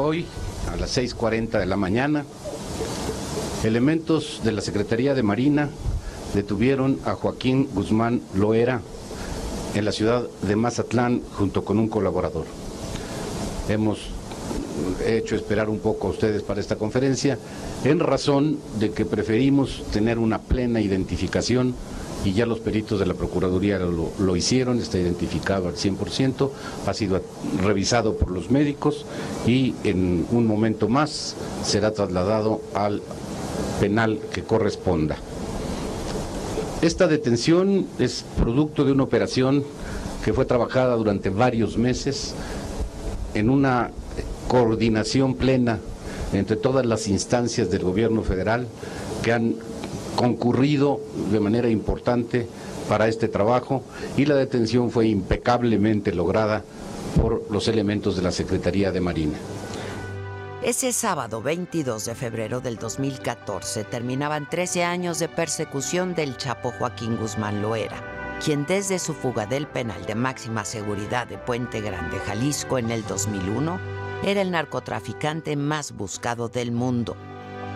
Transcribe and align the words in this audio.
Hoy, 0.00 0.26
a 0.72 0.76
las 0.76 0.96
6.40 0.96 1.58
de 1.58 1.66
la 1.66 1.76
mañana, 1.76 2.24
elementos 3.64 4.40
de 4.44 4.52
la 4.52 4.60
Secretaría 4.60 5.12
de 5.12 5.24
Marina 5.24 5.70
detuvieron 6.34 7.00
a 7.04 7.14
Joaquín 7.14 7.68
Guzmán 7.74 8.20
Loera 8.32 8.80
en 9.74 9.84
la 9.84 9.90
ciudad 9.90 10.22
de 10.42 10.54
Mazatlán 10.54 11.22
junto 11.36 11.64
con 11.64 11.80
un 11.80 11.88
colaborador. 11.88 12.46
Hemos 13.68 13.98
hecho 15.04 15.34
esperar 15.34 15.68
un 15.68 15.80
poco 15.80 16.06
a 16.06 16.10
ustedes 16.10 16.44
para 16.44 16.60
esta 16.60 16.76
conferencia 16.76 17.36
en 17.82 17.98
razón 17.98 18.60
de 18.78 18.92
que 18.92 19.04
preferimos 19.04 19.82
tener 19.90 20.20
una 20.20 20.38
plena 20.38 20.80
identificación 20.80 21.74
y 22.24 22.32
ya 22.32 22.46
los 22.46 22.60
peritos 22.60 22.98
de 22.98 23.06
la 23.06 23.14
Procuraduría 23.14 23.78
lo, 23.78 24.12
lo, 24.18 24.36
hicieron, 24.36 24.78
está 24.78 24.98
identificado 24.98 25.68
al 25.68 25.74
100%, 25.74 26.50
ha 26.86 26.94
sido 26.94 27.20
revisado 27.62 28.16
por 28.16 28.30
los 28.30 28.50
médicos 28.50 29.06
y 29.46 29.74
en 29.84 30.26
un 30.30 30.46
momento 30.46 30.88
más 30.88 31.36
será 31.64 31.92
trasladado 31.92 32.60
al 32.74 33.02
penal 33.80 34.18
que 34.32 34.42
corresponda. 34.42 35.16
Esta 36.82 37.08
detención 37.08 37.86
es 37.98 38.24
producto 38.38 38.84
de 38.84 38.92
una 38.92 39.02
operación 39.02 39.64
que 40.24 40.32
fue 40.32 40.44
trabajada 40.44 40.94
durante 40.94 41.30
varios 41.30 41.76
meses 41.76 42.34
en 43.34 43.50
una 43.50 43.90
coordinación 44.46 45.34
plena 45.34 45.78
entre 46.32 46.56
todas 46.56 46.84
las 46.86 47.08
instancias 47.08 47.70
del 47.70 47.82
gobierno 47.82 48.22
federal 48.22 48.66
que 49.22 49.32
han 49.32 49.56
concurrido 50.18 51.00
de 51.30 51.38
manera 51.38 51.68
importante 51.68 52.48
para 52.88 53.06
este 53.06 53.28
trabajo 53.28 53.84
y 54.16 54.24
la 54.24 54.34
detención 54.34 54.90
fue 54.90 55.06
impecablemente 55.06 56.12
lograda 56.12 56.64
por 57.22 57.48
los 57.52 57.68
elementos 57.68 58.16
de 58.16 58.22
la 58.22 58.32
Secretaría 58.32 58.90
de 58.90 59.00
Marina. 59.00 59.38
Ese 60.60 60.92
sábado 60.92 61.40
22 61.40 62.04
de 62.04 62.16
febrero 62.16 62.60
del 62.60 62.78
2014 62.78 63.84
terminaban 63.84 64.50
13 64.50 64.82
años 64.82 65.20
de 65.20 65.28
persecución 65.28 66.16
del 66.16 66.36
Chapo 66.36 66.72
Joaquín 66.72 67.16
Guzmán 67.16 67.62
Loera, 67.62 68.02
quien 68.44 68.66
desde 68.66 68.98
su 68.98 69.14
fuga 69.14 69.46
del 69.46 69.68
penal 69.68 70.04
de 70.04 70.16
máxima 70.16 70.64
seguridad 70.64 71.28
de 71.28 71.38
Puente 71.38 71.80
Grande, 71.80 72.18
Jalisco 72.26 72.76
en 72.78 72.90
el 72.90 73.06
2001, 73.06 73.78
era 74.24 74.40
el 74.42 74.50
narcotraficante 74.50 75.54
más 75.54 75.92
buscado 75.92 76.48
del 76.48 76.72
mundo. 76.72 77.16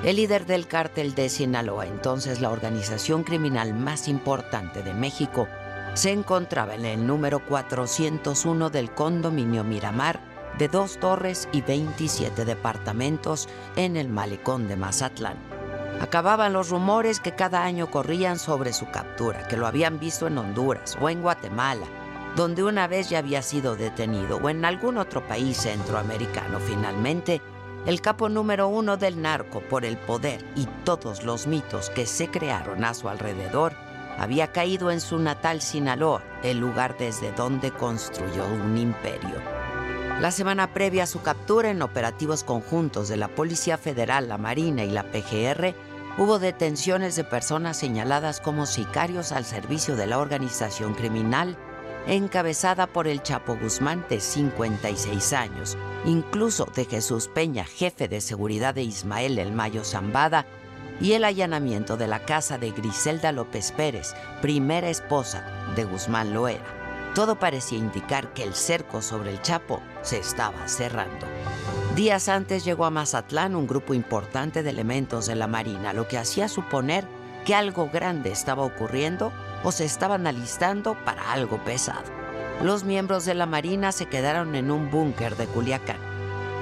El 0.05 0.17
líder 0.17 0.47
del 0.47 0.67
cártel 0.67 1.15
de 1.15 1.29
Sinaloa, 1.29 1.87
entonces 1.87 2.41
la 2.41 2.51
organización 2.51 3.23
criminal 3.23 3.73
más 3.73 4.09
importante 4.09 4.83
de 4.83 4.95
México, 4.95 5.47
se 5.95 6.11
encontraba 6.11 6.75
en 6.75 6.85
el 6.85 7.07
número 7.07 7.47
401 7.47 8.71
del 8.71 8.91
condominio 8.91 9.63
Miramar 9.63 10.19
de 10.59 10.67
dos 10.67 10.99
torres 10.99 11.49
y 11.53 11.61
27 11.63 12.45
departamentos 12.45 13.49
en 13.77 13.97
el 13.97 14.09
malecón 14.09 14.67
de 14.67 14.77
Mazatlán. 14.77 15.37
Acababan 16.01 16.53
los 16.53 16.71
rumores 16.71 17.21
que 17.21 17.37
cada 17.37 17.63
año 17.63 17.89
corrían 17.89 18.41
sobre 18.41 18.73
su 18.73 18.91
captura, 18.91 19.47
que 19.47 19.57
lo 19.57 19.69
habían 19.69 20.01
visto 20.01 20.27
en 20.27 20.37
Honduras 20.37 20.99
o 21.01 21.11
en 21.11 21.23
Guatemala, 21.23 21.87
donde 22.35 22.65
una 22.65 22.89
vez 22.89 23.09
ya 23.09 23.19
había 23.19 23.41
sido 23.41 23.77
detenido, 23.77 24.39
o 24.39 24.49
en 24.49 24.65
algún 24.65 24.99
otro 24.99 25.25
país 25.29 25.59
centroamericano. 25.59 26.59
Finalmente, 26.59 27.41
el 27.87 28.01
capo 28.01 28.29
número 28.29 28.69
uno 28.69 28.97
del 28.97 29.21
narco 29.21 29.61
por 29.61 29.85
el 29.85 29.97
poder 29.97 30.45
y 30.55 30.67
todos 30.85 31.25
los 31.25 31.47
mitos 31.47 31.91
que 31.91 32.07
se 32.07 32.29
crearon 32.29 32.85
a 32.85 32.95
su 32.95 33.09
alrededor, 33.09 33.73
había 34.19 34.53
caído 34.53 34.91
en 34.91 35.01
su 35.01 35.19
natal 35.19 35.61
Sinaloa, 35.61 36.23
el 36.43 36.59
lugar 36.59 36.97
desde 36.97 37.33
donde 37.33 37.73
construyó 37.73 38.47
un 38.47 38.77
imperio. 38.79 39.41
La 40.21 40.31
semana 40.31 40.73
previa 40.73 41.05
a 41.05 41.07
su 41.07 41.23
captura 41.23 41.71
en 41.71 41.83
operativos 41.83 42.45
conjuntos 42.45 43.09
de 43.09 43.17
la 43.17 43.29
Policía 43.29 43.79
Federal, 43.79 44.29
la 44.29 44.39
Marina 44.39 44.85
y 44.85 44.91
la 44.91 45.05
PGR, 45.05 45.75
hubo 46.19 46.39
detenciones 46.39 47.17
de 47.17 47.25
personas 47.25 47.77
señaladas 47.79 48.41
como 48.41 48.67
sicarios 48.67 49.33
al 49.33 49.45
servicio 49.45 49.97
de 49.97 50.07
la 50.07 50.19
organización 50.19 50.95
criminal 50.95 51.57
encabezada 52.07 52.87
por 52.87 53.07
el 53.07 53.23
Chapo 53.23 53.57
Guzmán 53.57 54.05
de 54.09 54.21
56 54.21 55.33
años, 55.33 55.77
incluso 56.05 56.67
de 56.75 56.85
Jesús 56.85 57.29
Peña, 57.29 57.65
jefe 57.65 58.09
de 58.09 58.21
seguridad 58.21 58.75
de 58.75 58.83
Ismael 58.83 59.39
El 59.39 59.53
Mayo 59.53 59.85
Zambada, 59.85 60.47
y 61.01 61.13
el 61.13 61.25
allanamiento 61.25 61.97
de 61.97 62.07
la 62.07 62.21
casa 62.21 62.59
de 62.59 62.71
Griselda 62.71 63.33
López 63.33 63.73
Pérez, 63.73 64.15
primera 64.41 64.89
esposa 64.89 65.45
de 65.75 65.85
Guzmán 65.85 66.33
Loera. 66.33 66.65
Todo 67.15 67.39
parecía 67.39 67.79
indicar 67.79 68.33
que 68.33 68.43
el 68.43 68.55
cerco 68.55 69.03
sobre 69.03 69.31
el 69.31 69.43
Chapo 69.43 69.83
se 70.03 70.19
estaba 70.19 70.67
cerrando. 70.69 71.27
Días 71.95 72.29
antes 72.29 72.65
llegó 72.65 72.87
a 72.87 72.91
Mazatlán 72.91 73.55
un 73.55 73.67
grupo 73.67 73.93
importante 73.93 74.63
de 74.63 74.71
elementos 74.71 75.27
de 75.27 75.35
la 75.35 75.47
Marina, 75.47 75.93
lo 75.93 76.09
que 76.09 76.19
hacía 76.19 76.49
suponer 76.49 77.05
que 77.45 77.55
algo 77.55 77.91
grande 77.93 78.31
estaba 78.31 78.63
ocurriendo 78.63 79.33
o 79.65 79.73
se 79.73 79.85
estaban 79.85 80.27
alistando 80.27 80.97
para 81.05 81.33
algo 81.33 81.63
pesado. 81.65 82.05
Los 82.63 82.85
miembros 82.85 83.25
de 83.25 83.35
la 83.35 83.47
Marina 83.47 83.93
se 83.93 84.07
quedaron 84.07 84.55
en 84.55 84.71
un 84.71 84.91
búnker 84.91 85.37
de 85.37 85.47
Culiacán. 85.47 85.99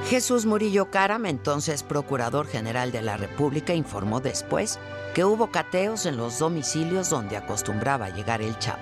Jesús 0.08 0.46
Murillo 0.46 0.90
Caram, 0.90 1.26
entonces 1.26 1.82
Procurador 1.82 2.46
General 2.46 2.90
de 2.90 3.02
la 3.02 3.16
República, 3.16 3.74
informó 3.74 4.20
después 4.20 4.78
que 5.14 5.24
hubo 5.24 5.50
cateos 5.50 6.06
en 6.06 6.16
los 6.16 6.38
domicilios 6.38 7.10
donde 7.10 7.36
acostumbraba 7.36 8.08
llegar 8.08 8.40
el 8.40 8.58
Chapo. 8.58 8.80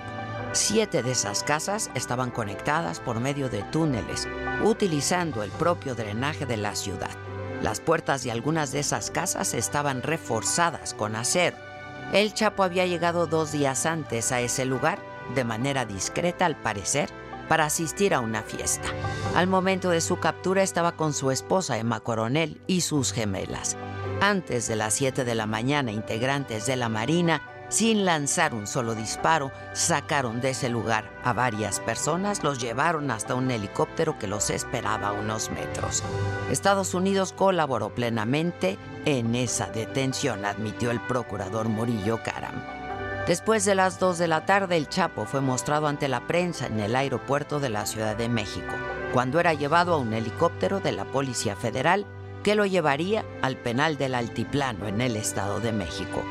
Siete 0.53 1.03
de 1.03 1.11
esas 1.11 1.43
casas 1.43 1.91
estaban 1.93 2.31
conectadas 2.31 2.99
por 2.99 3.19
medio 3.19 3.49
de 3.49 3.63
túneles, 3.63 4.27
utilizando 4.63 5.43
el 5.43 5.51
propio 5.51 5.93
drenaje 5.93 6.45
de 6.45 6.57
la 6.57 6.75
ciudad. 6.75 7.11
Las 7.61 7.81
puertas 7.81 8.23
de 8.23 8.31
algunas 8.31 8.71
de 8.71 8.79
esas 8.79 9.11
casas 9.11 9.53
estaban 9.53 10.01
reforzadas 10.01 10.93
con 10.93 11.15
acero 11.15 11.68
el 12.13 12.33
Chapo 12.33 12.63
había 12.63 12.85
llegado 12.85 13.27
dos 13.27 13.51
días 13.51 13.85
antes 13.85 14.31
a 14.31 14.41
ese 14.41 14.65
lugar, 14.65 14.99
de 15.35 15.43
manera 15.43 15.85
discreta 15.85 16.45
al 16.45 16.55
parecer, 16.55 17.09
para 17.47 17.65
asistir 17.65 18.13
a 18.13 18.19
una 18.19 18.43
fiesta. 18.43 18.87
Al 19.35 19.47
momento 19.47 19.89
de 19.89 20.01
su 20.01 20.19
captura 20.19 20.63
estaba 20.63 20.93
con 20.93 21.13
su 21.13 21.31
esposa 21.31 21.77
Emma 21.77 21.99
Coronel 21.99 22.61
y 22.67 22.81
sus 22.81 23.11
gemelas. 23.11 23.75
Antes 24.21 24.67
de 24.67 24.75
las 24.75 24.93
7 24.95 25.23
de 25.23 25.35
la 25.35 25.45
mañana, 25.45 25.91
integrantes 25.91 26.65
de 26.65 26.75
la 26.75 26.89
Marina 26.89 27.41
sin 27.69 28.03
lanzar 28.03 28.53
un 28.53 28.67
solo 28.67 28.95
disparo, 28.95 29.51
sacaron 29.73 30.41
de 30.41 30.49
ese 30.49 30.69
lugar 30.69 31.09
a 31.23 31.33
varias 31.33 31.79
personas, 31.79 32.43
los 32.43 32.59
llevaron 32.59 33.09
hasta 33.11 33.35
un 33.35 33.49
helicóptero 33.49 34.17
que 34.19 34.27
los 34.27 34.49
esperaba 34.49 35.09
a 35.09 35.11
unos 35.13 35.51
metros. 35.51 36.03
Estados 36.51 36.93
Unidos 36.93 37.31
colaboró 37.31 37.93
plenamente 37.93 38.77
en 39.05 39.35
esa 39.35 39.67
detención, 39.67 40.45
admitió 40.45 40.91
el 40.91 40.99
procurador 40.99 41.69
Murillo 41.69 42.21
Caram. 42.23 42.55
Después 43.27 43.63
de 43.63 43.75
las 43.75 43.99
2 43.99 44.17
de 44.17 44.27
la 44.27 44.45
tarde, 44.47 44.75
el 44.75 44.89
Chapo 44.89 45.25
fue 45.25 45.39
mostrado 45.39 45.87
ante 45.87 46.07
la 46.07 46.25
prensa 46.25 46.65
en 46.65 46.79
el 46.79 46.95
aeropuerto 46.95 47.59
de 47.59 47.69
la 47.69 47.85
Ciudad 47.85 48.15
de 48.15 48.27
México, 48.27 48.73
cuando 49.13 49.39
era 49.39 49.53
llevado 49.53 49.93
a 49.93 49.97
un 49.97 50.13
helicóptero 50.13 50.79
de 50.79 50.93
la 50.93 51.05
Policía 51.05 51.55
Federal 51.55 52.07
que 52.43 52.55
lo 52.55 52.65
llevaría 52.65 53.23
al 53.43 53.57
penal 53.57 53.97
del 53.97 54.15
Altiplano 54.15 54.87
en 54.87 55.01
el 55.01 55.15
Estado 55.15 55.59
de 55.59 55.73
México. 55.73 56.23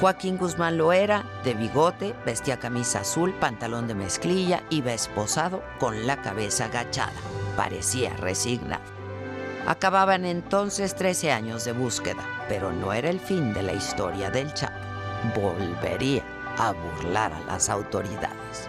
Joaquín 0.00 0.36
Guzmán 0.36 0.76
lo 0.76 0.92
era, 0.92 1.24
de 1.44 1.54
bigote, 1.54 2.14
vestía 2.26 2.58
camisa 2.58 3.00
azul, 3.00 3.32
pantalón 3.34 3.86
de 3.86 3.94
mezclilla, 3.94 4.62
iba 4.68 4.92
esposado 4.92 5.62
con 5.78 6.06
la 6.06 6.20
cabeza 6.20 6.64
agachada. 6.64 7.12
Parecía 7.56 8.10
resignado. 8.16 8.82
Acababan 9.66 10.24
entonces 10.24 10.94
13 10.96 11.30
años 11.32 11.64
de 11.64 11.72
búsqueda, 11.72 12.22
pero 12.48 12.72
no 12.72 12.92
era 12.92 13.08
el 13.08 13.20
fin 13.20 13.54
de 13.54 13.62
la 13.62 13.72
historia 13.72 14.30
del 14.30 14.52
Chapo. 14.52 14.74
Volvería 15.34 16.22
a 16.58 16.72
burlar 16.72 17.32
a 17.32 17.40
las 17.46 17.70
autoridades. 17.70 18.68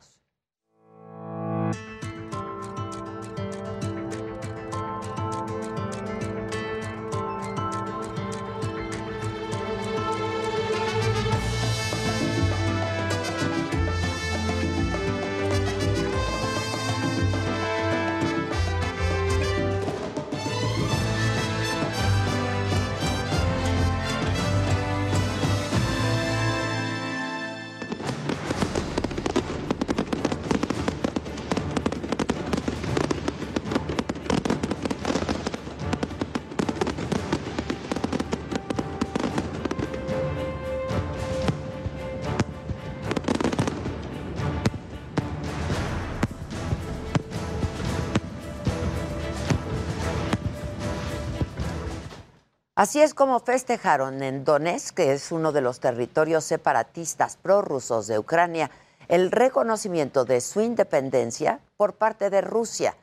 Así 52.91 53.01
es 53.01 53.13
como 53.13 53.39
festejaron 53.39 54.21
en 54.21 54.43
Donetsk, 54.43 54.93
que 54.93 55.13
es 55.13 55.31
uno 55.31 55.53
de 55.53 55.61
los 55.61 55.79
territorios 55.79 56.43
separatistas 56.43 57.37
prorrusos 57.37 58.05
de 58.07 58.19
Ucrania, 58.19 58.69
el 59.07 59.31
reconocimiento 59.31 60.25
de 60.25 60.41
su 60.41 60.59
independencia 60.59 61.61
por 61.77 61.93
parte 61.93 62.29
de 62.29 62.41
Rusia. 62.41 62.97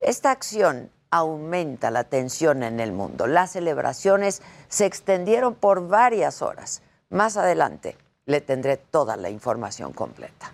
Esta 0.00 0.30
acción 0.30 0.90
aumenta 1.10 1.90
la 1.90 2.04
tensión 2.04 2.62
en 2.62 2.80
el 2.80 2.92
mundo. 2.92 3.26
Las 3.26 3.52
celebraciones 3.52 4.40
se 4.68 4.86
extendieron 4.86 5.54
por 5.54 5.88
varias 5.88 6.40
horas. 6.40 6.80
Más 7.10 7.36
adelante 7.36 7.98
le 8.24 8.40
tendré 8.40 8.78
toda 8.78 9.18
la 9.18 9.28
información 9.28 9.92
completa. 9.92 10.52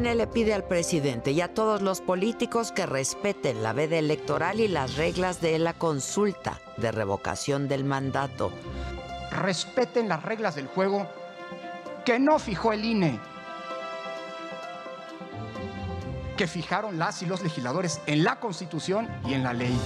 Le 0.00 0.26
pide 0.26 0.54
al 0.54 0.64
presidente 0.64 1.32
y 1.32 1.42
a 1.42 1.52
todos 1.52 1.82
los 1.82 2.00
políticos 2.00 2.72
que 2.72 2.86
respeten 2.86 3.62
la 3.62 3.74
veda 3.74 3.98
electoral 3.98 4.58
y 4.58 4.66
las 4.66 4.96
reglas 4.96 5.42
de 5.42 5.58
la 5.58 5.74
consulta 5.74 6.60
de 6.78 6.90
revocación 6.90 7.68
del 7.68 7.84
mandato. 7.84 8.50
Respeten 9.30 10.08
las 10.08 10.22
reglas 10.22 10.54
del 10.54 10.66
juego 10.66 11.06
que 12.06 12.18
no 12.18 12.38
fijó 12.38 12.72
el 12.72 12.86
INE, 12.86 13.20
que 16.38 16.46
fijaron 16.46 16.98
las 16.98 17.22
y 17.22 17.26
los 17.26 17.42
legisladores 17.42 18.00
en 18.06 18.24
la 18.24 18.40
Constitución 18.40 19.08
y 19.26 19.34
en 19.34 19.44
la 19.44 19.52
ley. 19.52 19.78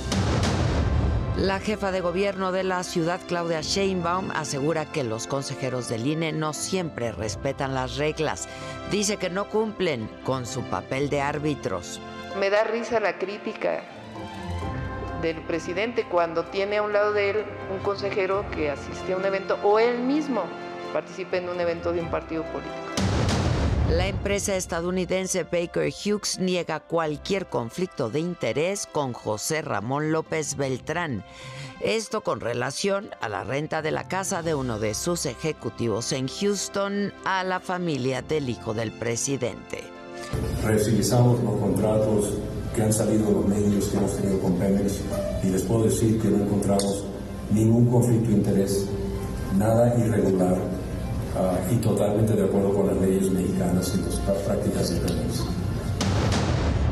La 1.39 1.61
jefa 1.61 1.93
de 1.93 2.01
gobierno 2.01 2.51
de 2.51 2.65
la 2.65 2.83
ciudad, 2.83 3.21
Claudia 3.29 3.61
Sheinbaum, 3.61 4.31
asegura 4.31 4.87
que 4.87 5.05
los 5.05 5.27
consejeros 5.27 5.87
del 5.87 6.07
INE 6.07 6.33
no 6.33 6.55
siempre 6.55 7.13
respetan 7.13 7.75
las 7.75 7.99
reglas. 7.99 8.49
Dice 8.91 9.19
que 9.19 9.29
no 9.29 9.47
cumplen 9.47 10.09
con 10.25 10.47
su 10.47 10.63
papel 10.63 11.11
de 11.11 11.21
árbitros. 11.21 12.01
Me 12.41 12.49
da 12.49 12.65
risa 12.65 13.01
la 13.01 13.19
crítica 13.19 13.83
del 15.21 15.43
presidente 15.43 16.07
cuando 16.09 16.47
tiene 16.47 16.79
a 16.79 16.83
un 16.83 16.95
lado 16.95 17.13
de 17.13 17.31
él 17.31 17.45
un 17.71 17.81
consejero 17.81 18.47
que 18.53 18.71
asiste 18.71 19.13
a 19.13 19.19
un 19.19 19.25
evento 19.27 19.59
o 19.63 19.79
él 19.79 19.99
mismo 19.99 20.43
participa 20.95 21.37
en 21.37 21.51
un 21.51 21.61
evento 21.61 21.93
de 21.93 22.01
un 22.01 22.11
partido 22.11 22.45
político. 22.45 23.06
La 23.91 24.09
empresa 24.09 24.57
estadounidense 24.57 25.45
Baker 25.45 25.93
Hughes 25.93 26.41
niega 26.41 26.81
cualquier 26.81 27.47
conflicto 27.47 28.11
de 28.11 28.19
interés 28.19 28.89
con 28.91 29.13
José 29.13 29.63
Ramón 29.63 30.11
López 30.11 30.57
Beltrán. 30.57 31.23
Esto 31.81 32.23
con 32.23 32.41
relación 32.41 33.11
a 33.21 33.29
la 33.29 33.45
renta 33.45 33.83
de 33.83 33.93
la 33.93 34.09
casa 34.09 34.43
de 34.43 34.57
uno 34.57 34.81
de 34.81 34.93
sus 34.93 35.25
ejecutivos 35.25 36.11
en 36.11 36.27
Houston 36.27 37.13
a 37.25 37.45
la 37.45 37.61
familia 37.61 38.23
del 38.23 38.51
hijo 38.51 38.75
del 38.75 38.91
presidente. 38.91 39.85
Revisamos 40.65 41.41
los 41.45 41.61
contratos 41.61 42.31
que 42.75 42.83
han 42.83 42.93
salido 42.93 43.31
los 43.31 43.47
medios 43.47 43.85
que 43.85 43.99
hemos 43.99 44.17
tenido 44.17 44.41
con 44.41 44.55
Pemex 44.55 45.01
y 45.45 45.51
les 45.51 45.63
puedo 45.63 45.85
decir 45.85 46.21
que 46.21 46.27
no 46.27 46.45
encontramos 46.45 47.05
ningún 47.53 47.87
conflicto 47.87 48.31
de 48.31 48.37
interés, 48.37 48.89
nada 49.57 49.97
irregular 49.97 50.59
Ah, 51.39 51.59
y 51.71 51.77
totalmente 51.77 52.33
de 52.33 52.45
acuerdo 52.45 52.73
con 52.73 52.87
las 52.87 52.97
leyes 52.97 53.31
mexicanas 53.31 53.93
y 53.95 54.27
las 54.27 54.39
prácticas 54.41 54.91
Pemex. 54.91 55.45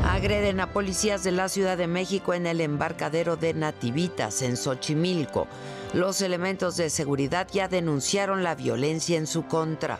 Agreden 0.03 0.59
a 0.59 0.71
policías 0.71 1.23
de 1.23 1.31
la 1.31 1.49
Ciudad 1.49 1.77
de 1.77 1.87
México 1.87 2.33
en 2.35 2.45
el 2.45 2.61
embarcadero 2.61 3.37
de 3.37 3.55
Nativitas, 3.55 4.43
en 4.43 4.55
Xochimilco. 4.55 5.47
Los 5.93 6.21
elementos 6.21 6.77
de 6.77 6.91
seguridad 6.91 7.47
ya 7.51 7.67
denunciaron 7.67 8.43
la 8.43 8.53
violencia 8.53 9.17
en 9.17 9.25
su 9.25 9.45
contra. 9.47 9.97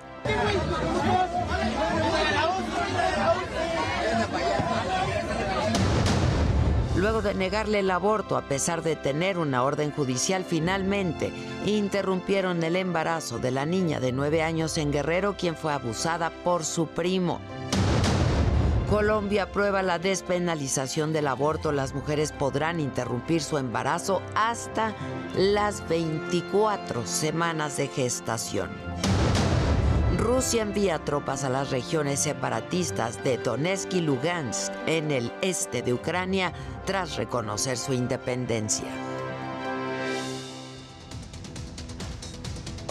Luego 6.97 7.21
de 7.21 7.33
negarle 7.33 7.79
el 7.79 7.91
aborto 7.91 8.37
a 8.37 8.43
pesar 8.43 8.81
de 8.81 8.95
tener 8.95 9.37
una 9.37 9.63
orden 9.63 9.91
judicial, 9.91 10.45
finalmente 10.45 11.33
interrumpieron 11.65 12.63
el 12.63 12.77
embarazo 12.77 13.37
de 13.37 13.51
la 13.51 13.65
niña 13.65 13.99
de 13.99 14.13
nueve 14.13 14.41
años 14.41 14.77
en 14.77 14.93
Guerrero, 14.93 15.35
quien 15.37 15.57
fue 15.57 15.73
abusada 15.73 16.29
por 16.29 16.63
su 16.63 16.87
primo. 16.87 17.41
Colombia 18.89 19.43
aprueba 19.43 19.81
la 19.81 19.99
despenalización 19.99 21.11
del 21.11 21.27
aborto. 21.27 21.73
Las 21.73 21.93
mujeres 21.93 22.31
podrán 22.31 22.79
interrumpir 22.79 23.41
su 23.41 23.57
embarazo 23.57 24.21
hasta 24.33 24.95
las 25.35 25.85
24 25.89 27.05
semanas 27.05 27.75
de 27.75 27.87
gestación. 27.87 28.69
Rusia 30.25 30.63
envía 30.63 30.97
tropas 30.97 31.43
a 31.43 31.49
las 31.49 31.69
regiones 31.69 32.19
separatistas 32.19 33.23
de 33.23 33.37
Donetsk 33.37 33.93
y 33.93 34.01
Lugansk 34.01 34.73
en 34.87 35.11
el 35.11 35.31
este 35.43 35.83
de 35.83 35.93
Ucrania 35.93 36.51
tras 36.83 37.15
reconocer 37.15 37.77
su 37.77 37.93
independencia. 37.93 38.87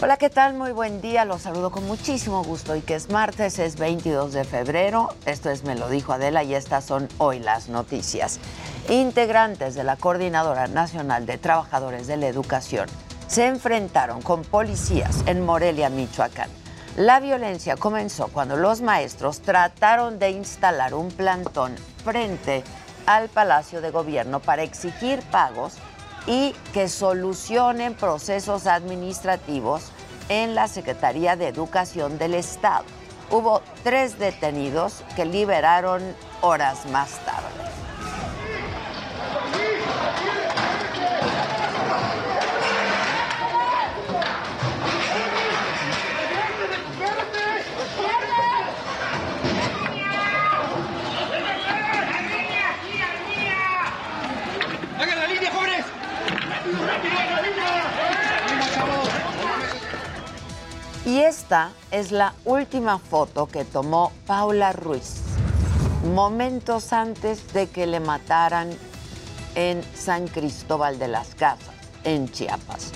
Hola, 0.01 0.15
¿qué 0.15 0.29
tal? 0.29 0.53
Muy 0.53 0.71
buen 0.71 1.01
día. 1.01 1.25
Los 1.25 1.41
saludo 1.41 1.71
con 1.71 1.85
muchísimo 1.85 2.41
gusto 2.41 2.73
y 2.77 2.79
que 2.79 2.95
es 2.95 3.09
martes, 3.09 3.59
es 3.59 3.77
22 3.77 4.31
de 4.31 4.45
febrero. 4.45 5.09
Esto 5.25 5.49
es 5.49 5.65
Me 5.65 5.75
lo 5.75 5.89
dijo 5.89 6.13
Adela 6.13 6.41
y 6.41 6.55
estas 6.55 6.85
son 6.85 7.09
hoy 7.17 7.39
las 7.39 7.67
noticias. 7.67 8.39
Integrantes 8.87 9.75
de 9.75 9.83
la 9.83 9.97
Coordinadora 9.97 10.67
Nacional 10.67 11.25
de 11.25 11.37
Trabajadores 11.37 12.07
de 12.07 12.15
la 12.15 12.27
Educación 12.27 12.87
se 13.27 13.47
enfrentaron 13.47 14.21
con 14.21 14.43
policías 14.43 15.21
en 15.25 15.41
Morelia, 15.41 15.89
Michoacán. 15.89 16.64
La 16.95 17.19
violencia 17.19 17.75
comenzó 17.75 18.29
cuando 18.29 18.55
los 18.55 18.81
maestros 18.81 19.41
trataron 19.41 20.17
de 20.17 20.29
instalar 20.29 20.93
un 20.93 21.09
plantón 21.09 21.75
frente 22.05 22.63
al 23.05 23.27
Palacio 23.27 23.81
de 23.81 23.91
Gobierno 23.91 24.39
para 24.39 24.63
exigir 24.63 25.19
pagos 25.23 25.73
y 26.25 26.55
que 26.73 26.87
solucionen 26.87 27.95
procesos 27.95 28.65
administrativos 28.65 29.91
en 30.29 30.55
la 30.55 30.69
Secretaría 30.69 31.35
de 31.35 31.49
Educación 31.49 32.17
del 32.17 32.33
Estado. 32.33 32.85
Hubo 33.29 33.61
tres 33.83 34.17
detenidos 34.17 35.03
que 35.17 35.25
liberaron 35.25 36.01
horas 36.41 36.85
más 36.85 37.09
tarde. 37.25 37.64
Esta 61.27 61.71
es 61.89 62.11
la 62.11 62.35
última 62.45 62.99
foto 62.99 63.47
que 63.47 63.65
tomó 63.65 64.11
Paula 64.27 64.73
Ruiz, 64.73 65.21
momentos 66.13 66.93
antes 66.93 67.51
de 67.51 67.67
que 67.67 67.87
le 67.87 67.99
mataran 67.99 68.69
en 69.55 69.81
San 69.95 70.27
Cristóbal 70.27 70.99
de 70.99 71.07
las 71.07 71.33
Casas, 71.33 71.73
en 72.03 72.29
Chiapas. 72.31 72.91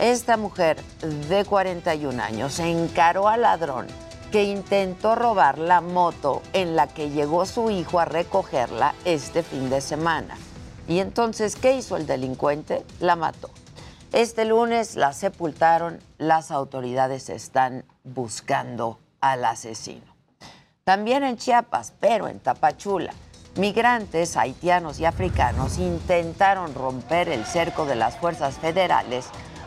Esta 0.00 0.38
mujer 0.38 0.80
de 1.28 1.44
41 1.44 2.22
años 2.22 2.58
encaró 2.60 3.28
al 3.28 3.42
ladrón 3.42 3.88
que 4.32 4.44
intentó 4.44 5.14
robar 5.14 5.58
la 5.58 5.82
moto 5.82 6.40
en 6.54 6.76
la 6.76 6.86
que 6.86 7.10
llegó 7.10 7.44
su 7.44 7.70
hijo 7.70 8.00
a 8.00 8.06
recogerla 8.06 8.94
este 9.04 9.42
fin 9.42 9.68
de 9.68 9.82
semana. 9.82 10.34
Y 10.88 11.00
entonces, 11.00 11.56
¿qué 11.56 11.74
hizo 11.74 11.98
el 11.98 12.06
delincuente? 12.06 12.86
La 13.00 13.16
mató. 13.16 13.50
Este 14.12 14.44
lunes 14.44 14.94
la 14.94 15.12
sepultaron, 15.12 15.98
las 16.18 16.50
autoridades 16.50 17.28
están 17.28 17.84
buscando 18.04 18.98
al 19.20 19.44
asesino. 19.44 20.14
También 20.84 21.24
en 21.24 21.36
Chiapas, 21.36 21.92
pero 21.98 22.28
en 22.28 22.38
Tapachula, 22.38 23.12
migrantes 23.56 24.36
haitianos 24.36 25.00
y 25.00 25.04
africanos 25.04 25.78
intentaron 25.78 26.74
romper 26.74 27.28
el 27.28 27.44
cerco 27.44 27.84
de 27.84 27.96
las 27.96 28.16
fuerzas 28.16 28.58
federales 28.58 29.26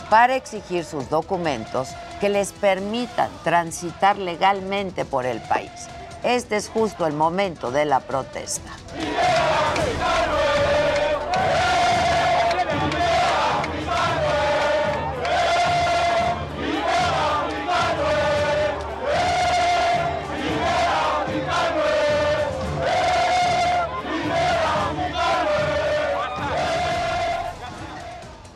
para 0.09 0.35
exigir 0.35 0.85
sus 0.85 1.09
documentos 1.09 1.89
que 2.21 2.29
les 2.29 2.53
permitan 2.53 3.29
transitar 3.43 4.17
legalmente 4.17 5.05
por 5.05 5.25
el 5.25 5.41
país. 5.41 5.87
Este 6.23 6.55
es 6.55 6.69
justo 6.69 7.05
el 7.05 7.13
momento 7.13 7.71
de 7.71 7.85
la 7.85 7.99
protesta. 7.99 8.71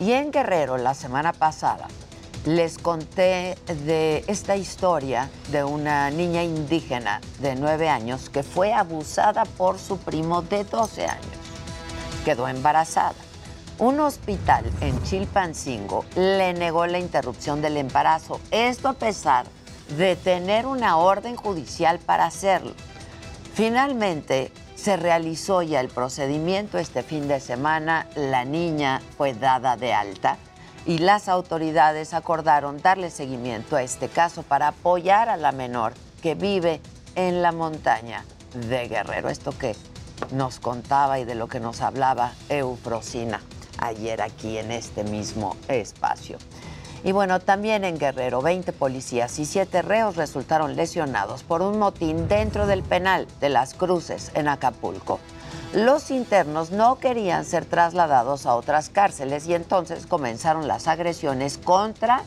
Y 0.04 0.12
en 0.12 0.32
Guerrero, 0.32 0.76
la 0.76 0.92
semana 0.92 1.32
pasada, 1.32 1.88
les 2.44 2.76
conté 2.76 3.56
de 3.86 4.22
esta 4.26 4.54
historia 4.54 5.30
de 5.50 5.64
una 5.64 6.10
niña 6.10 6.42
indígena 6.42 7.22
de 7.40 7.56
9 7.56 7.88
años 7.88 8.28
que 8.28 8.42
fue 8.42 8.74
abusada 8.74 9.46
por 9.46 9.78
su 9.78 9.96
primo 9.96 10.42
de 10.42 10.64
12 10.64 11.06
años. 11.06 11.24
Quedó 12.22 12.48
embarazada. 12.48 13.14
Un 13.78 13.98
hospital 14.00 14.70
en 14.82 15.02
Chilpancingo 15.04 16.04
le 16.16 16.52
negó 16.52 16.84
la 16.86 16.98
interrupción 16.98 17.62
del 17.62 17.78
embarazo, 17.78 18.42
esto 18.50 18.90
a 18.90 18.92
pesar 18.92 19.46
de 19.96 20.16
tener 20.16 20.66
una 20.66 20.98
orden 20.98 21.34
judicial 21.34 21.98
para 21.98 22.26
hacerlo. 22.26 22.74
Finalmente, 23.54 24.52
se 24.84 24.98
realizó 24.98 25.62
ya 25.62 25.80
el 25.80 25.88
procedimiento 25.88 26.76
este 26.76 27.02
fin 27.02 27.26
de 27.26 27.40
semana, 27.40 28.06
la 28.16 28.44
niña 28.44 29.00
fue 29.16 29.32
dada 29.32 29.78
de 29.78 29.94
alta 29.94 30.36
y 30.84 30.98
las 30.98 31.30
autoridades 31.30 32.12
acordaron 32.12 32.82
darle 32.82 33.08
seguimiento 33.08 33.76
a 33.76 33.82
este 33.82 34.10
caso 34.10 34.42
para 34.42 34.68
apoyar 34.68 35.30
a 35.30 35.38
la 35.38 35.52
menor 35.52 35.94
que 36.20 36.34
vive 36.34 36.82
en 37.14 37.40
la 37.40 37.50
montaña 37.50 38.26
de 38.68 38.86
Guerrero. 38.86 39.30
Esto 39.30 39.56
que 39.56 39.74
nos 40.32 40.60
contaba 40.60 41.18
y 41.18 41.24
de 41.24 41.34
lo 41.34 41.48
que 41.48 41.60
nos 41.60 41.80
hablaba 41.80 42.34
Eufrosina 42.50 43.40
ayer 43.78 44.20
aquí 44.20 44.58
en 44.58 44.70
este 44.70 45.02
mismo 45.02 45.56
espacio. 45.66 46.36
Y 47.04 47.12
bueno, 47.12 47.38
también 47.38 47.84
en 47.84 47.98
Guerrero, 47.98 48.40
20 48.40 48.72
policías 48.72 49.38
y 49.38 49.44
7 49.44 49.82
reos 49.82 50.16
resultaron 50.16 50.74
lesionados 50.74 51.42
por 51.42 51.60
un 51.60 51.78
motín 51.78 52.28
dentro 52.28 52.66
del 52.66 52.82
penal 52.82 53.28
de 53.40 53.50
las 53.50 53.74
Cruces 53.74 54.32
en 54.34 54.48
Acapulco. 54.48 55.20
Los 55.74 56.10
internos 56.10 56.70
no 56.70 56.98
querían 56.98 57.44
ser 57.44 57.66
trasladados 57.66 58.46
a 58.46 58.54
otras 58.54 58.88
cárceles 58.88 59.46
y 59.46 59.54
entonces 59.54 60.06
comenzaron 60.06 60.66
las 60.66 60.88
agresiones 60.88 61.58
contra 61.58 62.22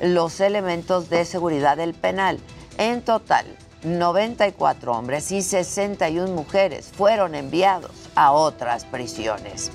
los 0.00 0.40
elementos 0.40 1.10
de 1.10 1.26
seguridad 1.26 1.76
del 1.76 1.92
penal. 1.92 2.40
En 2.78 3.02
total, 3.02 3.44
94 3.82 4.92
hombres 4.92 5.30
y 5.32 5.42
61 5.42 6.32
mujeres 6.32 6.90
fueron 6.96 7.34
enviados 7.34 7.92
a 8.14 8.32
otras 8.32 8.86
prisiones. 8.86 9.70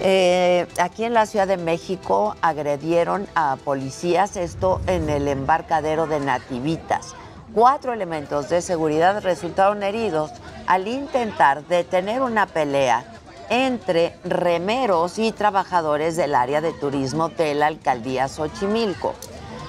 Eh, 0.00 0.66
aquí 0.78 1.04
en 1.04 1.14
la 1.14 1.26
Ciudad 1.26 1.46
de 1.46 1.56
México 1.56 2.36
agredieron 2.42 3.26
a 3.34 3.56
policías, 3.64 4.36
esto 4.36 4.80
en 4.86 5.08
el 5.08 5.28
embarcadero 5.28 6.06
de 6.06 6.20
Nativitas. 6.20 7.14
Cuatro 7.54 7.92
elementos 7.92 8.48
de 8.48 8.60
seguridad 8.60 9.22
resultaron 9.22 9.82
heridos 9.82 10.30
al 10.66 10.88
intentar 10.88 11.64
detener 11.66 12.22
una 12.22 12.46
pelea 12.46 13.04
entre 13.48 14.16
remeros 14.24 15.18
y 15.18 15.32
trabajadores 15.32 16.16
del 16.16 16.34
área 16.34 16.60
de 16.60 16.72
turismo 16.72 17.28
de 17.28 17.54
la 17.54 17.68
alcaldía 17.68 18.28
Xochimilco. 18.28 19.14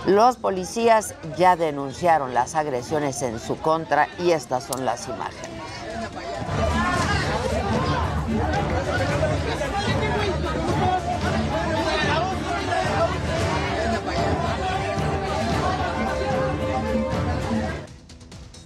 Los 0.06 0.38
policías 0.38 1.14
ya 1.38 1.56
denunciaron 1.56 2.34
las 2.34 2.56
agresiones 2.56 3.22
en 3.22 3.40
su 3.40 3.58
contra 3.58 4.08
y 4.20 4.32
estas 4.32 4.64
son 4.64 4.86
las 4.86 5.08
imágenes. 5.08 5.77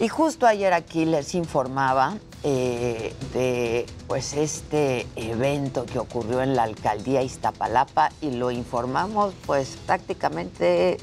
Y 0.01 0.07
justo 0.07 0.47
ayer 0.47 0.73
aquí 0.73 1.05
les 1.05 1.35
informaba 1.35 2.17
eh, 2.41 3.13
de 3.35 3.85
pues 4.07 4.33
este 4.33 5.05
evento 5.15 5.85
que 5.85 5.99
ocurrió 5.99 6.41
en 6.41 6.55
la 6.55 6.63
alcaldía 6.63 7.21
Iztapalapa 7.21 8.09
y 8.19 8.31
lo 8.31 8.49
informamos 8.49 9.35
pues 9.45 9.77
prácticamente 9.85 10.97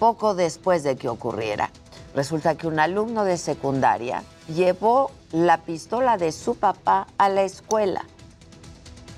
poco 0.00 0.34
después 0.34 0.82
de 0.82 0.96
que 0.96 1.08
ocurriera. 1.08 1.70
Resulta 2.12 2.56
que 2.56 2.66
un 2.66 2.80
alumno 2.80 3.22
de 3.24 3.38
secundaria 3.38 4.24
llevó 4.52 5.12
la 5.30 5.58
pistola 5.58 6.16
de 6.16 6.32
su 6.32 6.56
papá 6.56 7.06
a 7.16 7.28
la 7.28 7.42
escuela. 7.42 8.04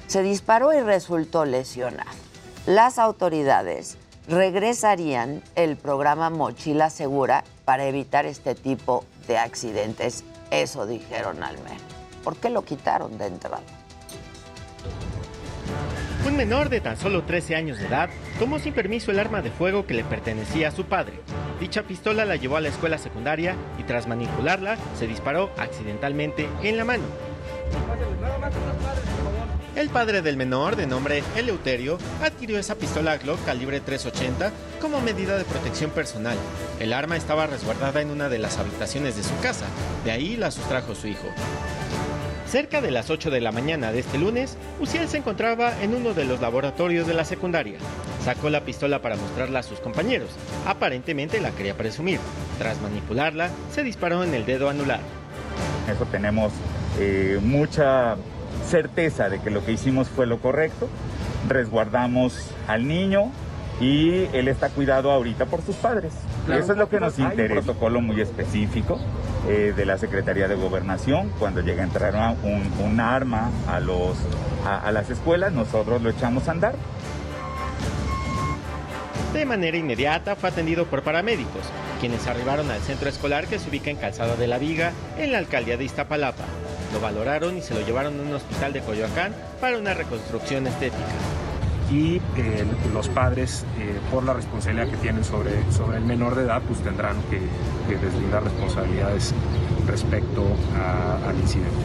Se 0.07 0.23
disparó 0.23 0.75
y 0.75 0.81
resultó 0.81 1.47
lesionado. 1.47 2.11
Las 2.67 2.99
autoridades 2.99 3.97
regresarían 4.29 5.43
el 5.55 5.77
programa 5.77 6.31
Mochila 6.31 6.91
Segura 6.91 7.45
para 7.65 7.87
evitar 7.87 8.27
este 8.27 8.55
tipo 8.55 9.05
de 9.27 9.39
accidentes. 9.39 10.25
Eso 10.51 10.87
dijeron 10.87 11.43
al 11.43 11.57
menos. 11.59 11.83
¿Por 12.23 12.37
qué 12.37 12.51
lo 12.51 12.63
quitaron 12.65 13.19
de 13.19 13.27
entrada? 13.27 13.61
Un 16.27 16.37
menor 16.37 16.69
de 16.69 16.81
tan 16.81 16.97
solo 16.97 17.25
13 17.25 17.57
años 17.57 17.79
de 17.79 17.87
edad 17.87 18.09
tomó 18.39 18.61
sin 18.61 18.73
permiso 18.73 19.11
el 19.11 19.19
arma 19.19 19.43
de 19.43 19.51
fuego 19.51 19.87
que 19.87 19.95
le 19.95 20.05
pertenecía 20.05 20.69
a 20.69 20.71
su 20.71 20.85
padre. 20.85 21.15
Dicha 21.59 21.83
pistola 21.83 22.25
la 22.25 22.37
llevó 22.37 22.57
a 22.57 22.61
la 22.61 22.69
escuela 22.69 22.97
secundaria 22.99 23.57
y 23.79 23.83
tras 23.83 24.07
manipularla 24.07 24.77
se 24.97 25.09
disparó 25.09 25.51
accidentalmente 25.59 26.49
en 26.63 26.77
la 26.77 26.85
mano. 26.85 27.05
El 29.75 29.89
padre 29.89 30.21
del 30.21 30.37
menor, 30.37 30.77
de 30.77 30.87
nombre 30.87 31.25
Eleuterio, 31.35 31.97
adquirió 32.23 32.59
esa 32.59 32.75
pistola 32.75 33.17
Glock 33.17 33.43
calibre 33.47 33.81
380 33.81 34.53
como 34.83 35.01
medida 35.01 35.39
de 35.39 35.45
protección 35.45 35.91
personal. 35.91 36.37
El 36.79 36.93
arma 36.93 37.17
estaba 37.17 37.47
resguardada 37.47 38.03
en 38.03 38.11
una 38.11 38.29
de 38.29 38.39
las 38.39 38.59
habitaciones 38.59 39.17
de 39.17 39.23
su 39.23 39.35
casa, 39.41 39.65
de 40.05 40.11
ahí 40.11 40.37
la 40.37 40.51
sustrajo 40.51 40.95
su 40.95 41.09
hijo. 41.09 41.27
Cerca 42.47 42.83
de 42.83 42.91
las 42.91 43.09
8 43.09 43.31
de 43.31 43.41
la 43.41 43.51
mañana 43.51 43.93
de 43.93 44.01
este 44.01 44.19
lunes, 44.19 44.59
Uciel 44.79 45.09
se 45.09 45.17
encontraba 45.17 45.83
en 45.83 45.95
uno 45.95 46.13
de 46.13 46.27
los 46.27 46.43
laboratorios 46.43 47.07
de 47.07 47.15
la 47.15 47.25
secundaria. 47.25 47.79
Sacó 48.23 48.51
la 48.51 48.67
pistola 48.67 49.01
para 49.01 49.17
mostrarla 49.17 49.61
a 49.61 49.63
sus 49.63 49.81
compañeros. 49.81 50.29
Aparentemente 50.67 51.41
la 51.41 51.51
quería 51.53 51.79
presumir. 51.79 52.21
Tras 52.59 52.79
manipularla, 52.83 53.49
se 53.73 53.83
disparó 53.83 54.23
en 54.23 54.35
el 54.35 54.45
dedo 54.45 54.69
anular. 54.69 55.01
Eso 55.91 56.05
tenemos 56.05 56.53
eh, 56.99 57.41
mucha 57.43 58.17
certeza 58.67 59.29
de 59.29 59.41
que 59.41 59.51
lo 59.51 59.65
que 59.65 59.73
hicimos 59.73 60.09
fue 60.09 60.27
lo 60.27 60.39
correcto. 60.39 60.89
Resguardamos 61.49 62.51
al 62.69 62.87
niño 62.87 63.31
y 63.81 64.27
él 64.33 64.49
está 64.49 64.69
cuidado 64.69 65.11
ahorita 65.11 65.47
por 65.47 65.63
sus 65.63 65.77
padres. 65.77 66.13
Eso 66.49 66.73
es 66.73 66.79
lo 66.79 66.89
que 66.89 67.01
nos 67.01 67.19
interesa. 67.19 67.55
Un 67.55 67.65
protocolo 67.65 68.01
muy 68.01 68.21
específico 68.21 69.01
eh, 69.49 69.73
de 69.77 69.87
la 69.87 69.99
Secretaría 69.99 70.49
de 70.49 70.55
Gobernación. 70.55 71.31
Cuando 71.39 71.61
llega 71.61 71.83
a 71.83 71.87
entrar 71.87 72.37
un, 72.43 73.01
arma 73.01 73.51
a, 73.67 73.81
los, 73.81 74.17
a 74.65 74.91
las 74.93 75.11
escuelas, 75.11 75.53
nosotros 75.53 76.03
lo 76.03 76.11
echamos 76.11 76.49
a 76.49 76.53
andar. 76.53 76.75
De 79.33 79.47
manera 79.47 79.79
inmediata 79.79 80.37
fue 80.37 80.51
atendido 80.51 80.85
por 80.85 81.03
paramédicos, 81.03 81.63
quienes 82.01 82.27
arribaron 82.27 82.71
al 82.71 82.81
centro 82.81 83.09
escolar 83.09 83.47
que 83.47 83.59
se 83.59 83.71
ubica 83.71 83.89
en 83.89 83.97
Calzada 83.97 84.37
de 84.37 84.47
la 84.47 84.59
Viga, 84.59 84.93
en 85.17 85.33
la 85.33 85.39
alcaldía 85.39 85.79
de 85.79 85.85
Iztapalapa. 85.85 86.45
Lo 86.93 87.01
valoraron 87.01 87.57
y 87.57 87.63
se 87.63 87.75
lo 87.75 87.81
llevaron 87.81 88.19
a 88.19 88.23
un 88.23 88.35
hospital 88.35 88.73
de 88.73 88.81
Coyoacán 88.81 89.35
para 89.61 89.79
una 89.79 89.95
reconstrucción 89.95 90.67
estética. 90.67 91.03
y 91.91 92.17
eh, 92.37 92.65
los 92.95 93.09
padres, 93.11 93.67
eh, 93.79 93.99
por 94.11 94.25
la 94.25 94.33
responsabilidad 94.33 94.89
que 94.89 94.97
tienen 94.97 95.25
sobre, 95.25 95.51
sobre 95.71 95.99
el 95.99 96.05
menor 96.05 96.35
de 96.35 96.45
edad, 96.45 96.63
pues 96.67 96.81
tendrán 96.81 97.17
que, 97.29 97.39
deslindar 97.95 98.45
responsabilidades 98.45 99.35
respecto 99.87 100.47
al 101.29 101.37
incidente. 101.37 101.85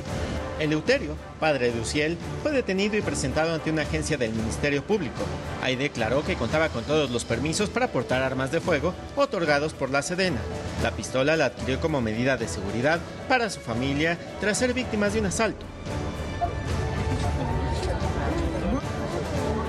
Eleuterio, 0.59 1.15
padre 1.39 1.71
de 1.71 1.79
Uciel, 1.79 2.17
fue 2.41 2.51
detenido 2.51 2.97
y 2.97 3.01
presentado 3.01 3.53
ante 3.53 3.71
una 3.71 3.83
agencia 3.83 4.17
del 4.17 4.33
Ministerio 4.33 4.83
Público. 4.83 5.21
Ahí 5.61 5.75
declaró 5.75 6.23
que 6.23 6.35
contaba 6.35 6.69
con 6.69 6.83
todos 6.83 7.09
los 7.11 7.25
permisos 7.25 7.69
para 7.69 7.89
portar 7.89 8.23
armas 8.23 8.51
de 8.51 8.61
fuego 8.61 8.93
otorgados 9.15 9.73
por 9.73 9.89
la 9.89 10.01
Sedena. 10.01 10.39
La 10.81 10.91
pistola 10.91 11.35
la 11.35 11.45
adquirió 11.45 11.79
como 11.79 12.01
medida 12.01 12.37
de 12.37 12.47
seguridad 12.47 12.99
para 13.27 13.49
su 13.49 13.59
familia 13.59 14.17
tras 14.39 14.57
ser 14.57 14.73
víctimas 14.73 15.13
de 15.13 15.19
un 15.19 15.27
asalto. 15.27 15.65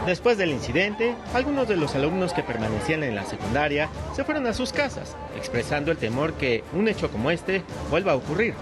Después 0.08 0.38
del 0.38 0.52
incidente, 0.52 1.14
algunos 1.34 1.68
de 1.68 1.76
los 1.76 1.94
alumnos 1.94 2.32
que 2.32 2.42
permanecían 2.42 3.04
en 3.04 3.14
la 3.14 3.26
secundaria 3.26 3.90
se 4.16 4.24
fueron 4.24 4.46
a 4.46 4.54
sus 4.54 4.72
casas, 4.72 5.14
expresando 5.36 5.90
el 5.90 5.98
temor 5.98 6.32
que 6.32 6.64
un 6.72 6.88
hecho 6.88 7.10
como 7.10 7.30
este 7.30 7.62
vuelva 7.90 8.12
a 8.12 8.16
ocurrir. 8.16 8.54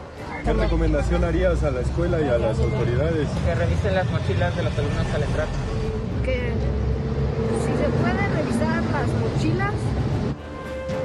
¿Qué 0.47 0.53
recomendación 0.53 1.25
harías 1.25 1.65
a 1.65 1.73
la 1.73 1.81
escuela 1.81 2.21
y 2.21 2.29
a 2.29 2.39
las 2.39 2.57
autoridades? 2.61 3.29
Que 3.45 3.55
revisen 3.57 3.97
las 3.97 4.09
mochilas 4.13 4.57
de 4.57 4.63
los 4.63 4.79
alumnos 4.79 5.07
al 5.13 5.23
entrar. 5.25 5.49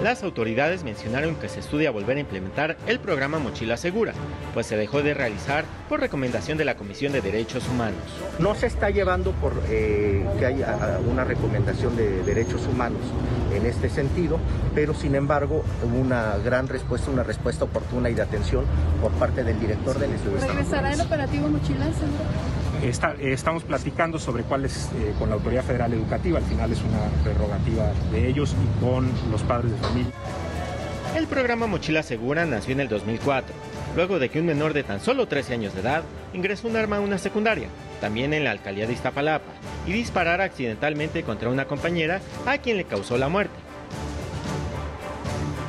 Las 0.01 0.23
autoridades 0.23 0.83
mencionaron 0.83 1.35
que 1.35 1.47
se 1.47 1.59
estudia 1.59 1.91
volver 1.91 2.17
a 2.17 2.21
implementar 2.21 2.77
el 2.87 2.99
programa 2.99 3.39
Mochila 3.39 3.77
Segura, 3.77 4.13
pues 4.53 4.65
se 4.65 4.75
dejó 4.75 5.03
de 5.03 5.13
realizar 5.13 5.65
por 5.89 5.99
recomendación 5.99 6.57
de 6.57 6.65
la 6.65 6.75
Comisión 6.75 7.13
de 7.13 7.21
Derechos 7.21 7.67
Humanos. 7.69 8.01
No 8.39 8.55
se 8.55 8.67
está 8.67 8.89
llevando 8.89 9.31
por 9.33 9.53
eh, 9.69 10.25
que 10.39 10.45
haya 10.45 10.99
una 11.09 11.23
recomendación 11.23 11.95
de 11.95 12.23
derechos 12.23 12.65
humanos 12.67 13.01
en 13.53 13.65
este 13.65 13.89
sentido, 13.89 14.39
pero 14.73 14.93
sin 14.93 15.15
embargo 15.15 15.63
una 15.99 16.37
gran 16.43 16.67
respuesta, 16.67 17.11
una 17.11 17.23
respuesta 17.23 17.65
oportuna 17.65 18.09
y 18.09 18.15
de 18.15 18.21
atención 18.21 18.65
por 19.01 19.11
parte 19.13 19.43
del 19.43 19.59
director 19.59 19.99
del 19.99 20.11
Instituto. 20.11 20.47
¿Regresará 20.47 20.93
el 20.93 21.01
operativo 21.01 21.47
Mochila 21.47 21.85
Segura? 21.85 22.60
Estamos 22.81 23.63
platicando 23.63 24.17
sobre 24.19 24.43
cuál 24.43 24.65
es 24.65 24.89
eh, 24.95 25.13
con 25.19 25.29
la 25.29 25.35
Autoridad 25.35 25.63
Federal 25.63 25.93
Educativa, 25.93 26.39
al 26.39 26.45
final 26.45 26.71
es 26.71 26.79
una 26.81 27.23
prerrogativa 27.23 27.91
de 28.11 28.27
ellos 28.27 28.53
y 28.53 28.83
con 28.83 29.09
los 29.31 29.41
padres 29.43 29.71
de 29.71 29.77
familia. 29.77 30.11
El 31.15 31.27
programa 31.27 31.67
Mochila 31.67 32.03
Segura 32.03 32.45
nació 32.45 32.73
en 32.73 32.79
el 32.79 32.87
2004, 32.87 33.53
luego 33.95 34.17
de 34.17 34.29
que 34.29 34.39
un 34.39 34.45
menor 34.45 34.73
de 34.73 34.83
tan 34.83 34.99
solo 34.99 35.27
13 35.27 35.53
años 35.53 35.73
de 35.73 35.81
edad 35.81 36.03
ingresó 36.33 36.67
un 36.67 36.77
arma 36.77 36.97
a 36.97 37.01
una 37.01 37.17
secundaria, 37.17 37.67
también 37.99 38.33
en 38.33 38.45
la 38.45 38.51
alcaldía 38.51 38.87
de 38.87 38.93
Iztapalapa, 38.93 39.51
y 39.85 39.91
disparara 39.91 40.45
accidentalmente 40.45 41.23
contra 41.23 41.49
una 41.49 41.65
compañera 41.65 42.21
a 42.45 42.57
quien 42.57 42.77
le 42.77 42.85
causó 42.85 43.17
la 43.17 43.29
muerte. 43.29 43.55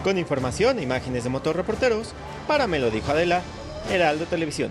Con 0.05 0.19
información 0.19 0.79
e 0.79 0.83
imágenes 0.83 1.25
de 1.25 1.31
motorreporteros, 1.31 2.15
para 2.47 2.67
Me 2.67 2.79
lo 2.79 2.91
dijo 2.91 3.13
Adela, 3.13 3.43
Heraldo 3.91 4.25
Televisión. 4.25 4.71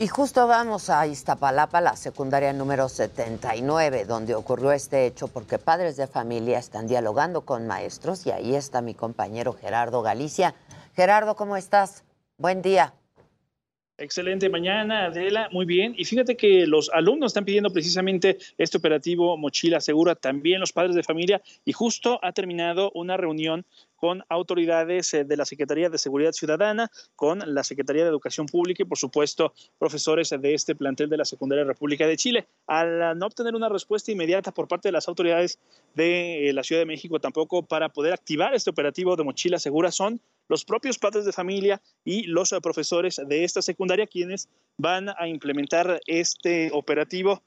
Y 0.00 0.06
justo 0.06 0.46
vamos 0.46 0.90
a 0.90 1.08
Iztapalapa, 1.08 1.80
la 1.80 1.96
secundaria 1.96 2.52
número 2.52 2.88
79, 2.88 4.04
donde 4.04 4.36
ocurrió 4.36 4.70
este 4.70 5.06
hecho, 5.06 5.26
porque 5.26 5.58
padres 5.58 5.96
de 5.96 6.06
familia 6.06 6.60
están 6.60 6.86
dialogando 6.86 7.40
con 7.40 7.66
maestros 7.66 8.24
y 8.24 8.30
ahí 8.30 8.54
está 8.54 8.80
mi 8.80 8.94
compañero 8.94 9.54
Gerardo 9.54 10.00
Galicia. 10.00 10.54
Gerardo, 10.94 11.34
¿cómo 11.34 11.56
estás? 11.56 12.04
Buen 12.36 12.62
día. 12.62 12.94
Excelente 14.00 14.48
mañana, 14.48 15.06
Adela. 15.06 15.48
Muy 15.50 15.66
bien. 15.66 15.92
Y 15.98 16.04
fíjate 16.04 16.36
que 16.36 16.68
los 16.68 16.88
alumnos 16.94 17.30
están 17.30 17.44
pidiendo 17.44 17.70
precisamente 17.70 18.38
este 18.56 18.78
operativo 18.78 19.36
Mochila 19.36 19.80
Segura, 19.80 20.14
también 20.14 20.60
los 20.60 20.72
padres 20.72 20.94
de 20.94 21.02
familia, 21.02 21.42
y 21.64 21.72
justo 21.72 22.20
ha 22.22 22.30
terminado 22.30 22.92
una 22.94 23.16
reunión 23.16 23.66
con 23.98 24.22
autoridades 24.28 25.12
eh, 25.12 25.24
de 25.24 25.36
la 25.36 25.44
Secretaría 25.44 25.90
de 25.90 25.98
Seguridad 25.98 26.32
Ciudadana, 26.32 26.90
con 27.16 27.42
la 27.44 27.64
Secretaría 27.64 28.04
de 28.04 28.08
Educación 28.08 28.46
Pública 28.46 28.82
y, 28.82 28.86
por 28.86 28.96
supuesto, 28.96 29.52
profesores 29.78 30.30
de 30.30 30.54
este 30.54 30.74
plantel 30.74 31.10
de 31.10 31.18
la 31.18 31.24
Secundaria 31.24 31.64
República 31.64 32.06
de 32.06 32.16
Chile. 32.16 32.46
Al 32.66 33.18
no 33.18 33.26
obtener 33.26 33.54
una 33.54 33.68
respuesta 33.68 34.12
inmediata 34.12 34.52
por 34.52 34.68
parte 34.68 34.88
de 34.88 34.92
las 34.92 35.08
autoridades 35.08 35.58
de 35.94 36.48
eh, 36.48 36.52
la 36.52 36.62
Ciudad 36.62 36.82
de 36.82 36.86
México, 36.86 37.20
tampoco 37.20 37.62
para 37.62 37.88
poder 37.88 38.12
activar 38.12 38.54
este 38.54 38.70
operativo 38.70 39.16
de 39.16 39.24
mochila 39.24 39.58
segura, 39.58 39.90
son 39.90 40.20
los 40.48 40.64
propios 40.64 40.98
padres 40.98 41.24
de 41.24 41.32
familia 41.32 41.80
y 42.04 42.24
los 42.24 42.52
eh, 42.52 42.60
profesores 42.60 43.20
de 43.26 43.44
esta 43.44 43.62
secundaria 43.62 44.06
quienes 44.06 44.48
van 44.78 45.08
a 45.08 45.28
implementar 45.28 46.00
este 46.06 46.70
operativo 46.72 47.42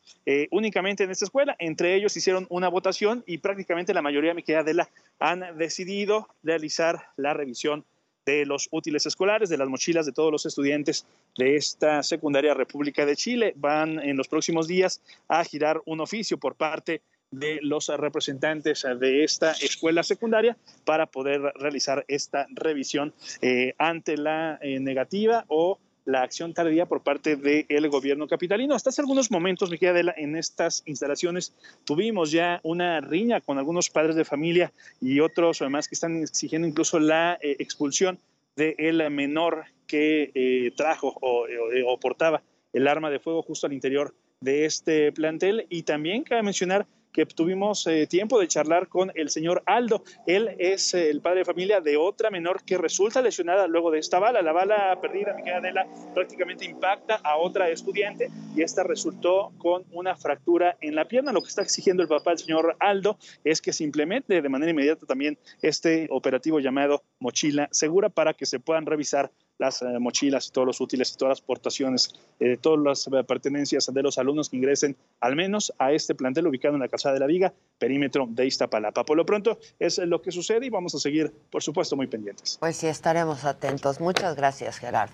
únicamente 0.51 1.03
en 1.03 1.11
esta 1.11 1.25
escuela. 1.25 1.55
Entre 1.59 1.95
ellos 1.95 2.15
hicieron 2.17 2.45
una 2.49 2.67
votación 2.67 3.23
y 3.25 3.37
prácticamente 3.37 3.93
la 3.93 4.01
mayoría, 4.01 4.33
me 4.33 4.43
queda 4.43 4.63
de 4.63 4.73
la, 4.73 4.89
han 5.19 5.57
decidido 5.57 6.27
realizar 6.43 7.07
la 7.15 7.33
revisión 7.33 7.85
de 8.25 8.45
los 8.45 8.67
útiles 8.71 9.05
escolares, 9.05 9.49
de 9.49 9.57
las 9.57 9.67
mochilas 9.67 10.05
de 10.05 10.11
todos 10.11 10.31
los 10.31 10.45
estudiantes 10.45 11.05
de 11.37 11.55
esta 11.55 12.03
secundaria 12.03 12.53
República 12.53 13.05
de 13.05 13.15
Chile. 13.15 13.53
Van 13.55 13.99
en 13.99 14.17
los 14.17 14.27
próximos 14.27 14.67
días 14.67 15.01
a 15.27 15.43
girar 15.43 15.81
un 15.85 16.01
oficio 16.01 16.37
por 16.37 16.55
parte 16.55 17.01
de 17.31 17.59
los 17.61 17.87
representantes 17.87 18.85
de 18.99 19.23
esta 19.23 19.51
escuela 19.53 20.03
secundaria 20.03 20.57
para 20.85 21.05
poder 21.05 21.41
realizar 21.55 22.05
esta 22.07 22.45
revisión 22.49 23.13
eh, 23.41 23.73
ante 23.77 24.17
la 24.17 24.59
eh, 24.61 24.79
negativa 24.79 25.45
o 25.47 25.79
la 26.03 26.23
acción 26.23 26.53
tardía 26.53 26.87
por 26.87 27.03
parte 27.03 27.35
del 27.35 27.89
gobierno 27.89 28.27
capitalino. 28.27 28.73
Hasta 28.73 28.89
hace 28.89 29.01
algunos 29.01 29.29
momentos, 29.29 29.69
mi 29.69 29.77
querida 29.77 29.93
Adela, 29.93 30.13
en 30.17 30.35
estas 30.35 30.81
instalaciones 30.85 31.53
tuvimos 31.85 32.31
ya 32.31 32.59
una 32.63 32.99
riña 33.01 33.39
con 33.39 33.59
algunos 33.59 33.89
padres 33.89 34.15
de 34.15 34.25
familia 34.25 34.73
y 34.99 35.19
otros 35.19 35.61
además 35.61 35.87
que 35.87 35.95
están 35.95 36.17
exigiendo 36.23 36.67
incluso 36.67 36.99
la 36.99 37.37
eh, 37.41 37.55
expulsión 37.59 38.19
del 38.55 39.09
menor 39.11 39.65
que 39.87 40.73
trajo 40.75 41.15
o, 41.21 41.45
o 41.87 41.99
portaba 41.99 42.41
el 42.73 42.87
arma 42.87 43.09
de 43.09 43.19
fuego 43.19 43.41
justo 43.41 43.67
al 43.67 43.73
interior 43.73 44.13
de 44.41 44.65
este 44.65 45.11
plantel. 45.11 45.65
Y 45.69 45.83
también 45.83 46.23
cabe 46.23 46.43
mencionar 46.43 46.85
que 47.11 47.25
tuvimos 47.25 47.85
eh, 47.87 48.07
tiempo 48.07 48.39
de 48.39 48.47
charlar 48.47 48.87
con 48.87 49.11
el 49.15 49.29
señor 49.29 49.63
Aldo. 49.65 50.03
Él 50.25 50.55
es 50.59 50.93
eh, 50.93 51.09
el 51.09 51.21
padre 51.21 51.39
de 51.39 51.45
familia 51.45 51.81
de 51.81 51.97
otra 51.97 52.29
menor 52.29 52.63
que 52.63 52.77
resulta 52.77 53.21
lesionada 53.21 53.67
luego 53.67 53.91
de 53.91 53.99
esta 53.99 54.19
bala. 54.19 54.41
La 54.41 54.51
bala 54.51 54.99
perdida, 55.01 55.33
mi 55.33 55.49
Adela, 55.49 55.87
prácticamente 56.13 56.65
impacta 56.65 57.19
a 57.23 57.37
otra 57.37 57.69
estudiante 57.69 58.29
y 58.55 58.61
esta 58.61 58.83
resultó 58.83 59.51
con 59.57 59.83
una 59.91 60.15
fractura 60.15 60.77
en 60.81 60.95
la 60.95 61.05
pierna. 61.05 61.31
Lo 61.31 61.41
que 61.41 61.49
está 61.49 61.61
exigiendo 61.61 62.03
el 62.03 62.09
papá, 62.09 62.31
el 62.31 62.37
señor 62.37 62.75
Aldo, 62.79 63.17
es 63.43 63.61
que 63.61 63.73
se 63.73 63.83
implemente 63.83 64.41
de 64.41 64.49
manera 64.49 64.71
inmediata 64.71 65.05
también 65.05 65.37
este 65.61 66.07
operativo 66.09 66.59
llamado 66.59 67.03
Mochila 67.19 67.67
Segura 67.71 68.09
para 68.09 68.33
que 68.33 68.45
se 68.45 68.59
puedan 68.59 68.85
revisar 68.85 69.31
las 69.61 69.81
eh, 69.83 69.99
mochilas 69.99 70.47
y 70.47 70.51
todos 70.51 70.65
los 70.65 70.81
útiles 70.81 71.13
y 71.13 71.17
todas 71.17 71.33
las 71.33 71.41
portaciones, 71.41 72.13
eh, 72.39 72.57
todas 72.59 72.79
las 72.83 73.07
eh, 73.07 73.23
pertenencias 73.23 73.93
de 73.93 74.01
los 74.01 74.17
alumnos 74.17 74.49
que 74.49 74.57
ingresen 74.57 74.97
al 75.19 75.35
menos 75.35 75.71
a 75.77 75.91
este 75.91 76.15
plantel 76.15 76.47
ubicado 76.47 76.73
en 76.73 76.81
la 76.81 76.89
Calzada 76.89 77.13
de 77.13 77.19
la 77.19 77.27
Viga, 77.27 77.53
perímetro 77.77 78.27
de 78.27 78.47
Iztapalapa. 78.47 79.05
Por 79.05 79.15
lo 79.15 79.25
pronto 79.25 79.59
es 79.79 79.99
lo 79.99 80.21
que 80.21 80.31
sucede 80.31 80.65
y 80.65 80.69
vamos 80.69 80.95
a 80.95 80.99
seguir, 80.99 81.31
por 81.51 81.61
supuesto, 81.61 81.95
muy 81.95 82.07
pendientes. 82.07 82.57
Pues 82.59 82.75
sí, 82.75 82.87
estaremos 82.87 83.45
atentos. 83.45 84.01
Muchas 84.01 84.35
gracias, 84.35 84.79
Gerardo. 84.79 85.13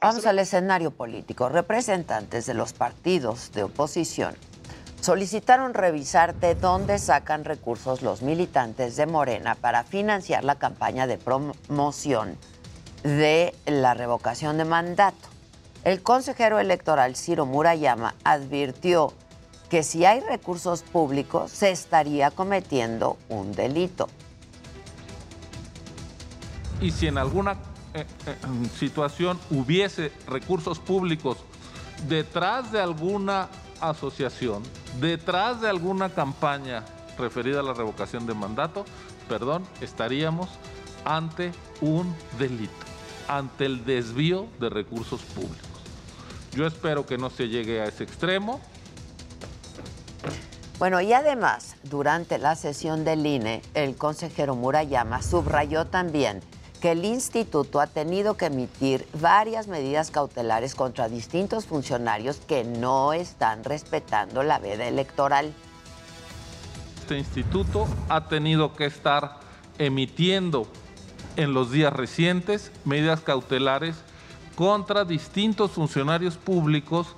Vamos 0.00 0.26
al 0.26 0.38
escenario 0.40 0.90
político. 0.90 1.48
Representantes 1.48 2.46
de 2.46 2.54
los 2.54 2.72
partidos 2.72 3.52
de 3.52 3.62
oposición 3.62 4.34
solicitaron 5.00 5.74
revisar 5.74 6.34
de 6.34 6.56
dónde 6.56 6.98
sacan 6.98 7.44
recursos 7.44 8.02
los 8.02 8.22
militantes 8.22 8.96
de 8.96 9.06
Morena 9.06 9.54
para 9.54 9.84
financiar 9.84 10.42
la 10.42 10.58
campaña 10.58 11.06
de 11.06 11.18
promoción 11.18 12.36
de 13.02 13.54
la 13.66 13.94
revocación 13.94 14.58
de 14.58 14.64
mandato. 14.64 15.28
El 15.84 16.02
consejero 16.02 16.58
electoral 16.58 17.16
Ciro 17.16 17.46
Murayama 17.46 18.14
advirtió 18.24 19.14
que 19.70 19.82
si 19.82 20.04
hay 20.04 20.20
recursos 20.20 20.82
públicos 20.82 21.50
se 21.50 21.70
estaría 21.70 22.30
cometiendo 22.30 23.16
un 23.28 23.52
delito. 23.52 24.08
Y 26.80 26.90
si 26.90 27.06
en 27.06 27.18
alguna 27.18 27.52
eh, 27.94 28.04
eh, 28.26 28.36
situación 28.78 29.38
hubiese 29.50 30.12
recursos 30.26 30.78
públicos 30.78 31.38
detrás 32.08 32.72
de 32.72 32.80
alguna 32.80 33.48
asociación, 33.80 34.62
detrás 34.98 35.60
de 35.60 35.68
alguna 35.68 36.10
campaña 36.10 36.84
referida 37.16 37.60
a 37.60 37.62
la 37.62 37.72
revocación 37.72 38.26
de 38.26 38.34
mandato, 38.34 38.84
perdón, 39.28 39.64
estaríamos 39.80 40.48
ante 41.04 41.52
un 41.80 42.14
delito 42.38 42.89
ante 43.30 43.64
el 43.64 43.84
desvío 43.84 44.48
de 44.58 44.68
recursos 44.68 45.22
públicos. 45.22 45.68
Yo 46.52 46.66
espero 46.66 47.06
que 47.06 47.16
no 47.16 47.30
se 47.30 47.48
llegue 47.48 47.80
a 47.80 47.84
ese 47.84 48.02
extremo. 48.02 48.60
Bueno, 50.80 51.00
y 51.00 51.12
además, 51.12 51.76
durante 51.84 52.38
la 52.38 52.56
sesión 52.56 53.04
del 53.04 53.24
INE, 53.24 53.62
el 53.74 53.94
consejero 53.94 54.56
Murayama 54.56 55.22
subrayó 55.22 55.86
también 55.86 56.40
que 56.80 56.92
el 56.92 57.04
instituto 57.04 57.80
ha 57.80 57.86
tenido 57.86 58.36
que 58.36 58.46
emitir 58.46 59.06
varias 59.20 59.68
medidas 59.68 60.10
cautelares 60.10 60.74
contra 60.74 61.08
distintos 61.08 61.66
funcionarios 61.66 62.38
que 62.38 62.64
no 62.64 63.12
están 63.12 63.62
respetando 63.62 64.42
la 64.42 64.58
veda 64.58 64.88
electoral. 64.88 65.52
Este 67.02 67.18
instituto 67.18 67.86
ha 68.08 68.26
tenido 68.26 68.74
que 68.74 68.86
estar 68.86 69.38
emitiendo 69.78 70.66
en 71.36 71.54
los 71.54 71.70
días 71.70 71.92
recientes 71.92 72.72
medidas 72.84 73.20
cautelares 73.20 73.96
contra 74.54 75.04
distintos 75.04 75.70
funcionarios 75.70 76.36
públicos 76.36 77.08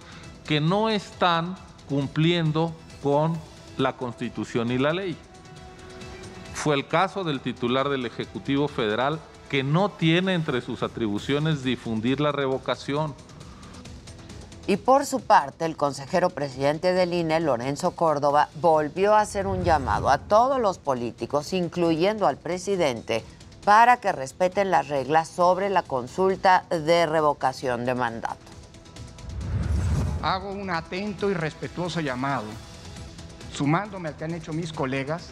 que 0.46 0.60
no 0.60 0.88
están 0.88 1.56
cumpliendo 1.88 2.74
con 3.02 3.36
la 3.78 3.96
Constitución 3.96 4.70
y 4.70 4.78
la 4.78 4.92
ley. 4.92 5.16
Fue 6.54 6.74
el 6.76 6.86
caso 6.86 7.24
del 7.24 7.40
titular 7.40 7.88
del 7.88 8.06
Ejecutivo 8.06 8.68
Federal 8.68 9.18
que 9.48 9.62
no 9.62 9.90
tiene 9.90 10.34
entre 10.34 10.60
sus 10.60 10.82
atribuciones 10.82 11.62
difundir 11.62 12.20
la 12.20 12.32
revocación. 12.32 13.14
Y 14.66 14.76
por 14.76 15.04
su 15.04 15.20
parte, 15.20 15.64
el 15.64 15.76
consejero 15.76 16.30
presidente 16.30 16.92
del 16.92 17.12
INE, 17.12 17.40
Lorenzo 17.40 17.90
Córdoba, 17.90 18.48
volvió 18.60 19.14
a 19.14 19.20
hacer 19.20 19.48
un 19.48 19.64
llamado 19.64 20.08
a 20.08 20.18
todos 20.18 20.60
los 20.60 20.78
políticos, 20.78 21.52
incluyendo 21.52 22.28
al 22.28 22.36
presidente, 22.36 23.24
para 23.64 23.98
que 23.98 24.12
respeten 24.12 24.70
las 24.70 24.88
reglas 24.88 25.28
sobre 25.28 25.70
la 25.70 25.82
consulta 25.82 26.64
de 26.70 27.06
revocación 27.06 27.84
de 27.84 27.94
mandato. 27.94 28.36
Hago 30.22 30.52
un 30.52 30.70
atento 30.70 31.30
y 31.30 31.34
respetuoso 31.34 32.00
llamado, 32.00 32.44
sumándome 33.52 34.08
al 34.08 34.16
que 34.16 34.24
han 34.24 34.34
hecho 34.34 34.52
mis 34.52 34.72
colegas, 34.72 35.30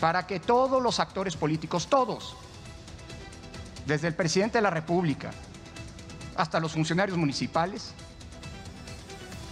para 0.00 0.26
que 0.26 0.40
todos 0.40 0.82
los 0.82 0.98
actores 0.98 1.36
políticos, 1.36 1.86
todos, 1.88 2.36
desde 3.86 4.08
el 4.08 4.14
presidente 4.14 4.58
de 4.58 4.62
la 4.62 4.70
República 4.70 5.30
hasta 6.36 6.58
los 6.58 6.72
funcionarios 6.72 7.18
municipales, 7.18 7.92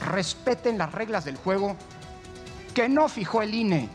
respeten 0.07 0.78
las 0.78 0.92
reglas 0.92 1.24
del 1.24 1.37
juego 1.37 1.76
que 2.72 2.88
no 2.88 3.09
fijó 3.09 3.42
el 3.42 3.54
INE, 3.54 3.90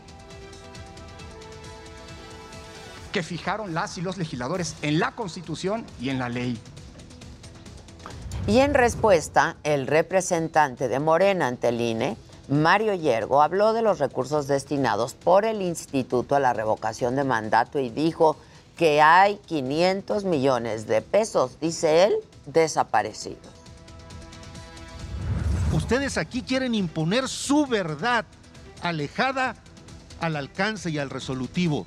que 3.14 3.22
fijaron 3.22 3.74
las 3.74 3.96
y 3.96 4.00
los 4.00 4.18
legisladores 4.18 4.74
en 4.82 4.98
la 4.98 5.12
Constitución 5.12 5.86
y 6.00 6.10
en 6.10 6.18
la 6.18 6.28
ley. 6.28 6.58
Y 8.48 8.58
en 8.58 8.74
respuesta, 8.74 9.56
el 9.62 9.86
representante 9.86 10.88
de 10.88 10.98
Morena 10.98 11.46
ante 11.46 11.68
el 11.68 11.80
INE, 11.80 12.16
Mario 12.48 12.92
Yergo, 12.92 13.40
habló 13.40 13.72
de 13.72 13.82
los 13.82 14.00
recursos 14.00 14.48
destinados 14.48 15.14
por 15.14 15.44
el 15.44 15.62
instituto 15.62 16.34
a 16.34 16.40
la 16.40 16.54
revocación 16.54 17.14
de 17.14 17.22
mandato 17.22 17.78
y 17.78 17.88
dijo 17.88 18.36
que 18.76 19.00
hay 19.00 19.36
500 19.46 20.24
millones 20.24 20.88
de 20.88 21.00
pesos, 21.00 21.60
dice 21.60 22.02
él, 22.02 22.14
desaparecidos. 22.46 23.38
Ustedes 25.72 26.18
aquí 26.18 26.42
quieren 26.42 26.74
imponer 26.74 27.28
su 27.28 27.66
verdad 27.66 28.24
alejada 28.82 29.54
al 30.20 30.34
alcance 30.34 30.90
y 30.90 30.98
al 30.98 31.10
resolutivo 31.10 31.86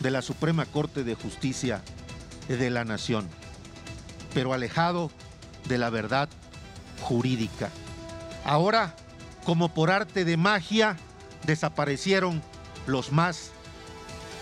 de 0.00 0.10
la 0.10 0.22
Suprema 0.22 0.66
Corte 0.66 1.04
de 1.04 1.14
Justicia 1.14 1.82
de 2.48 2.70
la 2.70 2.84
Nación, 2.84 3.28
pero 4.34 4.52
alejado 4.52 5.10
de 5.68 5.78
la 5.78 5.90
verdad 5.90 6.28
jurídica. 7.02 7.70
Ahora, 8.44 8.94
como 9.44 9.68
por 9.72 9.90
arte 9.90 10.24
de 10.24 10.36
magia, 10.36 10.96
desaparecieron 11.44 12.42
los 12.86 13.12
más 13.12 13.50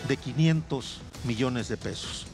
de 0.09 0.17
500 0.17 1.01
millones 1.25 1.69
de 1.69 1.77
pesos. 1.77 2.27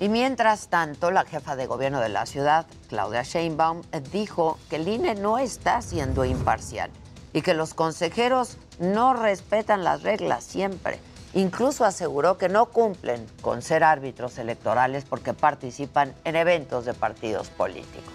Y 0.00 0.08
mientras 0.08 0.68
tanto, 0.68 1.10
la 1.10 1.24
jefa 1.24 1.56
de 1.56 1.66
gobierno 1.66 2.00
de 2.00 2.08
la 2.08 2.24
ciudad, 2.26 2.66
Claudia 2.88 3.22
Sheinbaum, 3.22 3.82
dijo 4.12 4.58
que 4.70 4.76
el 4.76 4.86
INE 4.86 5.16
no 5.16 5.38
está 5.38 5.82
siendo 5.82 6.24
imparcial 6.24 6.90
y 7.32 7.42
que 7.42 7.54
los 7.54 7.74
consejeros 7.74 8.58
no 8.78 9.12
respetan 9.12 9.82
las 9.82 10.02
reglas 10.02 10.44
siempre. 10.44 11.00
Incluso 11.34 11.84
aseguró 11.84 12.38
que 12.38 12.48
no 12.48 12.66
cumplen 12.66 13.26
con 13.42 13.60
ser 13.62 13.84
árbitros 13.84 14.38
electorales 14.38 15.04
porque 15.04 15.34
participan 15.34 16.14
en 16.24 16.36
eventos 16.36 16.84
de 16.84 16.94
partidos 16.94 17.50
políticos. 17.50 18.12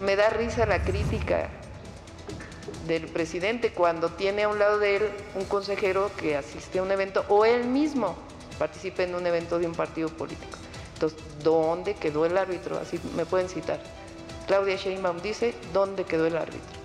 Me 0.00 0.16
da 0.16 0.30
risa 0.30 0.66
la 0.66 0.82
crítica 0.82 1.48
del 2.86 3.06
presidente 3.06 3.72
cuando 3.72 4.10
tiene 4.10 4.44
a 4.44 4.48
un 4.48 4.58
lado 4.58 4.78
de 4.78 4.96
él 4.96 5.10
un 5.34 5.44
consejero 5.44 6.10
que 6.16 6.36
asiste 6.36 6.78
a 6.80 6.82
un 6.82 6.90
evento 6.90 7.24
o 7.28 7.44
él 7.44 7.64
mismo 7.64 8.16
participe 8.58 9.04
en 9.04 9.14
un 9.14 9.26
evento 9.26 9.58
de 9.58 9.66
un 9.66 9.74
partido 9.74 10.08
político. 10.08 10.58
Entonces, 10.94 11.18
¿dónde 11.42 11.94
quedó 11.94 12.26
el 12.26 12.36
árbitro? 12.36 12.78
Así 12.78 13.00
me 13.14 13.24
pueden 13.24 13.48
citar. 13.48 13.80
Claudia 14.46 14.76
Sheinbaum 14.76 15.20
dice, 15.22 15.54
¿dónde 15.72 16.04
quedó 16.04 16.26
el 16.26 16.36
árbitro? 16.36 16.79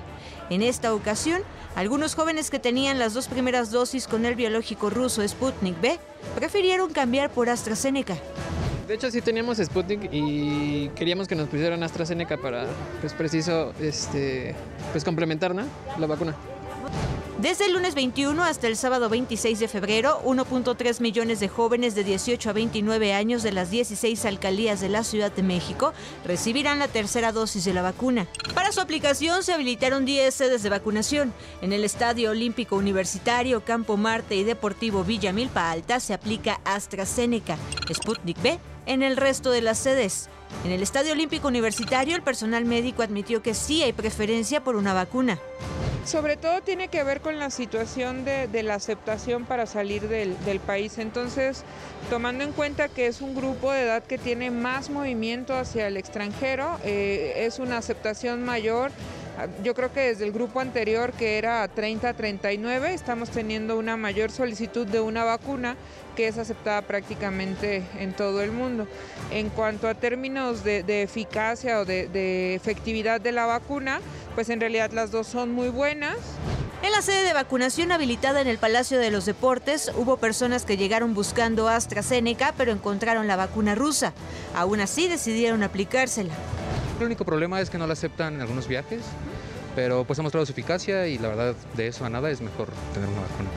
En 0.50 0.62
esta 0.62 0.94
ocasión, 0.94 1.42
algunos 1.78 2.16
jóvenes 2.16 2.50
que 2.50 2.60
tenían 2.60 3.00
las 3.00 3.14
dos 3.14 3.30
primeras 3.30 3.72
dosis 3.72 4.08
con 4.08 4.26
el 4.26 4.36
biológico 4.36 4.90
ruso 4.90 5.26
Sputnik 5.26 5.80
B 5.80 5.98
prefirieron 6.36 6.92
cambiar 6.92 7.30
por 7.30 7.48
AstraZeneca. 7.48 8.18
De 8.90 8.96
hecho, 8.96 9.10
sí 9.10 9.22
teníamos 9.22 9.58
Sputnik 9.60 10.10
y 10.12 10.90
queríamos 10.90 11.30
que 11.30 11.36
nos 11.36 11.48
pusieran 11.48 11.82
AstraZeneca 11.82 12.36
para, 12.36 12.66
pues 13.00 13.14
preciso, 13.14 13.72
este, 13.80 14.54
pues 14.92 15.06
complementar. 15.06 15.56
La 15.98 16.08
vacuna. 16.08 16.36
Desde 17.42 17.68
el 17.68 17.74
lunes 17.74 17.94
21 17.94 18.44
hasta 18.44 18.66
el 18.66 18.76
sábado 18.76 19.10
26 19.10 19.60
de 19.60 19.68
febrero, 19.68 20.20
1.3 20.26 21.02
millones 21.02 21.40
de 21.40 21.48
jóvenes 21.48 21.94
de 21.94 22.04
18 22.04 22.50
a 22.50 22.54
29 22.54 23.14
años 23.14 23.44
de 23.44 23.52
las 23.52 23.70
16 23.70 24.26
alcaldías 24.26 24.82
de 24.82 24.90
la 24.90 25.04
Ciudad 25.04 25.32
de 25.32 25.44
México 25.44 25.94
recibirán 26.26 26.80
la 26.80 26.88
tercera 26.88 27.32
dosis 27.32 27.64
de 27.64 27.76
la 27.76 27.84
vacuna. 27.84 28.26
Para 28.56 28.72
su 28.72 28.82
aplicación 28.82 29.44
se 29.44 29.54
habilitaron 29.54 30.04
10 30.04 30.34
sedes 30.34 30.64
de 30.64 30.70
vacunación. 30.70 31.32
En 31.62 31.74
el 31.74 31.84
Estadio 31.84 32.32
Olímpico 32.32 32.76
Universitario, 32.76 33.64
Campo 33.64 33.98
Marte 33.98 34.36
y 34.36 34.44
Deportivo 34.44 35.04
Villa 35.04 35.32
Milpa 35.32 35.70
Alta 35.70 36.00
se 36.00 36.16
aplica 36.16 36.60
AstraZeneca, 36.66 37.56
Sputnik 37.94 38.42
B 38.42 38.60
en 38.88 39.04
el 39.04 39.16
resto 39.16 39.52
de 39.52 39.62
las 39.62 39.78
sedes. 39.78 40.28
En 40.66 40.72
el 40.72 40.82
Estadio 40.82 41.14
Olímpico 41.14 41.48
Universitario, 41.48 42.16
el 42.16 42.22
personal 42.22 42.66
médico 42.66 43.02
admitió 43.02 43.42
que 43.42 43.54
sí 43.54 43.84
hay 43.84 43.94
preferencia 43.94 44.64
por 44.64 44.76
una 44.76 44.94
vacuna. 44.94 45.40
Sobre 46.06 46.38
todo 46.38 46.62
tiene 46.62 46.88
que 46.88 47.04
ver 47.04 47.20
con 47.20 47.38
la 47.38 47.50
situación 47.50 48.24
de, 48.24 48.64
la 48.64 48.76
aceptación 48.76 49.44
para 49.44 49.66
salir 49.66 50.08
del, 50.08 50.60
país. 50.62 51.00
Entonces, 51.00 51.64
tomando 52.10 52.46
en 52.46 52.54
cuenta 52.54 52.88
que 52.88 53.08
es 53.08 53.20
un 53.20 53.36
grupo 53.36 53.74
de 53.74 53.82
edad 53.82 54.04
que 54.04 54.18
tiene 54.18 54.50
más 54.50 54.90
movimiento 54.90 55.54
hacia 55.54 55.88
el 55.88 55.98
extranjero, 55.98 56.80
eh, 56.86 57.46
es 57.46 57.60
una 57.60 57.78
aceptación 57.78 58.46
mayor. 58.46 58.92
Yo 59.64 59.76
creo 59.76 59.92
que 59.92 60.00
desde 60.00 60.24
el 60.24 60.32
grupo 60.32 60.62
anterior, 60.62 61.12
que 61.12 61.38
era 61.38 61.70
30-39, 61.70 62.88
estamos 62.88 63.30
teniendo 63.30 63.78
una 63.78 63.98
mayor 63.98 64.32
solicitud 64.32 64.88
de 64.88 65.02
una 65.02 65.26
vacuna 65.26 65.76
que 66.18 66.28
es 66.28 66.40
aceptada 66.40 66.82
prácticamente 66.82 67.86
en 68.00 68.12
todo 68.12 68.42
el 68.42 68.52
mundo. 68.52 68.88
En 69.32 69.50
cuanto 69.50 69.88
a 69.88 69.94
términos 69.94 70.64
de, 70.64 71.04
eficacia 71.04 71.80
o 71.80 71.86
de, 71.86 72.56
efectividad 72.56 73.22
de 73.22 73.32
la 73.32 73.46
vacuna, 73.46 74.02
pues 74.34 74.50
en 74.50 74.60
realidad 74.60 74.92
las 74.92 75.12
dos 75.12 75.28
son 75.28 75.52
muy 75.52 75.70
buenas. 75.70 76.18
En 76.82 76.92
la 76.92 77.04
sede 77.04 77.24
de 77.24 77.34
vacunación 77.34 77.92
habilitada 77.92 78.42
en 78.42 78.48
el 78.48 78.58
Palacio 78.58 78.98
de 78.98 79.12
los 79.12 79.26
Deportes, 79.26 79.92
hubo 79.96 80.18
personas 80.18 80.66
que 80.66 80.76
llegaron 80.76 81.14
buscando 81.14 81.68
AstraZeneca, 81.68 82.54
pero 82.58 82.72
encontraron 82.72 83.28
la 83.28 83.36
vacuna 83.36 83.76
rusa. 83.76 84.14
Aún 84.56 84.82
así 84.82 85.08
decidieron 85.08 85.62
aplicársela. 85.62 86.34
El 87.00 87.06
único 87.06 87.26
problema 87.26 87.62
es 87.62 87.70
que 87.70 87.78
no 87.78 87.86
la 87.86 87.94
aceptan 87.94 88.36
en 88.36 88.42
algunos 88.42 88.68
viajes 88.68 89.02
pero 89.78 90.06
pues 90.06 90.18
ha 90.18 90.24
mostrado 90.24 90.44
su 90.44 90.54
eficacia 90.54 91.06
y 91.06 91.20
la 91.20 91.28
verdad 91.28 91.56
de 91.76 91.86
eso 91.86 92.04
a 92.04 92.10
nada 92.10 92.32
es 92.32 92.42
mejor 92.42 92.68
tener 92.96 93.08
una 93.10 93.22
vacuna. 93.22 93.48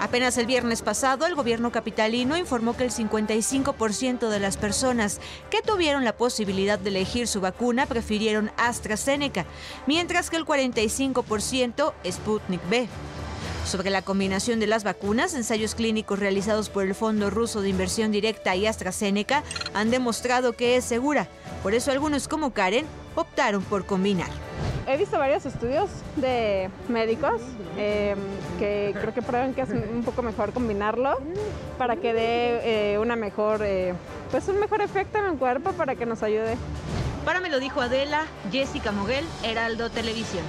Apenas 0.00 0.36
el 0.36 0.46
viernes 0.46 0.82
pasado, 0.82 1.24
el 1.24 1.36
gobierno 1.36 1.70
capitalino 1.70 2.36
informó 2.36 2.76
que 2.76 2.82
el 2.82 2.90
55% 2.90 4.28
de 4.28 4.40
las 4.40 4.56
personas 4.56 5.20
que 5.50 5.62
tuvieron 5.62 6.04
la 6.04 6.16
posibilidad 6.16 6.80
de 6.80 6.88
elegir 6.88 7.28
su 7.28 7.40
vacuna 7.40 7.86
prefirieron 7.86 8.50
AstraZeneca, 8.56 9.46
mientras 9.86 10.30
que 10.30 10.36
el 10.36 10.46
45% 10.46 11.92
Sputnik 12.10 12.68
B. 12.68 12.88
Sobre 13.68 13.90
la 13.90 14.00
combinación 14.00 14.60
de 14.60 14.66
las 14.66 14.82
vacunas, 14.82 15.34
ensayos 15.34 15.74
clínicos 15.74 16.18
realizados 16.18 16.70
por 16.70 16.84
el 16.84 16.94
Fondo 16.94 17.28
Ruso 17.28 17.60
de 17.60 17.68
Inversión 17.68 18.10
Directa 18.10 18.56
y 18.56 18.66
AstraZeneca 18.66 19.44
han 19.74 19.90
demostrado 19.90 20.54
que 20.54 20.76
es 20.76 20.86
segura. 20.86 21.28
Por 21.62 21.74
eso 21.74 21.90
algunos 21.90 22.28
como 22.28 22.54
Karen 22.54 22.86
optaron 23.14 23.62
por 23.62 23.84
combinar 23.84 24.30
he 24.86 24.96
visto 24.96 25.18
varios 25.18 25.44
estudios 25.44 25.90
de 26.16 26.70
médicos 26.88 27.42
em, 27.76 28.18
que 28.58 28.94
creo 28.98 29.12
que 29.12 29.20
prueban 29.20 29.52
que 29.52 29.60
es 29.60 29.68
un 29.68 30.02
poco 30.02 30.22
mejor 30.22 30.54
combinarlo 30.54 31.18
para 31.76 31.96
que 31.96 32.14
dé 32.14 32.94
eh, 32.94 32.98
una 32.98 33.14
mejor, 33.14 33.60
eh, 33.62 33.92
pues 34.30 34.48
un 34.48 34.58
mejor 34.58 34.80
efecto 34.80 35.18
en 35.18 35.26
el 35.26 35.36
cuerpo 35.36 35.72
para 35.72 35.94
que 35.94 36.06
nos 36.06 36.22
ayude. 36.22 36.56
Para 37.26 37.40
me 37.40 37.50
lo 37.50 37.60
dijo 37.60 37.82
Adela, 37.82 38.24
Jessica 38.50 38.90
Moguel, 38.90 39.26
Heraldo 39.42 39.90
Televisión. 39.90 40.44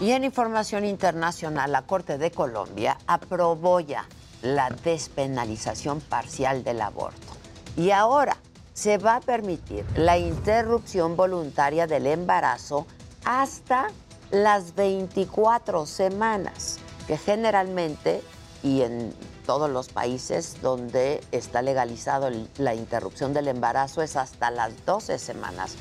Y 0.00 0.12
en 0.12 0.24
información 0.24 0.84
internacional, 0.84 1.72
la 1.72 1.82
Corte 1.82 2.18
de 2.18 2.30
Colombia 2.30 2.98
aprobó 3.06 3.80
ya 3.80 4.06
la 4.42 4.70
despenalización 4.70 6.00
parcial 6.00 6.62
del 6.62 6.80
aborto. 6.80 7.32
Y 7.76 7.90
ahora 7.90 8.36
se 8.74 8.98
va 8.98 9.16
a 9.16 9.20
permitir 9.20 9.84
la 9.96 10.16
interrupción 10.16 11.16
voluntaria 11.16 11.88
del 11.88 12.06
embarazo 12.06 12.86
hasta 13.24 13.88
las 14.30 14.76
24 14.76 15.84
semanas, 15.84 16.78
que 17.08 17.18
generalmente 17.18 18.22
y 18.62 18.82
en 18.82 19.12
todos 19.46 19.70
los 19.70 19.88
países 19.88 20.60
donde 20.62 21.20
está 21.32 21.62
legalizado 21.62 22.30
la 22.58 22.74
interrupción 22.74 23.32
del 23.32 23.48
embarazo 23.48 24.02
es 24.02 24.14
hasta 24.14 24.50
las 24.50 24.84
12 24.84 25.18
semanas. 25.18 25.74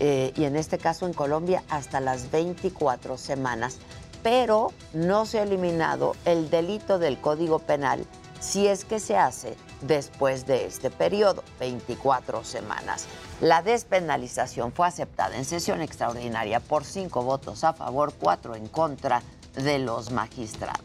Eh, 0.00 0.32
y 0.36 0.44
en 0.44 0.56
este 0.56 0.78
caso 0.78 1.06
en 1.06 1.12
Colombia 1.12 1.62
hasta 1.68 2.00
las 2.00 2.30
24 2.30 3.16
semanas, 3.16 3.78
pero 4.22 4.72
no 4.92 5.24
se 5.24 5.38
ha 5.38 5.44
eliminado 5.44 6.16
el 6.24 6.50
delito 6.50 6.98
del 6.98 7.18
Código 7.18 7.60
Penal 7.60 8.04
si 8.40 8.66
es 8.66 8.84
que 8.84 9.00
se 9.00 9.16
hace 9.16 9.56
después 9.80 10.46
de 10.46 10.66
este 10.66 10.90
periodo, 10.90 11.42
24 11.58 12.44
semanas. 12.44 13.06
La 13.40 13.62
despenalización 13.62 14.72
fue 14.72 14.86
aceptada 14.86 15.36
en 15.36 15.44
sesión 15.44 15.80
extraordinaria 15.80 16.60
por 16.60 16.84
cinco 16.84 17.22
votos 17.22 17.64
a 17.64 17.72
favor, 17.72 18.12
cuatro 18.18 18.54
en 18.54 18.68
contra 18.68 19.22
de 19.54 19.78
los 19.78 20.10
magistrados. 20.10 20.80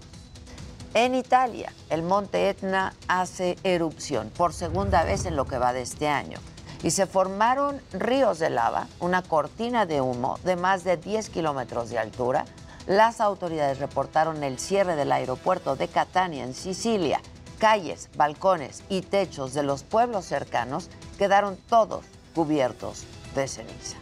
En 0.94 1.16
Italia, 1.16 1.72
el 1.90 2.04
monte 2.04 2.50
Etna 2.50 2.94
hace 3.08 3.58
erupción 3.64 4.30
por 4.30 4.54
segunda 4.54 5.04
vez 5.04 5.26
en 5.26 5.38
lo 5.38 5.46
que 5.46 5.58
va 5.58 5.72
de 5.72 5.82
este 5.82 6.08
año 6.10 6.38
y 6.84 6.92
se 6.92 7.06
formaron 7.06 7.82
ríos 7.94 8.40
de 8.40 8.50
lava, 8.50 8.88
una 9.00 9.22
cortina 9.22 9.86
de 9.86 10.02
humo 10.02 10.40
de 10.44 10.56
más 10.56 10.84
de 10.84 10.98
10 10.98 11.30
kilómetros 11.30 11.90
de 11.90 12.00
altura. 12.00 12.46
Las 12.88 13.22
autoridades 13.22 13.80
reportaron 13.80 14.44
el 14.44 14.60
cierre 14.60 14.96
del 14.96 15.12
aeropuerto 15.12 15.76
de 15.76 15.88
Catania 15.88 16.44
en 16.44 16.54
Sicilia 16.54 17.22
calles, 17.62 18.10
balcones 18.18 18.82
y 18.90 19.02
techos 19.02 19.54
de 19.54 19.62
los 19.62 19.84
pueblos 19.84 20.26
cercanos 20.26 20.90
quedaron 21.20 21.58
todos 21.70 22.04
cubiertos 22.34 23.04
de 23.36 23.48
ceniza. 23.48 24.01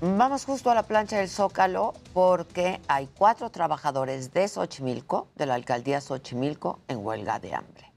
Vamos 0.00 0.44
justo 0.44 0.70
a 0.70 0.76
la 0.76 0.84
plancha 0.84 1.18
del 1.18 1.28
Zócalo 1.28 1.92
porque 2.12 2.80
hay 2.86 3.08
cuatro 3.18 3.50
trabajadores 3.50 4.32
de 4.32 4.46
Xochimilco, 4.46 5.26
de 5.34 5.46
la 5.46 5.54
alcaldía 5.54 6.00
Xochimilco, 6.00 6.78
en 6.86 7.04
huelga 7.04 7.40
de 7.40 7.54
hambre. 7.56 7.87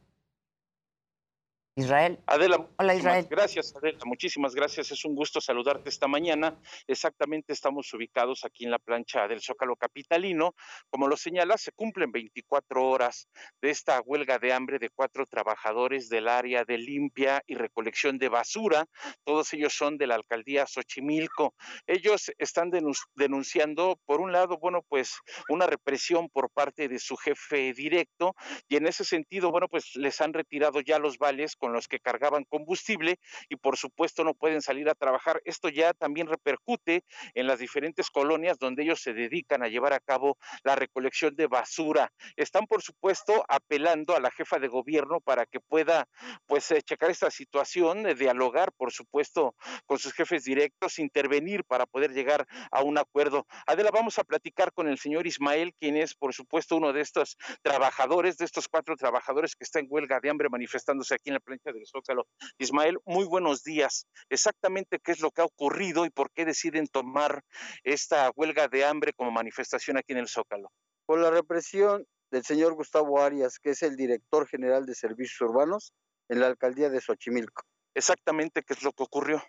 Israel. 1.75 2.19
Adela, 2.25 2.67
Hola 2.77 2.95
Israel. 2.95 3.27
Gracias, 3.29 3.73
Adela. 3.75 3.97
Muchísimas 4.05 4.53
gracias. 4.53 4.91
Es 4.91 5.05
un 5.05 5.15
gusto 5.15 5.39
saludarte 5.39 5.87
esta 5.87 6.07
mañana. 6.07 6.59
Exactamente 6.85 7.53
estamos 7.53 7.93
ubicados 7.93 8.43
aquí 8.43 8.65
en 8.65 8.71
la 8.71 8.79
plancha 8.79 9.25
del 9.27 9.41
Zócalo 9.41 9.77
Capitalino. 9.77 10.53
Como 10.89 11.07
lo 11.07 11.15
señala, 11.15 11.57
se 11.57 11.71
cumplen 11.71 12.11
24 12.11 12.85
horas 12.85 13.29
de 13.61 13.69
esta 13.69 14.01
huelga 14.01 14.37
de 14.37 14.51
hambre 14.51 14.79
de 14.79 14.89
cuatro 14.89 15.25
trabajadores 15.25 16.09
del 16.09 16.27
área 16.27 16.65
de 16.65 16.77
limpia 16.77 17.41
y 17.47 17.55
recolección 17.55 18.17
de 18.17 18.27
basura. 18.27 18.85
Todos 19.23 19.53
ellos 19.53 19.73
son 19.73 19.97
de 19.97 20.07
la 20.07 20.15
alcaldía 20.15 20.67
Xochimilco. 20.67 21.55
Ellos 21.87 22.31
están 22.37 22.69
denunciando, 23.15 23.97
por 24.05 24.19
un 24.19 24.33
lado, 24.33 24.57
bueno, 24.57 24.81
pues 24.89 25.19
una 25.47 25.67
represión 25.67 26.27
por 26.27 26.49
parte 26.49 26.89
de 26.89 26.99
su 26.99 27.15
jefe 27.15 27.71
directo 27.73 28.35
y 28.67 28.75
en 28.75 28.87
ese 28.87 29.05
sentido, 29.05 29.51
bueno, 29.51 29.69
pues 29.69 29.95
les 29.95 30.19
han 30.19 30.33
retirado 30.33 30.81
ya 30.81 30.99
los 30.99 31.17
vales 31.17 31.55
con 31.61 31.73
los 31.73 31.87
que 31.87 31.99
cargaban 31.99 32.43
combustible 32.43 33.19
y 33.47 33.55
por 33.55 33.77
supuesto 33.77 34.23
no 34.23 34.33
pueden 34.33 34.63
salir 34.63 34.89
a 34.89 34.95
trabajar. 34.95 35.43
Esto 35.45 35.69
ya 35.69 35.93
también 35.93 36.25
repercute 36.25 37.03
en 37.35 37.45
las 37.45 37.59
diferentes 37.59 38.09
colonias 38.09 38.57
donde 38.57 38.81
ellos 38.81 38.99
se 38.99 39.13
dedican 39.13 39.61
a 39.61 39.67
llevar 39.67 39.93
a 39.93 39.99
cabo 39.99 40.39
la 40.63 40.75
recolección 40.75 41.35
de 41.35 41.45
basura. 41.45 42.11
Están 42.35 42.65
por 42.65 42.81
supuesto 42.81 43.45
apelando 43.47 44.15
a 44.15 44.19
la 44.19 44.31
jefa 44.31 44.57
de 44.57 44.69
gobierno 44.69 45.19
para 45.21 45.45
que 45.45 45.59
pueda 45.59 46.07
pues 46.47 46.71
eh, 46.71 46.81
checar 46.81 47.11
esta 47.11 47.29
situación, 47.29 48.01
de 48.01 48.15
dialogar 48.15 48.71
por 48.71 48.91
supuesto 48.91 49.53
con 49.85 49.99
sus 49.99 50.13
jefes 50.13 50.43
directos, 50.43 50.97
intervenir 50.97 51.63
para 51.63 51.85
poder 51.85 52.11
llegar 52.11 52.47
a 52.71 52.81
un 52.81 52.97
acuerdo. 52.97 53.45
Adela, 53.67 53.91
vamos 53.93 54.17
a 54.17 54.23
platicar 54.23 54.73
con 54.73 54.87
el 54.87 54.97
señor 54.97 55.27
Ismael, 55.27 55.75
quien 55.79 55.95
es 55.95 56.15
por 56.15 56.33
supuesto 56.33 56.75
uno 56.75 56.91
de 56.91 57.01
estos 57.01 57.37
trabajadores, 57.61 58.37
de 58.37 58.45
estos 58.45 58.67
cuatro 58.67 58.95
trabajadores 58.95 59.55
que 59.55 59.63
está 59.63 59.79
en 59.79 59.85
huelga 59.87 60.19
de 60.19 60.31
hambre 60.31 60.49
manifestándose 60.49 61.13
aquí 61.13 61.29
en 61.29 61.35
la 61.35 61.39
del 61.51 61.85
Zócalo. 61.85 62.27
Ismael, 62.57 62.97
muy 63.05 63.25
buenos 63.25 63.63
días. 63.63 64.07
Exactamente 64.29 64.99
qué 64.99 65.11
es 65.11 65.19
lo 65.19 65.31
que 65.31 65.41
ha 65.41 65.45
ocurrido 65.45 66.05
y 66.05 66.09
por 66.09 66.31
qué 66.31 66.45
deciden 66.45 66.87
tomar 66.87 67.43
esta 67.83 68.31
huelga 68.35 68.69
de 68.69 68.85
hambre 68.85 69.11
como 69.13 69.31
manifestación 69.31 69.97
aquí 69.97 70.13
en 70.13 70.19
el 70.19 70.29
Zócalo. 70.29 70.71
Por 71.05 71.19
la 71.19 71.29
represión 71.29 72.05
del 72.31 72.43
señor 72.43 72.73
Gustavo 72.73 73.21
Arias, 73.21 73.59
que 73.59 73.71
es 73.71 73.83
el 73.83 73.97
director 73.97 74.47
general 74.47 74.85
de 74.85 74.95
servicios 74.95 75.41
urbanos 75.41 75.93
en 76.29 76.39
la 76.39 76.47
alcaldía 76.47 76.89
de 76.89 77.01
Xochimilco. 77.01 77.63
Exactamente 77.93 78.63
qué 78.63 78.73
es 78.73 78.83
lo 78.83 78.93
que 78.93 79.03
ocurrió. 79.03 79.43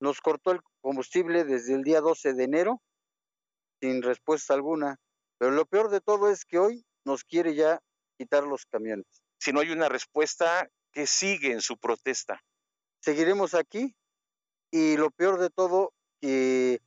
Nos 0.00 0.20
cortó 0.22 0.52
el 0.52 0.60
combustible 0.80 1.44
desde 1.44 1.74
el 1.74 1.82
día 1.82 2.00
12 2.00 2.32
de 2.32 2.44
enero 2.44 2.82
sin 3.82 4.02
respuesta 4.02 4.54
alguna 4.54 4.96
Pero 5.38 5.50
lo 5.50 5.66
peor 5.66 5.90
de 5.90 6.00
todo 6.00 6.30
es 6.30 6.46
que 6.46 6.58
hoy 6.58 6.86
nos 7.04 7.24
quiere 7.24 7.54
ya 7.54 7.78
quitar 8.16 8.44
los 8.44 8.64
camiones. 8.64 9.06
Si 9.38 9.52
no 9.52 9.60
hay 9.60 9.70
una 9.70 9.88
respuesta, 9.88 10.68
¿qué 10.96 11.06
sigue 11.06 11.52
en 11.52 11.60
su 11.60 11.76
protesta? 11.76 12.42
Seguiremos 13.00 13.52
aquí 13.52 13.94
y 14.70 14.96
lo 14.96 15.10
peor 15.10 15.38
de 15.38 15.50
todo, 15.50 15.92
que 16.22 16.80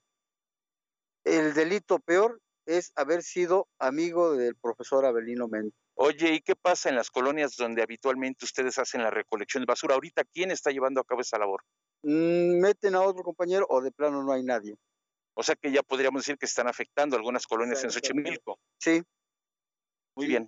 el 1.25 1.53
delito 1.53 1.99
peor 1.99 2.41
es 2.65 2.91
haber 2.95 3.21
sido 3.21 3.67
amigo 3.77 4.35
del 4.35 4.55
profesor 4.55 5.05
Abelino 5.05 5.47
Méndez. 5.47 5.75
Oye, 5.93 6.33
¿y 6.33 6.41
qué 6.41 6.55
pasa 6.55 6.89
en 6.89 6.95
las 6.95 7.11
colonias 7.11 7.55
donde 7.55 7.83
habitualmente 7.83 8.45
ustedes 8.45 8.79
hacen 8.79 9.03
la 9.03 9.11
recolección 9.11 9.61
de 9.61 9.67
basura? 9.67 9.93
Ahorita, 9.93 10.23
¿quién 10.23 10.49
está 10.49 10.71
llevando 10.71 11.01
a 11.01 11.03
cabo 11.03 11.21
esa 11.21 11.37
labor? 11.37 11.61
Mm, 12.01 12.61
meten 12.61 12.95
a 12.95 13.01
otro 13.01 13.21
compañero 13.21 13.67
o 13.69 13.79
de 13.79 13.91
plano 13.91 14.23
no 14.23 14.33
hay 14.33 14.41
nadie. 14.41 14.75
O 15.35 15.43
sea 15.43 15.55
que 15.55 15.71
ya 15.71 15.83
podríamos 15.83 16.23
decir 16.23 16.37
que 16.39 16.47
están 16.47 16.67
afectando 16.67 17.15
algunas 17.15 17.45
colonias 17.45 17.83
en 17.83 17.91
Xochimilco. 17.91 18.57
Sí. 18.79 19.03
Muy 20.15 20.25
bien. 20.25 20.47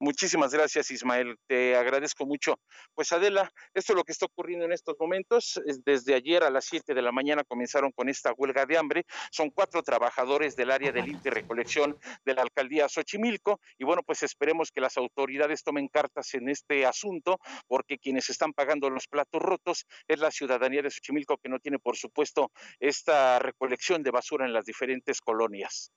Muchísimas 0.00 0.52
gracias, 0.52 0.90
Ismael. 0.90 1.38
Te 1.46 1.76
agradezco 1.76 2.26
mucho. 2.26 2.58
Pues 2.94 3.12
Adela, 3.12 3.50
esto 3.72 3.92
es 3.92 3.96
lo 3.96 4.04
que 4.04 4.12
está 4.12 4.26
ocurriendo 4.26 4.64
en 4.64 4.72
estos 4.72 4.96
momentos. 4.98 5.60
Desde 5.84 6.14
ayer 6.14 6.42
a 6.42 6.50
las 6.50 6.64
7 6.64 6.94
de 6.94 7.02
la 7.02 7.12
mañana 7.12 7.44
comenzaron 7.44 7.92
con 7.92 8.08
esta 8.08 8.32
huelga 8.32 8.66
de 8.66 8.76
hambre. 8.76 9.04
Son 9.30 9.50
cuatro 9.50 9.82
trabajadores 9.82 10.56
del 10.56 10.72
área 10.72 10.90
del 10.90 11.08
INTE 11.08 11.30
Recolección 11.30 11.96
de 12.24 12.34
la 12.34 12.42
alcaldía 12.42 12.88
Xochimilco. 12.88 13.60
Y 13.78 13.84
bueno, 13.84 14.02
pues 14.02 14.22
esperemos 14.24 14.72
que 14.72 14.80
las 14.80 14.96
autoridades 14.96 15.62
tomen 15.62 15.88
cartas 15.88 16.34
en 16.34 16.48
este 16.48 16.84
asunto, 16.86 17.38
porque 17.68 17.98
quienes 17.98 18.28
están 18.30 18.52
pagando 18.52 18.90
los 18.90 19.06
platos 19.06 19.40
rotos 19.40 19.86
es 20.08 20.18
la 20.18 20.32
ciudadanía 20.32 20.82
de 20.82 20.90
Xochimilco, 20.90 21.38
que 21.38 21.48
no 21.48 21.60
tiene, 21.60 21.78
por 21.78 21.96
supuesto, 21.96 22.50
esta 22.80 23.38
recolección 23.38 24.02
de 24.02 24.10
basura 24.10 24.44
en 24.44 24.52
las 24.52 24.64
diferentes 24.64 25.20
colonias. 25.20 25.92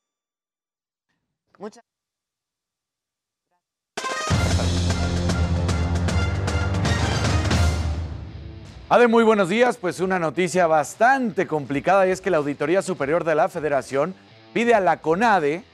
Muchas 1.58 1.84
Ade, 8.90 9.10
muy 9.10 9.26
buenos 9.26 9.50
días. 9.50 9.76
Pues 9.76 10.00
una 10.00 10.18
noticia 10.18 10.66
bastante 10.66 11.46
complicada 11.46 12.08
y 12.08 12.12
es 12.12 12.22
que 12.22 12.30
la 12.30 12.38
Auditoría 12.38 12.82
Superior 12.82 13.26
de 13.26 13.36
la 13.36 13.50
Federación 13.50 14.16
pide 14.54 14.74
a 14.76 14.80
la 14.80 15.02
CONADE, 15.02 15.66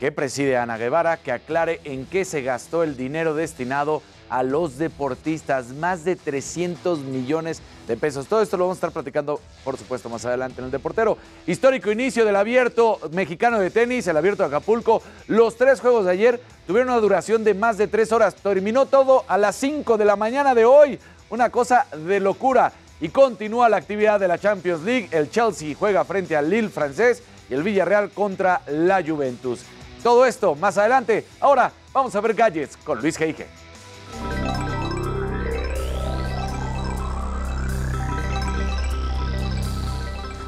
que 0.00 0.10
preside 0.10 0.56
Ana 0.56 0.78
Guevara, 0.78 1.18
que 1.18 1.32
aclare 1.32 1.82
en 1.84 2.06
qué 2.06 2.24
se 2.24 2.40
gastó 2.40 2.82
el 2.82 2.96
dinero 2.96 3.34
destinado 3.34 4.00
a 4.30 4.42
los 4.42 4.78
deportistas, 4.78 5.68
más 5.68 6.04
de 6.04 6.16
300 6.16 7.00
millones 7.00 7.60
de 7.86 7.98
pesos. 7.98 8.26
Todo 8.26 8.40
esto 8.40 8.56
lo 8.56 8.64
vamos 8.64 8.76
a 8.76 8.78
estar 8.78 8.90
platicando, 8.90 9.38
por 9.64 9.76
supuesto, 9.76 10.08
más 10.08 10.24
adelante 10.24 10.62
en 10.62 10.64
el 10.64 10.70
Deportero. 10.70 11.18
Histórico 11.46 11.92
inicio 11.92 12.24
del 12.24 12.36
abierto 12.36 12.98
mexicano 13.12 13.58
de 13.58 13.68
tenis, 13.68 14.06
el 14.06 14.16
abierto 14.16 14.44
de 14.44 14.46
Acapulco. 14.46 15.02
Los 15.28 15.58
tres 15.58 15.78
juegos 15.78 16.06
de 16.06 16.12
ayer 16.12 16.40
tuvieron 16.66 16.88
una 16.88 17.00
duración 17.00 17.44
de 17.44 17.52
más 17.52 17.76
de 17.76 17.86
tres 17.86 18.12
horas. 18.12 18.34
Terminó 18.34 18.86
todo 18.86 19.26
a 19.28 19.36
las 19.36 19.56
5 19.56 19.98
de 19.98 20.06
la 20.06 20.16
mañana 20.16 20.54
de 20.54 20.64
hoy. 20.64 20.98
Una 21.32 21.48
cosa 21.48 21.86
de 21.96 22.20
locura. 22.20 22.70
Y 23.00 23.08
continúa 23.08 23.66
la 23.70 23.78
actividad 23.78 24.20
de 24.20 24.28
la 24.28 24.36
Champions 24.36 24.82
League. 24.82 25.08
El 25.12 25.30
Chelsea 25.30 25.74
juega 25.74 26.04
frente 26.04 26.36
al 26.36 26.50
Lille 26.50 26.68
francés 26.68 27.22
y 27.48 27.54
el 27.54 27.62
Villarreal 27.62 28.10
contra 28.10 28.60
la 28.66 29.02
Juventus. 29.02 29.62
Todo 30.02 30.26
esto 30.26 30.54
más 30.54 30.76
adelante. 30.76 31.24
Ahora 31.40 31.72
vamos 31.90 32.14
a 32.14 32.20
ver 32.20 32.34
gadgets 32.34 32.76
con 32.76 33.00
Luis 33.00 33.16
Geige. 33.16 33.46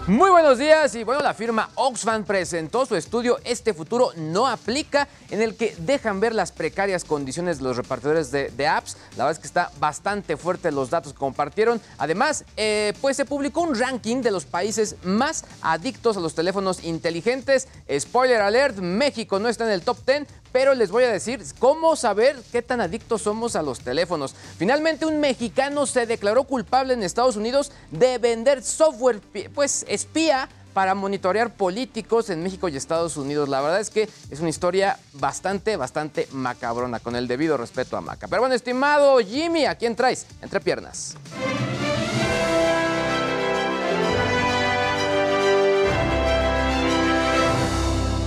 Muy 0.07 0.31
buenos 0.31 0.59
días 0.59 0.95
y 0.97 1.03
bueno, 1.03 1.23
la 1.23 1.33
firma 1.33 1.71
Oxfam 1.77 2.25
presentó 2.25 2.85
su 2.85 2.95
estudio 2.95 3.39
Este 3.43 3.73
futuro 3.73 4.11
no 4.17 4.47
aplica, 4.47 5.09
en 5.31 5.41
el 5.41 5.57
que 5.57 5.75
dejan 5.79 6.21
ver 6.21 6.35
las 6.35 6.53
precarias 6.53 7.05
condiciones 7.05 7.57
de 7.57 7.65
los 7.65 7.79
repartidores 7.79 8.31
de, 8.31 8.67
apps. 8.69 8.99
La 9.17 9.25
verdad 9.25 9.31
es 9.33 9.39
que 9.39 9.47
está 9.47 9.71
bastante 9.81 10.37
fuerte 10.37 10.71
los 10.73 10.91
datos 10.91 11.15
que 11.15 11.19
compartieron. 11.19 11.81
Además, 11.97 12.45
eh, 12.59 12.93
pues 13.01 13.17
se 13.17 13.25
publicó 13.25 13.63
un 13.63 13.79
ranking 13.79 14.21
de 14.21 14.31
los 14.31 14.45
países 14.45 14.97
más 15.05 15.47
adictos 15.63 16.19
a 16.19 16.21
los 16.21 16.35
teléfonos 16.35 16.85
inteligentes. 16.85 17.67
Spoiler 17.99 18.43
alert, 18.43 18.77
México 18.77 19.39
no 19.39 19.49
está 19.49 19.65
en 19.65 19.71
el 19.71 19.81
top 19.81 19.97
10, 20.05 20.27
pero 20.55 20.73
les 20.73 20.93
voy 20.93 21.03
a 21.03 21.11
decir 21.11 21.43
cómo 21.59 21.97
saber 21.97 22.41
qué 22.53 22.63
tan 22.63 22.81
adictos 22.81 23.23
somos 23.23 23.57
a 23.57 23.63
los 23.63 23.81
teléfonos. 23.81 24.37
Finalmente, 24.57 25.05
un 25.05 25.19
mexicano 25.19 25.85
se 25.85 26.07
declaró 26.07 26.45
culpable 26.45 26.95
en 26.95 27.03
Estados 27.03 27.35
Unidos 27.35 27.73
de 27.91 28.19
vender 28.19 28.63
software, 28.63 29.21
pues 29.53 29.85
espía 29.89 30.49
para 30.73 30.95
monitorear 30.95 31.55
políticos 31.55 32.31
en 32.31 32.45
México 32.45 32.69
y 32.69 32.77
Estados 32.77 33.17
Unidos. 33.17 33.49
La 33.49 33.63
verdad 33.63 33.81
es 33.81 33.91
que 33.91 34.09
es 34.31 34.39
una 34.39 34.49
historia 34.49 34.97
bastante, 35.15 35.77
bastante 35.77 36.29
macabrona, 36.31 37.01
con 37.01 37.17
el 37.17 37.27
debido 37.27 37.57
respeto 37.57 37.97
a 37.97 38.01
Maca. 38.01 38.29
Pero 38.29 38.43
bueno, 38.43 38.55
estimado 38.55 39.19
Jimmy, 39.19 39.67
¿a 39.67 39.75
quién 39.75 39.97
traes? 39.97 40.25
Entre 40.41 40.61
piernas. 40.61 41.17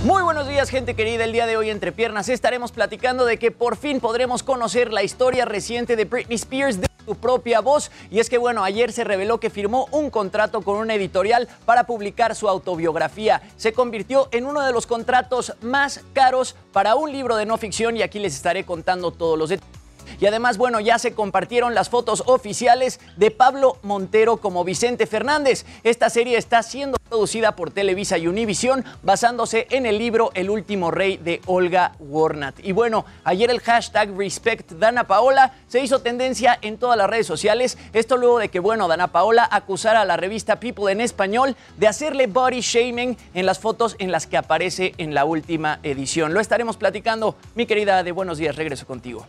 Muy 0.04 0.22
buenos 0.22 0.46
días, 0.46 0.70
gente 0.70 0.94
querida. 0.94 1.24
El 1.24 1.32
día 1.32 1.46
de 1.46 1.56
hoy, 1.56 1.70
entre 1.70 1.90
piernas, 1.90 2.28
estaremos 2.28 2.70
platicando 2.70 3.24
de 3.24 3.36
que 3.36 3.50
por 3.50 3.76
fin 3.76 3.98
podremos 3.98 4.44
conocer 4.44 4.92
la 4.92 5.02
historia 5.02 5.44
reciente 5.44 5.96
de 5.96 6.04
Britney 6.04 6.36
Spears 6.36 6.80
de 6.80 6.86
su 7.04 7.16
propia 7.16 7.60
voz. 7.60 7.90
Y 8.08 8.20
es 8.20 8.30
que, 8.30 8.38
bueno, 8.38 8.62
ayer 8.62 8.92
se 8.92 9.02
reveló 9.02 9.40
que 9.40 9.50
firmó 9.50 9.88
un 9.90 10.10
contrato 10.10 10.62
con 10.62 10.76
una 10.76 10.94
editorial 10.94 11.48
para 11.64 11.84
publicar 11.84 12.36
su 12.36 12.48
autobiografía. 12.48 13.42
Se 13.56 13.72
convirtió 13.72 14.28
en 14.30 14.46
uno 14.46 14.64
de 14.64 14.72
los 14.72 14.86
contratos 14.86 15.54
más 15.62 16.00
caros 16.12 16.54
para 16.72 16.94
un 16.94 17.10
libro 17.10 17.34
de 17.34 17.46
no 17.46 17.58
ficción 17.58 17.96
y 17.96 18.02
aquí 18.02 18.20
les 18.20 18.36
estaré 18.36 18.64
contando 18.64 19.10
todos 19.10 19.36
los 19.36 19.48
detalles. 19.48 19.87
Y 20.20 20.26
además, 20.26 20.58
bueno, 20.58 20.80
ya 20.80 20.98
se 20.98 21.14
compartieron 21.14 21.74
las 21.74 21.88
fotos 21.88 22.22
oficiales 22.26 23.00
de 23.16 23.30
Pablo 23.30 23.78
Montero 23.82 24.38
como 24.38 24.64
Vicente 24.64 25.06
Fernández. 25.06 25.64
Esta 25.82 26.10
serie 26.10 26.38
está 26.38 26.62
siendo 26.62 26.98
producida 27.08 27.56
por 27.56 27.70
Televisa 27.70 28.18
y 28.18 28.26
Univisión 28.26 28.84
basándose 29.02 29.66
en 29.70 29.86
el 29.86 29.98
libro 29.98 30.30
El 30.34 30.50
último 30.50 30.90
rey 30.90 31.16
de 31.16 31.40
Olga 31.46 31.92
Warnat. 31.98 32.60
Y 32.62 32.72
bueno, 32.72 33.04
ayer 33.24 33.50
el 33.50 33.60
hashtag 33.60 34.16
Respect 34.16 34.72
Dana 34.72 35.04
Paola 35.04 35.54
se 35.68 35.80
hizo 35.80 36.00
tendencia 36.00 36.58
en 36.60 36.78
todas 36.78 36.98
las 36.98 37.08
redes 37.08 37.26
sociales. 37.26 37.78
Esto 37.92 38.16
luego 38.16 38.38
de 38.38 38.48
que, 38.48 38.60
bueno, 38.60 38.88
Dana 38.88 39.08
Paola 39.08 39.48
acusara 39.50 40.02
a 40.02 40.04
la 40.04 40.16
revista 40.16 40.60
People 40.60 40.92
en 40.92 41.00
español 41.00 41.56
de 41.76 41.88
hacerle 41.88 42.26
body 42.26 42.60
shaming 42.60 43.16
en 43.34 43.46
las 43.46 43.58
fotos 43.58 43.96
en 43.98 44.12
las 44.12 44.26
que 44.26 44.36
aparece 44.36 44.94
en 44.98 45.14
la 45.14 45.24
última 45.24 45.80
edición. 45.82 46.34
Lo 46.34 46.40
estaremos 46.40 46.76
platicando. 46.76 47.36
Mi 47.54 47.66
querida 47.66 48.02
de 48.02 48.12
Buenos 48.12 48.38
Días, 48.38 48.56
regreso 48.56 48.86
contigo. 48.86 49.26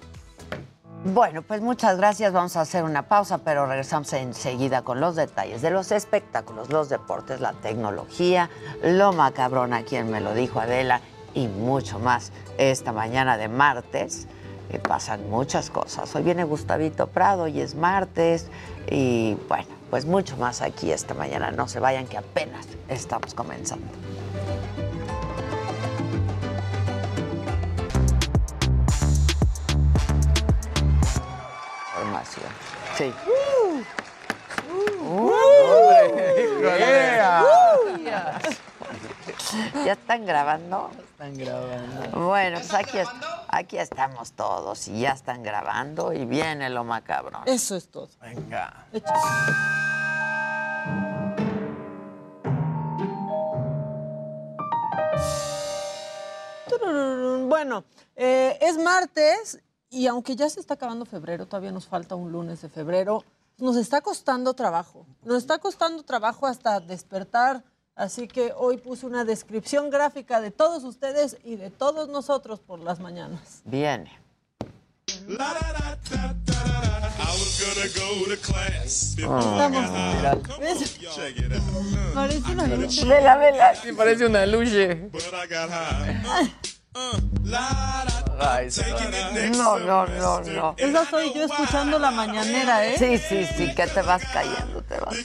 Bueno, 1.06 1.44
pues 1.44 1.62
muchas 1.62 1.96
gracias. 1.98 2.34
Vamos 2.34 2.58
a 2.58 2.62
hacer 2.62 2.84
una 2.84 3.04
pausa, 3.04 3.38
pero 3.38 3.66
regresamos 3.66 4.12
enseguida 4.12 4.82
con 4.82 5.00
los 5.00 5.16
detalles 5.16 5.62
de 5.62 5.72
los 5.72 5.94
espectáculos, 5.94 6.70
los 6.70 6.90
deportes, 6.90 7.40
la 7.40 7.54
tecnología, 7.54 8.50
lo 8.84 9.14
macabrón 9.14 9.74
a 9.74 9.84
quien 9.84 10.12
me 10.12 10.20
lo 10.20 10.34
dijo 10.34 10.60
Adela 10.60 11.00
y 11.34 11.48
mucho 11.48 12.00
más 12.00 12.34
esta 12.58 12.92
mañana 12.92 13.38
de 13.38 13.48
martes. 13.48 14.28
que 14.70 14.78
pasan 14.78 15.30
muchas 15.32 15.72
cosas. 15.72 16.14
Hoy 16.16 16.22
viene 16.22 16.44
Gustavito 16.44 17.08
Prado 17.08 17.48
y 17.48 17.60
es 17.60 17.74
martes 17.74 18.48
y 18.88 19.36
bueno, 19.48 19.66
pues 19.90 20.06
mucho 20.06 20.38
más 20.38 20.62
aquí 20.62 20.92
esta 20.92 21.16
mañana. 21.16 21.50
No 21.50 21.68
se 21.68 21.80
vayan 21.80 22.06
que 22.06 22.18
apenas 22.18 22.68
estamos 22.88 23.34
comenzando. 23.34 23.88
Sí. 32.98 33.14
Yeah. 38.00 38.40
¿Ya 39.86 39.94
están 39.94 40.26
grabando? 40.26 40.92
Están 41.00 41.38
grabando. 41.38 42.28
Bueno, 42.28 42.58
pues 42.58 42.74
aquí, 42.74 42.98
aquí 43.48 43.78
estamos 43.78 44.34
todos 44.34 44.88
y 44.88 45.02
ya 45.02 45.12
están 45.12 45.44
grabando 45.44 46.14
y 46.14 46.26
viene 46.26 46.70
lo 46.70 46.84
macabrón. 46.84 47.44
Eso 47.46 47.76
es 47.76 47.90
todo. 47.90 48.10
Venga. 48.22 48.86
Bueno, 57.48 57.84
eh, 58.16 58.58
es 58.62 58.78
martes 58.78 59.60
y 59.90 60.08
aunque 60.08 60.36
ya 60.36 60.50
se 60.50 60.60
está 60.60 60.76
acabando 60.76 61.06
febrero, 61.06 61.48
todavía 61.48 61.72
nos 61.72 61.88
falta 61.88 62.16
un 62.16 62.32
lunes 62.32 62.62
de 62.62 62.70
febrero. 62.70 63.24
Nos 63.58 63.76
está 63.76 64.02
costando 64.02 64.54
trabajo. 64.54 65.06
Nos 65.24 65.38
está 65.38 65.58
costando 65.58 66.04
trabajo 66.04 66.46
hasta 66.46 66.80
despertar. 66.80 67.64
Así 67.96 68.28
que 68.28 68.54
hoy 68.56 68.78
puse 68.78 69.06
una 69.06 69.26
descripción 69.26 69.90
gráfica 69.90 70.40
de 70.40 70.52
todos 70.52 70.84
ustedes 70.84 71.38
y 71.44 71.58
de 71.58 71.70
todos 71.70 72.08
nosotros 72.08 72.60
por 72.60 72.80
las 72.80 73.00
mañanas. 73.00 73.62
Viene. 73.66 74.18
Parece 82.14 82.52
una 82.52 82.68
lucha. 82.68 83.06
Vela, 83.06 83.38
vela. 83.38 83.76
Sí, 83.76 83.92
parece 83.94 84.26
una 84.26 84.46
luche. 84.46 85.10
No, 89.58 89.78
no, 89.80 90.06
no, 90.08 90.42
no. 90.42 90.74
Esa 90.78 91.06
soy 91.06 91.34
yo 91.34 91.44
escuchando 91.44 92.00
la 92.00 92.12
mañanera, 92.12 92.86
¿eh? 92.88 92.96
Sí, 92.98 93.18
sí, 93.18 93.46
sí, 93.58 93.76
que 93.76 93.86
te 93.88 94.02
vas 94.02 94.24
cayendo, 94.32 94.82
te 94.84 94.98
vas. 95.00 95.16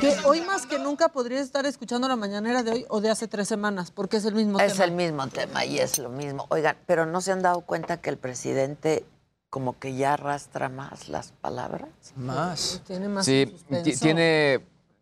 Que 0.00 0.16
hoy 0.24 0.40
más 0.42 0.66
que 0.66 0.78
nunca 0.78 1.08
podrías 1.08 1.42
estar 1.42 1.66
escuchando 1.66 2.08
la 2.08 2.16
mañanera 2.16 2.62
de 2.62 2.70
hoy 2.72 2.86
o 2.88 3.00
de 3.00 3.10
hace 3.10 3.26
tres 3.28 3.48
semanas, 3.48 3.90
porque 3.90 4.18
es 4.18 4.24
el 4.24 4.34
mismo 4.34 4.60
Es 4.60 4.74
tema. 4.74 4.84
el 4.84 4.92
mismo 4.92 5.26
tema 5.28 5.64
y 5.64 5.78
es 5.78 5.98
lo 5.98 6.08
mismo. 6.08 6.46
Oigan, 6.50 6.76
pero 6.86 7.06
¿no 7.06 7.20
se 7.20 7.32
han 7.32 7.42
dado 7.42 7.62
cuenta 7.62 7.96
que 7.98 8.10
el 8.10 8.18
presidente 8.18 9.04
como 9.50 9.78
que 9.78 9.94
ya 9.96 10.12
arrastra 10.14 10.68
más 10.68 11.08
las 11.08 11.32
palabras? 11.32 11.88
Más. 12.16 12.82
Tiene 12.86 13.08
más 13.08 13.24
Sí, 13.24 13.54
tiene 14.00 14.60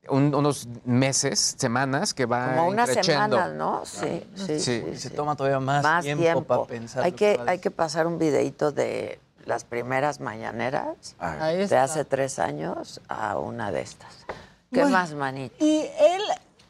un- 0.08 0.34
unos 0.34 0.68
meses, 0.84 1.54
semanas 1.58 2.14
que 2.14 2.26
va 2.26 2.48
Como 2.56 2.68
unas 2.68 2.88
increciendo. 2.90 3.36
semanas, 3.36 3.56
¿no? 3.56 3.84
Sí, 3.84 4.26
sí, 4.34 4.46
Sí. 4.46 4.60
sí, 4.60 4.84
Se 4.96 5.08
sí. 5.08 5.14
toma 5.14 5.36
todavía 5.36 5.60
más, 5.60 5.82
Más 5.82 6.04
tiempo, 6.04 6.22
tiempo. 6.22 6.44
para 6.44 6.64
pensar. 6.64 7.04
Hay 7.04 7.12
que, 7.12 7.40
hay 7.46 7.58
que 7.58 7.70
pasar 7.70 8.06
un 8.06 8.18
videito 8.18 8.72
de 8.72 9.20
las 9.44 9.64
primeras 9.64 10.18
mañaneras 10.20 11.14
Ahí 11.18 11.66
de 11.66 11.76
hace 11.76 12.04
tres 12.04 12.38
años 12.38 13.00
a 13.08 13.38
una 13.38 13.70
de 13.70 13.80
estas. 13.82 14.24
¿Qué 14.72 14.80
Bueno. 14.80 14.90
más, 14.98 15.14
manito? 15.14 15.54
Y 15.64 15.80
él, 15.98 16.22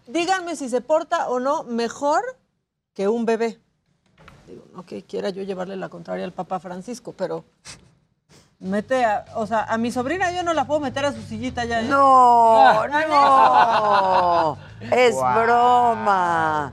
díganme 0.06 0.56
si 0.56 0.68
se 0.68 0.80
porta 0.82 1.28
o 1.30 1.40
no 1.40 1.62
mejor 1.64 2.22
que 2.94 3.08
un 3.08 3.24
bebé. 3.24 3.58
Digo, 4.46 4.62
no 4.74 4.84
que 4.84 5.02
quiera 5.02 5.30
yo 5.30 5.42
llevarle 5.42 5.76
la 5.76 5.88
contraria 5.88 6.24
al 6.24 6.32
Papa 6.32 6.60
Francisco, 6.60 7.12
pero 7.16 7.44
mete 8.58 9.04
a, 9.04 9.24
o 9.34 9.46
sea, 9.46 9.64
a 9.64 9.76
mi 9.78 9.90
sobrina 9.92 10.30
yo 10.32 10.42
no 10.42 10.54
la 10.54 10.66
puedo 10.66 10.80
meter 10.80 11.04
a 11.04 11.12
su 11.12 11.22
sillita 11.22 11.64
ya. 11.64 11.80
¿eh? 11.80 11.84
No, 11.84 12.58
Ah, 12.68 14.56
no, 14.80 14.90
es 14.96 15.14
broma. 15.16 16.72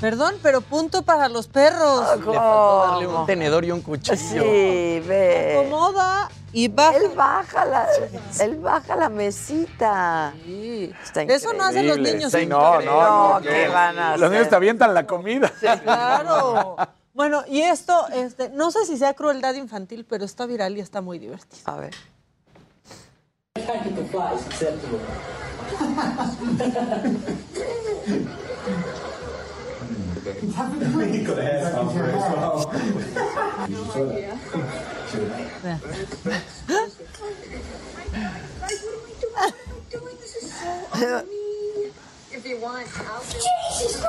Perdón, 0.00 0.34
pero 0.42 0.60
punto 0.62 1.02
para 1.02 1.28
los 1.28 1.46
perros. 1.46 2.00
Le 2.00 2.06
faltó 2.24 2.86
darle 2.90 3.06
un 3.06 3.24
tenedor 3.26 3.64
y 3.64 3.70
un 3.70 3.80
cuchillo. 3.82 4.16
Sí, 4.16 5.00
ve. 5.06 5.60
Acomoda 5.60 6.28
y 6.52 6.66
baja. 6.66 6.96
Él 6.96 7.08
baja 7.14 7.64
la, 7.64 7.86
él 8.40 8.56
baja 8.58 8.96
la 8.96 9.08
mesita. 9.08 10.32
Está 10.44 11.22
Eso 11.22 11.52
no 11.52 11.62
hacen 11.64 11.86
los 11.86 11.98
niños. 11.98 12.32
Sí, 12.32 12.38
en 12.38 12.48
no, 12.48 12.58
Corea. 12.72 12.90
no, 12.90 13.34
no, 13.34 13.40
¿qué 13.42 13.66
no. 13.68 13.72
van 13.72 13.98
a 13.98 14.10
Los 14.16 14.22
niños 14.30 14.40
hacer? 14.40 14.48
te 14.50 14.56
avientan 14.56 14.92
la 14.92 15.06
comida. 15.06 15.52
Claro. 15.84 16.76
Bueno, 17.14 17.44
y 17.46 17.60
esto, 17.60 18.08
este, 18.08 18.48
no 18.48 18.70
sé 18.70 18.86
si 18.86 18.96
sea 18.96 19.12
crueldad 19.14 19.54
infantil, 19.54 20.06
pero 20.08 20.24
está 20.24 20.46
viral 20.46 20.76
y 20.78 20.80
está 20.80 21.02
muy 21.02 21.18
divertido. 21.18 21.62
A 21.66 21.76
ver. 21.76 21.94
If 42.44 42.48
you 42.48 42.56
want, 42.58 42.86
I'll 43.06 43.22
do 43.22 43.38
Jesus 43.78 44.02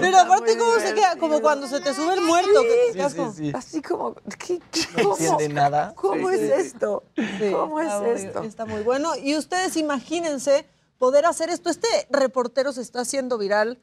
Pero 0.00 0.18
aparte, 0.18 0.56
¿cómo 0.56 0.78
se 0.80 0.94
queda? 0.94 1.16
Como 1.16 1.40
cuando 1.40 1.66
se 1.66 1.80
te 1.80 1.92
sube 1.94 2.14
el 2.14 2.20
muerto. 2.22 2.62
que 2.62 2.92
quedas 2.94 3.14
como- 3.14 3.34
Así 3.54 3.82
como, 3.82 4.14
¿qué, 4.38 4.60
qué- 4.70 5.02
No 5.02 5.10
cómo? 5.10 5.16
entiende 5.16 5.48
nada. 5.50 5.92
¿Cómo 5.94 6.28
Sí, 6.30 6.34
es 6.36 6.40
sí. 6.40 6.66
esto? 6.68 7.02
Sí, 7.16 7.50
¿Cómo 7.52 7.80
está 7.80 7.96
es 7.96 8.02
muy- 8.20 8.26
esto? 8.28 8.42
Está 8.42 8.64
muy 8.64 8.82
bueno. 8.82 9.16
Y 9.16 9.36
ustedes 9.36 9.76
imagínense 9.76 10.66
poder 10.98 11.26
hacer 11.26 11.50
esto. 11.50 11.68
Este 11.70 11.88
reportero 12.10 12.72
se 12.72 12.80
está 12.82 13.00
haciendo 13.00 13.36
viral, 13.38 13.78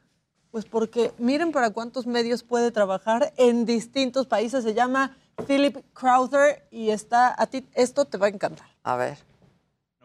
pues 0.51 0.66
porque 0.66 1.14
miren 1.18 1.51
para 1.51 1.70
cuántos 1.72 2.08
medios 2.08 2.43
puede 2.43 2.72
trabajar 2.72 3.34
en 3.38 3.66
distintos 3.66 4.26
países. 4.28 4.64
Se 4.64 4.74
llama 4.74 5.16
Philip 5.47 5.78
Crowther 5.93 6.68
y 6.72 6.89
está 6.89 7.36
a 7.38 7.45
ti. 7.47 7.68
Esto 7.74 8.06
te 8.06 8.18
va 8.18 8.28
a 8.28 8.30
encantar. 8.30 8.74
A 8.86 8.96
ver. 8.98 9.18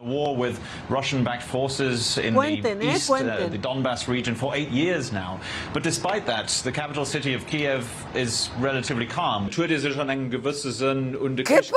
A 0.02 0.06
war 0.06 0.34
with 0.34 0.58
Russian-backed 0.88 1.42
forces 1.42 2.16
in 2.16 2.32
Cuenten, 2.32 2.78
the 2.78 2.90
east, 2.90 3.10
uh, 3.10 3.48
the 3.48 3.58
Donbass 3.58 4.08
region, 4.08 4.34
for 4.34 4.56
eight 4.56 4.70
years 4.70 5.12
now. 5.12 5.38
But 5.74 5.82
despite 5.82 6.24
that, 6.24 6.48
the 6.64 6.72
capital 6.72 7.04
city 7.04 7.34
of 7.34 7.46
Kiev 7.46 7.86
is 8.14 8.48
relatively 8.60 9.04
calm. 9.04 9.50
Natürlich 9.50 9.84
ist 9.84 9.94
schon 9.94 10.08
ein 10.08 10.30
gewisser 10.30 10.72
Sinn 10.72 11.14
und 11.14 11.36
der 11.36 11.44
Krieg 11.44 11.70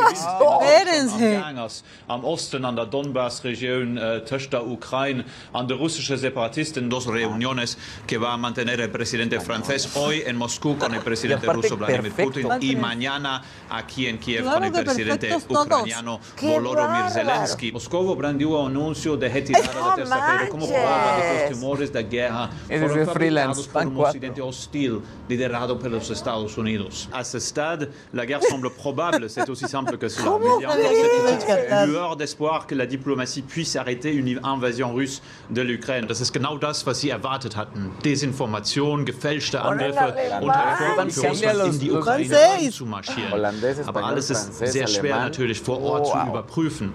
am 2.07 2.23
Osten 2.23 2.63
an 2.63 2.77
der 2.77 2.85
Donbass-Region 2.85 3.97
äh, 3.97 4.23
zwischen 4.25 4.51
der 4.51 4.67
Ukraine 4.67 5.25
an 5.51 5.67
der 5.67 5.75
russischen 5.75 6.17
Separatisten 6.17 6.89
dos 6.89 7.07
reuniones 7.07 7.77
que 8.07 8.21
va 8.21 8.31
a 8.31 8.37
mantener 8.37 8.79
el 8.79 8.89
presidente 8.89 9.41
francés 9.41 9.97
hoy 9.97 10.23
en 10.25 10.37
Moscú 10.37 10.77
con 10.77 10.93
el 10.93 11.01
presidente 11.01 11.47
ruso 11.51 11.75
Vladimir. 11.75 12.13
Putin 12.13 12.47
y 12.61 12.77
mañana 12.77 13.43
aquí 13.69 14.07
en 14.07 14.17
Kiev 14.17 14.45
con 14.45 14.63
el 14.63 14.71
presidente 14.71 15.35
ucraniano 15.35 16.21
Volodymyr 16.41 16.87
bárbaro! 16.87 17.09
Zelensky. 17.09 17.71
Moscou 18.13 18.15
brandió 18.15 18.49
un 18.49 18.67
anuncio 18.67 19.17
de 19.17 19.27
retirada 19.27 19.73
¡No 19.73 19.89
da 19.89 19.95
terça-feira 19.95 20.47
como 20.49 20.67
prova 20.67 21.15
de 21.15 21.21
que 21.21 21.43
os 21.43 21.59
temores 21.59 21.89
da 21.89 22.01
guerra 22.01 22.49
foram 22.67 23.05
fabricados 23.05 23.67
por 23.67 23.85
um 23.85 23.99
ocidente 23.99 24.41
hostil 24.41 25.01
liderado 25.29 25.77
pelos 25.77 26.09
Estados 26.09 26.57
Unidos. 26.57 27.09
À 27.11 27.23
ce 27.23 27.39
stade, 27.39 27.89
la 28.13 28.25
guerre 28.25 28.43
semble 28.43 28.69
probable, 28.69 29.29
c'est 29.29 29.49
aussi 29.49 29.67
simple 29.67 29.97
que 29.97 30.09
cela. 30.09 30.31
¿Cómo 30.31 30.43
Mais 30.43 30.57
il 30.57 30.61
y 30.61 30.65
a 30.65 30.69
encore 30.69 31.33
a 31.33 31.39
cette 31.39 31.87
lueur 31.87 32.15
d'espoir 32.15 32.67
que 32.67 32.75
la 32.75 32.85
diplomatie 32.85 33.41
puisse 33.41 33.75
arrêter 33.75 34.13
une 34.13 34.39
invasion 34.43 34.93
russe 34.93 35.21
de 35.49 35.61
l'Ukraine. 35.61 36.05
Das 36.07 36.21
ist 36.21 36.33
genau 36.33 36.57
das, 36.57 36.85
was 36.85 36.99
sie 36.99 37.09
erwartet 37.09 37.55
hatten. 37.55 37.91
Desinformation, 38.03 39.05
gefälschte 39.05 39.61
Angriffe 39.61 40.15
und 40.41 40.49
Reformen 40.49 41.09
für 41.09 41.27
Russland 41.27 41.73
in 41.73 41.79
die 41.79 41.91
Ukraine 41.91 42.37
einzumarschieren. 42.59 43.31
Holandés, 43.31 43.87
Aber 43.87 44.05
alles 44.05 44.29
ist 44.29 44.59
sehr 44.59 44.87
schwer 44.87 45.17
natürlich 45.17 45.59
vor 45.59 45.81
Ort 45.81 46.07
zu 46.07 46.17
überprüfen. 46.17 46.93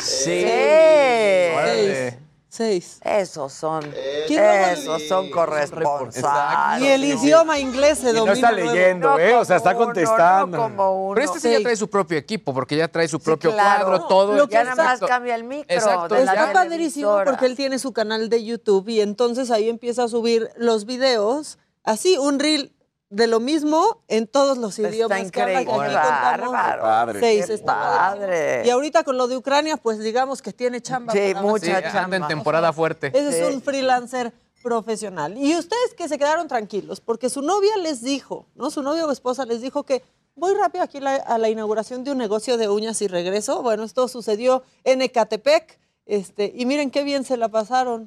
Sí. 0.00 0.44
Seis. 0.46 2.14
Seis. 2.50 2.98
Esos 3.04 3.52
son, 3.52 3.84
¿Quién 4.26 4.42
va 4.42 4.48
a- 4.50 4.72
esos 4.72 5.02
son 5.06 5.30
corresponsales. 5.30 6.82
Y 6.82 6.88
el 6.88 7.04
idioma 7.04 7.58
inglés 7.58 7.98
se 7.98 8.10
Y 8.10 8.12
no 8.14 8.20
domina. 8.20 8.32
está 8.34 8.52
luego. 8.52 8.72
leyendo, 8.72 9.18
¿eh? 9.18 9.34
O 9.36 9.44
sea, 9.44 9.56
está 9.58 9.74
como 9.74 9.84
uno, 9.86 9.94
contestando. 9.94 10.56
No 10.56 10.62
como 10.64 11.06
uno. 11.08 11.14
Pero 11.14 11.26
este 11.26 11.40
sí 11.40 11.52
ya 11.52 11.60
trae 11.62 11.76
su 11.76 11.88
propio 11.88 12.18
equipo, 12.18 12.52
porque 12.54 12.76
ya 12.76 12.88
trae 12.88 13.06
su 13.06 13.20
propio 13.20 13.52
claro. 13.52 13.84
cuadro, 13.86 14.06
todo. 14.08 14.32
Lo 14.34 14.42
el- 14.44 14.48
que 14.48 14.54
Ya 14.54 14.64
nada 14.64 14.76
más 14.76 14.94
Exacto. 14.94 15.06
cambia 15.06 15.34
el 15.36 15.44
micro 15.44 15.66
Exacto, 15.68 16.14
de 16.14 16.24
la 16.24 16.32
Está 16.32 16.52
padrísimo 16.52 16.70
televisora. 17.10 17.24
porque 17.30 17.46
él 17.46 17.54
tiene 17.56 17.78
su 17.78 17.92
canal 17.92 18.28
de 18.28 18.44
YouTube 18.44 18.88
y 18.88 19.00
entonces 19.02 19.50
ahí 19.52 19.68
empieza 19.68 20.04
a 20.04 20.08
subir 20.08 20.50
los 20.56 20.84
videos, 20.84 21.58
así, 21.84 22.16
un 22.18 22.38
reel 22.40 22.72
de 23.10 23.26
lo 23.26 23.40
mismo 23.40 24.02
en 24.08 24.26
todos 24.26 24.58
los 24.58 24.78
Está 24.78 24.90
idiomas. 24.94 25.18
que 25.18 25.30
que 25.30 25.40
increíble. 25.40 25.58
aquí 25.96 26.08
Bárbaro. 26.10 26.82
Padre. 26.82 27.20
Seis, 27.20 27.46
Qué 27.46 27.54
está 27.54 27.74
padre. 27.74 28.62
Y 28.66 28.70
ahorita 28.70 29.02
con 29.04 29.16
lo 29.16 29.28
de 29.28 29.36
Ucrania, 29.36 29.76
pues 29.78 29.98
digamos 29.98 30.42
que 30.42 30.52
tiene 30.52 30.80
chamba. 30.82 31.12
Sí, 31.14 31.32
mucha 31.40 31.64
Sí, 31.66 31.72
anda 31.72 31.88
en 31.88 31.92
chamba. 31.92 32.28
temporada 32.28 32.72
fuerte. 32.72 33.06
Ese 33.14 33.32
Sí. 33.32 33.38
es 33.38 33.54
un 33.54 33.62
freelancer 33.62 34.32
profesional. 34.62 35.38
Y 35.38 35.56
ustedes 35.56 35.94
que 35.96 36.08
se 36.08 36.18
quedaron 36.18 36.48
tranquilos, 36.48 37.00
porque 37.00 37.30
su 37.30 37.40
novia 37.42 37.76
les 37.78 38.02
dijo, 38.02 38.46
¿no? 38.56 38.70
Su 38.70 38.82
novia 38.82 39.06
o 39.06 39.10
esposa 39.12 39.46
les 39.46 39.62
dijo 39.62 39.84
que 39.84 40.02
voy 40.34 40.52
rápido 40.54 40.84
aquí 40.84 41.00
la- 41.00 41.14
a 41.16 41.38
la 41.38 41.48
inauguración 41.48 42.04
de 42.04 42.10
un 42.12 42.18
negocio 42.18 42.56
de 42.58 42.68
uñas 42.68 43.00
y 43.00 43.08
regreso. 43.08 43.62
Bueno, 43.62 43.84
esto 43.84 44.06
sucedió 44.08 44.62
en 44.84 45.00
Ecatepec. 45.02 45.78
Este, 46.06 46.52
y 46.54 46.66
miren 46.66 46.90
qué 46.90 47.04
bien 47.04 47.24
se 47.24 47.36
la 47.36 47.48
pasaron. 47.48 48.06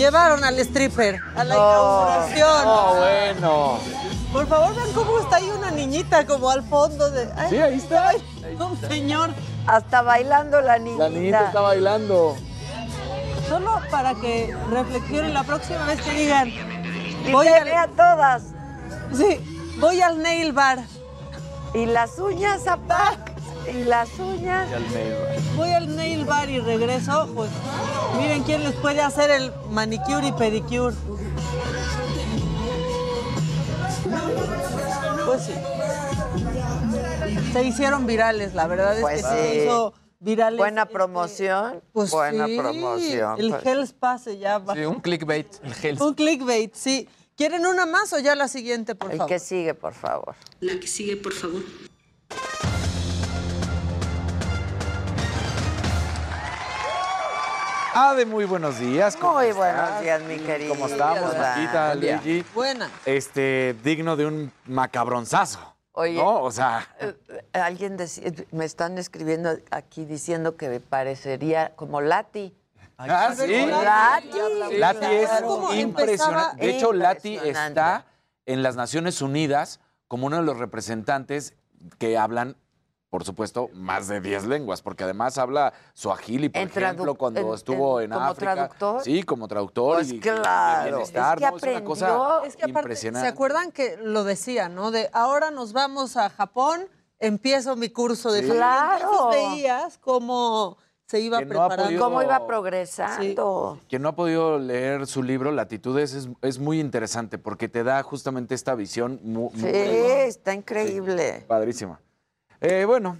Llevaron 0.00 0.42
al 0.44 0.58
stripper 0.60 1.20
a 1.36 1.44
la 1.44 1.54
inauguración. 1.54 2.62
Oh, 2.64 2.94
bueno. 2.96 3.78
Por 4.32 4.46
favor, 4.46 4.74
vean 4.74 4.92
cómo 4.94 5.18
está 5.18 5.36
ahí 5.36 5.50
una 5.58 5.70
niñita 5.72 6.24
como 6.24 6.48
al 6.48 6.62
fondo 6.62 7.10
de. 7.10 7.28
ay, 7.36 7.50
Sí, 7.50 7.56
ahí 7.58 7.74
está. 7.74 8.08
ay, 8.08 8.22
un 8.58 8.80
señor. 8.88 9.28
Hasta 9.66 10.00
bailando 10.00 10.62
la 10.62 10.78
niñita. 10.78 11.04
La 11.04 11.10
niñita 11.10 11.46
está 11.48 11.60
bailando. 11.60 12.34
Solo 13.46 13.78
para 13.90 14.14
que 14.14 14.56
reflexionen 14.70 15.34
la 15.34 15.42
próxima 15.42 15.84
vez 15.84 16.00
que 16.00 16.10
digan. 16.12 16.48
Y 16.48 17.30
Voy 17.32 17.46
te 17.46 17.54
al, 17.54 17.68
a 17.70 17.86
todas. 17.88 18.42
sí, 19.14 19.38
voy 19.80 20.00
al 20.00 20.22
nail 20.22 20.54
bar. 20.54 20.78
Y 21.74 21.84
las 21.84 22.18
uñas, 22.18 22.66
apá. 22.66 23.18
Y 23.68 23.84
las 23.84 24.18
uñas. 24.18 24.68
Voy 25.56 25.70
al 25.70 25.94
nail 25.94 26.24
bar 26.24 26.48
y 26.50 26.60
regreso. 26.60 27.28
Pues 27.34 27.50
miren 28.18 28.42
quién 28.42 28.62
les 28.64 28.74
puede 28.74 29.00
hacer 29.00 29.30
el 29.30 29.52
manicure 29.70 30.26
y 30.28 30.32
pedicure. 30.32 30.94
Pues 35.26 35.42
sí. 35.42 35.52
Se 37.52 37.64
hicieron 37.64 38.06
virales, 38.06 38.54
la 38.54 38.66
verdad 38.66 38.94
es 38.96 39.02
Pues 39.02 39.22
que 39.22 39.28
se 39.28 39.52
sí. 39.52 39.58
hizo 39.62 39.94
virales. 40.18 40.58
Buena 40.58 40.82
este, 40.82 40.94
promoción. 40.94 41.82
Pues 41.92 42.10
Buena 42.10 42.46
sí, 42.46 42.56
promoción. 42.58 43.40
El 43.40 43.50
pues. 43.50 43.66
Hell's 43.66 43.92
Pass 43.92 44.24
se 44.24 44.38
llama. 44.38 44.74
Sí, 44.74 44.84
un 44.84 45.00
clickbait. 45.00 45.46
Un 46.00 46.14
clickbait, 46.14 46.74
sí. 46.74 47.08
¿Quieren 47.36 47.64
una 47.66 47.86
más 47.86 48.12
o 48.12 48.18
ya 48.18 48.34
la 48.34 48.48
siguiente, 48.48 48.94
por 48.94 49.10
El 49.12 49.18
favor? 49.18 49.28
que 49.32 49.38
sigue, 49.38 49.74
por 49.74 49.94
favor. 49.94 50.34
La 50.60 50.78
que 50.78 50.86
sigue, 50.86 51.16
por 51.16 51.32
favor. 51.32 51.62
Ade, 57.94 58.24
muy 58.26 58.44
buenos 58.44 58.78
días. 58.78 59.16
¿cómo 59.16 59.34
Muy 59.34 59.46
estás? 59.46 59.56
buenos 59.56 60.00
días, 60.02 60.22
mi 60.22 60.38
querido. 60.38 60.74
¿Cómo 60.74 60.86
estamos, 60.86 61.32
día. 61.34 61.94
Luigi? 62.20 62.44
Buena. 62.54 62.88
Este, 63.04 63.74
digno 63.82 64.16
de 64.16 64.26
un 64.26 64.52
macabronzazo. 64.66 65.58
Oye, 65.92 66.14
¿No? 66.14 66.42
O 66.42 66.52
sea, 66.52 66.86
eh, 67.00 67.14
alguien 67.52 67.96
decía- 67.96 68.32
me 68.52 68.64
están 68.64 68.96
escribiendo 68.96 69.50
aquí 69.70 70.04
diciendo 70.04 70.56
que 70.56 70.68
me 70.68 70.78
parecería 70.80 71.74
como 71.74 72.00
Lati. 72.00 72.54
Ah, 72.96 73.34
sí. 73.36 73.66
Lati. 73.66 74.78
Lati 74.78 75.06
es 75.06 75.30
impresionante. 75.74 76.64
De 76.64 76.76
hecho, 76.76 76.92
Lati 76.92 77.36
está 77.38 78.04
en 78.46 78.62
las 78.62 78.76
Naciones 78.76 79.20
Unidas 79.20 79.80
como 80.06 80.26
uno 80.26 80.36
de 80.36 80.42
los 80.42 80.58
representantes 80.58 81.54
que 81.98 82.16
hablan, 82.16 82.56
por 83.10 83.24
supuesto, 83.24 83.68
más 83.74 84.06
de 84.06 84.20
10 84.20 84.46
lenguas, 84.46 84.82
porque 84.82 85.02
además 85.02 85.36
habla 85.36 85.72
suajili, 85.94 86.48
por 86.48 86.62
En 86.62 86.68
ejemplo, 86.68 87.16
cuando 87.16 87.40
en- 87.40 87.54
estuvo 87.54 88.00
en- 88.00 88.04
en, 88.04 88.10
¿como 88.12 88.26
África. 88.26 88.52
traductor? 88.54 89.02
Sí, 89.02 89.22
como 89.24 89.48
traductor. 89.48 89.96
Pues 89.96 90.12
y- 90.12 90.20
claro. 90.20 91.00
Es 91.00 91.10
que 91.10 91.18
¿no? 91.18 91.56
Es 91.56 91.62
una 91.62 91.84
cosa 91.84 92.06
aprendió- 92.06 92.44
Es 92.44 92.56
que 92.56 92.62
aparte, 92.62 92.78
impresionante. 92.80 93.28
¿se 93.28 93.32
acuerdan 93.34 93.72
que 93.72 93.96
lo 93.96 94.22
decía, 94.22 94.68
no? 94.68 94.92
De 94.92 95.10
ahora 95.12 95.50
nos 95.50 95.72
vamos 95.72 96.16
a 96.16 96.30
Japón, 96.30 96.86
empiezo 97.18 97.74
mi 97.74 97.90
curso 97.90 98.30
de 98.30 98.42
Sí. 98.44 98.50
Claro. 98.50 99.08
Entonces 99.10 99.42
veías 99.54 99.98
cómo 99.98 100.78
se 101.06 101.18
iba 101.18 101.40
no 101.40 101.48
preparando. 101.48 101.84
podido- 101.86 102.04
¿Cómo 102.04 102.22
iba 102.22 102.46
progresando? 102.46 103.80
Quien 103.88 104.02
no 104.02 104.10
ha 104.10 104.14
podido 104.14 104.58
leer 104.60 105.08
su 105.08 105.24
libro, 105.24 105.50
Latitudes, 105.50 106.14
es, 106.14 106.28
es 106.42 106.58
muy 106.60 106.78
interesante 106.78 107.38
porque 107.38 107.68
te 107.68 107.82
da 107.82 108.00
justamente 108.04 108.54
esta 108.54 108.76
visión 108.76 109.18
mu- 109.24 109.50
Sí, 109.54 109.62
muy, 109.62 109.72
está 109.72 110.54
increíble. 110.54 111.44
padrísima. 111.48 112.00
Eh, 112.60 112.84
bueno, 112.84 113.18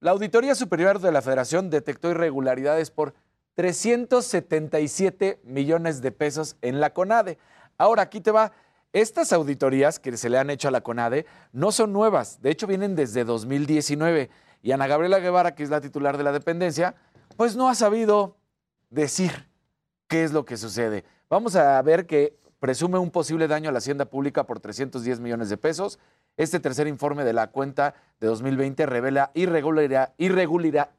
la 0.00 0.12
Auditoría 0.12 0.54
Superior 0.54 0.98
de 0.98 1.12
la 1.12 1.20
Federación 1.20 1.68
detectó 1.68 2.10
irregularidades 2.10 2.90
por 2.90 3.12
377 3.54 5.40
millones 5.44 6.00
de 6.00 6.10
pesos 6.10 6.56
en 6.62 6.80
la 6.80 6.94
CONADE. 6.94 7.38
Ahora, 7.76 8.02
aquí 8.02 8.20
te 8.20 8.30
va. 8.30 8.52
Estas 8.94 9.34
auditorías 9.34 9.98
que 9.98 10.16
se 10.16 10.30
le 10.30 10.38
han 10.38 10.48
hecho 10.48 10.68
a 10.68 10.70
la 10.70 10.80
CONADE 10.80 11.26
no 11.52 11.70
son 11.70 11.92
nuevas, 11.92 12.40
de 12.40 12.50
hecho 12.50 12.66
vienen 12.66 12.96
desde 12.96 13.24
2019. 13.24 14.30
Y 14.62 14.72
Ana 14.72 14.86
Gabriela 14.86 15.18
Guevara, 15.18 15.54
que 15.54 15.62
es 15.62 15.70
la 15.70 15.82
titular 15.82 16.16
de 16.16 16.24
la 16.24 16.32
dependencia, 16.32 16.94
pues 17.36 17.56
no 17.56 17.68
ha 17.68 17.74
sabido 17.74 18.38
decir 18.88 19.50
qué 20.06 20.24
es 20.24 20.32
lo 20.32 20.46
que 20.46 20.56
sucede. 20.56 21.04
Vamos 21.28 21.56
a 21.56 21.80
ver 21.82 22.06
que 22.06 22.38
presume 22.58 22.98
un 22.98 23.10
posible 23.10 23.46
daño 23.48 23.68
a 23.68 23.72
la 23.72 23.78
hacienda 23.78 24.06
pública 24.06 24.46
por 24.46 24.60
310 24.60 25.20
millones 25.20 25.50
de 25.50 25.58
pesos. 25.58 25.98
Este 26.38 26.58
tercer 26.60 26.86
informe 26.86 27.24
de 27.24 27.34
la 27.34 27.48
cuenta 27.48 27.94
de 28.20 28.28
2020 28.28 28.86
revela 28.86 29.30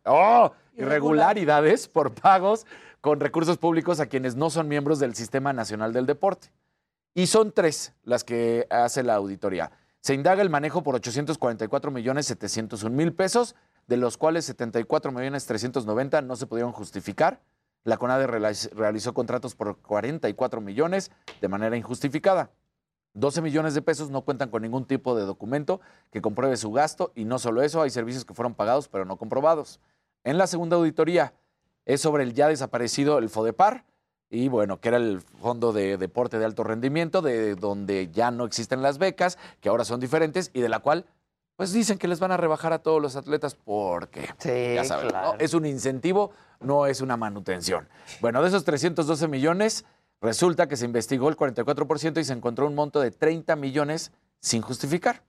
¡oh! 0.06 0.52
irregularidades 0.76 1.88
por 1.88 2.14
pagos 2.14 2.66
con 3.02 3.20
recursos 3.20 3.58
públicos 3.58 4.00
a 4.00 4.06
quienes 4.08 4.36
no 4.36 4.50
son 4.50 4.68
miembros 4.68 5.00
del 5.00 5.16
Sistema 5.16 5.54
Nacional 5.54 5.94
del 5.94 6.06
Deporte. 6.06 6.50
Y 7.16 7.28
son 7.28 7.52
tres 7.54 7.94
las 8.04 8.24
que 8.24 8.68
hace 8.70 9.02
la 9.04 9.16
auditoría. 9.16 9.72
Se 10.02 10.14
indaga 10.14 10.42
el 10.42 10.50
manejo 10.50 10.84
por 10.84 10.96
844 10.96 11.90
millones 11.92 12.26
701 12.28 12.96
mil 12.96 13.14
pesos, 13.14 13.56
de 13.88 13.98
los 13.98 14.18
cuales 14.18 14.46
74 14.46 15.12
millones 15.12 15.46
390 15.46 16.22
no 16.22 16.36
se 16.36 16.48
pudieron 16.48 16.72
justificar. 16.72 17.40
La 17.86 17.98
CONADE 17.98 18.28
realiz- 18.28 18.70
realizó 18.74 19.14
contratos 19.14 19.56
por 19.56 19.78
44 19.78 20.62
millones 20.62 21.12
de 21.42 21.48
manera 21.48 21.76
injustificada. 21.78 22.52
12 23.14 23.42
millones 23.42 23.74
de 23.74 23.82
pesos 23.82 24.10
no 24.10 24.22
cuentan 24.22 24.50
con 24.50 24.62
ningún 24.62 24.86
tipo 24.86 25.16
de 25.16 25.26
documento 25.26 25.82
que 26.12 26.22
compruebe 26.22 26.58
su 26.58 26.72
gasto 26.72 27.12
y 27.16 27.26
no 27.26 27.40
solo 27.40 27.62
eso, 27.62 27.82
hay 27.82 27.90
servicios 27.90 28.26
que 28.26 28.34
fueron 28.34 28.54
pagados 28.54 28.88
pero 28.88 29.06
no 29.06 29.18
comprobados. 29.18 29.80
En 30.24 30.38
la 30.38 30.48
segunda 30.48 30.76
auditoría 30.76 31.34
es 31.86 32.02
sobre 32.02 32.24
el 32.24 32.34
ya 32.34 32.48
desaparecido 32.48 33.18
el 33.18 33.30
FODEPAR 33.30 33.86
y 34.30 34.48
bueno, 34.48 34.80
que 34.80 34.90
era 34.90 34.98
el 34.98 35.22
Fondo 35.22 35.74
de 35.74 35.98
Deporte 35.98 36.38
de 36.38 36.46
Alto 36.46 36.64
Rendimiento, 36.64 37.22
de 37.22 37.56
donde 37.56 38.10
ya 38.12 38.30
no 38.30 38.46
existen 38.46 38.84
las 38.84 39.00
becas, 39.00 39.40
que 39.60 39.70
ahora 39.70 39.86
son 39.86 40.00
diferentes 40.00 40.52
y 40.54 40.62
de 40.62 40.70
la 40.70 40.80
cual 40.80 41.06
pues 41.56 41.74
dicen 41.74 41.98
que 41.98 42.08
les 42.08 42.22
van 42.22 42.32
a 42.32 42.38
rebajar 42.38 42.72
a 42.72 42.80
todos 42.80 43.02
los 43.02 43.18
atletas 43.18 43.54
porque 43.56 44.30
ya 44.76 44.84
saben, 44.86 45.12
es 45.40 45.54
un 45.54 45.66
incentivo, 45.66 46.32
no 46.62 46.86
es 46.86 47.02
una 47.02 47.18
manutención. 47.18 47.90
Bueno, 48.22 48.42
de 48.42 48.48
esos 48.48 48.64
312 48.64 49.28
millones, 49.28 49.84
resulta 50.22 50.68
que 50.68 50.78
se 50.78 50.86
investigó 50.86 51.30
el 51.30 51.38
44% 51.38 52.20
y 52.20 52.24
se 52.24 52.34
encontró 52.34 52.68
un 52.68 52.76
monto 52.76 53.00
de 53.00 53.12
30 53.12 53.56
millones 53.56 54.12
sin 54.40 54.62
justificar. 54.62 55.22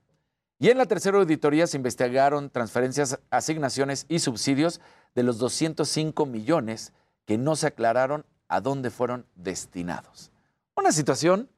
Y 0.59 0.69
en 0.69 0.79
la 0.79 0.87
tercera 0.87 1.19
auditoría 1.19 1.67
se 1.67 1.77
investigaron 1.77 2.51
transferencias, 2.51 3.19
asignaciones 3.31 4.05
y 4.09 4.19
subsidios 4.19 4.81
de 5.15 5.23
los 5.23 5.39
205 5.39 6.27
millones 6.27 6.93
que 7.25 7.39
no 7.39 7.57
se 7.57 7.67
aclararon 7.69 8.27
a 8.49 8.61
dónde 8.61 8.91
fueron 8.91 9.25
destinados. 9.37 10.31
Una 10.77 10.93
situación 10.93 11.49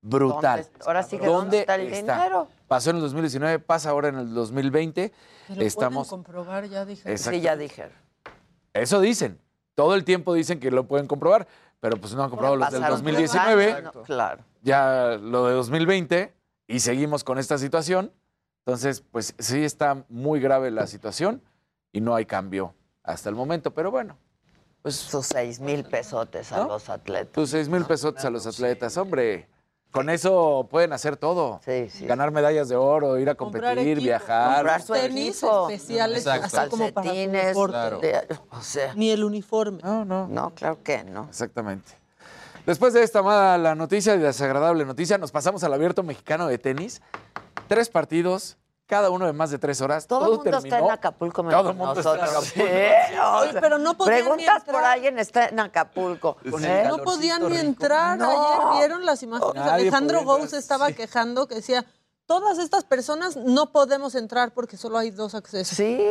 brutal. 0.00 0.62
¿Dónde- 0.64 0.84
ahora 0.86 1.02
sí 1.02 1.18
que 1.18 1.26
¿dónde 1.26 1.60
está 1.60 1.74
el 1.76 1.90
dinero? 1.90 2.48
Pasó 2.66 2.90
en 2.90 2.96
el 2.96 3.02
2019, 3.02 3.58
pasa 3.60 3.90
ahora 3.90 4.08
en 4.08 4.16
el 4.16 4.34
2020. 4.34 5.12
Pero 5.48 5.62
Estamos, 5.62 6.08
pueden 6.08 6.24
comprobar, 6.24 6.64
ya 6.68 6.84
dije. 6.84 7.10
Exacto. 7.10 7.36
Sí, 7.38 7.42
ya 7.42 7.56
dije. 7.56 7.88
eso 8.74 9.00
dicen. 9.00 9.38
Todo 9.74 9.94
el 9.94 10.04
tiempo 10.04 10.34
dicen 10.34 10.58
que 10.58 10.70
lo 10.72 10.88
pueden 10.88 11.06
comprobar, 11.06 11.46
pero 11.80 11.96
pues 11.96 12.14
no 12.14 12.22
han 12.24 12.30
comprobado 12.30 12.56
los 12.56 12.70
del 12.70 12.80
Pasaron 12.80 13.04
tres 13.04 13.30
2019, 13.30 13.72
años, 13.72 13.94
¿no? 13.94 14.02
Claro. 14.02 14.44
ya 14.62 15.18
lo 15.20 15.46
de 15.46 15.54
2020 15.54 16.34
y 16.66 16.80
seguimos 16.80 17.24
con 17.24 17.38
esta 17.38 17.58
situación. 17.58 18.12
Entonces, 18.64 19.02
pues 19.10 19.34
sí 19.38 19.64
está 19.64 20.04
muy 20.08 20.40
grave 20.40 20.70
la 20.70 20.86
situación 20.86 21.42
y 21.92 22.00
no 22.00 22.14
hay 22.14 22.26
cambio 22.26 22.74
hasta 23.02 23.30
el 23.30 23.34
momento, 23.34 23.72
pero 23.72 23.90
bueno. 23.90 24.18
Pues 24.82 24.96
sus 24.96 25.26
seis 25.26 25.58
mil 25.58 25.84
pesotes 25.84 26.52
a 26.52 26.66
los 26.66 26.88
atletas. 26.88 27.32
Tus 27.32 27.50
seis 27.50 27.68
mil 27.68 27.84
pesotes 27.84 28.24
a 28.24 28.30
los 28.30 28.46
atletas, 28.46 28.96
hombre. 28.96 29.48
Con 29.90 30.10
eso 30.10 30.68
pueden 30.70 30.92
hacer 30.92 31.16
todo. 31.16 31.60
Ganar 32.02 32.30
medallas 32.30 32.68
de 32.68 32.76
oro, 32.76 33.18
ir 33.18 33.30
a 33.30 33.34
Comprar 33.34 33.74
competir, 33.74 33.92
equipo, 33.98 34.04
viajar. 34.04 34.56
comprar 34.56 34.82
tenis 34.84 35.42
especiales 35.42 36.18
Exacto. 36.26 36.58
así 36.60 36.70
como 36.70 36.92
para 36.92 37.06
Calcetines, 37.06 37.46
deporte. 37.46 37.72
Claro. 37.72 37.98
de- 38.00 38.26
o 38.50 38.60
sea, 38.60 38.94
Ni 38.94 39.10
el 39.10 39.24
uniforme. 39.24 39.80
No, 39.82 40.04
no. 40.04 40.28
No, 40.28 40.50
claro 40.54 40.82
que 40.82 41.04
no. 41.04 41.24
Exactamente. 41.28 41.92
Después 42.66 42.92
de 42.92 43.02
esta 43.02 43.22
mala 43.22 43.74
noticia 43.74 44.14
y 44.14 44.18
desagradable 44.18 44.84
noticia, 44.84 45.16
nos 45.16 45.32
pasamos 45.32 45.64
al 45.64 45.72
abierto 45.72 46.02
mexicano 46.02 46.48
de 46.48 46.58
tenis. 46.58 47.00
Tres 47.66 47.88
partidos, 47.88 48.58
cada 48.88 49.10
uno 49.10 49.26
de 49.26 49.32
más 49.34 49.50
de 49.50 49.58
tres 49.58 49.80
horas. 49.82 50.06
Todo 50.06 50.32
el 50.32 50.36
mundo 50.38 50.58
está 50.58 50.78
en 50.78 50.90
Acapulco 50.90 51.42
menos 51.44 51.60
Todo 51.60 51.70
el 51.70 51.76
mundo 51.76 52.00
está 52.00 52.14
en 52.14 52.20
nosotros. 52.20 52.48
Acapulco. 52.48 52.66
Sí, 53.12 53.18
o 53.20 53.36
Oye, 53.38 53.52
sea, 53.52 53.60
pero 53.60 53.78
no 53.78 53.96
podían 53.96 54.16
ni 54.16 54.22
Preguntas 54.22 54.64
por 54.64 54.74
entrar. 54.74 54.84
alguien, 54.92 55.18
está 55.18 55.46
en 55.48 55.60
Acapulco. 55.60 56.36
¿eh? 56.62 56.84
No 56.88 56.98
podían 56.98 57.48
ni 57.48 57.56
entrar. 57.58 58.18
No. 58.18 58.30
Ayer 58.30 58.78
vieron 58.78 59.04
las 59.06 59.22
imágenes. 59.22 59.54
Nadie 59.54 59.72
Alejandro 59.82 60.24
Gous 60.24 60.52
estaba 60.54 60.90
quejando 60.92 61.46
que 61.46 61.56
decía, 61.56 61.84
todas 62.26 62.58
estas 62.58 62.84
personas 62.84 63.36
no 63.36 63.70
podemos 63.72 64.14
entrar 64.14 64.52
porque 64.54 64.76
solo 64.76 64.96
hay 64.98 65.10
dos 65.10 65.34
accesos. 65.34 65.76
Sí. 65.76 66.10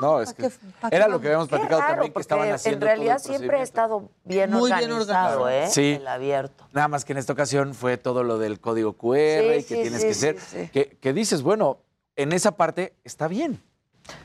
No, 0.00 0.20
es 0.22 0.32
que 0.32 0.44
¿Para 0.44 0.54
qué- 0.54 0.66
para 0.80 0.90
qué 0.90 0.96
era 0.96 1.08
lo 1.08 1.20
que 1.20 1.26
habíamos 1.26 1.48
platicado 1.48 1.80
raro, 1.80 1.92
también 1.94 2.10
que 2.10 2.14
porque 2.14 2.22
estaban 2.22 2.50
haciendo. 2.52 2.76
En 2.76 2.80
todo 2.80 2.90
el 2.90 2.96
realidad 2.96 3.18
siempre 3.18 3.58
ha 3.58 3.62
estado 3.62 4.08
bien 4.24 4.50
Muy 4.50 4.70
bien 4.70 4.90
organizado, 4.92 5.42
organizado. 5.42 5.48
¿eh? 5.48 5.68
Sí. 5.70 5.96
El 6.00 6.06
abierto. 6.08 6.64
Nada 6.72 6.88
más 6.88 7.04
que 7.04 7.12
en 7.12 7.18
esta 7.18 7.32
ocasión 7.32 7.74
fue 7.74 7.96
todo 7.98 8.22
lo 8.24 8.38
del 8.38 8.60
código 8.60 8.92
QR 8.94 9.56
y 9.58 9.64
que 9.64 9.74
sí, 9.76 9.82
tienes 9.82 10.00
sí, 10.00 10.06
que 10.06 10.14
sí, 10.14 10.20
ser. 10.20 10.40
sí. 10.40 10.68
Que, 10.72 10.96
que 10.98 11.12
dices, 11.12 11.42
bueno, 11.42 11.78
en 12.22 12.32
esa 12.32 12.52
parte 12.52 12.94
está 13.04 13.28
bien. 13.28 13.62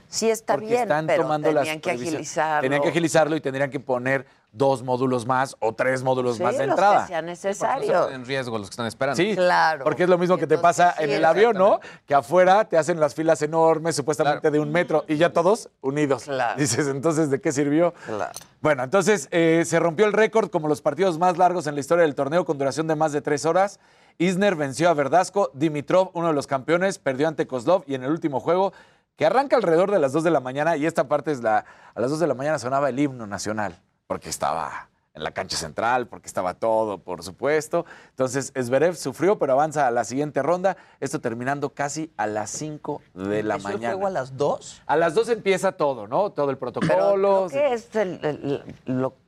Sí 0.08 0.30
está 0.30 0.54
porque 0.54 0.68
bien, 0.68 0.82
están 0.84 1.06
pero 1.06 1.24
tomando 1.24 1.50
tenían 1.50 1.66
las 1.66 1.82
que 1.82 1.92
agilizarlo. 1.92 2.62
Tenían 2.62 2.82
que 2.82 2.90
agilizarlo 2.90 3.36
y 3.36 3.42
tendrían 3.42 3.70
que 3.70 3.80
poner 3.80 4.26
dos 4.52 4.82
módulos 4.84 5.26
más 5.28 5.58
o 5.60 5.74
tres 5.76 6.02
módulos 6.02 6.38
Sí, 6.38 6.44
más 6.44 6.58
de 6.58 6.66
los 6.66 6.74
entrada. 6.76 7.02
que 7.02 7.08
sea 7.10 7.22
No 7.22 7.28
necesario. 7.28 8.10
en 8.10 8.26
riesgo 8.26 8.58
los 8.58 8.70
que 8.70 8.74
están 8.74 8.86
esperando. 8.88 9.18
Sí, 9.18 9.36
Claro. 9.36 9.84
Porque 9.84 10.04
es 10.04 10.10
lo 10.10 10.18
mismo 10.18 10.38
que 10.38 10.48
te 10.48 10.58
pasa 10.58 10.96
sí, 10.98 11.04
en 11.04 11.12
el 11.12 11.26
avión, 11.26 11.58
¿no? 11.58 11.82
Que 12.08 12.16
afuera 12.16 12.64
te 12.66 12.78
hacen 12.78 13.00
las 13.00 13.14
filas 13.14 13.42
enormes, 13.42 13.96
supuestamente 13.98 14.50
de 14.50 14.60
un 14.60 14.72
metro, 14.72 15.04
y 15.10 15.18
ya 15.18 15.34
todos 15.34 15.70
unidos. 15.82 16.24
Claro. 16.24 16.58
Dices, 16.58 16.88
entonces, 16.88 17.30
¿de 17.30 17.42
qué 17.42 17.52
sirvió? 17.52 17.94
Claro. 18.06 18.32
Bueno, 18.62 18.84
entonces 18.84 19.28
eh, 19.32 19.64
se 19.66 19.78
rompió 19.80 20.06
el 20.06 20.14
récord 20.14 20.50
como 20.50 20.68
los 20.70 20.82
partidos 20.82 21.20
más 21.20 21.38
largos 21.38 21.68
en 21.68 21.76
la 21.76 21.82
historia 21.82 22.04
del 22.04 22.16
torneo 22.16 22.46
con 22.46 22.58
duración 22.58 22.88
de 22.88 22.96
más 22.96 23.12
de 23.12 23.22
tres 23.22 23.46
horas. 23.46 23.80
Isner 24.18 24.56
venció 24.56 24.90
a 24.90 24.94
Verdasco, 24.94 25.52
Dimitrov, 25.54 26.12
uno 26.14 26.28
de 26.28 26.34
los 26.34 26.48
campeones, 26.48 27.00
perdió 27.00 27.28
ante 27.28 27.48
Kozlov 27.48 27.84
y 27.86 27.96
en 27.96 28.04
el 28.04 28.12
último 28.12 28.40
juego, 28.40 28.74
que 29.16 29.26
arranca 29.26 29.56
alrededor 29.56 29.92
de 29.92 30.00
las 30.00 30.14
2 30.14 30.24
de 30.24 30.32
la 30.32 30.40
mañana, 30.40 30.78
y 30.78 30.86
esta 30.86 31.08
parte 31.08 31.32
es 31.32 31.42
la, 31.42 31.66
a 31.94 32.02
las 32.02 32.10
2 32.12 32.20
de 32.20 32.28
la 32.28 32.34
mañana 32.34 32.60
sonaba 32.60 32.90
el 32.90 33.00
himno 33.00 33.28
nacional, 33.28 33.78
porque 34.08 34.30
estaba 34.30 34.90
en 35.16 35.24
la 35.24 35.32
cancha 35.32 35.56
central, 35.58 36.08
porque 36.08 36.28
estaba 36.28 36.54
todo, 36.56 36.98
por 37.00 37.24
supuesto. 37.24 37.86
Entonces, 38.10 38.52
Zverev 38.62 38.96
sufrió, 38.96 39.40
pero 39.40 39.54
avanza 39.54 39.88
a 39.88 39.92
la 39.92 40.04
siguiente 40.04 40.44
ronda, 40.44 40.76
esto 41.00 41.22
terminando 41.22 41.70
casi 41.70 42.12
a 42.18 42.28
las 42.28 42.50
5 42.52 43.02
de 43.14 43.42
la 43.44 43.56
¿Empezó 43.56 43.70
el 43.70 43.76
mañana. 43.76 43.94
juego 43.94 44.08
a 44.08 44.10
las 44.12 44.36
2? 44.38 44.82
A 44.86 44.96
las 44.98 45.14
2 45.14 45.30
empieza 45.30 45.72
todo, 45.72 46.06
¿no? 46.08 46.32
Todo 46.32 46.50
el 46.52 46.58
Pero 46.58 46.72
protocolo. 46.74 47.48
creo 47.50 47.62
que 47.62 47.74
es 47.74 47.96
el, 47.96 48.64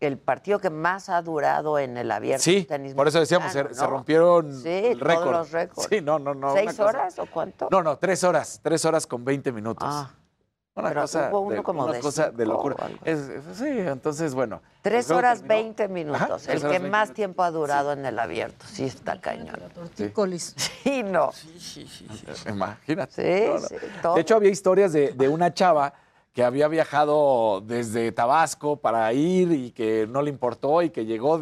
el- 0.02 0.18
partido 0.18 0.60
que 0.60 0.70
más 0.70 1.08
ha 1.10 1.22
durado 1.22 1.80
en 1.80 1.98
el 1.98 2.12
abierto 2.12 2.44
Sí, 2.44 2.64
tenis 2.66 2.94
por 2.94 3.08
eso 3.08 3.20
decíamos, 3.20 3.52
se, 3.54 3.64
rompieron 3.64 4.52
Sí, 4.62 4.68
el 4.70 5.00
todos 5.00 5.08
récord. 5.14 5.32
los 5.32 5.52
récords. 5.52 5.88
Sí, 5.90 6.02
no, 6.02 6.20
no, 6.20 6.34
no. 6.34 6.54
¿Seis 6.54 6.72
cosa- 6.72 6.86
horas 6.86 7.20
o 7.20 7.26
cuánto? 7.28 7.70
No, 7.72 7.82
no, 7.82 7.98
tres 7.98 8.24
horas, 8.26 8.60
tres 8.62 8.84
horas 8.84 9.08
con 9.08 9.24
20 9.24 9.52
minutos. 9.54 9.88
Ah. 9.90 10.12
Una 10.78 10.90
Pero 10.90 11.02
cosa, 11.02 11.30
hubo 11.32 11.40
uno 11.42 11.56
de, 11.56 11.64
como 11.64 11.84
una 11.86 11.94
de 11.94 12.00
cosa 12.00 12.30
de 12.30 12.46
locura. 12.46 12.76
Es- 13.04 13.18
es- 13.18 13.58
sí, 13.58 13.66
entonces, 13.68 14.34
bueno. 14.34 14.62
Tres 14.82 15.08
juego 15.08 15.20
horas 15.20 15.42
20 15.42 15.88
minutos. 15.88 16.22
Ajá, 16.22 16.36
el 16.36 16.60
que 16.60 16.66
horas 16.68 16.72
20 16.82 16.90
más 16.90 17.14
tiempo 17.14 17.44
ha 17.44 17.52
durado 17.52 17.92
en 17.94 18.06
el 18.06 18.18
abierto. 18.20 18.66
Sí, 18.68 18.84
está 18.86 19.20
cañón. 19.20 19.60
Tortícolis. 19.74 20.56
Sí, 20.84 21.04
no. 21.04 21.32
Imagínate. 22.48 23.58
Sí, 23.60 23.68
sí, 23.68 23.76
todo. 24.02 24.16
De 24.16 24.22
hecho, 24.22 24.36
había 24.36 24.50
historias 24.52 24.94
de, 24.94 25.12
de 25.14 25.28
una 25.28 25.54
chava 25.54 25.94
que 26.38 26.44
había 26.44 26.68
viajado 26.68 27.64
desde 27.66 28.12
Tabasco 28.12 28.76
para 28.76 29.12
ir 29.12 29.52
y 29.54 29.72
que 29.72 30.06
no 30.08 30.22
le 30.22 30.30
importó 30.30 30.84
y 30.84 30.92
que 30.92 31.04
llegó 31.04 31.42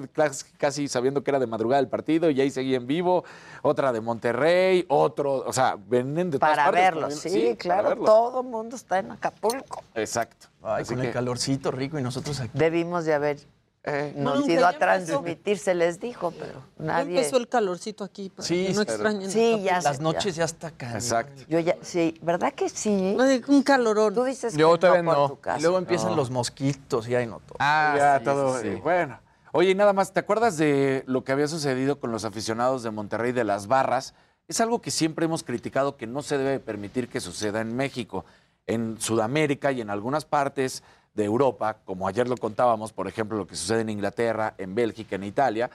casi 0.57 0.87
sabiendo 0.87 1.21
que 1.21 1.31
era 1.31 1.39
de 1.39 1.47
madrugada 1.47 1.81
el 1.81 1.89
partido 1.89 2.29
y 2.29 2.39
ahí 2.39 2.49
seguía 2.49 2.77
en 2.77 2.87
vivo. 2.87 3.25
Otra 3.61 3.91
de 3.91 3.99
Monterrey, 3.99 4.85
otro, 4.87 5.43
o 5.45 5.51
sea, 5.51 5.75
venen 5.89 6.31
de 6.31 6.39
todas 6.39 6.55
Para 6.55 6.63
partes. 6.71 6.81
verlo, 6.81 7.01
para- 7.01 7.11
sí, 7.13 7.41
para 7.41 7.55
claro. 7.57 7.89
verlo. 7.89 8.05
Todo 8.05 8.39
el 8.39 8.47
mundo 8.47 8.77
está 8.77 8.99
en 8.99 9.11
Acapulco. 9.11 9.83
Exacto. 9.95 10.47
Ay, 10.63 10.83
Así 10.83 10.93
con 10.93 11.01
que- 11.01 11.07
el 11.09 11.13
calorcito 11.13 11.71
rico 11.71 11.99
y 11.99 12.01
nosotros 12.01 12.39
aquí. 12.39 12.51
Debimos 12.57 13.03
de 13.03 13.15
haber 13.15 13.39
eh, 13.87 14.13
nos 14.17 14.39
Nunca, 14.39 14.51
ido 14.51 14.61
ya 14.61 14.67
a 14.67 14.73
empezó. 14.73 14.79
transmitir, 15.19 15.57
se 15.59 15.75
les 15.75 15.99
dijo, 15.99 16.31
pero 16.31 16.53
Ya 16.79 16.85
nadie. 16.85 17.17
empezó 17.17 17.37
el 17.37 17.47
calorcito 17.47 18.03
aquí. 18.03 18.29
Para 18.29 18.47
Sí, 18.47 18.67
que 18.67 18.73
no 18.73 18.81
extrañen. 18.81 19.29
Sí, 19.31 19.61
ya 19.63 19.79
Las 19.81 19.97
sé, 19.97 20.03
noches 20.03 20.35
ya. 20.35 20.39
ya 20.39 20.45
está 20.45 20.71
cañón. 20.71 20.95
Exacto. 20.95 21.43
Yo 21.47 21.59
ya, 21.59 21.75
sí, 21.81 22.17
¿verdad 22.21 22.53
que 22.53 22.67
sí? 22.69 23.15
Un 23.47 23.61
calorón. 23.63 24.13
Tú 24.15 24.23
dices 24.23 24.55
Yo 24.57 24.73
que 24.73 24.79
todavía 24.79 25.03
no, 25.03 25.11
por 25.11 25.19
no. 25.19 25.29
tu 25.29 25.39
casa. 25.39 25.59
Y 25.59 25.61
luego 25.61 25.77
empiezan 25.77 26.09
No. 26.11 26.15
los 26.15 26.31
mosquitos 26.31 27.07
y 27.07 27.15
ahí 27.15 27.27
no 27.27 27.39
todo. 27.39 27.57
Ah, 27.59 27.93
ya 27.97 28.19
sí, 28.19 28.25
todo. 28.25 28.59
sí, 28.61 28.69
Bueno. 28.83 29.19
Oye, 29.51 29.69
y 29.69 29.75
nada 29.75 29.93
más, 29.93 30.11
¿te 30.11 30.19
acuerdas 30.19 30.57
de 30.57 31.03
lo 31.07 31.23
que 31.23 31.31
había 31.31 31.47
sucedido 31.47 31.99
con 32.01 32.11
los 32.11 32.25
aficionados 32.25 32.83
de 32.83 32.91
Monterrey 32.91 33.31
de 33.31 33.45
las 33.45 33.67
barras? 33.67 34.13
Es 34.49 34.59
algo 34.59 34.81
que 34.81 34.91
siempre 34.91 35.25
hemos 35.25 35.43
criticado 35.43 35.95
que 35.95 36.07
no 36.07 36.21
se 36.23 36.37
debe 36.37 36.59
permitir 36.59 37.07
que 37.07 37.21
suceda 37.21 37.61
en 37.61 37.73
México. 37.75 38.25
En 38.67 38.99
Sudamérica 38.99 39.71
y 39.71 39.79
en 39.79 39.89
algunas 39.91 40.25
partes 40.25 40.83
de 41.15 41.23
Europa, 41.23 41.77
como 41.85 42.07
ayer 42.07 42.27
lo 42.27 42.37
contábamos, 42.37 42.93
por 42.93 43.07
ejemplo, 43.07 43.37
lo 43.37 43.47
que 43.47 43.55
sucede 43.55 43.81
en 43.81 43.89
Inglaterra, 43.89 44.53
en 44.57 44.75
Bélgica, 44.75 45.15
en 45.15 45.23
Italia, 45.23 45.69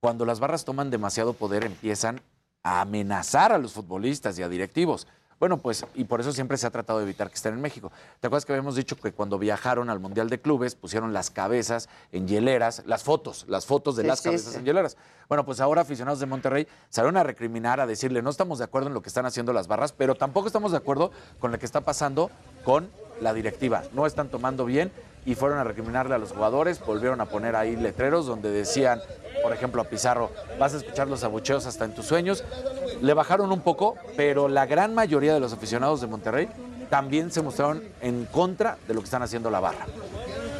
cuando 0.00 0.24
las 0.24 0.40
barras 0.40 0.64
toman 0.64 0.90
demasiado 0.90 1.34
poder 1.34 1.64
empiezan 1.64 2.20
a 2.62 2.80
amenazar 2.80 3.52
a 3.52 3.58
los 3.58 3.72
futbolistas 3.72 4.38
y 4.38 4.42
a 4.42 4.48
directivos. 4.48 5.06
Bueno, 5.38 5.56
pues, 5.56 5.86
y 5.94 6.04
por 6.04 6.20
eso 6.20 6.32
siempre 6.32 6.58
se 6.58 6.66
ha 6.66 6.70
tratado 6.70 6.98
de 6.98 7.06
evitar 7.06 7.28
que 7.30 7.34
estén 7.34 7.54
en 7.54 7.62
México. 7.62 7.90
¿Te 8.20 8.26
acuerdas 8.26 8.44
que 8.44 8.52
habíamos 8.52 8.76
dicho 8.76 8.94
que 8.96 9.10
cuando 9.12 9.38
viajaron 9.38 9.88
al 9.88 9.98
Mundial 9.98 10.28
de 10.28 10.38
Clubes 10.38 10.74
pusieron 10.74 11.14
las 11.14 11.30
cabezas 11.30 11.88
en 12.12 12.28
hieleras, 12.28 12.82
las 12.84 13.04
fotos, 13.04 13.46
las 13.48 13.64
fotos 13.64 13.96
de 13.96 14.02
Sí, 14.02 14.08
las 14.08 14.18
sí, 14.18 14.24
cabezas 14.24 14.52
sí. 14.52 14.58
en 14.58 14.66
hieleras? 14.66 14.98
Bueno, 15.30 15.46
pues 15.46 15.60
ahora 15.60 15.80
aficionados 15.80 16.20
de 16.20 16.26
Monterrey 16.26 16.68
salieron 16.90 17.16
a 17.16 17.22
recriminar, 17.22 17.80
a 17.80 17.86
decirle, 17.86 18.20
no 18.20 18.28
estamos 18.28 18.58
de 18.58 18.64
acuerdo 18.64 18.88
en 18.88 18.94
lo 18.94 19.00
que 19.00 19.08
están 19.08 19.24
haciendo 19.24 19.54
las 19.54 19.66
barras, 19.66 19.92
pero 19.92 20.14
tampoco 20.14 20.46
estamos 20.46 20.72
de 20.72 20.76
acuerdo 20.76 21.10
con 21.38 21.52
lo 21.52 21.58
que 21.58 21.64
está 21.64 21.80
pasando 21.80 22.30
con 22.62 22.90
la 23.20 23.32
directiva. 23.34 23.82
No 23.92 24.06
están 24.06 24.28
tomando 24.28 24.64
bien 24.64 24.90
y 25.26 25.34
fueron 25.34 25.58
a 25.58 25.64
recriminarle 25.64 26.14
a 26.14 26.18
los 26.18 26.32
jugadores, 26.32 26.80
volvieron 26.80 27.20
a 27.20 27.26
poner 27.26 27.54
ahí 27.54 27.76
letreros 27.76 28.26
donde 28.26 28.50
decían, 28.50 29.00
por 29.42 29.52
ejemplo, 29.52 29.82
a 29.82 29.84
Pizarro, 29.84 30.30
vas 30.58 30.74
a 30.74 30.78
escuchar 30.78 31.08
los 31.08 31.22
abucheos 31.24 31.66
hasta 31.66 31.84
en 31.84 31.94
tus 31.94 32.06
sueños. 32.06 32.42
Le 33.02 33.14
bajaron 33.14 33.52
un 33.52 33.60
poco, 33.60 33.96
pero 34.16 34.48
la 34.48 34.66
gran 34.66 34.94
mayoría 34.94 35.34
de 35.34 35.40
los 35.40 35.52
aficionados 35.52 36.00
de 36.00 36.06
Monterrey 36.06 36.48
también 36.88 37.30
se 37.30 37.42
mostraron 37.42 37.82
en 38.00 38.24
contra 38.26 38.78
de 38.88 38.94
lo 38.94 39.00
que 39.00 39.04
están 39.04 39.22
haciendo 39.22 39.50
la 39.50 39.60
barra. 39.60 39.86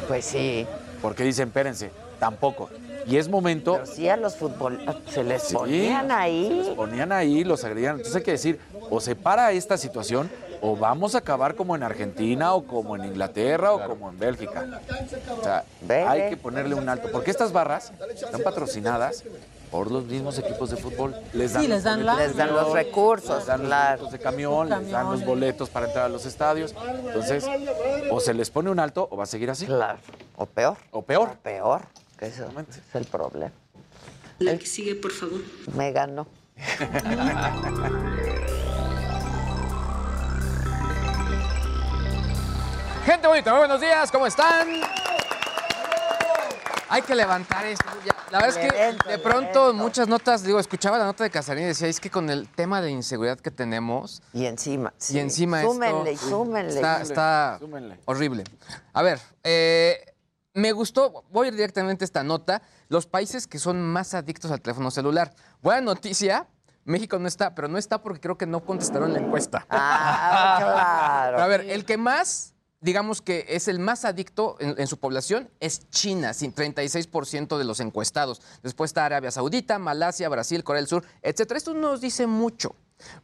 Pues 0.07 0.25
sí. 0.25 0.65
Porque 1.01 1.23
dicen, 1.23 1.47
espérense, 1.49 1.91
tampoco. 2.19 2.69
Y 3.07 3.17
es 3.17 3.27
momento... 3.27 3.73
Pero 3.73 3.85
sí 3.87 4.07
a 4.07 4.15
los 4.15 4.35
futbolistas 4.35 4.97
se 5.09 5.23
les 5.23 5.41
Sí, 5.43 5.55
ponían 5.55 6.07
Se 6.07 6.13
ahí. 6.13 6.49
les 6.49 6.67
ponían 6.69 7.11
ahí, 7.11 7.43
los 7.43 7.63
agredían. 7.63 7.95
Entonces 7.95 8.15
hay 8.15 8.21
que 8.23 8.31
decir, 8.31 8.59
o 8.91 9.01
se 9.01 9.15
para 9.15 9.51
esta 9.51 9.75
situación, 9.77 10.29
o 10.61 10.75
vamos 10.75 11.15
a 11.15 11.19
acabar 11.19 11.55
como 11.55 11.75
en 11.75 11.83
Argentina, 11.83 12.53
o 12.53 12.65
como 12.65 12.95
en 12.95 13.05
Inglaterra, 13.05 13.73
o 13.73 13.87
como 13.87 14.09
en 14.09 14.19
Bélgica. 14.19 14.65
O 15.39 15.43
sea, 15.43 15.63
hay 16.07 16.29
que 16.29 16.37
ponerle 16.37 16.75
un 16.75 16.87
alto. 16.87 17.09
Porque 17.11 17.31
estas 17.31 17.51
barras 17.51 17.91
están 18.13 18.41
patrocinadas 18.43 19.23
por 19.71 19.89
los 19.89 20.05
mismos 20.05 20.37
equipos 20.37 20.69
de 20.69 20.77
fútbol. 20.77 21.15
Les 21.33 21.53
dan, 21.53 21.61
Sí, 21.63 21.67
les 21.69 21.83
dan 21.83 22.05
la- 22.05 22.15
Les 22.15 22.35
dan 22.35 22.53
los 22.53 22.73
recursos, 22.73 23.37
les 23.37 23.45
dan 23.47 23.61
los 23.61 23.69
boletos 23.71 24.11
de 24.11 24.19
camión, 24.19 24.69
les 24.69 24.91
dan 24.91 25.09
los 25.09 25.25
boletos 25.25 25.69
para 25.69 25.87
entrar 25.87 26.05
a 26.05 26.09
los 26.09 26.25
estadios. 26.25 26.75
Entonces, 27.05 27.45
o 28.11 28.19
se 28.19 28.33
les 28.33 28.49
pone 28.49 28.69
un 28.69 28.79
alto, 28.79 29.07
o 29.09 29.17
va 29.17 29.23
a 29.23 29.27
seguir 29.27 29.49
así. 29.49 29.65
Claro. 29.65 29.97
O 30.35 30.45
peor. 30.45 30.77
O 30.91 31.01
peor. 31.01 31.37
Peor. 31.41 31.81
Que 32.19 32.27
eso 32.27 32.45
es 32.69 32.95
el 32.95 33.05
problema. 33.05 33.51
La 34.39 34.57
que 34.57 34.65
sigue, 34.65 34.95
por 34.95 35.11
favor. 35.11 35.39
Me 35.75 35.91
ganó. 35.91 36.27
Gente 43.05 43.27
bonita, 43.27 43.51
muy 43.51 43.59
buenos 43.59 43.81
días, 43.81 44.11
¿cómo 44.11 44.27
están? 44.27 44.67
Hay 46.89 47.01
que 47.03 47.15
levantar 47.15 47.65
esto. 47.65 47.85
ya. 48.05 48.13
La 48.31 48.39
verdad 48.41 48.61
es 48.63 48.71
que 48.71 48.77
Lento, 48.77 49.09
de 49.09 49.17
pronto 49.17 49.67
lento. 49.69 49.73
muchas 49.73 50.07
notas, 50.07 50.43
digo, 50.43 50.59
escuchaba 50.59 50.97
la 50.97 51.05
nota 51.05 51.23
de 51.23 51.29
Casarín 51.29 51.63
y 51.63 51.67
decía, 51.67 51.87
es 51.87 51.99
que 51.99 52.09
con 52.11 52.29
el 52.29 52.47
tema 52.49 52.81
de 52.81 52.91
inseguridad 52.91 53.39
que 53.39 53.49
tenemos 53.49 54.21
Y 54.33 54.45
encima. 54.45 54.93
y 55.09 55.19
encima 55.19 55.61
Súmenle, 55.61 56.11
esto 56.11 56.27
súmenle. 56.29 56.73
está, 56.75 57.01
está 57.01 57.57
Súmenle. 57.59 57.99
horrible. 58.05 58.43
A 58.93 59.01
ver, 59.01 59.19
eh, 59.43 60.13
me 60.53 60.71
gustó, 60.73 61.23
voy 61.31 61.45
a 61.45 61.49
ir 61.49 61.55
directamente 61.55 62.03
a 62.03 62.05
esta 62.07 62.23
nota, 62.23 62.61
los 62.89 63.07
países 63.07 63.47
que 63.47 63.57
son 63.57 63.81
más 63.81 64.13
adictos 64.13 64.51
al 64.51 64.61
teléfono 64.61 64.91
celular. 64.91 65.33
Buena 65.61 65.79
noticia, 65.81 66.45
México 66.83 67.17
no 67.19 67.27
está, 67.29 67.55
pero 67.55 67.67
no 67.69 67.77
está 67.77 68.01
porque 68.03 68.19
creo 68.19 68.37
que 68.37 68.45
no 68.45 68.59
contestaron 68.65 69.13
la 69.13 69.19
encuesta. 69.19 69.65
Ah, 69.69 70.57
claro. 70.59 71.31
Pero 71.37 71.43
a 71.43 71.47
ver, 71.47 71.61
el 71.69 71.85
que 71.85 71.97
más, 71.97 72.50
digamos 72.81 73.21
que 73.21 73.45
es 73.49 73.67
el 73.67 73.79
más 73.79 74.03
adicto 74.05 74.57
en, 74.59 74.75
en 74.77 74.87
su 74.87 74.97
población 74.97 75.49
es 75.59 75.89
China, 75.89 76.33
sin 76.33 76.53
36% 76.53 77.57
de 77.57 77.63
los 77.63 77.79
encuestados. 77.79 78.41
Después 78.63 78.89
está 78.89 79.05
Arabia 79.05 79.31
Saudita, 79.31 79.79
Malasia, 79.79 80.27
Brasil, 80.29 80.63
Corea 80.63 80.81
del 80.81 80.87
Sur, 80.87 81.05
etcétera. 81.21 81.57
Esto 81.57 81.73
no 81.73 81.81
nos 81.91 82.01
dice 82.01 82.27
mucho. 82.27 82.75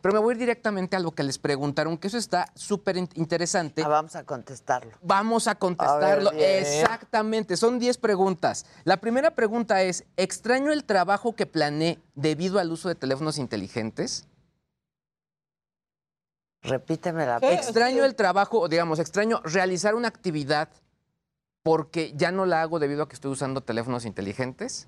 Pero 0.02 0.14
me 0.16 0.20
voy 0.20 0.32
a 0.32 0.34
ir 0.34 0.40
directamente 0.40 0.96
a 0.96 1.00
lo 1.00 1.12
que 1.12 1.22
les 1.22 1.38
preguntaron, 1.38 2.00
que 2.00 2.08
eso 2.08 2.18
está 2.18 2.52
súper 2.56 2.98
in- 2.98 3.10
interesante. 3.14 3.84
Ah, 3.84 3.88
vamos 3.88 4.16
a 4.16 4.24
contestarlo. 4.24 4.94
Vamos 5.04 5.48
a 5.48 5.54
contestarlo. 5.54 6.30
A 6.30 6.34
ver, 6.34 6.40
bien. 6.40 6.64
Exactamente, 6.66 7.56
son 7.58 7.78
10 7.78 7.98
preguntas. 8.00 8.66
La 8.86 8.98
primera 8.98 9.36
pregunta 9.36 9.84
es, 9.84 10.04
¿extraño 10.18 10.72
el 10.72 10.84
trabajo 10.84 11.36
que 11.36 11.46
planeé 11.46 12.00
debido 12.16 12.58
al 12.58 12.72
uso 12.72 12.90
de 12.90 12.96
teléfonos 12.96 13.38
inteligentes? 13.38 14.26
Repíteme 16.64 17.26
la 17.26 17.38
Extraño 17.38 18.04
el 18.04 18.16
trabajo, 18.16 18.68
digamos, 18.68 19.00
extraño 19.00 19.42
realizar 19.44 19.96
una 19.96 20.08
actividad 20.08 20.70
porque 21.64 22.14
ya 22.16 22.32
no 22.32 22.46
la 22.46 22.62
hago 22.62 22.80
debido 22.80 23.04
a 23.04 23.10
que 23.10 23.16
estoy 23.16 23.32
usando 23.32 23.62
teléfonos 23.62 24.06
inteligentes. 24.06 24.88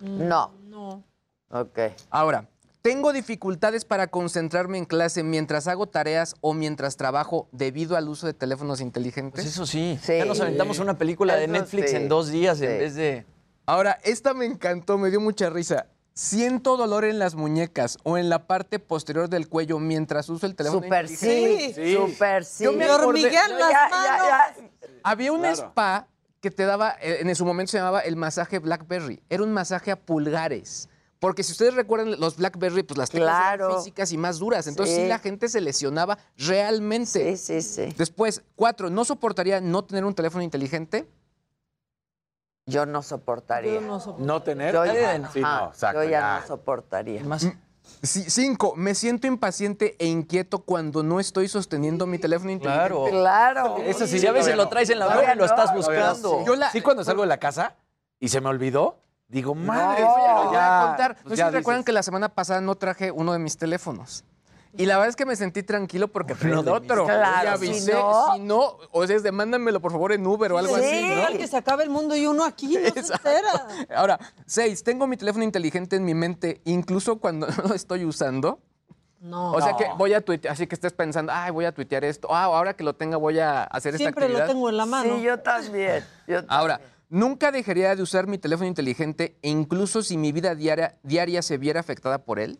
No. 0.00 0.52
No. 0.68 1.04
Ok. 1.50 1.78
Ahora, 2.10 2.48
¿tengo 2.82 3.12
dificultades 3.12 3.84
para 3.84 4.08
concentrarme 4.08 4.78
en 4.78 4.86
clase 4.86 5.22
mientras 5.22 5.68
hago 5.68 5.86
tareas 5.86 6.34
o 6.40 6.54
mientras 6.54 6.96
trabajo 6.96 7.48
debido 7.52 7.96
al 7.96 8.08
uso 8.08 8.26
de 8.26 8.34
teléfonos 8.34 8.80
inteligentes? 8.80 9.44
Pues 9.44 9.54
eso 9.54 9.66
sí. 9.66 9.98
Sí. 10.02 10.18
Ya 10.18 10.24
nos 10.24 10.40
aventamos 10.40 10.78
una 10.78 10.96
película 10.96 11.36
de 11.36 11.46
Netflix 11.46 11.90
sí. 11.90 11.96
en 11.96 12.08
dos 12.08 12.30
días 12.30 12.60
en 12.60 12.78
vez 12.78 12.94
de. 12.94 13.26
Ahora, 13.66 13.98
esta 14.02 14.34
me 14.34 14.46
encantó, 14.46 14.98
me 14.98 15.10
dio 15.10 15.20
mucha 15.20 15.48
risa. 15.48 15.86
Siento 16.16 16.76
dolor 16.76 17.04
en 17.04 17.18
las 17.18 17.34
muñecas 17.34 17.98
o 18.04 18.16
en 18.16 18.28
la 18.28 18.46
parte 18.46 18.78
posterior 18.78 19.28
del 19.28 19.48
cuello 19.48 19.80
mientras 19.80 20.28
uso 20.28 20.46
el 20.46 20.54
teléfono 20.54 20.82
Super 20.82 21.10
inteligente. 21.10 21.74
sí. 21.74 21.94
Super 21.94 22.44
sí. 22.44 22.64
Yo 22.64 22.72
me 22.72 22.84
acordé- 22.86 23.22
las 23.32 23.50
manos. 23.50 23.58
ya, 23.72 23.88
ya. 23.90 24.54
Había 25.02 25.32
un 25.32 25.40
Claro. 25.40 25.54
spa 25.56 26.06
que 26.40 26.52
te 26.52 26.64
daba, 26.66 26.94
eh, 27.02 27.18
en 27.20 27.34
su 27.34 27.44
momento 27.44 27.72
se 27.72 27.78
llamaba 27.78 28.00
el 28.00 28.14
masaje 28.14 28.60
Blackberry. 28.60 29.20
Era 29.28 29.42
un 29.42 29.52
masaje 29.52 29.90
a 29.90 29.96
pulgares. 29.96 30.88
Porque 31.18 31.42
si 31.42 31.50
ustedes 31.52 31.74
recuerdan, 31.74 32.20
los 32.20 32.36
Blackberry, 32.36 32.82
pues 32.84 32.96
las 32.98 33.10
teclas 33.10 33.54
eran 33.54 33.74
físicas 33.78 34.12
y 34.12 34.16
más 34.18 34.38
duras. 34.38 34.66
Entonces 34.68 34.94
sí. 34.94 35.02
Sí. 35.02 35.08
la 35.08 35.18
gente 35.18 35.48
se 35.48 35.60
lesionaba 35.62 36.18
realmente. 36.36 37.36
Sí, 37.36 37.60
sí, 37.60 37.62
sí. 37.62 37.94
Después, 37.96 38.42
cuatro, 38.54 38.88
¿no 38.90 39.04
soportaría 39.04 39.60
no 39.60 39.84
tener 39.84 40.04
un 40.04 40.14
teléfono 40.14 40.44
inteligente? 40.44 41.08
Yo 42.66 42.86
no 42.86 43.02
soportaría. 43.02 43.80
Yo 43.80 44.16
no 44.18 44.42
tener. 44.42 44.72
Yo 44.72 44.84
ya, 44.86 45.28
Sí, 45.32 45.40
ajá, 45.42 45.60
no, 45.60 45.68
exacto, 45.68 46.02
yo 46.02 46.08
ya 46.08 46.20
ya. 46.20 46.40
no 46.40 46.46
soportaría. 46.46 47.22
Más, 47.24 47.46
Sí, 48.02 48.24
cinco, 48.30 48.72
me 48.76 48.94
siento 48.94 49.26
impaciente 49.26 49.94
e 49.98 50.06
inquieto 50.06 50.60
cuando 50.60 51.02
no 51.02 51.20
estoy 51.20 51.48
sosteniendo 51.48 52.06
mi 52.06 52.18
teléfono 52.18 52.50
inteligente. 52.50 52.88
claro. 52.88 53.04
Claro. 53.10 53.76
Eso 53.78 54.06
sí, 54.06 54.18
Si 54.18 54.26
a 54.26 54.32
veces 54.32 54.56
lo 54.56 54.68
traes 54.68 54.88
en 54.88 54.98
la 54.98 55.06
mano 55.08 55.22
y 55.22 55.26
lo 55.26 55.34
no, 55.36 55.44
estás 55.44 55.74
buscando. 55.74 56.42
Yo 56.46 56.56
la- 56.56 56.70
Sí, 56.70 56.80
cuando 56.80 57.04
salgo 57.04 57.22
de 57.22 57.28
la 57.28 57.36
casa 57.38 57.76
y 58.18 58.28
se 58.28 58.40
me 58.40 58.48
olvidó, 58.48 58.96
digo, 59.28 59.54
madre. 59.54 60.02
Voy 60.02 60.14
a- 60.14 60.16
les 60.16 60.24
ya, 60.24 60.44
voy 60.44 60.56
a 60.56 60.86
contar. 60.88 61.14
pues 61.16 61.24
No 61.24 61.30
sé 61.30 61.36
ya 61.36 61.48
si 61.50 61.54
recuerdan 61.56 61.80
dices. 61.80 61.86
que 61.86 61.92
la 61.92 62.02
semana 62.02 62.28
pasada 62.30 62.62
no 62.62 62.74
traje 62.76 63.10
uno 63.10 63.34
de 63.34 63.38
mis 63.38 63.58
teléfonos. 63.58 64.24
Y 64.76 64.86
la 64.86 64.94
verdad 64.96 65.08
es 65.10 65.16
que 65.16 65.24
me 65.26 65.36
sentí 65.36 65.62
tranquilo 65.62 66.08
porque 66.08 66.34
traía 66.34 66.60
el 66.60 66.68
otro. 66.68 67.04
Claro, 67.06 67.44
y 67.44 67.52
avisé, 67.54 67.80
si 67.80 67.92
no- 67.92 68.34
si 68.34 68.40
no, 68.40 68.76
o 68.90 69.06
sea, 69.06 69.16
es 69.16 69.22
de 69.22 69.30
mándamelo 69.32 69.80
por 69.80 69.92
favor 69.92 70.12
en 70.12 70.26
Uber 70.26 70.52
o 70.52 70.58
algo 70.58 70.76
Sí. 70.76 70.84
así, 70.84 71.14
¿no? 71.14 71.26
Al 71.26 71.38
que 71.38 71.46
se 71.46 71.56
acabe 71.56 71.84
el 71.84 71.90
mundo 71.90 72.16
y 72.16 72.26
uno 72.26 72.44
aquí 72.44 72.74
no 72.76 72.80
se 72.92 73.00
Exacto. 73.00 73.28
entera. 73.28 73.86
Ahora, 73.96 74.18
seis, 74.46 74.82
tengo 74.82 75.06
mi 75.06 75.16
teléfono 75.16 75.44
inteligente 75.44 75.96
en 75.96 76.04
mi 76.04 76.14
mente 76.14 76.60
incluso 76.64 77.16
cuando 77.20 77.46
no 77.64 77.68
lo 77.68 77.74
estoy 77.74 78.04
usando. 78.04 78.58
No. 79.20 79.52
O 79.52 79.60
sea 79.62 79.74
que 79.76 79.86
voy 79.96 80.12
a 80.12 80.20
tuitear, 80.20 80.52
así 80.52 80.66
que 80.66 80.74
estés 80.74 80.92
pensando, 80.92 81.32
ay, 81.34 81.50
voy 81.50 81.64
a 81.64 81.72
tuitear 81.72 82.04
esto. 82.04 82.28
Ah, 82.30 82.44
ahora 82.44 82.74
que 82.76 82.84
lo 82.84 82.94
tenga 82.94 83.16
voy 83.16 83.38
a 83.38 83.62
hacer 83.64 83.94
esta 83.94 84.04
Siempre 84.04 84.28
lo 84.28 84.34
actividad. 84.34 84.48
tengo 84.48 84.68
en 84.68 84.76
la 84.76 84.84
mano. 84.86 85.16
Sí, 85.16 85.22
yo 85.22 85.38
también. 85.40 86.04
Yo 86.28 86.40
Ahora, 86.48 86.80
nunca 87.08 87.50
dejaría 87.50 87.96
de 87.96 88.02
usar 88.02 88.26
mi 88.26 88.36
teléfono 88.36 88.66
inteligente, 88.68 89.38
e 89.40 89.48
incluso 89.48 90.02
si 90.02 90.18
mi 90.18 90.30
vida 90.32 90.54
diaria, 90.54 90.98
diaria 91.02 91.40
se 91.40 91.56
viera 91.56 91.80
afectada 91.80 92.18
por 92.18 92.38
él. 92.38 92.58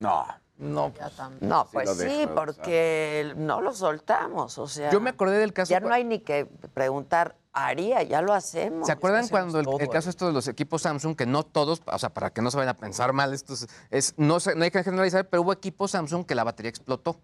No. 0.00 0.26
No, 0.60 0.92
no, 1.40 1.64
Sí 1.64 1.70
pues 1.72 1.90
sí, 1.98 2.28
porque 2.34 3.32
no 3.36 3.60
lo 3.60 3.72
soltamos, 3.72 4.58
o 4.58 4.66
sea. 4.68 4.90
Yo 4.90 5.00
me 5.00 5.10
acordé 5.10 5.38
del 5.38 5.52
caso. 5.52 5.70
Ya 5.70 5.80
no 5.80 5.92
hay 5.92 6.04
ni 6.04 6.20
que 6.20 6.46
preguntar, 6.74 7.36
haría, 7.52 8.02
ya 8.02 8.20
lo 8.22 8.34
hacemos. 8.34 8.86
¿Se 8.86 8.92
acuerdan 8.92 9.26
cuando 9.28 9.58
el, 9.58 9.88
caso 9.88 10.10
esto 10.10 10.26
de 10.26 10.32
los 10.32 10.46
equipos 10.48 10.82
Samsung, 10.82 11.16
que 11.16 11.26
no 11.26 11.42
todos, 11.42 11.82
o 11.86 11.98
sea, 11.98 12.10
para 12.10 12.30
que 12.30 12.42
no 12.42 12.50
se 12.50 12.58
vayan 12.58 12.74
a 12.74 12.78
pensar 12.78 13.12
mal, 13.12 13.32
esto 13.32 13.54
es, 13.54 13.66
es- 13.90 14.14
no, 14.18 14.38
se- 14.38 14.54
no 14.54 14.64
hay 14.64 14.70
que 14.70 14.82
generalizar, 14.84 15.28
pero 15.28 15.42
hubo 15.42 15.52
equipos 15.52 15.92
Samsung 15.92 16.24
que 16.26 16.34
la 16.34 16.44
batería 16.44 16.68
explotó 16.70 17.16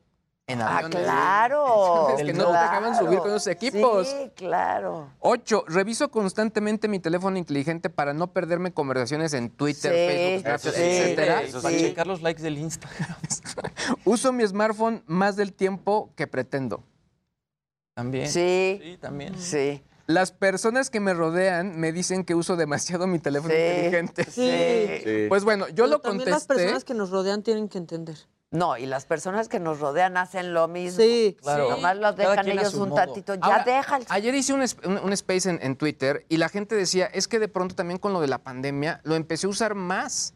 en 0.49 0.63
Ah, 0.63 0.79
aviones. 0.79 1.01
claro. 1.03 2.09
Es 2.11 2.25
que 2.25 2.33
no 2.33 2.47
te 2.47 2.53
dejaban 2.53 2.93
claro. 2.93 3.05
subir 3.07 3.19
con 3.19 3.29
esos 3.31 3.47
equipos. 3.49 4.07
Sí, 4.09 4.31
claro. 4.37 5.11
Ocho, 5.19 5.65
reviso 5.67 6.09
constantemente 6.11 6.87
mi 6.87 7.01
teléfono 7.01 7.37
inteligente 7.37 7.91
para 7.91 8.15
no 8.15 8.29
perderme 8.33 8.73
conversaciones 8.73 9.33
en 9.35 9.51
Twitter, 9.51 9.93
Sí, 9.93 9.99
Facebook, 10.17 10.41
Snapchat, 10.43 10.75
sí, 10.75 10.81
etcétera. 10.83 11.43
eso 11.43 11.63
Para 11.63 11.77
sí. 11.77 11.85
checar 11.85 12.07
los 12.07 12.23
likes 12.23 12.43
del 12.43 12.59
Instagram. 12.59 13.17
Uso 14.05 14.33
mi 14.33 14.47
smartphone 14.47 15.03
más 15.07 15.35
del 15.35 15.53
tiempo 15.53 16.13
que 16.15 16.27
pretendo. 16.29 16.85
También. 17.95 18.29
Sí. 18.29 18.79
Sí, 18.83 18.99
también. 19.01 19.37
Sí. 19.39 19.83
Las 20.07 20.31
personas 20.31 20.91
que 20.91 21.01
me 21.01 21.13
rodean 21.15 21.81
me 21.81 21.91
dicen 21.91 22.25
que 22.25 22.37
uso 22.37 22.55
demasiado 22.55 23.09
mi 23.09 23.19
teléfono 23.19 23.53
Sí, 23.53 23.59
inteligente. 23.61 24.25
sí. 24.31 25.27
Pues 25.29 25.43
bueno, 25.43 25.67
yo 25.69 25.75
Pero 25.75 25.87
lo 25.89 25.99
también 25.99 26.31
contesté. 26.31 26.31
las 26.31 26.47
personas 26.47 26.85
que 26.85 26.95
nos 26.95 27.11
rodean 27.11 27.43
tienen 27.43 27.69
que 27.69 27.79
entender. 27.79 28.17
No, 28.53 28.77
y 28.79 28.87
las 28.87 29.07
personas 29.07 29.49
que 29.49 29.59
nos 29.59 29.81
rodean 29.81 30.17
hacen 30.17 30.55
lo 30.55 30.69
mismo. 30.69 31.01
Sí, 31.03 31.37
Claro. 31.43 31.71
Nomás 31.71 31.97
los 31.97 32.17
dejan 32.17 32.49
ellos 32.49 32.75
un 32.75 32.91
modo. 32.91 32.95
tantito. 33.05 33.35
Ya 33.35 33.41
Ahora, 33.43 33.65
deja 33.65 33.97
el 33.97 34.07
Ayer 34.09 34.35
hice 34.35 34.53
un, 34.55 34.61
un- 34.85 34.99
un 34.99 35.13
space 35.13 35.51
en, 35.51 35.59
en 35.63 35.77
Twitter 35.77 36.25
y 36.29 36.37
la 36.37 36.49
gente 36.49 36.75
decía, 36.77 37.07
es 37.07 37.27
que 37.27 37.39
de 37.41 37.49
pronto 37.49 37.75
también 37.75 37.99
con 37.99 38.13
lo 38.13 38.21
de 38.21 38.29
la 38.29 38.39
pandemia 38.39 39.01
lo 39.03 39.15
empecé 39.17 39.47
a 39.47 39.51
usar 39.51 39.75
más. 39.75 40.33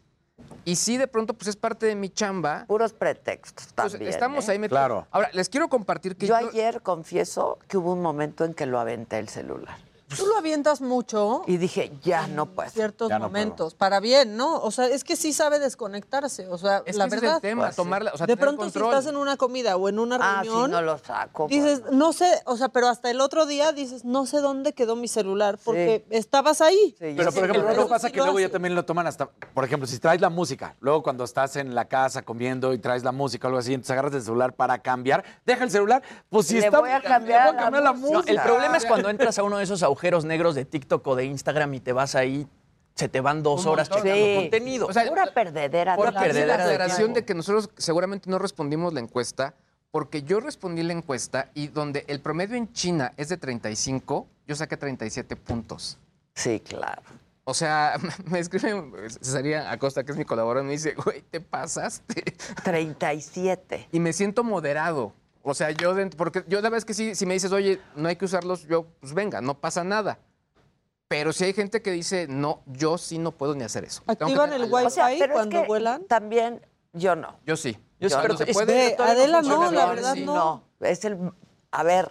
Y 0.65 0.75
sí, 0.75 0.97
de 0.97 1.07
pronto, 1.07 1.33
pues 1.35 1.47
es 1.47 1.55
parte 1.55 1.85
de 1.85 1.95
mi 1.95 2.09
chamba. 2.09 2.65
Puros 2.67 2.93
pretextos 2.93 3.67
Pues 3.75 3.91
también. 3.93 4.11
estamos 4.11 4.47
¿eh? 4.47 4.51
ahí 4.51 4.59
metidos. 4.59 4.79
Claro. 4.79 5.07
Ahora, 5.11 5.29
les 5.33 5.49
quiero 5.49 5.69
compartir 5.69 6.17
que 6.17 6.27
Yo 6.27 6.35
ayer 6.35 6.81
confieso 6.81 7.59
que 7.67 7.77
hubo 7.77 7.93
un 7.93 8.01
momento 8.01 8.43
en 8.43 8.53
que 8.53 8.65
lo 8.65 8.79
aventé 8.79 9.19
el 9.19 9.29
celular. 9.29 9.77
Tú 10.17 10.25
lo 10.27 10.37
avientas 10.37 10.81
mucho. 10.81 11.43
Y 11.47 11.57
dije, 11.57 11.91
ya 12.03 12.27
no 12.27 12.45
puedo. 12.47 12.69
ciertos 12.69 13.09
Ya 13.09 13.19
no 13.19 13.25
momentos, 13.25 13.75
para 13.75 13.99
bien, 13.99 14.35
¿no? 14.37 14.59
O 14.61 14.71
sea, 14.71 14.87
es 14.87 15.03
que 15.03 15.15
sí 15.15 15.33
sabe 15.33 15.59
desconectarse, 15.59 16.47
o 16.47 16.57
sea, 16.57 16.83
Es 16.85 16.95
la 16.95 17.05
que 17.05 17.07
ese 17.09 17.15
es 17.17 17.21
verdad. 17.21 17.35
el 17.37 17.41
tema, 17.41 17.61
Pues 17.63 17.75
sí. 17.75 17.81
tomarla, 17.81 18.11
o 18.13 18.17
sea, 18.17 18.27
de 18.27 18.35
tener 18.35 18.45
pronto 18.55 18.69
si 18.69 18.79
estás 18.79 19.05
en 19.07 19.15
una 19.15 19.37
comida 19.37 19.75
o 19.77 19.89
en 19.89 19.99
una 19.99 20.17
Ah, 20.21 20.39
sí, 20.43 20.47
reunión, 20.49 20.71
no 20.71 20.81
lo 20.81 20.97
saco. 20.97 21.47
dices, 21.47 21.83
no 21.91 22.13
sé, 22.13 22.41
o 22.45 22.57
sea, 22.57 22.69
pero 22.69 22.87
hasta 22.87 23.09
el 23.09 23.21
otro 23.21 23.45
día 23.45 23.71
dices, 23.71 24.03
no 24.05 24.25
sé 24.25 24.39
dónde 24.41 24.73
quedó 24.73 24.95
mi 24.95 25.07
celular 25.07 25.57
porque 25.63 26.05
estabas 26.09 26.61
ahí. 26.61 26.95
Pero, 26.99 27.31
por 27.31 27.49
ejemplo, 27.49 27.73
¿no 27.73 27.87
pasa 27.87 28.07
sí 28.07 28.13
que 28.13 28.19
luego 28.19 28.39
ya 28.39 28.49
también 28.49 28.75
lo 28.75 28.83
toman 28.85 29.07
hasta, 29.07 29.27
por 29.29 29.63
ejemplo, 29.63 29.87
si 29.87 29.97
traes 29.99 30.19
la 30.21 30.29
música, 30.29 30.75
luego 30.81 31.03
cuando 31.03 31.23
estás 31.23 31.55
en 31.55 31.73
la 31.75 31.85
casa 31.85 32.21
comiendo 32.21 32.73
y 32.73 32.79
traes 32.79 33.03
la 33.03 33.11
música 33.11 33.47
o 33.47 33.49
algo 33.49 33.59
así, 33.59 33.73
entonces 33.73 33.91
agarras 33.91 34.13
el 34.13 34.21
celular 34.23 34.53
para 34.53 34.79
cambiar, 34.79 35.23
deja 35.45 35.63
el 35.63 35.71
celular, 35.71 36.01
pues 36.29 36.47
si 36.47 36.55
Le 36.59 36.65
está... 36.65 36.79
voy 36.79 36.89
a 36.89 37.01
cambiar 37.01 37.45
le 37.45 37.51
voy 37.53 37.61
a 37.67 37.71
la 37.71 37.79
la 37.81 37.93
música. 37.93 38.11
No, 38.11 38.17
música. 38.19 38.31
el 38.31 38.39
problema 38.41 38.77
es 38.77 38.85
cuando 38.85 39.09
entras 39.09 39.37
a 39.39 39.43
uno 39.43 39.57
de 39.57 39.63
esos 39.63 39.81
agujeros 39.83 40.00
negros 40.25 40.55
de 40.55 40.65
TikTok 40.65 41.05
o 41.07 41.15
de 41.15 41.25
Instagram 41.25 41.73
y 41.75 41.79
te 41.79 41.93
vas 41.93 42.15
ahí, 42.15 42.47
se 42.95 43.07
te 43.09 43.21
van 43.21 43.41
dos 43.43 43.65
horas 43.65 43.89
checando 43.89 44.13
Sí. 44.13 44.35
contenido. 44.35 44.87
O 44.87 44.93
sea, 44.93 45.07
Pura 45.07 45.27
perdedera. 45.33 45.95
Por 45.95 46.07
de 46.07 46.11
la 46.13 46.19
perdedera 46.21 46.57
de 46.57 46.73
aclaración 46.73 46.97
tiempo. 46.97 47.15
de 47.15 47.25
que 47.25 47.33
nosotros 47.33 47.69
seguramente 47.77 48.29
no 48.29 48.37
respondimos 48.39 48.93
la 48.93 48.99
encuesta, 48.99 49.53
porque 49.91 50.23
yo 50.23 50.39
respondí 50.39 50.83
la 50.83 50.93
encuesta 50.93 51.49
y 51.53 51.67
donde 51.67 52.05
el 52.07 52.19
promedio 52.21 52.55
en 52.55 52.71
China 52.73 53.13
es 53.17 53.29
de 53.29 53.37
35, 53.37 54.27
yo 54.47 54.55
saqué 54.55 54.77
37 54.77 55.35
puntos. 55.35 55.97
Sí, 56.33 56.59
claro. 56.61 57.01
O 57.43 57.53
sea, 57.53 57.95
me 58.25 58.39
escribe 58.39 59.09
Cesaria 59.09 59.71
Acosta, 59.71 60.03
que 60.03 60.11
es 60.11 60.17
mi 60.17 60.25
colaborador, 60.25 60.65
me 60.65 60.73
dice, 60.73 60.93
güey, 60.93 61.21
te 61.29 61.41
pasaste. 61.41 62.23
37. 62.63 63.87
Y 63.91 63.99
me 63.99 64.13
siento 64.13 64.43
moderado. 64.43 65.13
O 65.43 65.53
sea, 65.53 65.71
yo, 65.71 65.95
dent- 65.95 66.15
porque 66.15 66.43
yo 66.47 66.57
la 66.57 66.63
verdad 66.69 66.77
es 66.79 66.85
que 66.85 66.93
sí, 66.93 67.15
si 67.15 67.25
me 67.25 67.33
dices, 67.33 67.51
oye, 67.51 67.79
no 67.95 68.07
hay 68.09 68.15
que 68.15 68.25
usarlos, 68.25 68.67
yo, 68.67 68.85
pues 68.99 69.13
venga, 69.13 69.41
no 69.41 69.59
pasa 69.59 69.83
nada. 69.83 70.19
Pero 71.07 71.33
si 71.33 71.43
hay 71.43 71.53
gente 71.53 71.81
que 71.81 71.91
dice, 71.91 72.27
no, 72.29 72.61
yo 72.67 72.97
sí 72.97 73.17
no 73.17 73.31
puedo 73.31 73.53
ni 73.55 73.63
hacer 73.63 73.83
eso. 73.83 74.01
¿Activan 74.07 74.53
el 74.53 74.63
Wi-Fi 74.71 74.85
O 74.85 74.89
sea, 74.89 75.07
pero 75.07 75.25
es 75.25 75.31
cuando 75.31 75.61
que 75.61 75.67
vuelan? 75.67 76.05
También 76.05 76.65
yo 76.93 77.15
no. 77.15 77.37
Yo 77.45 77.57
sí. 77.57 77.77
Yo 77.99 78.09
sí, 78.09 78.15
pero 78.21 78.33
no 78.33 78.37
se 78.37 78.49
es- 78.49 78.53
puede. 78.55 78.95
Adela 78.97 79.41
no, 79.41 79.71
la 79.71 79.85
verdad 79.87 80.13
sí. 80.13 80.25
no. 80.25 80.33
No, 80.33 80.63
es 80.87 81.03
el. 81.05 81.17
A 81.71 81.83
ver, 81.83 82.09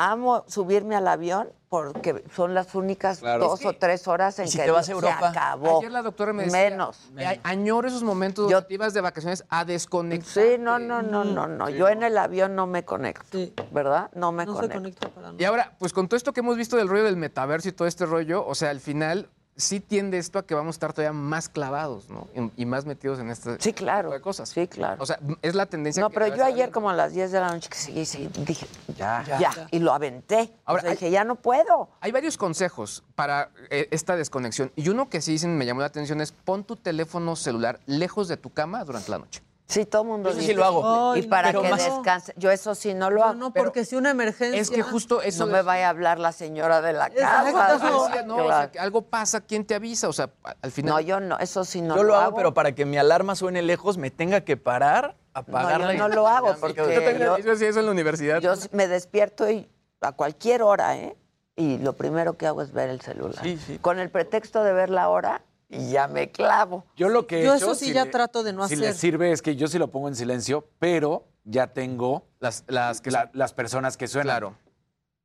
amo 0.00 0.44
subirme 0.48 0.96
al 0.96 1.06
avión 1.06 1.50
porque 1.68 2.24
son 2.34 2.52
las 2.54 2.74
únicas 2.74 3.18
Claro. 3.20 3.44
dos 3.48 3.60
Es 3.60 3.60
que- 3.60 3.68
o 3.68 3.72
tres 3.78 4.08
horas 4.08 4.38
en 4.40 4.46
¿Y 4.46 4.48
si 4.48 4.58
que 4.58 4.64
te 4.64 4.70
vas 4.72 4.80
a 4.80 4.86
se 4.86 4.92
Europa? 4.92 5.28
acabó. 5.28 5.78
Ayer 5.78 5.92
la 5.92 6.02
doctora 6.02 6.32
me 6.32 6.44
decía, 6.44 6.70
Menos. 6.70 7.10
"Ay, 7.16 7.38
añoro 7.44 7.86
esos 7.86 8.02
momentos 8.02 8.46
Yo- 8.50 8.56
donde 8.56 8.66
te 8.68 8.74
ibas 8.74 8.92
de 8.94 9.00
vacaciones 9.02 9.44
a 9.50 9.64
desconectar. 9.64 10.28
Sí, 10.44 10.56
no, 10.58 10.78
no, 10.78 11.02
no, 11.02 11.22
no, 11.24 11.46
no. 11.46 11.68
Yo 11.68 11.88
en 11.88 12.02
el 12.02 12.16
avión 12.18 12.56
no 12.56 12.66
me 12.66 12.84
conecto, 12.84 13.26
Sí. 13.30 13.52
¿verdad? 13.70 14.10
No 14.14 14.32
me 14.32 14.46
No 14.46 14.52
se 14.54 14.56
conecto. 14.62 14.78
conecta 14.78 15.08
para 15.10 15.26
nada. 15.28 15.36
Y 15.38 15.44
ahora, 15.44 15.76
pues 15.78 15.92
con 15.92 16.08
todo 16.08 16.16
esto 16.16 16.32
que 16.32 16.40
hemos 16.40 16.56
visto 16.56 16.76
del 16.76 16.88
rollo 16.88 17.04
del 17.04 17.16
metaverso 17.16 17.68
y 17.68 17.72
todo 17.72 17.86
este 17.86 18.06
rollo, 18.06 18.44
o 18.44 18.54
sea, 18.56 18.70
al 18.70 18.80
final 18.80 19.28
sí 19.56 19.80
tiende 19.80 20.16
esto 20.18 20.38
a 20.38 20.46
que 20.46 20.54
vamos 20.54 20.74
a 20.74 20.76
estar 20.76 20.92
todavía 20.92 21.12
más 21.12 21.48
clavados, 21.48 22.08
¿no? 22.08 22.28
Y, 22.56 22.62
y 22.62 22.66
más 22.66 22.86
metidos 22.86 23.18
en 23.18 23.30
este 23.30 23.56
Sí, 23.60 23.72
claro. 23.72 24.08
tipo 24.08 24.14
de 24.14 24.20
cosas. 24.22 24.48
Sí, 24.48 24.66
claro. 24.68 25.02
O 25.02 25.06
sea, 25.06 25.18
es 25.42 25.54
la 25.54 25.66
tendencia 25.66 26.00
No, 26.02 26.08
que 26.08 26.14
pero 26.18 26.34
yo 26.34 26.44
ayer 26.44 26.70
como 26.70 26.88
a 26.90 26.94
las 26.94 27.12
10 27.12 27.30
de 27.32 27.40
la 27.40 27.48
noche 27.52 27.68
que 27.68 27.76
seguí, 27.76 28.06
seguí, 28.06 28.28
dije, 28.46 28.66
Ya. 28.96 29.22
ya, 29.38 29.50
y 29.70 29.78
lo 29.80 29.92
aventé. 29.92 30.52
Ahora, 30.64 30.82
hay- 30.84 30.90
dije, 30.92 31.10
ya 31.10 31.24
no 31.24 31.34
puedo. 31.36 31.90
Hay 32.00 32.10
varios 32.12 32.38
consejos 32.38 33.02
para 33.14 33.50
eh, 33.70 33.88
esta 33.90 34.16
desconexión. 34.16 34.72
Y 34.76 34.88
uno 34.88 35.08
que 35.10 35.20
sí 35.20 35.32
dicen, 35.32 35.56
me 35.58 35.66
llamó 35.66 35.80
la 35.80 35.86
atención 35.86 36.20
es 36.20 36.32
pon 36.32 36.64
tu 36.64 36.76
teléfono 36.76 37.36
celular 37.36 37.80
lejos 37.86 38.28
de 38.28 38.36
tu 38.38 38.50
cama 38.50 38.84
durante 38.84 39.10
la 39.10 39.18
noche. 39.18 39.42
Sí, 39.70 39.86
todo 39.86 40.02
el 40.02 40.08
mundo 40.08 40.30
Yo 40.30 40.34
sí 40.34 40.40
dice. 40.40 40.54
lo 40.54 40.64
hago. 40.64 41.12
Ay, 41.12 41.20
Y 41.20 41.26
para 41.28 41.48
pero 41.50 41.62
que 41.62 41.70
más- 41.70 41.84
descanse. 41.84 42.34
Yo 42.36 42.50
eso 42.50 42.74
sí 42.74 42.92
no 42.92 43.08
lo 43.08 43.20
No, 43.20 43.24
hago. 43.24 43.34
no, 43.34 43.52
pero 43.52 43.66
porque 43.66 43.84
si 43.84 43.94
una 43.96 44.10
emergencia. 44.10 44.60
Es 44.60 44.68
que 44.70 44.82
justo 44.82 45.22
eso... 45.22 45.46
no 45.46 45.52
me 45.52 45.62
vaya 45.62 45.86
a 45.86 45.90
hablar 45.90 46.18
la 46.18 46.32
señora 46.32 46.80
de 46.82 46.92
la 46.92 47.08
casa. 47.10 47.48
Eso 47.76 47.88
no, 47.88 48.02
o 48.02 48.10
sea, 48.10 48.24
Claro. 48.24 48.72
que 48.72 48.78
algo 48.80 49.02
pasa, 49.02 49.40
¿quién 49.40 49.64
te 49.64 49.74
avisa? 49.76 50.08
O 50.08 50.12
sea, 50.12 50.30
al 50.60 50.72
final... 50.72 50.94
No, 50.94 51.00
yo 51.00 51.20
no, 51.20 51.38
eso 51.38 51.64
sí 51.64 51.80
no 51.82 51.96
Yo 51.96 52.02
lo 52.02 52.14
hago, 52.16 52.24
hago. 52.24 52.36
pero 52.36 52.52
para 52.54 52.72
que 52.74 52.84
mi 52.84 52.98
alarma 52.98 53.36
suene 53.36 53.62
lejos 53.62 53.96
me 53.96 54.10
tenga 54.10 54.40
que 54.40 54.56
parar, 54.56 55.16
apagarla. 55.34 55.86
No, 55.86 55.92
yo 55.92 56.08
no 56.08 56.14
lo 56.14 56.26
hago 56.26 56.56
porque 56.60 56.78
yo, 56.80 56.86
tenía- 56.86 57.18
yo- 57.18 57.38
yo 57.38 57.52
hacía 57.52 57.68
eso 57.68 57.78
en 57.78 57.86
la 57.86 57.92
universidad. 57.92 58.40
Yo 58.40 58.54
me 58.72 58.88
despierto 58.88 59.48
y 59.48 59.68
a 60.00 60.12
cualquier 60.12 60.62
hora, 60.62 60.96
¿eh? 60.96 61.16
Y 61.54 61.78
lo 61.78 61.92
primero 61.92 62.36
que 62.36 62.46
hago 62.46 62.62
es 62.62 62.72
ver 62.72 62.88
el 62.90 63.00
celular. 63.02 63.40
Sí, 63.42 63.56
sí. 63.64 63.78
Con 63.78 63.98
el 64.00 64.10
pretexto 64.10 64.64
de 64.64 64.72
ver 64.72 64.90
la 64.90 65.08
hora 65.10 65.42
y 65.70 65.90
ya 65.92 66.08
me 66.08 66.30
clavo. 66.30 66.84
Yo 66.96 67.08
lo 67.08 67.26
que 67.26 67.40
he 67.40 67.44
Yo 67.44 67.54
hecho, 67.54 67.66
eso 67.66 67.74
sí 67.76 67.86
si 67.86 67.92
ya 67.92 68.04
le- 68.04 68.10
trato 68.10 68.42
de 68.42 68.52
no 68.52 68.66
Si 68.68 68.74
hacer. 68.74 68.86
les 68.88 68.96
sirve 68.96 69.32
es 69.32 69.40
que 69.40 69.54
yo 69.56 69.68
sí 69.68 69.78
lo 69.78 69.88
pongo 69.90 70.08
en 70.08 70.16
silencio, 70.16 70.68
pero 70.78 71.24
ya 71.44 71.68
tengo 71.68 72.24
Las, 72.40 72.64
las 72.66 73.00
que 73.00 73.10
la- 73.10 73.30
las 73.34 73.52
personas 73.52 73.96
que 73.96 74.08
suenan. 74.08 74.24
Claro. 74.38 74.54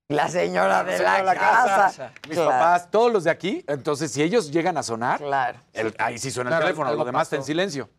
La 0.08 0.28
señora 0.30 0.84
de 0.84 0.98
Señora 0.98 1.24
la, 1.24 1.34
casa. 1.34 2.12
Mis 2.28 2.36
Claro, 2.36 2.52
papás, 2.52 2.92
todos 2.92 3.12
los 3.12 3.24
de 3.24 3.32
aquí. 3.32 3.64
Entonces, 3.68 4.12
si 4.12 4.22
ellos 4.22 4.52
llegan 4.52 4.78
a 4.78 4.84
sonar, 4.84 5.20
Claro. 5.20 5.58
el- 5.74 5.96
ahí 5.98 6.20
sí 6.20 6.30
suena 6.30 6.52
Claro, 6.52 6.68
el 6.68 6.74
teléfono, 6.74 6.94
lo 6.96 7.06
demás 7.06 7.24
está 7.24 7.38
en 7.38 7.44
silencio. 7.44 7.90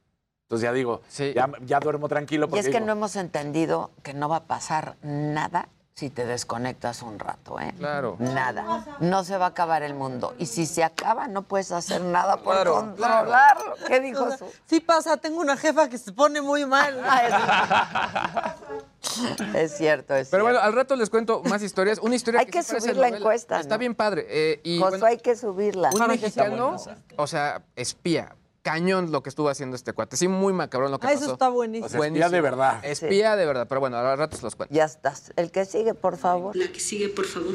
Entonces 0.42 0.62
ya 0.62 0.72
digo, 0.72 1.00
Sí. 1.08 1.32
ya, 1.34 1.50
ya 1.64 1.80
duermo 1.80 2.08
tranquilo 2.08 2.46
Y 2.46 2.48
porque 2.48 2.60
es 2.60 2.66
que 2.66 2.74
digo, 2.74 2.86
no 2.86 2.92
hemos 2.92 3.16
entendido 3.16 3.90
que 4.04 4.14
no 4.14 4.28
va 4.28 4.36
a 4.36 4.44
pasar 4.44 4.94
nada 5.02 5.68
si 5.98 6.10
te 6.10 6.26
desconectas 6.26 7.00
un 7.00 7.18
rato, 7.18 7.58
¿eh? 7.58 7.72
Claro. 7.78 8.16
Nada. 8.18 8.84
No 9.00 9.24
se 9.24 9.38
va 9.38 9.46
a 9.46 9.48
acabar 9.48 9.82
el 9.82 9.94
mundo. 9.94 10.34
Y 10.38 10.44
si 10.44 10.66
se 10.66 10.84
acaba, 10.84 11.26
no 11.26 11.40
puedes 11.40 11.72
hacer 11.72 12.02
nada 12.02 12.36
por 12.36 12.52
Claro, 12.52 12.74
controlarlo. 12.74 13.74
¿Qué 13.86 14.00
dijo 14.00 14.24
O 14.24 14.28
sea, 14.28 14.36
su? 14.36 14.52
sí 14.66 14.80
pasa, 14.80 15.16
tengo 15.16 15.40
una 15.40 15.56
jefa 15.56 15.88
que 15.88 15.96
se 15.96 16.12
pone 16.12 16.42
muy 16.42 16.66
mal. 16.66 17.02
Es 19.54 19.76
cierto, 19.78 20.14
es 20.14 20.28
Pero 20.28 20.42
bueno, 20.42 20.58
cierto. 20.58 20.66
al 20.68 20.74
rato 20.74 20.96
les 20.96 21.08
cuento 21.08 21.40
más 21.44 21.62
historias. 21.62 21.98
Una 22.00 22.16
historia 22.16 22.40
Hay 22.40 22.46
que, 22.46 22.52
que 22.52 22.62
sí 22.62 22.68
parece 22.72 22.88
subir 22.88 22.96
la 22.96 23.06
novela. 23.06 23.16
encuesta, 23.18 23.60
Está 23.60 23.76
¿no? 23.76 23.78
bien 23.78 23.94
padre. 23.94 24.26
eh, 24.28 24.60
y 24.64 24.78
Josué, 24.78 24.90
bueno, 24.90 25.06
hay 25.06 25.16
que 25.18 25.36
subirla. 25.36 25.90
un 25.94 26.06
mexicano, 26.08 26.76
o 27.16 27.26
sea, 27.26 27.62
espía, 27.76 28.34
cañón 28.70 29.12
lo 29.12 29.22
que 29.22 29.28
estuvo 29.28 29.48
haciendo 29.48 29.76
este 29.76 29.92
cuate. 29.92 30.16
Sí, 30.16 30.26
muy 30.26 30.52
macabrón 30.52 30.90
lo 30.90 30.98
que 30.98 31.06
Ah, 31.06 31.10
pasó. 31.12 31.22
eso 31.24 31.32
está 31.34 31.48
buenísimo. 31.48 31.86
o 31.86 31.88
sea, 31.88 32.04
espía 32.04 32.28
de 32.28 32.40
verdad. 32.40 32.84
Espía 32.84 33.36
de 33.36 33.46
verdad, 33.46 33.66
pero 33.68 33.80
bueno, 33.80 33.96
al 33.96 34.18
rato 34.18 34.36
se 34.36 34.42
los 34.42 34.56
cuento. 34.56 34.74
Ya 34.74 34.84
estás. 34.84 35.32
El 35.36 35.52
que 35.52 35.64
sigue, 35.64 35.94
por 35.94 36.16
favor. 36.16 36.56
La 36.56 36.66
que 36.72 36.80
sigue, 36.80 37.08
por 37.08 37.26
favor. 37.26 37.54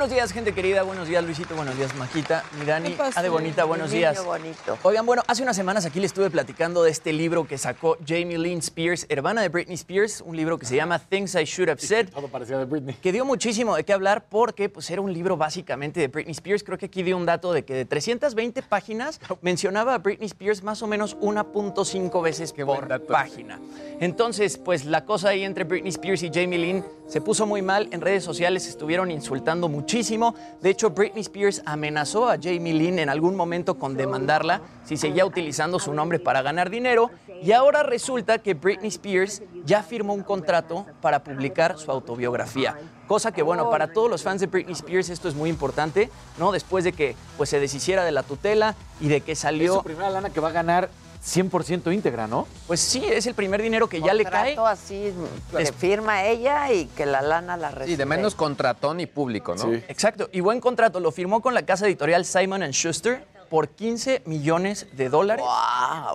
Buenos 0.00 0.14
días, 0.14 0.32
gente 0.32 0.54
querida. 0.54 0.82
Buenos 0.82 1.08
días, 1.08 1.22
Luisito. 1.22 1.54
Buenos 1.54 1.76
días, 1.76 1.94
Maquita. 1.94 2.42
Mirani. 2.58 2.96
Ade 3.14 3.28
Bonita, 3.28 3.64
buenos 3.64 3.90
Mi 3.90 3.98
días. 3.98 4.16
niño 4.16 4.28
bonito. 4.28 4.78
Oigan, 4.82 5.04
bueno, 5.04 5.22
hace 5.26 5.42
unas 5.42 5.54
semanas 5.54 5.84
aquí 5.84 6.00
le 6.00 6.06
estuve 6.06 6.30
platicando 6.30 6.82
de 6.82 6.90
este 6.90 7.12
libro 7.12 7.46
que 7.46 7.58
sacó 7.58 7.98
Jamie 8.06 8.38
Lynn 8.38 8.60
Spears, 8.60 9.04
hermana 9.10 9.42
de 9.42 9.50
Britney 9.50 9.74
Spears, 9.74 10.22
un 10.22 10.38
libro 10.38 10.56
que 10.56 10.64
se 10.64 10.74
llama 10.74 10.98
Things 10.98 11.34
I 11.34 11.44
Should 11.44 11.68
Have 11.68 11.82
Said. 11.82 12.08
Todo 12.14 12.28
parecía 12.28 12.56
de 12.56 12.64
Britney. 12.64 12.94
Que 12.94 13.12
dio 13.12 13.26
muchísimo 13.26 13.76
de 13.76 13.84
qué 13.84 13.92
hablar 13.92 14.24
porque 14.30 14.70
pues, 14.70 14.90
era 14.90 15.02
un 15.02 15.12
libro 15.12 15.36
básicamente 15.36 16.00
de 16.00 16.08
Britney 16.08 16.32
Spears. 16.32 16.64
Creo 16.64 16.78
que 16.78 16.86
aquí 16.86 17.02
dio 17.02 17.18
un 17.18 17.26
dato 17.26 17.52
de 17.52 17.66
que 17.66 17.74
de 17.74 17.84
320 17.84 18.62
páginas 18.62 19.20
mencionaba 19.42 19.96
a 19.96 19.98
Britney 19.98 20.28
Spears 20.28 20.62
más 20.62 20.80
o 20.80 20.86
menos 20.86 21.14
1.5 21.18 22.22
veces 22.22 22.54
por 22.54 23.04
página. 23.04 23.60
Entonces, 24.00 24.56
pues 24.56 24.86
la 24.86 25.04
cosa 25.04 25.28
ahí 25.28 25.44
entre 25.44 25.64
Britney 25.64 25.90
Spears 25.90 26.22
y 26.22 26.30
Jamie 26.32 26.58
Lynn 26.58 26.86
se 27.06 27.20
puso 27.20 27.44
muy 27.44 27.60
mal. 27.60 27.88
En 27.90 28.00
redes 28.00 28.24
sociales 28.24 28.66
estuvieron 28.66 29.10
insultando 29.10 29.68
muchísimo. 29.90 30.36
De 30.60 30.70
hecho, 30.70 30.90
Britney 30.90 31.22
Spears 31.22 31.62
amenazó 31.64 32.28
a 32.28 32.36
Jamie 32.40 32.72
Lynn 32.72 33.00
en 33.00 33.08
algún 33.08 33.34
momento 33.34 33.74
con 33.76 33.96
demandarla 33.96 34.60
si 34.84 34.96
seguía 34.96 35.26
utilizando 35.26 35.80
su 35.80 35.92
nombre 35.92 36.20
para 36.20 36.42
ganar 36.42 36.70
dinero. 36.70 37.10
Y 37.42 37.52
ahora 37.52 37.82
resulta 37.82 38.38
que 38.38 38.54
Britney 38.54 38.88
Spears 38.88 39.42
ya 39.64 39.82
firmó 39.82 40.14
un 40.14 40.22
contrato 40.22 40.86
para 41.00 41.24
publicar 41.24 41.76
su 41.76 41.90
autobiografía. 41.90 42.76
Cosa 43.08 43.32
que, 43.32 43.42
bueno, 43.42 43.68
para 43.68 43.92
todos 43.92 44.08
los 44.08 44.22
fans 44.22 44.40
de 44.40 44.46
Britney 44.46 44.74
Spears 44.74 45.08
esto 45.08 45.28
es 45.28 45.34
muy 45.34 45.50
importante, 45.50 46.08
¿no? 46.38 46.52
Después 46.52 46.84
de 46.84 46.92
que 46.92 47.16
pues, 47.36 47.48
se 47.50 47.58
deshiciera 47.58 48.04
de 48.04 48.12
la 48.12 48.22
tutela 48.22 48.76
y 49.00 49.08
de 49.08 49.22
que 49.22 49.32
Es 49.32 49.40
salió... 49.40 49.74
su 49.74 49.82
primera 49.82 50.10
lana 50.10 50.30
que 50.30 50.38
va 50.38 50.50
a 50.50 50.52
ganar 50.52 50.88
100% 51.22 51.92
íntegra, 51.92 52.26
¿no? 52.26 52.46
Pues 52.66 52.80
sí, 52.80 53.04
es 53.04 53.26
el 53.26 53.34
primer 53.34 53.60
dinero 53.60 53.88
que 53.88 54.00
ya 54.00 54.14
le 54.14 54.24
cae. 54.24 54.54
Contrato 54.54 54.66
así 54.66 55.12
que 55.56 55.72
firma 55.72 56.24
ella 56.24 56.72
y 56.72 56.86
que 56.86 57.06
la 57.06 57.20
lana 57.22 57.56
la 57.56 57.70
recibe. 57.70 57.92
Sí, 57.92 57.96
de 57.96 58.06
menos 58.06 58.34
contratón 58.34 59.00
y 59.00 59.06
público, 59.06 59.54
¿no? 59.54 59.72
Exacto, 59.72 60.28
y 60.32 60.40
buen 60.40 60.60
contrato. 60.60 61.00
Lo 61.00 61.12
firmó 61.12 61.42
con 61.42 61.54
la 61.54 61.62
casa 61.62 61.86
editorial 61.86 62.24
Simon 62.24 62.62
Schuster 62.70 63.26
por 63.50 63.68
15 63.68 64.22
millones 64.26 64.86
de 64.92 65.08
dólares. 65.08 65.44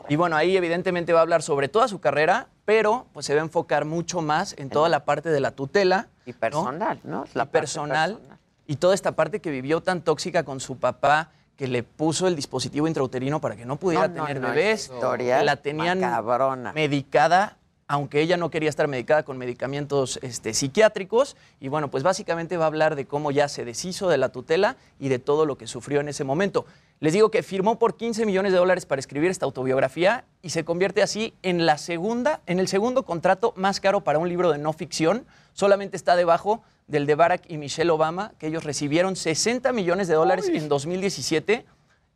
Y 0.09 0.15
bueno, 0.15 0.37
ahí 0.37 0.57
evidentemente 0.57 1.13
va 1.13 1.19
a 1.19 1.21
hablar 1.21 1.43
sobre 1.43 1.67
toda 1.67 1.87
su 1.87 1.99
carrera, 1.99 2.47
pero 2.63 3.05
pues 3.13 3.25
se 3.25 3.35
va 3.35 3.41
a 3.41 3.43
enfocar 3.43 3.85
mucho 3.85 4.21
más 4.21 4.55
en 4.57 4.69
toda 4.69 4.89
la 4.89 5.05
parte 5.05 5.29
de 5.29 5.41
la 5.41 5.51
tutela. 5.51 6.07
Y 6.25 6.33
personal, 6.33 6.99
¿no? 7.03 7.25
La 7.33 7.43
y 7.43 7.47
personal, 7.47 8.19
Y 8.67 8.77
toda 8.77 8.95
esta 8.95 9.11
parte 9.11 9.41
que 9.41 9.51
vivió 9.51 9.81
tan 9.81 10.01
tóxica 10.01 10.43
con 10.43 10.59
su 10.59 10.79
papá, 10.79 11.29
que 11.55 11.67
le 11.67 11.83
puso 11.83 12.27
el 12.27 12.35
dispositivo 12.35 12.87
intrauterino 12.87 13.39
para 13.41 13.55
que 13.55 13.65
no 13.65 13.77
pudiera 13.77 14.07
No, 14.07 14.13
tener 14.25 14.41
no, 14.41 14.49
bebés. 14.49 14.85
historia 14.85 15.43
la 15.43 15.55
tenían 15.57 16.01
macabrona. 16.01 16.73
medicada, 16.73 17.57
aunque 17.87 18.19
ella 18.21 18.35
no 18.35 18.49
quería 18.49 18.67
estar 18.69 18.87
medicada 18.87 19.23
con 19.23 19.37
medicamentos 19.37 20.19
este, 20.21 20.53
psiquiátricos. 20.53 21.37
Y 21.59 21.67
bueno, 21.69 21.89
pues 21.91 22.03
básicamente 22.03 22.57
va 22.57 22.65
a 22.65 22.67
hablar 22.67 22.95
de 22.95 23.05
cómo 23.05 23.31
ya 23.31 23.47
se 23.47 23.63
deshizo 23.63 24.09
de 24.09 24.17
la 24.17 24.29
tutela 24.29 24.75
y 24.99 25.07
de 25.09 25.19
todo 25.19 25.45
lo 25.45 25.57
que 25.57 25.67
sufrió 25.67 26.01
en 26.01 26.09
ese 26.09 26.23
momento. 26.23 26.65
Les 26.99 27.13
digo 27.13 27.29
que 27.29 27.43
firmó 27.43 27.77
por 27.77 27.95
15 27.95 28.25
millones 28.25 28.51
de 28.53 28.57
dólares 28.57 28.85
para 28.85 28.99
escribir 28.99 29.29
esta 29.29 29.45
autobiografía 29.45 30.23
y 30.41 30.49
se 30.49 30.65
convierte 30.65 31.03
así 31.03 31.33
en 31.43 31.65
la 31.65 31.77
segunda, 31.77 32.41
en 32.47 32.59
el 32.59 32.67
segundo 32.67 33.03
contrato 33.03 33.53
más 33.55 33.79
caro 33.79 34.01
para 34.01 34.17
un 34.17 34.29
libro 34.29 34.51
de 34.51 34.57
no 34.57 34.73
ficción. 34.73 35.25
Solamente 35.53 35.95
está 35.97 36.15
debajo 36.15 36.63
del 36.87 37.05
de 37.05 37.15
Barack 37.15 37.49
y 37.49 37.57
Michelle 37.57 37.89
Obama, 37.89 38.33
que 38.37 38.47
ellos 38.47 38.63
recibieron 38.63 39.15
60 39.15 39.71
millones 39.73 40.07
de 40.07 40.13
dólares 40.13 40.49
en 40.49 40.69
2017 40.69 41.65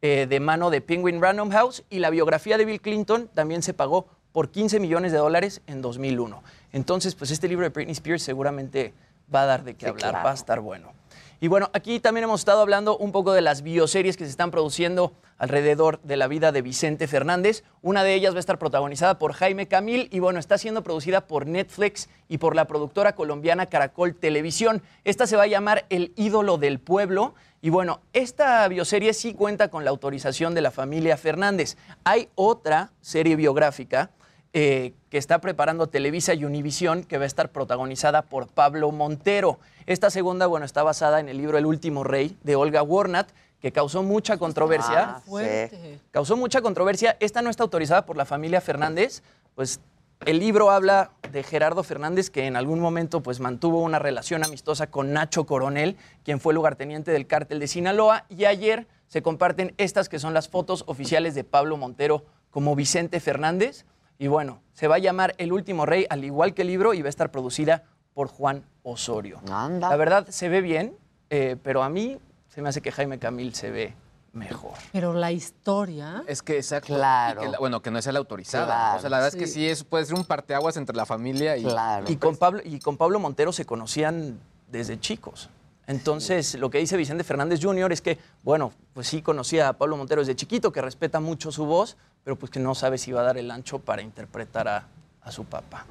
eh, 0.01 0.28
de 0.30 0.39
mano 0.39 0.70
de 0.70 0.82
Penguin 0.82 1.22
Random 1.22 1.49
House 1.51 1.84
y 1.89 1.99
la 1.99 2.09
biografía 2.09 2.57
de 2.57 2.65
Bill 2.65 2.82
Clinton 2.82 3.30
también 3.34 3.61
se 3.61 3.74
pagó 3.74 4.07
por 4.32 4.49
15 4.49 4.80
millones 4.80 5.11
de 5.11 5.17
dólares 5.17 5.61
en 5.67 5.82
2001. 5.82 6.43
Entonces, 6.72 7.15
pues 7.15 7.32
este 7.32 7.47
libro 7.47 7.63
de 7.63 7.70
Britney 7.70 7.93
Spears 7.93 8.24
seguramente 8.24 8.93
va 9.34 9.43
a 9.43 9.45
dar 9.45 9.63
de 9.63 9.76
qué 9.76 9.88
hablar, 9.88 10.11
claro. 10.11 10.26
va 10.26 10.32
a 10.32 10.36
estar 10.36 10.59
bueno. 10.59 10.93
Y 11.41 11.47
bueno, 11.47 11.69
aquí 11.71 12.01
también 12.01 12.25
hemos 12.25 12.41
estado 12.41 12.59
hablando 12.59 12.97
un 12.97 13.13
poco 13.13 13.31
de 13.31 13.39
las 13.39 13.61
bioseries 13.61 14.17
que 14.17 14.25
se 14.25 14.29
están 14.29 14.51
produciendo 14.51 15.13
alrededor 15.37 16.01
de 16.01 16.17
la 16.17 16.27
vida 16.27 16.51
de 16.51 16.61
Vicente 16.61 17.07
Fernández. 17.07 17.63
Una 17.81 18.03
de 18.03 18.13
ellas 18.13 18.33
va 18.33 18.37
a 18.37 18.41
estar 18.41 18.59
protagonizada 18.59 19.17
por 19.17 19.31
Jaime 19.31 19.69
Camil 19.69 20.09
y 20.11 20.19
bueno, 20.19 20.37
está 20.37 20.57
siendo 20.57 20.83
producida 20.83 21.27
por 21.27 21.47
Netflix 21.47 22.09
y 22.27 22.39
por 22.39 22.57
la 22.57 22.65
productora 22.65 23.15
colombiana 23.15 23.67
Caracol 23.67 24.15
Televisión. 24.15 24.81
Esta 25.05 25.27
se 25.27 25.37
va 25.37 25.43
a 25.43 25.47
llamar 25.47 25.85
El 25.89 26.11
ídolo 26.17 26.57
del 26.57 26.81
pueblo. 26.81 27.35
Y 27.61 27.69
bueno, 27.69 28.01
esta 28.11 28.67
bioserie 28.67 29.13
sí 29.13 29.33
cuenta 29.33 29.69
con 29.69 29.85
la 29.85 29.91
autorización 29.91 30.53
de 30.53 30.61
la 30.61 30.71
familia 30.71 31.15
Fernández. 31.15 31.77
Hay 32.03 32.27
otra 32.35 32.91
serie 32.99 33.37
biográfica 33.37 34.11
eh, 34.53 34.93
que 35.09 35.17
está 35.17 35.39
preparando 35.39 35.87
Televisa 35.87 36.33
y 36.33 36.45
Univisión, 36.45 37.03
que 37.03 37.17
va 37.17 37.23
a 37.23 37.27
estar 37.27 37.49
protagonizada 37.49 38.23
por 38.23 38.47
Pablo 38.47 38.91
Montero. 38.91 39.59
Esta 39.85 40.09
segunda, 40.09 40.47
bueno, 40.47 40.65
está 40.65 40.83
basada 40.83 41.19
en 41.19 41.29
el 41.29 41.37
libro 41.37 41.57
El 41.57 41.65
último 41.65 42.03
rey 42.03 42.37
de 42.43 42.55
Olga 42.55 42.83
Warnat, 42.83 43.29
que 43.61 43.71
causó 43.71 44.03
mucha 44.03 44.37
controversia. 44.37 45.15
Ah, 45.17 45.21
fuerte. 45.25 45.99
Causó 46.11 46.37
mucha 46.37 46.61
controversia. 46.61 47.17
Esta 47.19 47.41
no 47.41 47.49
está 47.49 47.63
autorizada 47.63 48.05
por 48.05 48.17
la 48.17 48.25
familia 48.25 48.61
Fernández, 48.61 49.21
pues 49.55 49.81
el 50.25 50.39
libro 50.39 50.69
habla 50.69 51.11
de 51.31 51.43
Gerardo 51.43 51.81
Fernández, 51.81 52.29
que 52.29 52.45
en 52.45 52.57
algún 52.57 52.79
momento 52.79 53.21
pues, 53.21 53.39
mantuvo 53.39 53.81
una 53.81 53.99
relación 53.99 54.43
amistosa 54.43 54.87
con 54.87 55.13
Nacho 55.13 55.45
Coronel, 55.45 55.95
quien 56.23 56.41
fue 56.41 56.53
lugarteniente 56.53 57.11
del 57.11 57.25
cártel 57.25 57.59
de 57.59 57.67
Sinaloa, 57.67 58.25
y 58.29 58.45
ayer 58.45 58.87
se 59.07 59.21
comparten 59.21 59.73
estas 59.77 60.09
que 60.09 60.19
son 60.19 60.33
las 60.33 60.49
fotos 60.49 60.83
oficiales 60.87 61.35
de 61.35 61.45
Pablo 61.45 61.77
Montero 61.77 62.25
como 62.51 62.75
Vicente 62.75 63.19
Fernández. 63.19 63.85
Y 64.22 64.28
bueno, 64.28 64.61
se 64.74 64.89
va 64.89 64.95
a 64.95 64.99
llamar 64.99 65.34
El 65.38 65.53
último 65.53 65.86
rey, 65.86 66.05
al 66.09 66.26
igual 66.26 66.53
que 66.53 66.63
el 66.63 66.67
libro, 66.67 66.93
y 66.93 67.01
va 67.01 67.07
a 67.07 67.09
estar 67.09 67.32
producida 67.32 67.84
por 68.13 68.28
Juan 68.28 68.65
Osorio. 68.84 69.39
La 69.47 69.95
verdad, 69.95 70.28
se 70.28 70.49
ve 70.49 70.59
bien, 70.59 70.93
eh, 71.30 71.55
pero 71.63 71.84
a 71.84 71.89
mí 71.89 72.20
se 72.49 72.61
me 72.61 72.67
hace 72.67 72.82
que 72.82 72.91
Jaime 72.91 73.17
Camil 73.17 73.55
se 73.55 73.72
ve 73.72 73.93
mejor. 74.34 74.74
Pero 74.91 75.13
la 75.13 75.32
historia. 75.32 76.24
Es 76.28 76.41
que 76.41 76.57
exacto. 76.57 76.93
Claro. 76.93 77.41
y 77.41 77.45
que 77.45 77.51
la- 77.51 77.59
bueno, 77.59 77.82
que 77.82 77.91
no 77.91 78.01
sea 78.01 78.11
la 78.11 78.20
autorizada. 78.20 78.65
Claro, 78.65 78.97
o 78.97 78.99
sea, 78.99 79.09
la 79.09 79.17
verdad 79.20 79.34
es 79.34 79.39
que 79.39 79.47
sí. 79.47 79.65
es, 79.65 79.86
puede 79.86 80.03
ser 80.05 80.15
un 80.15 80.26
parteaguas 80.26 80.76
entre 80.76 80.97
la 80.97 81.05
familia 81.05 81.55
y. 81.55 81.65
Y 82.07 82.17
con, 82.17 82.36
Pablo, 82.36 82.59
y 82.65 82.80
con 82.80 82.97
Pablo 82.97 83.20
Montero 83.20 83.53
se 83.53 83.65
conocían 83.65 84.38
desde 84.70 84.99
chicos. 84.99 85.49
Entonces, 85.89 86.53
lo 86.53 86.69
que 86.69 86.77
dice 86.77 86.95
Vicente 86.97 87.23
Fernández 87.23 87.59
Jr. 87.63 87.91
es 87.91 87.99
que, 87.99 88.19
bueno, 88.43 88.71
pues 88.93 89.07
sí 89.07 89.23
conocía 89.23 89.69
a 89.69 89.73
Pablo 89.73 89.97
Montero 89.97 90.21
desde 90.21 90.35
chiquito, 90.35 90.71
que 90.71 90.83
respeta 90.83 91.19
mucho 91.19 91.51
su 91.51 91.65
voz, 91.65 91.97
pero 92.23 92.35
pues 92.37 92.51
que 92.51 92.59
no 92.59 92.75
sabe 92.75 92.99
si 92.99 93.11
va 93.11 93.21
a 93.21 93.23
dar 93.23 93.39
el 93.39 93.49
ancho 93.49 93.79
para 93.79 94.03
interpretar 94.03 94.67
a, 94.67 94.87
a 95.23 95.31
su 95.31 95.45
papá. 95.45 95.87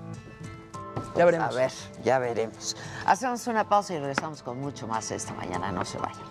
Ya 1.16 1.24
veremos. 1.24 1.52
A 1.52 1.58
ver, 1.58 1.72
ya 2.04 2.20
veremos. 2.20 2.76
Hacemos 3.06 3.44
una 3.48 3.68
pausa 3.68 3.92
y 3.94 3.98
regresamos 3.98 4.40
con 4.44 4.60
mucho 4.60 4.86
más 4.86 5.10
esta 5.10 5.34
mañana. 5.34 5.72
No 5.72 5.84
se 5.84 5.98
vayan. 5.98 6.22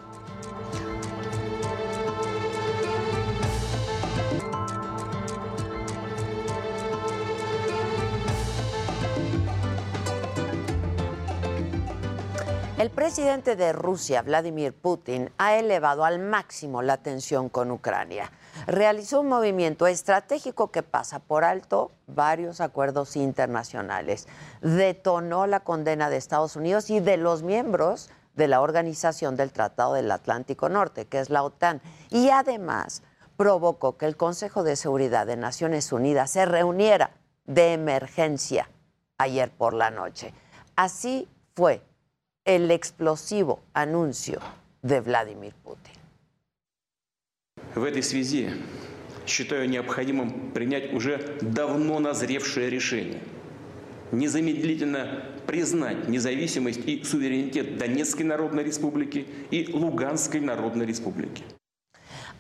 El 12.78 12.92
presidente 12.92 13.56
de 13.56 13.74
Rusia, 13.74 14.22
Vladimir 14.22 14.72
Putin, 14.72 15.32
ha 15.40 15.56
elevado 15.56 16.06
al 16.06 16.20
máximo 16.20 16.84
la 16.84 16.98
tensión 16.98 17.50
con 17.50 17.72
Ucrania. 17.72 18.32
Realizó 18.68 19.22
un 19.22 19.30
movimiento 19.30 19.88
estratégico 19.88 20.70
que 20.70 20.84
pasa 20.84 21.18
por 21.18 21.44
alto 21.44 21.90
varios 22.06 22.62
acuerdos 22.62 23.16
internacionales. 23.16 24.28
Detonó 24.62 25.48
la 25.48 25.62
condena 25.62 26.12
de 26.12 26.18
Estados 26.18 26.56
Unidos 26.56 26.92
y 26.92 27.00
de 27.00 27.18
los 27.18 27.42
miembros 27.42 28.12
de 28.36 28.48
la 28.48 28.62
Organización 28.62 29.36
del 29.36 29.54
Tratado 29.54 29.96
del 29.96 30.12
Atlántico 30.12 30.70
Norte, 30.70 31.06
que 31.06 31.20
es 31.20 31.32
la 31.32 31.42
OTAN. 31.42 31.82
Y 32.12 32.30
además 32.30 33.02
provocó 33.38 33.98
que 33.98 34.06
el 34.06 34.18
Consejo 34.18 34.62
de 34.62 34.76
Seguridad 34.76 35.26
de 35.26 35.36
Naciones 35.36 35.92
Unidas 35.92 36.30
se 36.30 36.46
reuniera 36.46 37.10
de 37.46 37.74
emergencia 37.74 38.70
ayer 39.18 39.50
por 39.50 39.74
la 39.74 39.90
noche. 39.90 40.32
Así 40.76 41.28
fue 41.56 41.82
el 42.47 42.71
explosivo 42.71 43.61
anuncio 43.73 44.41
de 44.83 45.01
Vladimir 45.01 45.55
Putin. 45.65 45.97
В 47.75 47.85
этой 47.85 48.03
связи 48.03 48.51
считаю 49.27 49.69
необходимым 49.69 50.51
принять 50.53 50.93
уже 50.93 51.39
давно 51.41 52.01
назревшее 52.01 52.69
решение 52.69 53.21
незамедлительно 54.13 55.25
признать 55.47 56.09
независимость 56.09 56.81
и 56.87 57.03
суверенитет 57.03 57.79
Донецкой 57.79 58.27
Народной 58.27 58.63
Республики 58.63 59.27
и 59.51 59.73
Луганской 59.73 60.41
Народной 60.41 60.87
Республики. 60.87 61.45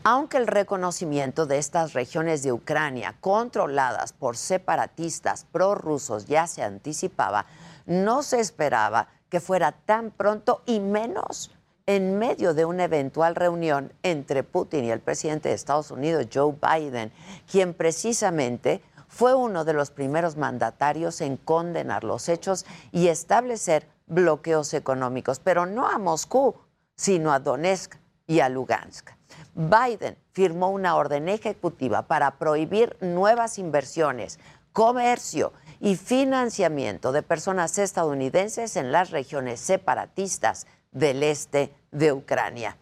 Aunque 0.04 0.38
el 0.38 0.48
reconocimiento 0.48 1.46
de 1.46 1.58
estas 1.58 1.92
regiones 1.92 2.42
de 2.42 2.52
Ucrania 2.52 3.14
controladas 3.20 4.12
por 4.12 4.36
separatistas 4.36 5.46
prorrusos 5.52 6.26
ya 6.26 6.48
se 6.48 6.62
anticipaba, 6.62 7.46
no 7.86 8.22
se 8.24 8.40
esperaba 8.40 9.06
que 9.29 9.39
fuera 9.39 9.71
tan 9.71 10.11
pronto 10.11 10.61
y 10.65 10.79
menos 10.79 11.51
en 11.85 12.19
medio 12.19 12.53
de 12.53 12.65
una 12.65 12.83
eventual 12.83 13.35
reunión 13.35 13.93
entre 14.03 14.43
Putin 14.43 14.83
y 14.83 14.91
el 14.91 14.99
presidente 14.99 15.49
de 15.49 15.55
Estados 15.55 15.89
Unidos, 15.89 16.27
Joe 16.33 16.53
Biden, 16.61 17.13
quien 17.49 17.73
precisamente 17.73 18.81
fue 19.07 19.33
uno 19.33 19.63
de 19.63 19.73
los 19.73 19.89
primeros 19.89 20.35
mandatarios 20.35 21.21
en 21.21 21.37
condenar 21.37 22.03
los 22.03 22.27
hechos 22.27 22.65
y 22.91 23.07
establecer 23.07 23.87
bloqueos 24.05 24.73
económicos, 24.73 25.39
pero 25.39 25.65
no 25.65 25.87
a 25.87 25.97
Moscú, 25.97 26.55
sino 26.95 27.31
a 27.31 27.39
Donetsk 27.39 27.95
y 28.27 28.41
a 28.41 28.49
Lugansk. 28.49 29.11
Biden 29.55 30.17
firmó 30.31 30.69
una 30.69 30.95
orden 30.95 31.29
ejecutiva 31.29 32.03
para 32.03 32.37
prohibir 32.37 32.97
nuevas 33.01 33.57
inversiones, 33.57 34.39
comercio 34.73 35.53
y 35.79 35.95
financiamiento 35.95 37.11
de 37.11 37.23
personas 37.23 37.77
estadounidenses 37.77 38.75
en 38.75 38.91
las 38.91 39.11
regiones 39.11 39.59
separatistas 39.59 40.67
del 40.91 41.23
este 41.23 41.73
de 41.91 42.13
Ucrania. 42.13 42.77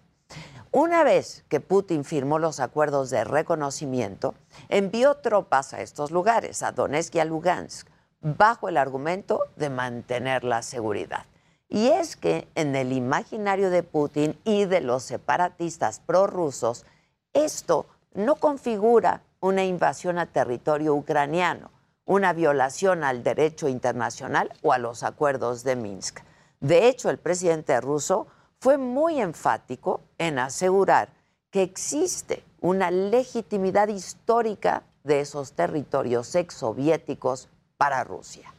Una 0.72 1.04
vez 1.04 1.46
que 1.48 1.62
Putin 1.62 2.04
firmó 2.04 2.38
los 2.38 2.60
acuerdos 2.60 3.10
de 3.10 3.24
reconocimiento, 3.24 4.36
envió 4.68 5.16
tropas 5.16 5.74
a 5.74 5.82
estos 5.82 6.12
lugares, 6.12 6.64
a 6.64 6.74
Donetsk 6.74 7.16
y 7.16 7.20
a 7.20 7.26
Lugansk, 7.26 7.88
bajo 8.22 8.68
el 8.68 8.76
argumento 8.76 9.40
de 9.56 9.70
mantener 9.70 10.44
la 10.44 10.62
seguridad. 10.62 11.26
Y 11.70 11.88
es 11.88 12.16
que 12.16 12.48
en 12.56 12.76
el 12.76 12.92
imaginario 12.92 13.70
de 13.70 13.84
Putin 13.84 14.38
y 14.44 14.66
de 14.66 14.82
los 14.82 15.04
separatistas 15.04 16.00
prorrusos, 16.00 16.86
esto 17.34 17.86
no 18.14 18.36
configura 18.36 19.22
una 19.40 19.64
invasión 19.64 20.18
a 20.18 20.26
territorio 20.26 20.94
ucraniano, 20.96 21.72
una 22.05 22.33
violación 22.33 23.05
al 23.05 23.23
derecho 23.23 23.69
internacional 23.69 24.53
o 24.63 24.73
a 24.73 24.79
los 24.79 25.03
acuerdos 25.03 25.63
de 25.65 25.77
Minsk. 25.77 26.21
De 26.61 26.89
hecho, 26.89 27.09
el 27.11 27.19
presidente 27.19 27.81
ruso 27.81 28.27
fue 28.59 28.79
muy 28.79 29.21
enfático 29.21 30.03
en 30.19 30.39
asegurar 30.39 31.09
que 31.51 31.63
existe 31.63 32.43
una 32.61 32.91
legitimidad 32.91 33.89
histórica 33.89 34.83
de 35.05 35.21
esos 35.21 35.53
territorios 35.53 36.35
exsoviéticos 36.35 37.49
para 37.77 38.05
Rusia. 38.05 38.53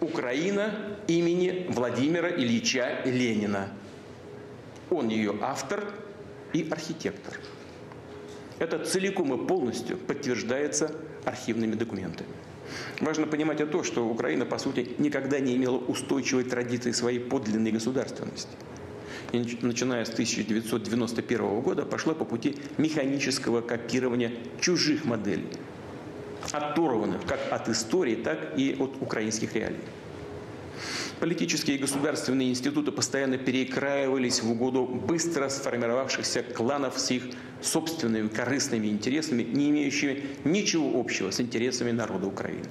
Украина 0.00 0.98
имени 1.06 1.66
Владимира 1.70 2.28
Ильича 2.30 3.02
Ленина. 3.04 3.68
Он 4.90 5.08
ее 5.08 5.38
автор 5.40 5.94
и 6.52 6.68
архитектор. 6.68 7.38
Это 8.58 8.84
целиком 8.84 9.34
и 9.34 9.46
полностью 9.46 9.98
подтверждается 9.98 10.94
архивными 11.29 11.75
документами. 11.75 12.29
Важно 12.99 13.27
понимать 13.27 13.61
и 13.61 13.65
то, 13.65 13.83
что 13.83 14.05
Украина, 14.07 14.45
по 14.45 14.57
сути, 14.57 14.89
никогда 14.97 15.39
не 15.39 15.55
имела 15.55 15.77
устойчивой 15.77 16.43
традиции 16.43 16.91
своей 16.91 17.19
подлинной 17.19 17.71
государственности. 17.71 18.49
И 19.31 19.57
начиная 19.61 20.05
с 20.05 20.09
1991 20.09 21.61
года 21.61 21.85
пошла 21.85 22.13
по 22.13 22.25
пути 22.25 22.57
механического 22.77 23.61
копирования 23.61 24.31
чужих 24.59 25.05
моделей, 25.05 25.49
оторванных 26.51 27.21
как 27.27 27.39
от 27.51 27.69
истории, 27.69 28.15
так 28.15 28.57
и 28.57 28.75
от 28.79 29.01
украинских 29.01 29.55
реалий. 29.55 29.83
Политические 31.19 31.75
и 31.75 31.79
государственные 31.79 32.49
институты 32.49 32.91
постоянно 32.91 33.37
перекраивались 33.37 34.41
в 34.41 34.51
угоду 34.51 34.85
быстро 34.85 35.49
сформировавшихся 35.49 36.43
кланов 36.43 36.97
с 36.97 37.11
их 37.11 37.23
собственными 37.61 38.29
корыстными 38.29 38.87
интересами, 38.87 39.43
не 39.43 39.69
имеющими 39.69 40.37
ничего 40.45 40.97
общего 40.97 41.31
с 41.31 41.41
интересами 41.41 41.91
народа 41.91 42.27
Украины. 42.27 42.67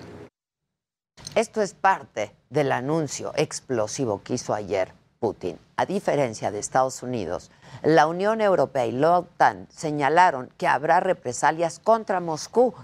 Esto 1.34 1.60
es 1.62 1.74
parte 1.74 2.30
del 2.50 2.72
anuncio 2.72 3.32
explosivo 3.36 4.22
que 4.22 4.34
hizo 4.34 4.54
ayer 4.54 4.92
Putin. 5.20 5.58
A 5.76 5.84
diferencia 5.84 6.50
de 6.50 6.58
Estados 6.58 7.02
Unidos, 7.02 7.50
la 7.82 8.06
Unión 8.06 8.40
Europea 8.40 8.86
y 8.86 8.92
la 8.92 9.18
OTAN 9.18 9.68
señalaron 9.70 10.48
que 10.56 10.66
habrá 10.66 11.00
represalias 11.00 11.78
contra 11.78 12.20
Moscú 12.20 12.74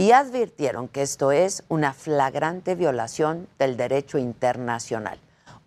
y 0.00 0.12
advirtieron 0.12 0.88
que 0.88 1.02
esto 1.02 1.30
es 1.30 1.62
una 1.68 1.92
flagrante 1.92 2.74
violación 2.74 3.46
del 3.58 3.76
derecho 3.76 4.16
internacional, 4.16 5.18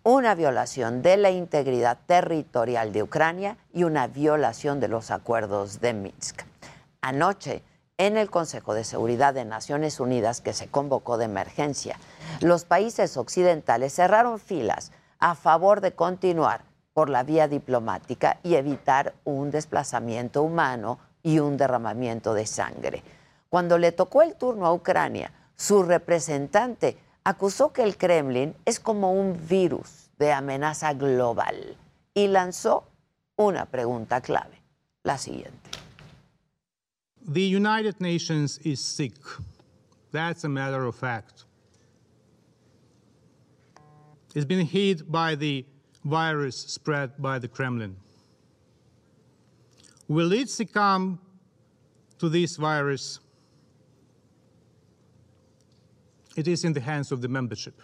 una 0.01 0.33
violación 0.33 1.03
de 1.03 1.17
la 1.17 1.29
integridad 1.29 1.99
territorial 2.07 2.93
de 2.93 3.03
Ucrania 3.03 3.57
y 3.75 3.83
una 3.83 4.07
violación 4.07 4.79
de 4.79 4.87
los 4.87 5.11
acuerdos 5.11 5.81
de 5.81 5.93
Minsk. 5.93 6.41
Anoche, 7.01 7.61
en 7.99 8.17
el 8.17 8.31
Consejo 8.31 8.73
de 8.73 8.83
Seguridad 8.83 9.35
de 9.35 9.45
Naciones 9.45 9.99
Unidas 9.99 10.41
que 10.41 10.53
se 10.53 10.65
convocó 10.65 11.19
de 11.19 11.25
emergencia, 11.25 11.99
los 12.41 12.65
países 12.65 13.17
occidentales 13.17 13.93
cerraron 13.93 14.39
filas 14.39 14.91
a 15.19 15.35
favor 15.35 15.79
de 15.79 15.91
continuar 15.91 16.61
por 16.95 17.07
la 17.07 17.21
vía 17.21 17.47
diplomática 17.47 18.39
y 18.41 18.55
evitar 18.55 19.13
un 19.25 19.51
desplazamiento 19.51 20.41
humano 20.41 20.97
y 21.21 21.37
un 21.37 21.55
derramamiento 21.55 22.33
de 22.33 22.47
sangre. 22.47 23.03
Cuando 23.53 23.77
le 23.77 23.91
tocó 23.91 24.23
el 24.23 24.35
turno 24.35 24.65
a 24.65 24.73
Ucrania, 24.73 25.31
su 25.55 25.83
representante 25.83 26.97
acusó 27.23 27.71
que 27.71 27.83
el 27.83 27.97
Kremlin 27.97 28.55
es 28.65 28.79
como 28.79 29.11
un 29.13 29.39
virus 29.47 30.09
de 30.17 30.31
amenaza 30.31 30.95
global 30.95 31.77
y 32.15 32.29
lanzó 32.29 32.87
una 33.35 33.67
pregunta 33.67 34.21
clave, 34.21 34.59
la 35.03 35.19
siguiente. 35.19 35.69
The 37.31 37.55
United 37.55 37.97
Nations 37.99 38.59
is 38.63 38.79
sick. 38.79 39.13
That's 40.11 40.43
a 40.45 40.49
matter 40.49 40.87
of 40.87 40.95
fact. 40.95 41.45
It's 44.33 44.47
been 44.47 44.65
hit 44.65 45.11
by 45.11 45.35
the 45.35 45.63
virus 46.03 46.55
spread 46.55 47.11
by 47.19 47.37
the 47.37 47.47
Kremlin. 47.47 47.97
Will 50.07 50.33
it 50.33 50.49
succumb 50.49 51.19
to 52.17 52.29
this 52.29 52.57
virus? 52.57 53.19
It 56.35 56.47
is 56.47 56.63
in 56.63 56.73
the 56.73 56.81
hands 56.81 57.11
of 57.11 57.21
the 57.21 57.27
membership. 57.27 57.81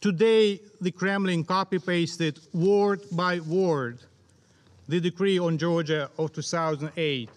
Today, 0.00 0.60
the 0.80 0.90
Kremlin 0.90 1.44
copy 1.44 1.78
pasted 1.78 2.38
word 2.52 3.02
by 3.12 3.40
word 3.40 4.00
the 4.88 5.00
decree 5.00 5.38
on 5.38 5.58
Georgia 5.58 6.10
of 6.18 6.32
2008. 6.32 7.28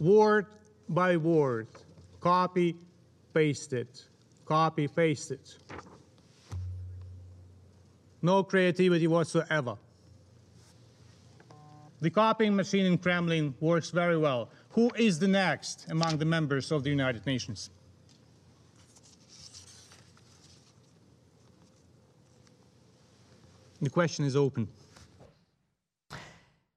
Word 0.00 0.46
by 0.88 1.16
word, 1.16 1.68
copy 2.20 2.76
pasted, 3.32 3.88
copy 4.44 4.88
pasted. 4.88 5.40
No 8.20 8.42
creativity 8.42 9.06
whatsoever. 9.06 9.76
The 12.00 12.10
copying 12.10 12.56
machine 12.56 12.86
in 12.86 12.98
Kremlin 12.98 13.54
works 13.60 13.90
very 13.90 14.18
well. 14.18 14.50
Who 14.76 14.90
is 14.94 15.18
the 15.18 15.28
next 15.28 15.86
among 15.90 16.18
the 16.18 16.26
members 16.26 16.70
of 16.70 16.82
the 16.82 16.90
United 16.90 17.24
Nations? 17.24 17.70
The 23.80 23.88
question 23.88 24.26
is 24.26 24.36
open. 24.36 24.68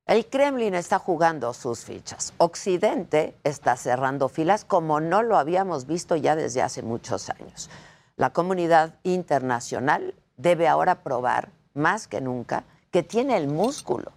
El 0.07 0.25
Kremlin 0.27 0.75
está 0.75 0.97
jugando 0.97 1.53
sus 1.53 1.83
fichas. 1.83 2.33
Occidente 2.37 3.35
está 3.43 3.75
cerrando 3.75 4.29
filas 4.29 4.63
como 4.63 5.01
no 5.01 5.21
lo 5.21 5.37
habíamos 5.37 5.85
visto 5.85 6.15
ya 6.15 6.37
desde 6.37 6.61
hace 6.61 6.81
muchos 6.81 7.29
años. 7.29 7.69
La 8.15 8.31
comunidad 8.31 8.95
internacional 9.03 10.15
debe 10.37 10.69
ahora 10.69 11.03
probar, 11.03 11.51
más 11.73 12.07
que 12.07 12.21
nunca, 12.21 12.63
que 12.91 13.03
tiene 13.03 13.35
el 13.35 13.49
músculo, 13.49 14.13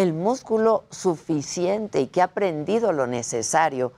el 0.00 0.14
músculo 0.14 0.84
suficiente 0.88 2.00
y 2.00 2.06
que 2.06 2.22
ha 2.22 2.24
aprendido 2.24 2.90
lo 2.90 3.06
necesario 3.06 3.92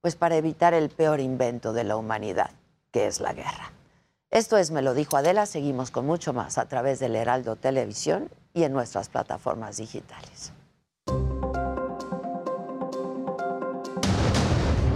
pues 0.00 0.14
para 0.14 0.36
evitar 0.36 0.72
el 0.72 0.88
peor 0.88 1.18
invento 1.18 1.72
de 1.72 1.82
la 1.82 1.96
humanidad, 1.96 2.52
que 2.92 3.08
es 3.08 3.20
la 3.20 3.32
guerra. 3.32 3.72
Esto 4.30 4.56
es 4.56 4.70
Me 4.70 4.82
lo 4.82 4.94
dijo 4.94 5.16
Adela, 5.16 5.46
seguimos 5.46 5.90
con 5.90 6.06
mucho 6.06 6.32
más 6.32 6.58
a 6.58 6.68
través 6.68 7.00
del 7.00 7.16
Heraldo 7.16 7.56
Televisión 7.56 8.30
y 8.54 8.62
en 8.62 8.72
nuestras 8.72 9.08
plataformas 9.08 9.78
digitales. 9.78 10.52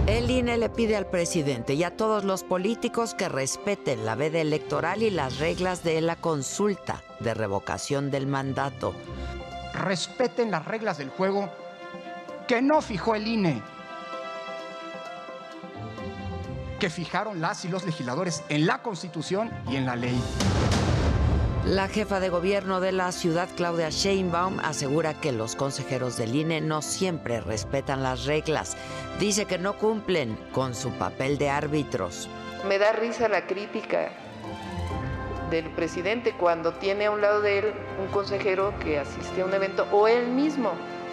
El 0.07 0.31
INE 0.31 0.57
le 0.57 0.69
pide 0.69 0.95
al 0.95 1.07
presidente 1.07 1.73
y 1.73 1.83
a 1.83 1.97
todos 1.97 2.23
los 2.23 2.43
políticos 2.43 3.15
que 3.15 3.27
respeten 3.27 4.05
la 4.05 4.15
veda 4.15 4.39
electoral 4.39 5.03
y 5.03 5.09
las 5.09 5.39
reglas 5.39 5.83
de 5.83 5.99
la 5.99 6.15
consulta 6.15 7.03
de 7.19 7.33
revocación 7.33 8.11
del 8.11 8.27
mandato. 8.27 8.93
Respeten 9.73 10.51
las 10.51 10.65
reglas 10.65 10.97
del 10.97 11.09
juego 11.09 11.49
que 12.47 12.61
no 12.61 12.81
fijó 12.81 13.15
el 13.15 13.27
INE, 13.27 13.61
que 16.79 16.89
fijaron 16.89 17.41
las 17.41 17.65
y 17.65 17.69
los 17.69 17.85
legisladores 17.85 18.43
en 18.49 18.65
la 18.65 18.81
Constitución 18.81 19.49
y 19.69 19.77
en 19.77 19.85
la 19.85 19.95
ley. 19.95 20.21
La 21.65 21.87
jefa 21.87 22.19
de 22.19 22.27
gobierno 22.27 22.81
de 22.81 22.91
la 22.91 23.13
ciudad, 23.13 23.47
Claudia 23.55 23.89
Sheinbaum, 23.89 24.59
asegura 24.59 25.13
que 25.13 25.31
los 25.31 25.55
consejeros 25.55 26.17
del 26.17 26.35
INE 26.35 26.59
no 26.59 26.81
siempre 26.81 27.39
respetan 27.39 28.03
las 28.03 28.25
reglas. 28.25 28.75
Dice 29.17 29.45
que 29.45 29.57
no 29.57 29.77
cumplen 29.77 30.37
con 30.51 30.75
su 30.75 30.91
papel 30.91 31.37
de 31.37 31.49
árbitros. 31.49 32.27
Me 32.67 32.77
da 32.77 32.91
risa 32.91 33.29
la 33.29 33.47
crítica 33.47 34.11
del 35.53 35.69
presidente 35.69 36.33
cuando 36.33 36.73
tiene 36.73 37.05
a 37.05 37.11
un 37.11 37.21
lado 37.21 37.41
de 37.41 37.59
él 37.59 37.65
un 38.01 38.07
consejero 38.11 38.73
que 38.79 38.97
asiste 38.97 39.41
a 39.41 39.45
un 39.45 39.53
evento 39.53 39.87
o 39.91 40.07
él 40.07 40.27
mismo 40.27 40.71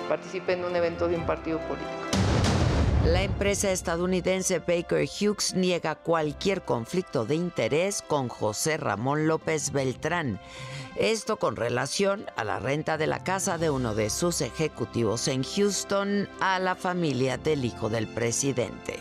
participa 0.09 0.53
en 0.53 0.64
un 0.64 0.74
evento 0.74 1.09
de 1.09 1.16
un 1.16 1.26
partido 1.26 1.59
político. 1.59 1.91
La 3.05 3.22
empresa 3.22 3.70
estadounidense 3.70 4.59
Baker 4.59 5.07
Hughes 5.07 5.55
niega 5.55 5.95
cualquier 5.95 6.62
conflicto 6.62 7.24
de 7.24 7.34
interés 7.34 8.03
con 8.03 8.28
José 8.28 8.76
Ramón 8.76 9.26
López 9.26 9.72
Beltrán. 9.72 10.41
Esto 10.97 11.38
con 11.38 11.57
relación 11.57 12.26
a 12.36 12.45
la 12.45 12.59
renta 12.59 12.99
de 12.99 13.07
la 13.07 13.22
casa 13.22 13.59
de 13.59 13.70
uno 13.70 13.95
de 13.95 14.11
sus 14.11 14.41
ejecutivos 14.41 15.28
en 15.28 15.43
Houston 15.45 16.28
a 16.41 16.59
la 16.59 16.76
familia 16.76 17.38
del 17.38 17.64
hijo 17.64 17.88
del 17.88 18.07
presidente. 18.07 18.99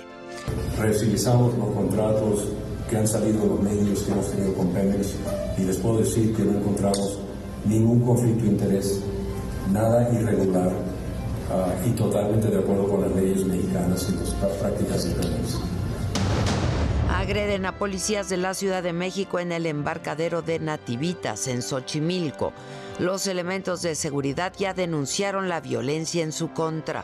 Revisamos 0.78 1.58
los 1.58 1.70
contratos 1.72 2.46
que 2.90 2.98
han 2.98 3.08
salido 3.08 3.46
los 3.46 3.62
medios 3.62 4.02
que 4.02 4.12
hemos 4.12 4.32
tenido 4.32 4.54
con 4.56 4.70
Pemex 4.70 5.16
y 5.58 5.62
les 5.62 5.78
puedo 5.78 6.00
decir 6.00 6.36
que 6.36 6.44
no 6.44 6.58
encontramos 6.58 7.20
ningún 7.66 8.00
conflicto 8.02 8.44
de 8.44 8.50
interés, 8.50 9.02
nada 9.72 10.10
irregular 10.12 10.72
ah, 11.52 11.74
y 11.86 11.92
totalmente 11.92 12.48
de 12.48 12.58
acuerdo 12.58 12.88
con 12.88 13.02
las 13.02 13.16
leyes 13.16 13.46
mexicanas 13.46 14.08
y 14.10 14.16
las 14.16 14.54
prácticas 14.56 15.06
de 15.06 15.12
Pemex. 15.12 15.60
Agreden 17.10 17.66
a 17.66 17.78
policías 17.78 18.30
de 18.30 18.38
la 18.38 18.54
Ciudad 18.54 18.82
de 18.82 18.94
México 18.94 19.40
en 19.40 19.52
el 19.52 19.66
embarcadero 19.66 20.42
de 20.42 20.58
Nativitas, 20.60 21.48
en 21.48 21.62
Xochimilco. 21.62 22.54
Los 22.98 23.28
elementos 23.28 23.82
de 23.82 23.96
seguridad 23.96 24.54
ya 24.58 24.74
denunciaron 24.74 25.48
la 25.48 25.62
violencia 25.62 26.24
en 26.24 26.32
su 26.32 26.52
contra. 26.54 27.04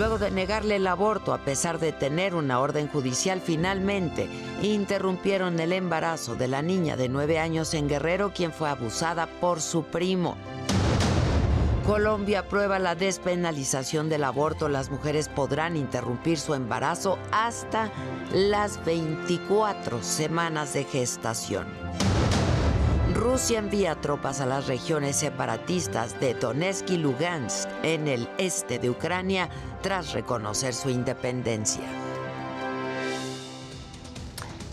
Luego 0.00 0.16
de 0.16 0.30
negarle 0.30 0.76
el 0.76 0.86
aborto 0.86 1.34
a 1.34 1.44
pesar 1.44 1.78
de 1.78 1.92
tener 1.92 2.34
una 2.34 2.60
orden 2.60 2.88
judicial, 2.88 3.42
finalmente 3.42 4.30
interrumpieron 4.62 5.60
el 5.60 5.74
embarazo 5.74 6.34
de 6.36 6.48
la 6.48 6.62
niña 6.62 6.96
de 6.96 7.10
nueve 7.10 7.38
años 7.38 7.74
en 7.74 7.86
Guerrero, 7.86 8.32
quien 8.32 8.50
fue 8.50 8.70
abusada 8.70 9.26
por 9.26 9.60
su 9.60 9.82
primo. 9.84 10.38
Colombia 11.86 12.38
aprueba 12.40 12.78
la 12.78 12.94
despenalización 12.94 14.08
del 14.08 14.24
aborto. 14.24 14.70
Las 14.70 14.90
mujeres 14.90 15.28
podrán 15.28 15.76
interrumpir 15.76 16.38
su 16.38 16.54
embarazo 16.54 17.18
hasta 17.30 17.90
las 18.32 18.82
24 18.86 20.02
semanas 20.02 20.72
de 20.72 20.84
gestación. 20.84 21.66
Rusia 23.20 23.58
envía 23.58 23.96
tropas 23.96 24.40
a 24.40 24.46
las 24.46 24.66
regiones 24.66 25.16
separatistas 25.16 26.18
de 26.20 26.32
Donetsk 26.32 26.88
y 26.90 26.96
Lugansk 26.96 27.68
en 27.82 28.08
el 28.08 28.28
este 28.38 28.78
de 28.78 28.88
Ucrania 28.88 29.50
tras 29.82 30.12
reconocer 30.12 30.74
su 30.74 30.90
independencia. 30.90 31.84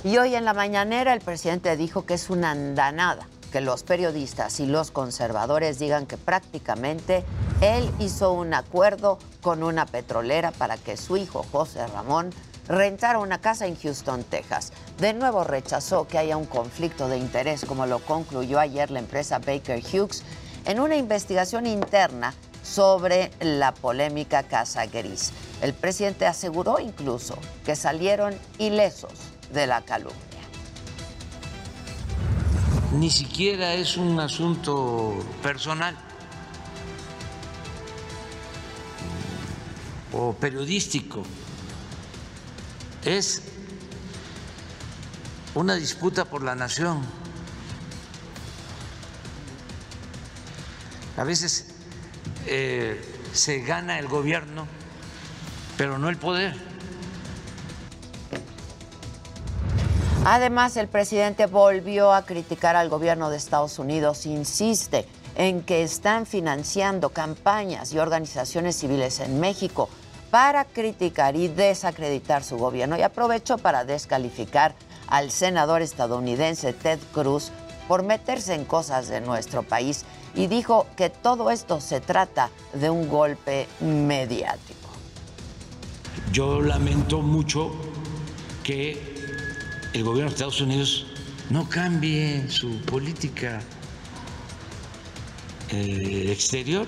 Y 0.04 0.18
hoy 0.18 0.36
en 0.36 0.46
la 0.46 0.54
mañanera 0.54 1.14
el 1.14 1.22
presidente 1.22 1.76
dijo 1.76 2.06
que 2.06 2.14
es 2.14 2.30
una 2.30 2.52
andanada 2.52 3.28
que 3.52 3.62
los 3.62 3.84
periodistas 3.84 4.60
y 4.60 4.66
los 4.66 4.92
conservadores 4.92 5.80
digan 5.80 6.06
que 6.06 6.18
prácticamente 6.18 7.24
él 7.62 7.90
hizo 8.00 8.34
un 8.34 8.54
acuerdo 8.54 9.20
con 9.42 9.64
una 9.64 9.86
petrolera 9.86 10.52
para 10.52 10.78
que 10.78 10.98
su 10.98 11.18
hijo 11.18 11.46
José 11.52 11.88
Ramón 11.88 12.32
rentara 12.68 13.20
una 13.20 13.40
casa 13.40 13.66
en 13.66 13.76
Houston, 13.78 14.24
Texas. 14.24 14.74
De 15.00 15.14
nuevo 15.14 15.44
rechazó 15.44 16.08
que 16.08 16.18
haya 16.18 16.38
un 16.38 16.46
conflicto 16.46 17.08
de 17.08 17.18
interés, 17.18 17.66
como 17.66 17.86
lo 17.86 18.00
concluyó 18.00 18.60
ayer 18.60 18.92
la 18.92 19.00
empresa 19.00 19.40
Baker 19.40 19.82
Hughes 19.82 20.24
en 20.66 20.80
una 20.80 20.98
investigación 20.98 21.66
interna 21.66 22.34
sobre 22.68 23.32
la 23.40 23.74
polémica 23.74 24.44
Casa 24.44 24.86
Gris. 24.86 25.32
El 25.62 25.74
presidente 25.74 26.26
aseguró 26.26 26.80
incluso 26.80 27.38
que 27.66 27.76
salieron 27.76 28.36
ilesos 28.58 29.14
de 29.52 29.68
la 29.68 29.82
calumnia 29.82 30.28
ni 32.92 33.10
siquiera 33.10 33.74
es 33.74 33.98
un 33.98 34.20
asunto 34.20 35.14
personal 35.44 35.96
o 40.14 40.34
periodístico, 40.34 41.24
es 43.04 43.44
una 45.54 45.76
disputa 45.76 46.26
por 46.26 46.44
la 46.44 46.56
nación. 46.56 47.02
A 51.18 51.24
veces 51.24 51.76
eh, 52.48 53.02
se 53.34 53.60
gana 53.60 54.00
el 54.00 54.08
gobierno, 54.08 54.68
pero 55.78 55.98
no 55.98 56.10
el 56.10 56.18
poder. 56.18 56.56
Además, 60.26 60.76
el 60.76 60.88
presidente 60.88 61.46
volvió 61.46 62.14
a 62.14 62.26
criticar 62.26 62.76
al 62.76 62.90
gobierno 62.90 63.30
de 63.30 63.38
Estados 63.38 63.80
Unidos. 63.80 64.26
Insiste 64.26 65.06
en 65.36 65.62
que 65.62 65.84
están 65.84 66.26
financiando 66.26 67.10
campañas 67.10 67.94
y 67.94 68.00
organizaciones 68.00 68.76
civiles 68.76 69.20
en 69.20 69.40
México 69.40 69.88
para 70.32 70.66
criticar 70.66 71.36
y 71.36 71.48
desacreditar 71.48 72.44
su 72.44 72.58
gobierno. 72.58 72.98
Y 72.98 73.04
aprovechó 73.04 73.58
para 73.58 73.86
descalificar 73.86 74.74
al 75.08 75.32
senador 75.32 75.82
estadounidense 75.82 76.74
Ted 76.74 77.00
Cruz 77.14 77.52
por 77.88 78.04
meterse 78.04 78.54
en 78.54 78.66
cosas 78.66 79.08
de 79.08 79.22
nuestro 79.22 79.64
país 79.64 80.06
y 80.36 80.48
dijo 80.48 80.88
que 80.96 81.10
todo 81.10 81.52
esto 81.52 81.82
se 81.82 82.02
trata 82.02 82.50
de 82.74 82.90
un 82.90 83.10
golpe 83.10 83.68
mediático. 83.80 84.90
Yo 86.32 86.62
lamento 86.62 87.22
mucho 87.22 87.72
que 88.64 89.18
el 89.94 90.04
gobierno 90.04 90.30
de 90.30 90.36
Estados 90.36 90.62
Unidos 90.62 91.08
no 91.50 91.68
cambie 91.70 92.50
su 92.50 92.82
política 92.82 93.62
eh, 95.70 96.30
exterior, 96.32 96.86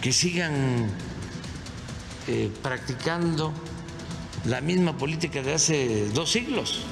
que 0.00 0.12
sigan 0.12 0.88
eh, 2.28 2.50
practicando 2.62 3.52
la 4.44 4.60
misma 4.60 4.96
política 4.96 5.42
de 5.42 5.54
hace 5.54 6.08
dos 6.10 6.30
siglos. 6.30 6.82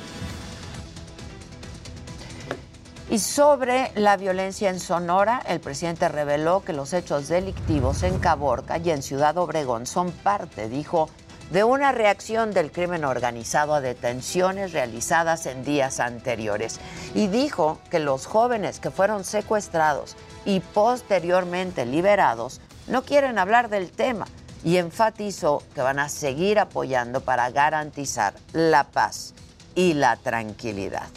Y 3.10 3.18
sobre 3.18 3.92
la 3.96 4.16
violencia 4.16 4.70
en 4.70 4.80
Sonora, 4.80 5.42
el 5.46 5.60
presidente 5.60 6.08
reveló 6.08 6.64
que 6.64 6.72
los 6.72 6.94
hechos 6.94 7.28
delictivos 7.28 8.02
en 8.02 8.18
Caborca 8.18 8.78
y 8.78 8.90
en 8.90 9.02
Ciudad 9.02 9.36
Obregón 9.36 9.86
son 9.86 10.10
parte, 10.10 10.68
dijo, 10.70 11.10
de 11.50 11.64
una 11.64 11.92
reacción 11.92 12.52
del 12.52 12.72
crimen 12.72 13.04
organizado 13.04 13.74
a 13.74 13.82
detenciones 13.82 14.72
realizadas 14.72 15.44
en 15.44 15.64
días 15.64 16.00
anteriores 16.00 16.80
y 17.14 17.26
dijo 17.26 17.78
que 17.90 17.98
los 17.98 18.24
jóvenes 18.24 18.80
que 18.80 18.90
fueron 18.90 19.24
secuestrados 19.24 20.16
y 20.46 20.60
posteriormente 20.60 21.84
liberados 21.84 22.62
no 22.86 23.02
quieren 23.02 23.38
hablar 23.38 23.68
del 23.68 23.90
tema 23.90 24.26
y 24.64 24.78
enfatizó 24.78 25.62
que 25.74 25.82
van 25.82 25.98
a 25.98 26.08
seguir 26.08 26.58
apoyando 26.58 27.20
para 27.20 27.50
garantizar 27.50 28.32
la 28.54 28.84
paz 28.84 29.34
y 29.74 29.92
la 29.92 30.16
tranquilidad. 30.16 31.08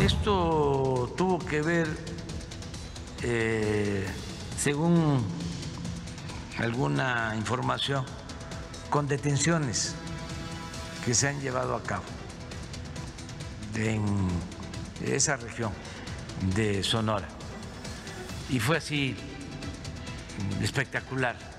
Esto 0.00 1.12
tuvo 1.16 1.40
que 1.40 1.60
ver, 1.60 1.88
eh, 3.22 4.06
según 4.56 5.24
alguna 6.56 7.34
información, 7.36 8.04
con 8.90 9.08
detenciones 9.08 9.94
que 11.04 11.14
se 11.14 11.28
han 11.28 11.40
llevado 11.40 11.74
a 11.74 11.82
cabo 11.82 12.04
en 13.74 14.28
esa 15.04 15.36
región 15.36 15.72
de 16.54 16.82
Sonora. 16.84 17.28
Y 18.50 18.60
fue 18.60 18.78
así 18.78 19.16
espectacular. 20.62 21.57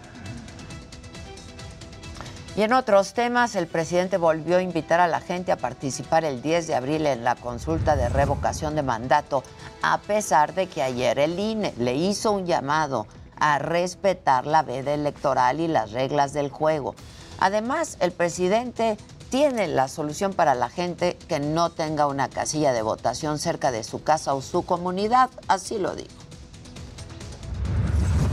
Y 2.59 2.63
en 2.63 2.73
otros 2.73 3.13
temas, 3.13 3.55
el 3.55 3.67
presidente 3.67 4.17
volvió 4.17 4.57
a 4.57 4.61
invitar 4.61 4.99
a 4.99 5.07
la 5.07 5.21
gente 5.21 5.53
a 5.53 5.55
participar 5.55 6.25
el 6.25 6.41
10 6.41 6.67
de 6.67 6.75
abril 6.75 7.05
en 7.05 7.23
la 7.23 7.35
consulta 7.35 7.95
de 7.95 8.09
revocación 8.09 8.75
de 8.75 8.83
mandato, 8.83 9.45
a 9.81 9.99
pesar 9.99 10.53
de 10.53 10.67
que 10.67 10.83
ayer 10.83 11.19
el 11.19 11.39
INE 11.39 11.73
le 11.77 11.95
hizo 11.95 12.33
un 12.33 12.45
llamado 12.45 13.07
a 13.39 13.59
respetar 13.59 14.45
la 14.45 14.61
veda 14.61 14.93
electoral 14.93 15.61
y 15.61 15.69
las 15.69 15.93
reglas 15.93 16.33
del 16.33 16.49
juego. 16.49 16.95
Además, 17.39 17.95
el 18.01 18.11
presidente 18.11 18.97
tiene 19.29 19.69
la 19.69 19.87
solución 19.87 20.33
para 20.33 20.53
la 20.53 20.67
gente 20.67 21.17
que 21.29 21.39
no 21.39 21.69
tenga 21.69 22.07
una 22.07 22.27
casilla 22.27 22.73
de 22.73 22.81
votación 22.81 23.39
cerca 23.39 23.71
de 23.71 23.85
su 23.85 24.03
casa 24.03 24.33
o 24.33 24.41
su 24.41 24.65
comunidad, 24.65 25.29
así 25.47 25.77
lo 25.77 25.95
digo. 25.95 26.09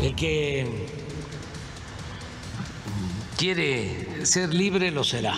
El 0.02 0.16
que 0.16 1.06
quiere 3.36 4.15
ser 4.26 4.52
libre 4.52 4.90
lo 4.90 5.04
será. 5.04 5.34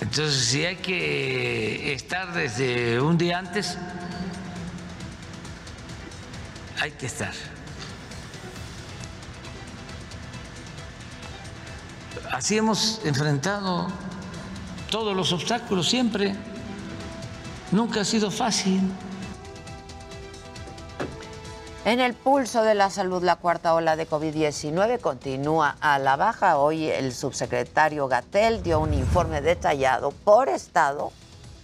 Entonces, 0.00 0.44
si 0.44 0.64
hay 0.64 0.76
que 0.76 1.94
estar 1.94 2.32
desde 2.34 3.00
un 3.00 3.16
día 3.16 3.38
antes, 3.38 3.78
hay 6.80 6.90
que 6.92 7.06
estar. 7.06 7.32
así 12.32 12.56
hemos 12.56 13.00
enfrentado 13.04 13.86
todos 14.90 15.14
los 15.14 15.32
obstáculos 15.32 15.88
siempre. 15.88 16.34
Nunca 17.70 18.00
ha 18.00 18.04
sido 18.04 18.30
fácil. 18.30 18.80
En 21.84 21.98
el 21.98 22.14
pulso 22.14 22.62
de 22.62 22.76
la 22.76 22.90
salud, 22.90 23.24
la 23.24 23.34
cuarta 23.34 23.74
ola 23.74 23.96
de 23.96 24.08
COVID-19 24.08 25.00
continúa 25.00 25.76
a 25.80 25.98
la 25.98 26.14
baja. 26.14 26.58
Hoy 26.58 26.88
el 26.88 27.12
subsecretario 27.12 28.06
Gatel 28.06 28.62
dio 28.62 28.78
un 28.78 28.94
informe 28.94 29.40
detallado 29.40 30.12
por 30.12 30.48
estado 30.48 31.10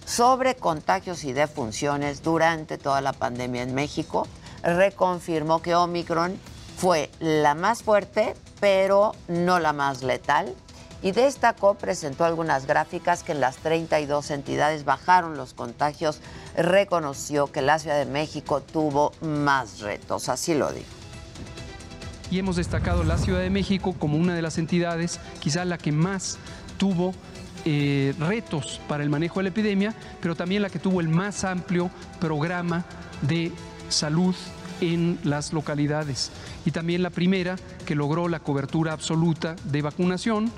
sobre 0.04 0.56
contagios 0.56 1.22
y 1.22 1.32
defunciones 1.32 2.24
durante 2.24 2.78
toda 2.78 3.00
la 3.00 3.12
pandemia 3.12 3.62
en 3.62 3.76
México. 3.76 4.26
Reconfirmó 4.64 5.62
que 5.62 5.76
Omicron 5.76 6.36
fue 6.76 7.10
la 7.20 7.54
más 7.54 7.84
fuerte, 7.84 8.34
pero 8.58 9.12
no 9.28 9.60
la 9.60 9.72
más 9.72 10.02
letal. 10.02 10.52
Y 11.02 11.12
destacó, 11.12 11.74
presentó 11.74 12.24
algunas 12.24 12.66
gráficas 12.66 13.22
que 13.22 13.32
en 13.32 13.40
las 13.40 13.56
32 13.58 14.30
entidades 14.30 14.84
bajaron 14.84 15.36
los 15.36 15.54
contagios. 15.54 16.20
Reconoció 16.56 17.46
que 17.52 17.62
la 17.62 17.78
Ciudad 17.78 17.98
de 17.98 18.06
México 18.06 18.60
tuvo 18.60 19.12
más 19.20 19.80
retos, 19.80 20.28
así 20.28 20.54
lo 20.54 20.72
dijo. 20.72 20.86
Y 22.30 22.38
hemos 22.38 22.56
destacado 22.56 23.04
la 23.04 23.16
Ciudad 23.16 23.40
de 23.40 23.48
México 23.48 23.94
como 23.98 24.18
una 24.18 24.34
de 24.34 24.42
las 24.42 24.58
entidades, 24.58 25.20
quizá 25.40 25.64
la 25.64 25.78
que 25.78 25.92
más 25.92 26.36
tuvo 26.76 27.14
eh, 27.64 28.14
retos 28.18 28.80
para 28.88 29.02
el 29.02 29.08
manejo 29.08 29.40
de 29.40 29.44
la 29.44 29.48
epidemia, 29.50 29.94
pero 30.20 30.34
también 30.34 30.62
la 30.62 30.70
que 30.70 30.78
tuvo 30.78 31.00
el 31.00 31.08
más 31.08 31.44
amplio 31.44 31.90
programa 32.20 32.84
de 33.22 33.52
salud 33.88 34.34
en 34.80 35.18
las 35.24 35.52
localidades. 35.52 36.30
Y 36.64 36.70
también 36.70 37.02
la 37.02 37.10
primera 37.10 37.56
que 37.86 37.94
logró 37.94 38.28
la 38.28 38.40
cobertura 38.40 38.92
absoluta 38.92 39.56
de 39.64 39.82
vacunación 39.82 40.52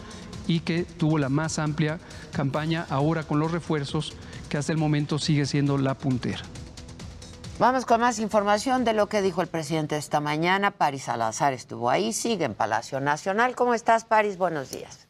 y 0.50 0.60
que 0.60 0.82
tuvo 0.82 1.16
la 1.16 1.28
más 1.28 1.60
amplia 1.60 2.00
campaña 2.32 2.84
ahora 2.90 3.22
con 3.22 3.38
los 3.38 3.52
refuerzos, 3.52 4.14
que 4.48 4.58
hasta 4.58 4.72
el 4.72 4.78
momento 4.78 5.20
sigue 5.20 5.46
siendo 5.46 5.78
la 5.78 5.94
puntera. 5.94 6.40
Vamos 7.60 7.86
con 7.86 8.00
más 8.00 8.18
información 8.18 8.84
de 8.84 8.92
lo 8.92 9.06
que 9.06 9.22
dijo 9.22 9.42
el 9.42 9.46
presidente 9.46 9.96
esta 9.96 10.18
mañana. 10.18 10.72
Paris 10.72 11.04
Salazar 11.04 11.52
estuvo 11.52 11.88
ahí, 11.88 12.12
sigue 12.12 12.46
en 12.46 12.54
Palacio 12.54 13.00
Nacional. 13.00 13.54
¿Cómo 13.54 13.74
estás, 13.74 14.04
Paris? 14.04 14.38
Buenos 14.38 14.70
días. 14.70 15.09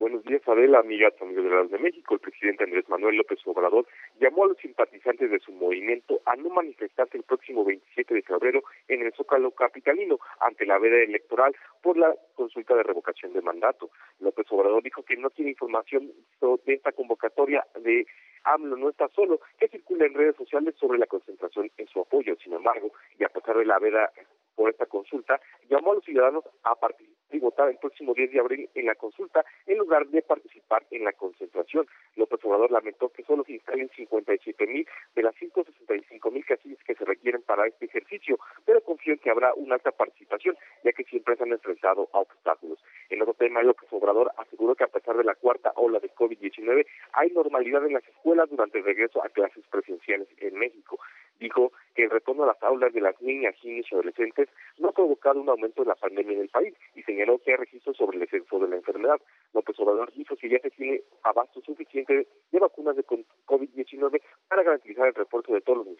Buenos 0.00 0.24
días, 0.24 0.42
Adela, 0.48 0.80
amigas, 0.80 1.14
amigos 1.22 1.44
de 1.44 1.50
la 1.50 1.62
de 1.62 1.78
México. 1.78 2.14
El 2.14 2.20
presidente 2.20 2.64
Andrés 2.64 2.88
Manuel 2.88 3.16
López 3.16 3.38
Obrador 3.46 3.86
llamó 4.20 4.44
a 4.44 4.48
los 4.48 4.58
simpatizantes 4.58 5.30
de 5.30 5.38
su 5.38 5.52
movimiento 5.52 6.20
a 6.26 6.34
no 6.34 6.50
manifestarse 6.50 7.16
el 7.16 7.22
próximo 7.22 7.64
27 7.64 8.12
de 8.12 8.22
febrero 8.22 8.64
en 8.88 9.02
el 9.02 9.12
Zócalo 9.12 9.52
Capitalino 9.52 10.18
ante 10.40 10.66
la 10.66 10.78
veda 10.78 10.96
electoral 10.96 11.54
por 11.80 11.96
la 11.96 12.12
consulta 12.34 12.74
de 12.74 12.82
revocación 12.82 13.32
de 13.32 13.42
mandato. 13.42 13.90
López 14.18 14.46
Obrador 14.50 14.82
dijo 14.82 15.04
que 15.04 15.16
no 15.16 15.30
tiene 15.30 15.52
información 15.52 16.10
de 16.40 16.74
esta 16.74 16.90
convocatoria 16.90 17.64
de 17.80 18.04
AMLO 18.44 18.76
no 18.76 18.90
está 18.90 19.08
solo, 19.08 19.40
que 19.58 19.68
circula 19.68 20.06
en 20.06 20.14
redes 20.14 20.36
sociales 20.36 20.74
sobre 20.78 20.98
la 20.98 21.06
concentración 21.06 21.70
en 21.78 21.86
su 21.86 22.00
apoyo. 22.00 22.36
Sin 22.42 22.52
embargo, 22.52 22.92
y 23.18 23.24
a 23.24 23.28
pesar 23.28 23.56
de 23.56 23.64
la 23.64 23.78
veda 23.78 24.10
por 24.54 24.70
esta 24.70 24.86
consulta, 24.86 25.40
llamó 25.68 25.92
a 25.92 25.94
los 25.96 26.04
ciudadanos 26.04 26.44
a 26.62 26.74
participar 26.74 27.14
y 27.34 27.40
votar 27.40 27.68
el 27.68 27.78
próximo 27.78 28.14
10 28.14 28.32
de 28.32 28.40
abril 28.40 28.70
en 28.74 28.86
la 28.86 28.94
consulta 28.94 29.44
en 29.66 29.78
lugar 29.78 30.06
de 30.06 30.22
participar 30.22 30.84
en 30.90 31.04
la 31.04 31.12
concentración. 31.12 31.86
López 32.16 32.40
Obrador 32.44 32.70
lamentó 32.70 33.08
que 33.08 33.24
solo 33.24 33.44
se 33.44 33.52
instalen 33.52 33.90
57 33.96 34.66
mil 34.66 34.86
de 35.14 35.22
las 35.22 35.34
165 35.36 36.30
mil 36.30 36.44
casillas 36.44 36.78
que 36.84 36.94
se 36.94 37.04
requieren 37.04 37.42
para 37.42 37.66
este 37.66 37.86
ejercicio, 37.86 38.38
pero 38.64 38.80
confío 38.82 39.14
en 39.14 39.18
que 39.18 39.30
habrá 39.30 39.52
una 39.54 39.74
alta 39.74 39.90
participación, 39.90 40.56
ya 40.84 40.92
que 40.92 41.04
siempre 41.04 41.36
se 41.36 41.42
han 41.42 41.52
enfrentado 41.52 42.08
a 42.12 42.20
obstáculos. 42.20 42.78
En 43.10 43.20
otro 43.22 43.34
tema, 43.34 43.62
López 43.62 43.88
Obrador 43.90 44.30
aseguró 44.36 44.74
que 44.74 44.84
a 44.84 44.88
pesar 44.88 45.16
de 45.16 45.24
la 45.24 45.34
cuarta 45.34 45.72
ola 45.76 45.98
de 45.98 46.10
COVID-19, 46.14 46.86
hay 47.12 47.30
normalidad 47.30 47.84
en 47.84 47.94
las 47.94 48.06
escuelas 48.06 48.48
durante 48.48 48.78
el 48.78 48.84
regreso 48.84 49.22
a 49.24 49.28
clases 49.28 49.64
presenciales 49.68 50.28
en 50.38 50.54
México 50.54 50.98
dijo 51.38 51.72
que 51.94 52.04
el 52.04 52.10
retorno 52.10 52.44
a 52.44 52.48
las 52.48 52.62
aulas 52.62 52.92
de 52.92 53.00
las 53.00 53.20
niñas, 53.20 53.54
niños 53.62 53.86
y 53.90 53.94
adolescentes 53.94 54.48
no 54.78 54.88
ha 54.88 54.92
provocado 54.92 55.40
un 55.40 55.48
aumento 55.48 55.82
de 55.82 55.88
la 55.88 55.94
pandemia 55.94 56.34
en 56.34 56.40
el 56.42 56.48
país 56.48 56.74
y 56.94 57.02
señaló 57.02 57.38
que 57.38 57.52
hay 57.52 57.56
registros 57.56 57.96
sobre 57.96 58.16
el 58.16 58.20
descenso 58.22 58.58
de 58.58 58.68
la 58.68 58.76
enfermedad. 58.76 59.20
López 59.52 59.78
Obrador 59.78 60.12
dijo 60.14 60.36
que 60.36 60.48
ya 60.48 60.58
se 60.60 60.70
tiene 60.70 61.02
abasto 61.22 61.60
suficiente 61.60 62.26
de 62.50 62.58
vacunas 62.58 62.96
de 62.96 63.04
COVID-19 63.04 64.20
para 64.48 64.62
garantizar 64.62 65.08
el 65.08 65.14
refuerzo 65.14 65.52
de 65.52 65.60
todos 65.60 65.78
los 65.78 65.96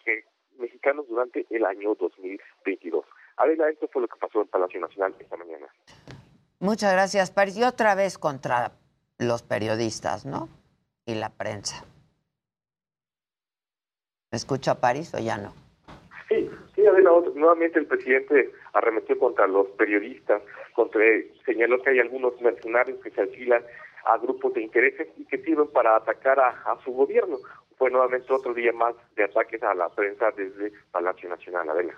mexicanos 0.57 1.07
durante 1.07 1.45
el 1.49 1.65
año 1.65 1.95
2022. 1.95 3.05
Adela, 3.37 3.69
esto 3.69 3.87
fue 3.87 4.01
lo 4.01 4.07
que 4.07 4.17
pasó 4.17 4.41
en 4.41 4.47
Palacio 4.47 4.79
Nacional 4.79 5.15
esta 5.19 5.37
mañana. 5.37 5.67
Muchas 6.59 6.93
gracias, 6.93 7.31
Paris. 7.31 7.57
Y 7.57 7.63
otra 7.63 7.95
vez 7.95 8.17
contra 8.17 8.71
los 9.17 9.43
periodistas, 9.43 10.25
¿no? 10.25 10.49
Y 11.05 11.15
la 11.15 11.29
prensa. 11.29 11.85
¿Me 14.35 14.37
escucha 14.37 14.75
París 14.75 15.13
o 15.13 15.17
ya 15.17 15.37
no? 15.37 15.53
Sí, 16.27 16.49
sí, 16.75 16.85
Adela, 16.85 17.11
nuevamente 17.35 17.79
el 17.79 17.85
presidente 17.85 18.51
arremetió 18.73 19.17
contra 19.17 19.47
los 19.47 19.65
periodistas, 19.77 20.41
contra, 20.73 21.05
señaló 21.45 21.81
que 21.81 21.91
hay 21.91 21.99
algunos 21.99 22.33
mercenarios 22.41 22.99
que 23.01 23.11
se 23.11 23.21
alquilan 23.21 23.63
a 24.03 24.17
grupos 24.17 24.53
de 24.55 24.63
intereses 24.63 25.07
y 25.15 25.23
que 25.23 25.37
sirven 25.37 25.69
para 25.69 25.95
atacar 25.95 26.37
a, 26.37 26.49
a 26.49 26.77
su 26.83 26.91
gobierno. 26.91 27.37
Fue 27.77 27.89
nuevamente 27.89 28.33
otro 28.33 28.53
día 28.53 28.73
más 28.73 28.93
de 29.15 29.23
ataques 29.23 29.63
a 29.63 29.73
la 29.73 29.87
prensa 29.87 30.31
desde 30.31 30.73
Palacio 30.91 31.29
Nacional, 31.29 31.69
Adela. 31.69 31.93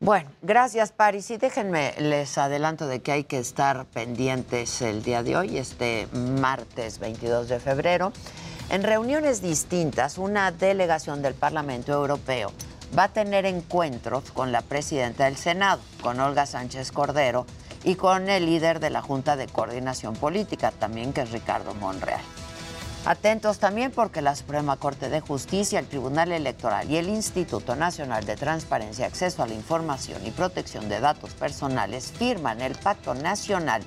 Bueno, 0.00 0.30
gracias 0.42 0.90
Paris. 0.90 1.30
Y 1.30 1.36
déjenme, 1.36 1.92
les 2.00 2.36
adelanto 2.38 2.88
de 2.88 3.02
que 3.02 3.12
hay 3.12 3.22
que 3.22 3.38
estar 3.38 3.86
pendientes 3.86 4.82
el 4.82 5.04
día 5.04 5.22
de 5.22 5.36
hoy, 5.36 5.58
este 5.58 6.08
martes 6.12 6.98
22 6.98 7.48
de 7.48 7.60
febrero. 7.60 8.12
En 8.70 8.84
reuniones 8.84 9.42
distintas, 9.42 10.16
una 10.16 10.52
delegación 10.52 11.22
del 11.22 11.34
Parlamento 11.34 11.92
Europeo 11.92 12.52
va 12.96 13.04
a 13.04 13.12
tener 13.12 13.44
encuentros 13.44 14.30
con 14.30 14.52
la 14.52 14.62
presidenta 14.62 15.24
del 15.24 15.36
Senado, 15.36 15.80
con 16.00 16.20
Olga 16.20 16.46
Sánchez 16.46 16.92
Cordero, 16.92 17.46
y 17.82 17.96
con 17.96 18.30
el 18.30 18.46
líder 18.46 18.78
de 18.78 18.90
la 18.90 19.02
Junta 19.02 19.34
de 19.34 19.48
Coordinación 19.48 20.14
Política, 20.14 20.70
también 20.70 21.12
que 21.12 21.22
es 21.22 21.32
Ricardo 21.32 21.74
Monreal. 21.74 22.20
Atentos 23.06 23.58
también 23.58 23.90
porque 23.90 24.22
la 24.22 24.36
Suprema 24.36 24.76
Corte 24.76 25.08
de 25.08 25.20
Justicia, 25.20 25.80
el 25.80 25.88
Tribunal 25.88 26.30
Electoral 26.30 26.88
y 26.88 26.96
el 26.96 27.08
Instituto 27.08 27.74
Nacional 27.74 28.24
de 28.24 28.36
Transparencia, 28.36 29.06
Acceso 29.06 29.42
a 29.42 29.48
la 29.48 29.54
Información 29.54 30.24
y 30.24 30.30
Protección 30.30 30.88
de 30.88 31.00
Datos 31.00 31.32
Personales 31.32 32.12
firman 32.16 32.60
el 32.60 32.76
Pacto 32.76 33.14
Nacional 33.14 33.82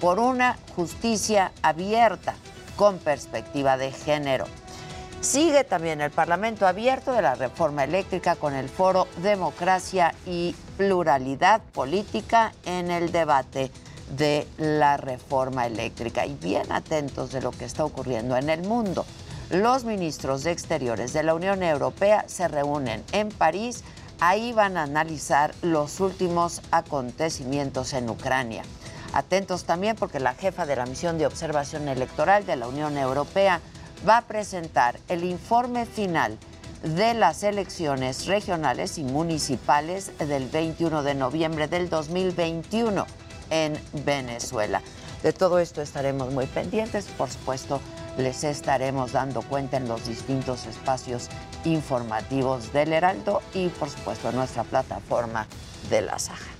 por 0.00 0.18
una 0.18 0.58
justicia 0.74 1.52
abierta 1.62 2.34
con 2.76 2.98
perspectiva 2.98 3.76
de 3.76 3.92
género. 3.92 4.46
Sigue 5.20 5.64
también 5.64 6.02
el 6.02 6.10
Parlamento 6.10 6.66
abierto 6.66 7.12
de 7.12 7.22
la 7.22 7.34
reforma 7.34 7.84
eléctrica 7.84 8.36
con 8.36 8.54
el 8.54 8.68
foro 8.68 9.08
Democracia 9.22 10.14
y 10.26 10.54
Pluralidad 10.76 11.62
Política 11.72 12.52
en 12.66 12.90
el 12.90 13.10
debate 13.10 13.70
de 14.18 14.46
la 14.58 14.98
reforma 14.98 15.66
eléctrica. 15.66 16.26
Y 16.26 16.34
bien 16.34 16.70
atentos 16.70 17.32
de 17.32 17.40
lo 17.40 17.52
que 17.52 17.64
está 17.64 17.86
ocurriendo 17.86 18.36
en 18.36 18.50
el 18.50 18.68
mundo. 18.68 19.06
Los 19.50 19.84
ministros 19.84 20.42
de 20.42 20.50
Exteriores 20.50 21.12
de 21.12 21.22
la 21.22 21.34
Unión 21.34 21.62
Europea 21.62 22.24
se 22.28 22.46
reúnen 22.48 23.02
en 23.12 23.30
París. 23.30 23.82
Ahí 24.20 24.52
van 24.52 24.76
a 24.76 24.82
analizar 24.82 25.54
los 25.62 26.00
últimos 26.00 26.60
acontecimientos 26.70 27.94
en 27.94 28.10
Ucrania. 28.10 28.62
Atentos 29.14 29.62
también 29.62 29.94
porque 29.94 30.18
la 30.18 30.34
jefa 30.34 30.66
de 30.66 30.74
la 30.74 30.86
misión 30.86 31.18
de 31.18 31.26
observación 31.26 31.86
electoral 31.86 32.44
de 32.46 32.56
la 32.56 32.66
Unión 32.66 32.98
Europea 32.98 33.60
va 34.06 34.18
a 34.18 34.22
presentar 34.22 34.98
el 35.08 35.22
informe 35.22 35.86
final 35.86 36.36
de 36.82 37.14
las 37.14 37.44
elecciones 37.44 38.26
regionales 38.26 38.98
y 38.98 39.04
municipales 39.04 40.10
del 40.18 40.48
21 40.48 41.04
de 41.04 41.14
noviembre 41.14 41.68
del 41.68 41.88
2021 41.88 43.06
en 43.50 43.80
Venezuela. 44.04 44.82
De 45.22 45.32
todo 45.32 45.60
esto 45.60 45.80
estaremos 45.80 46.32
muy 46.32 46.46
pendientes, 46.46 47.06
por 47.16 47.30
supuesto 47.30 47.80
les 48.18 48.42
estaremos 48.42 49.12
dando 49.12 49.42
cuenta 49.42 49.76
en 49.76 49.86
los 49.86 50.06
distintos 50.08 50.66
espacios 50.66 51.28
informativos 51.64 52.72
del 52.72 52.92
Heraldo 52.92 53.42
y 53.54 53.68
por 53.68 53.90
supuesto 53.90 54.30
en 54.30 54.36
nuestra 54.36 54.64
plataforma 54.64 55.46
de 55.88 56.02
la 56.02 56.18
Saja. 56.18 56.53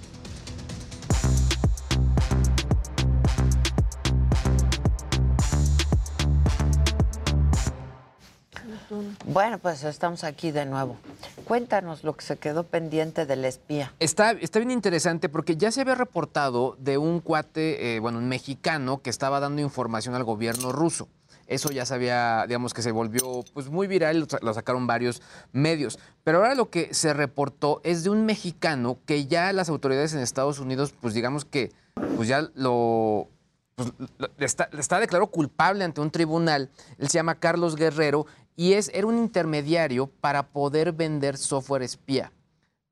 Bueno, 9.27 9.59
pues 9.59 9.85
estamos 9.85 10.25
aquí 10.25 10.51
de 10.51 10.67
nuevo. 10.67 10.97
Cuéntanos 11.45 12.05
lo 12.05 12.15
que 12.15 12.25
se 12.25 12.37
quedó 12.37 12.65
pendiente 12.65 13.27
del 13.27 13.45
espía. 13.45 13.93
Está, 14.01 14.33
está 14.33 14.59
bien 14.59 14.71
interesante 14.71 15.29
porque 15.29 15.57
ya 15.57 15.71
se 15.71 15.81
había 15.81 15.95
reportado 15.95 16.77
de 16.79 16.99
un 16.99 17.21
cuate, 17.21 17.97
eh, 17.97 18.01
bueno, 18.01 18.19
un 18.19 18.29
mexicano 18.29 19.03
que 19.03 19.11
estaba 19.11 19.41
dando 19.41 19.63
información 19.63 20.15
al 20.15 20.25
gobierno 20.25 20.73
ruso. 20.73 21.09
Eso 21.47 21.71
ya 21.71 21.85
se 21.85 21.95
había, 21.95 22.45
digamos 22.47 22.73
que 22.73 22.83
se 22.83 22.91
volvió 22.91 23.45
pues 23.53 23.69
muy 23.69 23.87
viral, 23.87 24.27
lo 24.41 24.55
sacaron 24.55 24.87
varios 24.87 25.21
medios. 25.53 25.99
Pero 26.23 26.39
ahora 26.39 26.55
lo 26.55 26.71
que 26.71 26.95
se 26.95 27.13
reportó 27.13 27.81
es 27.85 28.03
de 28.03 28.11
un 28.11 28.25
mexicano 28.25 28.99
que 29.05 29.27
ya 29.27 29.53
las 29.53 29.69
autoridades 29.69 30.15
en 30.15 30.21
Estados 30.21 30.59
Unidos, 30.59 30.95
pues 31.01 31.13
digamos 31.13 31.45
que 31.45 31.71
pues 32.17 32.29
ya 32.29 32.49
lo, 32.55 33.29
pues, 33.75 33.93
está, 34.39 34.69
está, 34.79 35.01
declarado 35.01 35.31
culpable 35.31 35.85
ante 35.85 36.01
un 36.01 36.11
tribunal. 36.11 36.71
Él 36.99 37.09
se 37.09 37.19
llama 37.19 37.35
Carlos 37.35 37.77
Guerrero 37.77 38.27
y 38.57 38.75
es, 38.75 38.91
era 38.95 39.07
un 39.07 39.19
intermediario 39.19 40.07
para 40.21 40.45
poder 40.49 40.93
vender 40.93 41.37
software 41.37 41.83
espía, 41.83 42.33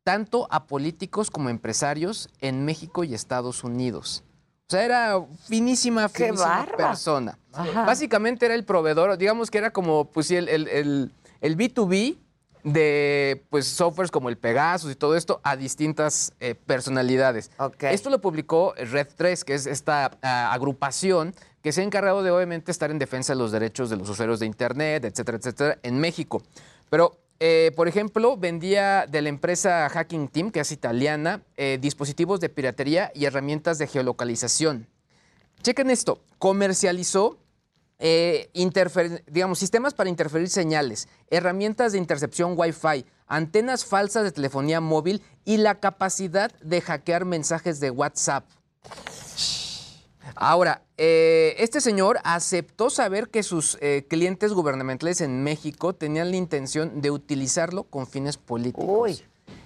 tanto 0.05 0.49
a 0.51 0.67
políticos 0.67 1.31
como 1.31 1.49
empresarios 1.49 2.29
en 2.41 2.65
México 2.65 3.05
y 3.05 3.15
Estados 3.15 3.63
Unidos. 3.65 4.25
O 4.69 4.73
sea, 4.73 4.85
era 4.85 5.23
finísima, 5.49 6.09
¡Qué 6.09 6.25
finísima 6.27 6.49
barba! 6.49 6.77
persona. 6.77 7.39
Ajá. 7.53 7.85
Básicamente 7.85 8.47
era 8.47 8.55
el 8.55 8.65
proveedor, 8.65 9.17
digamos 9.19 9.51
que 9.51 9.59
era 9.59 9.71
como 9.71 10.07
pues, 10.11 10.31
el, 10.31 10.49
el- 10.49 10.69
el- 10.69 11.13
el 11.41 11.57
B2B 11.57 12.17
de 12.65 13.45
pues, 13.51 13.67
softwares 13.67 14.11
como 14.11 14.29
el 14.29 14.39
Pegasus 14.39 14.93
y 14.93 14.95
todo 14.95 15.17
esto 15.17 15.41
a 15.43 15.57
distintas 15.57 16.33
eh, 16.41 16.55
personalidades. 16.55 17.51
Esto 17.81 18.09
lo 18.11 18.21
publicó 18.21 18.73
Red 18.77 19.09
3, 19.17 19.45
que 19.45 19.55
es 19.55 19.67
esta 19.67 20.13
ah, 20.23 20.53
agrupación 20.53 21.35
que 21.63 21.73
se 21.73 21.81
ha 21.81 21.85
encargado 21.85 22.23
de 22.23 22.31
obviamente 22.31 22.71
estar 22.71 22.91
en 22.91 22.99
defensa 22.99 23.33
de 23.33 23.39
los 23.39 23.53
derechos 23.53 23.89
de 23.89 23.97
los 23.97 24.09
usuarios 24.09 24.41
de 24.41 24.47
Internet, 24.47 25.05
etcétera, 25.05 25.39
etcétera, 25.39 25.79
en 25.83 25.99
México. 25.99 26.43
Pero, 26.91 27.21
eh, 27.39 27.73
por 27.77 27.89
ejemplo, 27.89 28.37
vendía 28.37 29.07
de 29.07 29.23
la 29.23 29.29
empresa 29.29 29.89
Hacking 29.89 30.29
Team, 30.29 30.51
que 30.51 30.61
es 30.61 30.73
italiana, 30.73 31.43
eh, 31.57 31.79
dispositivos 31.81 32.41
de 32.41 32.49
piratería 32.49 33.13
y 33.15 33.25
herramientas 33.25 33.79
de 33.79 33.87
geolocalización. 33.87 34.89
Chequen 35.63 35.91
esto, 35.91 36.21
comercializó 36.39 37.39
eh, 38.05 38.51
sistemas 39.55 39.95
para 39.95 40.11
interferir 40.11 40.49
señales, 40.49 41.07
herramientas 41.31 41.93
de 41.93 41.99
intercepción 41.99 42.55
Wi-Fi, 42.57 43.07
antenas 43.29 43.85
falsas 43.85 44.25
de 44.25 44.33
telefonía 44.33 44.81
móvil 44.81 45.23
y 45.45 45.59
la 45.59 45.79
capacidad 45.79 46.51
de 46.61 46.81
hackear 46.81 47.25
mensajes 47.25 47.79
de 47.79 47.91
WhatsApp. 47.91 48.45
Ahora, 50.35 50.83
eh, 50.97 51.55
este 51.59 51.81
señor 51.81 52.19
aceptó 52.25 52.91
saber 52.91 53.29
que 53.29 53.43
sus 53.43 53.79
eh, 53.81 54.07
clientes 54.09 54.53
gubernamentales 54.53 55.21
en 55.21 55.43
México 55.43 55.95
tenían 55.95 56.31
la 56.31 56.37
intención 56.37 57.01
de 57.01 57.11
utilizarlo 57.11 57.85
con 57.85 58.07
fines 58.07 58.37
políticos. 58.37 59.25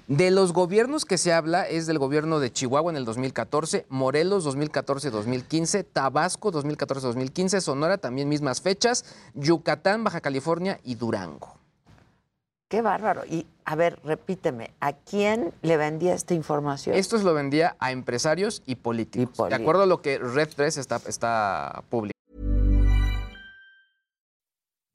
De 0.09 0.31
los 0.31 0.53
gobiernos 0.53 1.05
que 1.05 1.19
se 1.19 1.33
habla 1.33 1.67
es 1.67 1.87
del 1.87 1.99
gobierno 1.99 2.39
de 2.39 2.53
Chihuahua 2.53 2.93
en 2.93 2.97
el 2.97 3.05
2014, 3.05 3.87
Morelos 3.89 4.47
2014-2015, 4.47 5.85
Tabasco 5.93 6.53
2014-2015, 6.53 7.61
Sonora 7.61 7.99
también 7.99 8.29
mismas 8.29 8.61
fechas, 8.61 9.05
Yucatán, 9.35 10.05
Baja 10.05 10.21
California 10.21 10.79
y 10.85 10.95
Durango. 10.95 11.56
Qué 12.69 12.83
bárbaro. 12.83 13.25
Y 13.25 13.47
a 13.65 13.77
ver, 13.77 13.99
repíteme, 14.03 14.73
¿a 14.81 14.93
quién 14.93 15.53
le 15.63 15.77
vendía 15.77 16.15
esta 16.15 16.35
información? 16.35 16.97
Esto 16.97 17.19
se 17.19 17.25
lo 17.25 17.33
vendía 17.33 17.77
a 17.79 17.93
empresarios 17.93 18.63
y 18.67 18.75
políticos. 18.77 19.49
De 19.49 19.55
acuerdo 19.55 19.83
a 19.83 19.87
lo 19.87 20.03
que 20.03 20.19
Red 20.19 20.49
3 20.55 20.77
está, 20.79 21.01
está 21.07 21.85
publicando. 21.89 22.13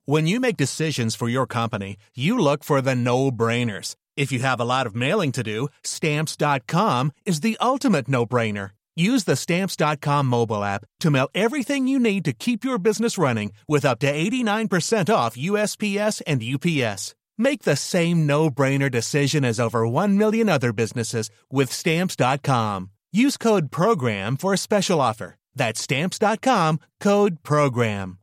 When 0.06 0.27
you 0.27 0.41
make 0.41 0.57
decisions 0.57 1.15
for 1.15 1.30
your 1.30 1.48
company, 1.48 1.95
you 2.14 2.38
look 2.38 2.64
for 2.65 2.81
the 2.81 2.95
no 2.95 3.31
brainers. 3.31 3.95
If 4.18 4.31
you 4.31 4.39
have 4.39 4.60
a 4.60 4.65
lot 4.65 4.85
of 4.85 4.93
mailing 4.93 5.31
to 5.34 5.43
do, 5.43 5.69
stamps.com 5.84 7.11
is 7.26 7.39
the 7.39 7.56
ultimate 7.61 8.10
no 8.10 8.26
brainer. 8.26 8.72
Use 8.98 9.23
the 9.23 9.38
stamps.com 9.38 10.26
mobile 10.26 10.65
app 10.65 10.84
to 10.99 11.10
mail 11.10 11.30
everything 11.34 11.88
you 11.88 11.98
need 11.98 12.26
to 12.26 12.34
keep 12.34 12.65
your 12.65 12.77
business 12.77 13.18
running 13.18 13.53
with 13.69 13.85
up 13.85 13.99
to 13.99 14.11
89% 14.11 15.14
off 15.14 15.38
USPS 15.38 16.22
and 16.27 16.43
UPS. 16.43 17.15
Make 17.41 17.63
the 17.63 17.76
same 17.76 18.27
no 18.27 18.51
brainer 18.51 18.88
decision 18.88 19.43
as 19.43 19.59
over 19.59 19.88
1 19.88 20.15
million 20.15 20.47
other 20.47 20.72
businesses 20.72 21.31
with 21.49 21.72
stamps.com. 21.72 22.91
Use 23.11 23.35
code 23.35 23.72
PROGRAM 23.72 24.38
for 24.38 24.53
a 24.53 24.57
special 24.57 25.01
offer. 25.01 25.38
That's 25.55 25.81
stamps.com 25.81 26.77
code 26.99 27.41
PROGRAM. 27.41 28.19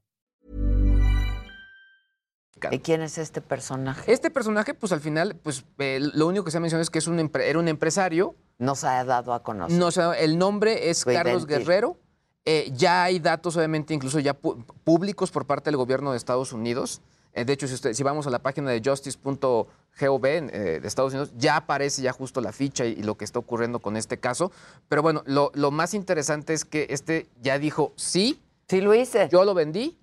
¿Y 2.70 2.78
quién 2.78 3.02
es 3.02 3.18
este 3.18 3.40
personaje? 3.40 4.12
Este 4.12 4.30
personaje, 4.30 4.74
pues 4.74 4.92
al 4.92 5.00
final, 5.00 5.34
pues 5.34 5.64
eh, 5.78 5.98
lo 6.00 6.28
único 6.28 6.44
que 6.44 6.52
se 6.52 6.58
ha 6.58 6.60
mencionado 6.60 6.82
es 6.82 6.90
que 6.90 7.00
es 7.00 7.08
un 7.08 7.18
era 7.40 7.58
un 7.58 7.66
empresario. 7.66 8.36
No 8.58 8.76
se 8.76 8.86
ha 8.86 9.04
dado 9.04 9.34
a 9.34 9.42
conocer. 9.42 9.76
No, 9.76 9.86
o 9.86 9.90
sea, 9.90 10.12
el 10.12 10.38
nombre 10.38 10.90
es 10.90 10.98
Su 10.98 11.10
Carlos 11.10 11.42
identidad. 11.42 11.58
Guerrero. 11.58 11.96
Eh, 12.44 12.70
ya 12.72 13.02
hay 13.02 13.18
datos, 13.18 13.56
obviamente, 13.56 13.94
incluso 13.94 14.20
ya 14.20 14.34
públicos 14.34 15.32
por 15.32 15.44
parte 15.44 15.70
del 15.70 15.76
gobierno 15.76 16.12
de 16.12 16.18
Estados 16.18 16.52
Unidos. 16.52 17.02
Eh, 17.38 17.44
de 17.44 17.52
hecho, 17.52 17.66
si, 17.68 17.74
usted- 17.74 17.92
si 17.94 18.02
vamos 18.02 18.26
a 18.26 18.30
la 18.30 18.38
página 18.40 18.70
de 18.70 18.80
justice.gov 18.84 20.24
eh, 20.26 20.78
de 20.80 20.88
Estados 20.88 21.12
Unidos, 21.12 21.32
ya 21.36 21.56
aparece 21.56 22.02
ya 22.02 22.12
justo 22.12 22.40
la 22.40 22.52
ficha 22.52 22.84
y, 22.84 22.92
y 22.92 23.02
lo 23.02 23.16
que 23.16 23.24
está 23.24 23.38
ocurriendo 23.38 23.80
con 23.80 23.96
este 23.96 24.18
caso. 24.18 24.52
Pero 24.88 25.02
bueno, 25.02 25.22
lo, 25.26 25.50
lo 25.54 25.70
más 25.70 25.94
interesante 25.94 26.52
es 26.54 26.64
que 26.64 26.86
este 26.90 27.28
ya 27.40 27.58
dijo 27.58 27.92
sí. 27.96 28.42
Sí 28.68 28.80
lo 28.80 28.94
hice. 28.94 29.28
Yo 29.30 29.44
lo 29.44 29.54
vendí. 29.54 29.98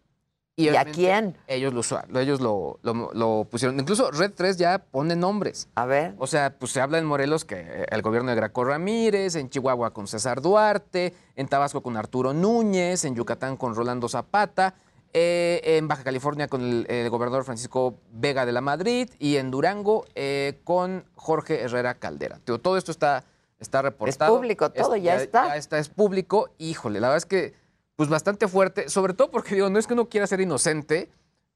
¿Y 0.57 0.69
a 0.69 0.85
quién? 0.85 1.37
Ellos 1.47 1.73
lo, 1.73 1.81
usua- 1.81 2.05
ellos 2.17 2.39
lo, 2.39 2.79
lo- 2.81 3.11
lo 3.13 3.45
pusieron. 3.51 3.77
Incluso 3.77 4.09
Red 4.11 4.31
3 4.35 4.55
ya 4.55 4.79
pone 4.79 5.13
nombres. 5.17 5.67
A 5.75 5.85
ver. 5.85 6.15
O 6.17 6.27
sea, 6.27 6.57
pues 6.57 6.71
se 6.71 6.79
habla 6.79 6.97
en 6.97 7.05
Morelos 7.05 7.43
que 7.43 7.55
eh, 7.59 7.85
el 7.89 8.01
gobierno 8.01 8.29
de 8.29 8.37
Graco 8.37 8.63
Ramírez, 8.63 9.35
en 9.35 9.49
Chihuahua 9.49 9.91
con 9.91 10.07
César 10.07 10.41
Duarte, 10.41 11.13
en 11.35 11.47
Tabasco 11.49 11.83
con 11.83 11.97
Arturo 11.97 12.33
Núñez, 12.33 13.03
en 13.03 13.15
Yucatán 13.15 13.57
con 13.57 13.75
Rolando 13.75 14.07
Zapata, 14.07 14.75
eh, 15.17 15.77
en 15.77 15.87
Baja 15.87 16.03
California 16.03 16.49
con 16.49 16.61
el, 16.61 16.85
el 16.89 17.09
gobernador 17.09 17.45
Francisco 17.45 17.95
Vega 18.11 18.45
de 18.45 18.51
la 18.51 18.59
Madrid 18.59 19.09
y 19.17 19.37
en 19.37 19.49
Durango 19.49 20.03
eh, 20.13 20.59
con 20.65 21.05
Jorge 21.15 21.61
Herrera 21.61 21.93
Caldera. 21.93 22.41
Todo 22.43 22.75
esto 22.77 22.91
está, 22.91 23.23
está 23.57 23.81
reportado. 23.81 24.35
público, 24.35 24.69
todo 24.71 24.97
ya 24.97 25.15
ya 25.15 25.23
está. 25.23 25.47
Ya 25.47 25.55
está, 25.55 25.79
es 25.79 25.87
público. 25.87 26.49
Híjole, 26.57 26.99
la 26.99 27.07
verdad 27.07 27.19
es 27.19 27.25
que 27.25 27.53
pues 27.95 28.09
bastante 28.09 28.49
fuerte, 28.49 28.89
sobre 28.89 29.13
todo 29.13 29.31
porque 29.31 29.55
digo, 29.55 29.69
no 29.69 29.79
es 29.79 29.87
que 29.87 29.93
uno 29.93 30.09
quiera 30.09 30.27
ser 30.27 30.41
inocente, 30.41 31.09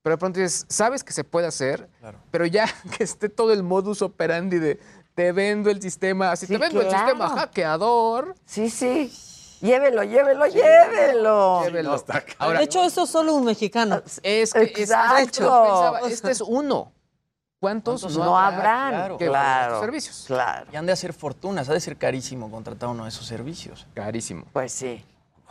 pero 0.04 0.14
de 0.16 0.20
pronto 0.20 0.40
dices, 0.40 0.66
sabes 0.70 1.04
que 1.04 1.12
se 1.12 1.26
puede 1.26 1.48
hacer, 1.48 1.90
pero 2.32 2.46
ya 2.46 2.66
que 2.98 3.04
esté 3.04 3.28
todo 3.28 3.52
el 3.52 3.62
modus 3.62 4.02
operandi 4.02 4.58
de 4.58 4.80
te 5.16 5.34
vendo 5.34 5.70
el 5.70 5.82
sistema, 5.82 6.32
así 6.32 6.46
Sí, 6.46 6.54
te 6.54 6.60
vendo 6.60 6.80
el 6.80 6.90
sistema 6.90 7.28
hackeador. 7.28 8.36
Sí, 8.46 8.70
sí. 8.70 9.12
Llévelo, 9.62 10.04
llévelo, 10.04 10.46
llévelo. 10.48 11.64
Llévelo. 11.66 12.04
de 12.58 12.64
hecho, 12.64 12.84
eso 12.84 13.04
es 13.04 13.10
solo 13.10 13.34
un 13.36 13.46
mexicano. 13.46 14.02
Es 14.06 14.20
que 14.22 14.42
es- 14.42 14.56
Exacto. 14.56 15.16
de 15.16 15.24
hecho, 15.24 15.42
yo 15.44 15.64
pensaba, 15.64 16.00
este 16.10 16.32
es 16.32 16.42
uno. 16.42 16.92
¿Cuántos, 17.60 18.02
¿Cuántos 18.02 18.24
no 18.24 18.38
habrán? 18.38 18.92
Claro, 18.94 19.18
que 19.18 19.28
claro. 19.28 19.66
estos 19.74 19.82
servicios? 19.86 20.24
Claro. 20.28 20.66
Y 20.72 20.78
han 20.78 20.86
de 20.86 20.94
hacer 20.94 21.12
fortunas, 21.12 21.68
ha 21.68 21.74
de 21.74 21.82
ser 21.82 21.98
carísimo 21.98 22.50
contratar 22.50 22.88
uno 22.88 23.04
de 23.04 23.10
esos 23.10 23.26
servicios. 23.26 23.86
Carísimo. 23.94 24.46
Pues 24.54 24.72
sí. 24.72 25.04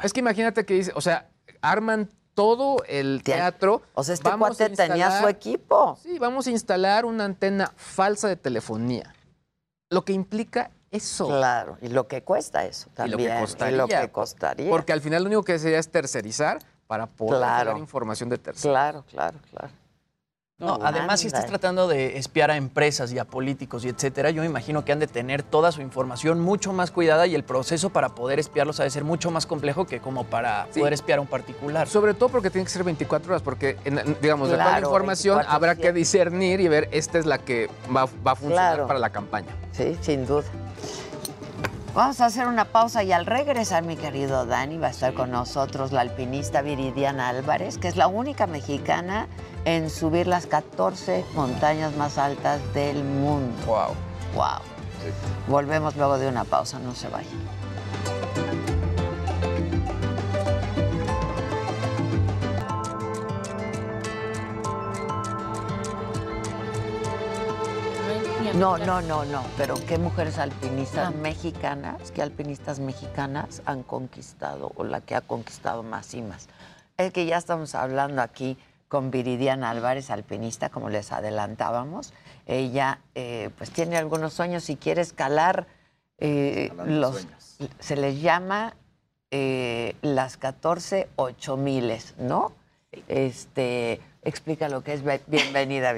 Es 0.03 0.15
que 0.15 0.21
imagínate 0.21 0.65
que 0.65 0.73
dice, 0.75 0.93
o 0.95 1.03
sea, 1.03 1.29
arman 1.61 2.09
todo 2.33 2.83
el 2.87 3.23
teatro. 3.23 3.83
O 3.95 4.03
sea, 4.05 4.15
este 4.15 4.27
vamos 4.27 4.53
a 4.53 4.55
cuate 4.55 4.75
tenía 4.75 5.21
su 5.21 5.29
equipo. 5.29 5.99
Sí, 6.03 6.19
vamos 6.19 6.47
a 6.47 6.51
instalar 6.51 7.05
una 7.05 7.25
antena 7.27 7.73
falsa 7.77 8.29
de 8.29 8.37
telefonía. 8.37 9.15
Lo 9.91 10.05
que 10.05 10.13
implica 10.15 10.71
eso. 10.91 11.27
Claro, 11.29 11.79
y 11.81 11.89
lo 11.89 12.07
que 12.09 12.23
cuesta 12.23 12.65
eso 12.65 12.89
Y 12.93 12.95
también. 12.95 13.29
lo 13.31 13.35
que 13.35 13.41
costaría. 13.41 13.75
Y 13.75 13.79
lo 13.79 13.89
que 13.89 14.11
costaría. 14.11 14.71
Porque 14.71 14.93
al 14.93 15.01
final 15.01 15.23
lo 15.23 15.29
único 15.29 15.43
que 15.45 15.59
sería 15.59 15.79
es 15.79 15.91
tercerizar 15.91 16.59
para 16.87 17.07
poder 17.07 17.39
Claro. 17.41 17.71
dar 17.73 17.79
información 17.79 18.29
de 18.29 18.39
terceros. 18.39 18.63
Claro, 18.73 19.05
claro, 19.11 19.39
claro. 19.51 19.69
No, 20.61 20.77
además, 20.83 21.21
si 21.21 21.29
estás 21.29 21.47
tratando 21.47 21.87
de 21.87 22.19
espiar 22.19 22.51
a 22.51 22.57
empresas 22.57 23.13
y 23.13 23.19
a 23.21 23.25
políticos 23.25 23.85
y 23.85 23.91
etcétera, 23.91 24.31
yo 24.31 24.43
me 24.43 24.49
imagino 24.49 24.85
que 24.85 24.91
han 24.91 24.99
de 24.99 25.07
tener 25.07 25.45
toda 25.45 25.71
su 25.71 25.81
información 25.83 26.41
mucho 26.41 26.73
más 26.73 26.91
cuidada 26.91 27.29
y 27.29 27.37
el 27.37 27.45
proceso 27.45 27.91
para 27.91 28.09
poder 28.09 28.41
espiarlos 28.41 28.81
ha 28.81 28.83
de 28.83 28.91
ser 28.91 29.05
mucho 29.05 29.31
más 29.31 29.47
complejo 29.47 29.87
que 29.87 30.01
como 30.01 30.25
para 30.25 30.67
Sí. 30.73 30.81
poder 30.81 30.95
espiar 30.95 31.19
a 31.21 31.23
un 31.23 31.29
particular. 31.29 31.87
Sobre 31.87 32.13
todo 32.13 32.29
porque 32.31 32.51
tiene 32.51 32.65
que 32.65 32.73
ser 32.73 32.83
24 32.83 33.31
horas, 33.31 33.43
porque, 33.43 33.77
en- 33.85 34.17
digamos, 34.21 34.49
de 34.49 34.55
toda 34.57 34.65
la 34.65 34.71
Claro, 34.73 34.87
información 34.89 35.37
24/7. 35.39 35.55
habrá 35.55 35.77
que 35.77 35.93
discernir 35.93 36.59
y 36.61 36.67
ver, 36.67 36.89
esta 36.91 37.19
es 37.21 37.27
la 37.27 37.39
que 37.39 37.71
va, 37.95 38.07
va 38.27 38.33
a 38.33 38.35
funcionar 38.35 38.73
Claro. 38.75 38.87
para 38.89 38.99
la 38.99 39.11
campaña. 39.11 39.55
Sí, 39.71 39.97
sin 40.01 40.27
duda. 40.27 40.43
Vamos 41.95 42.21
a 42.21 42.27
hacer 42.27 42.47
una 42.47 42.67
pausa 42.67 43.03
y 43.03 43.13
al 43.13 43.27
regresar, 43.27 43.83
mi 43.83 43.97
querido 43.97 44.47
Dani, 44.47 44.79
va 44.79 44.89
a 44.89 44.91
estar 44.91 45.15
con 45.15 45.31
nosotros 45.31 45.91
la 45.91 46.03
alpinista 46.03 46.63
Viridiana 46.63 47.29
Álvarez, 47.29 47.79
que 47.79 47.89
es 47.89 47.97
la 47.97 48.07
única 48.07 48.47
mexicana 48.47 49.27
en 49.65 49.91
subir 49.91 50.27
las 50.27 50.47
14 50.47 51.25
montañas 51.35 51.97
más 51.97 52.19
altas 52.19 52.61
del 52.75 53.03
mundo. 53.03 53.57
Wow. 53.67 53.95
Wow. 54.35 54.61
Volvemos 55.49 55.97
luego 55.97 56.19
de 56.19 56.29
una 56.29 56.45
pausa, 56.45 56.79
no 56.79 56.95
se 56.95 57.09
vayan. 57.09 57.58
No, 68.59 68.77
no, 68.77 69.01
no, 69.01 69.25
no. 69.25 69.45
Pero 69.57 69.77
¿qué 69.87 69.99
mujeres 69.99 70.37
alpinistas 70.37 71.15
mexicanas, 71.15 72.11
qué 72.11 72.23
alpinistas 72.23 72.81
mexicanas 72.81 73.63
han 73.67 73.85
conquistado 73.85 74.73
o 74.75 74.83
la 74.83 75.01
que 75.01 75.15
ha 75.15 75.21
conquistado 75.21 75.85
más 75.85 76.13
y 76.15 76.23
más? 76.23 76.49
Es 76.97 77.13
que 77.13 77.25
ya 77.25 77.37
estamos 77.37 77.77
hablando 77.77 78.21
aquí 78.21 78.59
con 78.89 79.13
Viridiana 79.13 79.71
Álvarez, 79.71 80.11
alpinista, 80.11 80.71
como 80.71 80.91
les 80.91 81.13
adelantábamos. 81.13 82.13
Ella, 82.47 82.99
eh, 83.15 83.51
pues, 83.57 83.71
tiene 83.71 83.97
algunos 83.97 84.33
sueños 84.33 84.69
y 84.71 84.77
quiere 84.77 85.03
escalar 85.03 85.69
eh, 86.19 86.73
los. 86.85 87.29
Se 87.79 87.95
les 87.95 88.21
llama 88.21 88.75
eh, 89.31 89.95
las 90.03 90.37
14 90.37 91.09
8000, 91.15 91.97
¿no? 92.19 92.53
Este, 93.07 94.01
Explica 94.29 94.69
lo 94.69 94.83
que 94.85 94.93
es. 94.93 95.03
Bienvenida. 95.27 95.93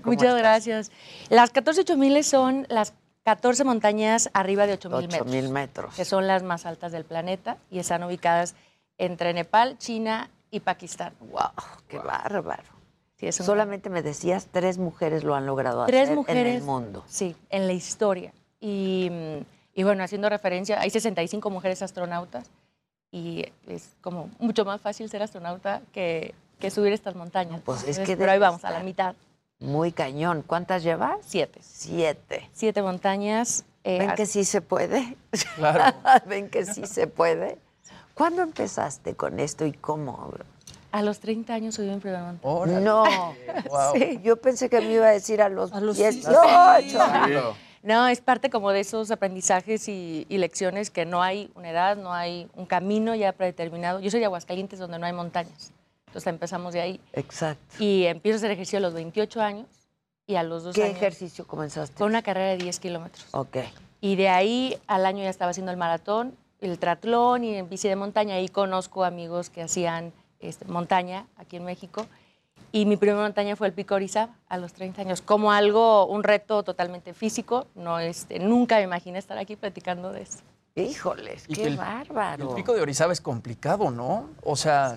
¿cómo 0.00 0.12
Muchas 0.14 0.28
estás? 0.28 0.38
gracias. 0.38 0.90
Las 1.28 1.50
14 1.50 1.82
8000 1.82 2.24
son 2.24 2.66
las 2.70 2.94
14 3.24 3.64
montañas 3.64 4.30
arriba 4.32 4.66
de 4.66 4.74
8000 4.74 5.02
metros. 5.08 5.20
8000 5.20 5.48
metros. 5.50 5.94
Que 5.94 6.04
son 6.06 6.26
las 6.26 6.42
más 6.42 6.64
altas 6.64 6.92
del 6.92 7.04
planeta 7.04 7.58
y 7.70 7.78
están 7.78 8.02
ubicadas 8.02 8.54
entre 8.98 9.34
Nepal, 9.34 9.76
China 9.78 10.30
y 10.50 10.60
Pakistán. 10.60 11.12
¡Wow! 11.20 11.50
¡Qué 11.86 11.98
bárbaro! 11.98 12.62
Sí, 13.16 13.26
es 13.26 13.38
un- 13.40 13.46
Solamente 13.46 13.90
me 13.90 14.02
decías, 14.02 14.48
tres 14.50 14.78
mujeres 14.78 15.22
lo 15.22 15.34
han 15.34 15.44
logrado 15.44 15.84
Tres 15.86 16.04
hacer 16.04 16.16
mujeres. 16.16 16.46
en 16.46 16.56
el 16.56 16.62
mundo. 16.62 17.04
Sí, 17.06 17.36
en 17.50 17.66
la 17.66 17.72
historia. 17.74 18.32
Y, 18.58 19.10
y 19.74 19.82
bueno, 19.82 20.02
haciendo 20.02 20.30
referencia, 20.30 20.80
hay 20.80 20.88
65 20.88 21.50
mujeres 21.50 21.82
astronautas 21.82 22.50
y 23.10 23.44
es 23.66 23.90
como 24.00 24.30
mucho 24.38 24.64
más 24.64 24.80
fácil 24.80 25.10
ser 25.10 25.22
astronauta 25.22 25.82
que, 25.92 26.34
que 26.58 26.70
subir 26.70 26.92
estas 26.92 27.14
montañas. 27.14 27.60
pues 27.64 27.78
es 27.82 27.88
Entonces, 27.88 28.06
que 28.06 28.16
pero 28.16 28.32
ahí 28.32 28.38
vamos, 28.38 28.64
a 28.64 28.70
la 28.70 28.80
mitad. 28.80 29.14
Muy 29.58 29.92
cañón. 29.92 30.42
¿Cuántas 30.46 30.82
llevas? 30.82 31.18
Siete. 31.26 31.60
Siete. 31.62 32.48
Siete 32.52 32.82
montañas. 32.82 33.64
eh, 33.84 33.98
¿Ven 33.98 34.14
que 34.14 34.26
sí 34.26 34.44
se 34.44 34.60
puede? 34.60 35.16
Claro. 35.56 35.94
¿Ven 36.26 36.50
que 36.50 36.64
sí 36.66 36.86
se 36.86 37.06
puede? 37.06 37.58
¿Cuándo 38.14 38.42
empezaste 38.42 39.14
con 39.14 39.40
esto 39.40 39.64
y 39.66 39.72
cómo? 39.72 40.30
A 40.92 41.02
los 41.02 41.20
30 41.20 41.52
años 41.52 41.74
subí 41.74 41.88
en 41.90 42.00
primera 42.00 42.22
montaña. 42.22 42.80
No, 42.80 43.04
Wow. 43.70 43.92
Sí, 43.94 44.20
yo 44.22 44.36
pensé 44.36 44.68
que 44.70 44.80
me 44.80 44.92
iba 44.92 45.06
a 45.06 45.10
decir 45.10 45.42
a 45.42 45.48
los, 45.48 45.70
los 45.72 45.96
18. 45.96 46.30
No, 47.82 48.08
es 48.08 48.20
parte 48.20 48.50
como 48.50 48.72
de 48.72 48.80
esos 48.80 49.12
aprendizajes 49.12 49.88
y, 49.88 50.26
y 50.28 50.38
lecciones 50.38 50.90
que 50.90 51.04
no 51.06 51.22
hay 51.22 51.52
una 51.54 51.70
edad, 51.70 51.96
no 51.96 52.12
hay 52.12 52.48
un 52.56 52.66
camino 52.66 53.14
ya 53.14 53.30
predeterminado. 53.32 54.00
Yo 54.00 54.10
soy 54.10 54.18
de 54.18 54.26
Aguascalientes 54.26 54.80
donde 54.80 54.98
no 54.98 55.06
hay 55.06 55.12
montañas. 55.12 55.70
Entonces 56.16 56.32
empezamos 56.32 56.72
de 56.72 56.80
ahí. 56.80 57.00
Exacto. 57.12 57.76
Y 57.78 58.06
empiezo 58.06 58.36
a 58.36 58.38
hacer 58.38 58.50
ejercicio 58.52 58.78
a 58.78 58.80
los 58.80 58.94
28 58.94 59.42
años 59.42 59.66
y 60.26 60.36
a 60.36 60.42
los 60.42 60.64
dos 60.64 60.74
¿Qué 60.74 60.84
años. 60.84 60.96
ejercicio 60.96 61.46
comenzaste? 61.46 61.94
Con 61.98 62.08
una 62.08 62.22
carrera 62.22 62.52
de 62.52 62.56
10 62.56 62.80
kilómetros. 62.80 63.26
Ok. 63.32 63.58
Y 64.00 64.16
de 64.16 64.30
ahí 64.30 64.78
al 64.86 65.04
año 65.04 65.22
ya 65.22 65.28
estaba 65.28 65.50
haciendo 65.50 65.72
el 65.72 65.76
maratón, 65.76 66.34
el 66.62 66.78
triatlón 66.78 67.44
y 67.44 67.54
en 67.56 67.68
bici 67.68 67.86
de 67.86 67.96
montaña. 67.96 68.36
Ahí 68.36 68.48
conozco 68.48 69.04
amigos 69.04 69.50
que 69.50 69.60
hacían 69.62 70.14
este, 70.40 70.64
montaña 70.64 71.26
aquí 71.36 71.56
en 71.56 71.66
México. 71.66 72.06
Y 72.72 72.86
mi 72.86 72.96
primera 72.96 73.20
montaña 73.20 73.54
fue 73.54 73.66
el 73.66 73.74
Pico 73.74 73.94
Orizaba 73.94 74.34
a 74.48 74.56
los 74.56 74.72
30 74.72 75.02
años, 75.02 75.20
como 75.20 75.52
algo, 75.52 76.06
un 76.06 76.22
reto 76.22 76.62
totalmente 76.62 77.12
físico. 77.12 77.66
No, 77.74 77.98
este, 78.00 78.38
nunca 78.38 78.76
me 78.76 78.84
imaginé 78.84 79.18
estar 79.18 79.36
aquí 79.36 79.54
platicando 79.54 80.12
de 80.12 80.22
esto. 80.22 80.42
Híjoles, 80.76 81.46
qué 81.46 81.64
el- 81.64 81.76
bárbaro. 81.76 82.48
El 82.48 82.54
pico 82.54 82.72
de 82.72 82.80
Orizaba 82.80 83.12
es 83.12 83.20
complicado, 83.20 83.90
¿no? 83.90 84.30
O 84.42 84.56
sea, 84.56 84.96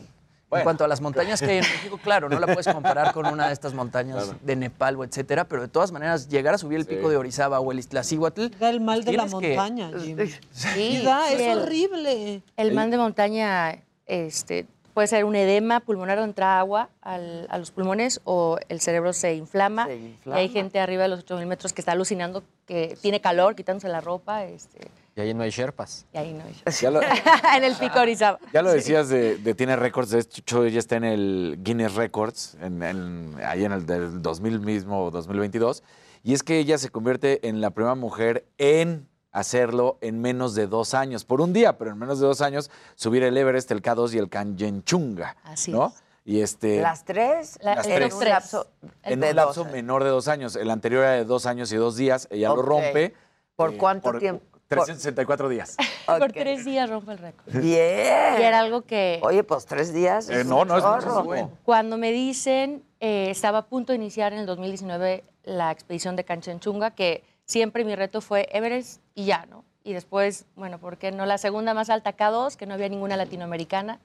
Bueno. 0.50 0.62
en 0.62 0.64
cuanto 0.66 0.84
a 0.84 0.88
las 0.88 1.00
montañas 1.00 1.40
que 1.40 1.46
hay 1.52 1.58
en 1.60 1.64
México, 1.64 2.00
claro, 2.04 2.28
no 2.28 2.40
la 2.40 2.48
puedes 2.48 2.68
comparar 2.68 3.14
con 3.14 3.28
una 3.28 3.48
de 3.48 3.54
estas 3.54 3.74
montañas 3.76 4.24
Claro. 4.24 4.40
de 4.42 4.56
Nepal 4.56 4.96
o 4.96 5.04
etcétera, 5.04 5.44
pero 5.46 5.62
de 5.62 5.68
todas 5.68 5.92
maneras, 5.92 6.28
llegar 6.28 6.56
a 6.56 6.58
subir 6.58 6.80
el 6.80 6.86
Sí. 6.86 6.96
pico 6.96 7.10
de 7.10 7.18
Orizaba 7.18 7.60
o 7.60 7.72
el 7.72 7.78
Iztaccíhuatl... 7.80 8.48
Da 8.60 8.70
el 8.72 8.82
mal 8.82 9.04
de 9.04 9.14
la 9.14 9.26
que- 9.26 9.30
montaña, 9.30 9.92
Jimmy. 10.00 10.26
Sí, 10.52 10.80
Y 11.02 11.04
da, 11.04 11.28
sí, 11.28 11.36
es 11.36 11.42
el- 11.42 11.60
horrible. 11.60 12.42
El 12.58 12.74
mal 12.74 12.90
de 12.90 12.98
montaña 12.98 13.78
este, 14.08 14.66
puede 14.96 15.08
ser 15.08 15.24
un 15.24 15.36
edema 15.36 15.82
pulmonar 15.82 16.18
donde 16.18 16.32
entra 16.32 16.58
agua 16.60 16.90
al- 17.02 17.46
a 17.52 17.58
los 17.60 17.70
pulmones 17.70 18.20
o 18.24 18.58
el 18.70 18.82
cerebro 18.82 19.14
se 19.14 19.36
inflama. 19.36 19.86
Se 19.86 19.96
Y 19.98 20.06
inflama. 20.08 20.40
hay 20.40 20.50
gente 20.50 20.80
arriba 20.80 21.04
de 21.04 21.10
los 21.10 21.20
8000 21.20 21.46
metros 21.46 21.74
que 21.74 21.82
está 21.82 21.92
alucinando, 21.92 22.44
que 22.66 22.98
tiene 23.02 23.22
calor, 23.22 23.56
quitándose 23.56 23.88
la 23.88 24.02
ropa. 24.02 24.44
Este, 24.46 24.80
Y 25.20 25.22
ahí 25.22 25.34
no 25.34 25.44
hay 25.44 25.50
Sherpas. 25.50 26.06
y 26.14 26.18
ahí 26.18 26.32
no 26.34 26.46
hay. 26.46 26.56
Ya 26.80 26.90
lo, 26.92 27.02
en 27.58 27.64
el 27.66 27.76
pico 27.76 28.00
Orizaba. 28.00 28.40
ya 28.54 28.62
lo 28.62 28.70
Sí. 28.70 28.76
decías 28.78 29.10
de, 29.10 29.36
de 29.38 29.54
Tiene 29.54 29.76
Records, 29.76 30.12
de 30.12 30.20
hecho 30.20 30.64
ella 30.64 30.80
está 30.80 30.96
en 30.96 31.04
el 31.04 31.58
Guinness 31.62 31.96
Records, 31.96 32.56
en, 32.62 32.82
en- 32.82 33.36
ahí 33.46 33.66
en 33.66 33.74
el 33.74 33.86
del 33.86 34.22
2000 34.22 34.62
mismo, 34.62 35.12
2022, 35.12 35.84
y 36.24 36.34
es 36.34 36.42
que 36.42 36.58
ella 36.58 36.78
se 36.78 36.88
convierte 36.88 37.46
en 37.50 37.60
la 37.60 37.72
primera 37.72 37.96
mujer 37.96 38.46
en 38.58 39.10
hacerlo 39.34 39.98
en 40.00 40.22
menos 40.22 40.56
de 40.56 40.68
dos 40.68 40.94
años, 40.94 41.26
por 41.26 41.42
un 41.42 41.52
día, 41.52 41.78
pero 41.78 41.92
en 41.92 41.98
menos 42.00 42.22
de 42.22 42.26
dos 42.28 42.40
años, 42.40 42.72
subir 42.96 43.22
el 43.24 43.36
Everest, 43.38 43.70
el 43.72 43.82
K2 43.82 44.14
y 44.14 44.20
el 44.20 44.30
Kanchenjunga, 44.30 45.36
Así 45.44 45.74
¿no? 45.74 45.94
Y 46.24 46.40
este... 46.40 46.80
Las 46.80 47.04
tres, 47.04 47.60
La- 47.62 47.76
Las 47.76 47.88
en 47.88 47.96
tres. 47.96 48.14
un 48.14 48.24
lapso 48.26 48.68
en 49.04 49.24
un 49.24 49.72
menor 49.72 50.04
de 50.06 50.10
dos 50.12 50.30
años. 50.30 50.56
El 50.56 50.70
anterior 50.70 51.04
era 51.04 51.12
de 51.14 51.26
dos 51.26 51.46
años 51.46 51.72
y 51.74 51.76
dos 51.76 51.96
días. 51.98 52.28
Ella 52.32 52.50
lo 52.50 52.62
rompe. 52.62 53.16
¿Por 53.56 53.74
eh, 53.74 53.78
cuánto 53.78 54.04
por 54.12 54.20
tiempo? 54.20 54.44
364 54.70 55.50
días. 55.50 55.76
Por 56.06 56.32
tres 56.32 56.64
días 56.64 56.90
rompo 56.90 57.12
el 57.12 57.18
récord. 57.18 57.52
Bien. 57.52 58.40
Y 58.40 58.44
era 58.44 58.60
algo 58.60 58.84
que 58.84 59.20
Oye, 59.24 59.44
pues 59.44 59.66
tres 59.66 59.92
días. 59.94 60.30
Eh, 60.30 60.44
no, 60.44 60.64
no, 60.64 60.78
es 60.78 60.84
muchísimo. 60.84 61.52
Cuando 61.64 61.98
me 61.98 62.12
dicen, 62.12 62.84
eh, 63.00 63.30
estaba 63.32 63.60
a 63.60 63.66
punto 63.66 63.94
de 63.94 63.98
iniciar 63.98 64.32
en 64.32 64.40
el 64.40 64.46
2019 64.46 65.24
la 65.44 65.72
expedición 65.72 66.16
de 66.16 66.24
Kanchenjunga, 66.24 66.92
que 66.92 67.24
siempre 67.46 67.84
mi 67.84 67.96
reto 67.96 68.22
fue 68.22 68.48
Everest 68.52 69.02
y 69.16 69.26
ya, 69.26 69.48
¿no? 69.48 69.64
Y 69.84 69.94
después, 69.94 70.46
bueno, 70.56 70.78
¿por 70.78 70.98
qué 70.98 71.12
no? 71.12 71.26
La 71.26 71.40
segunda 71.40 71.74
más 71.74 71.90
alta, 71.90 72.16
K2, 72.16 72.56
que 72.56 72.68
no 72.68 72.76
había 72.76 72.90
ninguna 72.90 73.18
latinoamericana 73.18 74.00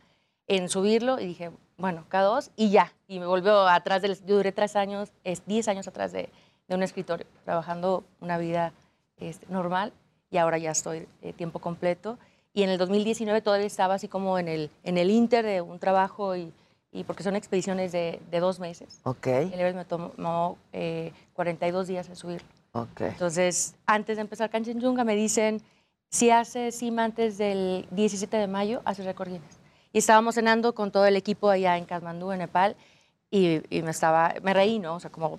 en 0.47 0.71
subirlo, 0.71 1.21
y 1.21 1.27
dije, 1.27 1.51
bueno, 1.77 2.05
K2 2.11 2.51
y 2.57 2.71
ya. 2.71 2.93
Y 3.07 3.19
me 3.19 3.27
volvió 3.27 3.67
atrás 3.69 4.01
del... 4.01 4.19
Yo 4.25 4.37
duré 4.37 4.53
tres 4.53 4.77
años, 4.77 5.13
es 5.25 5.45
10 5.47 5.69
años 5.69 5.89
atrás 5.89 6.13
de, 6.13 6.31
de 6.69 6.75
un 6.75 6.83
escritorio, 6.83 7.27
trabajando 7.45 8.05
una 8.21 8.39
vida 8.39 8.73
este, 9.19 9.47
normal, 9.49 9.93
y 10.35 10.39
ahora 10.39 10.59
ya 10.59 10.73
estoy 10.73 11.07
eh, 11.23 11.33
tiempo 11.33 11.61
completo. 11.61 12.19
Y 12.53 12.65
en 12.65 12.71
el 12.71 12.77
2019 12.79 13.41
todavía 13.41 13.67
estaba 13.67 13.95
así 13.95 14.09
como 14.09 14.37
en 14.39 14.49
el, 14.49 14.71
en 14.83 14.99
el 14.99 15.11
inter 15.11 15.45
de 15.45 15.61
un 15.61 15.79
trabajo 15.79 16.35
y, 16.35 16.53
y 16.91 17.05
porque 17.05 17.23
son 17.23 17.37
expediciones 17.37 17.93
de, 17.93 18.21
de 18.33 18.41
dos 18.41 18.59
meses. 18.59 19.01
Ok, 19.05 19.27
El 19.29 19.55
Everest 19.55 19.77
me 19.77 19.85
tomó 19.85 20.59
eh, 20.73 21.13
42 21.35 21.87
días 21.87 22.09
en 22.09 22.17
subirlo. 22.17 22.49
ok. 22.73 23.01
Entonces, 23.03 23.77
antes 23.87 24.17
de 24.17 24.23
empezar 24.23 24.51
Kanchenjunga 24.51 25.05
me 25.05 25.15
dicen, 25.15 25.63
si 26.11 26.31
haces 26.31 26.77
cima 26.77 27.05
antes 27.05 27.39
del 27.39 27.87
17 27.93 28.37
de 28.37 28.47
mayo, 28.49 28.83
haces 28.85 29.07
récord 29.07 29.29
Guinness. 29.29 29.59
Y 29.93 29.99
estábamos 29.99 30.35
cenando 30.35 30.75
con 30.75 30.91
todo 30.91 31.07
el 31.07 31.15
equipo 31.15 31.49
allá 31.49 31.79
en 31.79 31.85
Kathmandú, 31.85 32.33
en 32.33 32.41
Nepal, 32.41 32.75
y, 33.31 33.63
y 33.71 33.83
me 33.83 33.93
estaba, 33.93 34.35
me 34.43 34.53
reí, 34.53 34.81
¿no? 34.81 34.97
O 34.97 35.01
sea, 35.01 35.11
como, 35.11 35.39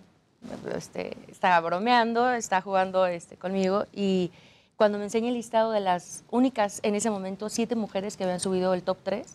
este, 0.73 1.17
estaba 1.30 1.59
bromeando, 1.59 2.31
estaba 2.31 2.61
jugando 2.61 3.05
este, 3.05 3.35
conmigo, 3.35 3.85
y 3.93 4.31
cuando 4.76 4.97
me 4.97 5.06
enseña 5.06 5.30
el 5.30 5.35
listado 5.35 5.72
de 5.72 5.80
las 5.80 6.23
únicas, 6.31 6.80
en 6.84 6.95
ese 6.95 7.10
momento, 7.10 7.49
siete 7.49 7.76
mujeres 7.76 8.18
que 8.18 8.23
habían 8.23 8.39
subido 8.39 8.73
el 8.73 8.84
top 8.84 8.97
3, 9.03 9.26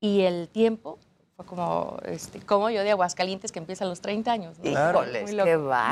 y 0.00 0.20
el 0.22 0.48
tiempo 0.48 0.98
fue 1.36 1.44
como, 1.46 1.98
este, 2.04 2.40
como 2.40 2.70
yo 2.70 2.82
de 2.82 2.90
Aguascalientes 2.92 3.50
que 3.52 3.58
empieza 3.58 3.84
a 3.84 3.88
los 3.88 4.00
30 4.00 4.30
años. 4.32 4.58
¿no? 4.58 4.70
Híjoles, 4.70 5.30
qué 5.30 5.36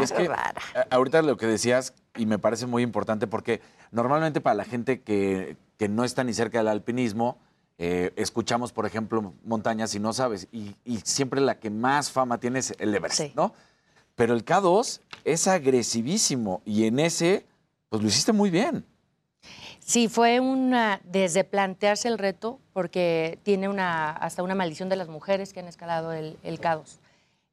Y 0.00 0.02
es 0.04 0.12
que, 0.12 0.28
bárbara. 0.28 0.60
a- 0.74 0.94
ahorita 0.94 1.22
lo 1.22 1.36
que 1.36 1.46
decías, 1.46 1.92
y 2.16 2.26
me 2.26 2.38
parece 2.38 2.66
muy 2.66 2.82
importante, 2.82 3.26
porque 3.26 3.60
normalmente 3.90 4.40
para 4.40 4.54
la 4.54 4.64
gente 4.64 5.00
que, 5.02 5.56
que 5.76 5.88
no 5.88 6.04
está 6.04 6.22
ni 6.24 6.32
cerca 6.34 6.58
del 6.58 6.68
alpinismo, 6.68 7.38
eh, 7.78 8.12
escuchamos, 8.16 8.72
por 8.72 8.86
ejemplo, 8.86 9.32
montañas 9.44 9.94
y 9.94 10.00
no 10.00 10.12
sabes, 10.12 10.48
y, 10.52 10.74
y 10.84 10.98
siempre 10.98 11.40
la 11.40 11.58
que 11.58 11.70
más 11.70 12.10
fama 12.10 12.38
tiene 12.38 12.58
es 12.60 12.74
el 12.78 12.94
Everest, 12.94 13.18
Sí. 13.20 13.32
¿no? 13.36 13.52
Pero 14.16 14.34
el 14.34 14.44
K2 14.44 15.00
es 15.24 15.46
agresivísimo, 15.46 16.60
y 16.64 16.86
en 16.86 16.98
ese, 16.98 17.46
pues 17.88 18.02
lo 18.02 18.08
hiciste 18.08 18.32
muy 18.32 18.50
bien. 18.50 18.84
Sí, 19.80 20.08
fue 20.08 20.40
una, 20.40 21.00
desde 21.04 21.44
plantearse 21.44 22.08
el 22.08 22.18
reto, 22.18 22.60
porque 22.72 23.38
tiene 23.42 23.68
una, 23.68 24.10
hasta 24.10 24.42
una 24.42 24.54
maldición 24.54 24.88
de 24.88 24.96
las 24.96 25.08
mujeres 25.08 25.52
que 25.52 25.60
han 25.60 25.68
escalado 25.68 26.12
el, 26.12 26.36
el 26.42 26.60
K2. 26.60 26.98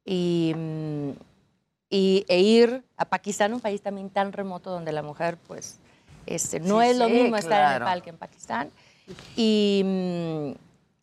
Y, 0.04 0.52
mm, 0.54 1.10
y- 1.88 2.24
e 2.28 2.40
ir 2.40 2.84
a 2.96 3.06
Pakistán, 3.06 3.54
un 3.54 3.60
país 3.60 3.80
también 3.80 4.10
tan 4.10 4.32
remoto 4.32 4.70
donde 4.70 4.92
la 4.92 5.02
mujer, 5.02 5.38
pues, 5.46 5.78
este, 6.26 6.60
no 6.60 6.82
Sí, 6.82 6.88
es 6.88 6.98
lo 6.98 7.06
sí, 7.06 7.12
mismo 7.14 7.36
estar 7.36 7.72
en. 7.76 7.78
Nepal 7.80 8.02
que 8.02 8.10
en 8.10 8.18
Pakistán. 8.18 8.70
Y, 9.36 9.82
mm, 9.84 10.50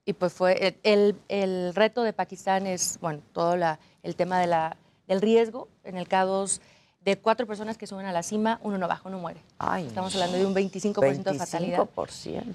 y 0.06 0.14
pues 0.14 0.34
fue, 0.34 0.68
el, 0.68 0.76
el- 0.84 1.16
el 1.30 1.74
reto 1.76 2.04
de 2.04 2.14
Pakistán 2.14 2.68
es, 2.68 3.00
bueno, 3.02 3.22
todo 3.32 3.56
la- 3.56 3.80
el 4.04 4.16
tema 4.16 4.40
de 4.40 4.48
la, 4.48 4.78
del 5.08 5.22
riesgo. 5.22 5.68
En 5.84 5.98
el 5.98 6.08
K2, 6.08 6.62
de 7.04 7.18
cuatro 7.18 7.46
personas 7.46 7.78
que 7.78 7.88
suben 7.88 8.06
a 8.06 8.12
la 8.12 8.24
cima, 8.24 8.60
uno 8.64 8.78
no 8.78 8.88
baja, 8.88 9.04
uno 9.06 9.20
muere. 9.20 9.42
Ay, 9.60 9.88
Estamos 9.88 10.14
hablando 10.16 10.38
de 10.38 10.46
un 10.46 10.56
25% 10.56 11.24
de 11.24 11.34
fatalidad. 11.38 11.80
25%. 11.80 12.54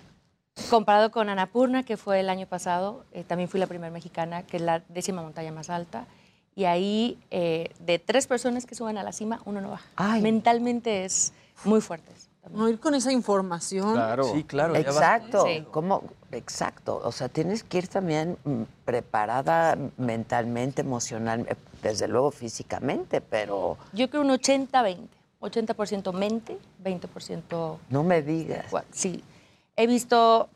Comparado 0.71 1.11
con 1.11 1.29
Annapurna, 1.29 1.85
que 1.85 1.97
fue 1.97 2.21
el 2.21 2.29
año 2.29 2.47
pasado, 2.47 3.05
eh, 3.13 3.25
también 3.25 3.49
fui 3.49 3.61
la 3.61 3.67
primera 3.67 3.93
mexicana, 3.93 4.43
que 4.43 4.57
es 4.57 4.63
la 4.63 4.83
décima 4.89 5.23
montaña 5.23 5.53
más 5.53 5.71
alta. 5.71 6.07
Y 6.57 6.65
ahí, 6.65 7.19
eh, 7.31 7.71
de 7.79 8.01
tres 8.01 8.27
personas 8.27 8.67
que 8.67 8.75
suben 8.75 8.99
a 8.99 9.05
la 9.05 9.13
cima, 9.13 9.41
uno 9.45 9.61
no 9.61 9.71
baja. 9.71 9.87
Ay. 9.95 10.21
Mentalmente 10.23 11.05
es 11.05 11.33
muy 11.65 11.81
fuerte. 11.81 12.13
No 12.51 12.69
ir 12.69 12.81
con 12.81 12.95
esa 12.95 13.13
información. 13.13 13.95
Sí, 14.25 14.45
claro. 14.45 14.75
ya 14.75 14.81
va- 14.81 14.89
Exacto, 14.91 15.45
Sí. 15.47 15.65
¿cómo? 15.71 16.03
Exacto, 16.33 17.01
o 17.05 17.13
sea, 17.13 17.29
tienes 17.29 17.63
que 17.63 17.79
ir 17.79 17.89
también 17.89 18.37
mm, 18.45 18.63
preparada 18.85 19.77
mentalmente, 19.97 20.83
emocionalmente, 20.83 21.57
desde 21.83 22.09
luego 22.09 22.31
físicamente, 22.31 23.21
pero 23.21 23.77
Yo 23.93 24.09
creo 24.11 24.23
un 24.23 24.31
80-20. 24.31 24.99
80% 25.41 26.13
mente, 26.13 26.59
20% 26.83 27.79
no 27.91 28.03
me 28.03 28.23
digas. 28.23 28.67
Sí, 28.91 29.23
he 29.77 29.87
visto 29.87 30.49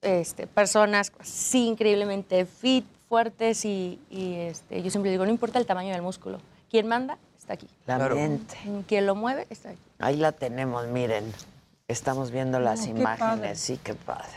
este, 0.00 0.46
personas 0.46 1.12
sí 1.22 1.66
increíblemente 1.68 2.46
fit, 2.46 2.86
fuertes 3.08 3.64
y, 3.66 4.00
y, 4.10 4.34
este, 4.36 4.82
yo 4.82 4.90
siempre 4.90 5.10
digo, 5.10 5.24
no 5.26 5.30
importa 5.30 5.58
el 5.58 5.66
tamaño 5.66 5.92
del 5.92 6.00
músculo, 6.02 6.38
quien 6.70 6.86
manda 6.88 7.18
está 7.44 7.54
aquí. 7.54 7.68
La 7.86 7.96
Claro. 7.96 8.16
mente. 8.16 8.56
Quien 8.88 9.04
lo 9.06 9.14
mueve 9.14 9.46
está 9.50 9.70
aquí. 9.70 9.78
Ahí 9.98 10.16
la 10.16 10.32
tenemos, 10.32 10.86
miren. 10.88 11.30
Estamos 11.86 12.30
viendo 12.30 12.58
las 12.58 12.86
imágenes, 12.86 13.18
padre. 13.18 13.54
sí, 13.56 13.78
qué 13.84 13.92
padre. 13.94 14.30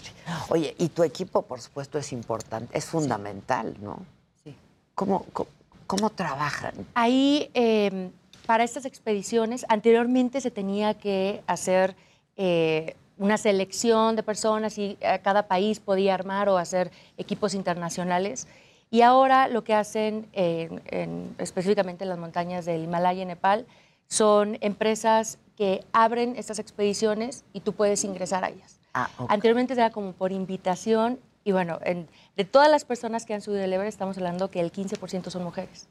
Oye, 0.49 0.75
y 0.77 0.89
tu 0.89 1.03
equipo, 1.03 1.43
por 1.43 1.61
supuesto, 1.61 1.97
es 1.97 2.11
importante, 2.11 2.77
es 2.77 2.83
fundamental, 2.85 3.73
¿no? 3.81 3.99
Sí. 4.43 4.53
¿Cómo, 4.93 5.25
cómo, 5.31 5.47
cómo 5.87 6.09
trabajan? 6.09 6.73
Ahí, 6.93 7.49
eh, 7.53 8.09
para 8.45 8.65
estas 8.65 8.83
expediciones, 8.83 9.65
anteriormente 9.69 10.41
se 10.41 10.51
tenía 10.51 10.95
que 10.95 11.41
hacer 11.47 11.95
eh, 12.35 12.97
una 13.17 13.37
selección 13.37 14.17
de 14.17 14.23
personas 14.23 14.77
y 14.77 14.97
eh, 14.99 15.21
cada 15.23 15.47
país 15.47 15.79
podía 15.79 16.13
armar 16.15 16.49
o 16.49 16.57
hacer 16.57 16.91
equipos 17.17 17.53
internacionales. 17.53 18.45
Y 18.89 19.01
ahora 19.01 19.47
lo 19.47 19.63
que 19.63 19.73
hacen, 19.73 20.27
en- 20.33 20.81
en- 20.85 21.35
específicamente 21.39 22.03
en 22.05 22.09
las 22.09 22.17
montañas 22.17 22.65
del 22.65 22.83
Himalaya 22.83 23.21
y 23.21 23.25
Nepal, 23.25 23.65
son 24.07 24.57
empresas 24.61 25.39
que 25.57 25.83
abren 25.91 26.35
estas 26.37 26.59
expediciones 26.59 27.43
y 27.51 27.59
tú 27.61 27.73
puedes 27.73 28.03
ingresar 28.03 28.45
a 28.45 28.49
ellas. 28.49 28.79
Ah. 28.93 29.09
Anteriormente 29.27 29.73
era 29.73 29.89
como 29.89 30.13
por 30.13 30.31
invitación 30.31 31.19
y 31.43 31.51
bueno, 31.51 31.79
en- 31.83 32.07
de 32.35 32.45
todas 32.45 32.69
las 32.69 32.85
personas 32.85 33.25
que 33.25 33.33
han 33.33 33.41
subido 33.41 33.63
el 33.63 33.73
Everest 33.73 33.95
estamos 33.95 34.17
hablando 34.17 34.49
que 34.49 34.59
el 34.59 34.71
15% 34.71 35.29
son 35.29 35.43
mujeres. 35.43 35.87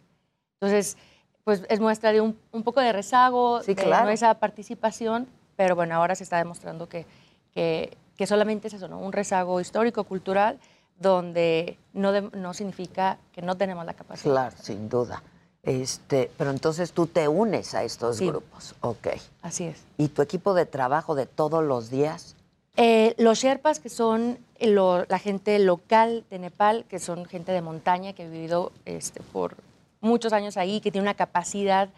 Entonces, 0.60 0.97
pues 1.44 1.64
es 1.68 1.81
muestra 1.81 2.12
de 2.12 2.20
un, 2.20 2.39
un 2.52 2.62
poco 2.62 2.81
de 2.81 2.93
rezago, 2.93 3.60
Sí, 3.62 3.74
de 3.74 3.82
claro. 3.85 4.06
no 4.06 4.10
esa 4.10 4.35
participación, 4.35 5.28
pero 5.56 5.77
bueno, 5.77 5.94
ahora 5.94 6.14
se 6.14 6.24
está 6.24 6.39
demostrando 6.39 6.89
que, 6.89 7.06
que, 7.52 7.97
que 8.16 8.27
solamente 8.27 8.68
es 8.68 8.74
eso, 8.74 8.89
¿no? 8.89 8.98
Un 8.98 9.12
rezago 9.12 9.60
histórico, 9.60 10.05
cultural, 10.05 10.59
donde 10.98 11.78
no, 11.93 12.12
de- 12.12 12.23
no 12.36 12.55
significa 12.55 13.18
que 13.32 13.43
no 13.43 13.56
tenemos 13.56 13.85
la 13.85 13.94
capacidad. 13.94 14.32
Claro, 14.32 14.56
sin 14.60 14.89
duda. 14.89 15.23
Este, 15.62 16.31
pero 16.39 16.51
entonces 16.51 16.93
tú 16.93 17.06
te 17.06 17.27
unes 17.28 17.74
a 17.74 17.82
estos 17.82 18.18
Sí. 18.18 18.27
grupos, 18.27 18.74
ok. 18.81 19.09
Así 19.43 19.64
es. 19.64 19.82
¿Y 19.98 20.09
tu 20.09 20.23
equipo 20.23 20.55
de 20.55 20.64
trabajo 20.64 21.14
de 21.14 21.27
todos 21.27 21.64
los 21.64 21.90
días? 21.90 22.36
Eh, 22.77 23.14
los 23.18 23.39
Sherpas, 23.39 23.81
que 23.81 23.89
son 23.89 24.39
lo- 24.60 25.05
la 25.06 25.18
gente 25.18 25.59
local 25.59 26.24
de 26.31 26.39
Nepal, 26.39 26.85
que 26.89 26.98
son 26.98 27.24
gente 27.24 27.52
de 27.52 27.62
montaña 27.62 28.12
que 28.12 28.24
ha 28.24 28.28
vivido 28.28 28.70
este, 28.85 29.20
por 29.32 29.56
muchos 30.01 30.32
años 30.32 30.56
ahí, 30.56 30.81
que 30.81 30.93
tiene 30.93 31.02
una 31.06 31.14
capacidad 31.14 31.89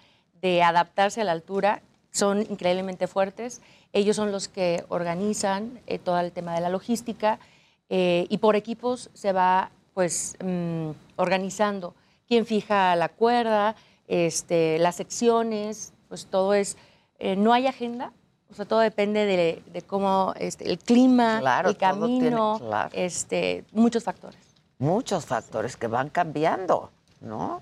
de 0.40 0.62
adaptarse 0.62 1.20
a 1.20 1.24
la 1.24 1.32
altura, 1.32 1.82
son 2.10 2.42
increíblemente 2.42 3.06
fuertes. 3.06 3.60
Ellos 3.92 4.16
son 4.16 4.32
los 4.32 4.48
que 4.48 4.84
organizan 4.88 5.78
eh, 5.86 5.98
todo 5.98 6.18
el 6.20 6.32
tema 6.32 6.54
de 6.54 6.60
la 6.60 6.68
logística 6.70 7.38
eh, 7.90 8.26
y 8.28 8.38
por 8.38 8.56
equipos 8.56 9.10
se 9.14 9.32
va 9.32 9.70
pues 9.94 10.36
mm, 10.44 10.90
organizando. 11.16 11.94
Quién 12.26 12.46
fija 12.46 12.94
la 12.96 13.08
cuerda, 13.08 13.74
este, 14.06 14.78
las 14.78 14.96
secciones, 14.96 15.92
pues 16.08 16.26
todo 16.26 16.54
es, 16.54 16.76
eh, 17.18 17.36
no 17.36 17.52
hay 17.52 17.66
agenda, 17.66 18.12
o 18.50 18.54
sea, 18.54 18.64
todo 18.64 18.80
depende 18.80 19.26
de, 19.26 19.62
de 19.72 19.82
cómo 19.82 20.34
este, 20.38 20.70
el 20.70 20.78
clima, 20.78 21.38
Claro, 21.40 21.70
el 21.70 21.76
todo 21.76 22.06
tiene- 22.06 22.20
camino, 22.30 22.58
claro. 22.60 22.90
este, 22.92 23.64
muchos 23.72 24.04
factores. 24.04 24.38
Muchos 24.78 25.26
factores 25.26 25.76
que 25.76 25.86
van 25.86 26.08
cambiando, 26.10 26.90
¿no? 27.20 27.60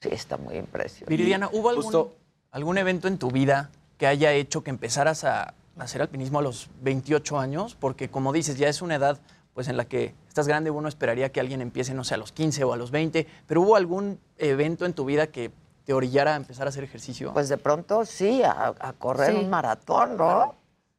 Sí, 0.00 0.10
está 0.12 0.36
muy 0.36 0.56
impresionante. 0.56 1.06
Viridiana, 1.10 1.48
¿hubo 1.52 1.70
algún, 1.70 1.84
Justo- 1.84 2.12
algún 2.50 2.78
evento 2.78 3.08
en 3.08 3.18
tu 3.18 3.30
vida 3.30 3.70
que 3.96 4.06
haya 4.06 4.32
hecho 4.32 4.62
que 4.62 4.70
empezaras 4.70 5.24
a 5.24 5.54
hacer 5.78 6.02
alpinismo 6.02 6.38
a 6.38 6.42
los 6.42 6.68
28 6.82 7.38
años? 7.38 7.74
Porque 7.74 8.08
como 8.10 8.32
dices, 8.32 8.58
ya 8.58 8.68
es 8.68 8.82
una 8.82 8.96
edad 8.96 9.18
pues 9.58 9.66
en 9.66 9.76
la 9.76 9.86
que 9.86 10.14
estás 10.28 10.46
grande, 10.46 10.70
uno 10.70 10.86
esperaría 10.86 11.32
que 11.32 11.40
alguien 11.40 11.60
empiece, 11.60 11.92
no 11.92 12.04
sé, 12.04 12.14
a 12.14 12.16
los 12.16 12.30
15 12.30 12.62
o 12.62 12.72
a 12.72 12.76
los 12.76 12.92
20, 12.92 13.26
pero 13.44 13.62
¿hubo 13.62 13.74
algún 13.74 14.20
evento 14.36 14.86
en 14.86 14.92
tu 14.92 15.04
vida 15.04 15.26
que 15.26 15.50
te 15.84 15.92
orillara 15.92 16.34
a 16.34 16.36
empezar 16.36 16.68
a 16.68 16.70
hacer 16.70 16.84
ejercicio? 16.84 17.32
Pues 17.32 17.48
de 17.48 17.56
pronto 17.58 18.04
sí, 18.04 18.40
a, 18.44 18.72
a 18.78 18.92
correr 18.92 19.32
Sí. 19.32 19.38
un 19.38 19.50
maratón, 19.50 20.16
¿no? 20.16 20.54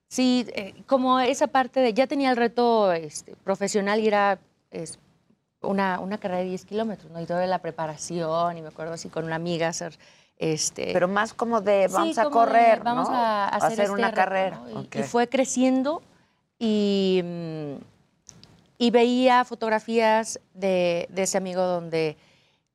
Sí, 0.09 0.45
eh, 0.49 0.73
como 0.87 1.21
esa 1.21 1.47
parte 1.47 1.79
de, 1.79 1.93
ya 1.93 2.05
tenía 2.05 2.31
el 2.31 2.35
reto 2.35 2.91
este, 2.91 3.33
profesional 3.45 4.01
y 4.01 4.07
era 4.09 4.39
es, 4.71 4.99
una, 5.61 6.01
una 6.01 6.17
carrera 6.17 6.39
de 6.41 6.49
10 6.49 6.65
kilómetros, 6.65 7.09
¿no? 7.13 7.21
Y 7.21 7.25
toda 7.25 7.47
la 7.47 7.59
preparación, 7.59 8.57
y 8.57 8.61
me 8.61 8.67
acuerdo 8.67 8.91
así 8.91 9.07
con 9.07 9.23
una 9.23 9.35
amiga 9.35 9.69
hacer, 9.69 9.97
este... 10.37 10.89
Pero 10.91 11.07
más 11.07 11.33
como 11.33 11.61
de 11.61 11.87
Sí, 11.87 11.93
vamos 11.93 12.17
a 12.17 12.23
como 12.25 12.41
de, 12.41 12.45
correr, 12.45 12.83
vamos 12.83 13.07
¿no? 13.07 13.15
a 13.15 13.47
hacer, 13.47 13.79
este 13.79 13.89
una 13.93 14.07
reto, 14.09 14.15
carrera. 14.17 14.61
¿no? 14.65 14.81
Y, 14.81 14.85
ok. 14.85 14.95
y 14.97 15.03
fue 15.03 15.29
creciendo 15.29 16.01
y, 16.61 17.21
mm, 17.23 17.98
y 18.79 18.89
veía 18.89 19.45
fotografías 19.45 20.39
de, 20.55 21.05
de 21.11 21.23
ese 21.23 21.37
amigo 21.37 21.61
donde 21.61 22.17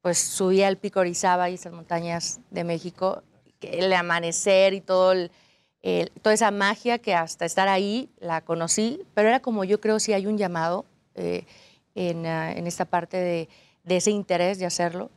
pues 0.02 0.18
subía 0.18 0.68
el 0.68 0.76
pico 0.76 1.00
Orizaba 1.00 1.48
y 1.50 1.54
esas 1.54 1.72
montañas 1.72 2.38
de 2.50 2.62
México, 2.62 3.22
el 3.62 3.90
amanecer 3.94 4.74
y 4.74 4.80
todo 4.82 5.12
el- 5.12 5.30
el- 5.82 6.10
toda 6.22 6.34
esa 6.34 6.50
magia 6.50 6.98
que 6.98 7.14
hasta 7.14 7.46
estar 7.46 7.68
ahí 7.68 8.10
la 8.20 8.42
conocí, 8.42 9.00
pero 9.14 9.28
era 9.28 9.40
como 9.40 9.64
yo 9.64 9.80
creo 9.80 9.98
si 9.98 10.12
hay 10.12 10.26
un 10.26 10.36
llamado 10.38 10.84
eh, 11.14 11.44
en, 11.94 12.26
ah, 12.26 12.52
en 12.52 12.66
esta 12.66 12.84
parte 12.84 13.16
de, 13.16 13.48
de 13.84 13.96
ese 13.96 14.10
interés 14.10 14.58
de 14.58 14.66
hacerlo. 14.66 15.10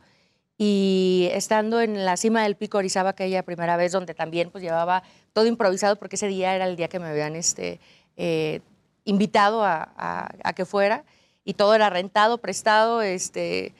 Y 0.56 1.28
estando 1.32 1.80
en 1.80 2.04
la 2.04 2.16
cima 2.16 2.42
del 2.42 2.56
pico 2.56 2.78
Orizaba 2.78 3.10
aquella 3.10 3.42
primera 3.44 3.76
vez, 3.76 3.92
donde 3.92 4.14
también 4.14 4.50
pues 4.50 4.62
llevaba 4.64 5.02
todo 5.32 5.46
improvisado, 5.46 5.96
porque 5.96 6.16
ese 6.16 6.28
día 6.28 6.54
era 6.54 6.66
el 6.66 6.76
día 6.76 6.88
que 6.88 6.98
me 6.98 7.08
habían 7.08 7.36
este, 7.36 7.78
eh, 8.16 8.60
invitado 9.08 9.64
a, 9.64 9.88
a- 9.96 10.28
a 10.44 10.52
que 10.52 10.64
fuera, 10.64 11.04
y 11.44 11.54
todo 11.54 11.74
era 11.74 11.88
rentado, 11.90 12.38
prestado, 12.38 13.00
este, 13.02 13.72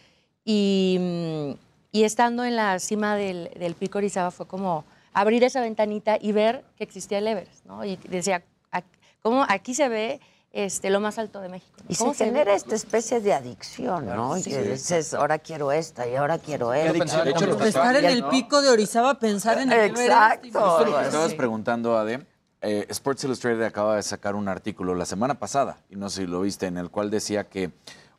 y, 0.45 0.97
mm, 0.99 1.51
y 1.93 2.05
estando 2.05 2.45
en 2.45 2.57
la 2.57 2.79
cima 2.79 3.15
del, 3.17 3.51
del 3.59 3.75
pico 3.75 3.99
Orizaba 3.99 4.31
fue 4.31 4.47
como 4.47 4.85
abrir 5.13 5.45
esa 5.45 5.61
ventanita 5.61 6.17
y 6.21 6.33
ver 6.33 6.65
que 6.77 6.85
existía 6.85 7.19
el 7.19 7.27
Everest, 7.29 7.65
¿no? 7.67 7.85
Y 7.85 7.97
decía, 8.09 8.43
"Ac- 8.73 8.85
¿cómo 9.23 9.45
aquí 9.49 9.75
se 9.75 9.89
ve 9.89 10.21
este, 10.51 10.89
lo 10.91 11.01
más 11.01 11.19
alto 11.19 11.41
de 11.41 11.49
México? 11.51 11.77
Y 11.89 11.95
¿Cómo 11.97 12.15
se 12.15 12.25
ve?". 12.25 12.31
genera 12.31 12.55
esta 12.55 12.75
especie 12.75 13.21
de 13.21 13.35
adicción, 13.35 14.07
¿no? 14.07 14.37
Y 14.39 14.43
Sí. 14.43 14.51
que 14.51 14.63
dices, 14.63 15.13
ahora 15.13 15.39
quiero 15.39 15.71
esta 15.73 16.07
y 16.09 16.15
ahora 16.17 16.39
quiero 16.39 16.73
esta. 16.73 17.23
De 17.25 17.31
hecho, 17.33 17.47
lo 17.47 17.63
estar 17.65 17.97
en 17.97 18.05
el 18.07 18.21
¿no? 18.23 18.31
pico 18.31 18.63
de 18.63 18.71
Orizaba, 18.71 19.19
pensar 19.19 19.59
en 19.59 19.71
el 19.73 19.79
Everest, 19.91 19.99
Exacto. 20.11 20.61
Justo 20.61 20.85
lo 20.91 20.99
que 21.01 21.05
estabas 21.05 21.31
Sí. 21.33 21.37
preguntando, 21.37 21.99
Ade. 21.99 22.25
Eh, 22.61 22.87
Sports 22.91 23.25
Illustrated 23.25 23.63
acaba 23.63 23.97
de 23.97 24.03
sacar 24.03 24.35
un 24.35 24.49
artículo 24.49 24.95
la 24.95 25.05
semana 25.05 25.35
pasada, 25.39 25.79
y 25.91 25.97
no 25.97 26.11
sé 26.11 26.23
si 26.23 26.27
lo 26.27 26.41
viste, 26.41 26.67
en 26.67 26.77
el 26.79 26.91
cual 26.91 27.11
decía 27.11 27.49
que 27.49 27.71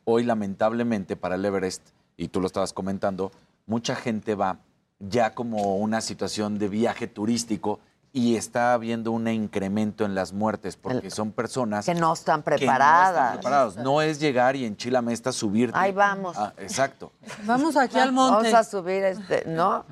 hoy 0.04 0.24
lamentablemente 0.24 1.16
para 1.16 1.34
el 1.34 1.44
Everest, 1.44 1.82
y 2.16 2.28
tú 2.28 2.40
lo 2.40 2.46
estabas 2.46 2.72
comentando, 2.72 3.32
mucha 3.66 3.94
gente 3.94 4.34
va 4.34 4.58
ya 4.98 5.34
como 5.34 5.76
una 5.76 6.00
situación 6.00 6.58
de 6.58 6.68
viaje 6.68 7.06
turístico 7.06 7.80
y 8.12 8.36
está 8.36 8.74
habiendo 8.74 9.12
un 9.12 9.28
incremento 9.28 10.04
en 10.04 10.14
las 10.14 10.32
muertes 10.32 10.76
porque 10.76 11.10
son 11.10 11.30
personas 11.30 11.86
Que 11.86 11.94
no 11.94 12.12
están 12.12 12.42
que 12.42 12.50
no 12.50 12.52
están 12.52 12.58
preparadas. 12.58 13.32
preparados. 13.34 13.76
No 13.76 14.02
es 14.02 14.18
llegar 14.18 14.56
y 14.56 14.64
en 14.64 14.76
Chilamesta 14.76 15.32
subirte. 15.32 15.78
Ahí 15.78 15.92
vamos. 15.92 16.36
Ah, 16.36 16.52
exacto. 16.58 17.12
Vamos 17.44 17.76
aquí 17.76 17.98
al 17.98 18.12
monte. 18.12 18.50
Vamos 18.50 18.54
a 18.54 18.64
subir 18.64 19.04
este, 19.04 19.44
¿no? 19.46 19.84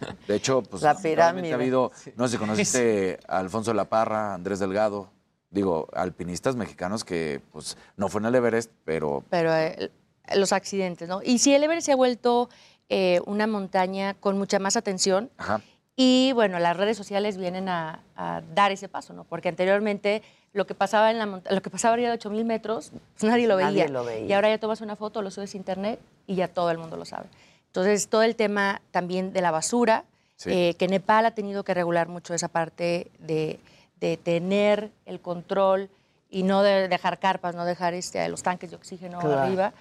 De 0.28 0.34
hecho, 0.36 0.62
pues 0.62 0.82
La 0.82 0.96
pirámide. 0.96 1.52
ha 1.52 1.54
habido, 1.56 1.90
no 2.16 2.26
sé 2.28 2.32
si 2.32 2.38
conociste 2.38 3.18
a 3.28 3.38
Alfonso 3.38 3.72
La 3.74 3.84
Parra, 3.86 4.34
Andrés 4.34 4.58
Delgado, 4.58 5.10
digo, 5.50 5.88
alpinistas 5.94 6.56
mexicanos 6.56 7.04
que 7.04 7.40
pues 7.52 7.76
no 7.96 8.08
fue 8.08 8.20
en 8.20 8.26
el 8.26 8.34
Everest, 8.34 8.70
pero 8.84 9.22
pero 9.30 9.54
eh, 9.54 9.90
los 10.34 10.52
accidentes, 10.52 11.08
¿no? 11.08 11.20
Y 11.22 11.38
sí, 11.38 11.54
el 11.54 11.62
Everest 11.64 11.86
se 11.86 11.92
ha 11.92 11.96
vuelto 11.96 12.48
eh, 12.88 13.20
una 13.26 13.46
montaña 13.46 14.14
con 14.14 14.36
mucha 14.38 14.58
más 14.58 14.76
atención 14.76 15.30
ajá, 15.38 15.60
y 15.96 16.32
bueno, 16.34 16.58
las 16.58 16.76
redes 16.76 16.96
sociales 16.96 17.36
vienen 17.36 17.68
a, 17.68 18.00
a 18.16 18.42
dar 18.54 18.72
ese 18.72 18.88
paso, 18.88 19.12
¿no? 19.12 19.22
Porque 19.24 19.48
anteriormente 19.48 20.22
lo 20.52 20.66
que 20.66 20.74
pasaba 20.74 21.10
en 21.12 21.18
la 21.18 21.26
monta- 21.26 21.52
lo 21.52 21.62
que 21.62 21.70
pasaba 21.70 21.94
arriba 21.94 22.08
de 22.08 22.14
8000 22.14 22.44
metros, 22.44 22.90
pues 23.18 23.30
nadie 23.30 23.46
lo 23.46 23.58
Nadie 23.60 23.82
veía. 23.84 23.88
lo 23.92 24.04
veía. 24.04 24.26
Y 24.26 24.32
ahora 24.32 24.48
ya 24.48 24.58
tomas 24.58 24.80
una 24.80 24.96
foto, 24.96 25.22
lo 25.22 25.30
subes 25.30 25.54
a 25.54 25.56
internet 25.56 26.00
y 26.26 26.34
ya 26.34 26.48
todo 26.48 26.70
el 26.72 26.78
mundo 26.78 26.96
lo 26.96 27.04
sabe. 27.04 27.26
Entonces, 27.74 28.06
todo 28.06 28.22
el 28.22 28.36
tema 28.36 28.80
también 28.92 29.32
de 29.32 29.40
la 29.40 29.50
basura, 29.50 30.04
Sí. 30.36 30.50
eh, 30.52 30.74
que 30.78 30.86
Nepal 30.86 31.26
ha 31.26 31.32
tenido 31.32 31.64
que 31.64 31.74
regular 31.74 32.06
mucho 32.06 32.32
esa 32.32 32.46
parte 32.46 33.10
de, 33.18 33.58
de 34.00 34.16
tener 34.16 34.92
el 35.06 35.18
control 35.20 35.90
y 36.30 36.44
no 36.44 36.62
de 36.62 36.86
dejar 36.86 37.18
carpas, 37.18 37.56
no 37.56 37.64
dejar 37.64 37.92
este, 37.94 38.28
los 38.28 38.44
tanques 38.44 38.70
de 38.70 38.76
oxígeno 38.76 39.18
Claro. 39.18 39.40
arriba. 39.42 39.72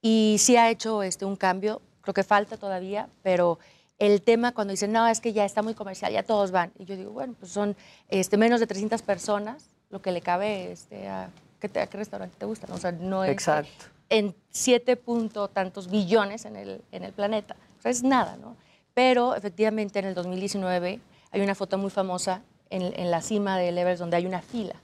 Y 0.00 0.36
sí 0.38 0.56
ha 0.56 0.70
hecho 0.70 1.02
este, 1.02 1.26
un 1.26 1.36
cambio, 1.36 1.82
creo 2.00 2.14
que 2.14 2.22
falta 2.22 2.56
todavía, 2.56 3.08
pero 3.22 3.58
el 3.98 4.22
tema 4.22 4.52
cuando 4.52 4.70
dicen, 4.70 4.90
no, 4.92 5.06
es 5.06 5.20
que 5.20 5.34
ya 5.34 5.44
está 5.44 5.60
muy 5.60 5.74
comercial, 5.74 6.12
ya 6.14 6.22
todos 6.22 6.50
van. 6.50 6.72
Y 6.78 6.86
yo 6.86 6.96
digo, 6.96 7.10
bueno, 7.10 7.34
pues 7.38 7.52
son 7.52 7.76
este, 8.08 8.38
menos 8.38 8.58
de 8.60 8.66
300 8.66 9.02
personas 9.02 9.66
lo 9.90 10.00
que 10.00 10.12
le 10.12 10.22
cabe 10.22 10.72
este, 10.72 11.08
a, 11.08 11.28
¿qué 11.60 11.68
te- 11.68 11.80
a 11.80 11.86
qué 11.88 11.98
restaurante 11.98 12.36
te 12.38 12.46
gusta. 12.46 12.66
¿no? 12.68 12.74
O 12.76 12.78
sea, 12.78 12.92
no 12.92 13.22
es 13.22 13.30
Exacto. 13.32 13.84
En 14.08 14.34
7 14.50 14.96
punto 14.96 15.48
tantos 15.48 15.88
billones 15.90 16.44
en 16.44 16.56
el, 16.56 16.82
en 16.92 17.04
el 17.04 17.12
planeta. 17.12 17.56
O 17.78 17.82
sea, 17.82 17.90
es 17.90 18.02
nada, 18.02 18.36
¿no? 18.36 18.56
Pero 18.94 19.34
efectivamente 19.34 19.98
en 19.98 20.04
el 20.06 20.14
2019 20.14 21.00
hay 21.30 21.40
una 21.40 21.54
foto 21.54 21.78
muy 21.78 21.90
famosa 21.90 22.42
en, 22.70 22.82
en 22.82 23.10
la 23.10 23.20
cima 23.20 23.58
del 23.58 23.76
Everest 23.76 24.00
donde 24.00 24.16
hay 24.16 24.26
una 24.26 24.40
fila. 24.42 24.74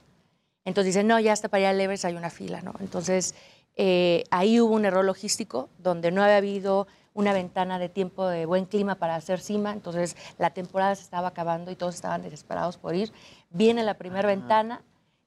Entonces 0.65 0.93
dicen, 0.93 1.07
no, 1.07 1.19
ya 1.19 1.33
hasta 1.33 1.49
para 1.49 1.61
ir 1.61 1.67
al 1.67 1.81
Everest 1.81 2.05
hay 2.05 2.15
una 2.15 2.29
fila, 2.29 2.61
¿no? 2.61 2.73
Entonces, 2.79 3.35
Eh, 3.77 4.25
ahí 4.31 4.59
hubo 4.59 4.75
un 4.75 4.83
error 4.83 5.05
logístico 5.05 5.69
donde 5.79 6.11
no 6.11 6.21
había 6.21 6.35
habido 6.35 6.87
una 7.13 7.31
ventana 7.31 7.79
de 7.79 7.87
tiempo 7.87 8.27
de 8.27 8.45
buen 8.45 8.65
clima 8.65 8.95
para 8.95 9.15
hacer 9.15 9.39
cima, 9.39 9.71
entonces 9.71 10.17
la 10.37 10.49
temporada 10.49 10.93
se 10.93 11.03
estaba 11.03 11.29
acabando 11.29 11.71
y 11.71 11.77
todos 11.77 11.95
estaban 11.95 12.21
desesperados 12.21 12.75
por 12.75 12.95
ir. 12.95 13.13
Viene 13.49 13.83
la 13.83 13.93
primera 13.93 14.27
ventana 14.27 14.81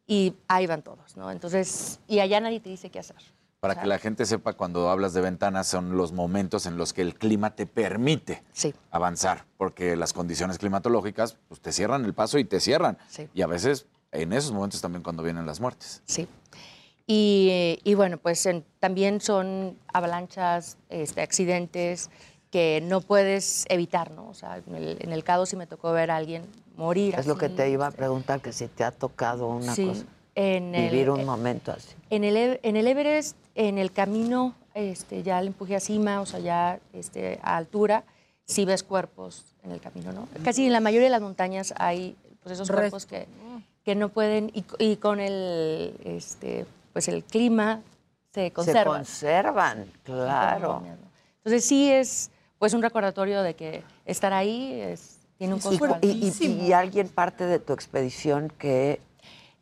y 0.07 0.35
ahí 0.47 0.67
van 0.67 0.83
todos, 0.83 1.17
¿no? 1.17 1.31
Entonces, 1.31 2.01
y 2.07 2.21
allá 2.21 2.39
nadie 2.39 2.61
te 2.61 2.69
dice 2.69 2.91
qué 2.91 2.99
hacer. 2.99 3.17
Para 3.65 3.81
que 3.81 3.87
la 3.87 3.99
gente 3.99 4.27
sepa, 4.27 4.53
cuando 4.53 4.91
hablas 4.91 5.15
de 5.15 5.23
ventanas, 5.23 5.67
son 5.67 5.97
los 5.97 6.13
momentos 6.13 6.67
en 6.67 6.77
los 6.77 6.93
que 6.93 7.01
el 7.01 7.15
clima 7.15 7.55
te 7.57 7.65
permite 7.67 8.43
avanzar, 8.91 9.47
porque 9.57 9.97
las 9.97 10.13
condiciones 10.13 10.59
climatológicas 10.59 11.39
pues, 11.49 11.63
te 11.63 11.73
cierran 11.73 12.05
el 12.05 12.13
paso 12.13 12.37
y 12.39 12.45
te 12.45 12.61
cierran. 12.61 12.99
Sí. 13.09 13.27
Y 13.33 13.41
a 13.41 13.47
veces 13.47 13.87
en 14.13 14.35
esos 14.35 14.53
momentos 14.53 14.83
también 14.83 15.03
cuando 15.03 15.23
vienen 15.23 15.47
las 15.47 15.61
muertes. 15.61 16.03
Sí. 16.05 16.29
Y, 17.07 17.81
y 17.85 17.95
bueno, 17.95 18.19
pues 18.19 18.45
en- 18.45 18.67
también 18.81 19.23
son 19.23 19.79
avalanchas, 19.95 20.77
este, 20.91 21.23
accidentes 21.23 22.11
que 22.51 22.81
no 22.85 23.01
puedes 23.01 23.65
evitar, 23.71 24.11
¿no? 24.11 24.29
O 24.29 24.35
sea, 24.35 24.59
en 24.59 24.75
el, 24.75 24.97
en 25.01 25.11
el 25.13 25.25
Cado 25.25 25.47
sí 25.47 25.57
me 25.57 25.67
tocó 25.67 25.91
ver 25.93 26.11
a 26.11 26.17
alguien 26.17 26.45
morir. 26.77 27.15
Es 27.19 27.27
lo 27.27 27.39
que 27.39 27.49
te 27.49 27.69
iba 27.71 27.87
a 27.87 27.91
preguntar, 27.91 28.43
que 28.43 28.53
si 28.53 28.69
te 28.69 28.85
ha 28.85 28.91
tocado 28.91 29.47
una 29.49 29.75
Sí, 29.75 29.87
cosa, 29.87 30.05
en 30.35 30.75
el- 30.75 30.91
vivir 30.91 31.11
un 31.11 31.21
eh, 31.21 31.25
momento 31.25 31.73
así. 31.73 31.95
En 32.11 32.25
el, 32.25 32.61
en 32.63 32.77
el 32.77 32.87
Everest, 32.87 33.37
en 33.55 33.79
el 33.79 33.93
camino, 33.93 34.55
este, 34.75 35.23
ya 35.23 35.39
el 35.41 35.49
empuje 35.49 35.77
a 35.77 35.81
cima, 35.81 36.21
o 36.21 36.27
sea, 36.27 36.41
ya 36.41 36.81
este, 36.93 37.39
a 37.43 37.57
altura, 37.57 38.05
sí 38.45 38.65
ves 38.65 38.83
cuerpos 38.83 39.45
en 39.63 39.71
el 39.73 39.81
camino, 39.81 40.13
¿no? 40.13 40.29
Casi 40.45 40.67
en 40.67 40.73
la 40.73 40.81
mayoría 40.81 41.07
de 41.07 41.11
las 41.13 41.23
montañas 41.23 41.73
hay 41.79 42.17
pues, 42.43 42.55
esos 42.55 42.71
cuerpos 42.71 43.07
que, 43.07 43.27
que 43.85 43.95
no 43.95 44.09
pueden, 44.11 44.51
y, 44.55 44.65
y 44.79 44.97
con 44.97 45.21
el, 45.21 45.95
este, 46.05 46.67
pues, 46.93 47.09
el 47.09 47.23
clima 47.25 47.81
se 48.33 48.51
conservan. 48.51 49.05
Se 49.05 49.27
conservan, 49.27 49.87
claro. 50.03 50.83
Entonces 51.39 51.65
sí 51.65 51.91
es 51.91 52.31
pues 52.59 52.73
un 52.75 52.83
recordatorio 52.83 53.43
de 53.43 53.55
que 53.55 53.83
estar 54.07 54.33
ahí 54.33 54.81
es, 54.81 55.19
tiene 55.37 55.53
un 55.55 55.61
costo 55.61 55.99
Y, 56.01 56.33
y- 56.41 56.47
y 56.67 56.73
alguien 56.73 57.09
parte 57.09 57.45
de 57.47 57.59
tu 57.59 57.73
expedición 57.75 58.51
que... 58.59 59.01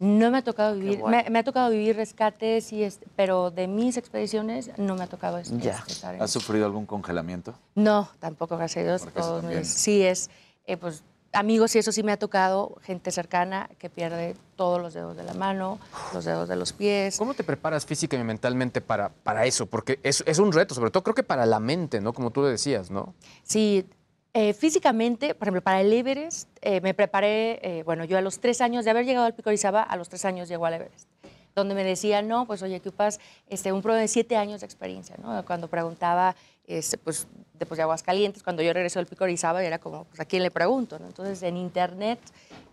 No 0.02 0.32
me 0.32 0.38
ha 0.38 0.42
tocado 0.42 0.74
vivir, 0.74 0.98
bueno. 0.98 1.16
me, 1.24 1.30
me 1.30 1.38
ha 1.38 1.44
tocado 1.44 1.70
vivir 1.70 1.94
rescates, 1.94 2.72
y 2.72 2.82
este, 2.82 3.06
pero 3.14 3.52
de 3.52 3.68
mis 3.68 3.96
expediciones 3.96 4.70
no 4.76 4.96
me 4.96 5.04
ha 5.04 5.06
tocado 5.06 5.38
es- 5.38 5.56
Ya. 5.58 5.84
estar 5.86 6.16
en- 6.16 6.20
¿Has 6.22 6.32
sufrido 6.32 6.66
algún 6.66 6.86
congelamiento? 6.86 7.54
No, 7.76 8.08
tampoco, 8.18 8.56
gracias 8.56 8.82
a 8.82 8.88
Dios. 8.88 9.14
Todos 9.14 9.44
mis- 9.44 9.68
sí 9.68 10.02
es, 10.02 10.28
eh, 10.66 10.76
pues 10.76 11.04
amigos 11.32 11.74
y 11.76 11.78
eso 11.78 11.92
sí 11.92 12.02
me 12.02 12.10
ha 12.10 12.18
tocado, 12.18 12.76
gente 12.82 13.12
cercana 13.12 13.70
que 13.78 13.88
pierde 13.88 14.34
todos 14.56 14.82
los 14.82 14.92
dedos 14.92 15.16
de 15.16 15.22
la 15.22 15.34
mano, 15.34 15.78
los 16.12 16.24
dedos 16.24 16.48
de 16.48 16.56
los 16.56 16.72
pies. 16.72 17.16
¿Cómo 17.16 17.34
te 17.34 17.44
preparas 17.44 17.86
física 17.86 18.16
y 18.18 18.24
mentalmente 18.24 18.80
para, 18.80 19.08
para 19.10 19.46
eso? 19.46 19.66
Porque 19.66 20.00
es, 20.02 20.24
es 20.26 20.38
un 20.40 20.52
reto, 20.52 20.74
sobre 20.74 20.90
todo 20.90 21.04
creo 21.04 21.14
que 21.14 21.22
para 21.22 21.46
la 21.46 21.60
mente, 21.60 22.00
¿no? 22.00 22.12
Como 22.12 22.32
tú 22.32 22.42
decías, 22.42 22.90
¿no? 22.90 23.14
Sí, 23.44 23.86
eh, 24.34 24.54
físicamente, 24.54 25.34
por 25.34 25.46
ejemplo, 25.46 25.62
para 25.62 25.82
el 25.82 25.92
Everest, 25.92 26.48
eh, 26.62 26.80
me 26.80 26.94
preparé, 26.94 27.60
eh, 27.62 27.82
bueno, 27.82 28.04
yo 28.04 28.16
a 28.16 28.22
los 28.22 28.38
tres 28.40 28.62
años 28.62 28.84
de 28.84 28.90
haber 28.90 29.04
llegado 29.04 29.26
al 29.26 29.34
Pico 29.34 29.50
Orizaba, 29.50 29.82
a 29.82 29.96
los 29.96 30.08
tres 30.08 30.24
años 30.24 30.48
llegó 30.48 30.64
al 30.64 30.74
Everest, 30.74 31.06
donde 31.54 31.74
me 31.74 31.84
decían, 31.84 32.28
no, 32.28 32.46
pues 32.46 32.62
oye, 32.62 32.78
ocupas 32.78 33.20
este, 33.48 33.72
un 33.72 33.82
pro 33.82 33.94
de 33.94 34.08
siete 34.08 34.36
años 34.36 34.60
de 34.62 34.66
experiencia, 34.66 35.16
¿no? 35.22 35.44
Cuando 35.44 35.68
preguntaba, 35.68 36.34
este, 36.66 36.96
pues, 36.96 37.26
después 37.58 37.76
de 37.76 37.82
Aguascalientes, 37.82 38.42
cuando 38.42 38.62
yo 38.62 38.72
regresé 38.72 38.98
al 38.98 39.06
Pico 39.06 39.24
Orizaba, 39.24 39.62
era 39.62 39.78
como, 39.78 40.04
pues, 40.04 40.20
¿a 40.20 40.24
quién 40.24 40.42
le 40.42 40.50
pregunto? 40.50 40.98
¿no? 40.98 41.06
Entonces, 41.06 41.42
en 41.42 41.58
internet, 41.58 42.18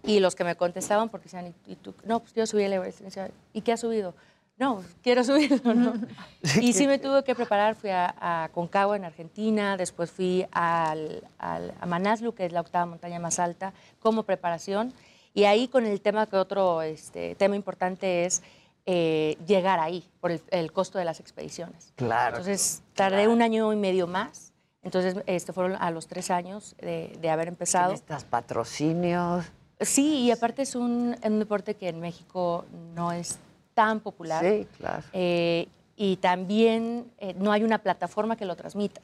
y 0.03 0.21
los 0.21 0.35
que 0.35 0.45
me 0.45 0.55
contestaban, 0.55 1.09
porque 1.09 1.25
decían, 1.25 1.53
¿y, 1.67 1.75
tú? 1.75 1.93
No, 2.05 2.21
pues 2.21 2.33
yo 2.33 2.45
subí 2.45 2.63
el 2.63 2.71
Everest. 2.71 3.01
Y, 3.01 3.03
me 3.03 3.07
decía, 3.09 3.31
¿y 3.51 3.61
qué 3.61 3.73
has 3.73 3.81
subido? 3.81 4.13
No, 4.59 4.83
quiero 5.01 5.23
subirlo, 5.23 5.73
¿no? 5.73 5.93
Y 6.61 6.73
sí 6.73 6.85
me 6.85 6.99
tuve 6.99 7.23
que 7.23 7.33
preparar, 7.33 7.75
fui 7.75 7.89
a, 7.91 8.13
a 8.43 8.49
Concagua 8.49 8.97
en 8.97 9.05
Argentina, 9.05 9.77
después 9.77 10.11
fui 10.11 10.45
al, 10.51 11.23
al- 11.37 11.73
a 11.79 11.85
Manaslu, 11.85 12.33
que 12.35 12.45
es 12.45 12.51
la 12.51 12.61
octava 12.61 12.85
montaña 12.85 13.19
más 13.19 13.39
alta, 13.39 13.73
como 13.99 14.23
preparación. 14.23 14.93
Y 15.33 15.45
ahí 15.45 15.67
con 15.69 15.85
el 15.85 16.01
tema 16.01 16.25
que 16.27 16.35
otro 16.35 16.81
este, 16.81 17.35
tema 17.35 17.55
importante 17.55 18.25
es 18.25 18.41
eh, 18.85 19.37
llegar 19.47 19.79
ahí, 19.79 20.03
por 20.19 20.31
el, 20.31 20.41
el 20.51 20.71
costo 20.73 20.97
de 20.97 21.05
las 21.05 21.19
expediciones. 21.19 21.93
Claro. 21.95 22.37
Entonces 22.37 22.81
tardé 22.95 23.27
un 23.27 23.41
año 23.41 23.71
y 23.71 23.75
medio 23.77 24.07
más. 24.07 24.51
Entonces 24.81 25.15
este, 25.25 25.53
fueron 25.53 25.75
a 25.79 25.91
los 25.91 26.07
tres 26.07 26.31
años 26.31 26.75
de, 26.81 27.15
de 27.21 27.29
haber 27.29 27.47
empezado. 27.47 27.91
Necesitas 27.91 28.23
patrocinios. 28.25 29.45
Sí, 29.81 30.21
y 30.23 30.31
aparte 30.31 30.63
es 30.63 30.75
un, 30.75 31.15
es 31.21 31.29
un 31.29 31.39
deporte 31.39 31.75
que 31.75 31.89
en 31.89 31.99
México 32.01 32.65
no 32.95 33.11
es 33.11 33.37
tan 33.79 34.01
popular. 34.01 34.43
Sí, 34.43 34.67
claro. 34.77 35.03
Eh, 35.13 35.69
y 35.95 36.17
también 36.17 37.09
eh, 37.17 37.33
no 37.37 37.53
hay 37.53 37.63
una 37.63 37.77
plataforma 37.77 38.35
que 38.35 38.43
lo 38.43 38.57
transmita, 38.57 38.99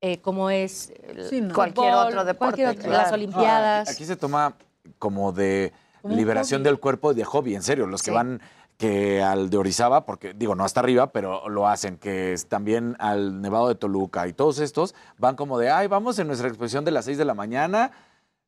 eh, 0.00 0.18
como 0.22 0.48
es 0.48 0.90
el 1.02 1.28
Sí, 1.28 1.40
no. 1.42 1.48
fútbol, 1.48 1.54
Cualquier 1.54 1.92
otro 1.94 2.24
deporte, 2.24 2.62
cualquier 2.62 2.68
otro- 2.68 2.82
claro. 2.88 3.02
las 3.04 3.12
Olimpiadas. 3.12 3.88
Aquí, 3.88 3.96
aquí 3.96 4.04
se 4.06 4.16
toma 4.16 4.54
como 4.98 5.32
de 5.32 5.74
Como 6.00 6.14
liberación 6.14 6.62
del 6.62 6.80
cuerpo 6.80 7.12
de 7.12 7.24
hobby, 7.24 7.54
en 7.54 7.62
serio. 7.62 7.86
Los 7.86 8.02
que 8.02 8.10
van 8.12 8.40
que 8.78 9.20
al 9.22 9.50
de 9.50 9.56
Orizaba, 9.58 10.06
porque 10.06 10.32
digo, 10.32 10.54
no 10.54 10.64
hasta 10.64 10.80
arriba, 10.80 11.08
pero 11.12 11.48
lo 11.50 11.66
hacen, 11.68 11.98
que 11.98 12.32
es 12.32 12.46
también 12.46 12.96
al 13.00 13.42
Nevado 13.42 13.68
de 13.68 13.74
Toluca 13.74 14.26
y 14.28 14.32
todos 14.32 14.58
estos 14.60 14.94
van 15.18 15.34
como 15.36 15.58
de, 15.58 15.68
ay, 15.70 15.86
vamos 15.88 16.18
en 16.18 16.28
nuestra 16.28 16.48
exposición 16.48 16.84
de 16.86 16.92
las 16.92 17.04
6 17.04 17.18
de 17.18 17.24
la 17.26 17.34
mañana, 17.34 17.90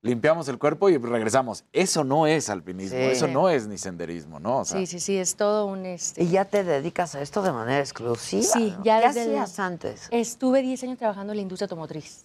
limpiamos 0.03 0.49
el 0.49 0.59
cuerpo 0.59 0.89
y 0.89 0.97
regresamos. 0.99 1.65
Eso 1.73 2.05
no 2.05 2.27
es 2.27 2.49
alpinismo, 2.49 2.97
Sí. 2.99 3.05
eso 3.05 3.29
no 3.29 3.49
es 3.51 3.67
ni 3.67 3.77
senderismo, 3.79 4.41
¿no? 4.41 4.59
O 4.61 4.65
sea, 4.65 4.79
sí, 4.79 4.87
sí, 4.87 5.01
sí, 5.01 5.17
es 5.19 5.37
todo 5.37 5.67
un... 5.67 5.85
Este, 5.87 6.23
Y 6.23 6.31
ya 6.31 6.45
te 6.45 6.65
dedicas 6.65 7.15
a 7.15 7.21
esto 7.21 7.43
de 7.43 7.53
manera 7.53 7.81
exclusiva. 7.81 8.43
Sí, 8.43 8.75
¿no? 8.79 8.85
ya 8.85 9.01
¿Qué 9.01 9.07
desde 9.09 9.37
el- 9.37 9.45
antes? 9.59 10.09
Estuve 10.11 10.63
10 10.63 10.83
años 10.85 10.99
trabajando 10.99 11.33
en 11.33 11.37
la 11.39 11.43
industria 11.43 11.67
automotriz. 11.67 12.25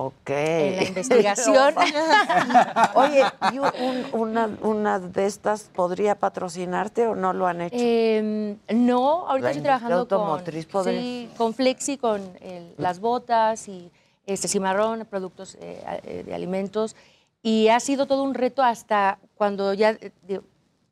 Ok. 0.00 0.30
En 0.30 0.76
la 0.76 0.82
investigación. 0.88 1.74
Oye, 2.94 3.24
¿y 3.52 3.58
un- 3.58 4.06
una, 4.12 4.48
una 4.62 4.98
de 5.00 5.26
estas 5.26 5.64
podría 5.74 6.14
patrocinarte 6.16 7.06
o 7.08 7.14
no 7.16 7.32
lo 7.32 7.46
han 7.48 7.60
hecho? 7.62 7.76
Eh, 7.78 8.56
no, 8.74 9.26
ahorita 9.28 9.44
La 9.46 9.50
estoy 9.50 9.62
trabajando 9.64 9.96
automotriz 9.98 10.66
con, 10.66 10.72
podría- 10.84 11.00
sí, 11.00 11.30
con 11.36 11.52
Flexi, 11.54 11.98
con 11.98 12.20
el- 12.40 12.74
las 12.76 13.00
botas 13.00 13.66
y 13.68 13.90
este 14.32 14.48
cimarrón, 14.48 15.06
productos 15.08 15.56
eh, 15.60 15.82
a- 15.86 15.96
eh, 15.96 16.22
de 16.24 16.34
alimentos. 16.34 16.94
Y 17.42 17.68
ha 17.68 17.80
sido 17.80 18.06
todo 18.06 18.22
un 18.22 18.34
reto 18.34 18.62
hasta 18.62 19.18
cuando 19.36 19.72
ya 19.74 19.90
eh, 19.90 20.12
digo, 20.26 20.42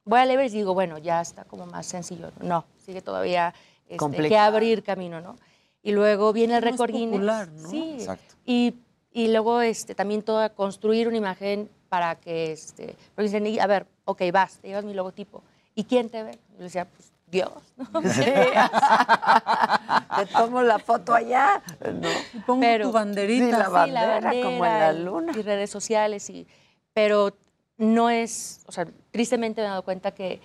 voy 0.04 0.20
al 0.20 0.30
Everest 0.30 0.54
y 0.54 0.58
digo, 0.58 0.74
bueno, 0.74 0.98
ya 0.98 1.20
está 1.20 1.44
como 1.44 1.66
más 1.66 1.86
sencillo. 1.86 2.30
No, 2.40 2.64
sigue 2.84 3.02
todavía 3.02 3.52
este, 3.88 4.28
que 4.28 4.38
abrir 4.38 4.82
camino, 4.82 5.20
¿no? 5.20 5.36
Y 5.82 5.92
luego 5.92 6.32
viene 6.32 6.56
el 6.56 6.62
récord 6.62 6.90
Guinness. 6.90 7.12
popular, 7.12 7.48
¿no? 7.48 7.68
Sí. 7.70 7.96
Exacto. 7.98 8.34
Y, 8.44 8.74
y 9.12 9.28
luego 9.28 9.60
este, 9.60 9.94
también 9.94 10.22
todo 10.22 10.52
construir 10.54 11.06
una 11.08 11.16
imagen 11.16 11.68
para 11.88 12.16
que, 12.16 12.52
este, 12.52 12.96
porque 13.14 13.28
dicen, 13.30 13.60
a 13.60 13.66
ver, 13.66 13.86
ok, 14.04 14.22
vas, 14.32 14.58
te 14.58 14.68
llevas 14.68 14.84
mi 14.84 14.94
logotipo. 14.94 15.42
¿Y 15.74 15.84
quién 15.84 16.08
te 16.10 16.22
ve? 16.22 16.38
Yo 16.58 16.64
decía, 16.64 16.84
pues 16.86 17.12
Dios. 17.26 17.50
¿no? 17.76 18.00
Te 20.16 20.26
tomo 20.32 20.62
la 20.62 20.78
foto 20.78 21.14
allá. 21.14 21.62
No. 21.92 22.08
Y 22.34 22.38
pongo 22.40 22.60
Pero- 22.60 22.86
tu 22.86 22.92
banderita. 22.92 23.46
Sí, 23.46 23.52
la 23.52 23.66
Sí, 23.66 23.70
bandera, 23.72 24.30
como 24.42 24.64
en 24.66 24.78
la 24.78 24.92
luna. 24.92 25.32
Y 25.36 25.42
redes 25.42 25.70
sociales, 25.70 26.28
y, 26.30 26.46
pero 26.92 27.36
no 27.78 28.10
es, 28.10 28.62
o 28.66 28.72
sea, 28.72 28.86
tristemente 29.10 29.60
me 29.60 29.66
he 29.66 29.70
dado 29.70 29.82
cuenta 29.82 30.12
que 30.12 30.40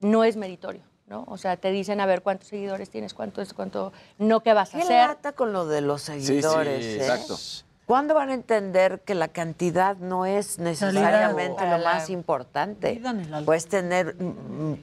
no 0.00 0.24
es 0.24 0.36
meritorio, 0.36 0.82
¿no? 1.06 1.24
O 1.28 1.38
sea, 1.38 1.56
te 1.56 1.70
dicen, 1.70 2.00
a 2.00 2.06
ver, 2.06 2.22
¿cuántos 2.22 2.48
seguidores 2.48 2.90
tienes? 2.90 3.14
¿Cuánto 3.14 3.40
es? 3.40 3.54
¿Cuánto? 3.54 3.92
No, 4.18 4.40
¿qué 4.40 4.52
vas 4.52 4.74
a 4.74 4.78
¿Qué 4.78 4.84
hacer? 4.84 5.08
lata 5.08 5.32
con 5.32 5.52
lo 5.52 5.66
de 5.66 5.80
los 5.80 6.02
sí, 6.02 6.20
seguidores? 6.20 6.84
¿eh? 6.84 6.96
exacto. 6.96 7.38
¿Cuándo 7.86 8.14
van 8.14 8.30
a 8.30 8.34
entender 8.34 9.00
que 9.04 9.14
la 9.14 9.28
cantidad 9.28 9.96
no 9.98 10.24
es 10.24 10.58
necesariamente 10.58 11.68
lo 11.68 11.78
más 11.78 12.08
importante? 12.08 13.00
En. 13.04 13.44
Puedes 13.44 13.66
tener 13.66 14.16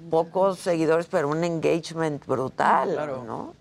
pocos 0.09 0.59
seguidores, 0.59 1.07
pero 1.07 1.27
un 1.29 1.43
engagement 1.43 2.23
brutal, 2.25 2.91
Claro. 2.93 3.23
¿no? 3.25 3.55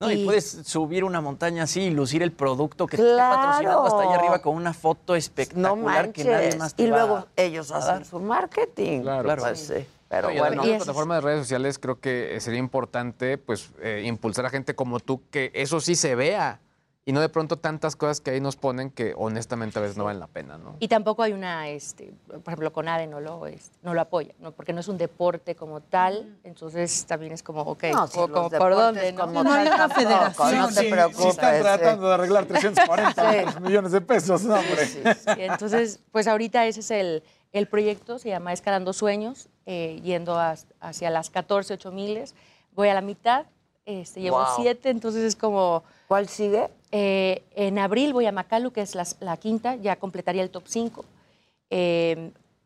No, 0.00 0.10
y, 0.10 0.22
Y- 0.22 0.24
puedes 0.24 0.44
subir 0.64 1.04
una 1.04 1.20
montaña 1.20 1.64
así 1.64 1.82
y 1.82 1.90
lucir 1.90 2.22
el 2.22 2.32
producto 2.32 2.86
que 2.86 2.96
te 2.96 3.02
Claro. 3.02 3.34
esté 3.34 3.36
patrocinando 3.36 3.82
hasta 3.84 4.00
allá 4.02 4.14
arriba 4.18 4.38
con 4.40 4.56
una 4.56 4.72
foto 4.74 5.12
No 5.12 5.16
espectacular 5.16 6.12
que 6.12 6.24
nadie 6.24 6.56
más 6.56 6.74
te 6.74 6.82
Y 6.82 6.86
luego 6.88 7.26
ellos 7.36 7.70
a 7.70 7.76
hacen 7.78 7.94
dar. 7.94 8.04
su 8.04 8.20
marketing. 8.20 9.02
Claro. 9.02 9.36
Pues 9.42 9.58
sí. 9.60 9.86
Pero 10.08 10.30
No, 10.30 10.38
bueno, 10.38 10.62
de 10.62 10.68
Y 10.68 10.72
la 10.72 10.76
plataforma 10.78 11.14
de 11.16 11.20
redes 11.20 11.40
sociales 11.40 11.78
creo 11.78 12.00
que 12.00 12.38
sería 12.40 12.58
importante 12.58 13.38
pues 13.38 13.70
eh, 13.80 14.02
impulsar 14.04 14.46
a 14.46 14.50
gente 14.50 14.74
como 14.74 14.98
tú 15.00 15.22
que 15.30 15.50
eso 15.54 15.80
sí 15.80 15.94
se 15.94 16.14
vea 16.14 16.60
y 17.06 17.12
no 17.12 17.20
de 17.20 17.28
pronto 17.28 17.58
tantas 17.58 17.96
cosas 17.96 18.22
que 18.22 18.30
ahí 18.30 18.40
nos 18.40 18.56
ponen 18.56 18.88
que 18.90 19.12
honestamente 19.16 19.78
a 19.78 19.82
veces 19.82 19.98
no 19.98 20.04
valen 20.04 20.20
la 20.20 20.26
pena, 20.26 20.56
¿no? 20.56 20.76
Y 20.80 20.88
tampoco 20.88 21.22
hay 21.22 21.32
una, 21.34 21.68
este, 21.68 22.14
por 22.26 22.40
ejemplo, 22.46 22.72
CONADE 22.72 23.06
no 23.06 23.20
lo, 23.20 23.46
este, 23.46 23.76
no 23.82 23.92
lo 23.92 24.00
apoya, 24.00 24.32
¿no? 24.38 24.52
porque 24.52 24.72
no 24.72 24.80
es 24.80 24.88
un 24.88 24.96
deporte 24.96 25.54
como 25.54 25.80
tal, 25.82 26.38
entonces 26.44 27.04
también 27.06 27.32
es 27.32 27.42
como, 27.42 27.60
ok, 27.60 27.84
No, 27.92 28.06
si 28.06 28.18
o- 28.18 28.28
como, 28.32 28.48
¿por 28.48 28.74
dónde? 28.74 29.12
No? 29.12 29.20
como 29.26 29.44
No 29.44 29.52
hay 29.52 29.64
tal 29.66 29.74
una 29.74 29.76
tampoco, 29.76 30.00
federación. 30.00 30.58
No 30.58 30.68
te 30.68 30.80
Sí, 30.80 30.90
preocupes. 30.90 31.22
sí 31.22 31.28
están 31.28 31.54
sí. 31.56 31.60
tratando 31.62 32.08
de 32.08 32.14
arreglar 32.14 32.46
340 32.46 33.32
Sí. 33.52 33.58
millones 33.60 33.92
de 33.92 34.00
pesos, 34.00 34.42
no, 34.44 34.54
hombre. 34.54 34.88
Y 35.36 35.42
entonces, 35.42 36.00
pues 36.10 36.26
ahorita 36.26 36.64
ese 36.64 36.80
es 36.80 36.90
el, 36.90 37.22
el 37.52 37.68
proyecto, 37.68 38.18
se 38.18 38.30
llama 38.30 38.54
Escalando 38.54 38.94
Sueños, 38.94 39.48
eh, 39.66 40.00
yendo 40.02 40.38
has- 40.38 40.66
hacia 40.80 41.10
las 41.10 41.28
14, 41.28 41.74
8 41.74 41.92
miles. 41.92 42.34
voy 42.72 42.88
a 42.88 42.94
la 42.94 43.02
mitad, 43.02 43.44
este, 43.86 44.22
llevo 44.22 44.38
Wow. 44.38 44.46
siete, 44.56 44.88
entonces 44.88 45.22
es 45.22 45.36
como... 45.36 45.84
¿Cuál 46.08 46.28
sigue? 46.28 46.70
Eh, 46.96 47.42
en 47.56 47.80
abril 47.80 48.12
voy 48.12 48.26
a 48.26 48.30
Macalu, 48.32 48.70
que 48.70 48.80
es 48.80 48.94
la, 48.94 49.04
la 49.18 49.36
quinta, 49.36 49.74
ya 49.74 49.96
completaría 49.96 50.42
el 50.44 50.50
top 50.50 50.62
5. 50.66 51.04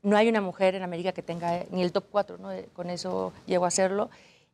no 0.03 0.17
hay 0.19 0.29
una 0.29 0.43
mujer 0.43 0.75
en 0.75 0.83
América 0.83 1.13
que 1.13 1.23
tenga 1.23 1.65
ni 1.71 1.83
el 1.83 1.93
top 1.93 2.05
4, 2.11 2.37
¿no? 2.37 2.53
Eh, 2.53 2.69
con 2.75 2.91
eso 2.91 3.33
llego 3.47 3.65
a 3.65 3.69
hacerlo. 3.69 4.11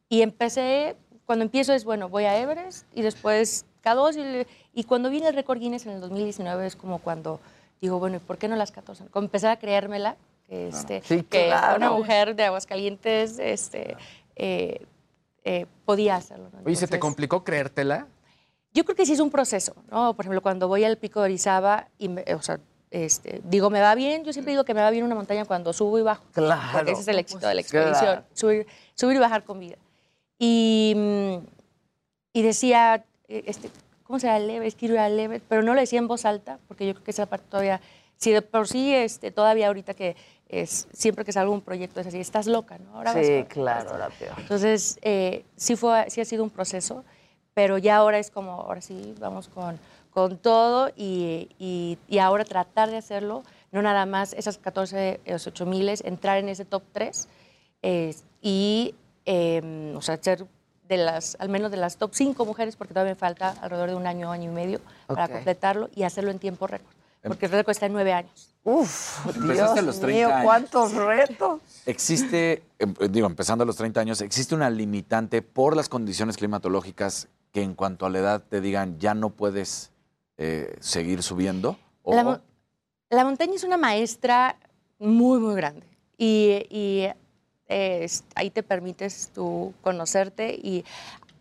Y 0.09 0.23
empecé, 0.23 0.95
cuando 1.27 1.45
empiezo 1.45 1.73
es, 1.73 1.85
bueno, 1.85 2.09
voy 2.09 2.25
a 2.25 2.39
Everest 2.39 2.87
y 2.95 3.03
después 3.03 3.67
K2 3.85 4.47
y, 4.73 4.81
y 4.81 4.85
cuando 4.85 5.11
viene 5.11 5.27
el 5.27 5.35
récord 5.35 5.59
Guinness 5.59 5.87
en 5.87 5.93
el 5.93 6.01
2019 6.01 6.67
es 6.67 6.77
como 6.77 7.01
cuando 7.01 7.41
digo, 7.81 7.99
bueno, 7.99 8.17
¿y 8.19 8.21
por 8.21 8.39
qué 8.39 8.47
no 8.47 8.55
las 8.57 8.71
14? 8.71 9.07
Como 9.07 9.25
empezar 9.25 9.51
a 9.51 9.59
creérmela, 9.59 10.17
que, 10.47 10.69
este, 10.69 11.03
Sí, 11.05 11.23
que 11.25 11.47
claro. 11.47 11.77
una 11.79 11.91
mujer 11.91 12.37
de 12.37 12.45
Aguascalientes 12.45 13.39
este, 13.41 13.97
eh, 14.37 14.87
eh, 15.43 15.67
podía 15.85 16.15
hacerlo. 16.17 16.49
¿no? 16.53 16.61
Oye, 16.65 16.77
¿se 16.77 16.81
te 16.83 16.85
Entonces- 16.97 17.01
complicó 17.01 17.43
creértela? 17.45 18.07
Yo 18.75 18.85
creo 18.85 18.97
que 18.97 19.07
sí 19.07 19.13
es 19.13 19.21
un 19.21 19.31
proceso, 19.31 19.75
¿no? 19.91 20.15
Por 20.15 20.25
ejemplo, 20.25 20.43
cuando 20.43 20.69
voy 20.69 20.85
al 20.85 20.99
pico 20.99 21.21
de 21.21 21.27
Orizaba 21.27 21.89
y, 21.99 22.09
me- 22.09 22.25
o 22.35 22.43
sea, 22.43 22.59
este, 22.91 23.41
digo, 23.45 23.71
me 23.71 23.81
va 23.81 23.95
bien, 23.95 24.25
yo 24.25 24.33
siempre 24.33 24.53
digo 24.53 24.65
que 24.65 24.75
me 24.75 24.81
va 24.81 24.91
bien 24.91 25.05
una 25.05 25.15
montaña 25.15 25.45
cuando 25.45 25.73
subo 25.73 25.99
y 25.99 26.03
bajo. 26.03 26.25
Claro. 26.33 26.63
Porque 26.73 26.93
ese 26.93 27.01
es 27.03 27.09
el 27.09 27.19
éxito 27.19 27.47
de 27.49 27.55
la 27.55 27.63
Claro. 27.63 27.89
expedición, 27.91 28.25
subir, 28.35 28.67
subir 28.95 29.17
y 29.17 29.21
bajar 29.21 29.45
con 29.45 29.59
vida. 29.61 29.77
Y, 30.39 30.95
y 32.33 32.43
decía, 32.43 33.05
eh, 33.29 33.45
este, 33.47 33.71
¿cómo 34.05 34.19
será 34.19 34.37
el 34.37 34.49
Everest? 34.51 34.79
Quiero 34.79 34.95
ir 34.95 35.01
al 35.01 35.19
Everest, 35.19 35.45
pero 35.49 35.63
no 35.63 35.75
lo 35.75 35.81
decía 35.81 35.99
en 35.99 36.09
voz 36.09 36.25
alta, 36.25 36.59
porque 36.69 36.87
yo 36.87 36.95
creo 36.95 37.05
que 37.05 37.11
esa 37.13 37.27
parte 37.27 37.47
todavía, 37.49 37.81
si 38.17 38.33
de 38.33 38.43
por 38.43 38.69
sí, 38.69 38.93
este, 38.95 39.31
todavía 39.31 39.69
ahorita 39.69 39.95
que 39.95 40.17
es, 40.49 40.87
siempre 40.93 41.25
que 41.25 41.33
salga 41.33 41.51
un 41.53 41.63
proyecto 41.63 42.01
es 42.01 42.07
así, 42.09 42.19
estás 42.21 42.47
loca, 42.47 42.79
¿no? 42.79 42.97
Ahora 42.97 43.13
vas 43.15 43.27
Sí, 43.27 43.33
a- 43.33 43.45
claro, 43.47 43.97
la 43.99 44.11
peor. 44.11 44.35
entonces, 44.39 44.99
eh, 45.03 45.45
sí, 45.57 45.75
fue, 45.77 46.05
sí 46.11 46.21
ha 46.21 46.25
sido 46.25 46.45
un 46.45 46.51
proceso, 46.51 47.05
pero 47.55 47.79
ya 47.79 47.97
ahora 47.97 48.19
es 48.19 48.31
como, 48.31 48.53
ahora 48.53 48.81
sí, 48.81 49.15
vamos 49.21 49.49
con, 49.49 49.79
con 50.11 50.39
todo 50.39 50.91
y, 50.97 51.49
y- 51.59 51.99
y 52.09 52.19
ahora 52.19 52.45
tratar 52.45 52.91
de 52.91 52.97
hacerlo, 52.97 53.43
no 53.73 53.81
nada 53.83 54.07
más 54.07 54.33
esas 54.35 54.59
14, 54.59 55.21
esos 55.25 55.47
8 55.49 55.67
miles, 55.67 56.03
entrar 56.05 56.39
en 56.39 56.49
ese 56.49 56.65
top 56.65 56.83
3 56.93 57.29
eh, 57.83 58.15
y, 58.43 58.95
eh, 59.27 59.93
o 59.97 60.03
sea, 60.03 60.17
ser 60.21 60.47
de 60.89 60.97
las, 60.99 61.37
al 61.41 61.49
menos 61.49 61.71
de 61.71 61.77
las 61.79 61.97
top 61.97 62.11
5 62.13 62.45
mujeres, 62.45 62.77
porque 62.77 62.93
todavía 62.93 63.15
me 63.15 63.19
falta 63.19 63.55
alrededor 63.63 63.91
de 63.91 63.97
un 63.97 64.07
año, 64.07 64.31
año 64.31 64.51
y 64.51 64.55
medio 64.55 64.81
para 65.07 65.29
completarlo 65.29 65.89
y 65.95 66.03
hacerlo 66.03 66.31
en 66.31 66.39
tiempo 66.39 66.67
récord, 66.67 66.93
porque 67.23 67.47
el 67.47 67.53
récord 67.53 67.71
está 67.73 67.87
en 67.87 67.93
9 67.95 68.13
años. 68.13 68.51
Uf, 68.65 69.27
Empezaste 69.27 69.53
Dios 69.55 69.79
a 69.79 69.83
los 69.83 70.01
30 70.01 70.07
mío, 70.17 70.29
años. 70.35 70.45
cuántos 70.45 70.93
retos. 70.95 71.61
Existe, 71.87 72.63
em, 72.79 72.95
digo, 73.11 73.27
empezando 73.27 73.63
a 73.63 73.67
los 73.67 73.77
30 73.77 74.01
años, 74.01 74.21
¿existe 74.23 74.55
una 74.55 74.71
limitante 74.71 75.43
por 75.43 75.77
las 75.77 75.89
condiciones 75.89 76.37
climatológicas 76.37 77.29
que 77.55 77.63
en 77.63 77.75
cuanto 77.75 78.05
a 78.05 78.11
la 78.11 78.19
edad 78.19 78.43
te 78.43 78.61
digan 78.61 78.99
ya 78.99 79.15
no 79.15 79.31
puedes 79.31 79.93
eh, 80.39 80.77
seguir 80.81 81.23
subiendo? 81.23 81.79
O- 82.03 82.13
La, 82.15 82.25
mo- 82.25 82.41
la 83.11 83.25
montaña 83.25 83.55
es 83.55 83.63
una 83.63 83.77
maestra 83.77 84.57
muy, 84.99 85.39
muy 85.39 85.55
grande. 85.55 85.87
Y, 86.19 86.67
y, 86.69 87.07
eh, 87.69 88.07
ahí 88.35 88.51
te 88.51 88.65
permites 88.65 89.31
tú 89.33 89.73
conocerte. 89.83 90.53
Y 90.61 90.85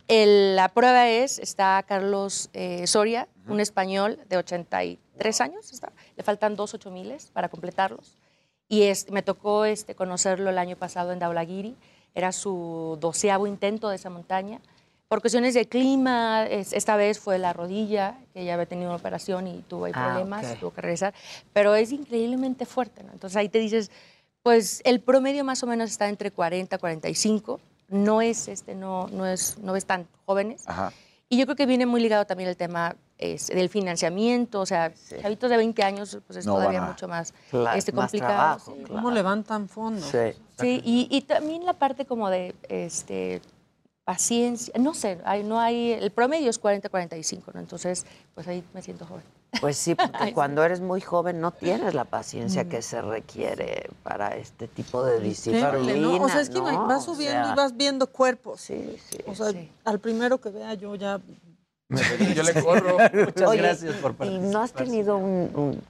el- 0.06 0.54
la 0.54 0.68
prueba 0.68 1.08
es, 1.08 1.40
está 1.40 1.82
Carlos 1.82 2.48
eh, 2.52 2.86
Soria, 2.86 3.26
un 3.48 3.58
español 3.58 4.20
de 4.28 4.36
83 4.36 5.40
años, 5.40 5.72
está. 5.72 5.92
le 6.16 6.22
faltan 6.22 6.54
dos 6.54 6.74
ocho 6.74 6.92
miles 6.92 7.30
para 7.32 7.48
completarlos. 7.48 8.16
Y 8.68 8.82
es, 8.82 9.10
me 9.10 9.22
tocó 9.22 9.64
este, 9.64 9.96
conocerlo 9.96 10.48
el 10.50 10.58
año 10.58 10.76
pasado 10.76 11.10
en 11.10 11.18
Daulagiri. 11.18 11.74
Era 12.14 12.30
su 12.30 12.96
doceavo 13.00 13.48
intento 13.48 13.88
de 13.88 13.96
esa 13.96 14.10
montaña. 14.10 14.60
Por 15.08 15.20
cuestiones 15.20 15.54
de 15.54 15.68
clima, 15.68 16.44
es- 16.46 16.72
esta 16.72 16.96
vez 16.96 17.18
fue 17.18 17.38
la 17.38 17.52
rodilla, 17.52 18.18
que 18.32 18.44
ya 18.44 18.54
había 18.54 18.66
tenido 18.66 18.88
una 18.88 18.96
operación 18.96 19.46
y 19.46 19.62
tuvo 19.68 19.84
ahí 19.84 19.92
Ah, 19.94 20.06
problemas, 20.12 20.46
ok. 20.52 20.58
tuvo 20.60 20.72
que 20.72 20.80
regresar. 20.80 21.14
Pero 21.52 21.74
es 21.74 21.92
increíblemente 21.92 22.64
fuerte, 22.64 23.02
¿no? 23.04 23.12
Entonces 23.12 23.36
ahí 23.36 23.48
te 23.48 23.58
dices, 23.58 23.90
pues 24.42 24.80
el 24.84 25.00
promedio 25.00 25.44
más 25.44 25.62
o 25.62 25.66
menos 25.66 25.90
está 25.90 26.08
entre 26.08 26.30
40 26.30 26.76
y 26.76 26.78
45. 26.78 27.60
No 27.88 28.22
es, 28.22 28.48
este, 28.48 28.74
no, 28.74 29.08
no 29.08 29.26
es, 29.26 29.58
no 29.58 29.76
es 29.76 29.84
tan 29.84 30.08
jóvenes. 30.24 30.62
Ajá. 30.66 30.92
Y 31.28 31.36
yo 31.38 31.44
creo 31.46 31.56
que 31.56 31.66
viene 31.66 31.84
muy 31.86 32.00
ligado 32.00 32.24
también 32.26 32.48
el 32.48 32.56
tema 32.56 32.96
es, 33.18 33.48
del 33.48 33.68
financiamiento, 33.68 34.60
o 34.60 34.66
sea, 34.66 34.92
chavitos 35.20 35.50
de 35.50 35.56
20 35.56 35.82
años, 35.82 36.18
pues 36.26 36.38
es 36.38 36.46
No 36.46 36.54
todavía 36.54 36.82
a- 36.82 36.86
mucho 36.88 37.08
más 37.08 37.32
Claro, 37.50 37.78
este, 37.78 37.92
más 37.92 38.06
complicado. 38.10 38.32
trabajo, 38.34 38.74
sí. 38.76 38.84
¿Cómo 38.88 39.10
levantan 39.10 39.68
fondos? 39.68 40.10
Sí, 40.58 40.80
y, 40.84 41.08
y 41.10 41.20
también 41.22 41.64
la 41.66 41.74
parte 41.74 42.04
como 42.06 42.30
de 42.30 42.54
este, 42.68 43.40
paciencia, 44.04 44.74
no 44.78 44.92
sé, 44.94 45.18
hay, 45.24 45.42
no 45.42 45.58
hay, 45.60 45.92
el 45.92 46.10
promedio 46.10 46.50
es 46.50 46.60
40-45, 46.60 47.40
¿no? 47.54 47.60
Entonces, 47.60 48.04
pues 48.34 48.46
ahí 48.48 48.62
me 48.74 48.82
siento 48.82 49.06
joven. 49.06 49.22
Pues 49.60 49.76
sí, 49.78 49.94
porque 49.94 50.32
cuando 50.34 50.62
eres 50.62 50.80
muy 50.80 51.00
joven 51.00 51.40
no 51.40 51.52
tienes 51.52 51.94
la 51.94 52.04
paciencia 52.04 52.64
Mm. 52.64 52.68
que 52.68 52.82
se 52.82 53.00
requiere 53.00 53.88
para 54.02 54.36
este 54.36 54.68
tipo 54.68 55.02
de 55.04 55.20
disciplina. 55.20 55.72
¿no? 55.72 56.22
O 56.22 56.28
sea, 56.28 56.40
es 56.42 56.50
que 56.50 56.58
¿no? 56.60 56.86
vas 56.86 57.02
O 57.08 57.14
subiendo 57.14 57.44
sea, 57.44 57.52
y 57.52 57.56
vas 57.56 57.76
viendo 57.76 58.06
cuerpos. 58.08 58.60
Sí, 58.60 58.96
sí. 59.08 59.18
O 59.26 59.34
sea, 59.34 59.52
al 59.84 59.98
primero 60.00 60.38
que 60.38 60.50
vea 60.50 60.74
yo 60.74 60.94
ya... 60.96 61.20
Yo 62.34 62.42
le 62.42 62.62
corro. 62.62 62.96
Muchas 63.24 63.52
gracias 63.56 63.94
por 63.96 64.14
¿Y 64.26 64.38
no 64.38 64.62
has 64.62 64.72
tenido 64.72 65.16
un, 65.16 65.50
un- 65.54 65.82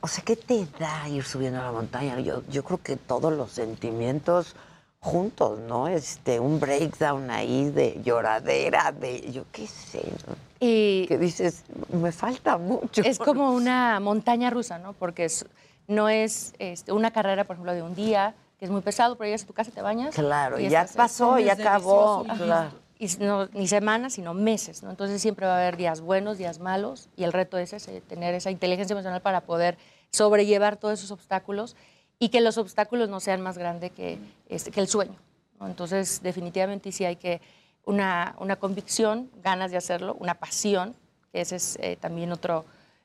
O 0.00 0.08
sea, 0.08 0.24
¿qué 0.24 0.36
te 0.36 0.66
da 0.78 1.08
ir 1.08 1.24
subiendo 1.24 1.60
a 1.60 1.64
la 1.64 1.72
montaña? 1.72 2.18
Yo, 2.20 2.42
yo 2.48 2.64
creo 2.64 2.80
que 2.82 2.96
todos 2.96 3.32
los 3.32 3.50
sentimientos 3.52 4.54
juntos, 5.00 5.58
¿no? 5.60 5.88
Este, 5.88 6.40
un 6.40 6.58
breakdown 6.60 7.30
ahí 7.30 7.70
de 7.70 8.00
lloradera, 8.02 8.92
de 8.92 9.30
yo 9.32 9.44
qué 9.52 9.66
sé, 9.66 10.02
¿no? 10.26 10.34
Y 10.60 11.06
que 11.06 11.18
dices, 11.18 11.64
me 11.92 12.10
falta 12.10 12.58
mucho. 12.58 13.02
Es 13.04 13.18
como 13.18 13.52
una 13.52 14.00
montaña 14.00 14.50
rusa, 14.50 14.78
¿no? 14.78 14.92
Porque 14.94 15.24
es- 15.26 15.46
no 15.86 16.08
es 16.08 16.52
este, 16.58 16.92
una 16.92 17.12
carrera, 17.12 17.44
por 17.44 17.54
ejemplo, 17.54 17.72
de 17.74 17.82
un 17.82 17.94
día, 17.94 18.34
que 18.58 18.64
es 18.64 18.70
muy 18.70 18.80
pesado, 18.80 19.16
pero 19.16 19.26
llegas 19.28 19.44
a 19.44 19.46
tu 19.46 19.52
casa, 19.52 19.70
te 19.70 19.80
bañas. 19.82 20.14
Claro, 20.16 20.58
y 20.58 20.68
ya 20.68 20.82
estás- 20.82 20.96
pasó, 20.96 21.38
ya 21.38 21.52
acabó, 21.52 22.24
claro. 22.36 22.70
Y 22.98 23.06
no, 23.20 23.46
ni 23.52 23.68
semanas, 23.68 24.14
sino 24.14 24.34
meses, 24.34 24.82
¿no? 24.82 24.90
Entonces 24.90 25.22
siempre 25.22 25.46
va 25.46 25.54
a 25.54 25.58
haber 25.58 25.76
días 25.76 26.00
buenos, 26.00 26.36
días 26.36 26.58
malos, 26.58 27.08
y 27.16 27.22
el 27.22 27.32
reto 27.32 27.56
es 27.56 27.72
ese, 27.72 28.00
tener 28.00 28.34
esa 28.34 28.50
inteligencia 28.50 28.94
emocional 28.94 29.22
para 29.22 29.42
poder 29.42 29.78
sobrellevar 30.10 30.76
todos 30.76 30.98
esos 30.98 31.12
obstáculos 31.12 31.76
y 32.18 32.28
que 32.30 32.40
los 32.40 32.58
obstáculos 32.58 33.08
no 33.08 33.20
sean 33.20 33.40
más 33.40 33.58
grandes 33.58 33.92
que, 33.92 34.18
este, 34.48 34.70
que 34.70 34.80
el 34.80 34.88
sueño. 34.88 35.16
¿no? 35.60 35.66
Entonces, 35.66 36.20
definitivamente 36.22 36.92
sí 36.92 37.04
hay 37.04 37.16
que 37.16 37.40
una, 37.84 38.34
una 38.38 38.56
convicción, 38.56 39.30
ganas 39.42 39.70
de 39.70 39.76
hacerlo, 39.76 40.16
una 40.20 40.34
pasión, 40.34 40.94
que 41.32 41.40
ese 41.40 41.56
es 41.56 41.78
eh, 41.80 41.96
también 41.96 42.32
otro 42.32 42.64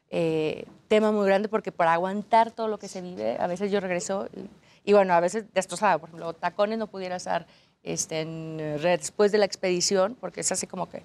eh, 0.10 0.66
tema 0.88 1.12
muy 1.12 1.26
grande, 1.26 1.48
porque 1.48 1.72
para 1.72 1.94
aguantar 1.94 2.52
todo 2.52 2.68
lo 2.68 2.80
que 2.80 2.88
se 2.88 3.02
vive, 3.02 3.38
a 3.40 3.48
veces 3.48 3.72
yo 3.72 3.80
regreso 3.80 4.28
y, 4.36 4.50
y 4.90 4.94
bueno, 4.94 5.14
a 5.14 5.20
veces 5.20 5.46
destrozada, 5.54 5.98
por 5.98 6.10
ejemplo, 6.10 6.34
tacones 6.34 6.78
no 6.78 6.88
pudiera 6.88 7.16
estar 7.16 7.48
este, 7.84 8.22
en 8.22 8.80
red 8.82 9.00
después 9.00 9.32
de 9.32 9.38
la 9.38 9.46
expedición, 9.46 10.18
porque 10.20 10.42
es 10.42 10.52
así 10.52 10.68
como 10.68 10.90
que 10.90 11.04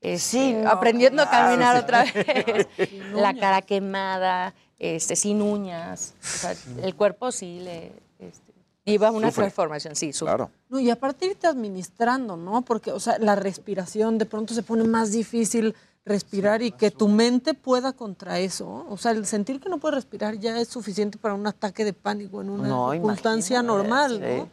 este, 0.00 0.18
Sí, 0.18 0.52
no, 0.52 0.70
aprendiendo 0.70 1.22
a 1.22 1.28
claro, 1.28 1.46
caminar 1.46 1.76
sí. 1.76 1.82
otra 1.82 2.04
vez, 2.04 2.68
la 3.14 3.34
cara 3.34 3.62
quemada, 3.62 4.54
este, 4.78 5.16
sin 5.16 5.42
uñas, 5.42 6.14
o 6.22 6.26
sea, 6.26 6.54
el 6.82 6.94
cuerpo 6.94 7.32
sí 7.32 7.60
le 7.60 7.92
este, 8.18 8.52
lleva 8.84 9.10
una 9.10 9.28
Sufre. 9.28 9.42
transformación, 9.42 9.96
sí, 9.96 10.12
sufre. 10.12 10.46
No, 10.68 10.78
y 10.78 10.90
aparte 10.90 11.26
irte 11.26 11.46
administrando, 11.46 12.36
¿no? 12.36 12.62
Porque, 12.62 12.92
o 12.92 13.00
sea, 13.00 13.18
la 13.18 13.34
respiración 13.34 14.18
de 14.18 14.24
pronto 14.26 14.54
se 14.54 14.62
pone 14.62 14.84
más 14.84 15.10
difícil 15.12 15.74
respirar 16.04 16.62
y 16.62 16.70
que 16.70 16.90
tu 16.90 17.06
mente 17.08 17.52
pueda 17.52 17.92
contra 17.92 18.38
eso. 18.38 18.86
O 18.88 18.96
sea, 18.96 19.10
el 19.12 19.26
sentir 19.26 19.60
que 19.60 19.68
no 19.68 19.78
puedes 19.78 19.96
respirar 19.96 20.38
ya 20.38 20.58
es 20.58 20.68
suficiente 20.68 21.18
para 21.18 21.34
un 21.34 21.46
ataque 21.46 21.84
de 21.84 21.92
pánico 21.92 22.40
en 22.40 22.48
una 22.48 22.68
No, 22.68 22.92
circunstancia 22.92 23.62
normal, 23.62 24.12
sí. 24.12 24.38
¿no? 24.38 24.48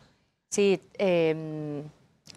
Sí, 0.49 0.81
eh, 0.97 1.83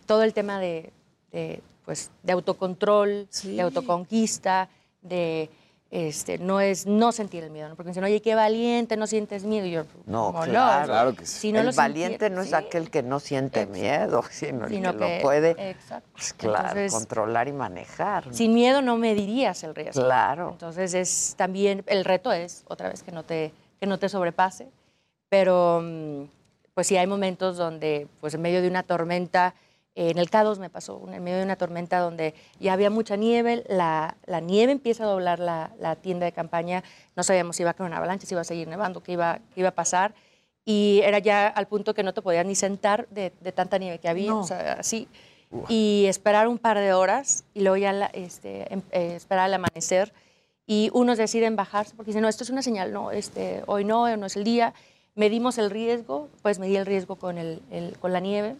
todo 0.06 0.22
el 0.22 0.32
tema 0.34 0.60
de, 0.60 0.92
de, 1.32 1.62
pues, 1.84 2.10
de 2.22 2.32
autocontrol, 2.32 3.28
de 3.42 3.60
autoconquista, 3.60 4.68
de 5.02 5.50
este, 5.90 6.36
no 6.38 6.60
es 6.60 6.84
no 6.86 7.12
sentir 7.12 7.44
el 7.44 7.50
miedo, 7.50 7.68
¿no? 7.70 7.74
porque 7.76 7.88
dicen, 7.90 8.04
oye, 8.04 8.20
qué 8.20 8.34
valiente, 8.34 8.96
no 8.98 9.06
sientes 9.06 9.44
miedo. 9.44 9.64
Y 9.66 9.70
yo, 9.70 9.84
No, 10.06 10.26
¿cómo 10.32 10.42
claro. 10.44 11.14
Si 11.22 11.50
no 11.50 11.60
el 11.60 11.72
valiente 11.74 12.28
no 12.28 12.42
es 12.42 12.48
sí. 12.48 12.54
aquel 12.54 12.90
que 12.90 13.02
no 13.02 13.20
siente 13.20 13.64
miedo, 13.66 14.22
sino 14.30 14.66
el 14.66 14.70
Sino 14.72 14.92
que, 14.92 14.98
que- 14.98 15.16
lo 15.16 15.22
puede 15.22 15.70
exacto. 15.70 16.08
pues, 16.12 16.32
claro, 16.34 16.58
Entonces- 16.68 16.92
controlar 16.92 17.48
y 17.48 17.52
manejar. 17.52 18.24
Sin 18.34 18.52
miedo 18.52 18.82
no 18.82 18.98
medirías 18.98 19.62
el 19.64 19.74
riesgo. 19.74 20.02
Claro. 20.04 20.50
Entonces 20.52 20.92
es 20.92 21.34
también, 21.38 21.82
el 21.86 22.04
reto 22.04 22.32
es, 22.32 22.64
otra 22.68 22.90
vez, 22.90 23.02
que 23.02 23.12
no 23.12 23.22
te, 23.22 23.52
que 23.80 23.86
no 23.86 23.98
te 23.98 24.08
sobrepase. 24.10 24.68
Pero 25.30 25.80
mm, 25.82 26.24
pues 26.74 26.86
sí 26.86 26.96
hay 26.98 27.06
momentos 27.06 27.56
donde, 27.56 28.08
pues 28.20 28.34
en 28.34 28.42
medio 28.42 28.60
de 28.62 28.68
una 28.68 28.82
tormenta, 28.82 29.54
en 30.10 30.18
el 30.18 30.30
K2 30.30 30.58
me 30.58 30.70
pasó, 30.70 31.02
en 31.12 31.22
medio 31.24 31.38
de 31.38 31.44
una 31.44 31.56
tormenta 31.56 31.98
donde 31.98 32.34
ya 32.60 32.72
había 32.72 32.88
mucha 32.88 33.16
nieve, 33.16 33.64
la, 33.68 34.16
la 34.26 34.38
nieve 34.40 34.70
empieza 34.72 35.04
a 35.04 35.06
doblar 35.08 35.40
la, 35.40 35.72
la 35.80 35.96
tienda 35.96 36.24
de 36.24 36.32
campaña, 36.32 36.84
no 37.16 37.22
sabíamos 37.24 37.56
si 37.56 37.62
iba 37.64 37.70
a 37.70 37.74
caer 37.74 37.88
una 37.88 37.96
avalancha, 37.96 38.26
si 38.26 38.34
iba 38.34 38.40
a 38.42 38.44
seguir 38.44 38.68
nevando, 38.68 39.02
qué 39.02 39.12
iba, 39.12 39.40
qué 39.54 39.60
iba 39.60 39.70
a 39.70 39.74
pasar. 39.74 40.14
Y 40.64 41.00
era 41.02 41.18
ya 41.18 41.48
al 41.48 41.66
punto 41.66 41.94
que 41.94 42.02
no 42.02 42.12
te 42.14 42.22
podías 42.22 42.44
ni 42.46 42.54
sentar 42.54 43.08
de, 43.10 43.32
de 43.40 43.52
tanta 43.52 43.78
nieve 43.78 43.98
que 43.98 44.08
había, 44.08 44.30
No. 44.30 44.40
o 44.40 44.44
sea, 44.44 44.74
así. 44.74 45.08
y 45.68 46.04
esperar 46.08 46.46
un 46.46 46.58
par 46.58 46.78
de 46.78 46.92
horas 46.92 47.44
y 47.54 47.62
luego 47.62 47.78
ya 47.78 47.92
la- 47.92 48.10
este, 48.12 48.72
em- 48.72 48.82
eh, 48.92 49.14
esperar 49.16 49.46
al 49.46 49.54
amanecer. 49.54 50.12
Y 50.66 50.90
unos 50.92 51.16
deciden 51.16 51.56
bajarse 51.56 51.94
porque 51.96 52.10
dicen, 52.10 52.20
no, 52.22 52.28
esto 52.28 52.44
es 52.44 52.50
una 52.50 52.60
señal, 52.60 52.92
no, 52.92 53.10
este, 53.10 53.62
hoy 53.66 53.84
no, 53.86 54.02
hoy 54.02 54.16
no 54.18 54.26
es 54.26 54.36
el 54.36 54.44
día. 54.44 54.74
Medimos 55.18 55.58
el 55.58 55.68
riesgo, 55.70 56.28
pues 56.42 56.60
medí 56.60 56.76
el 56.76 56.86
riesgo 56.86 57.16
con, 57.16 57.38
el, 57.38 57.60
el- 57.72 57.98
con 57.98 58.12
la 58.12 58.20
nieve 58.20 58.54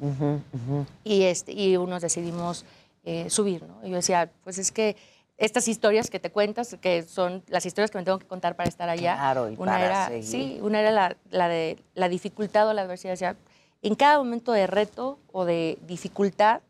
y, 1.05 1.23
este, 1.23 1.53
y 1.53 1.77
unos 1.77 2.03
decidimos 2.03 2.65
eh, 3.05 3.31
subir, 3.31 3.63
¿no? 3.63 3.79
Y 3.87 3.91
yo 3.91 3.95
decía, 3.97 4.29
pues 4.43 4.59
es 4.59 4.73
que 4.73 4.97
estas 5.37 5.69
historias 5.69 6.11
que 6.11 6.19
te 6.19 6.33
cuentas, 6.33 6.77
que 6.81 7.05
son 7.05 7.45
las 7.47 7.65
historias 7.65 7.93
que 7.93 7.99
me 7.99 8.03
tengo 8.05 8.19
que 8.19 8.27
contar 8.27 8.57
para 8.57 8.69
estar 8.69 8.89
allá, 8.89 9.15
Claro, 9.15 9.49
y 9.51 9.55
una 9.57 9.71
para 9.75 9.85
era, 9.87 10.09
seguir. 10.09 10.25
sí, 10.25 10.59
una 10.61 10.81
era 10.81 10.91
la, 10.91 11.17
la 11.31 11.47
de 11.49 11.79
la 11.95 12.09
dificultad 12.09 12.67
o 12.69 12.73
la 12.73 12.83
adversidad. 12.83 13.13
Decía, 13.13 13.37
en 13.83 13.95
cada 13.95 14.19
momento 14.19 14.51
de 14.51 14.67
reto 14.67 15.21
o 15.31 15.45
de 15.45 15.79
dificultad 15.87 16.61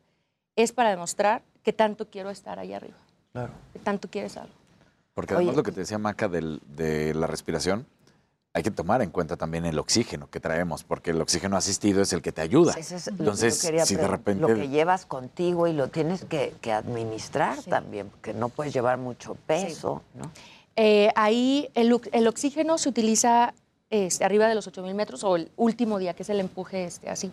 es 0.55 0.73
para 0.73 0.91
demostrar 0.91 1.41
que 1.63 1.73
tanto 1.73 2.11
quiero 2.11 2.29
estar 2.29 2.59
allá 2.59 2.77
arriba, 2.77 2.99
Claro. 3.33 3.53
que 3.73 3.79
tanto 3.79 4.11
quieres 4.11 4.37
algo. 4.37 4.53
Porque 5.15 5.33
además 5.33 5.53
Oye. 5.53 5.57
lo 5.57 5.63
que 5.63 5.73
te 5.73 5.81
decía 5.81 5.97
Maca 5.97 6.29
del- 6.29 6.61
de 6.67 7.15
la 7.15 7.27
respiración, 7.27 7.87
hay 8.55 8.63
que 8.63 8.71
tomar 8.71 9.03
en 9.03 9.11
cuenta 9.11 9.37
también 9.37 9.67
el 9.67 9.79
oxígeno 9.79 10.29
que 10.31 10.41
traemos, 10.41 10.83
porque 10.83 11.11
el 11.11 11.21
oxígeno 11.21 11.57
asistido 11.57 12.03
es 12.03 12.13
el 12.13 12.23
que 12.23 12.33
te 12.33 12.41
ayuda. 12.41 12.75
Ese 12.77 12.97
es 12.97 13.07
lo 13.07 13.17
que 13.17 13.23
Entonces, 13.23 13.63
yo 13.63 13.69
quería 13.69 13.87
si 13.87 13.95
de 13.97 14.09
repente... 14.09 14.41
Lo 14.41 14.49
que 14.49 14.69
llevas 14.69 15.07
contigo 15.07 15.67
y 15.67 15.73
lo 15.73 15.89
tienes 15.89 16.25
que, 16.25 16.55
que 16.61 16.73
administrar 16.73 17.63
también, 17.63 18.09
porque 18.09 18.33
no 18.35 18.49
puedes 18.49 18.73
llevar 18.73 18.99
mucho 18.99 19.37
peso, 19.47 20.03
¿no? 20.15 20.31
Eh, 20.77 21.11
ahí 21.17 21.69
el, 21.75 22.01
el 22.13 22.29
oxígeno 22.29 22.79
se 22.79 22.89
utiliza 22.89 23.53
este, 23.91 24.25
arriba 24.25 24.49
de 24.49 24.55
los 24.55 24.71
8.000 24.71 24.95
metros 24.95 25.25
o 25.25 25.37
el 25.37 25.51
último 25.57 25.99
día, 25.99 26.15
que 26.15 26.23
es 26.23 26.31
el 26.31 26.41
empuje 26.41 26.85
este, 26.85 27.11
así. 27.11 27.33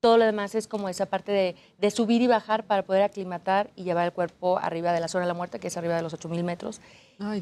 Todo 0.00 0.16
lo 0.16 0.24
demás 0.24 0.54
es 0.54 0.66
como 0.66 0.88
esa 0.88 1.04
parte 1.04 1.30
de, 1.30 1.56
de 1.78 1.90
subir 1.90 2.22
y 2.22 2.26
bajar 2.26 2.64
para 2.64 2.82
poder 2.82 3.02
aclimatar 3.02 3.68
y 3.76 3.84
llevar 3.84 4.06
el 4.06 4.12
cuerpo 4.12 4.58
arriba 4.58 4.92
de 4.92 5.00
la 5.00 5.08
zona 5.08 5.24
de 5.24 5.28
la 5.28 5.34
muerte, 5.34 5.60
que 5.60 5.68
es 5.68 5.76
arriba 5.76 5.94
de 5.94 6.00
los 6.00 6.14
8.000 6.14 6.42
metros. 6.42 6.80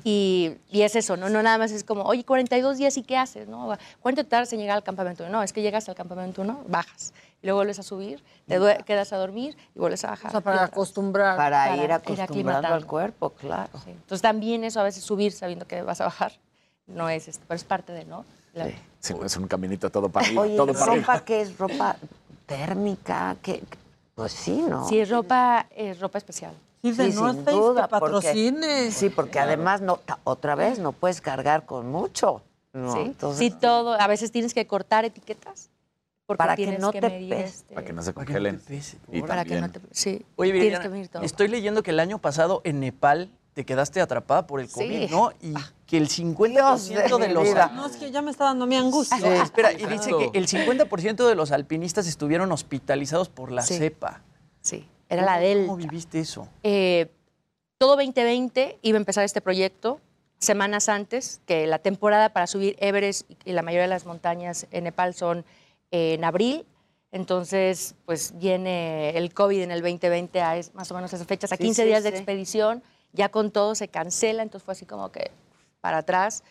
Y, 0.02 0.56
y 0.68 0.82
es 0.82 0.96
eso, 0.96 1.16
¿no? 1.16 1.28
No 1.28 1.40
nada 1.40 1.56
más 1.56 1.70
es 1.70 1.84
como, 1.84 2.02
oye, 2.02 2.24
42 2.24 2.78
días 2.78 2.96
y 2.96 3.04
¿qué 3.04 3.16
haces? 3.16 3.46
¿no? 3.46 3.76
¿Cuánto 4.00 4.26
tardas 4.26 4.52
en 4.52 4.58
llegar 4.58 4.76
al 4.76 4.82
campamento? 4.82 5.28
No, 5.28 5.40
es 5.44 5.52
que 5.52 5.62
llegas 5.62 5.88
al 5.88 5.94
campamento, 5.94 6.42
¿no? 6.42 6.64
Bajas. 6.66 7.12
Y 7.40 7.46
luego 7.46 7.58
vuelves 7.58 7.78
a 7.78 7.84
subir, 7.84 8.24
te 8.48 8.58
quedas 8.84 9.12
a 9.12 9.18
dormir 9.18 9.56
y 9.76 9.78
vuelves 9.78 10.04
a 10.04 10.10
bajar. 10.10 10.26
O 10.26 10.30
sea, 10.32 10.40
para 10.40 10.64
acostumbrar. 10.64 11.36
Para, 11.36 11.76
ir 11.76 11.84
ir 11.84 11.92
acostumbrando 11.92 12.24
aclimatando. 12.24 12.74
al 12.74 12.86
cuerpo, 12.86 13.30
claro. 13.30 13.70
Entonces 13.86 14.20
también 14.22 14.64
eso 14.64 14.80
a 14.80 14.82
veces 14.82 15.04
subir 15.04 15.30
sabiendo 15.30 15.64
que 15.64 15.82
vas 15.82 16.00
a 16.00 16.04
bajar 16.06 16.32
no 16.88 17.08
es, 17.08 17.28
este, 17.28 17.44
pero 17.46 17.56
es 17.56 17.62
parte 17.64 17.92
de, 17.92 18.04
¿no? 18.04 18.24
La- 18.54 18.66
Sí, 18.98 19.14
es 19.24 19.36
un 19.36 19.46
caminito 19.46 19.88
todo 19.90 20.08
para 20.08 20.26
arriba, 20.26 20.42
Oye, 20.42 20.56
todo 20.56 20.72
para 20.72 20.86
¿ropa 20.86 20.92
arriba. 21.12 21.24
qué 21.24 21.42
es? 21.42 21.56
¿Ropa 21.56 21.94
térmica? 22.48 23.36
¿Qué? 23.42 23.62
Pues 24.16 24.32
sí, 24.32 24.64
¿no? 24.68 24.88
Sí, 24.88 24.98
es 24.98 25.08
ropa, 25.10 25.66
es 25.76 26.00
ropa 26.00 26.18
especial. 26.18 26.52
Sí, 26.82 26.92
de 26.92 27.12
Sí, 27.12 27.16
North 27.16 27.34
sin 27.36 27.44
Face, 27.44 27.56
duda, 27.56 27.82
que 27.84 27.88
patrocine. 27.88 28.90
Sí, 28.90 29.10
porque 29.10 29.38
además, 29.38 29.80
no, 29.80 30.00
otra 30.24 30.54
vez, 30.56 30.78
no 30.80 30.92
puedes 30.92 31.20
cargar 31.20 31.64
con 31.66 31.88
mucho. 31.90 32.42
¿no? 32.72 32.92
Sí, 32.92 32.98
Entonces, 33.00 33.38
sí, 33.38 33.50
todo. 33.50 34.00
A 34.00 34.06
veces 34.06 34.32
tienes 34.32 34.54
que 34.54 34.66
cortar 34.66 35.04
etiquetas. 35.04 35.70
Porque 36.26 36.38
Para 36.38 36.56
que 36.56 36.78
no 36.78 36.90
te 36.92 37.00
medir, 37.00 37.30
pese. 37.30 37.44
este, 37.44 37.74
Para 37.74 37.86
que 37.86 37.92
no 37.92 38.02
se 38.02 38.12
Para 38.12 38.26
que 38.26 38.32
no 38.32 38.38
te 38.38 38.42
congelen. 38.44 38.60
pese. 38.66 38.98
Y 39.12 39.22
para 39.22 39.44
que 39.44 39.60
no 39.60 39.70
te. 39.70 39.80
Sí, 39.92 40.26
Oye, 40.36 40.52
tienes 40.52 40.80
que 40.80 40.88
medir 40.88 41.08
todo. 41.08 41.22
estoy 41.22 41.48
leyendo 41.48 41.82
que 41.82 41.90
el 41.90 42.00
año 42.00 42.18
pasado 42.18 42.60
en 42.64 42.80
Nepal 42.80 43.30
te 43.54 43.64
quedaste 43.64 44.00
atrapada 44.00 44.46
por 44.46 44.60
el 44.60 44.70
COVID, 44.70 45.06
Sí. 45.08 45.10
¿no? 45.10 45.30
Y 45.40 45.54
que 45.88 45.96
el 45.96 46.08
50% 46.08 47.18
de, 47.18 47.28
los... 47.30 47.48
No, 47.72 47.86
es 47.86 47.96
que 47.96 48.10
ya 48.10 48.20
me 48.20 48.30
está 48.30 48.44
dando 48.44 48.66
mi 48.66 48.76
angustia. 48.76 49.42
Espera, 49.42 49.72
y 49.72 49.86
dice 49.86 50.10
que 50.10 50.38
el 50.38 50.46
50% 50.46 51.26
de 51.26 51.34
los 51.34 51.50
alpinistas 51.50 52.06
estuvieron 52.06 52.52
hospitalizados 52.52 53.30
por 53.30 53.50
la 53.50 53.62
Sí. 53.62 53.78
cepa. 53.78 54.20
Sí, 54.60 54.86
era 55.08 55.22
la 55.22 55.32
¿Cómo- 55.36 55.42
Delta. 55.46 55.66
¿Cómo 55.66 55.76
viviste 55.78 56.20
eso? 56.20 56.46
Eh, 56.62 57.10
todo 57.78 57.96
2020 57.96 58.78
iba 58.82 58.96
a 58.98 59.00
empezar 59.00 59.24
este 59.24 59.40
proyecto 59.40 59.98
semanas 60.38 60.88
antes, 60.90 61.40
que 61.46 61.66
la 61.66 61.78
temporada 61.78 62.28
para 62.34 62.46
subir 62.46 62.76
Everest 62.80 63.28
y 63.46 63.52
la 63.52 63.62
mayoría 63.62 63.82
de 63.82 63.88
las 63.88 64.04
montañas 64.04 64.66
en 64.70 64.84
Nepal 64.84 65.14
son 65.14 65.44
eh, 65.90 66.12
en 66.14 66.22
abril. 66.24 66.66
Entonces, 67.12 67.94
pues 68.04 68.34
viene 68.38 69.16
el 69.16 69.32
COVID 69.32 69.62
en 69.62 69.70
el 69.70 69.80
2020 69.80 70.42
a 70.42 70.58
es- 70.58 70.74
más 70.74 70.90
o 70.90 70.94
menos 70.94 71.12
esas 71.14 71.26
fechas, 71.26 71.50
a 71.50 71.56
Sí, 71.56 71.62
15 71.64 71.82
sí, 71.82 71.88
días 71.88 72.02
de 72.02 72.10
expedición, 72.10 72.82
ya 73.14 73.30
con 73.30 73.50
todo 73.50 73.74
se 73.74 73.88
cancela, 73.88 74.42
entonces 74.42 74.64
fue 74.66 74.72
así 74.72 74.84
como 74.84 75.10
que 75.10 75.30
para 75.80 75.98
atrás. 75.98 76.42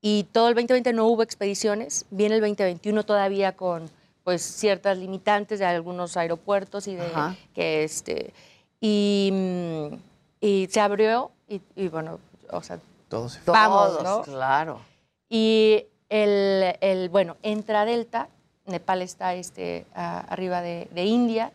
Y 0.00 0.24
todo 0.32 0.48
el 0.48 0.54
2020 0.54 0.92
no 0.92 1.06
hubo 1.06 1.22
expediciones, 1.22 2.06
viene 2.10 2.36
el 2.36 2.40
2021 2.40 3.04
todavía 3.04 3.56
con 3.56 3.90
pues 4.24 4.42
ciertas 4.42 4.98
limitantes 4.98 5.58
de 5.58 5.64
algunos 5.66 6.16
aeropuertos 6.16 6.88
y 6.88 6.96
de 6.96 7.06
Ajá. 7.06 7.36
que 7.54 7.84
este 7.84 8.32
y, 8.80 9.30
mm, 9.32 9.94
y 10.40 10.68
se 10.70 10.80
abrió 10.80 11.30
y, 11.48 11.60
y 11.76 11.88
bueno, 11.88 12.18
o 12.50 12.62
sea, 12.62 12.78
Todo 13.08 13.28
se 13.28 13.40
vamos, 13.46 13.98
Todos, 13.98 14.02
¿no? 14.02 14.22
claro. 14.22 14.80
Y 15.28 15.86
el, 16.08 16.76
el, 16.80 17.08
bueno, 17.08 17.36
entra 17.42 17.84
Delta, 17.84 18.28
Nepal 18.66 19.02
está 19.02 19.34
este, 19.34 19.86
a- 19.94 20.20
arriba 20.20 20.60
de, 20.60 20.88
de 20.92 21.04
India. 21.04 21.52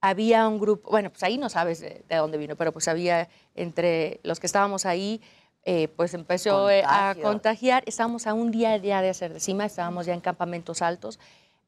Había 0.00 0.46
un 0.48 0.58
grupo, 0.58 0.90
bueno, 0.90 1.10
pues 1.10 1.22
ahí 1.22 1.36
no 1.38 1.48
sabes 1.48 1.80
de, 1.80 2.02
de 2.08 2.16
dónde 2.16 2.38
vino, 2.38 2.56
pero 2.56 2.72
pues 2.72 2.88
había 2.88 3.28
entre 3.54 4.20
los 4.22 4.40
que 4.40 4.46
estábamos 4.46 4.86
ahí, 4.86 5.20
eh, 5.68 5.88
pues 5.88 6.14
empezó 6.14 6.70
eh, 6.70 6.84
a 6.86 7.16
contagiar. 7.20 7.82
Estábamos 7.86 8.28
a 8.28 8.34
un 8.34 8.52
día 8.52 8.76
ya 8.76 9.02
de 9.02 9.10
hacer 9.10 9.32
de 9.32 9.40
cima, 9.40 9.64
estábamos 9.64 10.06
ya 10.06 10.14
en 10.14 10.20
campamentos 10.20 10.80
altos. 10.80 11.18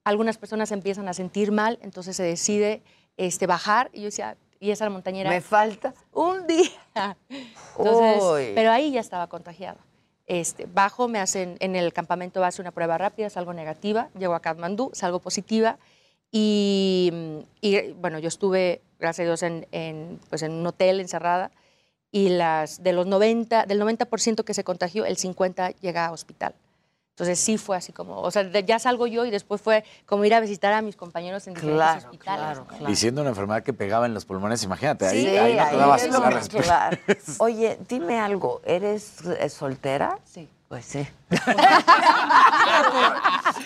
Algunas 0.04 0.38
personas 0.38 0.70
empiezan 0.70 1.08
a 1.08 1.14
sentir 1.14 1.50
mal, 1.50 1.80
entonces 1.82 2.14
se 2.14 2.22
decide 2.22 2.80
este, 3.16 3.48
bajar. 3.48 3.90
Y 3.92 3.98
yo 3.98 4.04
decía, 4.04 4.36
y 4.60 4.70
esa 4.70 4.88
montañera. 4.88 5.30
Me 5.30 5.40
falta 5.40 5.94
un 6.12 6.46
día. 6.46 7.16
Entonces, 7.76 8.22
Uy. 8.22 8.52
pero 8.54 8.70
ahí 8.70 8.92
ya 8.92 9.00
estaba 9.00 9.26
contagiada. 9.26 9.80
Este, 10.28 10.66
bajo, 10.72 11.08
me 11.08 11.18
hacen 11.18 11.56
en 11.58 11.74
el 11.74 11.92
campamento 11.92 12.40
base 12.40 12.62
una 12.62 12.70
prueba 12.70 12.98
rápida, 12.98 13.28
salgo 13.30 13.52
negativa, 13.52 14.10
llego 14.16 14.34
a 14.34 14.40
Kathmandú, 14.40 14.90
salgo 14.92 15.18
positiva 15.18 15.76
y, 16.30 17.42
y, 17.60 17.92
bueno, 17.94 18.20
yo 18.20 18.28
estuve, 18.28 18.80
gracias 19.00 19.24
a 19.24 19.28
Dios, 19.28 19.42
en, 19.42 19.66
en, 19.72 20.20
pues 20.28 20.42
en 20.42 20.52
un 20.52 20.66
hotel 20.68 21.00
encerrada 21.00 21.50
y 22.10 22.30
las, 22.30 22.82
de 22.82 22.92
los 22.92 23.06
90, 23.06 23.66
del 23.66 23.80
90% 23.80 24.44
que 24.44 24.54
se 24.54 24.64
contagió, 24.64 25.04
el 25.04 25.16
50 25.16 25.70
llega 25.80 26.06
a 26.06 26.12
hospital. 26.12 26.54
Entonces 27.16 27.40
sí 27.40 27.58
fue 27.58 27.76
así 27.76 27.92
como, 27.92 28.20
o 28.20 28.30
sea, 28.30 28.44
de- 28.44 28.62
ya 28.64 28.78
salgo 28.78 29.08
yo 29.08 29.26
y 29.26 29.30
después 29.30 29.60
fue 29.60 29.82
como 30.06 30.24
ir 30.24 30.32
a 30.34 30.40
visitar 30.40 30.72
a 30.72 30.82
mis 30.82 30.94
compañeros 30.94 31.48
en 31.48 31.54
diferentes 31.54 31.82
Claro, 31.84 32.06
hospitales. 32.10 32.58
claro. 32.68 32.90
Y 32.92 32.94
siendo 32.94 33.22
una 33.22 33.30
enfermedad 33.30 33.64
que 33.64 33.72
pegaba 33.72 34.06
en 34.06 34.14
los 34.14 34.24
pulmones, 34.24 34.62
imagínate, 34.62 35.04
ahí, 35.06 35.22
Sí, 35.22 35.26
ahí 35.26 35.56
no 35.56 35.64
te 35.64 35.68
ahí 35.70 35.76
dabas. 35.76 36.02
Oye, 37.40 37.76
dime 37.88 38.20
algo, 38.20 38.60
¿eres 38.64 39.16
eh, 39.26 39.48
soltera? 39.48 40.18
Sí. 40.24 40.48
Pues 40.68 40.84
sí. 40.84 41.06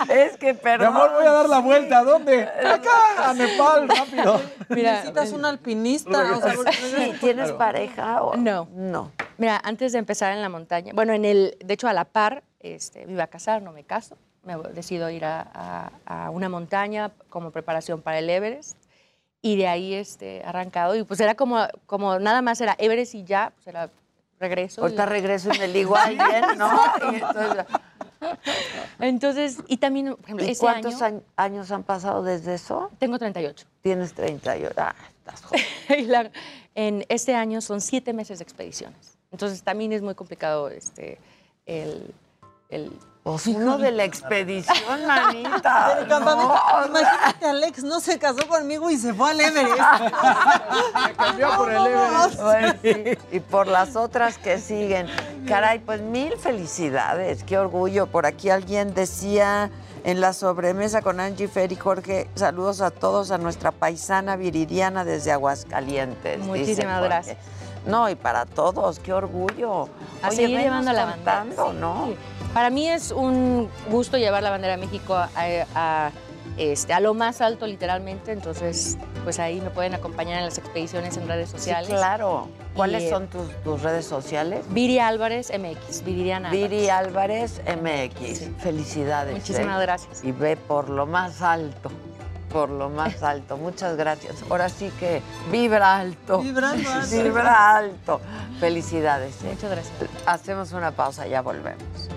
es 0.09 0.37
que, 0.39 0.53
Mi 0.53 0.59
perdón. 0.61 0.89
amor, 0.89 1.11
voy 1.15 1.27
a 1.27 1.33
dar 1.33 1.49
la 1.49 1.59
vuelta. 1.59 1.99
¿A 1.99 2.05
dónde? 2.05 2.43
Acá, 2.45 3.31
a 3.31 3.35
Nepal, 3.35 3.89
rápido. 3.89 4.41
Necesitas 4.69 5.33
un 5.33 5.45
alpinista. 5.45 6.37
o 6.37 6.41
sea, 6.41 6.55
Sí, 6.73 7.13
¿Tienes 7.21 7.53
pareja 7.53 8.23
o 8.23 8.37
No. 8.37 8.69
No. 8.73 9.11
Mira, 9.39 9.61
antes 9.65 9.93
de 9.93 9.99
empezar 9.99 10.33
en 10.33 10.43
la 10.43 10.49
montaña, 10.49 10.93
bueno, 10.95 11.13
en 11.13 11.25
el, 11.25 11.57
de 11.65 11.75
hecho 11.75 11.89
a 11.89 11.93
la 11.93 12.05
par, 12.05 12.45
este, 12.61 13.07
me 13.07 13.15
iba 13.15 13.25
a 13.25 13.29
casar, 13.29 13.63
no 13.63 13.73
me 13.73 13.83
caso, 13.83 14.17
me 14.45 14.55
voy- 14.55 14.73
decido 14.73 15.11
ir 15.11 15.25
a, 15.25 15.41
a- 15.53 15.91
a 16.27 16.31
una 16.31 16.49
montaña 16.49 17.11
como 17.31 17.51
preparación 17.51 18.03
para 18.03 18.19
el 18.21 18.31
Everest 18.31 18.77
y 19.41 19.57
de 19.57 19.67
ahí 19.67 19.95
este, 19.95 20.43
arrancado 20.45 20.95
y 20.95 21.03
pues 21.03 21.19
era 21.19 21.35
como, 21.35 21.67
como 21.87 22.21
nada 22.21 22.43
más 22.43 22.61
era 22.61 22.77
Everest 22.79 23.15
y 23.17 23.25
ya, 23.25 23.51
pues 23.57 23.67
era 23.67 23.91
regreso. 24.43 24.81
y- 24.81 24.85
Ahorita 24.85 25.07
regreso 25.07 25.49
y 25.55 25.59
me 25.59 25.69
ligo 25.69 25.97
a 25.97 26.03
alguien, 26.05 26.59
¿no? 26.59 26.71
Y 27.13 27.17
entonces, 27.17 27.67
Entonces, 29.01 29.59
y 29.67 29.77
también, 29.79 30.15
por 30.15 30.25
ejemplo, 30.25 30.47
¿Y 30.47 30.51
ese 30.51 30.61
cuántos 30.61 31.01
año, 31.03 31.19
añ- 31.19 31.23
años 31.37 31.71
han 31.73 31.83
pasado 31.83 32.23
desde 32.23 32.55
eso? 32.55 32.91
tengo 32.99 33.19
38. 33.19 33.67
Tienes 33.81 34.13
38. 34.15 34.75
Ah, 34.77 34.95
estás 35.19 35.43
joven. 35.43 35.63
Y 35.99 36.03
la- 36.03 36.31
en 36.75 37.05
este 37.09 37.35
año 37.35 37.61
son 37.61 37.81
siete 37.81 38.13
meses 38.13 38.39
de 38.39 38.45
expediciones. 38.45 39.19
Entonces 39.31 39.63
también 39.63 39.93
es 39.93 40.03
muy 40.03 40.15
complicado 40.15 40.69
este, 40.69 41.19
el... 41.67 42.15
el 42.69 42.93
Pues 43.23 43.47
uno 43.47 43.79
de 43.79 43.93
la 43.93 44.03
expedición, 44.03 44.77
manita. 45.07 45.95
Del 45.95 46.09
campamento. 46.09 46.55
No, 46.55 46.87
Imagínate, 46.87 47.47
Alex 47.47 47.85
no 47.85 48.01
se 48.01 48.19
casó 48.19 48.49
conmigo 48.49 48.91
y 48.91 48.97
se 48.99 49.15
fue 49.15 49.31
al 49.31 49.41
Everest. 49.41 49.77
Me 51.07 51.15
cambió 51.15 51.57
por 51.57 51.73
el 51.73 51.87
Everest. 51.87 52.41
Bueno, 52.43 52.75
sí, 52.83 53.19
y 53.31 53.41
por 53.41 53.69
las 53.69 53.95
otras 53.95 54.39
que 54.39 54.59
siguen. 54.59 55.07
Caray, 55.47 55.79
pues 55.79 56.01
mil 56.01 56.37
felicidades, 56.37 57.45
qué 57.45 57.59
orgullo. 57.59 58.09
Por 58.09 58.27
aquí 58.27 58.51
alguien 58.51 58.93
decía 58.93 59.71
en 60.03 60.21
la 60.21 60.33
sobremesa 60.33 61.01
con 61.01 61.21
Angie 61.21 61.47
Fer 61.47 61.71
y 61.71 61.77
Jorge, 61.77 62.29
saludos 62.35 62.81
a 62.81 62.91
todos, 62.91 63.31
a 63.31 63.39
nuestra 63.39 63.71
paisana 63.71 64.35
viridiana 64.35 65.05
desde 65.05 65.31
Aguascalientes. 65.31 66.41
Muchísimas 66.41 67.01
gracias. 67.05 67.39
No, 67.87 68.09
y 68.09 68.15
para 68.15 68.47
todos, 68.47 68.99
qué 68.99 69.13
orgullo. 69.13 69.89
a 70.23 70.29
Oye, 70.29 70.37
seguir 70.37 70.61
llevando 70.61 70.93
la 70.93 71.05
bandera. 71.05 71.45
Sí. 71.51 71.77
¿no? 71.81 72.09
Para 72.55 72.71
mí 72.71 72.89
es 72.89 73.11
un 73.11 73.69
gusto 73.91 74.19
llevar 74.19 74.43
la 74.43 74.51
bandera 74.51 74.77
de 74.77 74.87
México 74.87 75.15
a, 75.15 75.29
a- 75.75 76.11
este, 76.59 76.93
a 76.93 77.01
lo 77.01 77.15
más 77.15 77.41
alto 77.41 77.67
literalmente, 77.67 78.31
entonces 78.31 78.99
pues 79.25 79.39
ahí 79.39 79.59
me 79.63 79.71
pueden 79.71 79.95
acompañar 79.95 80.39
en 80.39 80.45
las 80.45 80.59
expediciones 80.59 81.17
en 81.17 81.27
redes 81.27 81.49
sociales. 81.49 81.87
Sí, 81.89 81.95
claro. 81.95 82.49
¿Cuáles 82.75 83.05
Y, 83.05 83.07
eh, 83.07 83.11
son 83.11 83.29
tus, 83.29 83.49
tus 83.65 83.81
redes 83.81 84.05
sociales? 84.05 84.63
Viri 84.69 84.99
Álvarez 84.99 85.51
MX, 85.51 86.05
Viridiana 86.05 86.51
Viri 86.51 86.91
Álvarez. 86.91 87.63
Álvarez 87.67 88.11
MX. 88.11 88.63
Felicidades. 88.63 89.35
Muchísimas 89.35 89.79
¿eh? 89.79 89.83
gracias. 89.83 90.23
Y 90.25 90.33
ve 90.33 90.57
por 90.59 90.91
lo 90.91 91.07
más 91.07 91.41
alto. 91.41 91.91
Por 92.53 92.69
lo 92.69 92.91
más 92.91 93.23
alto. 93.23 93.57
Muchas 93.57 93.97
gracias. 93.97 94.37
Ahora 94.51 94.69
sí 94.69 94.93
que 95.01 95.23
vibra 95.51 95.97
alto. 95.97 96.41
Vibrando 96.41 96.91
alto. 96.91 97.23
Vibra 97.23 97.77
alto. 97.77 98.21
Felicidades. 98.61 99.43
¿eh? 99.43 99.49
Muchas 99.53 99.71
gracias. 99.71 99.95
Hacemos 100.27 100.73
una 100.73 100.91
pausa, 100.93 101.27
ya 101.27 101.41
volvemos. 101.41 102.09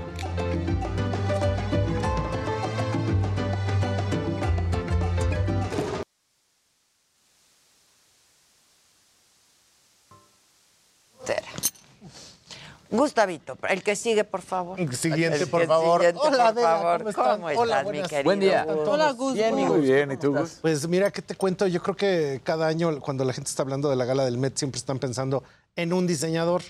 Gustavito, 12.98 13.58
el 13.70 13.84
que 13.84 13.96
sigue, 13.96 14.24
por 14.24 14.42
favor. 14.42 14.78
Siguiente, 14.96 15.40
El 15.44 15.48
por 15.50 15.66
favor. 15.66 16.02
siguiente, 16.02 16.20
Hola, 16.22 16.38
por 16.38 16.42
Adela, 16.48 16.68
favor. 16.78 16.98
¿cómo 16.98 17.10
están? 17.10 17.42
¿Cómo 17.42 17.62
Hola, 17.62 17.80
estás, 17.80 17.94
mi 17.94 18.02
querido? 18.04 18.24
Buen 18.24 18.40
día. 18.40 18.64
Gus? 18.66 18.88
Hola, 18.88 19.12
Gus. 19.12 19.34
Bien, 19.34 19.68
Gus. 19.68 19.82
bien, 19.82 20.12
¿y 20.12 20.18
tú, 20.18 20.28
¿Cómo 20.28 20.40
Gus? 20.42 20.60
Pues 20.62 20.88
mira, 20.88 21.12
¿qué 21.12 21.22
te 21.22 21.36
cuento? 21.36 21.68
Yo 21.68 21.82
creo 21.82 21.96
que 21.96 22.42
cada 22.44 22.68
año, 22.68 23.00
cuando 23.00 23.24
la 23.26 23.34
gente 23.34 23.50
está 23.50 23.64
hablando 23.64 23.90
de 23.90 23.96
la 23.96 24.06
gala 24.06 24.26
del 24.26 24.38
Met, 24.38 24.58
siempre 24.58 24.80
están 24.80 25.00
pensando 25.00 25.44
en 25.76 25.94
un 25.94 26.08
diseñador. 26.08 26.62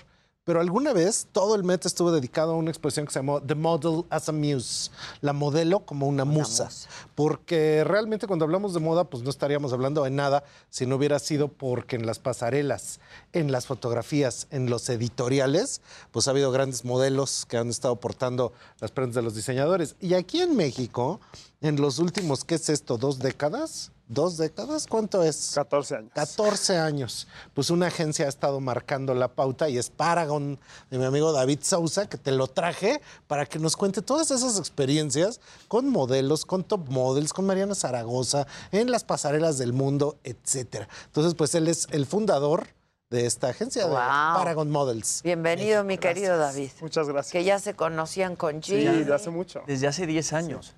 Pero 0.46 0.60
alguna 0.60 0.92
vez 0.92 1.26
todo 1.32 1.56
el 1.56 1.64
Met 1.64 1.86
estuvo 1.86 2.12
dedicado 2.12 2.52
a 2.52 2.54
una 2.54 2.70
exposición 2.70 3.04
que 3.04 3.12
se 3.12 3.18
llamó 3.18 3.42
The 3.42 3.56
Model 3.56 4.04
as 4.10 4.28
a 4.28 4.32
Muse, 4.32 4.92
la 5.20 5.32
modelo 5.32 5.80
como 5.80 6.06
una 6.06 6.24
musa. 6.24 6.68
Porque 7.16 7.82
realmente 7.82 8.28
cuando 8.28 8.44
hablamos 8.44 8.72
de 8.72 8.78
moda, 8.78 9.02
pues 9.02 9.24
no 9.24 9.30
estaríamos 9.30 9.72
hablando 9.72 10.04
de 10.04 10.10
nada 10.10 10.44
si 10.70 10.86
no 10.86 10.94
hubiera 10.94 11.18
sido 11.18 11.48
porque 11.48 11.96
en 11.96 12.06
las 12.06 12.20
pasarelas, 12.20 13.00
en 13.32 13.50
las 13.50 13.66
fotografías, 13.66 14.46
en 14.52 14.70
los 14.70 14.88
editoriales, 14.88 15.80
pues 16.12 16.28
ha 16.28 16.30
habido 16.30 16.52
grandes 16.52 16.84
modelos 16.84 17.44
que 17.46 17.56
han 17.56 17.68
estado 17.68 17.96
portando 17.96 18.52
las 18.78 18.92
prendas 18.92 19.16
de 19.16 19.22
los 19.22 19.34
diseñadores. 19.34 19.96
Y 20.00 20.14
aquí 20.14 20.42
en 20.42 20.54
México, 20.54 21.18
en 21.60 21.74
los 21.80 21.98
últimos, 21.98 22.44
¿qué 22.44 22.54
es 22.54 22.68
esto? 22.68 22.98
¿Dos 22.98 23.18
décadas? 23.18 23.90
¿Dos 24.08 24.36
décadas? 24.36 24.86
¿Cuánto 24.86 25.24
es? 25.24 25.52
14 25.54 25.96
años. 25.96 26.12
14 26.14 26.76
años. 26.78 27.26
Pues 27.54 27.70
una 27.70 27.88
agencia 27.88 28.26
ha 28.26 28.28
estado 28.28 28.60
marcando 28.60 29.14
la 29.14 29.26
pauta 29.28 29.68
y 29.68 29.78
es 29.78 29.90
Paragon 29.90 30.60
de 30.90 30.98
mi 30.98 31.04
amigo 31.04 31.32
David 31.32 31.58
Sousa, 31.62 32.08
que 32.08 32.16
te 32.16 32.30
lo 32.30 32.46
traje 32.46 33.00
para 33.26 33.46
que 33.46 33.58
nos 33.58 33.76
cuente 33.76 34.02
todas 34.02 34.30
esas 34.30 34.58
experiencias 34.60 35.40
con 35.66 35.88
modelos, 35.88 36.44
con 36.44 36.62
top 36.62 36.88
models, 36.88 37.32
con 37.32 37.46
Mariana 37.46 37.74
Zaragoza, 37.74 38.46
en 38.70 38.92
las 38.92 39.02
pasarelas 39.02 39.58
del 39.58 39.72
mundo, 39.72 40.18
etcétera. 40.22 40.88
Entonces, 41.06 41.34
pues 41.34 41.56
él 41.56 41.66
es 41.66 41.88
el 41.90 42.06
fundador 42.06 42.68
de 43.10 43.26
esta 43.26 43.48
agencia 43.48 43.86
de. 43.86 43.92
Paragon 43.94 44.70
Models. 44.70 45.20
Bienvenido, 45.24 45.82
mi 45.84 45.98
querido 45.98 46.38
David. 46.38 46.70
Muchas 46.80 47.08
gracias. 47.08 47.32
Que 47.32 47.44
ya 47.44 47.58
se 47.58 47.74
conocían 47.74 48.36
con 48.36 48.62
Sí, 48.62 48.74
G. 48.74 49.04
de 49.04 49.14
hace 49.14 49.30
mucho. 49.30 49.62
Desde 49.66 49.86
hace 49.88 50.06
10 50.06 50.32
años. 50.32 50.66
Sí, 50.66 50.72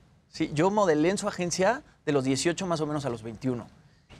yo 0.55 0.70
modelé 0.70 1.10
en 1.10 1.18
su 1.18 1.28
agencia 1.28 1.82
de 2.06 2.12
los 2.12 2.24
18 2.24 2.66
más 2.66 2.80
o 2.80 2.86
menos 2.86 3.05
a 3.05 3.10
los 3.10 3.22
21. 3.22 3.66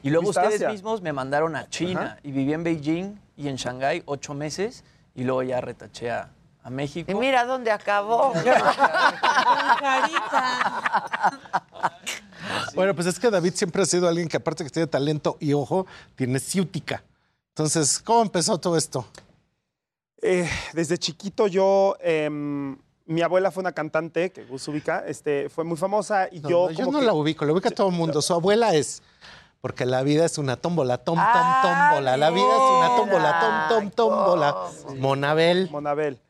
Y 0.03 0.11
luego 0.11 0.27
¿Fuiste 0.27 0.41
a 0.41 0.43
ustedes 0.45 0.61
Asia? 0.63 0.71
mismos 0.71 1.03
me 1.03 1.13
mandaron 1.13 1.57
a 1.57 1.69
China 1.69 2.03
Ajá. 2.03 2.19
y 2.23 2.31
viví 2.33 2.53
en 2.53 2.63
Beijing 2.65 3.21
y 3.37 3.49
en 3.49 3.57
Shanghái 3.57 4.03
ocho 4.07 4.35
meses 4.35 4.85
y 5.15 5.25
luego 5.25 5.43
ya 5.43 5.61
retaché 5.61 6.11
a, 6.11 6.31
a 6.63 6.71
México. 6.71 7.11
Y 7.11 7.15
mira 7.15 7.45
dónde 7.45 7.71
acabó. 7.71 8.33
Bueno, 12.75 12.95
pues 12.95 13.07
es 13.09 13.19
que 13.19 13.31
David 13.31 13.55
siempre 13.55 13.83
ha 13.83 13.87
sido 13.87 14.09
alguien 14.09 14.29
que 14.29 14.37
aparte 14.37 14.65
que 14.65 14.71
tiene 14.71 14.87
talento 14.87 15.37
y 15.41 15.53
ojo, 15.53 15.87
tiene 16.15 16.39
ciútica. 16.39 17.03
Entonces, 17.51 17.99
¿cómo 17.99 18.23
empezó 18.23 18.59
todo 18.59 18.77
esto? 18.77 19.07
Eh, 20.23 20.49
desde 20.73 20.97
chiquito 20.99 21.47
yo, 21.49 21.97
em, 22.01 22.77
mi 23.09 23.23
abuela 23.23 23.51
fue 23.51 23.63
una 23.63 23.73
cantante, 23.73 24.31
que 24.31 24.45
Gus 24.45 24.69
ubica, 24.69 25.03
este, 25.07 25.49
fue 25.49 25.65
muy 25.65 25.77
famosa 25.77 26.29
y 26.31 26.39
No, 26.41 26.49
yo 26.49 26.67
no, 26.67 26.71
yo 26.71 26.85
como 26.85 26.93
no 26.93 27.01
que- 27.01 27.07
la 27.07 27.13
ubico, 27.15 27.45
la 27.45 27.53
ubica 27.53 27.71
todo 27.71 27.89
el 27.89 27.95
mundo. 27.95 28.23
Su 28.23 28.35
abuela 28.35 28.75
es. 28.75 29.03
Porque 29.61 29.85
la 29.87 30.05
vida 30.05 30.25
es 30.25 30.39
una 30.39 30.55
tómbola, 30.57 30.99
tom, 30.99 31.17
tom, 31.17 31.25
Ah, 31.27 31.89
tómbola. 31.91 32.17
La 32.17 32.31
vida 32.31 32.45
es 32.45 32.71
una 32.79 32.97
tómbola, 32.97 33.41
tom, 33.69 33.69
tom, 33.81 33.91
tómbola. 33.91 34.57
Monabel. 34.99 35.69
Monabel. 35.73 36.21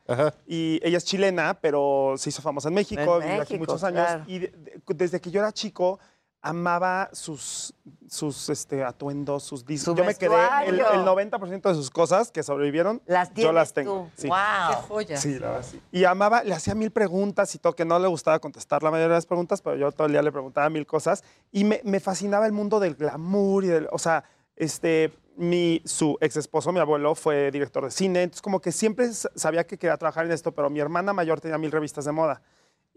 Y 0.47 0.79
ella 0.83 0.97
es 0.97 1.05
chilena, 1.05 1.53
pero 1.61 2.15
se 2.17 2.29
hizo 2.29 2.41
famosa 2.41 2.69
en 2.69 2.73
México, 2.73 3.21
En 3.21 3.27
vivió 3.27 3.41
aquí 3.43 3.59
muchos 3.59 3.83
años. 3.83 4.03
claro. 4.07 4.23
Y 4.25 4.39
de- 4.39 4.47
de- 4.47 4.81
desde 4.95 5.21
que 5.21 5.29
yo 5.29 5.41
era 5.41 5.51
chico, 5.51 5.99
amaba 6.41 7.09
sus, 7.11 7.73
sus 8.07 8.49
este, 8.49 8.83
atuendos, 8.83 9.43
sus 9.43 9.65
discos. 9.65 9.93
Su 9.93 9.95
yo 9.95 10.05
me 10.05 10.15
quedé, 10.15 10.35
el, 10.65 10.79
el 10.79 11.05
90% 11.05 11.61
de 11.61 11.73
sus 11.75 11.89
cosas 11.89 12.31
que 12.31 12.43
sobrevivieron, 12.43 13.01
Las 13.05 13.33
yo 13.33 13.51
las 13.51 13.73
tengo. 13.73 14.09
tú. 14.15 14.21
Sí. 14.21 14.27
Wow. 14.27 14.37
Qué 14.69 14.75
joya. 14.87 15.17
Sí, 15.17 15.39
la 15.39 15.47
verdad, 15.51 15.65
sí. 15.69 15.81
Y 15.91 16.05
amaba, 16.05 16.43
le 16.43 16.53
hacía 16.53 16.75
mil 16.75 16.91
preguntas 16.91 17.53
y 17.55 17.59
todo, 17.59 17.73
que 17.73 17.85
no 17.85 17.99
le 17.99 18.07
gustaba 18.07 18.39
contestar 18.39 18.83
la 18.83 18.91
mayoría 18.91 19.09
de 19.09 19.15
las 19.15 19.25
preguntas, 19.25 19.61
pero 19.61 19.75
yo 19.75 19.91
todo 19.91 20.07
el 20.07 20.13
día 20.13 20.21
le 20.21 20.31
preguntaba 20.31 20.69
mil 20.69 20.85
cosas. 20.85 21.23
Y 21.51 21.63
me, 21.63 21.81
me 21.83 21.99
fascinaba 21.99 22.45
el 22.45 22.53
mundo 22.53 22.79
del 22.79 22.95
glamour 22.95 23.65
y 23.65 23.67
del, 23.67 23.87
o 23.91 23.99
sea, 23.99 24.23
este, 24.55 25.13
mi, 25.35 25.81
su 25.85 26.17
ex 26.21 26.35
esposo, 26.35 26.71
mi 26.71 26.79
abuelo, 26.79 27.15
fue 27.15 27.49
director 27.51 27.83
de 27.85 27.91
cine, 27.91 28.23
entonces 28.23 28.41
como 28.41 28.59
que 28.59 28.71
siempre 28.71 29.09
sabía 29.13 29.65
que 29.65 29.77
quería 29.77 29.95
trabajar 29.97 30.25
en 30.25 30.31
esto, 30.33 30.51
pero 30.53 30.69
mi 30.69 30.79
hermana 30.79 31.13
mayor 31.13 31.39
tenía 31.39 31.57
mil 31.57 31.71
revistas 31.71 32.05
de 32.05 32.11
moda. 32.11 32.41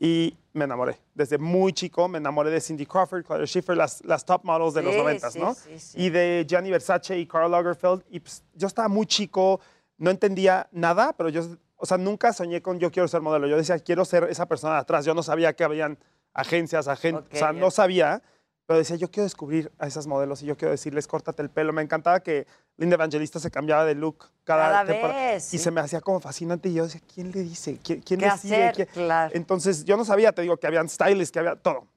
Y 0.04 0.36
me 0.52 0.64
enamoré. 0.64 0.98
Desde 1.14 1.38
muy 1.38 1.72
chico 1.72 2.08
me 2.08 2.18
enamoré 2.18 2.50
de 2.50 2.60
Cindy 2.60 2.86
Crawford, 2.86 3.24
Claudia 3.24 3.46
Schiffer, 3.46 3.76
las, 3.76 4.04
las 4.04 4.24
top 4.24 4.40
models 4.42 4.74
de 4.74 4.82
los 4.82 4.94
Sí, 4.94 4.98
noventas, 4.98 5.32
sí, 5.32 5.38
¿no? 5.38 5.54
sí, 5.54 5.78
sí. 5.78 6.02
Y 6.02 6.10
de 6.10 6.44
Gianni 6.48 6.72
Versace 6.72 7.16
y 7.16 7.24
Karl 7.24 7.48
Lagerfeld. 7.52 8.02
Y 8.10 8.18
pues, 8.18 8.42
yo 8.54 8.66
estaba 8.66 8.88
muy 8.88 9.06
chico, 9.06 9.60
no 9.98 10.10
entendía 10.10 10.68
nada, 10.72 11.12
pero 11.16 11.28
yo, 11.28 11.42
o 11.76 11.86
sea, 11.86 11.98
nunca 11.98 12.32
soñé 12.32 12.60
con 12.60 12.80
yo 12.80 12.90
quiero 12.90 13.06
ser 13.06 13.20
modelo. 13.20 13.46
Yo 13.46 13.56
decía, 13.56 13.78
quiero 13.78 14.04
ser 14.04 14.24
esa 14.24 14.46
persona 14.46 14.74
de 14.74 14.80
atrás. 14.80 15.04
Yo 15.04 15.14
no 15.14 15.22
sabía 15.22 15.52
que 15.52 15.62
habían 15.62 15.96
agencias, 16.34 16.88
agentes, 16.88 17.32
o 17.34 17.36
sea, 17.38 17.50
Ok. 17.50 17.56
no 17.58 17.70
sabía. 17.70 18.22
Pero 18.66 18.78
decía, 18.78 18.97
yo 18.97 19.10
quiero 19.10 19.24
descubrir 19.24 19.72
a 19.78 19.86
esas 19.86 20.06
modelos 20.06 20.43
y 20.43 20.47
yo 20.47 20.56
quiero 20.56 20.70
decirles, 20.70 21.06
córtate 21.06 21.43
el 21.43 21.51
pelo. 21.51 21.72
Me 21.72 21.82
encantaba 21.82 22.20
que 22.20 22.47
Linda 22.76 22.94
Evangelista 22.94 23.39
se 23.40 23.51
cambiaba 23.51 23.84
de 23.84 23.94
look 23.94 24.30
cada, 24.44 24.64
Cada 24.70 24.84
temporada. 24.84 25.32
vez, 25.32 25.52
Y 25.52 25.59
se 25.59 25.70
me 25.70 25.80
hacía 25.80 26.01
como 26.01 26.20
fascinante. 26.20 26.68
Y 26.68 26.74
yo 26.74 26.84
decía, 26.84 27.01
¿quién 27.12 27.32
le 27.32 27.43
dice? 27.43 27.78
¿Quién, 27.82 28.01
quién 28.02 28.20
¿Qué 28.20 28.26
decide? 28.30 28.68
hacer? 28.68 28.89
¿Quién-?" 28.89 29.30
Entonces, 29.34 29.84
yo 29.84 29.97
no 29.97 30.05
sabía, 30.05 30.32
te 30.32 30.43
digo, 30.43 30.56
que 30.56 30.66
habían 30.66 30.89
stylists, 30.89 31.32
que 31.32 31.40
había 31.40 31.56
todo. 31.56 31.89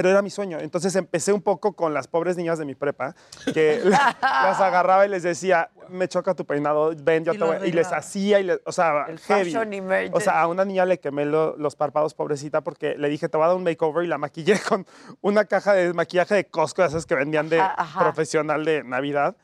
Pero 0.00 0.08
era 0.12 0.22
mi 0.22 0.30
sueño. 0.30 0.58
Entonces 0.58 0.96
empecé 0.96 1.30
un 1.30 1.42
poco 1.42 1.74
con 1.74 1.92
las 1.92 2.08
pobres 2.08 2.34
niñas 2.38 2.58
de 2.58 2.64
mi 2.64 2.74
prepa, 2.74 3.14
que 3.52 3.82
las 3.84 4.58
agarraba 4.58 5.04
y 5.04 5.10
les 5.10 5.22
decía, 5.22 5.68
me 5.90 6.08
choca 6.08 6.32
tu 6.34 6.46
peinado, 6.46 6.94
ven, 7.02 7.22
yo 7.22 7.34
Y 7.34 7.38
te 7.38 7.44
voy. 7.44 7.56
Y 7.68 7.72
les 7.72 7.92
hacía, 7.92 8.40
y 8.40 8.44
les- 8.44 8.60
o 8.64 8.72
sea, 8.72 9.04
El 9.08 9.18
heavy. 9.18 9.44
fashion 9.52 9.70
emergency. 9.74 10.16
O 10.16 10.20
sea, 10.20 10.40
a 10.40 10.46
una 10.46 10.64
niña 10.64 10.86
le 10.86 10.98
quemé 11.00 11.26
lo- 11.26 11.54
los 11.58 11.76
párpados, 11.76 12.14
pobrecita, 12.14 12.62
porque 12.62 12.94
le 12.96 13.10
dije, 13.10 13.28
te 13.28 13.36
voy 13.36 13.44
a 13.44 13.48
dar 13.48 13.56
un 13.56 13.64
makeover 13.64 14.02
y 14.04 14.08
la 14.08 14.16
maquillé 14.16 14.54
con 14.66 14.86
una 15.20 15.44
caja 15.44 15.74
de 15.74 15.92
maquillaje 15.92 16.34
de 16.34 16.44
Costco, 16.46 16.82
esas 16.82 17.04
que 17.04 17.14
vendían 17.14 17.50
de 17.50 17.60
Ajá, 17.60 17.74
ajá. 17.76 18.00
profesional 18.00 18.64
de 18.64 18.82
Navidad. 18.82 19.36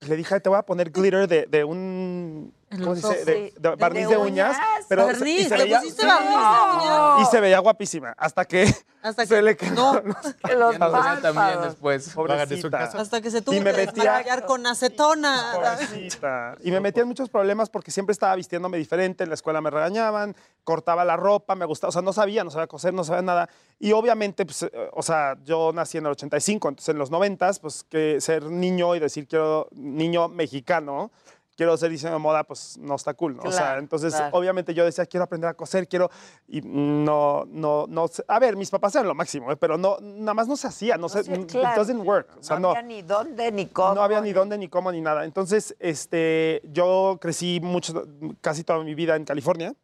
Y 0.00 0.06
le 0.06 0.16
dije, 0.16 0.36
"Ay, 0.36 0.40
te 0.40 0.48
voy 0.48 0.58
a 0.58 0.62
poner 0.62 0.90
glitter 0.90 1.28
de, 1.28 1.44
de 1.50 1.64
un... 1.64 2.54
¿Cómo 2.70 2.84
los 2.94 3.00
se 3.00 3.08
dice? 3.08 3.52
De, 3.58 3.74
barniz 3.76 4.08
de, 4.08 4.14
¿De 4.14 4.20
uñas. 4.20 4.56
uñas? 4.56 4.86
Pero 4.88 5.06
se- 5.06 5.12
Barniz, 5.12 5.40
y 5.40 5.44
se 5.48 5.56
¿le 5.58 5.64
veía- 5.64 5.80
pusiste 5.80 6.06
barniz 6.06 6.28
de 6.30 6.36
uñas? 6.36 7.20
Y 7.22 7.24
se 7.30 7.40
veía 7.40 7.58
guapísima. 7.60 8.14
Hasta 8.16 8.44
que 8.44 8.74
Hasta 9.02 9.24
se 9.26 9.40
le 9.42 9.56
quedó. 9.56 10.02
Que 10.02 10.54
los 10.56 10.72
no 10.78 10.86
se 10.86 10.92
párpados. 10.92 11.22
también 11.22 11.62
después. 11.62 12.10
Pobrecita. 12.10 12.84
Hasta 12.84 13.20
que 13.20 13.30
se 13.30 13.40
tuvo 13.42 13.54
Y 13.54 13.60
me 13.60 13.72
que 13.72 13.86
metía- 13.86 14.44
con 14.46 14.66
acetona. 14.66 15.52
Pobrecita. 15.54 16.56
Y 16.62 16.70
me 16.70 16.80
metía 16.80 17.02
en 17.02 17.08
muchos 17.08 17.28
problemas 17.30 17.70
porque 17.70 17.90
siempre 17.90 18.12
estaba 18.12 18.34
vistiéndome 18.36 18.76
diferente, 18.78 19.24
en 19.24 19.30
la 19.30 19.34
escuela 19.34 19.60
me 19.60 19.70
regañaban, 19.70 20.36
cortaba 20.64 21.04
la 21.04 21.16
ropa, 21.16 21.54
me 21.54 21.64
gustaba, 21.64 21.88
o 21.88 21.92
sea, 21.92 22.02
no 22.02 22.12
sabía, 22.12 22.44
no 22.44 22.50
sabía 22.50 22.66
coser, 22.66 22.92
no 22.92 23.04
sabía 23.04 23.22
nada. 23.22 23.48
Y 23.78 23.92
obviamente, 23.92 24.44
pues, 24.44 24.64
eh, 24.64 24.70
o 24.92 25.02
sea, 25.02 25.36
yo 25.44 25.72
nací 25.72 25.98
en 25.98 26.06
el 26.06 26.12
85, 26.12 26.68
entonces 26.68 26.88
en 26.90 26.98
los 26.98 27.10
90, 27.10 27.50
pues 27.60 27.84
que 27.84 28.20
ser 28.20 28.44
niño 28.44 28.94
y 28.94 28.98
decir 29.00 29.26
quiero, 29.28 29.68
niño 29.72 30.28
mexicano, 30.28 31.10
quiero 31.58 31.76
ser 31.76 31.90
diseño 31.90 32.12
de 32.12 32.18
moda, 32.20 32.44
pues 32.44 32.78
no 32.78 32.94
está 32.94 33.12
cool, 33.14 33.36
¿no? 33.36 33.42
o 33.42 33.50
sea, 33.52 33.62
Claro, 33.62 33.80
entonces 33.80 34.14
claro. 34.14 34.30
obviamente 34.38 34.72
yo 34.72 34.84
decía 34.84 35.04
quiero 35.06 35.24
aprender 35.24 35.50
a 35.50 35.54
coser, 35.54 35.88
quiero, 35.88 36.08
y 36.46 36.60
no, 36.62 37.44
no, 37.48 37.84
no, 37.88 38.06
a 38.28 38.38
ver, 38.38 38.54
mis 38.56 38.70
papás 38.70 38.94
eran 38.94 39.08
lo 39.08 39.14
máximo, 39.16 39.50
¿eh? 39.50 39.56
pero 39.56 39.76
no, 39.76 39.96
nada 40.00 40.34
más 40.34 40.46
no 40.46 40.56
se 40.56 40.68
hacía, 40.68 40.96
no, 40.96 41.08
sí, 41.08 41.18
it 41.18 41.50
claro. 41.50 41.76
doesn't 41.76 42.06
work, 42.06 42.28
o 42.38 42.42
sea, 42.44 42.56
no 42.60 42.62
no. 42.62 42.68
había 42.70 42.82
ni 42.82 43.02
dónde 43.02 43.50
ni 43.50 43.66
cómo. 43.66 43.94
No 43.96 44.02
había 44.02 44.20
ni 44.20 44.32
dónde, 44.32 44.56
ni 44.56 44.68
cómo, 44.68 44.92
ni 44.92 45.00
nada. 45.00 45.24
Entonces, 45.24 45.74
este, 45.80 46.62
yo 46.72 47.18
crecí 47.20 47.58
mucho, 47.60 48.06
casi 48.40 48.62
toda 48.62 48.84
mi 48.84 48.94
vida 48.94 49.16
en 49.16 49.24
California 49.24 49.74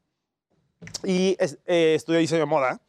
y 1.02 1.36
es- 1.40 1.58
eh, 1.66 1.94
estudié 1.96 2.20
diseño 2.20 2.40
de 2.40 2.46
moda. 2.46 2.80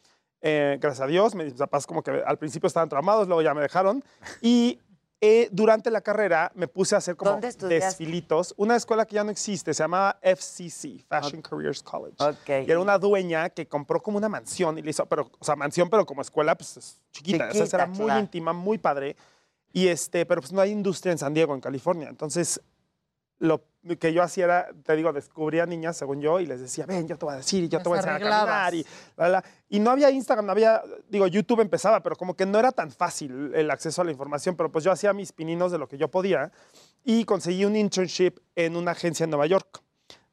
Eh, 0.48 0.78
gracias 0.80 1.02
a 1.02 1.08
Dios, 1.08 1.34
mis 1.34 1.54
papás 1.54 1.88
como 1.88 2.04
que 2.04 2.12
al 2.24 2.38
principio 2.38 2.68
estaban 2.68 2.88
traumados, 2.88 3.26
luego 3.28 3.42
ya 3.42 3.56
me 3.56 3.62
dejaron. 3.62 4.04
Y 4.42 4.80
eh, 5.22 5.48
durante 5.52 5.90
la 5.90 6.02
carrera 6.02 6.52
me 6.56 6.68
puse 6.68 6.94
a 6.96 6.98
hacer 6.98 7.16
como 7.16 7.38
desfilitos. 7.38 8.54
Una 8.58 8.76
escuela 8.76 9.06
que 9.06 9.16
ya 9.16 9.24
no 9.24 9.32
existe, 9.32 9.74
se 9.74 9.84
llamaba 9.84 10.20
FCC, 10.22 11.06
Fashion 11.08 11.42
Careers 11.42 11.82
College. 11.82 12.18
Y 12.48 12.70
era 12.70 12.80
una 12.80 12.98
dueña 12.98 13.50
que 13.50 13.68
compró 13.68 14.02
como 14.02 14.18
una 14.18 14.30
mansión 14.30 14.78
y 14.78 14.82
le 14.82 14.90
hizo, 14.90 15.06
pero, 15.06 15.32
o 15.40 15.46
sea, 15.46 15.56
mansión, 15.56 15.90
pero 15.90 16.06
como 16.06 16.22
escuela, 16.22 16.56
pues 16.56 16.78
es 16.78 17.02
chiquita. 17.12 17.48
o 17.50 17.54
sea, 17.54 17.64
Chiquita, 17.64 17.78
era 17.78 17.88
muy 17.88 18.06
claro. 18.06 18.20
íntima, 18.20 18.54
muy 18.54 18.78
padre. 18.78 19.16
Y 19.72 19.88
este, 19.88 20.26
pero 20.26 20.42
pues 20.42 20.54
no 20.54 20.62
hay 20.62 20.72
industria 20.72 21.12
en 21.12 21.18
San 21.18 21.34
Diego, 21.34 21.54
en 21.54 21.62
California. 21.62 22.08
Entonces, 22.10 22.62
lo 23.40 23.64
que 24.00 24.14
yo 24.14 24.24
hacía 24.24 24.46
era, 24.46 24.68
te 24.84 24.96
digo, 24.96 25.14
descubría 25.14 25.66
niñas, 25.66 25.98
según 25.98 26.20
yo, 26.20 26.40
y 26.40 26.46
les 26.48 26.60
decía, 26.60 26.86
ven, 26.86 27.08
yo 27.08 27.18
te 27.18 27.26
voy 27.26 27.36
a 27.36 27.38
decir, 27.38 27.64
y 27.64 27.70
yo 27.70 27.80
te 27.82 27.90
voy 27.90 27.98
a 27.98 28.02
enseñar 28.02 28.24
a 28.24 28.30
caminar. 28.30 28.74
Y, 28.74 28.86
la, 29.16 29.30
la. 29.30 29.44
y 29.70 29.80
no 29.80 29.92
había 29.92 30.10
Instagram, 30.10 30.46
no 30.46 30.52
había, 30.52 30.82
digo, 31.08 31.28
YouTube 31.28 31.62
empezaba, 31.62 32.02
pero 32.02 32.16
como 32.16 32.36
que 32.36 32.46
no 32.46 32.58
era 32.58 32.72
tan 32.72 32.92
fácil 32.92 33.52
el 33.54 33.70
acceso 33.70 34.02
a 34.02 34.06
la 34.06 34.12
información, 34.12 34.56
pero 34.56 34.72
pues 34.72 34.84
yo 34.84 34.92
hacía 34.92 35.14
mis 35.14 35.32
pininos 35.32 35.72
de 35.72 35.78
lo 35.78 35.88
que 35.88 35.98
yo 35.98 36.10
podía 36.10 36.52
y 37.04 37.26
conseguí 37.26 37.66
un 37.66 37.76
internship 37.76 38.40
en 38.56 38.76
una 38.76 38.92
agencia 38.92 39.26
en 39.26 39.30
Nueva 39.30 39.46
York 39.46 39.82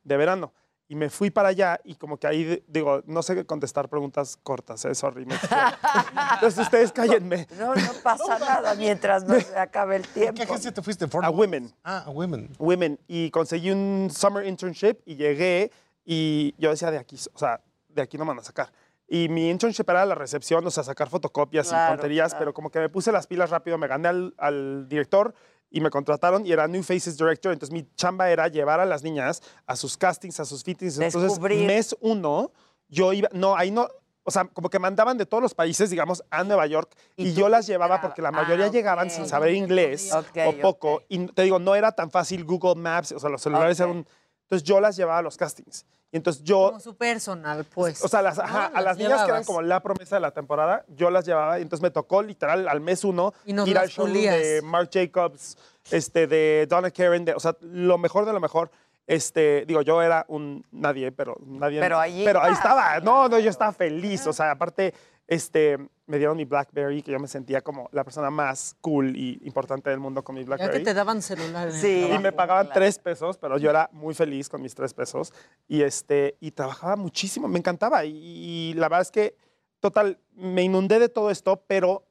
de 0.04 0.16
verano. 0.16 0.54
Y 0.92 0.94
me 0.94 1.08
fui 1.08 1.30
para 1.30 1.48
allá 1.48 1.80
y 1.84 1.94
como 1.94 2.18
que 2.18 2.26
ahí, 2.26 2.62
digo, 2.68 3.02
no 3.06 3.22
sé 3.22 3.46
contestar 3.46 3.88
preguntas 3.88 4.36
cortas, 4.42 4.84
¿eh? 4.84 4.94
Sorry. 4.94 5.24
me. 5.24 5.34
Entonces 6.34 6.58
ustedes 6.58 6.92
cállenme. 6.92 7.46
No, 7.58 7.74
no 7.74 7.92
pasa 8.02 8.38
nada 8.38 8.74
mientras 8.74 9.24
no 9.24 9.40
se 9.40 9.58
acabe 9.58 9.96
el 9.96 10.06
tiempo. 10.06 10.34
¿Qué 10.34 10.42
agencia 10.42 10.70
te 10.70 10.82
fuiste? 10.82 11.06
A 11.22 11.30
Women. 11.30 11.74
Ah, 11.82 12.02
a 12.04 12.10
Women. 12.10 12.50
Women. 12.58 13.00
Y 13.08 13.30
conseguí 13.30 13.70
un 13.70 14.10
summer 14.14 14.44
internship 14.46 14.98
y 15.06 15.16
llegué 15.16 15.70
y 16.04 16.54
yo 16.58 16.68
decía, 16.68 16.90
de 16.90 16.98
aquí, 16.98 17.16
o 17.32 17.38
sea, 17.38 17.62
de 17.88 18.02
aquí 18.02 18.18
no 18.18 18.26
me 18.26 18.32
van 18.32 18.40
a 18.40 18.44
sacar. 18.44 18.70
Y 19.08 19.30
mi 19.30 19.48
internship 19.48 19.88
era 19.88 20.04
la 20.04 20.14
recepción, 20.14 20.66
o 20.66 20.70
sea, 20.70 20.84
sacar 20.84 21.08
fotocopias 21.08 21.70
Claro, 21.70 21.94
y 21.94 21.96
tonterías, 21.96 22.32
claro. 22.32 22.38
pero 22.38 22.52
como 22.52 22.70
que 22.70 22.80
me 22.80 22.90
puse 22.90 23.12
las 23.12 23.26
pilas 23.26 23.48
rápido, 23.48 23.78
me 23.78 23.86
gané 23.86 24.08
al, 24.08 24.34
al 24.36 24.86
director 24.90 25.34
y 25.72 25.80
me 25.80 25.90
contrataron 25.90 26.46
y 26.46 26.52
era 26.52 26.68
New 26.68 26.82
Faces 26.82 27.16
Director. 27.16 27.52
Entonces 27.52 27.72
mi 27.72 27.88
chamba 27.96 28.30
era 28.30 28.46
llevar 28.48 28.78
a 28.78 28.84
las 28.86 29.02
niñas 29.02 29.42
a 29.66 29.74
sus 29.74 29.96
castings, 29.96 30.38
a 30.38 30.44
sus 30.44 30.62
fittings. 30.62 30.98
Entonces, 30.98 31.30
Descubrir. 31.30 31.66
mes 31.66 31.96
uno, 32.00 32.52
yo 32.88 33.12
iba, 33.12 33.28
no, 33.32 33.56
ahí 33.56 33.70
no, 33.70 33.88
o 34.22 34.30
sea, 34.30 34.44
como 34.44 34.68
que 34.68 34.78
mandaban 34.78 35.18
de 35.18 35.26
todos 35.26 35.42
los 35.42 35.54
países, 35.54 35.90
digamos, 35.90 36.22
a 36.30 36.44
Nueva 36.44 36.66
York 36.66 36.94
y, 37.16 37.32
yo 37.32 37.48
las 37.48 37.66
llevaba 37.66 38.00
porque 38.00 38.22
la 38.22 38.30
mayoría 38.30 38.66
Ah, 38.66 38.68
ok. 38.68 38.74
llegaban 38.74 39.10
sin 39.10 39.26
saber 39.26 39.54
inglés 39.54 40.12
Ok, 40.12 40.38
o 40.46 40.52
poco. 40.60 41.02
Y 41.08 41.26
te 41.28 41.42
digo, 41.42 41.58
no 41.58 41.74
era 41.74 41.92
tan 41.92 42.10
fácil 42.10 42.44
Google 42.44 42.76
Maps, 42.76 43.12
o 43.12 43.18
sea, 43.18 43.30
los 43.30 43.42
celulares 43.42 43.80
eran. 43.80 44.06
Entonces 44.42 44.62
yo 44.62 44.80
las 44.80 44.96
llevaba 44.96 45.18
a 45.18 45.22
los 45.22 45.36
castings. 45.36 45.86
Y 46.12 46.18
entonces 46.18 46.44
yo... 46.44 46.66
Como 46.68 46.80
su 46.80 46.94
personal, 46.94 47.64
pues. 47.64 48.04
O 48.04 48.08
sea, 48.08 48.20
las- 48.20 48.38
ajá, 48.38 48.68
¿no? 48.70 48.76
a 48.76 48.80
las 48.82 48.98
niñas 48.98 49.22
que 49.22 49.30
eran 49.30 49.44
como 49.44 49.62
la 49.62 49.80
promesa 49.80 50.16
de 50.16 50.20
la 50.20 50.30
temporada, 50.30 50.84
yo 50.88 51.10
las 51.10 51.24
llevaba 51.24 51.58
y 51.58 51.62
entonces 51.62 51.82
me 51.82 51.90
tocó 51.90 52.22
literal 52.22 52.68
al 52.68 52.80
mes 52.82 53.02
uno 53.02 53.32
Y 53.46 53.52
ir 53.68 53.78
al 53.78 53.88
show 53.88 54.04
pulías. 54.06 54.36
de 54.38 54.60
Marc 54.62 54.90
Jacobs, 54.92 55.56
este, 55.90 56.26
de 56.26 56.66
Donna 56.68 56.90
Karen, 56.90 57.24
de, 57.24 57.32
o 57.34 57.40
sea, 57.40 57.56
lo 57.62 57.96
mejor 57.98 58.26
de 58.26 58.32
lo 58.34 58.40
mejor. 58.40 58.70
Este, 59.06 59.64
digo, 59.66 59.82
yo 59.82 60.00
era 60.00 60.24
un 60.28 60.64
nadie, 60.70 61.10
pero 61.10 61.36
nadie. 61.44 61.80
Pero 61.80 61.98
ahí 61.98 62.22
Pero 62.24 62.40
ahí 62.40 62.52
estaba. 62.52 63.00
No, 63.00 63.28
no, 63.28 63.38
yo 63.40 63.50
estaba 63.50 63.72
feliz. 63.72 64.26
O 64.28 64.32
sea, 64.32 64.52
aparte, 64.52 64.94
este, 65.32 65.78
me 66.06 66.18
dieron 66.18 66.36
mi 66.36 66.44
BlackBerry, 66.44 67.02
que 67.02 67.10
yo 67.10 67.18
me 67.18 67.26
sentía 67.26 67.62
como 67.62 67.88
la 67.92 68.04
persona 68.04 68.28
más 68.30 68.76
cool 68.82 69.16
y 69.16 69.40
importante 69.44 69.88
del 69.88 69.98
mundo 69.98 70.22
con 70.22 70.34
mi 70.34 70.42
Ya 70.42 70.46
BlackBerry. 70.48 70.78
que 70.80 70.84
te 70.84 70.92
daban 70.92 71.22
celular. 71.22 71.68
en 71.68 71.74
el 71.74 71.80
Sí. 71.80 72.06
Y 72.14 72.18
me 72.18 72.32
pagaban 72.32 72.68
tres 72.70 72.98
pesos, 72.98 73.38
pero 73.38 73.56
yo 73.56 73.70
era 73.70 73.88
muy 73.92 74.12
feliz 74.14 74.50
con 74.50 74.60
mis 74.60 74.74
tres 74.74 74.92
pesos. 74.92 75.32
Y, 75.68 75.80
este, 75.82 76.36
y 76.40 76.50
trabajaba 76.50 76.96
muchísimo, 76.96 77.48
me 77.48 77.58
encantaba. 77.58 78.04
Y, 78.04 78.12
y 78.14 78.74
la 78.74 78.90
verdad 78.90 79.00
es 79.00 79.10
que, 79.10 79.34
total, 79.80 80.18
me 80.34 80.62
inundé 80.64 80.98
de 80.98 81.08
todo 81.08 81.30
esto, 81.30 81.64
pero 81.66 82.04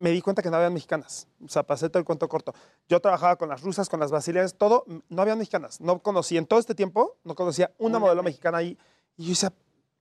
me 0.00 0.10
di 0.10 0.20
cuenta 0.20 0.42
que 0.42 0.50
no 0.50 0.56
había 0.56 0.70
mexicanas. 0.70 1.28
O 1.44 1.48
sea, 1.48 1.62
pasé 1.62 1.88
todo 1.90 2.00
el 2.00 2.04
cuento 2.04 2.28
corto. 2.28 2.52
Yo 2.88 2.98
trabajaba 2.98 3.36
con 3.36 3.48
las 3.48 3.62
rusas, 3.62 3.88
con 3.88 4.00
las 4.00 4.10
brasileñas, 4.10 4.56
todo, 4.56 4.84
no 5.08 5.22
había 5.22 5.36
mexicanas. 5.36 5.80
No 5.80 6.02
conocí, 6.02 6.36
en 6.36 6.46
todo 6.46 6.58
este 6.58 6.74
tiempo, 6.74 7.18
no 7.22 7.36
conocía 7.36 7.70
una 7.78 8.00
modelo 8.00 8.24
mexicana 8.24 8.58
ahí. 8.58 8.76
Y 9.16 9.26
yo 9.26 9.28
decía, 9.28 9.52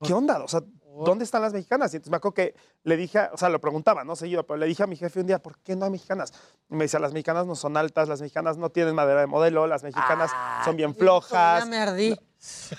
¿qué 0.02 0.12
onda? 0.14 0.44
O 0.44 0.48
sea, 0.48 0.64
¿dónde 1.06 1.24
están 1.24 1.42
las 1.42 1.54
mexicanas? 1.54 1.94
Y 1.94 1.98
entonces 1.98 2.12
me 2.12 2.18
acuerdo 2.18 2.36
que 2.36 2.56
le 2.84 2.98
dije, 2.98 3.20
o 3.32 3.38
sea, 3.38 3.50
lo 3.50 3.60
preguntaba, 3.60 4.04
no 4.04 4.16
seguido, 4.16 4.46
pero 4.46 4.58
le 4.58 4.66
dije 4.66 4.84
a 4.84 4.88
mi 4.88 4.96
jefe 4.96 5.20
un 5.20 5.28
día, 5.28 5.40
¿por 5.40 5.58
qué 5.60 5.76
no 5.76 5.86
hay 5.86 5.92
mexicanas? 5.92 6.34
Y 6.70 6.76
me 6.76 6.86
decía, 6.86 7.00
las 7.00 7.14
mexicanas 7.14 7.46
no 7.46 7.56
son 7.56 7.78
altas, 7.78 8.08
las 8.08 8.22
mexicanas 8.22 8.58
no 8.58 8.70
tienen 8.70 8.96
madera 8.96 9.22
de 9.22 9.28
modelo, 9.28 9.68
las 9.68 9.84
mexicanas 9.84 10.32
son 10.66 10.76
bien 10.76 10.96
flojas. 10.96 11.64
Ya 11.64 11.70
me 11.70 11.78
ardí. 11.78 12.20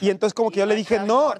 Y 0.01 0.11
entonces 0.11 0.35
como 0.35 0.51
que 0.51 0.59
yo 0.59 0.67
le 0.67 0.75
dije, 0.75 0.99
no. 1.01 1.35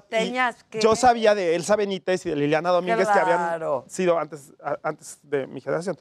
yo 0.81 0.95
sabía 0.95 1.35
de 1.35 1.55
Elsa 1.55 1.75
Benítez 1.75 2.25
y 2.25 2.29
de 2.29 2.35
Liliana 2.35 2.69
Domínguez 2.69 3.07
que 3.09 3.19
habían 3.19 3.83
sido 3.87 4.17
antes, 4.17 4.53
antes 4.81 5.19
de 5.23 5.47
mi 5.47 5.61
generación. 5.61 5.97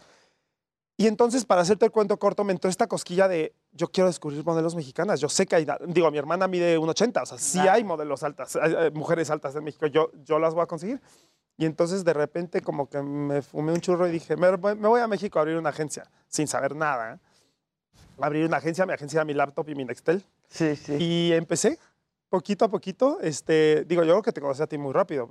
Y 0.96 1.08
entonces, 1.08 1.44
para 1.44 1.62
hacerte 1.62 1.86
el 1.86 1.90
cuento 1.90 2.16
corto, 2.16 2.44
me 2.44 2.52
entró 2.52 2.70
esta 2.70 2.86
cosquilla 2.86 3.26
de 3.26 3.54
yo 3.72 3.88
quiero 3.88 4.08
descubrir 4.08 4.44
modelos 4.44 4.74
mexicanas. 4.74 5.20
Yo 5.20 5.28
sé 5.28 5.46
que 5.46 5.56
hay, 5.56 5.66
digo, 5.88 6.10
mi 6.10 6.18
hermana 6.18 6.46
mide 6.48 6.78
1,80, 6.78 7.22
o 7.22 7.26
sea, 7.26 7.38
sí 7.38 7.58
hay 7.58 7.84
modelos 7.84 8.22
altas, 8.22 8.56
hay, 8.56 8.74
eh, 8.78 8.90
mujeres 8.92 9.30
altas 9.30 9.54
en 9.56 9.64
México. 9.64 9.86
Yo, 9.86 10.10
yo 10.24 10.38
las 10.38 10.54
voy 10.54 10.62
a 10.62 10.66
conseguir. 10.66 11.00
Y 11.58 11.64
entonces, 11.66 12.04
de 12.04 12.12
repente, 12.12 12.60
como 12.62 12.88
que 12.88 13.00
me 13.02 13.42
fumé 13.42 13.72
un 13.72 13.80
churro 13.80 14.06
y 14.08 14.10
dije, 14.10 14.36
me, 14.36 14.50
voy- 14.56 14.74
me 14.76 14.88
voy 14.88 15.00
a 15.00 15.06
México 15.06 15.38
a 15.38 15.42
abrir 15.42 15.56
una 15.56 15.68
agencia, 15.70 16.10
sin 16.28 16.46
saber 16.48 16.74
nada. 16.74 17.14
¿eh? 17.14 17.18
Abrir 18.20 18.46
una 18.46 18.58
agencia, 18.58 18.86
mi 18.86 18.92
agencia 18.92 19.18
era 19.18 19.24
mi 19.24 19.34
laptop 19.34 19.68
y 19.68 19.74
mi 19.74 19.84
Nextel. 19.84 20.24
Sí, 20.48 20.76
sí. 20.76 20.96
Y 20.98 21.32
empecé 21.32 21.78
poquito 22.28 22.64
a 22.64 22.68
poquito. 22.68 23.18
Este, 23.20 23.84
digo, 23.86 24.02
yo 24.02 24.12
creo 24.12 24.22
que 24.22 24.32
te 24.32 24.40
conocí 24.40 24.62
a 24.62 24.66
ti 24.66 24.78
muy 24.78 24.92
rápido. 24.92 25.28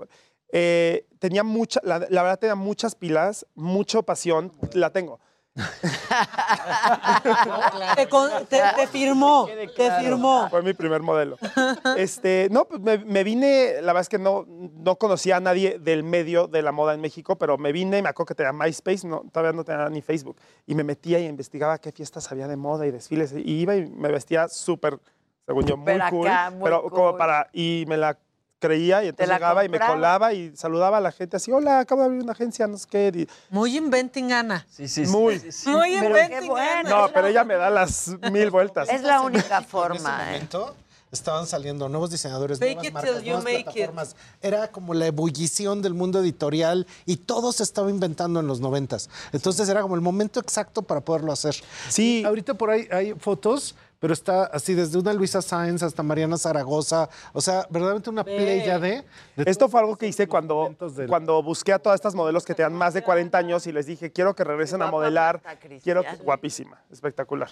Eh, 0.51 1.07
tenía 1.19 1.43
mucha, 1.43 1.79
la, 1.83 1.99
la 2.09 2.23
verdad 2.23 2.39
tenía 2.39 2.55
muchas 2.55 2.95
pilas, 2.95 3.45
mucha 3.55 4.01
pasión, 4.01 4.51
la 4.73 4.91
tengo. 4.91 5.19
Te, 7.95 8.07
con- 8.07 8.29
te- 8.47 8.61
te 8.75 8.87
firmó, 8.87 9.47
te 9.75 9.91
firmó. 9.99 10.49
Fue 10.49 10.61
mi 10.61 10.73
primer 10.73 11.01
modelo. 11.01 11.37
Este, 11.97 12.47
no, 12.51 12.65
pues 12.65 12.81
me, 12.81 12.97
me 12.99 13.23
vine, 13.23 13.73
la 13.81 13.93
verdad 13.93 14.01
es 14.01 14.09
que 14.09 14.17
no, 14.17 14.45
no 14.47 14.95
conocía 14.97 15.37
a 15.37 15.39
nadie 15.39 15.77
del 15.79 16.03
medio 16.03 16.47
de 16.47 16.61
la 16.61 16.71
moda 16.71 16.93
en 16.93 17.01
México, 17.01 17.37
pero 17.37 17.57
me 17.57 17.71
vine, 17.71 18.01
me 18.01 18.09
acuerdo 18.09 18.27
que 18.27 18.35
tenía 18.35 18.53
MySpace, 18.53 19.07
no, 19.07 19.23
todavía 19.31 19.53
no 19.55 19.63
tenía 19.63 19.89
ni 19.89 20.01
Facebook, 20.01 20.37
y 20.65 20.75
me 20.75 20.83
metía 20.83 21.19
y 21.19 21.25
investigaba 21.25 21.77
qué 21.79 21.91
fiestas 21.91 22.31
había 22.31 22.47
de 22.47 22.55
moda 22.55 22.85
y 22.87 22.91
desfiles, 22.91 23.33
y 23.33 23.61
iba 23.61 23.75
y 23.75 23.85
me 23.87 24.09
vestía 24.09 24.47
súper, 24.47 24.99
según 25.45 25.65
yo, 25.65 25.77
muy 25.77 25.99
cool, 26.09 26.27
acá, 26.27 26.51
muy 26.51 26.63
pero 26.63 26.83
como 26.83 27.17
para, 27.17 27.49
y 27.53 27.85
me 27.87 27.97
la 27.97 28.17
creía 28.61 29.03
y 29.03 29.07
entonces 29.09 29.33
llegaba 29.33 29.65
y 29.65 29.69
me 29.69 29.79
colaba 29.79 30.31
y 30.33 30.55
saludaba 30.55 30.97
a 30.97 31.01
la 31.01 31.11
gente 31.11 31.35
así, 31.35 31.51
hola, 31.51 31.79
acabo 31.79 32.01
de 32.01 32.05
abrir 32.07 32.21
una 32.23 32.31
agencia, 32.33 32.67
no 32.67 32.77
sé 32.77 32.85
qué. 32.89 33.11
y- 33.13 33.27
Muy 33.49 33.75
inventing 33.75 34.31
Ana. 34.31 34.65
Sí, 34.69 34.87
sí, 34.87 35.01
Muy. 35.07 35.39
Muy 35.65 35.89
Pero 35.99 36.05
inventing 36.17 36.47
bueno. 36.47 36.89
No, 36.89 37.09
pero 37.13 37.27
ella 37.27 37.43
me 37.43 37.55
da 37.55 37.69
las 37.69 38.09
mil 38.31 38.49
vueltas. 38.51 38.87
Es 38.89 39.01
la 39.01 39.21
única 39.21 39.57
En 39.57 39.63
ese 39.63 39.69
forma. 39.71 40.21
¿eh? 40.23 40.33
momento 40.33 40.75
estaban 41.11 41.45
saliendo 41.45 41.89
nuevos 41.89 42.09
diseñadores, 42.09 42.57
Fake 42.57 42.75
nuevas 42.75 42.87
it 42.87 42.93
marcas, 42.93 43.11
till 43.15 43.21
you 43.23 43.33
nuevas 43.33 43.43
make 43.43 43.59
it. 43.59 43.65
plataformas. 43.65 44.15
Era 44.41 44.71
como 44.71 44.93
la 44.93 45.07
ebullición 45.07 45.81
del 45.81 45.93
mundo 45.93 46.21
editorial 46.21 46.87
y 47.05 47.17
todo 47.17 47.51
se 47.51 47.63
estaba 47.63 47.89
inventando 47.89 48.39
en 48.39 48.47
los 48.47 48.61
noventas. 48.61 49.09
Entonces 49.33 49.67
era 49.67 49.81
como 49.81 49.95
el 49.95 50.01
momento 50.01 50.39
exacto 50.39 50.83
para 50.83 51.01
poderlo 51.01 51.33
hacer. 51.33 51.55
Sí. 51.89 52.23
ahorita 52.25 52.53
por 52.53 52.69
ahí 52.69 52.87
hay 52.91 53.13
fotos, 53.15 53.75
pero 54.01 54.13
está 54.13 54.45
así 54.45 54.73
desde 54.73 54.97
una 54.97 55.13
Luisa 55.13 55.43
Sáenz 55.43 55.83
hasta 55.83 56.01
Mariana 56.01 56.35
Zaragoza. 56.35 57.07
O 57.33 57.39
sea, 57.39 57.67
verdaderamente 57.69 58.09
una 58.09 58.23
playa 58.23 58.79
de... 58.79 59.05
Esto 59.37 59.69
fue 59.69 59.79
algo 59.79 59.95
que 59.95 60.07
hice 60.07 60.27
cuando, 60.27 60.75
cuando 61.07 61.43
busqué 61.43 61.71
a 61.71 61.77
todas 61.77 61.97
estas 61.99 62.15
modelos 62.15 62.43
que 62.43 62.55
tenían 62.55 62.73
más 62.73 62.95
de 62.95 63.03
40 63.03 63.37
años 63.37 63.67
y 63.67 63.71
les 63.71 63.85
dije, 63.85 64.11
quiero 64.11 64.35
que 64.35 64.43
regresen 64.43 64.81
a 64.81 64.89
modelar. 64.89 65.39
Quiero 65.83 66.01
que, 66.01 66.15
guapísima, 66.15 66.81
espectacular. 66.91 67.49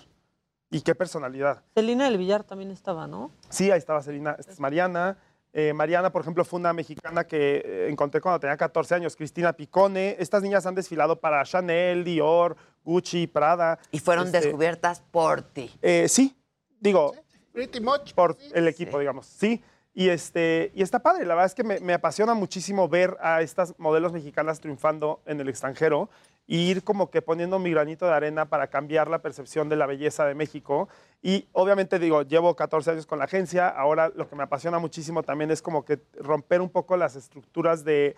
Y 0.71 0.81
qué 0.81 0.95
personalidad. 0.95 1.61
Celina 1.75 2.05
del 2.05 2.17
Villar 2.17 2.43
también 2.43 2.71
estaba, 2.71 3.05
¿no? 3.05 3.31
Sí, 3.49 3.69
ahí 3.69 3.77
estaba 3.77 4.01
Selina, 4.01 4.35
esta 4.39 4.51
es 4.51 4.59
Mariana. 4.59 5.17
Eh, 5.53 5.73
Mariana, 5.73 6.11
por 6.11 6.21
ejemplo, 6.23 6.43
fue 6.45 6.59
una 6.59 6.73
mexicana 6.73 7.25
que 7.25 7.61
eh, 7.63 7.87
encontré 7.89 8.21
cuando 8.21 8.39
tenía 8.39 8.57
14 8.57 8.95
años, 8.95 9.15
Cristina 9.15 9.53
Picone. 9.53 10.15
Estas 10.19 10.41
niñas 10.43 10.65
han 10.65 10.73
desfilado 10.75 11.19
para 11.19 11.43
Chanel, 11.43 12.03
Dior, 12.03 12.55
Gucci, 12.83 13.25
Prada. 13.27 13.79
Y 13.91 13.99
fueron 13.99 14.25
Este, 14.27 14.41
descubiertas 14.41 15.01
por 15.11 15.41
ti. 15.41 15.71
eh, 15.81 16.07
sí, 16.07 16.35
digo, 16.79 17.13
Pretty 17.53 17.79
much. 17.79 18.13
por 18.13 18.37
el 18.53 18.67
equipo, 18.67 18.99
digamos, 18.99 19.25
sí. 19.25 19.63
Y, 19.93 20.09
este, 20.09 20.71
y 20.75 20.83
está 20.83 20.99
padre, 20.99 21.25
la 21.25 21.33
verdad 21.33 21.47
es 21.47 21.55
que 21.55 21.63
me, 21.63 21.79
me 21.79 21.93
apasiona 21.93 22.33
muchísimo 22.33 22.87
ver 22.87 23.17
a 23.19 23.41
estas 23.41 23.77
modelos 23.79 24.13
mexicanas 24.13 24.59
triunfando 24.61 25.19
en 25.25 25.41
el 25.41 25.49
extranjero 25.49 26.09
y 26.49 26.71
ir 26.71 26.83
como 26.83 27.11
que 27.11 27.21
poniendo 27.21 27.59
mi 27.59 27.69
granito 27.69 28.07
de 28.07 28.13
arena 28.13 28.45
para 28.45 28.67
cambiar 28.67 29.07
la 29.07 29.19
percepción 29.19 29.69
de 29.69 29.75
la 29.75 29.85
belleza 29.85 30.25
de 30.25 30.33
México. 30.33 30.89
Y 31.21 31.47
obviamente 31.51 31.99
digo, 31.99 32.23
llevo 32.23 32.55
14 32.55 32.91
años 32.91 33.05
con 33.05 33.19
la 33.19 33.25
agencia, 33.25 33.67
ahora 33.67 34.11
lo 34.15 34.27
que 34.27 34.35
me 34.35 34.43
apasiona 34.43 34.79
muchísimo 34.79 35.21
también 35.21 35.51
es 35.51 35.61
como 35.61 35.85
que 35.85 35.99
romper 36.19 36.61
un 36.61 36.69
poco 36.69 36.97
las 36.97 37.15
estructuras 37.15 37.83
de, 37.83 38.15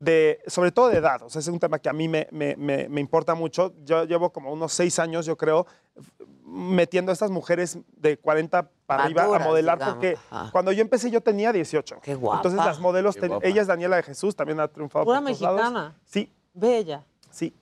de, 0.00 0.40
sobre 0.46 0.70
todo 0.70 0.88
de 0.88 0.98
edad, 0.98 1.22
o 1.22 1.28
sea, 1.30 1.40
es 1.40 1.48
un 1.48 1.58
tema 1.58 1.78
que 1.80 1.88
a 1.88 1.92
mí 1.92 2.08
me, 2.08 2.28
me- 2.30 2.54
me- 2.56 2.88
me 2.88 3.00
importa 3.00 3.34
mucho. 3.34 3.74
Yo 3.84 4.04
llevo 4.04 4.30
como 4.30 4.52
unos 4.52 4.72
seis 4.72 4.98
años, 4.98 5.26
yo 5.26 5.36
creo, 5.36 5.66
metiendo 6.44 7.10
a 7.10 7.14
estas 7.14 7.30
mujeres 7.30 7.78
de 7.96 8.16
40 8.16 8.70
para 8.86 9.04
arriba 9.04 9.24
a 9.24 9.38
modelar, 9.40 9.76
digamos, 9.78 9.94
porque 9.96 10.16
ajá. 10.30 10.50
cuando 10.52 10.72
yo 10.72 10.82
empecé 10.82 11.10
yo 11.10 11.20
tenía 11.20 11.52
18. 11.52 11.98
Qué 12.00 12.14
guapa. 12.14 12.38
Entonces 12.38 12.64
las 12.64 12.78
modelos, 12.78 13.16
ten- 13.16 13.38
ella 13.42 13.60
es 13.60 13.66
Daniela 13.66 13.96
de 13.96 14.02
Jesús, 14.04 14.36
también 14.36 14.60
ha 14.60 14.68
triunfado 14.68 15.04
Pura 15.04 15.18
por 15.20 15.26
todos 15.28 15.40
lados. 15.40 15.60
mexicana. 15.60 15.96
Sí, 16.04 16.32
Bella. 16.54 17.04
sí. 17.30 17.54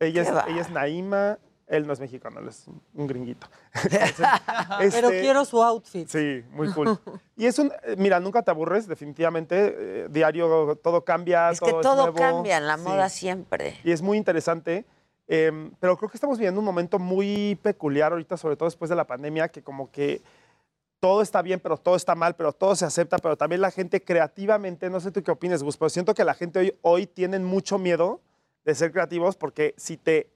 Ella 0.00 0.22
es, 0.22 0.28
ella 0.28 0.60
es 0.60 0.70
Naima, 0.70 1.38
Él 1.66 1.86
no 1.86 1.92
es 1.94 2.00
mexicano, 2.00 2.40
él 2.40 2.48
es 2.48 2.66
un 2.94 3.06
gringuito. 3.06 3.46
Pero 3.90 4.80
Este, 4.82 5.20
quiero 5.20 5.44
su 5.44 5.62
outfit. 5.62 6.08
Sí, 6.08 6.44
muy 6.50 6.70
cool. 6.72 6.98
Y 7.36 7.46
es 7.46 7.58
un, 7.58 7.72
eh, 7.82 7.96
mira, 7.98 8.20
nunca 8.20 8.42
te 8.42 8.50
aburres, 8.50 8.86
definitivamente. 8.86 9.74
eh, 9.76 10.08
diario 10.10 10.76
todo 10.82 11.04
cambia. 11.04 11.50
Es 11.50 11.60
que 11.60 11.70
todo 11.70 11.80
todo 11.80 12.02
nuevo. 12.02 12.16
cambia 12.18 12.58
en 12.58 12.66
la 12.66 12.76
Sí. 12.76 12.82
moda 12.84 13.08
siempre. 13.08 13.78
Y 13.82 13.90
es 13.92 14.02
muy 14.02 14.18
interesante. 14.18 14.84
eh, 15.26 15.70
pero 15.80 15.96
creo 15.96 16.10
que 16.10 16.16
estamos 16.18 16.36
viviendo 16.36 16.60
un 16.60 16.66
momento 16.66 16.98
muy 16.98 17.58
peculiar 17.62 18.12
ahorita, 18.12 18.36
sobre 18.36 18.56
todo 18.56 18.66
después 18.68 18.90
de 18.90 18.94
la 18.96 19.06
pandemia, 19.06 19.48
que 19.48 19.62
como 19.62 19.90
que 19.90 20.20
todo 21.00 21.22
está 21.22 21.40
bien, 21.42 21.60
pero 21.60 21.76
todo 21.78 21.96
está 21.96 22.14
mal, 22.14 22.36
pero 22.36 22.52
todo 22.52 22.76
se 22.76 22.84
acepta, 22.84 23.16
pero 23.18 23.34
también 23.36 23.60
la 23.62 23.70
gente 23.70 24.02
creativamente, 24.02 24.90
no 24.90 25.00
sé 25.00 25.10
tú 25.10 25.22
qué 25.22 25.30
opines, 25.30 25.62
Gus, 25.62 25.76
pero 25.78 25.88
siento 25.88 26.12
que 26.14 26.24
la 26.24 26.34
gente 26.34 26.58
hoy, 26.58 26.74
hoy 26.82 27.06
tienen 27.06 27.42
mucho 27.42 27.78
miedo 27.78 28.20
de 28.64 28.74
ser 28.74 28.92
creativos 28.92 29.34
porque 29.36 29.74
si 29.78 29.96
te 29.96 30.30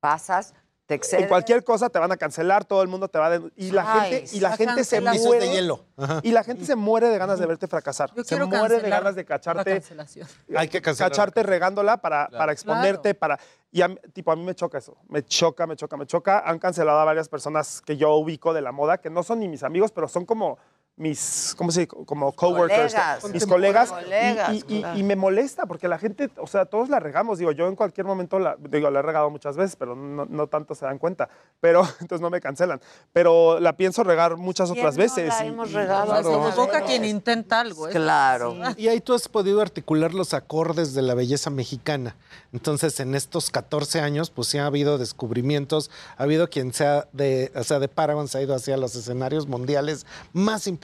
pasas. 0.00 0.54
En 0.94 1.28
cualquier 1.28 1.64
cosa 1.64 1.90
te 1.90 1.98
van 1.98 2.10
a 2.12 2.16
cancelar, 2.16 2.64
todo 2.64 2.82
el 2.82 2.88
mundo 2.88 3.08
te 3.08 3.18
va 3.18 3.34
a... 3.34 3.40
y 3.56 3.70
la 3.70 4.00
Ay, 4.02 4.10
gente, 4.10 4.36
y 4.36 4.40
la 4.40 4.56
gente 4.56 4.84
se 4.84 5.00
muere... 5.00 5.46
de 5.46 5.52
hielo. 5.52 5.84
Ajá. 5.96 6.20
Y 6.22 6.32
la 6.32 6.44
gente 6.44 6.64
se 6.64 6.74
muere 6.76 7.08
de 7.08 7.18
ganas 7.18 7.38
de 7.38 7.46
verte 7.46 7.66
fracasar. 7.68 8.12
Yo 8.14 8.24
se 8.24 8.36
muere 8.44 8.80
de 8.80 8.88
ganas 8.90 9.14
de 9.14 9.24
cacharte 9.24 9.72
cancelación. 9.72 10.28
Hay 10.56 10.68
que 10.68 10.80
cancelar. 10.82 11.10
cacharte 11.10 11.42
regándola 11.42 11.98
para, 11.98 12.28
para 12.28 12.52
exponerte, 12.52 13.14
para... 13.14 13.38
Y 13.70 13.80
a, 13.80 13.88
mí- 13.88 13.96
tipo, 14.12 14.30
a 14.30 14.36
mí 14.36 14.44
me 14.44 14.54
choca 14.54 14.78
eso. 14.78 14.96
Me 15.08 15.24
choca, 15.24 15.66
me 15.66 15.76
choca, 15.76 15.96
me 15.96 16.06
choca. 16.06 16.40
Han 16.44 16.58
cancelado 16.58 16.98
a 16.98 17.04
varias 17.04 17.28
personas 17.28 17.80
que 17.80 17.96
yo 17.96 18.14
ubico 18.16 18.52
de 18.52 18.60
la 18.60 18.70
moda, 18.70 18.98
que 18.98 19.08
no 19.08 19.22
son 19.22 19.40
ni 19.40 19.48
mis 19.48 19.62
amigos, 19.62 19.92
pero 19.92 20.08
son 20.08 20.26
como 20.26 20.58
mis, 20.96 21.54
¿cómo 21.56 21.70
se 21.72 21.80
dice? 21.80 21.88
Como 22.04 22.32
coworkers. 22.32 22.92
Colegas. 22.94 23.24
Mis 23.32 23.46
colegas. 23.46 23.88
Y- 23.90 23.92
Colegas, 24.04 24.52
y, 24.52 24.56
y- 24.68 24.80
claro. 24.80 24.98
y 24.98 25.02
me 25.02 25.16
molesta 25.16 25.66
porque 25.66 25.88
la 25.88 25.98
gente, 25.98 26.30
o 26.36 26.46
sea, 26.46 26.66
todos 26.66 26.88
la 26.90 27.00
regamos. 27.00 27.38
Digo, 27.38 27.50
yo 27.52 27.66
en 27.66 27.74
cualquier 27.76 28.06
momento, 28.06 28.38
la, 28.38 28.56
digo, 28.58 28.90
la 28.90 28.98
he 28.98 29.02
regado 29.02 29.30
muchas 29.30 29.56
veces, 29.56 29.74
pero 29.74 29.96
no, 29.96 30.26
no 30.26 30.46
tanto 30.48 30.74
se 30.74 30.84
dan 30.84 30.98
cuenta. 30.98 31.28
Pero 31.60 31.80
entonces 32.00 32.20
no 32.20 32.28
me 32.30 32.40
cancelan. 32.40 32.80
Pero 33.12 33.58
la 33.58 33.76
pienso 33.76 34.04
regar 34.04 34.36
muchas 34.36 34.70
¿Quién 34.70 34.80
otras 34.84 34.96
no 34.96 35.02
veces. 35.02 35.28
la 35.28 35.44
y- 35.44 35.48
hemos 35.48 35.72
regado 35.72 36.06
Claro. 36.06 36.30
como 36.30 36.50
poca 36.54 36.82
quien 36.82 37.04
intenta 37.04 37.60
algo. 37.60 37.88
¿eh? 37.88 37.92
Claro. 37.92 38.54
Y 38.76 38.88
ahí 38.88 39.00
tú 39.00 39.14
has 39.14 39.28
podido 39.28 39.60
articular 39.62 40.12
los 40.12 40.34
acordes 40.34 40.92
de 40.94 41.02
la 41.02 41.14
belleza 41.14 41.48
mexicana. 41.50 42.16
Entonces, 42.52 43.00
en 43.00 43.14
estos 43.14 43.50
14 43.50 44.00
años, 44.00 44.30
pues 44.30 44.48
sí 44.48 44.58
ha 44.58 44.66
habido 44.66 44.98
descubrimientos, 44.98 45.90
ha 46.18 46.24
habido 46.24 46.50
quien 46.50 46.74
sea 46.74 47.08
de, 47.12 47.50
o 47.54 47.64
sea, 47.64 47.78
de 47.78 47.88
Paragon 47.88 48.28
se 48.28 48.38
ha 48.38 48.42
ido 48.42 48.54
hacia 48.54 48.76
los 48.76 48.94
escenarios 48.94 49.46
mundiales 49.48 50.06
más 50.34 50.66
importantes. 50.66 50.81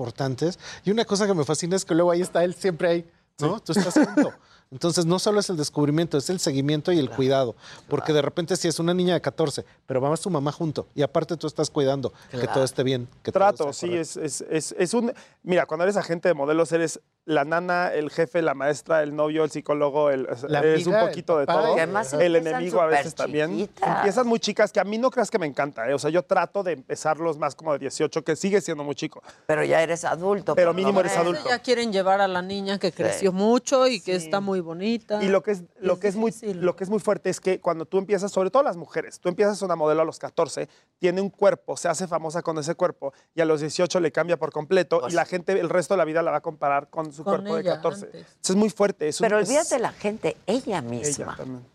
Y 0.85 0.91
una 0.91 1.05
cosa 1.05 1.27
que 1.27 1.35
me 1.35 1.45
fascina 1.45 1.77
es 1.77 1.85
que 1.85 1.95
luego 1.95 2.11
ahí 2.11 2.21
está 2.21 2.45
él 2.45 2.55
siempre 2.55 2.89
ahí, 2.89 3.11
¿no? 3.39 3.61
Tú 3.61 3.73
estás 3.73 3.95
junto. 3.95 4.33
Entonces, 4.71 5.07
no 5.07 5.19
solo 5.19 5.41
es 5.41 5.49
el 5.49 5.57
descubrimiento, 5.57 6.19
es 6.19 6.29
el 6.29 6.41
seguimiento 6.41 6.93
y 6.93 6.99
el 6.99 7.09
cuidado. 7.09 7.57
Porque 7.89 8.13
de 8.13 8.21
repente, 8.21 8.55
si 8.57 8.69
es 8.69 8.79
una 8.79 8.93
niña 8.93 9.15
de 9.15 9.21
14, 9.21 9.65
pero 9.87 10.01
vamos 10.01 10.21
tu 10.21 10.29
mamá 10.29 10.53
junto, 10.53 10.87
y 10.95 11.03
aparte 11.03 11.37
tú 11.37 11.47
estás 11.47 11.71
cuidando 11.71 12.13
que 12.31 12.47
todo 12.49 12.65
esté 12.65 12.83
bien. 12.83 13.09
Que 13.23 13.33
Trato, 13.33 13.73
sí, 13.73 13.95
es, 13.95 14.17
es, 14.17 14.43
es, 14.51 14.75
es 14.79 14.93
un... 14.93 15.13
Mira, 15.43 15.65
cuando 15.65 15.85
eres 15.85 15.97
agente 15.97 16.29
de 16.29 16.35
modelos, 16.35 16.71
eres 16.73 17.01
la 17.29 17.45
nana, 17.45 17.93
el 17.93 18.11
jefe, 18.11 18.41
la 18.41 18.55
maestra, 18.55 19.03
el 19.03 19.15
novio, 19.15 19.45
el 19.45 19.51
psicólogo, 19.51 20.09
el, 20.09 20.27
La 20.49 20.61
es 20.61 20.87
un 20.87 20.99
poquito 20.99 21.39
el 21.39 21.47
de 21.47 21.53
todo. 21.53 21.77
y 21.77 21.79
además 21.79 22.15
el 22.15 22.37
enemigo 22.37 22.81
a 22.81 22.87
veces 22.87 23.15
también. 23.15 23.51
chiquitas. 23.51 23.97
Empiezan 23.99 24.27
muy 24.27 24.41
chicas, 24.41 24.73
que 24.73 24.81
a 24.81 24.85
mí 24.85 24.97
no 24.97 25.11
creas 25.11 25.31
que 25.31 25.39
me 25.39 25.47
encanta, 25.47 25.89
¿eh? 25.91 25.93
o 25.93 25.99
sea, 25.99 26.09
yo 26.09 26.23
trato 26.23 26.63
de 26.63 26.73
empezarlos 26.73 27.37
más 27.37 27.55
como 27.55 27.75
de 27.75 27.81
18, 27.81 28.25
que 28.25 28.35
sigue 28.35 28.63
siendo 28.63 28.83
muy 28.83 28.95
chico. 28.95 29.23
Pero 29.47 29.63
ya 29.63 29.83
eres 29.83 30.07
adulto. 30.07 30.55
Pero 30.55 30.69
lo 30.69 30.75
mínimo 30.75 31.01
eres 31.01 31.19
adulto. 31.19 31.43
Ya 31.47 31.59
quieren 31.59 31.93
llevar 31.93 32.23
a 32.23 32.29
la 32.29 32.41
niña 32.41 32.79
que 32.79 32.93
creció 32.93 33.31
mucho 33.31 33.87
y 33.87 34.01
que 34.01 34.15
está 34.15 34.41
muy 34.41 34.61
bonita. 34.61 35.23
Y 35.23 35.29
lo 35.29 35.43
que 35.43 35.51
es, 35.51 35.65
lo 35.81 36.01
que 36.01 36.09
es, 36.09 36.17
muy, 36.17 36.33
lo 36.55 36.77
que 36.77 36.85
es 36.85 36.91
muy 36.91 36.99
fuerte 36.99 37.29
es 37.29 37.41
que 37.41 37.61
cuando 37.61 37.85
tú 37.85 37.99
empiezas, 37.99 38.33
sobre 38.33 38.49
todo 38.49 38.63
las 38.63 38.79
mujeres, 38.79 39.21
tú 39.21 39.29
empiezas 39.29 39.61
una 39.61 39.77
modelo 39.77 40.01
a 40.01 40.05
los 40.07 40.19
14, 40.19 40.67
tiene 40.99 41.21
un 41.21 41.29
cuerpo, 41.29 41.77
se 41.77 41.89
hace 41.89 42.09
famosa 42.09 42.41
con 42.41 42.57
ese 42.57 42.75
cuerpo 42.75 43.13
y 43.35 43.43
a 43.43 43.45
los 43.45 43.61
18 43.61 44.01
le 44.01 44.13
cambia 44.13 44.39
por 44.39 44.51
completo 44.51 45.03
y 45.11 45.13
la 45.13 45.27
gente 45.27 45.53
el 45.53 45.69
resto 45.69 45.93
de 45.93 45.99
la 45.99 46.07
vida 46.07 46.23
la 46.23 46.31
va 46.31 46.39
a 46.39 46.41
comparar 46.41 46.89
con 46.89 47.18
su 47.19 47.25
Con 47.25 47.35
cuerpo 47.43 47.55
de 47.57 47.61
ella 47.61 47.75
14. 47.77 48.07
antes. 48.07 48.23
Eso 48.43 48.53
es 48.53 48.57
muy 48.57 48.71
fuerte. 48.71 49.09
es 49.09 49.21
un- 49.21 49.25
Pero 49.25 49.39
es- 49.39 49.49
olvídate 49.49 49.79
la 49.79 49.93
gente, 49.93 50.37
ella 50.47 50.81
misma. 50.81 51.25
Ella 51.27 51.37
también. 51.37 51.67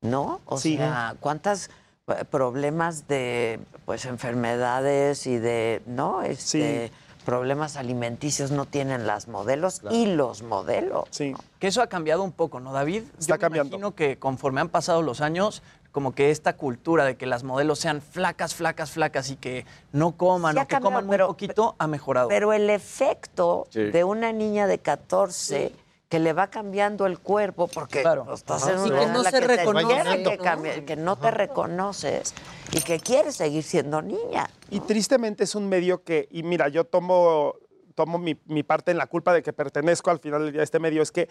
¿No? 0.00 0.40
O 0.46 0.56
Sí. 0.58 0.76
sea, 0.76 1.14
¿cuántas 1.20 1.68
eh, 2.06 2.24
problemas 2.30 3.08
de 3.08 3.58
pues 3.86 4.04
enfermedades 4.04 5.26
y 5.26 5.38
de, 5.38 5.80
¿no? 5.86 6.22
Este, 6.22 6.92
problemas 7.24 7.76
alimenticios 7.76 8.50
no 8.50 8.66
tienen 8.66 9.06
las 9.06 9.26
modelos 9.28 9.80
y 9.90 10.04
los 10.06 10.42
modelos. 10.42 11.04
Sí. 11.10 11.34
Que 11.58 11.68
eso 11.68 11.80
ha 11.80 11.86
cambiado 11.86 12.22
un 12.22 12.32
poco, 12.32 12.60
¿no, 12.60 12.72
David? 12.74 13.04
Está 13.18 13.20
Yo 13.26 13.34
me 13.34 13.38
cambiando. 13.38 13.68
imagino 13.76 13.94
que 13.94 14.18
conforme 14.18 14.60
han 14.60 14.68
pasado 14.68 15.00
los 15.00 15.22
años, 15.22 15.62
como 15.94 16.12
que 16.12 16.32
esta 16.32 16.56
cultura 16.56 17.04
de 17.04 17.16
que 17.16 17.24
las 17.24 17.44
modelos 17.44 17.78
sean 17.78 18.02
flacas, 18.02 18.52
flacas, 18.52 18.90
flacas 18.90 19.30
y 19.30 19.36
que 19.36 19.64
no 19.92 20.16
coman 20.16 20.52
Sí 20.56 20.58
o 20.58 20.62
que 20.62 20.66
cambiado, 20.66 20.84
coman 20.90 21.06
muy 21.06 21.14
pero- 21.14 21.28
poquito 21.28 21.76
ha 21.78 21.86
mejorado. 21.86 22.26
Pero 22.26 22.52
el 22.52 22.68
efecto 22.68 23.68
Sí. 23.70 23.80
de 23.92 24.02
una 24.02 24.32
niña 24.32 24.66
de 24.66 24.78
14 24.80 25.70
que 26.08 26.18
le 26.18 26.32
va 26.32 26.48
cambiando 26.48 27.06
el 27.06 27.20
cuerpo 27.20 27.68
porque 27.68 28.02
pues, 28.02 28.40
estás 28.40 28.66
en 28.66 28.80
una 28.80 28.98
que 29.00 29.06
no 29.06 29.18
en 29.18 29.22
la 29.22 29.30
se 29.30 29.40
que 29.40 29.46
te 29.46 29.56
reconoce, 29.56 29.86
tiene 29.86 30.72
que, 30.74 30.84
que 30.84 30.96
no 30.96 31.16
te 31.16 31.30
reconoces 31.30 32.34
y 32.72 32.80
que 32.80 32.98
quieres 32.98 33.36
seguir 33.36 33.62
siendo 33.62 34.02
niña. 34.02 34.50
Y 34.70 34.80
tristemente 34.80 35.44
es 35.44 35.54
un 35.54 35.68
medio 35.68 36.02
que, 36.02 36.26
y 36.32 36.42
mira, 36.42 36.66
yo 36.68 36.82
tomo, 36.84 37.54
tomo 37.94 38.18
mi, 38.18 38.36
mi 38.46 38.64
parte 38.64 38.90
en 38.90 38.98
la 38.98 39.06
culpa 39.06 39.32
de 39.32 39.44
que 39.44 39.52
pertenezco 39.52 40.10
al 40.10 40.18
final 40.18 40.42
del 40.42 40.50
día 40.52 40.60
a 40.62 40.64
este 40.64 40.80
medio, 40.80 41.02
es 41.02 41.12
que 41.12 41.28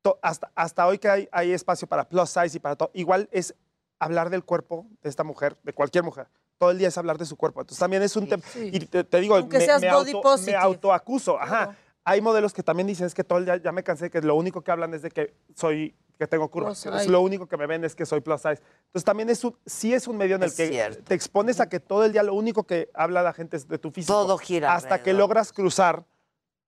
to- 0.00 0.18
hasta, 0.22 0.50
hasta 0.54 0.86
hoy 0.86 0.98
que 0.98 1.08
hay, 1.10 1.28
hay 1.32 1.52
espacio 1.52 1.86
para 1.86 2.08
plus 2.08 2.30
size 2.30 2.56
y 2.56 2.60
para 2.60 2.76
todo, 2.76 2.90
igual 2.94 3.28
es 3.30 3.54
hablar 4.00 4.30
del 4.30 4.44
cuerpo 4.44 4.86
de 5.02 5.08
esta 5.08 5.22
mujer, 5.22 5.56
de 5.62 5.72
cualquier 5.72 6.02
mujer. 6.02 6.26
Todo 6.58 6.72
el 6.72 6.78
día 6.78 6.88
es 6.88 6.98
hablar 6.98 7.16
de 7.18 7.24
su 7.26 7.36
cuerpo. 7.36 7.60
Entonces 7.60 7.78
también 7.78 8.02
es 8.02 8.16
un 8.16 8.28
tema. 8.28 8.42
sí. 8.52 8.70
Y 8.72 8.80
te, 8.80 9.04
te 9.04 9.20
digo, 9.20 9.36
Aunque 9.36 9.58
me, 9.58 9.64
seas 9.64 9.80
me 9.80 9.92
body 9.92 10.10
auto- 10.12 10.20
positive. 10.22 10.56
me 10.56 10.62
autoacuso. 10.62 11.38
Ajá. 11.40 11.76
Hay 12.04 12.20
modelos 12.20 12.52
que 12.52 12.62
también 12.62 12.86
dicen 12.86 13.06
es 13.06 13.14
que 13.14 13.22
todo 13.24 13.38
el 13.38 13.44
día 13.44 13.56
ya 13.58 13.72
me 13.72 13.82
cansé, 13.82 14.10
que 14.10 14.20
lo 14.22 14.34
único 14.34 14.62
que 14.62 14.70
hablan 14.72 14.92
es 14.94 15.02
de 15.02 15.10
que 15.10 15.34
soy 15.54 15.94
que 16.18 16.26
tengo 16.26 16.50
curvas. 16.50 16.82
Plus 16.82 17.00
Es 17.02 17.08
lo 17.08 17.22
único 17.22 17.46
que 17.46 17.56
me 17.56 17.66
ven 17.66 17.82
es 17.84 17.94
que 17.94 18.04
soy 18.04 18.20
plus 18.20 18.42
size. 18.42 18.60
Entonces 18.86 19.04
también 19.04 19.30
es 19.30 19.42
un, 19.42 19.56
sí 19.64 19.94
es 19.94 20.06
un 20.06 20.18
medio 20.18 20.36
en 20.36 20.42
el 20.42 20.48
Es 20.48 20.54
que 20.56 20.68
cierto. 20.68 21.02
te 21.04 21.14
expones 21.14 21.60
a 21.60 21.68
que 21.68 21.80
todo 21.80 22.04
el 22.04 22.12
día 22.12 22.22
lo 22.22 22.34
único 22.34 22.64
que 22.64 22.90
habla 22.92 23.22
la 23.22 23.32
gente 23.32 23.56
es 23.56 23.66
de 23.68 23.78
tu 23.78 23.90
físico. 23.90 24.12
Todo 24.12 24.36
gira 24.36 24.74
Hasta 24.74 24.88
que 24.98 25.10
alrededor. 25.10 25.20
logras 25.20 25.52
cruzar 25.52 26.04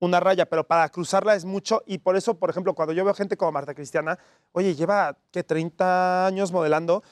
una 0.00 0.20
raya, 0.20 0.46
pero 0.46 0.66
para 0.66 0.88
cruzarla 0.88 1.34
es 1.34 1.44
mucho 1.44 1.82
y 1.86 1.98
por 1.98 2.16
eso, 2.16 2.34
por 2.38 2.48
ejemplo, 2.50 2.74
cuando 2.74 2.92
yo 2.94 3.04
veo 3.04 3.12
gente 3.14 3.36
como 3.36 3.52
Marta 3.52 3.74
Cristiana, 3.74 4.18
oye, 4.52 4.74
lleva 4.74 5.16
que 5.30 5.44
30 5.44 6.26
años 6.26 6.50
modelando, 6.50 7.02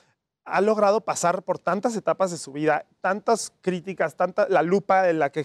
ha 0.51 0.61
logrado 0.61 1.01
pasar 1.03 1.43
por 1.43 1.59
tantas 1.59 1.97
etapas 1.97 2.31
de 2.31 2.39
su 2.39 2.53
vida, 2.53 2.87
tantas 3.01 3.53
críticas, 3.61 4.15
tanta 4.17 4.49
la 4.49 4.63
lupa 4.63 5.09
en 5.09 5.19
la 5.19 5.31
que 5.31 5.45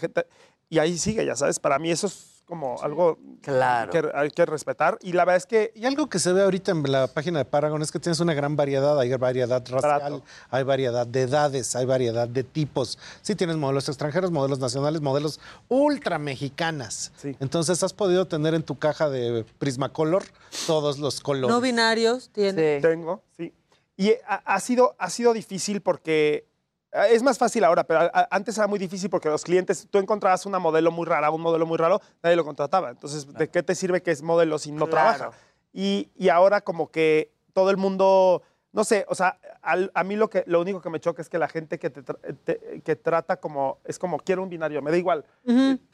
y 0.69 0.80
ahí 0.80 0.98
sigue, 0.98 1.26
ya 1.26 1.36
sabes, 1.36 1.60
para 1.60 1.77
mí 1.80 1.91
eso 1.91 2.07
es 2.07 2.44
como 2.45 2.80
algo 2.82 3.18
Claro. 3.41 3.91
que 3.91 4.03
hay 4.14 4.30
que 4.30 4.45
respetar 4.45 4.98
y 5.02 5.14
la 5.14 5.26
verdad 5.26 5.38
es 5.38 5.45
que 5.45 5.72
Y 5.76 5.86
algo 5.86 6.07
que 6.07 6.19
se 6.19 6.32
ve 6.32 6.44
ahorita 6.44 6.72
en 6.72 6.84
la 6.91 7.07
página 7.07 7.40
de 7.40 7.45
Paragon 7.45 7.82
es 7.82 7.91
que 7.91 7.99
tienes 7.99 8.19
una 8.19 8.34
gran 8.34 8.56
variedad. 8.56 8.99
Hay 8.99 9.14
variedad 9.15 9.64
racial, 9.68 10.22
hay 10.49 10.64
variedad 10.64 11.07
de 11.07 11.22
edades, 11.23 11.76
hay 11.76 11.86
variedad 11.86 12.27
de 12.27 12.44
tipos. 12.44 12.98
Sí, 13.22 13.36
tienes 13.36 13.57
modelos 13.57 13.90
extranjeros, 13.90 14.32
modelos 14.32 14.60
nacionales, 14.60 15.02
modelos 15.02 15.40
ultra 15.69 16.18
mexicanas. 16.19 17.11
Entonces 17.40 17.82
has 17.84 17.94
podido 17.94 18.26
tener 18.27 18.53
en 18.53 18.64
tu 18.64 18.77
caja 18.77 19.10
de 19.10 19.44
Prismacolor 19.57 20.23
todos 20.68 20.99
los 20.99 21.19
colores. 21.22 21.53
No 21.53 21.61
binarios 21.61 22.30
tiene. 22.30 22.80
Tengo, 22.80 23.23
sí. 23.38 23.52
Y 23.98 24.12
ha, 24.28 24.36
ha 24.46 24.60
sido, 24.60 24.96
ha 25.00 25.10
sido 25.10 25.34
difícil 25.34 25.82
porque 25.82 26.48
eh, 26.92 27.08
es 27.12 27.24
más 27.24 27.38
fácil 27.38 27.64
ahora, 27.64 27.84
pero 27.86 28.02
a- 28.02 28.12
a- 28.14 28.28
antes 28.32 28.58
era 28.58 28.68
muy 28.68 28.80
difícil 28.80 29.10
porque 29.10 29.30
los 29.30 29.44
clientes, 29.44 29.88
tú 29.90 29.98
encontrabas 30.00 30.46
una 30.46 30.60
modelo 30.60 30.92
muy 30.92 31.06
rara, 31.06 31.30
un 31.32 31.42
modelo 31.42 31.66
muy 31.66 31.78
raro, 31.78 32.02
nadie 32.22 32.36
lo 32.36 32.44
contrataba. 32.46 32.90
Entonces, 32.90 33.26
¿de 33.34 33.50
qué 33.50 33.64
te 33.64 33.74
sirve 33.76 34.02
que 34.02 34.12
es 34.12 34.22
modelo 34.22 34.60
si 34.60 34.72
no 34.72 34.88
Claro. 34.88 35.18
trabaja? 35.18 35.38
Y, 35.74 36.10
y 36.16 36.30
ahora 36.30 36.62
como 36.62 36.90
que 36.92 37.32
todo 37.54 37.70
el 37.70 37.78
mundo, 37.78 38.42
no 38.74 38.84
sé, 38.84 39.06
o 39.08 39.16
sea, 39.16 39.38
al- 39.62 39.92
a 39.94 40.04
mí 40.04 40.16
lo, 40.18 40.30
que, 40.30 40.44
lo 40.48 40.60
único 40.62 40.82
que 40.82 40.90
me 40.90 41.00
choca 41.00 41.22
es 41.22 41.30
que 41.30 41.38
la 41.38 41.48
gente 41.48 41.80
que 41.80 41.90
te, 41.90 42.04
tra- 42.04 42.20
te- 42.44 42.82
que 42.84 42.96
trata 42.98 43.38
como, 43.38 43.80
es 43.86 43.98
como, 43.98 44.18
quiero 44.18 44.44
un 44.44 44.50
binario, 44.50 44.82
me 44.82 44.92
da 44.92 44.98
igual. 44.98 45.26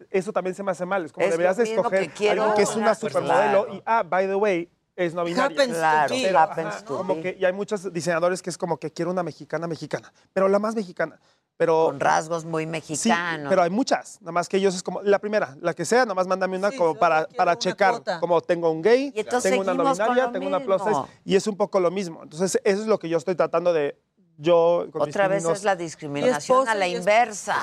Eso 0.09 0.33
también 0.33 0.55
se 0.55 0.63
me 0.63 0.71
hace 0.71 0.85
mal. 0.85 1.05
Es 1.05 1.11
como 1.11 1.25
Es 1.25 1.31
deberías 1.31 1.57
de 1.57 1.63
escoger 1.63 1.99
que 2.01 2.09
quiero 2.13 2.41
alguien 2.43 2.55
que 2.57 2.63
es 2.63 2.75
una- 2.75 2.95
supermodelo 2.95 3.65
claro. 3.65 3.73
y, 3.75 3.81
ah, 3.85 4.03
by 4.03 4.27
the 4.27 4.35
way, 4.35 4.69
es 4.95 5.13
no 5.13 5.23
binaria. 5.23 5.45
Happens 5.45 5.73
to 5.73 5.79
Claro. 5.79 6.15
Pero, 6.21 6.39
happens 6.39 6.67
ajá, 6.67 6.85
to 6.85 6.97
como 6.97 7.21
que, 7.21 7.37
y 7.39 7.45
hay 7.45 7.53
muchos 7.53 7.91
diseñadores 7.93 8.41
que 8.41 8.49
es 8.49 8.57
como 8.57 8.77
que 8.77 8.91
quiero 8.91 9.11
una 9.11 9.23
mexicana 9.23 9.67
mexicana, 9.67 10.11
pero 10.33 10.47
la 10.49 10.59
más 10.59 10.75
mexicana. 10.75 11.19
Pero, 11.57 11.85
Con 11.85 11.99
rasgos 11.99 12.43
muy 12.43 12.63
sí, 12.63 12.69
mexicanos. 12.69 13.47
pero 13.47 13.61
hay 13.61 13.69
muchas. 13.69 14.19
Nada 14.21 14.31
más 14.31 14.49
que 14.49 14.57
ellos 14.57 14.73
es 14.73 14.81
como 14.81 15.01
la 15.03 15.19
primera, 15.19 15.55
la 15.61 15.75
que 15.75 15.85
sea, 15.85 15.99
nada 16.05 16.15
más 16.15 16.25
mándame 16.25 16.57
una 16.57 16.71
como 16.71 16.95
para, 16.95 17.27
para 17.37 17.55
checar. 17.55 17.91
cuota. 17.91 18.19
Como 18.19 18.41
tengo 18.41 18.71
un 18.71 18.81
gay, 18.81 19.11
tengo 19.11 19.61
una 19.61 19.73
no 19.75 19.83
lo 19.83 20.31
tengo 20.31 20.47
una 20.47 20.59
plus 20.59 20.83
mismo. 20.83 21.05
size, 21.05 21.19
y 21.23 21.35
es 21.35 21.45
un 21.45 21.55
poco 21.57 21.79
lo 21.79 21.91
mismo. 21.91 22.23
Entonces, 22.23 22.59
eso 22.63 22.81
es 22.81 22.87
lo 22.87 22.97
que 22.97 23.09
yo 23.09 23.17
estoy 23.17 23.35
tratando 23.35 23.73
de. 23.73 23.95
Yo, 24.37 24.87
con 24.91 25.03
Otra 25.03 25.27
vez 25.27 25.45
es 25.45 25.63
la 25.63 25.75
discriminación 25.75 26.67
a 26.67 26.73
la 26.73 26.87
y 26.87 26.93
es- 26.93 26.99
inversa. 26.99 27.57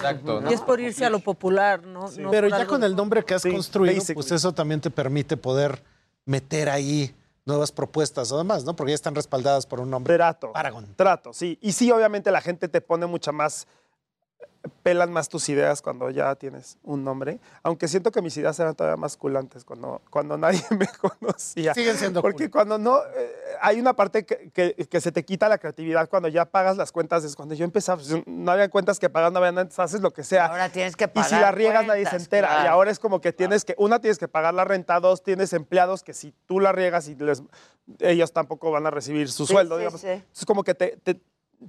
Y 0.49 0.53
es 0.55 0.61
por 0.61 0.79
irse 0.79 1.05
a 1.05 1.11
lo 1.11 1.19
popular, 1.19 1.83
¿no? 1.85 2.09
No 2.19 2.31
Pero 2.31 2.47
ya 2.47 2.55
algo- 2.57 2.69
con 2.71 2.85
el 2.85 2.95
nombre 2.95 3.25
que 3.25 3.35
has 3.35 3.43
construido, 3.43 3.95
basically. 3.97 4.15
pues 4.15 4.31
eso 4.31 4.53
también 4.55 4.81
te 4.81 4.91
permite 4.91 5.37
poder 5.37 5.83
meter 6.29 6.69
ahí 6.69 7.15
nuevas 7.47 7.73
propuestas 7.73 8.31
o 8.31 8.39
demás, 8.39 8.65
¿no? 8.65 8.77
Porque 8.77 8.91
ya 8.91 8.95
están 8.95 9.15
respaldadas 9.15 9.67
por 9.67 9.81
un 9.81 9.91
nombre. 9.91 10.15
Trato. 10.15 10.53
Paragon. 10.53 10.87
Trato, 10.95 11.33
sí. 11.33 11.59
Y 11.63 11.73
sí, 11.73 11.91
obviamente 11.91 12.31
la 12.31 12.43
gente 12.43 12.69
te 12.69 12.83
pone 12.83 13.07
mucha 13.07 13.33
más 13.33 13.67
pelan 14.69 15.13
más 15.13 15.29
tus 15.29 15.49
ideas 15.49 15.83
cuando 15.83 16.11
ya 16.11 16.35
tienes 16.37 16.79
un 16.83 17.05
nombre. 17.05 17.39
Aunque 17.63 17.89
siento 17.89 18.11
que 18.11 18.23
mis 18.23 18.37
ideas 18.37 18.59
eran 18.61 18.75
todavía 18.75 18.97
más 18.97 19.17
culantes 19.17 19.65
cuando, 19.65 20.01
cuando 20.11 20.37
nadie 20.39 20.63
me 20.71 20.87
conocía. 20.89 21.75
Siguen 21.75 21.97
siendo 21.97 22.23
Porque 22.23 22.51
cuando 22.51 22.79
no, 22.79 22.99
eh, 23.17 23.33
hay 23.61 23.81
una 23.81 23.95
parte 23.95 24.25
que, 24.25 24.51
que- 24.51 24.75
que 24.75 25.01
se 25.01 25.13
te 25.13 25.25
quita 25.25 25.49
la 25.49 25.59
creatividad 25.59 26.09
cuando 26.09 26.29
ya 26.29 26.45
pagas 26.47 26.77
las 26.77 26.93
cuentas. 26.93 27.25
Es 27.25 27.35
cuando 27.37 27.55
yo 27.55 27.65
empezaba, 27.65 28.01
pues, 28.03 28.23
no 28.27 28.51
había 28.53 28.69
cuentas 28.71 28.99
que 28.99 29.09
pagar, 29.11 29.33
no 29.33 29.39
había 29.39 29.53
nada, 29.53 29.63
entonces 29.63 29.79
haces 29.81 30.01
lo 30.01 30.13
que 30.13 30.25
sea. 30.25 30.47
Ahora 30.47 30.69
tienes 30.69 30.97
que 30.97 31.05
y 31.05 31.09
pagar. 31.09 31.29
si 31.31 31.35
la 31.37 31.51
riegas 31.53 31.87
nadie 31.87 32.07
se 32.07 32.17
entera. 32.17 32.65
Y 32.65 32.67
ahora 32.67 32.91
es 32.91 32.99
como 32.99 33.21
que 33.21 33.33
tienes 33.33 33.65
que, 33.65 33.75
una, 33.79 34.01
tienes 34.01 34.19
que 34.19 34.29
pagar 34.29 34.55
la 34.55 34.65
renta, 34.65 35.01
dos, 35.01 35.23
tienes 35.23 35.53
empleados 35.53 36.03
que 36.03 36.15
si 36.15 36.33
tú 36.47 36.61
la 36.61 36.73
riegas 36.73 37.09
y 37.09 37.15
les, 37.17 37.43
ellos 38.01 38.33
tampoco 38.33 38.71
van 38.71 38.87
a 38.87 38.91
recibir 38.91 39.31
su 39.31 39.47
Sí, 39.47 39.53
sueldo. 39.53 39.77
sí, 39.77 39.79
digamos. 39.81 40.01
sí. 40.01 40.09
Es 40.09 40.45
como 40.47 40.63
que 40.65 40.75
te, 40.75 40.97
te, 41.03 41.21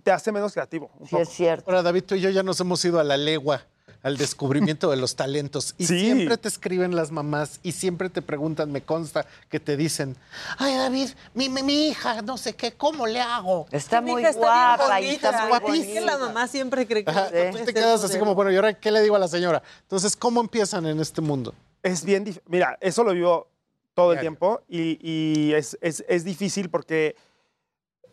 te 0.03 0.11
hace 0.11 0.32
menos 0.32 0.53
creativo. 0.53 0.90
un 0.99 1.07
poco. 1.07 1.26
cierto. 1.26 1.66
Ahora, 1.70 1.82
David, 1.84 2.03
tú 2.03 2.16
y 2.16 2.22
yo 2.22 2.30
ya 2.30 2.44
nos 2.44 2.60
hemos 2.60 2.84
ido 2.86 2.99
a 2.99 3.03
la 3.03 3.18
legua, 3.18 3.66
al 4.02 4.16
descubrimiento 4.18 4.90
de 4.91 4.95
los 4.95 5.16
talentos. 5.18 5.76
Y 5.78 5.86
Sí. 5.86 5.99
siempre 5.99 6.38
te 6.38 6.48
escriben 6.48 6.95
las 6.95 7.11
mamás 7.11 7.60
y 7.64 7.74
siempre 7.74 8.10
te 8.10 8.22
preguntan, 8.22 8.72
me 8.72 8.82
consta, 8.82 9.26
que 9.49 9.60
te 9.60 9.76
dicen, 9.76 10.16
ay, 10.57 10.76
David, 10.76 11.10
mi, 11.34 11.49
mi, 11.49 11.64
mi 11.64 11.88
hija, 11.90 12.22
no 12.22 12.38
sé 12.38 12.53
qué, 12.56 12.72
¿cómo 12.72 13.07
le 13.07 13.20
hago? 13.20 13.66
Está 13.72 13.99
Mi 13.99 14.11
muy 14.11 14.22
hija 14.22 14.32
guapa 14.34 15.02
y 15.02 15.10
está 15.10 15.48
muy 15.60 15.80
Es 15.80 15.88
que 15.88 16.02
la 16.02 16.18
mamá 16.18 16.48
siempre 16.48 16.88
cree 16.88 17.03
que 17.03 17.11
Ajá, 17.11 17.30
puede 17.30 17.52
tú 17.52 17.66
te 17.66 17.74
quedas 17.74 18.02
así 18.03 18.18
como, 18.20 18.36
bueno, 18.36 18.52
¿y 18.52 18.56
ahora 18.56 18.74
qué 18.74 18.90
le 18.91 19.02
digo 19.02 19.18
a 19.18 19.20
la 19.20 19.28
señora? 19.28 19.61
Entonces, 19.82 20.16
¿cómo 20.16 20.40
empiezan 20.40 20.86
en 20.86 20.99
este 21.02 21.20
mundo? 21.20 21.53
Es 21.84 22.06
bien 22.06 22.24
difícil. 22.24 22.44
Mira, 22.48 22.78
eso 22.80 23.03
lo 23.03 23.11
vivo 23.14 23.49
todo 23.95 24.14
el 24.14 24.20
tiempo 24.22 24.61
y, 24.70 24.98
y 25.02 25.53
es, 25.56 25.78
es- 25.82 26.06
es 26.07 26.24
difícil 26.24 26.70
porque 26.70 27.18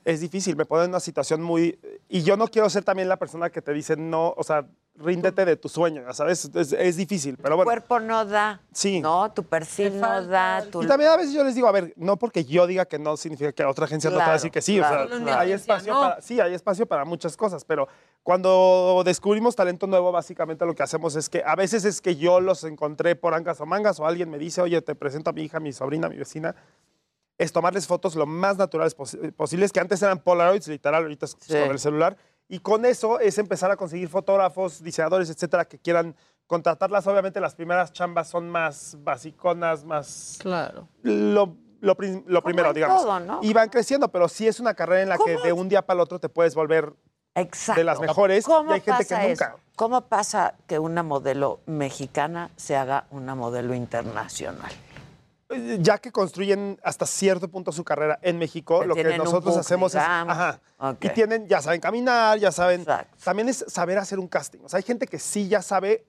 es 0.07 0.21
difícil, 0.21 0.55
me 0.57 0.65
pone 0.65 0.85
en 0.85 0.91
una 0.91 1.01
situación 1.01 1.43
muy... 1.43 1.79
Y 2.09 2.23
yo 2.23 2.37
no 2.37 2.47
quiero 2.47 2.71
ser 2.71 2.85
también 2.85 3.09
la 3.09 3.17
persona 3.17 3.51
que 3.51 3.61
te 3.61 3.73
dice 3.73 3.97
no, 3.97 4.33
o 4.37 4.45
sea, 4.45 4.65
ríndete 4.95 5.45
de 5.45 5.57
tu 5.57 5.69
sueño, 5.69 6.03
ya 6.07 6.13
sabes, 6.15 6.49
es, 6.55 6.73
es 6.73 6.97
difícil, 6.97 7.37
pero 7.37 7.51
Tu 7.51 7.57
bueno. 7.57 7.67
cuerpo 7.67 7.99
no 7.99 8.25
da. 8.25 8.61
Sí. 8.73 9.01
No, 9.01 9.33
tu 9.33 9.43
perfil 9.43 10.01
no 10.01 10.23
da. 10.25 10.65
Tu... 10.71 10.85
Y 10.85 10.87
también 10.87 11.11
a 11.11 11.17
veces 11.17 11.33
yo 11.35 11.43
les 11.43 11.57
digo, 11.57 11.67
a 11.67 11.73
ver, 11.73 11.93
no 11.97 12.17
porque 12.19 12.45
yo 12.45 12.69
diga 12.69 12.85
que 12.87 13.01
no 13.01 13.17
significa 13.17 13.51
que 13.53 13.65
otra 13.65 13.87
agencia 13.87 14.09
no 14.09 14.15
te 14.15 14.19
va 14.19 14.23
a 14.23 14.27
Claro, 14.27 14.37
decir 14.39 14.51
que 14.53 14.63
sí. 14.63 14.77
claro, 14.79 15.05
o 15.07 15.09
sea, 15.09 15.19
claro. 15.19 15.41
hay 15.41 15.53
espacio 15.53 15.93
No. 15.93 16.01
para, 16.01 16.21
sí, 16.23 16.41
hay 16.41 16.55
espacio 16.55 16.87
para 16.87 17.05
muchas 17.05 17.37
cosas, 17.37 17.65
pero 17.65 17.89
cuando 18.23 19.03
descubrimos 19.05 19.57
talento 19.57 19.89
nuevo, 19.89 20.13
básicamente 20.13 20.65
lo 20.65 20.75
que 20.75 20.85
hacemos 20.85 21.17
es 21.17 21.29
que 21.29 21.43
a 21.45 21.57
veces 21.57 21.85
es 21.85 22.01
que 22.01 22.15
yo 22.15 22.41
los 22.41 22.63
encontré 22.63 23.17
por 23.17 23.35
angas 23.35 23.61
o 23.61 23.67
mangas, 23.67 23.99
o 23.99 24.07
alguien 24.07 24.31
me 24.31 24.39
dice, 24.39 24.63
oye, 24.63 24.81
te 24.83 24.95
presento 24.95 25.31
a 25.31 25.33
mi 25.33 25.43
hija, 25.43 25.57
a 25.57 25.61
mi 25.61 25.73
sobrina, 25.73 26.07
a 26.07 26.11
mi 26.11 26.17
vecina. 26.17 26.55
Es 27.39 27.53
tomarles 27.53 27.87
fotos 27.87 28.15
lo 28.17 28.25
más 28.27 28.57
naturales 28.57 28.97
posi- 28.97 29.33
posibles, 29.33 29.73
que 29.73 29.81
antes 29.81 30.01
eran 30.03 30.19
Polaroids, 30.21 30.69
literal, 30.69 31.03
ahorita 31.03 31.27
es 31.27 31.37
Sí. 31.41 31.53
con 31.53 31.71
el 31.71 31.79
celular. 31.79 32.17
Y 32.49 32.61
con 32.61 32.85
eso 32.87 33.19
es 33.21 33.39
empezar 33.39 33.71
a 33.71 33.77
conseguir 33.77 34.09
fotógrafos, 34.09 34.83
diseñadores, 34.83 35.29
etcétera, 35.29 35.65
que 35.67 35.79
quieran 35.79 36.15
contratarlas. 36.47 37.07
Obviamente 37.07 37.41
las 37.41 37.55
primeras 37.55 37.93
chambas 37.93 38.29
son 38.29 38.49
más 38.49 38.97
basiconas, 39.01 39.85
más 39.85 40.37
Claro. 40.41 40.89
lo, 41.03 41.57
lo 41.81 41.95
prim- 41.97 42.23
lo 42.27 42.43
primero, 42.43 42.73
digamos. 42.73 43.03
todo, 43.03 43.21
¿no? 43.21 43.41
Y 43.43 43.53
van 43.53 43.69
creciendo, 43.69 44.09
pero 44.09 44.29
sí 44.29 44.47
es 44.47 44.61
una 44.61 44.75
carrera 44.75 45.03
en 45.03 45.09
la 45.09 45.19
que 45.19 45.37
de 45.39 45.53
un 45.53 45.69
día 45.69 45.83
para 45.85 45.97
el 45.99 46.03
otro 46.03 46.19
te 46.21 46.29
puedes 46.29 46.55
volver 46.55 46.95
Exacto. 47.35 47.81
de 47.81 47.85
las 47.85 48.01
mejores. 48.01 48.45
¿Cómo 48.47 48.71
y 48.71 48.75
hay 48.75 48.81
gente 48.81 49.03
pasa 49.05 49.21
que 49.21 49.29
nunca. 49.29 49.47
eso? 49.49 49.61
¿Cómo 49.75 50.01
pasa 50.09 50.55
que 50.69 50.79
una 50.79 51.03
modelo 51.03 51.61
mexicana 51.67 52.51
se 52.57 52.77
haga 52.77 53.07
una 53.11 53.35
modelo 53.35 53.75
internacional? 53.75 54.73
Eh, 55.49 55.79
Ya 55.81 55.99
que 55.99 56.11
construyen 56.11 56.79
hasta 56.83 57.07
cierto 57.07 57.49
punto 57.49 57.71
su 57.73 57.85
carrera 57.85 58.19
en 58.23 58.39
México, 58.39 58.81
Que 58.81 58.87
lo 58.87 58.95
que 58.95 59.05
nosotros 59.17 59.55
book, 59.55 59.61
hacemos 59.61 59.93
digamos. 59.93 60.33
es. 60.35 60.41
Ajá. 60.41 60.61
Ok. 60.79 61.05
Y 61.05 61.09
tienen, 61.11 61.47
ya 61.47 61.61
saben 61.63 61.81
caminar, 61.81 62.39
ya 62.39 62.51
saben. 62.51 62.85
También 63.23 63.49
es 63.49 63.65
saber 63.69 63.99
hacer 63.99 64.19
un 64.19 64.27
casting. 64.29 64.59
O 64.65 64.69
sea, 64.69 64.79
hay 64.79 64.83
gente 64.83 65.07
que 65.07 65.19
sí 65.19 65.49
ya 65.49 65.63
sabe 65.63 66.05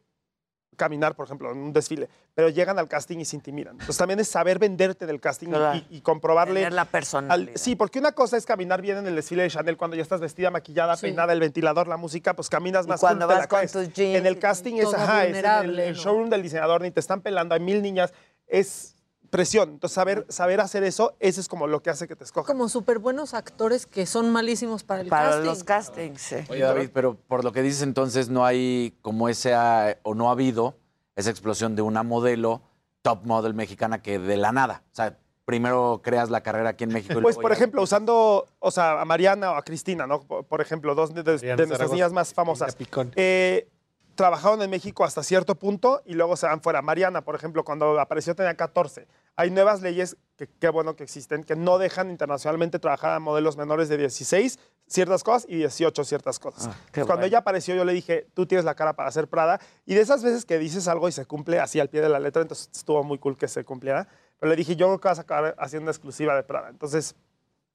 caminar, 0.76 1.16
por 1.16 1.26
ejemplo, 1.26 1.52
en 1.52 1.58
un 1.58 1.74
desfile, 1.74 2.08
pero 2.36 2.50
llegan 2.50 2.78
al 2.78 2.88
casting 2.88 3.18
y 3.18 3.26
se 3.26 3.36
intimidan. 3.36 3.74
Entonces 3.74 3.98
también 3.98 4.20
es 4.20 4.28
saber 4.28 4.60
venderte 4.60 5.08
del 5.08 5.20
casting 5.20 5.48
y- 5.48 5.52
Claro. 5.52 5.78
y, 5.90 5.98
y 5.98 6.02
comprobarle. 6.02 6.60
Tener 6.62 6.74
la 6.74 6.82
al- 6.84 6.88
personalidad. 6.88 7.54
sí, 7.56 7.76
porque 7.76 7.98
una 7.98 8.12
cosa 8.12 8.38
es 8.38 8.46
caminar 8.46 8.80
bien 8.84 8.98
en 8.98 9.08
el 9.08 9.16
desfile 9.16 9.42
de 9.44 9.50
Chanel 9.50 9.76
cuando 9.76 9.96
ya 9.96 10.04
estás 10.04 10.22
vestida, 10.22 10.52
maquillada, 10.52 10.96
peinada, 10.98 11.34
el 11.34 11.40
ventilador, 11.40 11.88
la 11.88 11.98
música, 11.98 12.36
pues 12.36 12.48
caminas 12.50 12.86
Y 12.86 12.90
más 12.90 13.00
cuando 13.00 13.26
cool, 13.26 13.36
te 13.36 13.40
vas 13.40 13.48
con 13.48 13.62
tus 13.86 13.92
jeans 13.94 14.18
En 14.20 14.26
el 14.28 14.34
y 14.34 14.40
casting 14.40 14.76
es, 14.76 14.94
ajá, 14.94 15.26
es 15.26 15.36
en 15.38 15.46
el, 15.70 15.80
el 15.80 15.96
showroom 15.96 16.30
del 16.30 16.44
diseñador, 16.44 16.82
ni 16.82 16.92
te 16.92 17.00
están 17.00 17.22
pelando, 17.22 17.56
hay 17.56 17.62
mil 17.62 17.82
niñas, 17.82 18.14
es 18.46 18.94
presión. 19.30 19.70
Entonces 19.70 19.94
saber, 19.96 20.26
saber 20.30 20.60
hacer 20.62 20.84
eso, 20.84 21.16
eso 21.20 21.40
es 21.42 21.48
como 21.48 21.68
lo 21.68 21.82
que 21.82 21.90
hace 21.90 22.08
que 22.08 22.16
te 22.16 22.24
escojan. 22.24 22.56
Como 22.56 22.70
súper 22.70 23.00
buenos 23.00 23.34
actores 23.34 23.86
que 23.86 24.06
son 24.06 24.32
malísimos 24.32 24.84
para 24.84 25.02
el 25.02 25.08
Para 25.10 25.30
casting. 25.30 25.46
los 25.46 25.64
castings, 25.64 26.22
sí. 26.22 26.36
Oye, 26.50 26.62
David, 26.62 26.90
pero 26.94 27.16
por 27.16 27.44
lo 27.44 27.52
que 27.52 27.62
dices 27.62 27.82
entonces 27.82 28.30
no 28.30 28.46
hay 28.46 28.98
como 29.02 29.30
ese, 29.30 29.54
ah, 29.54 29.98
o 30.04 30.16
no 30.16 30.30
ha 30.30 30.32
habido 30.34 30.76
esa 31.16 31.30
explosión 31.30 31.76
de 31.76 31.82
una 31.82 32.04
modelo 32.04 32.62
top 33.02 33.26
model 33.26 33.54
mexicana 33.54 34.02
que 34.02 34.20
de 34.20 34.38
la 34.38 34.52
nada. 34.52 34.84
O 34.92 34.96
sea, 34.96 35.18
primero 35.46 36.02
creas 36.04 36.30
la 36.30 36.42
carrera 36.42 36.72
aquí 36.72 36.84
en 36.84 36.92
México. 36.92 37.18
y 37.20 37.22
Pues, 37.22 37.38
por 37.38 37.52
ejemplo, 37.54 37.82
usando, 37.82 38.46
o 38.60 38.70
sea, 38.72 39.00
a 39.00 39.06
Mariana 39.06 39.52
o 39.52 39.56
a 39.56 39.64
Cristina, 39.64 40.06
¿no? 40.06 40.20
Por, 40.22 40.44
por 40.46 40.60
ejemplo, 40.62 40.94
dos 40.94 41.14
de, 41.14 41.24
de- 41.24 41.38
de 41.38 41.66
nuestras 41.68 41.90
niñas 41.92 42.12
más 42.12 42.34
famosas. 42.34 42.76
Eh, 43.16 43.70
trabajaron 44.18 44.62
en 44.62 44.70
México 44.70 45.06
hasta 45.06 45.24
cierto 45.24 45.56
punto 45.56 46.02
y 46.04 46.16
luego 46.16 46.36
se 46.36 46.48
van 46.48 46.60
fuera. 46.60 46.82
Mariana, 46.82 47.22
por 47.24 47.36
ejemplo, 47.36 47.64
cuando 47.64 47.98
apareció 48.00 48.36
tenía 48.36 48.56
14. 48.56 49.08
Hay 49.38 49.52
nuevas 49.52 49.82
leyes, 49.82 50.18
que 50.36 50.48
qué 50.48 50.70
bueno 50.70 50.96
que 50.96 51.04
existen, 51.04 51.44
que 51.44 51.56
no 51.56 51.78
dejan 51.78 52.10
internacionalmente 52.10 52.80
trabajar 52.80 53.14
a 53.14 53.20
modelos 53.20 53.56
menores 53.56 53.88
de 53.88 53.98
16 53.98 54.60
ciertas 54.88 55.24
cosas 55.24 55.46
y 55.48 55.58
18 55.58 56.04
ciertas 56.04 56.40
cosas. 56.40 56.66
Entonces, 56.66 57.06
Cuando 57.06 57.26
ella 57.26 57.38
apareció, 57.40 57.76
yo 57.76 57.86
le 57.86 57.94
dije, 57.94 58.28
tú 58.34 58.46
tienes 58.46 58.66
la 58.66 58.76
cara 58.76 58.94
para 58.94 59.10
hacer 59.10 59.28
Prada. 59.28 59.62
Y 59.86 59.94
de 59.94 60.02
esas 60.02 60.24
veces 60.24 60.46
que 60.46 60.58
dices 60.58 60.88
algo 60.88 61.08
y 61.08 61.12
se 61.12 61.26
cumple 61.26 61.60
así 61.60 61.80
al 61.80 61.90
pie 61.90 62.02
de 62.02 62.10
la 62.10 62.20
letra, 62.20 62.42
entonces 62.42 62.70
estuvo 62.74 63.04
muy 63.04 63.20
cool 63.20 63.38
que 63.38 63.48
se 63.48 63.64
cumpliera. 63.64 64.08
Pero 64.40 64.50
le 64.50 64.56
dije, 64.56 64.76
yo 64.76 64.88
creo 64.88 65.00
que 65.00 65.08
vas 65.08 65.20
a 65.20 65.22
acabar 65.22 65.56
haciendo 65.60 65.84
una 65.84 65.92
exclusiva 65.92 66.36
de 66.36 66.44
Prada. 66.44 66.70
Entonces, 66.70 67.16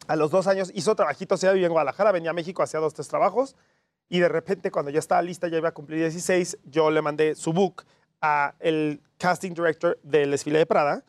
a 0.08 0.16
los 0.16 0.30
dos 0.30 0.48
años 0.48 0.72
hizo 0.74 0.96
trabajitos, 0.96 1.42
ella 1.44 1.52
vivía 1.52 1.68
en 1.68 1.72
Guadalajara, 1.72 2.10
venía 2.10 2.30
a 2.30 2.34
México, 2.34 2.62
hacía 2.62 2.80
dos, 2.80 2.94
tres 2.94 3.08
trabajos. 3.08 3.54
Y 4.12 4.20
de 4.20 4.28
repente, 4.28 4.70
cuando 4.70 4.90
ya 4.90 4.98
estaba 4.98 5.22
lista, 5.22 5.48
ya 5.48 5.56
iba 5.56 5.70
a 5.70 5.72
cumplir 5.72 5.98
16, 6.00 6.58
yo 6.64 6.90
le 6.90 7.00
mandé 7.00 7.34
su 7.34 7.54
book 7.54 7.84
a 8.20 8.52
el 8.60 9.00
casting 9.16 9.52
director 9.54 9.98
del 10.02 10.32
desfile 10.32 10.58
de 10.58 10.66
Prada. 10.66 11.02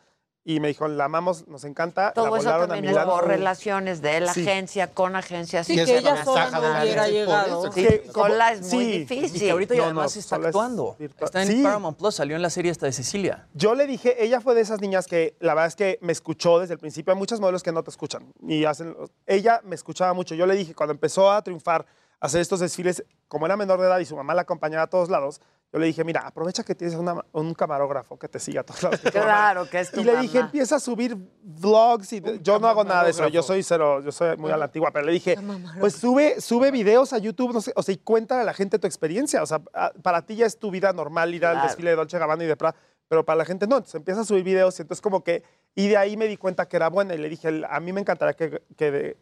Y 0.45 0.61
me 0.61 0.69
dijo, 0.69 0.88
la 0.88 1.05
amamos, 1.05 1.45
nos 1.49 1.65
encanta. 1.65 2.13
Todo 2.13 2.31
la 2.31 2.38
eso 2.39 2.67
también 2.67 2.85
es 2.97 3.03
por 3.05 3.27
relaciones 3.27 4.01
de 4.01 4.21
la 4.21 4.34
Sí. 4.34 4.41
agencia 4.47 4.88
con 4.88 5.17
agencias. 5.17 5.67
Sí, 5.67 5.75
que 5.75 5.97
ella 5.97 6.23
sola 6.23 6.49
no 6.49 6.81
hubiera 6.81 7.07
llegado. 7.09 7.71
Sí, 7.73 7.88
como- 8.13 8.27
sola 8.27 8.51
es 8.53 8.61
muy 8.73 8.85
sí. 8.85 8.91
difícil. 8.99 9.35
Y 9.35 9.39
que 9.39 9.51
ahorita 9.51 9.73
ya 9.73 9.80
No, 9.81 9.85
además 9.88 10.15
no, 10.15 10.19
está 10.21 10.35
es 10.38 10.45
actuando. 10.45 10.95
virtual. 10.97 11.25
Está 11.25 11.41
en 11.43 11.47
Sí. 11.49 11.61
Paramount 11.63 11.97
Plus, 11.97 12.15
salió 12.15 12.38
en 12.38 12.41
la 12.41 12.49
serie 12.49 12.71
esta 12.71 12.85
de 12.85 12.93
Cecilia. 12.93 13.47
Yo 13.53 13.75
le 13.75 13.85
dije, 13.85 14.21
ella 14.23 14.39
fue 14.39 14.55
de 14.55 14.61
esas 14.61 14.80
niñas 14.81 15.07
que 15.07 15.35
la 15.41 15.53
verdad 15.53 15.67
es 15.67 15.75
que 15.75 15.97
me 16.01 16.11
escuchó 16.13 16.59
desde 16.59 16.73
el 16.73 16.80
principio. 16.80 17.11
Hay 17.13 17.19
muchos 17.19 17.39
modelos 17.41 17.63
que 17.63 17.71
no 17.73 17.84
te 17.84 17.89
escuchan 17.91 18.34
y 18.47 18.63
hacen. 18.65 18.95
Ella 19.25 19.59
me 19.65 19.75
escuchaba 19.75 20.13
mucho. 20.13 20.35
Yo 20.35 20.45
le 20.45 20.55
dije, 20.55 20.73
cuando 20.73 20.91
empezó 20.93 21.30
a 21.31 21.41
triunfar, 21.41 21.85
hacer 22.23 22.39
estos 22.41 22.59
desfiles, 22.61 23.03
como 23.27 23.45
era 23.45 23.57
menor 23.57 23.79
de 23.81 23.87
edad 23.87 23.99
y 23.99 24.05
su 24.05 24.15
mamá 24.15 24.33
la 24.33 24.43
acompañaba 24.43 24.83
a 24.83 24.87
todos 24.87 25.09
lados, 25.09 25.41
yo 25.73 25.79
le 25.79 25.87
dije, 25.87 26.03
mira, 26.03 26.21
aprovecha 26.25 26.63
que 26.63 26.73
tienes 26.75 26.95
una- 26.95 27.25
un 27.33 27.53
camarógrafo 27.53 28.17
que 28.17 28.29
te 28.29 28.39
siga 28.39 28.61
a 28.61 28.63
todos 28.63 28.81
lados. 28.83 28.99
que 29.01 29.11
tu 29.11 29.17
mamá". 29.17 29.25
Claro, 29.29 29.69
que 29.69 29.79
es 29.81 29.91
tu 29.91 29.99
Y 29.99 30.03
le 30.05 30.15
dije, 30.17 30.39
empieza 30.39 30.75
a 30.77 30.79
subir 30.79 31.17
vlogs 31.43 32.13
y 32.13 32.21
yo 32.41 32.59
no 32.59 32.67
hago 32.67 32.83
nada 32.85 33.03
de 33.03 33.09
eso. 33.09 33.27
Yo 33.27 33.43
soy 33.43 33.61
cero, 33.63 34.01
yo 34.01 34.11
soy 34.11 34.37
muy 34.37 34.51
a 34.51 34.57
la 34.57 34.65
antigua, 34.65 34.91
pero 34.91 35.05
le 35.05 35.11
dije, 35.11 35.35
pues 35.81 35.95
sube, 35.95 36.39
sube 36.39 36.71
videos 36.71 37.11
a 37.11 37.17
YouTube, 37.17 37.51
no 37.53 37.59
sé, 37.59 37.73
o 37.75 37.83
sea, 37.83 37.93
y 37.93 37.97
cuéntale 37.97 38.41
a 38.41 38.45
la 38.45 38.53
gente 38.53 38.79
tu 38.79 38.87
experiencia. 38.87 39.43
O 39.43 39.45
sea, 39.45 39.59
para 39.59 40.25
ti 40.25 40.35
ya 40.37 40.45
es 40.45 40.57
tu 40.57 40.71
vida 40.71 40.93
normal 40.93 41.33
ir 41.33 41.45
al 41.45 41.61
desfile 41.63 41.89
de 41.89 41.95
Dolce 41.97 42.17
Gabbana 42.19 42.43
y 42.43 42.47
de 42.47 42.55
Prada, 42.55 42.75
pero 43.09 43.25
para 43.25 43.37
la 43.37 43.45
gente 43.45 43.67
no. 43.67 43.75
Entonces 43.77 43.95
empieza 43.95 44.21
a 44.21 44.25
subir 44.25 44.43
videos 44.45 44.79
y 44.79 44.83
entonces 44.83 45.01
como 45.01 45.23
que, 45.25 45.43
y 45.75 45.87
de 45.89 45.97
ahí 45.97 46.15
me 46.15 46.27
di 46.27 46.37
cuenta 46.37 46.67
que 46.69 46.77
era 46.77 46.89
buena 46.89 47.15
y 47.15 47.17
le 47.17 47.27
dije, 47.27 47.63
a 47.69 47.79
mí 47.81 47.91
me 47.91 47.99
encantaría 47.99 48.33
que, 48.35 48.61
que 48.77 48.91
de, 48.91 49.17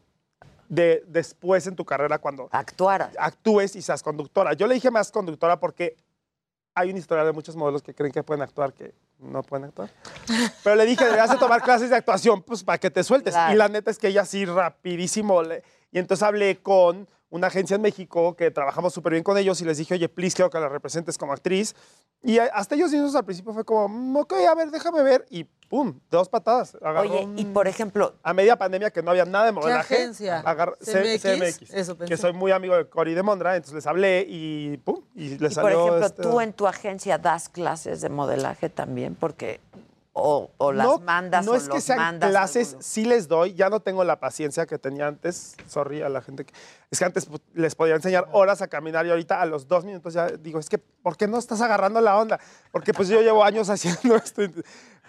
de- 0.72 1.04
después 1.06 1.68
en 1.68 1.76
tu 1.76 1.84
carrera 1.84 2.18
cuando 2.18 2.48
actuaras. 2.50 3.14
actúes 3.20 3.76
y 3.76 3.82
seas 3.82 4.02
conductora. 4.02 4.54
Yo 4.54 4.68
le 4.68 4.76
dije 4.76 4.90
más 4.90 5.12
conductora 5.12 5.60
porque 5.60 5.98
hay 6.74 6.90
una 6.92 7.00
historia 7.00 7.26
de 7.26 7.34
muchos 7.34 7.58
modelos 7.58 7.84
que 7.84 7.94
creen 7.94 8.14
que 8.14 8.24
pueden 8.24 8.42
actuar 8.42 8.74
que 8.74 8.96
no 9.20 9.44
pueden 9.44 9.66
actuar. 9.66 9.90
Pero 10.64 10.78
le 10.78 10.86
dije, 10.86 11.04
deberías 11.04 11.30
de 11.30 11.36
tomar 11.38 11.62
clases 11.62 11.90
de 11.90 11.98
actuación 11.98 12.42
pues, 12.42 12.64
para 12.64 12.78
que 12.78 12.90
te 12.90 13.04
sueltes. 13.04 13.34
Claro. 13.34 13.54
Y 13.54 13.58
la 13.58 13.68
neta 13.68 13.92
es 13.92 13.98
que 14.00 14.08
ella 14.08 14.24
sí, 14.24 14.46
rapidísimo. 14.46 15.44
le- 15.44 15.62
y 15.92 16.00
entonces 16.00 16.24
hablé 16.24 16.60
con 16.62 17.06
una 17.30 17.48
agencia 17.48 17.76
en 17.76 17.82
México 17.82 18.38
que 18.38 18.50
trabajamos 18.50 18.94
súper 18.94 19.12
bien 19.12 19.24
con 19.26 19.38
ellos 19.38 19.60
y 19.60 19.66
les 19.66 19.78
dije, 19.78 19.94
oye, 19.96 20.08
please, 20.08 20.34
quiero 20.38 20.50
que 20.50 20.58
la 20.60 20.70
representes 20.70 21.18
como 21.18 21.34
actriz. 21.34 21.76
Y 22.24 22.38
hasta 22.40 22.76
ellos 22.76 22.92
mismos 22.92 23.14
al 23.16 23.26
principio 23.26 23.54
fue 23.54 23.66
como, 23.66 23.90
"Mm, 23.90 24.16
ok, 24.18 24.34
a 24.50 24.56
ver, 24.56 24.72
déjame 24.72 25.04
ver. 25.04 25.26
Y 25.30 25.46
pum, 25.72 25.98
dos 26.12 26.28
patadas. 26.28 26.76
Agarró 26.82 27.00
Oye, 27.10 27.28
y 27.38 27.46
por 27.46 27.66
ejemplo, 27.66 28.14
a 28.24 28.34
media 28.34 28.58
pandemia 28.58 28.92
que 28.92 29.02
no 29.02 29.12
había 29.12 29.24
nada 29.24 29.46
de 29.46 29.52
modelaje. 29.54 29.96
agencia? 29.96 30.42
agar- 30.42 30.76
C- 30.82 31.18
CMX, 31.18 31.22
CMX, 31.62 31.74
eso 31.74 31.98
que 31.98 32.18
soy 32.18 32.34
muy 32.34 32.52
amigo 32.52 32.76
de 32.76 32.90
Cory 32.90 33.14
de 33.14 33.24
Mondra, 33.24 33.56
entonces 33.56 33.76
les 33.76 33.88
hablé 33.88 34.26
y 34.28 34.76
pum, 34.84 35.02
y 35.16 35.38
les 35.38 35.54
y 35.54 35.56
por 35.62 35.72
ejemplo, 35.72 36.06
este- 36.06 36.22
tú 36.24 36.42
en 36.42 36.52
tu 36.52 36.68
agencia 36.68 37.18
das 37.18 37.48
clases 37.48 38.02
de 38.02 38.10
modelaje 38.10 38.68
también, 38.70 39.16
porque 39.16 39.62
o, 40.14 40.52
o 40.58 40.74
las 40.74 40.86
no, 40.86 41.00
mandas 41.00 41.46
no 41.46 41.54
o 41.54 41.56
es 41.56 41.70
que 41.70 41.80
sean 41.80 42.20
clases, 42.20 42.76
sí 42.82 43.06
les 43.06 43.30
doy, 43.30 43.54
ya 43.54 43.70
no 43.70 43.80
tengo 43.80 44.04
la 44.04 44.20
paciencia 44.20 44.66
que 44.66 44.78
tenía 44.78 45.08
antes, 45.08 45.56
sorry 45.68 46.02
a 46.02 46.10
la 46.10 46.22
gente 46.22 46.44
que, 46.44 46.54
es 46.92 47.00
que 47.00 47.06
antes 47.06 47.30
les 47.54 47.76
podía 47.76 47.96
enseñar 47.96 48.28
horas 48.34 48.62
a 48.62 48.68
caminar 48.68 49.06
y 49.06 49.10
ahorita 49.10 49.42
a 49.42 49.46
los 49.46 49.70
dos 49.70 49.86
minutos 49.86 50.14
ya 50.14 50.28
digo, 50.28 50.60
es 50.60 50.68
que, 50.68 50.80
¿por 50.80 51.16
qué 51.16 51.30
no 51.30 51.38
estás 51.38 51.62
agarrando 51.62 52.02
la 52.02 52.18
onda? 52.18 52.42
Porque 52.74 52.94
pues 52.94 53.08
yo 53.08 53.22
llevo 53.22 53.42
años 53.46 53.70
haciendo 53.70 54.18
esto, 54.18 54.42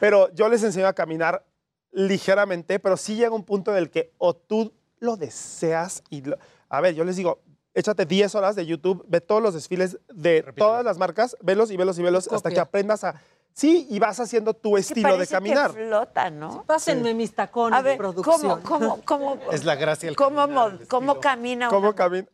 pero 0.03 0.35
yo 0.35 0.49
les 0.49 0.65
enseño 0.65 0.89
a 0.89 0.95
caminar 0.95 1.47
ligeramente, 1.93 2.81
pero 2.81 2.97
sí 2.97 3.15
llega 3.15 3.31
un 3.37 3.45
punto 3.45 3.71
en 3.71 3.77
el 3.77 3.89
que 3.89 4.13
o 4.19 4.35
tú 4.35 4.73
lo 4.99 5.17
deseas 5.17 6.03
y, 6.11 6.23
lo- 6.23 6.37
a 6.69 6.81
ver, 6.81 6.97
yo 6.97 7.05
les 7.05 7.15
digo, 7.15 7.41
échate 7.73 8.05
10 8.05 8.35
horas 8.35 8.57
de 8.57 8.67
YouTube, 8.67 9.05
ve 9.07 9.21
todos 9.21 9.41
los 9.41 9.55
desfiles 9.55 10.01
de 10.13 10.43
todas 10.57 10.85
las 10.85 10.99
marcas, 10.99 11.37
velos 11.41 11.71
y 11.71 11.77
velos 11.77 12.01
y 12.01 12.03
velos 12.03 12.27
hasta 12.33 12.49
que 12.51 12.57
aprendas 12.63 13.05
a... 13.05 13.15
Sí, 13.55 13.87
y 13.91 13.99
vas 13.99 14.19
haciendo 14.19 14.55
tu 14.55 14.77
estilo 14.79 15.09
de 15.11 15.15
parece 15.15 15.35
caminar. 15.35 15.71
Que 15.73 15.85
flota, 15.87 16.31
¿no? 16.31 16.65
Pásenme 16.65 17.13
mis 17.13 17.35
tacones 17.35 17.79
A 17.79 17.83
ver, 17.83 17.99
producción. 17.99 18.63
¿cómo, 18.63 18.63
cómo, 18.63 19.01
cómo, 19.05 19.39
Es 19.53 19.65
la 19.65 19.75
gracia 19.75 20.07
del 20.09 20.17
cómo, 20.17 20.47
mo- 20.49 20.71
cómo 20.89 21.21
camina 21.21 21.69
¿Cómo 21.69 21.89
una- 21.89 21.95
camina? 21.97 22.27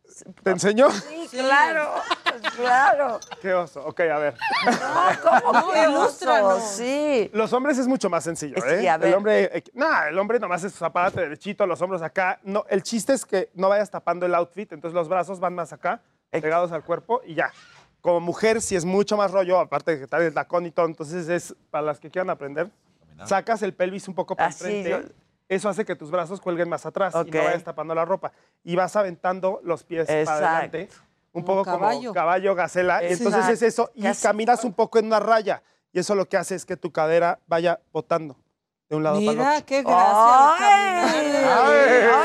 ¿Te 0.43 0.51
enseño? 0.51 0.89
Sí, 0.91 1.27
claro, 1.31 1.89
claro. 2.55 3.19
Qué 3.41 3.53
oso. 3.53 3.81
Ok, 3.85 3.99
a 4.01 4.17
ver. 4.17 4.35
¿Cómo 5.43 5.51
No, 5.73 5.83
ilústranos. 5.83 6.53
oso? 6.63 6.77
Sí. 6.77 7.29
Los 7.33 7.51
hombres 7.53 7.77
es 7.77 7.87
mucho 7.87 8.09
más 8.09 8.23
sencillo, 8.23 8.57
¿eh? 8.65 8.79
Sí, 8.81 8.87
a 8.87 8.97
ver. 8.97 9.09
El 9.09 9.15
hombre, 9.15 9.57
eh, 9.57 9.63
no, 9.73 9.87
el 10.03 10.17
hombre 10.17 10.39
nomás 10.39 10.63
es 10.63 10.73
zapate 10.73 11.21
derechito, 11.21 11.65
los 11.65 11.81
hombros 11.81 12.01
acá. 12.01 12.39
No, 12.43 12.65
el 12.69 12.81
chiste 12.83 13.13
es 13.13 13.25
que 13.25 13.49
no 13.55 13.69
vayas 13.69 13.89
tapando 13.91 14.25
el 14.25 14.33
outfit, 14.35 14.71
entonces 14.71 14.95
los 14.95 15.07
brazos 15.09 15.39
van 15.39 15.53
más 15.55 15.73
acá, 15.73 16.01
pegados 16.31 16.71
al 16.71 16.83
cuerpo 16.83 17.21
y 17.25 17.35
ya. 17.35 17.51
Como 18.01 18.19
mujer, 18.21 18.61
si 18.61 18.75
es 18.75 18.85
mucho 18.85 19.17
más 19.17 19.31
rollo, 19.31 19.59
aparte 19.59 19.91
de 19.91 19.99
que 20.01 20.07
tal 20.07 20.21
el 20.21 20.33
tacón 20.33 20.65
y 20.65 20.71
todo, 20.71 20.85
entonces 20.85 21.27
es 21.27 21.55
para 21.69 21.83
las 21.85 21.99
que 21.99 22.09
quieran 22.09 22.29
aprender, 22.29 22.69
sacas 23.25 23.61
el 23.61 23.73
pelvis 23.73 24.07
un 24.07 24.15
poco 24.15 24.35
para 24.35 24.49
Así, 24.49 24.63
enfrente. 24.65 24.89
yo- 25.09 25.13
Eso 25.49 25.67
hace 25.67 25.83
que 25.83 25.95
tus 25.95 26.11
brazos 26.11 26.39
cuelguen 26.39 26.69
más 26.69 26.85
atrás 26.85 27.11
y 27.25 27.31
no 27.31 27.43
vayas 27.43 27.63
tapando 27.63 27.95
la 27.95 28.05
ropa. 28.05 28.31
Y 28.63 28.75
vas 28.75 28.95
aventando 28.95 29.59
los 29.63 29.83
pies 29.83 30.07
Exacto. 30.07 30.25
para 30.25 30.57
adelante, 30.57 30.89
un 31.33 31.41
Como 31.41 31.45
poco 31.63 31.63
caballo. 31.65 31.99
como 32.01 32.13
caballo, 32.13 32.53
gacela. 32.55 33.01
Entonces 33.03 33.49
es 33.49 33.61
eso. 33.63 33.89
Y 33.95 34.03
Casi- 34.03 34.21
caminas 34.21 34.63
un 34.63 34.73
poco 34.73 34.99
en 34.99 35.07
una 35.07 35.19
raya. 35.19 35.63
Y 35.91 35.97
eso 35.99 36.13
lo 36.13 36.27
que 36.29 36.37
hace 36.37 36.53
es 36.53 36.65
que 36.65 36.77
tu 36.77 36.91
cadera 36.91 37.39
vaya 37.47 37.79
botando 37.91 38.37
de 38.89 38.95
un 38.95 39.03
lado 39.03 39.17
para 39.17 39.31
el 39.31 39.37
Mira, 39.37 39.51
otro. 39.51 39.65
qué 39.67 39.83
gracia. 39.83 40.55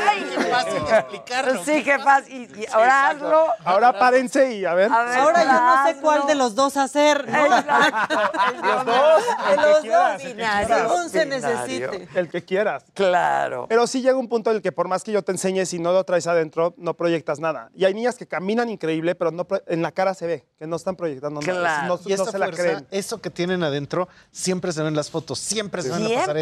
¡Ay! 0.09 0.25
Qué 0.35 0.43
fácil 0.51 0.77
explicarlo. 0.89 1.63
Sí, 1.63 1.83
qué 1.83 1.99
fácil. 1.99 2.55
Y, 2.57 2.61
y 2.61 2.65
ahora 2.71 3.09
hazlo. 3.09 3.47
Ahora 3.63 3.99
párense 3.99 4.53
y 4.55 4.65
a 4.65 4.73
ver. 4.73 4.91
A 4.91 5.03
ver, 5.03 5.17
Ahora 5.19 5.43
yo 5.43 5.53
no 5.53 5.85
sé 5.87 6.01
cuál 6.01 6.25
de 6.27 6.33
los 6.35 6.55
dos 6.55 6.75
hacer. 6.77 7.27
¿no? 7.29 7.47
Los 7.47 8.85
dos, 8.85 9.23
el 9.51 9.55
que 9.55 9.61
los 9.67 9.79
quieras, 9.81 10.13
dos 10.13 10.21
el 10.23 10.27
que 10.27 10.35
quieras. 10.35 10.67
Según 10.67 11.09
se 11.09 11.25
necesite. 11.27 12.07
El 12.15 12.29
que 12.29 12.43
quieras. 12.43 12.83
Claro. 12.95 13.67
Pero 13.69 13.85
sí 13.85 14.01
llega 14.01 14.17
un 14.17 14.27
punto 14.27 14.49
en 14.49 14.57
el 14.57 14.61
que 14.63 14.71
por 14.71 14.87
más 14.87 15.03
que 15.03 15.11
yo 15.11 15.21
te 15.23 15.31
enseñe, 15.31 15.65
si 15.65 15.77
no 15.77 15.91
lo 15.91 16.03
traes 16.03 16.25
adentro, 16.25 16.73
no 16.77 16.95
proyectas 16.95 17.39
nada. 17.39 17.69
Y 17.75 17.85
hay 17.85 17.93
niñas 17.93 18.15
que 18.15 18.27
caminan 18.27 18.69
increíble, 18.69 19.13
pero 19.13 19.29
no 19.31 19.45
en 19.67 19.81
la 19.83 19.91
cara 19.91 20.13
se 20.15 20.25
ve 20.25 20.45
que 20.57 20.65
no 20.65 20.77
están 20.77 20.95
proyectando 20.95 21.41
nada. 21.41 21.59
Claro. 21.59 21.99
No, 22.03 22.09
Y 22.09 22.15
no 22.17 22.25
se 22.25 22.39
la 22.39 22.49
creen. 22.49 22.87
eso 22.89 23.21
que 23.21 23.29
tienen 23.29 23.63
adentro, 23.63 24.07
siempre 24.31 24.71
se 24.71 24.79
ven 24.79 24.89
en 24.89 24.95
las 24.95 25.11
fotos, 25.11 25.37
siempre 25.39 25.81
se 25.83 25.89
ven 25.89 26.03
en 26.05 26.13
la 26.15 26.33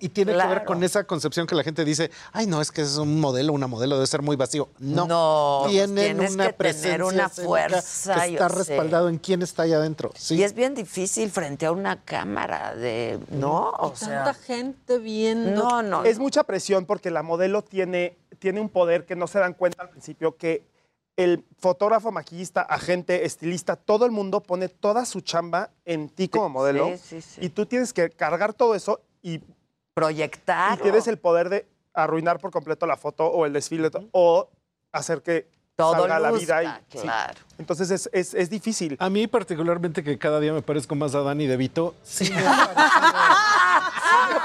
Y 0.00 0.08
tiene 0.08 0.32
que 0.36 0.46
ver 0.46 0.64
con 0.64 0.82
esa 0.82 1.04
concepción 1.04 1.46
que 1.46 1.54
la 1.54 1.62
gente 1.62 1.84
dice, 1.84 2.10
ay, 2.32 2.46
no, 2.46 2.60
es 2.60 2.70
que 2.70 2.82
es 2.82 2.96
un 2.96 3.20
modelo, 3.20 3.52
una 3.52 3.66
modelo, 3.66 3.96
debe 3.96 4.06
ser 4.06 4.22
muy 4.22 4.36
vacío. 4.36 4.68
No, 4.78 5.06
No, 5.06 5.64
tienen 5.68 6.16
tienes 6.16 6.34
una 6.34 6.46
que 6.46 6.52
tener 6.52 6.56
presencia 6.56 7.04
una 7.04 7.26
escénica 7.26 7.48
fuerza, 7.48 8.14
que 8.24 8.32
está 8.34 8.48
sé. 8.48 8.54
respaldado 8.56 9.08
en 9.08 9.18
quién 9.18 9.42
está 9.42 9.62
ahí 9.64 9.72
adentro. 9.72 10.10
Sí. 10.16 10.36
Y 10.36 10.42
es 10.42 10.54
bien 10.54 10.74
difícil 10.74 11.30
frente 11.30 11.66
a 11.66 11.72
una 11.72 12.02
cámara 12.04 12.74
de. 12.74 13.18
¿No? 13.30 13.70
O 13.78 13.90
Tanta 13.90 14.34
sea. 14.34 14.34
gente 14.34 14.98
viendo. 14.98 15.50
No, 15.62 15.82
no. 15.82 16.04
Es 16.04 16.18
mucha 16.18 16.44
presión 16.44 16.86
porque 16.86 17.10
la 17.10 17.22
modelo 17.22 17.62
tiene, 17.62 18.16
tiene 18.38 18.60
un 18.60 18.68
poder 18.68 19.04
que 19.06 19.16
no 19.16 19.26
se 19.26 19.38
dan 19.38 19.54
cuenta 19.54 19.82
al 19.82 19.90
principio 19.90 20.36
que 20.36 20.62
el 21.16 21.44
fotógrafo, 21.58 22.12
maquillista, 22.12 22.60
agente, 22.62 23.24
estilista, 23.26 23.74
todo 23.74 24.06
el 24.06 24.12
mundo 24.12 24.40
pone 24.40 24.68
toda 24.68 25.04
su 25.04 25.20
chamba 25.20 25.70
en 25.84 26.08
ti 26.10 26.28
como 26.28 26.48
modelo. 26.48 26.90
sí, 26.96 27.20
sí, 27.20 27.22
sí. 27.22 27.40
Y 27.44 27.48
tú 27.48 27.66
tienes 27.66 27.92
que 27.92 28.08
cargar 28.10 28.54
todo 28.54 28.76
eso 28.76 29.00
y, 29.22 29.40
Proyectar. 29.94 30.78
y 30.78 30.82
tienes 30.82 31.06
el 31.08 31.18
poder 31.18 31.48
de 31.48 31.66
arruinar 31.94 32.38
por 32.38 32.50
completo 32.52 32.86
la 32.86 32.96
foto 32.96 33.26
o 33.26 33.44
el 33.46 33.52
desfile 33.52 33.90
o 34.12 34.48
hacer 34.92 35.22
que 35.22 35.48
Todo 35.74 35.92
salga 35.92 36.18
la 36.20 36.30
vida. 36.32 36.62
Y, 36.62 36.66
sí. 36.96 37.02
claro. 37.02 37.40
Entonces 37.58 37.90
es, 37.90 38.08
es- 38.12 38.34
es 38.34 38.48
difícil. 38.50 38.96
A 39.00 39.10
mí 39.10 39.26
particularmente 39.26 40.02
que 40.04 40.16
cada 40.18 40.38
día 40.40 40.52
me 40.52 40.62
parezco 40.62 40.94
más 40.94 41.14
a 41.14 41.22
Dani 41.22 41.46
De 41.46 41.56
Vito, 41.56 41.94
sí 42.04 42.30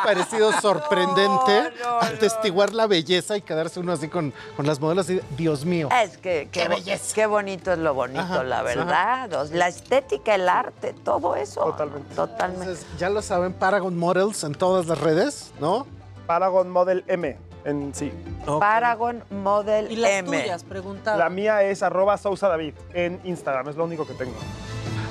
parecido, 0.04 0.52
sorprendente 0.62 1.72
atestiguar 2.02 2.74
la 2.74 2.88
belleza 2.88 3.38
y 3.38 3.42
quedarse 3.42 3.80
uno 3.80 3.94
así 3.94 4.08
con, 4.08 4.34
con 4.56 4.66
las 4.66 4.80
modelos 4.80 5.10
y 5.10 5.22
Dios 5.38 5.66
mío. 5.66 5.90
Es 6.04 6.18
que 6.18 6.50
qué, 6.52 6.68
belleza. 6.68 7.16
qué 7.16 7.26
bonito 7.26 7.72
es 7.72 7.80
lo 7.80 7.94
bonito, 7.94 8.20
Ajá, 8.20 8.44
la 8.44 8.62
verdad. 8.62 9.30
Sea, 9.30 9.58
La 9.58 9.68
estética, 9.68 10.36
el 10.36 10.50
arte, 10.50 10.94
todo 10.94 11.36
eso. 11.36 11.62
Totalmente. 11.64 12.16
Totalmente. 12.16 12.66
Entonces, 12.66 12.88
ya 12.98 13.10
lo 13.10 13.22
saben, 13.22 13.54
Paragon 13.54 13.98
Models 13.98 14.44
en 14.44 14.54
todas 14.54 14.86
las 14.88 15.00
redes, 15.00 15.52
¿no? 15.60 15.88
Paragon 16.28 16.70
Model 16.70 17.04
M 17.08 17.38
en 17.66 17.94
sí. 17.94 18.12
Paragon 18.46 19.24
Model 19.30 19.92
Y 19.92 19.96
las 19.96 20.12
M. 20.12 20.42
tuyas, 20.42 20.64
preguntaba. 20.64 21.18
La 21.18 21.30
mía 21.30 21.64
es 21.64 21.84
arroba 21.84 22.18
Sousa 22.18 22.48
David 22.48 22.74
en 22.94 23.20
Instagram, 23.24 23.70
es 23.70 23.76
lo 23.76 23.86
único 23.86 24.06
que 24.06 24.14
tengo. 24.14 24.36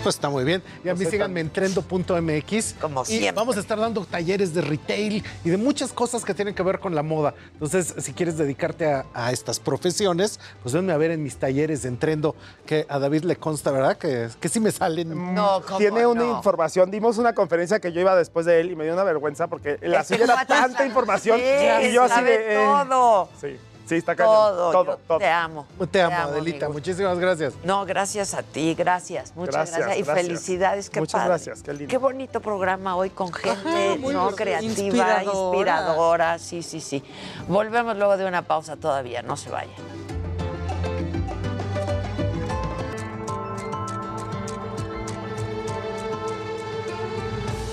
Pues 0.02 0.16
está 0.16 0.28
muy 0.28 0.44
bien. 0.44 0.62
Y 0.84 0.88
a 0.88 0.94
mí 0.94 0.98
Pues 0.98 1.10
síganme 1.10 1.40
en 1.40 1.50
trendo.mx. 1.50 2.74
Como 2.80 3.02
y 3.02 3.06
siempre. 3.06 3.32
vamos 3.32 3.56
a 3.56 3.60
estar 3.60 3.78
dando 3.78 4.04
talleres 4.04 4.52
de 4.54 4.60
retail 4.60 5.22
y 5.44 5.50
de 5.50 5.56
muchas 5.56 5.92
cosas 5.92 6.24
que 6.24 6.34
tienen 6.34 6.54
que 6.54 6.62
ver 6.62 6.80
con 6.80 6.94
la 6.94 7.02
moda. 7.02 7.34
Entonces, 7.52 7.94
si 7.98 8.12
quieres 8.12 8.36
dedicarte 8.36 8.90
a, 8.92 9.06
a 9.14 9.32
estas 9.32 9.60
profesiones, 9.60 10.40
pues 10.62 10.74
venme 10.74 10.92
a 10.92 10.96
ver 10.96 11.12
en 11.12 11.22
mis 11.22 11.36
talleres 11.36 11.84
en 11.84 11.98
Trendo, 11.98 12.34
que 12.66 12.86
a 12.88 12.98
David 12.98 13.24
le 13.24 13.36
consta, 13.36 13.70
¿verdad? 13.70 13.96
Que, 13.96 14.28
que 14.40 14.48
sí 14.48 14.58
me 14.60 14.72
salen. 14.72 15.34
No, 15.34 15.62
¿cómo 15.66 15.78
Tiene 15.78 16.06
una 16.06 16.24
no? 16.24 16.36
información. 16.36 16.90
Dimos 16.90 17.18
una 17.18 17.32
conferencia 17.34 17.78
que 17.80 17.92
yo 17.92 18.00
iba 18.00 18.16
después 18.16 18.44
de 18.46 18.60
él 18.60 18.70
y 18.72 18.76
me 18.76 18.84
dio 18.84 18.94
una 18.94 19.04
vergüenza 19.04 19.46
porque 19.46 19.78
la 19.82 20.02
suya 20.04 20.24
era 20.24 20.44
tanta 20.46 20.84
información 20.84 21.38
Sí, 21.38 21.88
y 21.88 21.92
yo 21.92 22.02
así 22.04 22.22
de. 22.24 22.34
eh, 22.56 22.66
todo. 22.88 23.28
Sí, 23.40 23.56
sí, 23.94 23.98
está 23.98 24.14
cañón. 24.16 24.32
Todo. 24.34 24.72
Todo, 24.72 24.98
todo. 25.08 25.18
Te 25.18 25.28
amo. 25.28 25.66
Te 25.90 26.02
amo, 26.02 26.16
Adelita. 26.16 26.66
amigo. 26.66 26.72
Muchísimas 26.78 27.18
gracias. 27.18 27.54
No, 27.64 27.84
gracias 27.84 28.34
a 28.34 28.42
ti, 28.42 28.74
gracias, 28.74 29.34
muchas 29.36 29.54
gracias. 29.54 29.78
Gracias, 29.78 29.98
Y 29.98 30.02
gracias. 30.02 30.26
felicidades, 30.26 30.90
qué 30.90 31.00
Muchas 31.00 31.12
padre. 31.12 31.28
gracias, 31.28 31.62
qué 31.62 31.72
lindo. 31.72 31.90
Qué 31.90 31.98
bonito 31.98 32.40
programa 32.40 32.96
hoy 32.96 33.10
con 33.10 33.32
gente 33.32 33.98
muy 33.98 34.14
no 34.14 34.24
bien. 34.26 34.36
creativa, 34.36 34.70
Inspiradora. 34.72 35.22
inspiradora. 35.24 36.38
Sí, 36.38 36.62
sí, 36.62 36.80
sí. 36.80 37.02
Volvemos 37.48 37.96
luego 37.96 38.16
de 38.16 38.26
una 38.26 38.42
pausa 38.42 38.76
todavía, 38.76 39.22
no 39.22 39.36
se 39.36 39.50
vayan. 39.50 39.74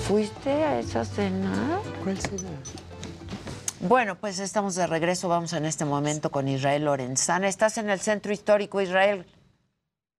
¿Fuiste 0.06 0.50
a 0.50 0.80
esa 0.80 1.04
cena? 1.04 1.78
¿Cuál 2.02 2.18
será? 2.20 2.48
Bueno, 3.82 4.14
pues 4.14 4.38
estamos 4.40 4.74
de 4.74 4.86
regreso. 4.86 5.30
Vamos 5.30 5.54
en 5.54 5.64
este 5.64 5.86
momento 5.86 6.30
con 6.30 6.46
Israel 6.48 6.84
Lorenzana. 6.84 7.48
Estás 7.48 7.78
en 7.78 7.88
el 7.88 7.98
centro 7.98 8.30
histórico, 8.30 8.82
Israel. 8.82 9.24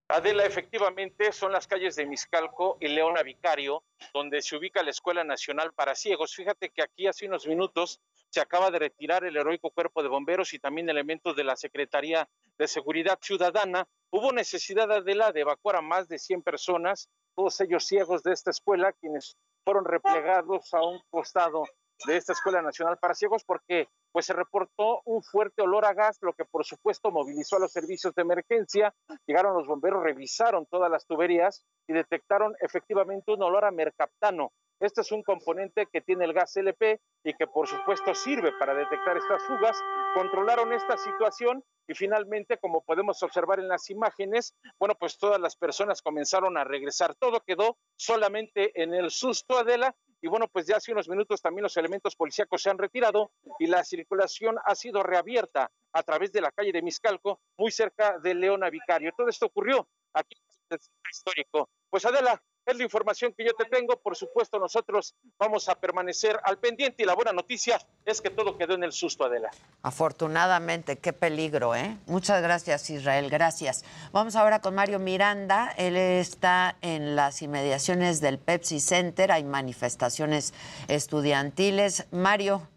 Adela, 0.07 0.45
efectivamente, 0.45 1.31
son 1.31 1.51
las 1.51 1.67
calles 1.67 1.95
de 1.95 2.07
Miscalco 2.07 2.77
y 2.81 2.87
Leona 2.87 3.21
Vicario, 3.21 3.83
donde 4.15 4.41
se 4.41 4.57
ubica 4.57 4.81
la 4.81 4.89
Escuela 4.89 5.23
Nacional 5.23 5.73
para 5.73 5.93
Ciegos. 5.93 6.33
Fíjate 6.33 6.71
que 6.71 6.81
aquí 6.81 7.05
hace 7.05 7.27
unos 7.27 7.45
minutos 7.45 8.01
se 8.31 8.41
acaba 8.41 8.71
de 8.71 8.79
retirar 8.79 9.25
el 9.25 9.37
heroico 9.37 9.69
cuerpo 9.69 10.01
de 10.01 10.09
bomberos 10.09 10.55
y 10.55 10.59
también 10.59 10.89
elementos 10.89 11.35
de 11.35 11.43
la 11.43 11.55
Secretaría 11.55 12.27
de 12.57 12.67
Seguridad 12.67 13.19
Ciudadana. 13.21 13.87
Hubo 14.09 14.33
necesidad, 14.33 14.91
Adela, 14.91 15.31
de 15.31 15.41
evacuar 15.41 15.75
a 15.75 15.81
más 15.81 16.07
de 16.07 16.17
100 16.17 16.41
personas, 16.41 17.09
todos 17.35 17.61
ellos 17.61 17.85
ciegos 17.85 18.23
de 18.23 18.33
esta 18.33 18.49
escuela, 18.49 18.91
quienes 18.93 19.37
fueron 19.63 19.85
replegados 19.85 20.73
a 20.73 20.81
un 20.81 20.99
costado 21.11 21.65
de 22.05 22.17
esta 22.17 22.33
Escuela 22.33 22.61
Nacional 22.61 22.97
para 22.97 23.13
Ciegos 23.13 23.43
porque 23.43 23.87
pues 24.11 24.25
se 24.25 24.33
reportó 24.33 25.01
un 25.05 25.23
fuerte 25.23 25.61
olor 25.61 25.85
a 25.85 25.93
gas, 25.93 26.17
lo 26.21 26.33
que 26.33 26.45
por 26.45 26.65
supuesto 26.65 27.11
movilizó 27.11 27.57
a 27.57 27.59
los 27.59 27.71
servicios 27.71 28.13
de 28.15 28.21
emergencia. 28.21 28.93
Llegaron 29.25 29.55
los 29.55 29.67
bomberos, 29.67 30.03
revisaron 30.03 30.65
todas 30.65 30.91
las 30.91 31.05
tuberías 31.05 31.65
y 31.87 31.93
detectaron 31.93 32.55
efectivamente 32.59 33.31
un 33.31 33.41
olor 33.43 33.65
a 33.65 33.71
mercaptano. 33.71 34.51
Este 34.81 35.01
es 35.01 35.11
un 35.11 35.21
componente 35.21 35.85
que 35.85 36.01
tiene 36.01 36.25
el 36.25 36.33
gas 36.33 36.57
LP 36.57 36.99
y 37.23 37.33
que 37.35 37.45
por 37.45 37.67
supuesto 37.67 38.15
sirve 38.15 38.51
para 38.57 38.73
detectar 38.73 39.15
estas 39.15 39.43
fugas. 39.43 39.79
Controlaron 40.15 40.73
esta 40.73 40.97
situación 40.97 41.63
y 41.87 41.93
finalmente, 41.93 42.57
como 42.57 42.83
podemos 42.83 43.21
observar 43.21 43.59
en 43.59 43.67
las 43.67 43.91
imágenes, 43.91 44.55
bueno, 44.79 44.95
pues 44.95 45.19
todas 45.19 45.39
las 45.39 45.55
personas 45.55 46.01
comenzaron 46.01 46.57
a 46.57 46.63
regresar. 46.63 47.13
Todo 47.13 47.41
quedó 47.41 47.77
solamente 47.95 48.81
en 48.81 48.95
el 48.95 49.11
susto, 49.11 49.59
Adela, 49.59 49.95
y 50.19 50.27
bueno, 50.27 50.47
pues 50.47 50.65
ya 50.65 50.77
hace 50.77 50.91
unos 50.91 51.07
minutos 51.07 51.43
también 51.43 51.61
los 51.63 51.77
elementos 51.77 52.15
policíacos 52.15 52.63
se 52.63 52.71
han 52.71 52.79
retirado 52.79 53.31
y 53.59 53.67
la 53.67 53.83
circulación 53.83 54.55
ha 54.65 54.73
sido 54.73 55.03
reabierta 55.03 55.71
a 55.93 56.03
través 56.03 56.31
de 56.31 56.41
la 56.41 56.51
calle 56.51 56.71
de 56.71 56.81
Miscalco, 56.81 57.39
muy 57.55 57.71
cerca 57.71 58.17
de 58.17 58.33
Leona 58.33 58.71
Vicario. 58.71 59.11
Todo 59.15 59.29
esto 59.29 59.45
ocurrió 59.45 59.87
aquí 60.13 60.35
en 60.35 60.77
el 60.77 60.79
centro 60.79 61.09
histórico. 61.11 61.69
Pues 61.89 62.05
Adela, 62.05 62.41
Es 62.63 62.77
la 62.77 62.83
información 62.83 63.33
que 63.35 63.43
yo 63.43 63.53
te 63.53 63.65
tengo. 63.65 63.97
Por 63.97 64.15
supuesto, 64.15 64.59
nosotros 64.59 65.15
vamos 65.39 65.67
a 65.67 65.75
permanecer 65.75 66.39
al 66.43 66.59
pendiente 66.59 67.01
y 67.01 67.05
la 67.05 67.15
buena 67.15 67.33
noticia 67.33 67.79
es 68.05 68.21
que 68.21 68.29
todo 68.29 68.55
quedó 68.57 68.75
en 68.75 68.83
el 68.83 68.91
susto, 68.91 69.25
Adela. 69.25 69.49
Afortunadamente, 69.81 70.99
qué 70.99 71.11
peligro, 71.11 71.73
¿eh? 71.75 71.97
Muchas 72.05 72.41
gracias, 72.43 72.87
Israel, 72.91 73.31
gracias. 73.31 73.83
Vamos 74.11 74.35
ahora 74.35 74.61
con 74.61 74.75
Mario 74.75 74.99
Miranda. 74.99 75.73
Él 75.75 75.97
está 75.97 76.77
en 76.81 77.15
las 77.15 77.41
inmediaciones 77.41 78.21
del 78.21 78.37
Pepsi 78.37 78.79
Center. 78.79 79.31
Hay 79.31 79.43
manifestaciones 79.43 80.53
estudiantiles. 80.87 82.05
Mario. 82.11 82.67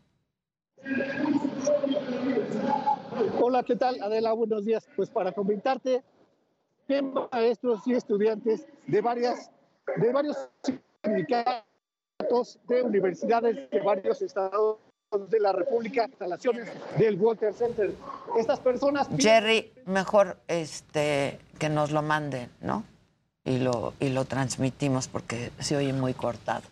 Hola, 3.40 3.62
¿qué 3.62 3.76
tal? 3.76 4.02
Adela, 4.02 4.32
buenos 4.32 4.64
días. 4.64 4.88
Pues 4.96 5.10
para 5.10 5.32
comentarte 5.32 6.02
que 6.88 7.02
maestros 7.02 7.86
y 7.86 7.92
estudiantes 7.92 8.66
de 8.86 9.00
varias 9.02 9.50
de 9.96 10.12
varios 10.12 10.36
sindicatos 11.02 12.58
de 12.68 12.82
universidades 12.82 13.70
de 13.70 13.80
varios 13.80 14.22
estados 14.22 14.78
de 15.28 15.40
la 15.40 15.52
República, 15.52 16.06
instalaciones 16.06 16.68
del 16.98 17.16
Walter 17.20 17.52
Center. 17.52 17.92
Estas 18.36 18.58
personas 18.60 19.08
Jerry, 19.16 19.72
mejor 19.86 20.38
este 20.48 21.38
que 21.58 21.68
nos 21.68 21.92
lo 21.92 22.02
manden, 22.02 22.50
¿no? 22.60 22.84
Y 23.44 23.58
lo, 23.58 23.92
y 24.00 24.08
lo 24.08 24.24
transmitimos 24.24 25.06
porque 25.06 25.50
se 25.60 25.76
oye 25.76 25.92
muy 25.92 26.14
cortado. 26.14 26.62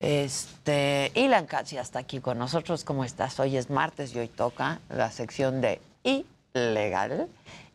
Este, 0.00 1.12
Ilan 1.14 1.46
Katz 1.46 1.70
ya 1.70 1.82
está 1.82 2.00
aquí 2.00 2.20
con 2.20 2.38
nosotros. 2.38 2.84
¿Cómo 2.84 3.04
estás? 3.04 3.38
Hoy 3.38 3.56
es 3.56 3.70
martes 3.70 4.14
y 4.14 4.18
hoy 4.18 4.28
toca 4.28 4.80
la 4.88 5.10
sección 5.10 5.60
de 5.60 5.80
ilegal. 6.02 7.28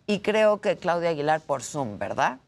Y 0.05 0.19
creo 0.19 0.59
que 0.59 0.75
Claudia 0.77 1.09
Aguilar 1.11 1.41
por 1.41 1.63
Zoom, 1.63 1.97
¿verdad? 1.97 2.39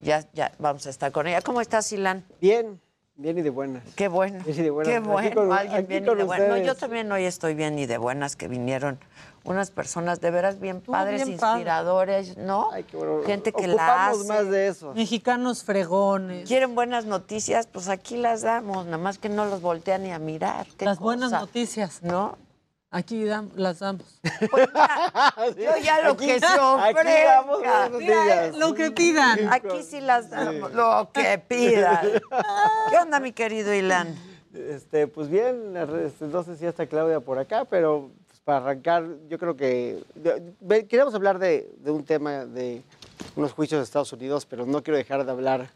Ya, 0.00 0.24
ya 0.32 0.52
vamos 0.58 0.86
a 0.86 0.90
estar 0.90 1.12
con 1.12 1.26
ella. 1.26 1.42
¿Cómo 1.42 1.60
estás, 1.60 1.92
Ilan? 1.92 2.24
Bien, 2.40 2.80
bien 3.16 3.36
y 3.38 3.42
de 3.42 3.50
buenas. 3.50 3.82
Qué 3.96 4.08
bueno. 4.08 4.42
Bien 4.44 4.58
y 4.58 4.62
de 4.62 4.70
buenas. 4.70 4.90
Qué 4.90 4.96
Aquí 4.96 5.06
bueno, 5.08 5.34
con- 5.34 5.52
alguien 5.52 5.76
aquí 5.78 5.86
bien 5.88 6.04
y 6.04 6.14
de 6.14 6.24
buenas. 6.24 6.48
No, 6.48 6.56
yo 6.56 6.74
también 6.74 7.12
hoy 7.12 7.24
estoy 7.24 7.54
bien 7.54 7.78
y 7.78 7.84
de 7.86 7.98
buenas 7.98 8.34
que 8.34 8.48
vinieron 8.48 8.98
unas 9.44 9.70
personas 9.70 10.20
de 10.22 10.30
veras 10.30 10.58
bien 10.58 10.80
padres, 10.80 11.24
bien 11.26 11.38
padre. 11.38 11.58
inspiradores, 11.60 12.36
¿no? 12.38 12.70
Gente 13.26 13.52
que 13.52 13.66
la 13.66 14.08
hace. 14.08 14.24
más 14.26 14.48
de 14.50 14.68
eso. 14.68 14.94
Mexicanos 14.94 15.64
fregones. 15.64 16.48
¿Quieren 16.48 16.74
buenas 16.74 17.04
noticias? 17.04 17.66
Pues 17.66 17.88
aquí 17.88 18.16
las 18.16 18.40
damos, 18.42 18.86
nada 18.86 18.98
más 18.98 19.18
que 19.18 19.28
no 19.28 19.44
los 19.44 19.60
voltean 19.60 20.02
ni 20.04 20.12
a 20.12 20.18
mirar. 20.18 20.66
Qué 20.78 20.86
Las 20.86 20.98
buenas 20.98 21.30
noticias. 21.30 22.02
¿no? 22.02 22.38
Aquí 22.92 23.24
dam- 23.24 23.50
las 23.54 23.78
damos. 23.78 24.20
Yo 25.56 25.76
ya 25.82 26.02
lo 26.02 26.12
Aquí- 26.12 26.26
que 26.26 26.40
se 26.40 26.46
ofrezca. 26.58 27.42
buenas 27.42 27.90
noticias. 27.90 28.56
lo 28.56 28.74
que 28.74 28.90
pidan. 28.90 29.52
Aquí 29.52 29.82
sí 29.84 30.00
las 30.00 30.30
damos, 30.30 30.72
lo 30.72 31.10
que 31.12 31.38
pidan. 31.38 32.00
¿Qué 32.90 32.96
onda, 32.98 33.20
mi 33.20 33.32
querido 33.32 33.72
Ilan? 33.72 34.16
Este, 34.52 35.06
pues 35.06 35.28
bien, 35.28 35.76
este, 36.04 36.26
no 36.26 36.42
sé 36.42 36.56
si 36.56 36.66
está 36.66 36.84
Claudia 36.86 37.20
por 37.20 37.38
acá, 37.38 37.64
pero 37.64 38.10
pues, 38.26 38.40
para 38.40 38.58
arrancar, 38.58 39.04
yo 39.28 39.38
creo 39.38 39.56
que 39.56 40.02
queríamos 40.88 41.14
hablar 41.14 41.38
de, 41.38 41.70
de 41.78 41.90
un 41.92 42.04
tema 42.04 42.44
de 42.44 42.82
unos 43.36 43.52
juicios 43.52 43.78
de 43.78 43.84
Estados 43.84 44.12
Unidos, 44.12 44.46
pero 44.46 44.66
no 44.66 44.82
quiero 44.82 44.96
dejar 44.96 45.24
de 45.24 45.30
hablar 45.30 45.70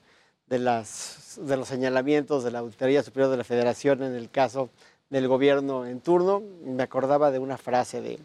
de, 0.48 0.58
las, 0.58 1.38
de 1.40 1.56
los 1.56 1.68
señalamientos 1.68 2.42
de 2.42 2.50
la 2.50 2.58
Auditoría 2.58 3.04
Superior 3.04 3.30
de 3.30 3.36
la 3.36 3.44
Federación 3.44 4.02
en 4.02 4.16
el 4.16 4.28
caso 4.28 4.68
del 5.10 5.28
gobierno 5.28 5.86
en 5.86 6.00
turno. 6.00 6.42
Me 6.64 6.82
acordaba 6.82 7.30
de 7.30 7.38
una 7.38 7.56
frase 7.58 8.00
de 8.00 8.18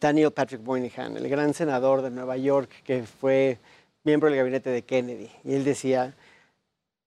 Daniel 0.00 0.32
Patrick 0.32 0.62
Moynihan, 0.62 1.16
el 1.16 1.28
gran 1.28 1.54
senador 1.54 2.02
de 2.02 2.10
Nueva 2.10 2.36
York 2.36 2.70
que 2.84 3.04
fue 3.04 3.58
miembro 4.04 4.28
del 4.28 4.38
gabinete 4.38 4.70
de 4.70 4.82
Kennedy. 4.82 5.30
Y 5.44 5.54
él 5.54 5.64
decía, 5.64 6.12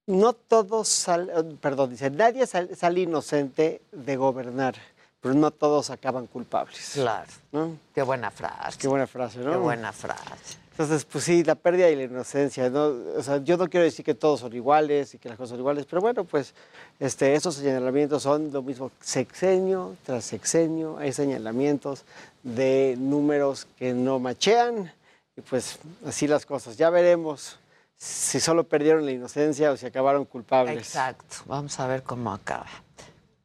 no 0.06 0.32
todos, 0.32 0.88
sal- 0.88 1.58
perdón, 1.60 1.90
dice, 1.90 2.10
nadie 2.10 2.46
sal- 2.46 2.74
sale 2.74 3.00
inocente 3.00 3.82
de 3.92 4.16
gobernar, 4.16 4.76
pero 5.20 5.34
no 5.34 5.50
todos 5.50 5.90
acaban 5.90 6.26
culpables. 6.26 6.92
Claro. 6.94 7.30
¿no? 7.52 7.76
Qué 7.94 8.02
buena 8.02 8.30
frase. 8.30 8.78
Qué 8.78 8.88
buena 8.88 9.06
frase, 9.06 9.40
¿no? 9.40 9.50
Qué 9.50 9.56
buena 9.58 9.92
frase. 9.92 10.56
Entonces, 10.78 11.06
pues 11.06 11.24
sí, 11.24 11.42
la 11.42 11.54
pérdida 11.54 11.88
y 11.88 11.96
la 11.96 12.02
inocencia, 12.02 12.68
¿no? 12.68 12.92
O 13.16 13.22
sea, 13.22 13.38
yo 13.38 13.56
no 13.56 13.66
quiero 13.66 13.84
decir 13.84 14.04
que 14.04 14.12
todos 14.12 14.40
son 14.40 14.52
iguales 14.52 15.14
y 15.14 15.18
que 15.18 15.30
las 15.30 15.38
cosas 15.38 15.52
son 15.52 15.60
iguales, 15.60 15.86
pero 15.88 16.02
bueno, 16.02 16.24
pues 16.24 16.52
este, 17.00 17.34
esos 17.34 17.54
señalamientos 17.54 18.22
son 18.22 18.52
lo 18.52 18.60
mismo 18.60 18.90
sexenio 19.00 19.96
tras 20.04 20.26
sexenio, 20.26 20.98
hay 20.98 21.14
señalamientos 21.14 22.04
de 22.42 22.94
números 22.98 23.66
que 23.78 23.94
no 23.94 24.18
machean 24.18 24.92
y 25.34 25.40
pues 25.40 25.78
así 26.04 26.26
las 26.26 26.44
cosas. 26.44 26.76
Ya 26.76 26.90
veremos 26.90 27.58
si 27.96 28.38
solo 28.38 28.64
perdieron 28.64 29.06
la 29.06 29.12
inocencia 29.12 29.72
o 29.72 29.78
si 29.78 29.86
acabaron 29.86 30.26
culpables. 30.26 30.76
Exacto. 30.76 31.36
Vamos 31.46 31.80
a 31.80 31.86
ver 31.86 32.02
cómo 32.02 32.34
acaba. 32.34 32.66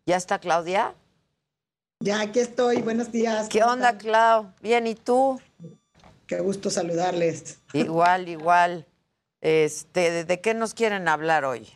¿Ya 0.06 0.18
está 0.18 0.38
Claudia? 0.38 0.95
Ya, 2.02 2.20
aquí 2.20 2.40
estoy. 2.40 2.82
Buenos 2.82 3.10
días. 3.10 3.48
¿Qué 3.48 3.64
onda, 3.64 3.98
Clau? 3.98 4.52
Bien, 4.62 4.86
¿y 4.86 4.95
tú? 4.95 5.40
Qué 6.32 6.40
gusto 6.40 6.70
saludarles. 6.70 7.58
Igual, 7.74 8.30
igual. 8.30 8.88
Este, 9.41 10.12
¿de, 10.12 10.24
de 10.24 10.40
qué 10.40 10.53
nos 10.53 10.74
quieren 10.74 11.10
hablar 11.10 11.44
hoy? 11.44 11.68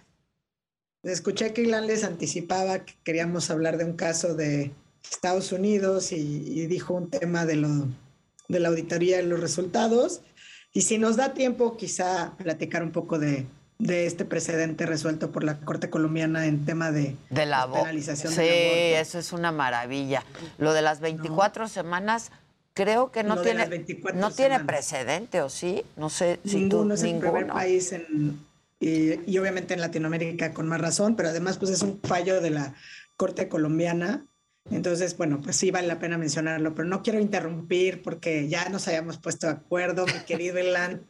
Escuché 1.03 1.51
que 1.51 1.63
Ilan 1.63 1.87
les 1.87 2.05
anticipaba 2.05 2.85
que 2.85 2.93
queríamos 3.03 3.49
hablar 3.49 3.75
de 3.77 3.83
un 3.83 3.97
caso 3.97 4.33
de 4.33 4.71
Estados 5.11 5.51
Unidos 5.51 6.13
y, 6.13 6.15
y 6.17 6.67
dijo 6.67 6.93
un 6.93 7.09
tema 7.09 7.45
de, 7.45 7.57
lo, 7.57 7.67
de 8.47 8.59
la 8.61 8.69
auditoría 8.69 9.21
y 9.21 9.25
los 9.25 9.41
resultados. 9.41 10.21
Y 10.71 10.83
si 10.83 10.99
nos 10.99 11.17
da 11.17 11.33
tiempo, 11.33 11.75
quizá 11.75 12.35
platicar 12.37 12.81
un 12.81 12.93
poco 12.93 13.19
de, 13.19 13.45
de 13.77 14.05
este 14.05 14.23
precedente 14.23 14.85
resuelto 14.85 15.33
por 15.33 15.43
la 15.43 15.59
Corte 15.59 15.89
Colombiana 15.89 16.45
en 16.45 16.63
tema 16.63 16.93
de, 16.93 17.17
De 17.29 17.45
la 17.45 17.69
penalización 17.69 18.31
Sí, 18.31 18.39
del 18.39 18.51
aborto. 18.51 19.01
eso 19.01 19.19
es 19.19 19.33
una 19.33 19.51
maravilla. 19.51 20.23
Lo 20.59 20.71
de 20.71 20.81
las 20.81 21.01
24 21.01 21.67
semanas, 21.67 22.31
creo 22.75 23.11
que 23.11 23.23
no 23.23 23.41
tiene 23.41 23.59
las 23.61 23.69
24 23.69 24.19
no 24.21 24.29
tiene 24.31 24.57
semanas. 24.57 24.67
precedente, 24.67 25.41
¿o 25.41 25.49
sí? 25.49 25.83
No 25.97 26.09
sé 26.11 26.39
si 26.45 26.57
ninguno 26.57 26.89
tú, 26.89 26.93
es 26.93 27.03
el 27.03 27.17
primer 27.19 27.47
país 27.47 27.91
en, 27.93 28.39
y, 28.79 29.13
y 29.31 29.37
obviamente 29.39 29.73
en 29.73 29.81
Latinoamérica 29.81 30.53
con 30.53 30.67
más 30.67 30.79
razón, 30.79 31.15
pero 31.15 31.29
además 31.29 31.57
pues 31.57 31.71
es 31.71 31.81
un 31.81 31.99
fallo 32.03 32.39
de 32.41 32.51
la 32.51 32.75
Corte 33.17 33.47
colombiana. 33.49 34.27
Entonces, 34.71 35.15
bueno, 35.15 35.39
pues 35.41 35.55
sí 35.55 35.71
vale 35.71 35.87
la 35.87 35.99
pena 35.99 36.17
mencionarlo, 36.17 36.73
pero 36.75 36.87
no 36.87 37.01
quiero 37.03 37.19
interrumpir 37.19 38.01
porque 38.01 38.47
ya 38.49 38.67
nos 38.69 38.87
hayamos 38.87 39.19
puesto 39.19 39.47
de 39.47 39.53
acuerdo, 39.53 40.05
mi 40.07 40.25
querido 40.25 40.57
Elan. 40.57 41.05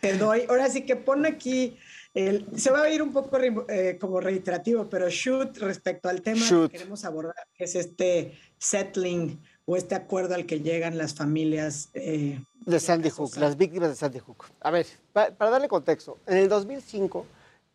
Te 0.00 0.16
doy, 0.16 0.44
ahora 0.48 0.68
sí 0.68 0.82
que 0.82 0.96
pon 0.96 1.24
aquí, 1.26 1.78
el- 2.12 2.46
se 2.56 2.70
va 2.70 2.82
a 2.82 2.90
ir 2.90 3.02
un 3.02 3.12
poco 3.12 3.38
re- 3.38 3.54
eh, 3.68 3.96
como 3.98 4.20
reiterativo, 4.20 4.88
pero 4.90 5.08
shoot 5.08 5.56
respecto 5.58 6.08
al 6.10 6.20
tema 6.20 6.46
Shoot. 6.46 6.70
que 6.70 6.76
queremos 6.78 7.04
abordar, 7.06 7.46
que 7.54 7.64
es 7.64 7.74
este 7.74 8.38
settling 8.58 9.40
o 9.70 9.76
este 9.76 9.94
acuerdo 9.94 10.34
al 10.34 10.46
que 10.46 10.60
llegan 10.60 10.98
las 10.98 11.14
familias 11.14 11.90
eh, 11.94 12.40
de 12.66 12.80
Sandy 12.80 13.08
Hook, 13.10 13.36
las 13.36 13.56
víctimas 13.56 13.88
de 13.90 13.94
Sandy 13.94 14.18
Hook. 14.18 14.46
A 14.60 14.70
ver, 14.72 14.84
pa- 15.12 15.30
para 15.30 15.52
darle 15.52 15.68
contexto, 15.68 16.18
en 16.26 16.38
el 16.38 16.48
2005 16.48 17.24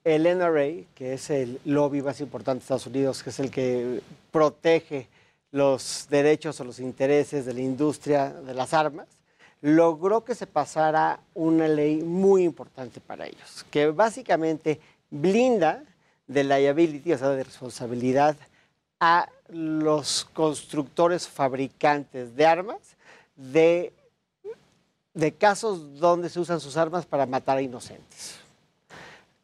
el 0.04 0.24
NRA, 0.38 0.84
que 0.94 1.14
es 1.14 1.30
el 1.30 1.60
lobby 1.64 2.02
más 2.02 2.20
importante 2.20 2.60
de 2.60 2.64
Estados 2.64 2.86
Unidos, 2.88 3.24
que 3.24 3.30
es 3.30 3.40
el 3.40 3.50
que 3.50 4.02
protege 4.30 5.08
los 5.52 6.08
derechos 6.10 6.60
o 6.60 6.66
los 6.66 6.80
intereses 6.80 7.46
de 7.46 7.54
la 7.54 7.62
industria 7.62 8.30
de 8.34 8.54
las 8.54 8.74
armas, 8.74 9.08
logró 9.62 10.26
que 10.26 10.36
se 10.36 10.48
pasara 10.48 11.22
una 11.34 11.68
ley 11.70 12.02
muy 12.02 12.44
importante 12.44 13.00
para 13.00 13.26
ellos, 13.26 13.66
que 13.72 13.88
básicamente 13.88 14.82
blinda 15.10 15.82
de 16.28 16.44
liability, 16.44 17.14
o 17.14 17.18
sea, 17.18 17.30
de 17.30 17.44
responsabilidad 17.46 18.36
a 19.00 19.30
los 19.50 20.26
constructores 20.34 21.28
fabricantes 21.28 22.36
de 22.36 22.46
armas 22.46 22.80
de, 23.36 23.94
de 25.14 25.34
casos 25.34 26.00
donde 26.00 26.30
se 26.30 26.40
usan 26.40 26.60
sus 26.60 26.78
armas 26.78 27.06
para 27.06 27.26
matar 27.26 27.58
a 27.58 27.62
inocentes. 27.62 28.38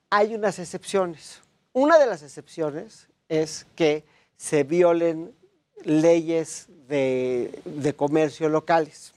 Hay 0.10 0.36
unas 0.36 0.60
excepciones. 0.60 1.42
Una 1.74 1.98
de 1.98 2.06
las 2.06 2.24
excepciones 2.24 3.08
es 3.30 3.66
que 3.76 4.04
se 4.38 4.64
violen 4.64 5.34
leyes 5.84 6.68
de, 6.88 7.62
de 7.66 7.94
comercio 7.94 8.50
locales. 8.50 9.14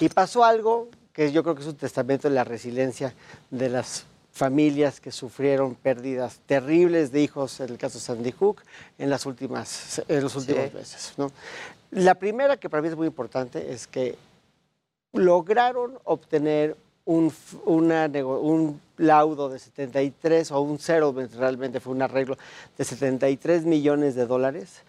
Y 0.00 0.08
pasó 0.08 0.44
algo 0.44 0.88
que 1.12 1.32
yo 1.32 1.42
creo 1.42 1.54
que 1.54 1.62
es 1.62 1.68
un 1.68 1.76
testamento 1.76 2.28
de 2.28 2.34
la 2.34 2.44
resiliencia 2.44 3.14
de 3.50 3.68
las 3.68 4.04
familias 4.32 5.00
que 5.00 5.12
sufrieron 5.12 5.74
pérdidas 5.74 6.40
terribles 6.46 7.12
de 7.12 7.20
hijos, 7.22 7.60
en 7.60 7.70
el 7.70 7.78
caso 7.78 7.98
de 7.98 8.04
Sandy 8.04 8.32
Hook, 8.32 8.62
en 8.98 9.10
las 9.10 9.26
últimas, 9.26 10.02
en 10.08 10.22
los 10.22 10.34
últimos 10.36 10.64
Sí. 10.70 10.74
meses. 10.76 11.14
¿no? 11.18 11.30
La 11.90 12.14
primera, 12.14 12.56
que 12.56 12.70
para 12.70 12.82
mí 12.82 12.88
es 12.88 12.96
muy 12.96 13.06
importante, 13.06 13.72
es 13.72 13.86
que 13.86 14.16
lograron 15.12 15.98
obtener 16.04 16.76
un, 17.04 17.32
una 17.64 18.06
un 18.06 18.80
laudo 18.96 19.48
de 19.48 19.58
73 19.58 20.50
o 20.52 20.60
un 20.60 20.78
settlement, 20.78 21.34
realmente 21.34 21.80
fue 21.80 21.92
un 21.92 22.00
arreglo 22.02 22.38
de 22.78 22.84
73 22.84 23.64
millones 23.64 24.14
de 24.14 24.26
dólares 24.26 24.82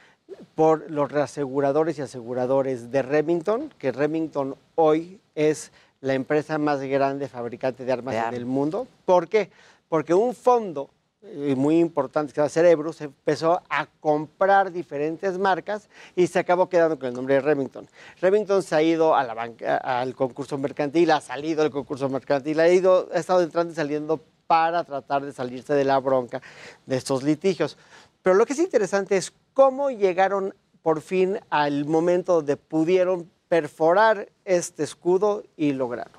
por 0.55 0.89
los 0.89 1.11
reaseguradores 1.11 1.97
y 1.97 2.01
aseguradores 2.03 2.91
de 2.91 3.01
Remington, 3.01 3.73
que 3.77 3.91
Remington 3.91 4.55
hoy 4.75 5.19
es 5.35 5.71
la 6.03 6.13
empresa 6.13 6.59
más 6.59 6.81
grande 6.81 7.27
fabricante 7.27 7.83
de 7.83 7.91
armas 7.91 8.15
en 8.15 8.35
el 8.35 8.45
mundo. 8.45 8.87
¿Por 9.05 9.27
qué? 9.27 9.49
porque 9.93 10.15
un 10.15 10.33
fondo 10.33 10.89
eh, 11.21 11.53
muy 11.55 11.77
importante 11.77 12.33
que 12.33 12.49
Cerebro 12.49 12.91
se 12.93 13.03
empezó 13.03 13.61
a 13.69 13.85
comprar 13.99 14.71
diferentes 14.71 15.37
marcas 15.37 15.87
y 16.15 16.25
se 16.25 16.39
acabó 16.39 16.67
quedando 16.67 16.97
con 16.97 17.09
el 17.09 17.13
nombre 17.13 17.35
de 17.35 17.41
Remington. 17.41 17.87
Remington 18.19 18.63
se 18.63 18.73
ha 18.73 18.81
ido 18.81 19.15
a 19.15 19.23
la 19.23 19.35
banca, 19.35 19.77
al 19.77 20.15
concurso 20.15 20.57
mercantil, 20.57 21.11
ha 21.11 21.21
salido 21.21 21.61
del 21.61 21.71
concurso 21.71 22.09
mercantil, 22.09 22.59
ha, 22.59 22.69
ido, 22.69 23.07
ha 23.13 23.19
estado 23.19 23.43
entrando 23.43 23.71
y 23.71 23.75
saliendo 23.75 24.19
para 24.47 24.83
tratar 24.83 25.23
de 25.23 25.31
salirse 25.31 25.75
de 25.75 25.85
la 25.85 25.99
bronca 25.99 26.41
de 26.87 26.97
estos 26.97 27.21
litigios. 27.21 27.77
Pero 28.23 28.35
lo 28.35 28.47
que 28.47 28.53
es 28.53 28.59
interesante 28.59 29.15
es 29.15 29.31
cómo 29.53 29.91
llegaron 29.91 30.55
por 30.81 31.01
fin 31.01 31.39
al 31.51 31.85
momento 31.85 32.37
donde 32.37 32.57
pudieron 32.57 33.29
perforar 33.53 34.29
este 34.45 34.81
escudo 34.81 35.43
y 35.55 35.73
lograrlo. 35.73 36.17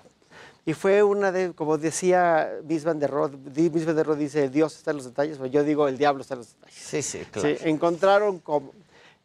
Y 0.65 0.73
fue 0.73 1.03
una 1.03 1.33
de, 1.33 1.53
como 1.53 1.79
decía 1.79 2.49
Miss 2.63 2.85
Van 2.85 3.01
der 3.01 3.11
Rohe, 3.11 3.37
Miss 3.73 3.85
Van 3.85 3.97
der 3.97 4.07
Rohe 4.07 4.17
dice, 4.17 4.49
Dios 4.49 4.77
está 4.77 4.93
en 4.93 4.99
los 4.99 5.07
detalles, 5.07 5.39
pues 5.39 5.51
yo 5.51 5.65
digo, 5.65 5.89
el 5.89 5.99
diablo 5.99 6.23
está 6.23 6.35
en 6.35 6.39
los 6.39 6.55
detalles. 6.55 6.77
Sí, 6.77 7.03
sí, 7.03 7.19
claro. 7.33 7.49
Sí, 7.49 7.57
encontraron 7.69 8.39
como 8.39 8.71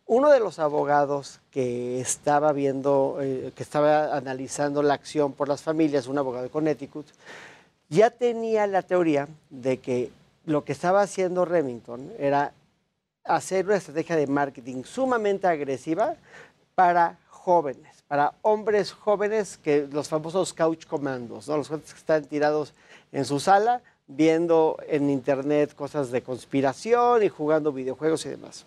uno 0.07 0.31
de 0.31 0.40
los 0.40 0.57
abogados 0.57 1.40
que 1.52 2.02
estaba 2.02 2.52
viendo, 2.52 3.19
eh, 3.22 3.52
que 3.56 3.61
estaba 3.61 4.18
analizando 4.18 4.81
la 4.81 4.95
acción 4.95 5.34
por 5.34 5.48
las 5.48 5.61
familias, 5.61 6.07
un 6.07 6.18
abogado 6.18 6.45
de 6.45 6.49
Connecticut, 6.49 7.06
ya 7.90 8.10
tenía 8.10 8.65
la 8.65 8.81
teoría 8.81 9.27
de 9.52 9.77
que 9.77 10.11
lo 10.48 10.64
que 10.64 10.72
estaba 10.72 11.03
haciendo 11.03 11.45
Remington 11.45 12.11
era 12.18 12.53
hacer 13.23 13.68
una 13.68 13.76
estrategia 13.76 14.15
de 14.15 14.26
marketing 14.26 14.81
sumamente 14.84 15.45
agresiva 15.45 16.15
para 16.73 17.19
jóvenes, 17.49 17.88
para 18.10 18.34
hombres 18.41 18.91
jóvenes, 18.91 19.60
que 19.60 19.88
los 19.91 20.10
famosos 20.10 20.52
couch 20.52 20.88
commandos, 20.88 21.48
¿no? 21.48 21.57
los 21.57 21.68
jóvenes 21.68 21.94
que 21.94 21.99
están 21.99 22.26
tirados 22.26 22.73
en 23.11 23.23
su 23.23 23.40
sala 23.40 23.84
viendo 24.07 24.77
en 24.88 25.11
internet 25.11 25.76
cosas 25.76 26.10
de 26.10 26.23
conspiración 26.23 27.22
y 27.22 27.30
jugando 27.30 27.72
videojuegos 27.72 28.26
y 28.26 28.30
demás. 28.30 28.65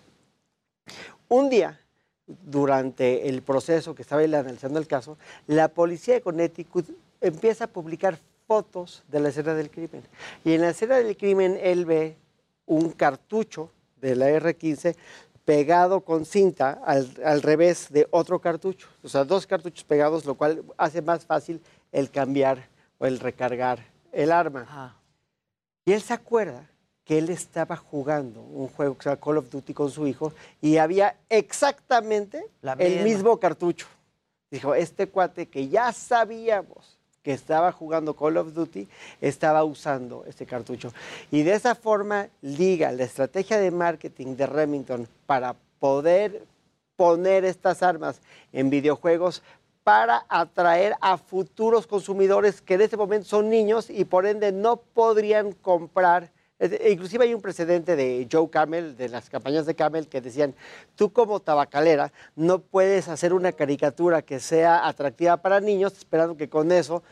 Un 1.27 1.49
día, 1.49 1.77
durante 2.25 3.27
el 3.27 3.41
proceso 3.41 3.93
que 3.93 4.03
estaba 4.03 4.21
analizando 4.21 4.79
el 4.79 4.87
caso, 4.87 5.17
la 5.45 5.67
policía 5.67 6.13
de 6.13 6.21
Connecticut 6.21 6.87
empieza 7.19 7.65
a 7.65 7.67
publicar 7.67 8.17
fotos 8.47 9.03
de 9.09 9.19
la 9.19 9.27
escena 9.27 9.53
del 9.55 9.69
crimen. 9.69 10.03
Y 10.45 10.53
en 10.53 10.61
la 10.61 10.69
escena 10.69 10.95
del 10.95 11.17
crimen 11.17 11.59
él 11.61 11.85
ve 11.85 12.15
un 12.65 12.91
cartucho 12.91 13.69
de 13.99 14.15
la 14.15 14.29
R15 14.29 14.95
pegado 15.45 16.01
con 16.01 16.25
cinta 16.25 16.81
al, 16.85 17.09
al, 17.23 17.41
revés 17.41 17.87
de 17.91 18.07
otro 18.11 18.39
cartucho. 18.39 18.87
O 19.03 19.09
sea, 19.09 19.23
dos 19.23 19.45
cartuchos 19.45 19.83
pegados, 19.83 20.25
lo 20.25 20.35
cual 20.35 20.63
hace 20.77 21.01
más 21.01 21.25
fácil 21.25 21.61
el 21.91 22.09
cambiar 22.09 22.67
o 22.97 23.05
el 23.05 23.19
recargar 23.19 23.79
el 24.11 24.31
arma. 24.31 24.65
Ah. 24.69 24.95
Y 25.85 25.91
él 25.91 26.01
se 26.01 26.13
acuerda 26.13 26.69
que 27.03 27.17
él 27.17 27.29
estaba 27.29 27.75
jugando 27.75 28.41
un 28.41 28.69
juego 28.69 28.95
que 28.95 29.03
se 29.03 29.09
llama 29.09 29.21
Call 29.21 29.37
of 29.37 29.49
Duty 29.49 29.73
con 29.73 29.91
su 29.91 30.07
hijo 30.07 30.33
y 30.61 30.77
había 30.77 31.17
exactamente 31.27 32.45
el 32.79 33.03
mismo 33.03 33.37
cartucho. 33.39 33.87
Dijo, 34.49 34.73
este 34.75 35.09
cuate 35.09 35.49
que 35.49 35.67
ya 35.67 35.91
sabíamos 35.91 36.92
que 37.23 37.31
estaba 37.31 37.71
jugando 37.71 38.15
Call 38.15 38.37
of 38.37 38.53
Duty, 38.53 38.87
estaba 39.21 39.63
usando 39.63 40.25
este 40.27 40.45
cartucho. 40.45 40.93
Y 41.31 41.43
de 41.43 41.53
esa 41.53 41.73
forma 41.73 42.27
liga 42.41 42.91
la 42.91 43.03
estrategia 43.03 43.57
de 43.57 43.71
marketing 43.71 44.35
de 44.35 44.45
Remington 44.45 45.07
para 45.25 45.55
poder 45.79 46.45
poner 46.95 47.45
estas 47.45 47.81
armas 47.81 48.21
en 48.51 48.69
videojuegos 48.69 49.41
para 49.83 50.25
atraer 50.29 50.95
a 51.01 51.17
futuros 51.17 51.87
consumidores 51.87 52.61
que 52.61 52.75
en 52.75 52.81
este 52.81 52.97
momento 52.97 53.27
son 53.27 53.49
niños 53.49 53.89
y 53.89 54.05
por 54.05 54.25
ende 54.25 54.51
no 54.51 54.77
podrían 54.77 55.53
comprar. 55.53 56.31
Inclusive 56.89 57.25
hay 57.25 57.33
un 57.33 57.41
precedente 57.41 57.95
de 57.95 58.27
Joe 58.31 58.49
Camel, 58.49 58.95
de 58.95 59.09
las 59.09 59.29
campañas 59.29 59.65
de 59.65 59.75
Camel, 59.75 60.07
que 60.07 60.21
decían, 60.21 60.53
tú 60.95 61.11
como 61.11 61.39
tabacalera 61.39 62.11
no 62.35 62.59
puedes 62.59 63.07
hacer 63.09 63.33
una 63.33 63.51
caricatura 63.51 64.21
que 64.21 64.39
sea 64.39 64.87
atractiva 64.87 65.37
para 65.37 65.59
niños 65.59 65.93
esperando 65.97 66.37
que 66.37 66.49
con 66.49 66.71
eso 66.71 67.03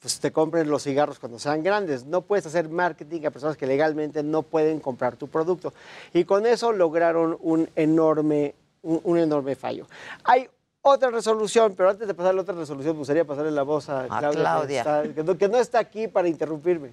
pues, 0.00 0.20
te 0.20 0.30
compren 0.32 0.70
los 0.70 0.82
cigarros 0.84 1.18
cuando 1.18 1.38
sean 1.38 1.62
grandes. 1.62 2.06
No 2.06 2.22
puedes 2.22 2.46
hacer 2.46 2.68
marketing 2.68 3.26
a 3.26 3.30
personas 3.30 3.56
que 3.56 3.66
legalmente 3.66 4.22
no 4.22 4.42
pueden 4.42 4.80
comprar 4.80 5.16
tu 5.16 5.28
producto. 5.28 5.72
Y 6.14 6.24
con 6.24 6.46
eso 6.46 6.72
lograron 6.72 7.36
un 7.40 7.68
enorme, 7.76 8.54
un, 8.82 9.00
un 9.04 9.18
enorme 9.18 9.56
fallo. 9.56 9.86
Hay 10.24 10.48
otra 10.82 11.10
resolución, 11.10 11.74
pero 11.76 11.90
antes 11.90 12.08
de 12.08 12.14
pasar 12.14 12.30
a 12.30 12.34
la 12.34 12.40
otra 12.42 12.54
resolución, 12.54 12.94
me 12.94 12.98
gustaría 13.00 13.26
pasarle 13.26 13.50
la 13.50 13.62
voz 13.62 13.90
a, 13.90 14.04
A 14.04 14.06
Claudia, 14.20 14.40
Claudia. 14.40 14.82
Que, 14.84 14.90
está- 15.08 15.14
que 15.14 15.22
no, 15.24 15.36
que 15.36 15.48
no 15.48 15.58
está 15.58 15.78
aquí 15.80 16.08
para 16.08 16.28
interrumpirme. 16.28 16.92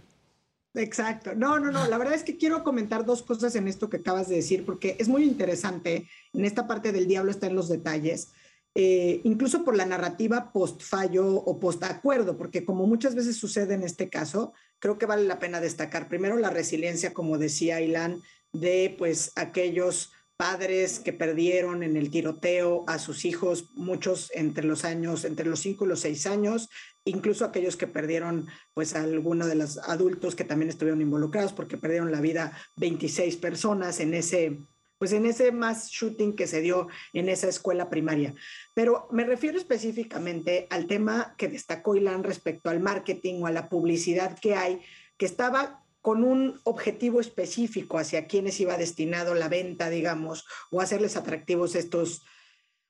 Exacto. 0.78 1.36
No, 1.36 1.60
no, 1.60 1.72
no. 1.72 1.88
La 1.88 1.98
verdad 1.98 2.14
es 2.16 2.24
que 2.24 2.38
quiero 2.38 2.64
comentar 2.64 3.06
dos 3.06 3.24
cosas 3.24 3.56
en 3.56 3.68
esto 3.68 3.90
que 3.90 3.98
acabas 3.98 4.30
de 4.30 4.36
decir, 4.36 4.66
porque 4.66 4.96
es 5.00 5.08
muy 5.10 5.24
interesante. 5.24 6.08
En 6.34 6.46
esta 6.46 6.68
parte 6.68 6.92
del 6.92 7.08
diablo 7.08 7.32
está 7.32 7.48
en 7.48 7.56
los 7.56 7.68
detalles. 7.70 8.32
eh, 8.80 9.22
incluso 9.24 9.66
por 9.66 9.76
la 9.76 9.88
narrativa 9.88 10.52
post-fallo 10.54 11.26
o 11.28 11.60
post-acuerdo, 11.60 12.38
porque 12.38 12.64
como 12.64 12.86
muchas 12.86 13.16
veces 13.16 13.36
sucede 13.38 13.74
en 13.74 13.82
este 13.82 14.08
caso, 14.08 14.54
creo 14.78 15.00
que 15.00 15.08
vale 15.08 15.24
la 15.24 15.40
pena 15.40 15.60
destacar 15.60 16.08
primero 16.08 16.38
la 16.38 16.52
resiliencia, 16.52 17.12
como 17.12 17.40
decía 17.40 17.82
Ilan, 17.82 18.22
de 18.54 18.94
pues 18.96 19.32
aquellos 19.36 20.12
padres 20.38 21.00
que 21.00 21.12
perdieron 21.12 21.82
en 21.82 21.98
el 21.98 22.12
tiroteo 22.12 22.84
a 22.86 23.00
sus 23.00 23.26
hijos, 23.26 23.72
muchos 23.74 24.30
entre 24.36 24.64
los 24.64 24.86
años, 24.86 25.26
entre 25.26 25.48
los 25.48 25.62
5 25.62 25.86
y 25.86 25.88
los 25.88 26.02
6 26.02 26.28
años, 26.28 26.70
incluso 27.08 27.46
aquellos 27.46 27.78
que 27.78 27.88
perdieron 27.88 28.48
pues 28.74 28.96
a 28.96 29.06
de 29.06 29.56
los 29.56 29.78
adultos 29.80 30.36
que 30.36 30.44
también 30.44 30.70
estuvieron 30.70 31.02
involucrados 31.02 31.54
porque 31.54 31.78
perdieron 31.78 32.12
la 32.12 32.22
vida 32.22 32.58
26 32.78 33.38
personas 33.38 34.00
en 34.00 34.14
ese 34.14 34.60
pues 34.98 35.12
en 35.14 35.26
ese 35.28 35.52
mass 35.52 35.90
shooting 35.90 36.36
que 36.36 36.48
se 36.48 36.60
dio 36.60 36.88
en 37.14 37.30
esa 37.30 37.48
escuela 37.48 37.88
primaria. 37.88 38.34
Pero 38.74 39.08
me 39.12 39.26
refiero 39.26 39.58
específicamente 39.58 40.66
al 40.72 40.88
tema 40.88 41.36
que 41.38 41.48
destacó 41.48 41.96
Ilan 41.96 42.24
respecto 42.24 42.72
al 42.72 42.80
marketing 42.80 43.44
o 43.44 43.48
a 43.48 43.52
la 43.52 43.70
publicidad 43.70 44.40
que 44.40 44.56
hay, 44.56 44.82
que 45.18 45.28
estaba 45.28 45.84
con 46.02 46.24
un 46.24 46.60
objetivo 46.64 47.20
específico 47.20 48.00
hacia 48.00 48.28
quienes 48.28 48.60
iba 48.60 48.78
destinado 48.78 49.36
la 49.36 49.50
venta, 49.50 49.90
digamos, 49.90 50.46
o 50.72 50.82
hacerles 50.82 51.18
atractivos 51.18 51.76
estos, 51.76 52.24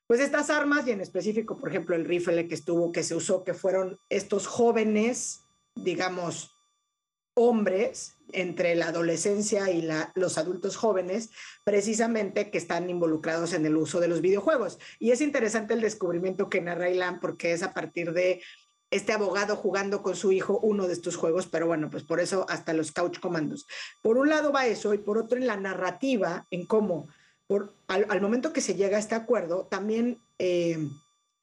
pues 0.08 0.20
estas 0.20 0.48
armas 0.48 0.86
y 0.86 0.90
en 0.90 1.02
específico, 1.02 1.58
por 1.58 1.68
ejemplo, 1.68 1.94
el 1.94 2.06
rifle 2.06 2.48
que 2.48 2.54
estuvo, 2.54 2.90
que 2.92 3.02
se 3.02 3.14
usó, 3.14 3.44
que 3.44 3.52
fueron 3.52 4.00
estos 4.08 4.46
jóvenes, 4.46 5.44
digamos, 5.74 6.58
hombres 7.34 8.16
entre 8.32 8.74
la 8.74 8.88
adolescencia 8.88 9.70
y 9.70 9.86
los 10.14 10.38
adultos 10.38 10.76
jóvenes, 10.76 11.30
precisamente 11.62 12.50
que 12.50 12.56
están 12.56 12.88
involucrados 12.88 13.52
en 13.52 13.66
el 13.66 13.76
uso 13.76 14.00
de 14.00 14.08
los 14.08 14.22
videojuegos. 14.22 14.78
Y 14.98 15.10
es 15.10 15.20
interesante 15.20 15.74
el 15.74 15.82
descubrimiento 15.82 16.48
que 16.48 16.62
narra 16.62 16.88
Ilan 16.88 17.20
porque 17.20 17.52
es 17.52 17.62
a 17.62 17.74
partir 17.74 18.12
de 18.14 18.42
este 18.90 19.12
abogado 19.12 19.56
jugando 19.56 20.02
con 20.02 20.16
su 20.16 20.32
hijo 20.32 20.58
uno 20.62 20.86
de 20.86 20.94
estos 20.94 21.16
juegos, 21.16 21.46
pero 21.46 21.66
bueno, 21.66 21.90
pues 21.90 22.02
por 22.02 22.18
eso 22.18 22.46
hasta 22.48 22.72
los 22.72 22.92
couch 22.92 23.20
comandos. 23.20 23.66
Por 24.02 24.16
un 24.16 24.30
lado 24.30 24.52
va 24.52 24.66
eso 24.66 24.94
y 24.94 24.98
por 24.98 25.18
otro 25.18 25.36
en 25.36 25.46
la 25.46 25.58
narrativa, 25.58 26.46
en 26.50 26.66
cómo 26.66 27.08
por, 27.48 27.74
al, 27.88 28.06
al 28.08 28.20
momento 28.20 28.52
que 28.52 28.60
se 28.60 28.76
llega 28.76 28.98
a 28.98 29.00
este 29.00 29.16
acuerdo, 29.16 29.66
también 29.68 30.20
eh, 30.38 30.88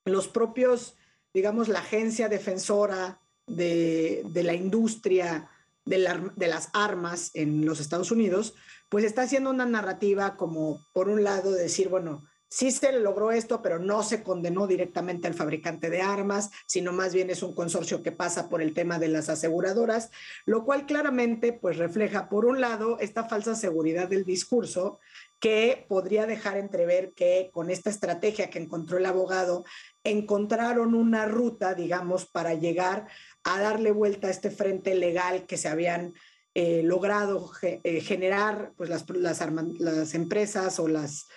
los 0.06 0.30
propios, 0.30 0.96
digamos, 1.34 1.68
la 1.68 1.80
agencia 1.80 2.30
defensora 2.30 3.20
de, 3.48 4.24
la 4.34 4.54
industria 4.54 5.50
de, 5.84 6.32
de 6.36 6.48
las 6.48 6.70
armas 6.74 7.32
en 7.34 7.66
los 7.66 7.80
Estados 7.80 8.12
Unidos, 8.12 8.54
pues 8.88 9.04
está 9.04 9.24
haciendo 9.24 9.50
una 9.50 9.66
narrativa 9.66 10.38
como, 10.38 10.86
por 10.94 11.10
un 11.10 11.24
lado, 11.24 11.52
decir, 11.52 11.90
bueno, 11.90 12.24
sí 12.56 12.72
se 12.72 12.94
logró 12.94 13.34
esto, 13.34 13.62
pero 13.62 13.80
no 13.80 14.02
se 14.02 14.24
condenó 14.24 14.66
directamente 14.66 15.28
al 15.28 15.34
fabricante 15.34 15.90
de 15.90 16.02
armas, 16.02 16.52
sino 16.66 16.94
más 16.94 17.14
bien 17.14 17.30
es 17.30 17.44
un 17.44 17.54
consorcio 17.54 18.02
que 18.02 18.14
pasa 18.14 18.48
por 18.48 18.62
el 18.62 18.74
tema 18.74 18.98
de 18.98 19.10
las 19.10 19.28
aseguradoras, 19.28 20.10
lo 20.46 20.64
cual 20.64 20.86
claramente 20.86 21.52
pues 21.52 21.76
refleja, 21.76 22.30
por 22.30 22.46
un 22.46 22.62
lado, 22.62 22.98
esta 23.02 23.26
falsa 23.28 23.56
seguridad 23.56 24.08
del 24.08 24.24
discurso 24.24 25.00
que 25.38 25.86
podría 25.90 26.28
dejar 26.28 26.56
entrever 26.56 27.12
que 27.14 27.50
con 27.52 27.70
esta 27.70 27.90
estrategia 27.90 28.50
que 28.50 28.60
encontró 28.60 29.00
el 29.00 29.06
abogado, 29.06 29.66
encontraron 30.06 30.96
una 30.96 31.26
ruta, 31.26 31.74
digamos, 31.74 32.26
para 32.26 32.54
llegar 32.54 33.10
a 33.44 33.60
darle 33.60 33.92
vuelta 33.92 34.28
a 34.28 34.32
este 34.32 34.50
frente 34.50 34.96
legal 34.96 35.46
que 35.46 35.58
se 35.58 35.68
habían 35.68 36.14
eh, 36.54 36.84
logrado 36.84 37.52
eh, 37.62 38.00
generar 38.00 38.72
pues, 38.78 38.90
las, 38.90 39.06
las 39.10 40.14
empresas 40.14 40.80
o 40.80 40.88
las 40.88 41.28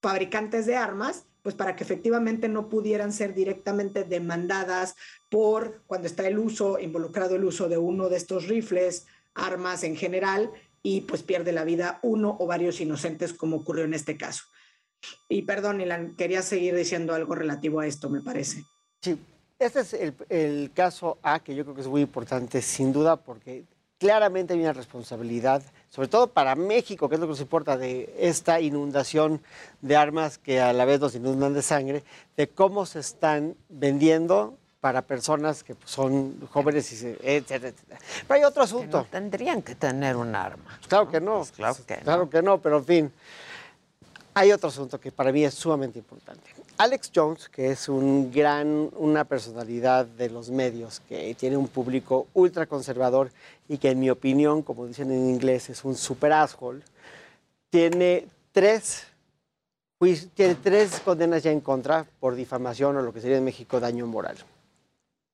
fabricantes 0.00 0.66
de 0.66 0.76
armas, 0.76 1.24
pues 1.42 1.54
para 1.54 1.76
que 1.76 1.84
efectivamente 1.84 2.48
no 2.48 2.68
pudieran 2.68 3.12
ser 3.12 3.34
directamente 3.34 4.04
demandadas 4.04 4.96
por 5.30 5.82
cuando 5.86 6.06
está 6.06 6.26
el 6.26 6.38
uso, 6.38 6.78
involucrado 6.78 7.36
el 7.36 7.44
uso 7.44 7.68
de 7.68 7.78
uno 7.78 8.08
de 8.08 8.16
estos 8.16 8.48
rifles, 8.48 9.06
armas 9.34 9.84
en 9.84 9.96
general, 9.96 10.50
y 10.82 11.02
pues 11.02 11.22
pierde 11.22 11.52
la 11.52 11.64
vida 11.64 12.00
uno 12.02 12.36
o 12.38 12.46
varios 12.46 12.80
inocentes 12.80 13.32
como 13.32 13.56
ocurrió 13.58 13.84
en 13.84 13.94
este 13.94 14.16
caso. 14.16 14.44
Y 15.28 15.42
perdón, 15.42 15.80
Ilan, 15.80 16.16
quería 16.16 16.42
seguir 16.42 16.74
diciendo 16.74 17.14
algo 17.14 17.34
relativo 17.34 17.80
a 17.80 17.86
esto, 17.86 18.10
me 18.10 18.20
parece. 18.20 18.64
Sí, 19.00 19.18
este 19.58 19.80
es 19.80 19.94
el, 19.94 20.14
el 20.28 20.72
caso 20.72 21.18
A, 21.22 21.40
que 21.40 21.54
yo 21.54 21.64
creo 21.64 21.74
que 21.74 21.82
es 21.82 21.88
muy 21.88 22.02
importante, 22.02 22.62
sin 22.62 22.92
duda, 22.92 23.16
porque 23.16 23.64
claramente 23.98 24.54
hay 24.54 24.60
una 24.60 24.72
responsabilidad, 24.72 25.62
sobre 25.90 26.08
todo 26.08 26.28
para 26.28 26.54
México, 26.54 27.08
que 27.08 27.14
es 27.14 27.20
lo 27.20 27.26
que 27.26 27.30
nos 27.32 27.40
importa, 27.40 27.76
de 27.76 28.14
esta 28.18 28.60
inundación 28.60 29.40
de 29.80 29.96
armas 29.96 30.38
que 30.38 30.60
a 30.60 30.72
la 30.72 30.84
vez 30.84 31.00
nos 31.00 31.14
inundan 31.14 31.54
de 31.54 31.62
sangre, 31.62 32.04
de 32.36 32.48
cómo 32.48 32.86
se 32.86 33.00
están 33.00 33.54
vendiendo 33.68 34.56
para 34.80 35.02
personas 35.02 35.64
que 35.64 35.74
pues, 35.74 35.90
son 35.90 36.46
jóvenes, 36.52 36.92
y 36.92 36.96
se- 36.96 37.18
etcétera, 37.22 37.68
etcétera. 37.68 37.98
Pero 38.28 38.38
hay 38.38 38.44
otro 38.44 38.62
asunto. 38.62 39.06
tendrían 39.10 39.62
que 39.62 39.74
tener 39.74 40.14
un 40.16 40.34
arma. 40.36 40.78
Claro 40.88 41.08
que 41.10 41.20
no. 41.20 41.44
claro 41.56 41.76
que 41.86 41.96
Claro 41.96 42.30
que 42.30 42.42
no, 42.42 42.58
pero 42.60 42.78
en 42.78 42.84
fin. 42.84 43.12
Hay 44.34 44.52
otro 44.52 44.68
asunto 44.68 45.00
que 45.00 45.10
para 45.10 45.32
mí 45.32 45.44
es 45.44 45.54
sumamente 45.54 45.98
importante. 45.98 46.48
Alex 46.78 47.10
Jones, 47.12 47.48
que 47.48 47.70
es 47.72 47.88
un 47.88 48.30
gran, 48.30 48.90
una 48.96 49.24
personalidad 49.24 50.06
de 50.06 50.30
los 50.30 50.48
medios, 50.50 51.00
que 51.08 51.34
tiene 51.34 51.56
un 51.56 51.66
público 51.66 52.28
ultra 52.34 52.66
conservador 52.66 53.32
y 53.68 53.78
que 53.78 53.90
en 53.90 53.98
mi 53.98 54.10
opinión, 54.10 54.62
como 54.62 54.86
dicen 54.86 55.10
en 55.10 55.28
inglés, 55.28 55.70
es 55.70 55.84
un 55.84 55.96
super 55.96 56.32
asshole, 56.32 56.82
tiene 57.68 58.28
tres, 58.52 59.08
juici- 60.00 60.30
tiene 60.34 60.54
tres 60.54 61.00
condenas 61.00 61.42
ya 61.42 61.50
en 61.50 61.60
contra 61.60 62.06
por 62.20 62.36
difamación 62.36 62.96
o 62.96 63.02
lo 63.02 63.12
que 63.12 63.20
sería 63.20 63.38
en 63.38 63.44
México 63.44 63.80
daño 63.80 64.06
moral. 64.06 64.36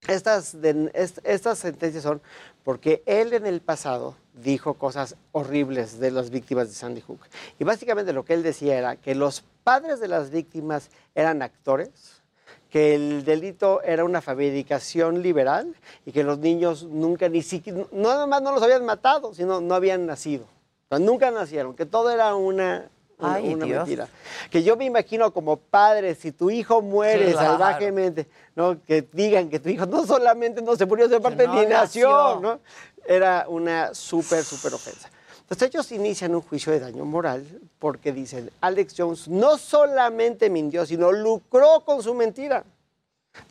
Estas, 0.08 0.60
de- 0.60 0.90
est- 0.94 1.18
estas 1.24 1.58
sentencias 1.58 2.02
son 2.04 2.22
porque 2.62 3.02
él 3.04 3.34
en 3.34 3.44
el 3.46 3.60
pasado 3.60 4.16
dijo 4.32 4.74
cosas 4.74 5.16
horribles 5.32 5.98
de 5.98 6.10
las 6.10 6.30
víctimas 6.30 6.68
de 6.68 6.74
Sandy 6.74 7.02
Hook. 7.02 7.20
Y 7.58 7.64
básicamente 7.64 8.14
lo 8.14 8.24
que 8.24 8.32
él 8.34 8.42
decía 8.42 8.78
era 8.78 8.96
que 8.96 9.14
los 9.14 9.44
padres 9.64 9.98
de 10.00 10.08
las 10.08 10.30
víctimas 10.30 10.90
eran 11.14 11.42
actores, 11.42 12.22
que 12.70 12.94
el 12.94 13.24
delito 13.24 13.82
era 13.82 14.04
una 14.04 14.20
fabricación 14.20 15.22
liberal 15.22 15.74
y 16.04 16.12
que 16.12 16.24
los 16.24 16.38
niños 16.38 16.84
nunca 16.84 17.28
ni 17.28 17.42
siquiera, 17.42 17.80
no 17.92 18.08
nada 18.08 18.26
más 18.26 18.42
no 18.42 18.52
los 18.52 18.62
habían 18.62 18.84
matado, 18.84 19.32
sino 19.32 19.60
no 19.60 19.74
habían 19.74 20.06
nacido. 20.06 20.44
O 20.44 20.88
sea, 20.96 20.98
nunca 20.98 21.30
nacieron, 21.30 21.74
que 21.74 21.86
todo 21.86 22.10
era 22.10 22.34
una, 22.34 22.88
una, 23.18 23.34
Ay, 23.34 23.54
una 23.54 23.64
Dios. 23.64 23.78
mentira. 23.78 24.08
Que 24.50 24.62
yo 24.64 24.76
me 24.76 24.84
imagino 24.84 25.32
como 25.32 25.56
padre, 25.56 26.14
si 26.16 26.32
tu 26.32 26.50
hijo 26.50 26.82
muere 26.82 27.30
Claro. 27.32 27.46
salvajemente, 27.52 28.26
¿no? 28.56 28.82
que 28.82 29.02
digan 29.12 29.48
que 29.48 29.60
tu 29.60 29.68
hijo 29.68 29.86
no 29.86 30.04
solamente 30.04 30.60
no 30.60 30.74
se 30.76 30.84
murió, 30.84 31.06
sino 31.06 31.18
aparte 31.18 31.46
no 31.46 31.54
ni 31.54 31.66
nació, 31.66 32.08
nació. 32.10 32.40
¿no? 32.40 32.60
Era 33.06 33.46
una 33.48 33.94
súper, 33.94 34.42
súper 34.42 34.74
ofensa. 34.74 35.10
Entonces 35.44 35.68
ellos 35.68 35.92
inician 35.92 36.34
un 36.34 36.40
juicio 36.40 36.72
de 36.72 36.80
daño 36.80 37.04
moral 37.04 37.46
porque 37.78 38.12
dicen, 38.12 38.50
Alex 38.62 38.94
Jones 38.96 39.28
no 39.28 39.58
solamente 39.58 40.48
mintió, 40.48 40.86
sino 40.86 41.12
lucró 41.12 41.84
con 41.84 42.02
su 42.02 42.14
mentira. 42.14 42.64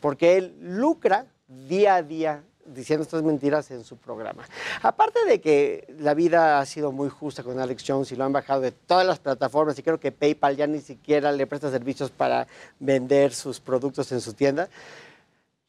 Porque 0.01 0.38
él 0.38 0.55
lucra 0.59 1.27
día 1.47 1.95
a 1.95 2.03
día 2.03 2.43
diciendo 2.65 3.03
estas 3.03 3.22
mentiras 3.23 3.69
en 3.72 3.83
su 3.83 3.97
programa. 3.97 4.43
Aparte 4.81 5.25
de 5.25 5.41
que 5.41 5.93
la 5.99 6.13
vida 6.13 6.59
ha 6.59 6.65
sido 6.65 6.91
muy 6.91 7.09
justa 7.09 7.43
con 7.43 7.59
Alex 7.59 7.83
Jones 7.85 8.11
y 8.11 8.15
lo 8.15 8.23
han 8.23 8.33
bajado 8.33 8.61
de 8.61 8.72
todas 8.72 9.05
las 9.05 9.19
plataformas 9.19 9.77
y 9.77 9.83
creo 9.83 9.99
que 9.99 10.11
PayPal 10.11 10.55
ya 10.55 10.67
ni 10.67 10.80
siquiera 10.80 11.31
le 11.31 11.45
presta 11.45 11.69
servicios 11.69 12.09
para 12.09 12.47
vender 12.80 13.33
sus 13.33 13.59
productos 13.59 14.11
en 14.11 14.22
su 14.22 14.33
tienda. 14.33 14.69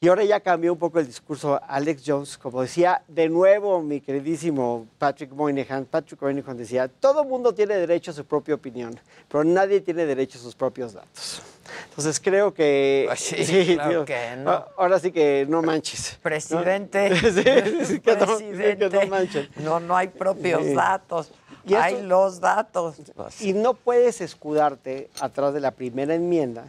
Y 0.01 0.09
ahora 0.09 0.23
ya 0.25 0.39
cambió 0.41 0.71
un 0.73 0.79
poco 0.79 0.99
el 0.99 1.07
discurso 1.07 1.59
Alex 1.67 2.03
Jones, 2.07 2.37
como 2.37 2.61
decía 2.61 3.03
de 3.09 3.29
nuevo 3.31 3.81
mi 3.81 4.03
queridísimo 4.03 4.87
Patrick 4.99 5.33
Moynihan. 5.33 5.87
Patrick 5.87 6.21
Moynihan 6.21 6.57
decía, 6.59 6.89
todo 6.89 7.25
mundo 7.25 7.55
tiene 7.55 7.75
derecho 7.77 8.11
a 8.11 8.15
su 8.15 8.23
propia 8.27 8.55
opinión, 8.55 9.01
pero 9.29 9.45
nadie 9.45 9.81
tiene 9.81 10.05
derecho 10.05 10.39
a 10.39 10.43
sus 10.43 10.55
propios 10.55 10.93
datos. 10.93 11.41
Entonces 11.89 12.21
creo 12.21 12.53
que... 12.53 13.05
Pues 13.09 13.21
sí, 13.21 13.75
claro 13.77 14.05
que 14.05 14.37
no. 14.37 14.51
a- 14.51 14.69
Ahora 14.77 14.99
sí 14.99 15.11
que 15.11 15.47
no 15.49 15.63
manches. 15.63 16.13
¿no? 16.19 16.23
Presidente. 16.23 17.11
Sí, 17.21 17.85
sí, 17.87 18.01
que 18.01 18.17
no- 18.17 18.37
sí, 18.37 18.45
Presidente. 18.45 18.91
que 18.91 19.05
no 19.05 19.07
manchen. 19.07 19.49
No, 19.57 19.81
no 19.81 19.97
hay 19.97 20.09
propios 20.09 20.65
Sí. 20.65 20.75
datos. 20.75 21.33
Y 21.67 21.73
hay 21.75 22.03
los 22.03 22.41
datos. 22.41 22.97
Y 23.41 23.55
no 23.55 23.73
puedes 23.73 24.21
escudarte 24.21 25.09
atrás 25.19 25.55
de 25.55 25.61
la 25.61 25.71
primera 25.71 26.15
enmienda, 26.15 26.67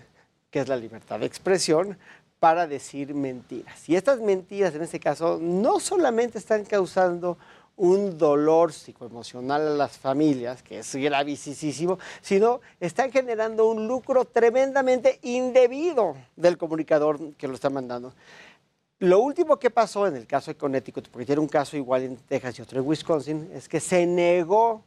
que 0.52 0.60
es 0.62 0.70
la 0.70 0.78
libertad 0.78 1.20
de 1.20 1.26
expresión, 1.26 1.98
para 2.46 2.68
decir 2.68 3.16
mentiras. 3.16 3.90
Y 3.90 3.96
estas 3.96 4.20
mentiras, 4.20 4.76
en 4.76 4.84
este 4.84 5.00
caso, 5.00 5.40
no 5.42 5.80
solamente 5.80 6.38
están 6.38 6.64
causando 6.64 7.40
un 7.76 8.20
dolor 8.20 8.72
psicoemocional 8.72 9.68
a 9.68 9.72
las 9.72 9.98
familias, 9.98 10.62
que 10.62 10.78
es 10.78 10.96
gravísimo, 10.96 11.98
sino 12.22 12.62
están 12.80 13.12
generando 13.12 13.66
un 13.66 13.88
lucro 13.88 14.26
tremendamente 14.26 15.18
indebido 15.24 16.16
del 16.36 16.56
comunicador 16.56 17.34
que 17.34 17.48
lo 17.48 17.56
está 17.56 17.72
mandando. 17.72 18.14
Lo 19.00 19.22
último 19.22 19.58
que 19.58 19.72
pasó 19.72 20.06
en 20.06 20.16
el 20.16 20.28
caso 20.28 20.52
de 20.52 20.56
Connecticut, 20.56 21.10
porque 21.10 21.26
tiene 21.26 21.42
un 21.42 21.48
caso 21.48 21.76
igual 21.76 22.04
en 22.04 22.16
Texas 22.16 22.60
y 22.60 22.62
otro 22.62 22.80
en 22.80 22.86
Wisconsin, 22.86 23.50
es 23.56 23.68
que 23.68 23.80
se 23.80 24.06
negó, 24.06 24.84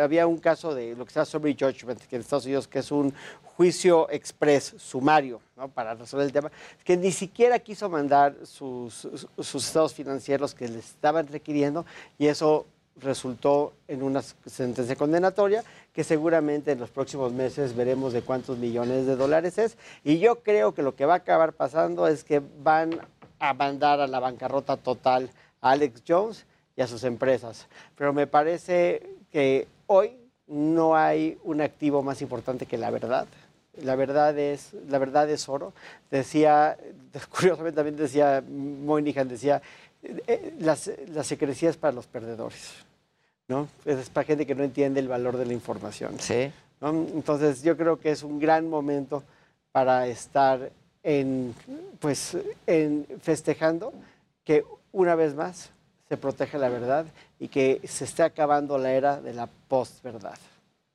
había 0.00 0.26
un 0.26 0.38
caso 0.38 0.74
de 0.74 0.94
lo 0.94 1.04
que 1.04 1.10
se 1.10 1.16
llama 1.16 1.26
summary 1.26 1.56
judgment, 1.58 2.00
que 2.06 2.16
en 2.16 2.22
Estados 2.22 2.44
Unidos, 2.46 2.68
que 2.68 2.78
es 2.78 2.90
un 2.92 3.12
juicio 3.56 4.08
express, 4.10 4.74
sumario, 4.78 5.40
¿no? 5.56 5.68
para 5.68 5.94
resolver 5.94 6.26
el 6.26 6.32
tema, 6.32 6.50
que 6.84 6.96
ni 6.96 7.12
siquiera 7.12 7.58
quiso 7.58 7.88
mandar 7.88 8.34
sus, 8.44 8.94
sus- 8.94 9.28
sus 9.38 9.66
estados 9.66 9.94
financieros 9.94 10.54
que 10.54 10.68
le 10.68 10.78
estaban 10.78 11.26
requiriendo 11.28 11.84
y 12.18 12.26
eso 12.26 12.66
resultó 13.00 13.72
en 13.88 14.02
una 14.04 14.22
sentencia 14.22 14.94
condenatoria 14.94 15.64
que 15.92 16.04
seguramente 16.04 16.72
en 16.72 16.78
los 16.80 16.90
próximos 16.90 17.32
meses 17.32 17.74
veremos 17.74 18.12
de 18.12 18.22
cuántos 18.22 18.56
millones 18.58 19.06
de 19.06 19.16
dólares 19.16 19.58
es. 19.58 19.76
Y 20.04 20.18
yo 20.20 20.36
creo 20.42 20.74
que 20.74 20.82
lo 20.82 20.94
que 20.94 21.04
va 21.06 21.14
a 21.14 21.18
acabar 21.18 21.52
pasando 21.54 22.06
es 22.06 22.22
que 22.22 22.40
van 22.62 23.00
a 23.40 23.52
mandar 23.52 24.00
a 24.00 24.06
la 24.06 24.20
bancarrota 24.20 24.76
total 24.76 25.28
a 25.60 25.72
Alex 25.72 26.02
Jones 26.06 26.46
y 26.76 26.82
a 26.82 26.86
sus 26.86 27.02
empresas. 27.04 27.66
Pero 27.96 28.12
me 28.12 28.26
parece 28.28 29.08
que 29.34 29.66
hoy 29.88 30.16
no 30.46 30.94
hay 30.94 31.36
un 31.42 31.60
activo 31.60 32.04
más 32.04 32.22
importante 32.22 32.66
que 32.66 32.78
la 32.78 32.92
verdad. 32.92 33.26
La 33.82 33.96
verdad 33.96 34.38
es, 34.38 34.74
la 34.88 34.98
verdad 34.98 35.28
es 35.28 35.48
oro. 35.48 35.72
Decía, 36.08 36.78
curiosamente 37.30 37.74
también 37.74 37.96
decía 37.96 38.44
Moynihan, 38.48 39.26
decía, 39.26 39.60
eh, 40.04 40.54
las, 40.60 40.88
la 41.08 41.24
secrecía 41.24 41.68
es 41.68 41.76
para 41.76 41.92
los 41.92 42.06
perdedores. 42.06 42.74
¿no? 43.48 43.66
Es 43.84 44.08
para 44.08 44.24
gente 44.24 44.46
que 44.46 44.54
no 44.54 44.62
entiende 44.62 45.00
el 45.00 45.08
valor 45.08 45.36
de 45.36 45.46
la 45.46 45.52
información. 45.52 46.14
Sí. 46.20 46.52
¿no? 46.80 46.90
Entonces 46.90 47.64
yo 47.64 47.76
creo 47.76 47.98
que 47.98 48.12
es 48.12 48.22
un 48.22 48.38
gran 48.38 48.70
momento 48.70 49.24
para 49.72 50.06
estar 50.06 50.70
en, 51.02 51.56
pues, 51.98 52.36
en 52.68 53.04
festejando 53.20 53.92
que 54.44 54.64
una 54.92 55.16
vez 55.16 55.34
más 55.34 55.70
se 56.14 56.20
protege 56.20 56.58
la 56.58 56.68
verdad 56.68 57.06
y 57.40 57.48
que 57.48 57.80
se 57.84 58.04
esté 58.04 58.22
acabando 58.22 58.78
la 58.78 58.92
era 58.92 59.20
de 59.20 59.34
la 59.34 59.48
postverdad. 59.68 60.38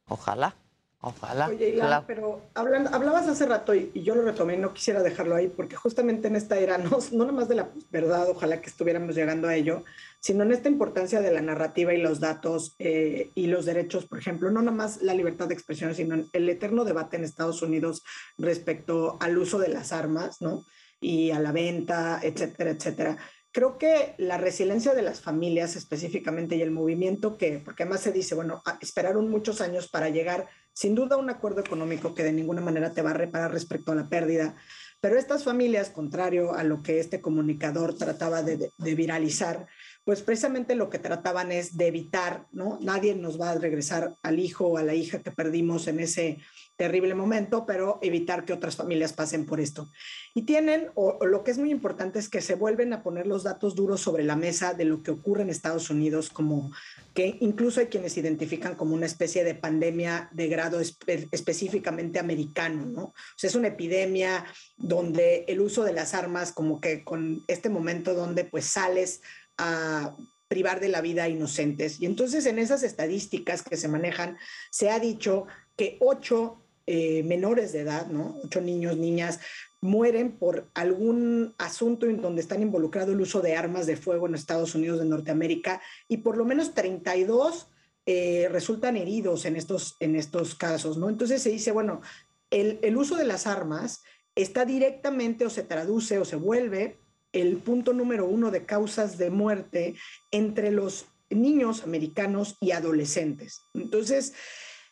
Ojalá, 0.07 0.55
ojalá. 1.01 1.47
Oye, 1.49 1.69
Ilan, 1.69 2.05
pero 2.07 2.41
hablan- 2.55 2.87
hablabas 2.93 3.27
hace 3.27 3.45
rato 3.45 3.75
y, 3.75 3.91
y 3.93 4.03
yo 4.03 4.15
lo 4.15 4.21
retomé, 4.21 4.55
no 4.55 4.73
quisiera 4.73 5.03
dejarlo 5.03 5.35
ahí, 5.35 5.49
porque 5.49 5.75
justamente 5.75 6.29
en 6.29 6.37
esta 6.37 6.57
era, 6.57 6.77
no, 6.87 6.99
no 7.11 7.25
nada 7.25 7.33
más 7.33 7.49
de 7.49 7.55
la 7.55 7.69
verdad, 7.91 8.29
ojalá 8.29 8.61
que 8.61 8.69
estuviéramos 8.69 9.13
llegando 9.13 9.49
a 9.49 9.55
ello, 9.55 9.83
sino 10.21 10.43
en 10.43 10.53
esta 10.53 10.69
importancia 10.69 11.19
de 11.19 11.31
la 11.31 11.41
narrativa 11.41 11.93
y 11.93 12.01
los 12.01 12.21
datos 12.21 12.75
eh, 12.79 13.29
y 13.35 13.47
los 13.47 13.65
derechos, 13.65 14.05
por 14.05 14.19
ejemplo, 14.19 14.49
no 14.51 14.61
nada 14.61 14.75
más 14.75 15.01
la 15.01 15.13
libertad 15.13 15.47
de 15.49 15.53
expresión, 15.53 15.93
sino 15.95 16.15
el 16.31 16.49
eterno 16.49 16.85
debate 16.85 17.17
en 17.17 17.25
Estados 17.25 17.61
Unidos 17.61 18.03
respecto 18.37 19.17
al 19.19 19.37
uso 19.37 19.59
de 19.59 19.67
las 19.67 19.91
armas, 19.91 20.41
¿no? 20.41 20.63
Y 21.01 21.31
a 21.31 21.39
la 21.39 21.51
venta, 21.51 22.19
etcétera, 22.23 22.71
etcétera. 22.71 23.17
Creo 23.51 23.79
que 23.79 24.13
la 24.19 24.37
resiliencia 24.37 24.93
de 24.93 25.01
las 25.01 25.21
familias 25.21 25.75
específicamente 25.75 26.55
y 26.55 26.61
el 26.61 26.69
movimiento 26.69 27.35
que, 27.35 27.59
porque 27.63 27.83
además 27.83 28.01
se 28.01 28.11
dice, 28.11 28.35
bueno, 28.35 28.61
esperaron 28.79 29.27
muchos 29.29 29.59
años 29.59 29.89
para 29.89 30.09
llegar 30.09 30.47
sin 30.71 30.93
duda 30.93 31.15
a 31.15 31.19
un 31.19 31.31
acuerdo 31.31 31.61
económico 31.61 32.13
que 32.13 32.23
de 32.23 32.31
ninguna 32.31 32.61
manera 32.61 32.91
te 32.91 33.01
va 33.01 33.09
a 33.09 33.15
reparar 33.15 33.51
respecto 33.51 33.91
a 33.91 33.95
la 33.95 34.07
pérdida, 34.07 34.55
pero 35.01 35.17
estas 35.17 35.43
familias, 35.43 35.89
contrario 35.89 36.53
a 36.53 36.63
lo 36.63 36.83
que 36.83 36.99
este 36.99 37.21
comunicador 37.21 37.97
trataba 37.97 38.43
de- 38.43 38.69
de 38.77 38.95
viralizar, 38.95 39.65
pues 40.09 40.23
precisamente 40.23 40.73
lo 40.73 40.89
que 40.89 40.97
trataban 40.97 41.51
es 41.51 41.77
de 41.77 41.85
evitar, 41.85 42.47
¿no? 42.51 42.79
Nadie 42.81 43.13
nos 43.13 43.39
va 43.39 43.51
a 43.51 43.59
regresar 43.59 44.15
al 44.23 44.39
hijo 44.39 44.65
o 44.65 44.77
a 44.79 44.81
la 44.81 44.95
hija 44.95 45.21
que 45.21 45.29
perdimos 45.29 45.87
en 45.87 45.99
ese 45.99 46.39
terrible 46.77 47.13
momento, 47.13 47.65
pero 47.67 47.99
evitar 48.01 48.43
que 48.43 48.53
otras 48.53 48.75
familias 48.75 49.13
pasen 49.13 49.45
por 49.45 49.59
esto. 49.59 49.91
Y 50.33 50.43
tienen, 50.43 50.87
o, 50.95 51.23
lo 51.25 51.43
que 51.43 51.51
es 51.51 51.59
muy 51.59 51.69
importante 51.69 52.17
es 52.17 52.27
que 52.27 52.41
se 52.41 52.55
vuelven 52.55 52.91
a 52.93 53.03
poner 53.03 53.27
los 53.27 53.43
datos 53.43 53.75
duros 53.75 54.01
sobre 54.01 54.23
la 54.23 54.35
mesa 54.35 54.73
de 54.73 54.85
lo 54.85 55.03
que 55.03 55.11
ocurre 55.11 55.43
en 55.43 55.51
Estados 55.51 55.91
Unidos, 55.91 56.29
como 56.31 56.71
que 57.13 57.37
incluso 57.41 57.79
hay 57.79 57.87
quienes 57.87 58.17
identifican 58.17 58.75
como 58.75 58.95
una 58.95 59.05
especie 59.05 59.43
de 59.43 59.53
pandemia 59.53 60.29
de 60.31 60.47
grado 60.47 60.79
espe- 60.81 61.27
específicamente 61.31 62.17
americano, 62.17 62.85
¿no? 62.85 63.03
O 63.03 63.13
sea, 63.35 63.49
es 63.49 63.55
una 63.55 63.67
epidemia 63.67 64.45
donde 64.77 65.43
el 65.49 65.59
uso 65.59 65.83
de 65.83 65.93
las 65.93 66.15
armas, 66.15 66.51
como 66.51 66.79
que 66.79 67.03
con 67.03 67.43
este 67.47 67.69
momento 67.69 68.15
donde 68.15 68.45
pues 68.45 68.65
sales 68.65 69.21
a 69.59 70.15
privar 70.47 70.79
de 70.79 70.89
la 70.89 71.01
vida 71.01 71.23
a 71.23 71.29
inocentes. 71.29 72.01
Y 72.01 72.07
entonces 72.07 72.45
en 72.47 72.57
esas 72.57 72.81
estadísticas 72.81 73.61
que 73.61 73.77
se 73.77 73.87
manejan, 73.87 74.37
se 74.71 74.89
ha 74.89 74.99
dicho 74.99 75.45
que 75.77 75.97
ocho 76.01 76.63
eh, 76.87 77.21
menores 77.23 77.71
de 77.71 77.81
edad, 77.81 78.07
¿no? 78.07 78.39
Ocho 78.43 78.59
niños, 78.59 78.97
niñas, 78.97 79.39
mueren 79.79 80.37
por 80.37 80.69
algún 80.73 81.53
asunto 81.57 82.07
en 82.07 82.21
donde 82.21 82.41
están 82.41 82.63
involucrado 82.63 83.13
el 83.13 83.21
uso 83.21 83.41
de 83.41 83.55
armas 83.55 83.85
de 83.85 83.95
fuego 83.95 84.27
en 84.27 84.35
Estados 84.35 84.73
Unidos 84.75 84.99
de 84.99 85.05
Norteamérica 85.05 85.81
y 86.07 86.17
por 86.17 86.35
lo 86.35 86.45
menos 86.45 86.73
32 86.73 87.67
eh, 88.05 88.49
resultan 88.51 88.97
heridos 88.97 89.45
en 89.45 89.55
estos, 89.55 89.95
en 89.99 90.15
estos 90.15 90.55
casos, 90.55 90.97
¿no? 90.97 91.09
Entonces 91.09 91.43
se 91.43 91.51
dice, 91.51 91.71
bueno, 91.71 92.01
el, 92.49 92.79
el 92.81 92.97
uso 92.97 93.15
de 93.15 93.25
las 93.25 93.45
armas 93.45 94.01
está 94.35 94.65
directamente 94.65 95.45
o 95.45 95.49
se 95.49 95.63
traduce 95.63 96.17
o 96.17 96.25
se 96.25 96.35
vuelve 96.35 96.98
el 97.33 97.57
punto 97.57 97.93
número 97.93 98.25
uno 98.25 98.51
de 98.51 98.65
causas 98.65 99.17
de 99.17 99.29
muerte 99.29 99.95
entre 100.31 100.71
los 100.71 101.05
niños 101.29 101.83
americanos 101.83 102.57
y 102.59 102.71
adolescentes. 102.71 103.61
Entonces, 103.73 104.33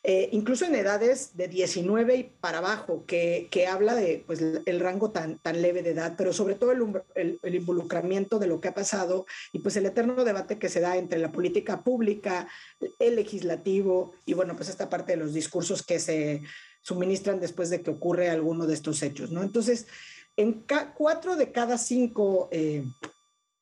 eh, 0.03 0.29
incluso 0.31 0.63
en 0.65 0.75
edades 0.75 1.35
de 1.35 1.47
19 1.47 2.15
y 2.15 2.23
para 2.23 2.59
abajo, 2.59 3.03
que, 3.05 3.49
que 3.51 3.67
habla 3.67 3.95
de 3.95 4.23
pues, 4.25 4.41
el 4.65 4.79
rango 4.79 5.11
tan, 5.11 5.39
tan 5.39 5.61
leve 5.61 5.81
de 5.83 5.89
edad, 5.89 6.15
pero 6.17 6.31
sobre 6.31 6.55
todo 6.55 6.71
el, 6.71 6.81
el, 7.15 7.39
el, 7.41 7.55
involucramiento 7.55 8.39
de 8.39 8.47
lo 8.47 8.61
que 8.61 8.69
ha 8.69 8.73
pasado 8.73 9.25
y 9.51 9.59
pues 9.59 9.75
el 9.75 9.85
eterno 9.85 10.23
debate 10.23 10.59
que 10.59 10.69
se 10.69 10.79
da 10.79 10.95
entre 10.95 11.19
la 11.19 11.31
política 11.31 11.83
pública, 11.83 12.47
el 12.99 13.15
legislativo 13.15 14.13
y 14.25 14.33
bueno, 14.33 14.55
pues 14.55 14.69
esta 14.69 14.89
parte 14.89 15.13
de 15.13 15.17
los 15.17 15.33
discursos 15.33 15.83
que 15.83 15.99
se 15.99 16.41
suministran 16.81 17.41
después 17.41 17.69
de 17.69 17.81
que 17.81 17.91
ocurre 17.91 18.29
alguno 18.29 18.65
de 18.65 18.75
estos 18.75 19.03
hechos, 19.03 19.31
¿no? 19.31 19.43
Entonces, 19.43 19.87
en 20.37 20.63
cuatro 20.95 21.35
de 21.35 21.51
cada 21.51 21.77
cinco 21.77 22.47
eh, 22.51 22.85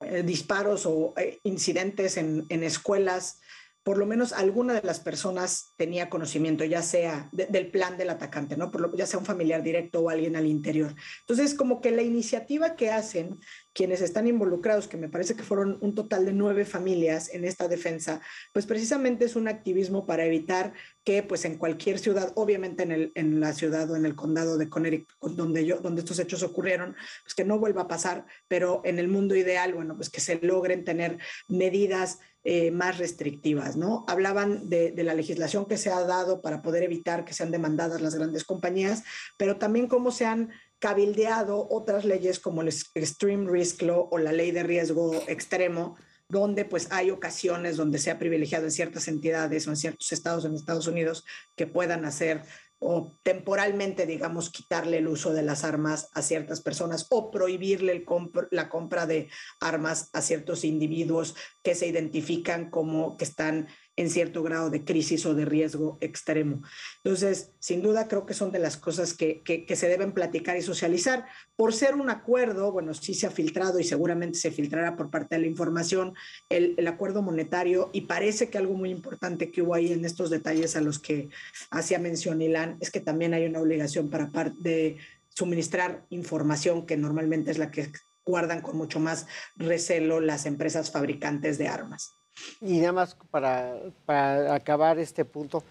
eh, 0.02 0.24
disparos 0.24 0.86
o 0.86 1.14
eh, 1.18 1.40
incidentes 1.44 2.18
en, 2.18 2.46
escuelas, 2.50 3.40
por 3.82 3.98
lo 3.98 4.06
menos 4.06 4.34
alguna 4.34 4.74
de 4.74 4.84
las 4.84 5.00
personas 5.00 5.74
tenía 5.78 6.10
conocimiento, 6.10 6.66
ya 6.66 6.82
sea 6.82 7.30
de, 7.32 7.46
del 7.46 7.72
plan 7.72 7.98
del 7.98 8.10
atacante, 8.10 8.58
¿no? 8.58 8.72
Por 8.72 8.82
lo, 8.82 8.96
ya 8.96 9.06
sea 9.06 9.20
un 9.20 9.26
familiar 9.26 9.64
directo 9.64 10.02
o 10.02 10.10
alguien 10.10 10.36
al 10.36 10.48
interior. 10.48 10.94
Entonces, 11.22 11.54
como 11.54 11.80
que 11.80 11.92
la 11.92 12.02
iniciativa 12.02 12.76
que 12.76 12.92
hacen 12.92 13.40
quienes 13.76 14.00
están 14.00 14.26
involucrados, 14.26 14.88
que 14.88 14.96
me 14.96 15.10
parece 15.10 15.36
que 15.36 15.44
fueron 15.44 15.78
un 15.82 15.94
total 15.94 16.26
de 16.26 16.32
nueve 16.32 16.64
familias 16.64 17.30
en 17.34 17.44
esta 17.44 17.68
defensa, 17.68 18.22
pues 18.54 18.66
precisamente 18.66 19.26
es 19.26 19.36
un 19.36 19.50
activismo 19.50 20.06
para 20.06 20.26
evitar 20.26 20.74
que 21.04 21.22
pues 21.24 21.44
en 21.44 21.58
cualquier 21.58 22.00
ciudad, 22.00 22.32
obviamente 22.36 23.12
en, 23.14 23.40
la 23.42 23.54
ciudad 23.54 23.92
o 23.92 23.98
en 23.98 24.06
el 24.06 24.16
condado 24.16 24.58
de 24.58 24.70
Connecticut, 24.70 25.36
donde, 25.36 25.66
yo, 25.66 25.82
donde 25.82 26.00
estos 26.00 26.20
hechos 26.20 26.42
ocurrieron, 26.42 26.96
pues 27.24 27.36
que 27.36 27.44
no 27.44 27.60
vuelva 27.60 27.82
a 27.82 27.88
pasar, 27.90 28.26
pero 28.48 28.82
en 28.86 28.98
el 28.98 29.10
mundo 29.10 29.36
ideal, 29.36 29.74
bueno, 29.74 29.98
pues 29.98 30.10
que 30.10 30.22
se 30.22 30.40
logren 30.42 30.86
tener 30.86 31.18
medidas 31.50 32.20
eh, 32.48 32.70
más 32.70 33.00
restrictivas, 33.00 33.76
¿no? 33.76 34.06
Hablaban 34.08 34.70
de, 34.70 34.94
la 34.98 35.16
legislación 35.16 35.66
que 35.66 35.80
se 35.80 35.90
ha 35.90 36.02
dado 36.02 36.44
para 36.44 36.62
poder 36.62 36.84
evitar 36.84 37.26
que 37.26 37.34
sean 37.34 37.50
demandadas 37.50 38.02
las 38.02 38.14
grandes 38.14 38.44
compañías, 38.44 39.04
pero 39.36 39.58
también 39.58 39.88
cómo 39.88 40.12
se 40.12 40.28
han 40.28 40.52
cabildeado 40.80 41.68
otras 41.70 42.06
leyes 42.06 42.40
como 42.40 42.62
el 42.62 42.68
Extreme 42.68 43.50
Risk 43.50 43.82
Law 43.82 44.08
o 44.12 44.18
la 44.18 44.32
ley 44.32 44.52
de 44.52 44.64
riesgo 44.64 45.14
extremo, 45.28 45.98
donde 46.28 46.66
pues 46.66 46.92
hay 46.92 47.12
ocasiones 47.12 47.78
donde 47.78 48.00
se 48.00 48.12
ha 48.12 48.20
privilegiado 48.20 48.66
en 48.66 48.72
ciertas 48.72 49.08
entidades 49.08 49.68
o 49.68 49.70
en 49.72 49.78
ciertos 49.78 50.12
estados 50.12 50.46
en 50.46 50.56
Estados 50.56 50.88
Unidos 50.88 51.24
que 51.56 51.68
puedan 51.68 52.06
hacer 52.06 52.42
o 52.80 53.18
temporalmente, 53.24 54.06
digamos, 54.06 54.50
quitarle 54.50 54.98
el 54.98 55.08
uso 55.08 55.34
de 55.34 55.44
las 55.44 55.64
armas 55.64 56.10
a 56.14 56.22
ciertas 56.22 56.62
personas 56.62 57.08
o 57.10 57.32
prohibirle 57.32 57.94
el 57.94 58.06
la 58.52 58.70
compra 58.70 59.06
de 59.06 59.30
armas 59.62 60.10
a 60.14 60.22
ciertos 60.22 60.66
individuos 60.66 61.36
que 61.64 61.74
se 61.74 61.88
identifican 61.88 62.70
como 62.70 63.18
que 63.18 63.24
están 63.24 63.68
en 63.98 64.10
cierto 64.10 64.44
grado 64.44 64.70
de 64.70 64.84
crisis 64.84 65.26
o 65.26 65.34
de 65.34 65.46
riesgo 65.46 65.98
extremo. 66.02 66.62
Entonces, 67.04 67.52
sin 67.60 67.82
duda 67.82 68.08
creo 68.08 68.26
que 68.26 68.34
son 68.34 68.52
de 68.52 68.60
las 68.60 68.78
cosas 68.78 69.14
que, 69.14 69.44
se 69.76 69.88
deben 69.88 70.14
platicar 70.14 70.58
y 70.58 70.62
socializar. 70.62 71.26
Por 71.56 71.74
ser 71.74 71.96
un 71.96 72.10
acuerdo, 72.10 72.72
bueno, 72.72 72.94
sí 72.94 73.14
se 73.14 73.28
ha 73.28 73.32
filtrado 73.32 73.80
y 73.80 73.84
seguramente 73.84 74.38
se 74.38 74.52
filtrará 74.52 74.96
por 74.96 75.10
parte 75.10 75.36
de 75.36 75.42
la 75.42 75.48
información 75.48 76.14
el, 76.50 76.76
el 76.78 76.88
acuerdo 76.88 77.22
monetario 77.22 77.90
y 77.94 78.02
parece 78.02 78.50
que 78.50 78.58
algo 78.58 78.74
muy 78.74 78.90
importante 78.90 79.52
que 79.52 79.62
hubo 79.62 79.76
ahí 79.76 79.94
en 79.94 80.04
estos 80.06 80.30
detalles 80.30 80.76
a 80.76 80.82
los 80.82 81.00
que 81.00 81.30
hacía 81.72 82.00
mención 82.00 82.42
Ilan 82.42 82.78
es 82.82 82.92
que 82.92 83.00
también 83.00 83.34
hay 83.34 83.46
una 83.46 83.62
obligación 83.62 84.10
para 84.10 84.32
parte 84.32 84.58
de 84.60 84.98
suministrar 85.30 86.06
información 86.10 86.86
que 86.86 86.98
normalmente 86.98 87.52
es 87.52 87.58
la 87.58 87.72
que 87.72 87.92
guardan 88.26 88.62
con 88.62 88.78
mucho 88.78 89.00
más 89.00 89.28
recelo 89.56 90.20
las 90.20 90.46
empresas 90.46 90.92
fabricantes 90.92 91.58
de 91.58 91.68
armas. 91.68 92.25
Y 92.62 92.80
nada 92.80 92.92
más 92.92 93.16
para, 93.32 93.78
para, 94.06 94.54
acabar 94.54 95.00
este 95.00 95.26
punto, 95.26 95.64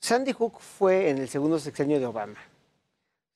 Sandy 0.00 0.32
Hook 0.32 0.60
fue 0.60 1.10
en 1.10 1.18
el 1.18 1.28
segundo 1.28 1.58
sexenio 1.58 1.98
de 1.98 2.06
Obama. 2.06 2.38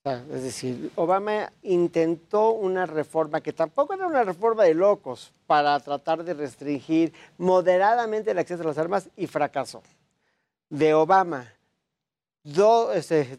Es 0.03 0.43
decir, 0.43 0.91
Obama 0.97 1.53
intentó 1.63 2.53
una 2.53 2.87
reforma 2.87 3.43
que 3.43 3.53
tampoco 3.53 3.93
era 3.93 4.07
una 4.07 4.25
reforma 4.25 4.65
de 4.65 4.73
locos 4.73 5.31
para 5.47 5.79
tratar 5.79 6.25
de 6.25 6.33
restringir 6.33 7.13
moderadamente 7.37 8.31
el 8.31 8.39
acceso 8.39 8.63
a 8.63 8.67
las 8.67 8.79
armas 8.79 9.11
y 9.15 9.27
fracasó. 9.27 9.83
De 10.71 10.95
Obama, 10.95 11.53
do, 12.43 12.93
este, 12.95 13.39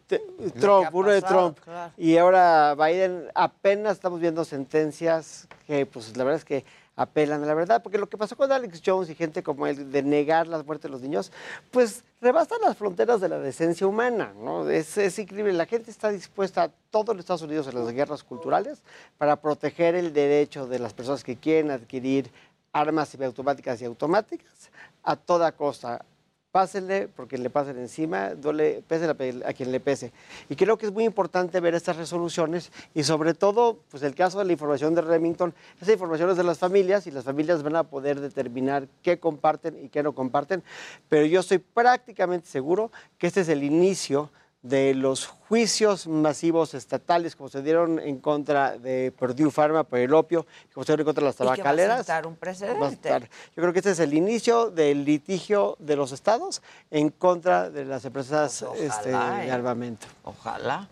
Trump, 0.60 0.94
uno 0.94 1.10
de 1.10 1.22
Trump, 1.24 1.60
claro. 1.62 1.94
y 1.98 2.18
ahora 2.18 2.76
Biden, 2.76 3.28
apenas 3.34 3.94
estamos 3.94 4.20
viendo 4.20 4.46
sentencias 4.46 5.48
que, 5.66 5.88
pues 5.88 6.16
la 6.16 6.24
verdad 6.24 6.38
es 6.38 6.46
que 6.46 6.64
apelan 6.96 7.44
a 7.44 7.46
la 7.46 7.54
verdad, 7.54 7.82
porque 7.82 7.98
lo 7.98 8.10
que 8.10 8.18
pasó 8.18 8.36
con 8.36 8.52
Alex 8.52 8.82
Jones 8.86 9.10
y 9.10 9.16
gente 9.16 9.44
como 9.44 9.66
él 9.68 9.92
de 9.92 10.04
negar 10.04 10.48
la 10.48 10.62
muerte 10.64 10.88
de 10.88 10.92
los 10.92 11.02
niños, 11.02 11.32
pues 11.72 12.04
rebasa 12.20 12.56
las 12.62 12.78
fronteras 12.78 13.22
de 13.22 13.30
la 13.30 13.40
decencia 13.40 13.88
humana, 13.88 14.34
¿no? 14.38 14.70
Es, 14.70 14.98
es 14.98 15.18
increíble, 15.18 15.54
la 15.54 15.66
gente 15.66 15.90
está 15.90 16.10
dispuesta, 16.10 16.72
todo 16.90 17.14
en 17.14 17.20
Estados 17.20 17.42
Unidos, 17.42 17.68
en 17.68 17.76
las 17.76 17.92
guerras 17.94 18.24
culturales, 18.24 18.82
para 19.18 19.38
proteger 19.38 19.96
el 19.96 20.14
derecho 20.14 20.68
de 20.68 20.80
las 20.80 20.94
personas 20.94 21.24
que 21.24 21.38
quieren 21.38 21.72
adquirir 21.72 22.30
armas 22.74 23.10
semiautomáticas 23.10 23.82
y 23.82 23.86
automáticas 23.86 24.70
a 25.04 25.16
toda 25.16 25.52
costa 25.52 26.06
pásenle 26.52 27.08
porque 27.08 27.38
le 27.38 27.50
pasen 27.50 27.78
encima, 27.78 28.36
duele, 28.36 28.84
pese 28.88 29.06
a 29.06 29.54
quien 29.54 29.72
le 29.72 29.80
pese. 29.80 30.12
Y 30.50 30.56
creo 30.56 30.78
que 30.78 30.86
es 30.86 30.92
muy 30.92 31.06
importante 31.06 31.60
ver 31.60 31.74
estas 31.76 31.96
resoluciones 31.96 32.72
y 32.94 33.04
sobre 33.04 33.34
todo, 33.34 33.80
pues 33.90 34.04
el 34.04 34.16
caso 34.16 34.40
de 34.40 34.46
la 34.46 34.52
información 34.52 34.94
de 34.94 35.02
Remington, 35.02 35.54
esa 35.82 35.94
información 35.94 36.30
es 36.30 36.38
de 36.38 36.44
las 36.44 36.60
familias 36.60 37.08
y 37.08 37.12
las 37.12 37.24
familias 37.24 37.64
van 37.64 37.78
a 37.78 37.84
poder 37.84 38.20
determinar 38.20 38.88
qué 39.02 39.20
comparten 39.20 39.86
y 39.86 39.90
qué 39.90 40.04
no 40.04 40.14
comparten, 40.14 40.62
pero 41.08 41.26
yo 41.26 41.40
estoy 41.40 41.60
prácticamente 41.60 42.48
seguro 42.48 42.92
que 43.18 43.28
este 43.28 43.42
es 43.42 43.50
el 43.50 43.64
inicio 43.64 44.30
de 44.62 44.94
los 44.94 45.26
juicios 45.26 46.08
masivos 46.08 46.74
estatales 46.74 47.36
como 47.36 47.50
se 47.50 47.64
dieron 47.64 48.00
en 48.00 48.20
contra 48.20 48.78
de 48.78 49.12
Purdue 49.12 49.50
Pharma 49.50 49.84
por 49.84 50.00
el 50.00 50.14
opio, 50.14 50.46
como 50.74 50.84
se 50.84 50.92
dieron 50.92 51.02
en 51.02 51.06
contra 51.06 51.22
de 51.22 51.30
las 51.30 51.36
tabacaleras. 51.36 52.10
Va 52.10 52.18
a 52.18 52.28
un 52.28 52.36
precedente. 52.36 53.10
Yo 53.56 53.62
creo 53.62 53.74
que 53.74 53.80
este 53.80 53.92
es 53.92 54.00
el 54.00 54.14
inicio 54.14 54.70
del 54.70 55.04
litigio 55.04 55.76
de 55.80 55.96
los 55.96 56.12
estados 56.12 56.62
en 56.92 57.10
contra 57.10 57.70
de 57.70 57.86
las 57.86 58.06
empresas 58.06 58.64
pues 58.68 58.82
este, 58.82 59.10
de 59.10 59.52
armamento. 59.52 60.08
Ojalá. 60.24 60.88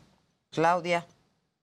Claudia. 0.52 1.06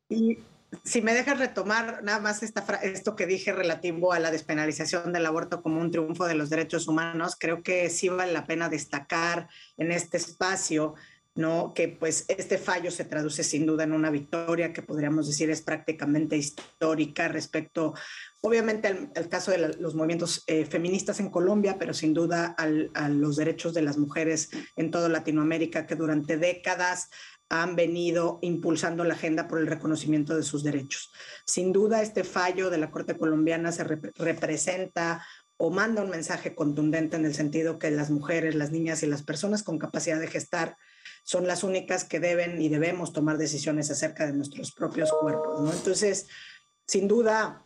Y 0.09 0.39
si 0.85 1.02
me 1.02 1.15
dejas 1.15 1.39
retomar 1.39 2.02
nada 2.02 2.20
más 2.20 2.43
esta 2.43 2.62
esto 2.83 3.17
que 3.17 3.26
dije 3.26 3.52
relativo 3.52 4.12
a 4.12 4.20
la 4.20 4.31
despenalización 4.31 5.12
del 5.12 5.26
aborto 5.26 5.62
como 5.62 5.81
un 5.81 5.91
triunfo 5.91 6.26
de 6.26 6.35
los 6.35 6.51
derechos 6.51 6.86
humanos, 6.86 7.36
creo 7.39 7.62
que 7.62 7.91
sí 7.91 8.09
vale 8.09 8.33
la 8.33 8.47
pena 8.47 8.68
destacar 8.68 9.49
en 9.76 9.91
este 9.91 10.17
espacio 10.17 10.94
¿no? 11.36 11.73
Que 11.74 11.89
pues 11.89 12.24
este 12.28 12.58
fallo 12.58 12.90
se 12.90 13.05
traduce 13.05 13.44
sin 13.44 13.66
duda 13.66 13.84
en 13.84 13.92
una 13.92 14.10
victoria 14.10 14.73
que 14.73 14.82
podríamos 14.82 15.28
decir 15.28 15.50
es 15.50 15.62
prácticamente 15.62 16.36
histórica 16.36 17.28
respecto, 17.28 17.94
obviamente, 18.40 18.89
al, 18.89 19.28
caso 19.28 19.50
de 19.50 19.58
los 19.78 19.94
movimientos 19.94 20.42
eh, 20.47 20.65
feministas 20.65 21.20
en 21.20 21.31
Colombia, 21.31 21.76
pero 21.78 21.94
sin 21.94 22.15
duda 22.15 22.56
a 22.56 23.08
los 23.08 23.36
derechos 23.36 23.74
de 23.74 23.82
las 23.82 23.98
mujeres 23.98 24.50
en 24.76 24.90
toda 24.90 25.08
Latinoamérica 25.08 25.86
que 25.86 25.94
durante 25.94 26.39
décadas 26.39 27.10
han 27.48 27.76
venido 27.76 28.39
impulsando 28.42 29.05
la 29.05 29.15
agenda 29.15 29.47
por 29.47 29.60
el 29.60 29.66
reconocimiento 29.66 30.36
de 30.36 30.42
sus 30.42 30.65
derechos. 30.65 31.12
Sin 31.44 31.73
duda, 31.73 32.02
este 32.02 32.24
fallo 32.24 32.70
de 32.70 32.78
la 32.78 32.90
Corte 32.90 33.16
colombiana 33.16 33.70
se 33.70 33.84
rep 33.84 34.06
representa 34.16 35.24
o 35.58 35.70
manda 35.70 36.02
un 36.02 36.10
mensaje 36.10 36.55
contundente 36.55 37.16
en 37.16 37.24
el 37.24 37.34
sentido 37.34 37.78
que 37.78 37.90
las 37.90 38.10
mujeres, 38.10 38.55
las 38.55 38.73
niñas 38.73 39.02
y 39.02 39.06
las 39.06 39.23
personas 39.23 39.62
con 39.62 39.78
capacidad 39.78 40.20
de 40.20 40.26
gestar 40.26 40.76
son 41.25 41.47
las 41.47 41.65
únicas 41.65 42.05
que 42.05 42.20
deben 42.20 42.60
y 42.60 42.68
debemos 42.68 43.12
tomar 43.12 43.39
decisiones 43.39 43.91
acerca 43.91 44.26
de 44.26 44.33
nuestros 44.33 44.73
propios 44.73 45.12
cuerpos, 45.12 45.60
¿no? 45.60 45.73
Entonces, 45.73 46.26
sin 46.86 47.09
duda, 47.09 47.65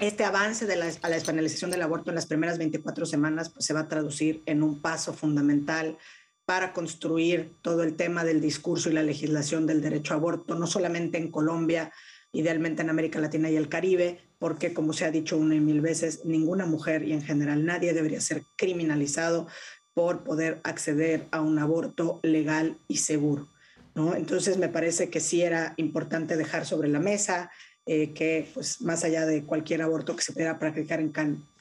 este 0.00 0.24
avance 0.24 0.66
de 0.66 0.76
la, 0.76 0.86
a 1.02 1.08
la 1.08 1.16
despenalización 1.16 1.70
del 1.70 1.82
aborto 1.82 2.10
en 2.10 2.14
las 2.14 2.26
primeras 2.26 2.58
24 2.58 3.06
semanas 3.06 3.50
pues, 3.50 3.64
se 3.64 3.74
va 3.74 3.80
a 3.80 3.88
traducir 3.88 4.42
en 4.46 4.62
un 4.62 4.80
paso 4.80 5.12
fundamental 5.12 5.98
para 6.44 6.72
construir 6.72 7.52
todo 7.62 7.82
el 7.82 7.94
tema 7.94 8.24
del 8.24 8.40
discurso 8.40 8.90
y 8.90 8.92
la 8.92 9.02
legislación 9.02 9.66
del 9.66 9.82
derecho 9.82 10.14
a 10.14 10.16
aborto, 10.16 10.56
no 10.56 10.66
solamente 10.66 11.16
en 11.16 11.30
Colombia, 11.30 11.92
idealmente 12.32 12.82
en 12.82 12.90
América 12.90 13.20
Latina 13.20 13.50
y 13.50 13.56
el 13.56 13.68
Caribe, 13.68 14.20
porque 14.38 14.72
como 14.72 14.92
se 14.92 15.04
ha 15.04 15.10
dicho 15.10 15.36
una 15.36 15.54
y 15.54 15.60
mil 15.60 15.80
veces, 15.80 16.24
ninguna 16.24 16.66
mujer 16.66 17.02
y 17.04 17.12
en 17.12 17.22
general 17.22 17.64
nadie 17.64 17.92
debería 17.92 18.20
ser 18.20 18.42
criminalizado 18.56 19.46
por 19.94 20.24
poder 20.24 20.60
acceder 20.64 21.26
a 21.30 21.40
un 21.40 21.58
aborto 21.58 22.20
legal 22.22 22.78
y 22.88 22.98
seguro. 22.98 23.48
¿no? 23.94 24.14
Entonces 24.14 24.56
me 24.56 24.68
parece 24.68 25.10
que 25.10 25.20
sí 25.20 25.42
era 25.42 25.74
importante 25.76 26.36
dejar 26.36 26.64
sobre 26.64 26.88
la 26.88 27.00
mesa 27.00 27.50
eh, 27.86 28.12
que, 28.12 28.48
pues, 28.54 28.82
más 28.82 29.04
allá 29.04 29.26
de 29.26 29.44
cualquier 29.44 29.82
aborto 29.82 30.14
que 30.14 30.22
se 30.22 30.32
pudiera 30.32 30.58
practicar 30.58 31.00
en 31.00 31.12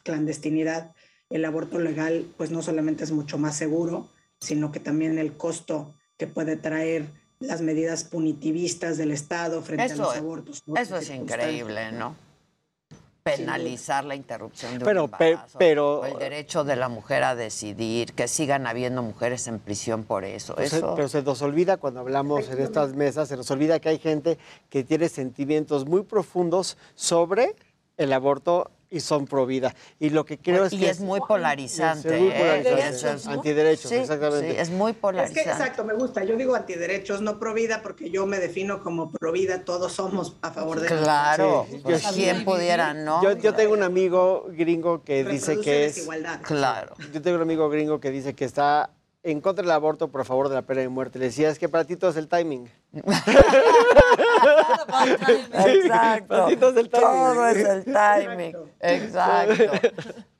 clandestinidad, 0.03 0.91
el 1.29 1.45
aborto 1.45 1.79
legal, 1.79 2.27
pues, 2.37 2.51
no 2.51 2.61
solamente 2.61 3.03
es 3.03 3.11
mucho 3.11 3.37
más 3.37 3.55
seguro, 3.55 4.09
sino 4.39 4.71
que 4.71 4.79
también 4.79 5.17
el 5.17 5.33
costo 5.33 5.95
que 6.17 6.27
puede 6.27 6.55
traer 6.55 7.07
las 7.39 7.61
medidas 7.61 8.03
punitivistas 8.03 8.97
del 8.97 9.11
Estado 9.11 9.61
frente 9.61 9.93
a 9.93 9.95
los 9.95 10.15
abortos. 10.15 10.61
Eso 10.75 10.97
es 10.97 11.09
increíble, 11.09 11.91
¿no? 11.93 12.15
Penalizar 13.23 14.05
la 14.05 14.15
interrupción 14.15 14.79
de 14.79 14.85
pero, 14.85 15.05
un 15.05 15.13
embarazo, 15.13 15.59
pero, 15.59 16.05
el 16.05 16.17
derecho 16.17 16.63
de 16.63 16.75
la 16.75 16.89
mujer 16.89 17.23
a 17.23 17.35
decidir, 17.35 18.13
que 18.13 18.27
sigan 18.27 18.67
habiendo 18.67 19.01
mujeres 19.03 19.47
en 19.47 19.59
prisión 19.59 20.03
por 20.03 20.23
eso. 20.25 20.55
Pues, 20.55 20.73
eso... 20.73 20.95
Pero 20.95 21.07
se 21.07 21.21
nos 21.21 21.41
olvida 21.41 21.77
cuando 21.77 21.99
hablamos 21.99 22.49
en 22.49 22.59
estas 22.59 22.93
mesas, 22.93 23.27
se 23.27 23.37
nos 23.37 23.49
olvida 23.51 23.79
que 23.79 23.89
hay 23.89 23.99
gente 23.99 24.37
que 24.69 24.83
tiene 24.83 25.09
sentimientos 25.09 25.85
muy 25.85 26.03
profundos 26.03 26.77
sobre 26.95 27.55
el 27.97 28.13
aborto 28.13 28.71
y 28.91 28.99
son 29.01 29.25
pro 29.25 29.45
vida. 29.45 29.73
Y 29.99 30.09
lo 30.09 30.25
que 30.25 30.37
creo 30.39 30.65
es 30.65 30.73
y 30.73 30.79
que... 30.79 30.89
es 30.89 30.99
muy 30.99 31.19
polarizante. 31.21 32.15
Es 32.15 32.21
muy 32.21 32.31
¿eh? 32.31 32.39
polarizante. 32.63 33.15
Es- 33.21 33.27
Antiderechos, 33.27 33.89
sí, 33.89 33.95
exactamente. 33.95 34.51
sí, 34.51 34.57
es 34.59 34.69
muy 34.71 34.91
Es 34.91 34.97
polarizante. 34.97 35.43
que 35.43 35.49
exacto, 35.49 35.83
me 35.85 35.93
gusta. 35.93 36.23
Yo 36.23 36.35
digo 36.35 36.55
antiderechos, 36.55 37.21
no 37.21 37.37
pro 37.39 37.53
vida, 37.53 37.81
porque 37.83 38.09
yo 38.09 38.25
me 38.25 38.39
defino 38.39 38.81
como 38.81 39.11
pro 39.11 39.31
vida. 39.31 39.63
Todos 39.63 39.93
somos 39.93 40.37
a 40.41 40.51
favor 40.51 40.79
de 40.79 40.87
Claro, 40.87 41.67
Sí, 41.69 41.79
pues 41.83 42.01
yo- 42.03 42.09
quién 42.13 42.43
pudiera, 42.45 42.93
¿no? 42.93 43.21
Yo, 43.21 43.33
yo 43.37 43.53
tengo 43.53 43.73
un 43.73 43.83
amigo 43.83 44.45
gringo 44.49 45.03
que 45.03 45.23
dice 45.23 45.59
que 45.61 45.85
es... 45.85 45.95
desigualdad. 45.95 46.41
Claro. 46.41 46.95
Yo 47.13 47.21
tengo 47.21 47.35
un 47.37 47.43
amigo 47.43 47.69
gringo 47.69 47.99
que 47.99 48.09
dice 48.11 48.33
que 48.33 48.45
está 48.45 48.89
en 49.21 49.41
contra 49.41 49.61
del 49.63 49.71
aborto, 49.71 50.09
a 50.11 50.23
favor 50.23 50.47
de 50.49 50.55
la 50.55 50.61
pena 50.63 50.81
de 50.81 50.89
muerte. 50.89 51.19
Le 51.19 51.25
decía, 51.25 51.49
es 51.49 51.59
que 51.59 51.67
para 51.69 51.83
ti 51.83 51.95
todo 51.97 52.09
es 52.09 52.17
el 52.17 52.27
timing. 52.27 52.71
Exacto. 54.87 56.47
Todo 56.57 56.69
es 56.71 56.77
el 56.77 56.89
timing. 56.89 57.01
Todo 57.01 57.47
es 57.47 57.57
el 57.65 57.83
timing. 57.85 58.55
Exacto. 58.79 59.63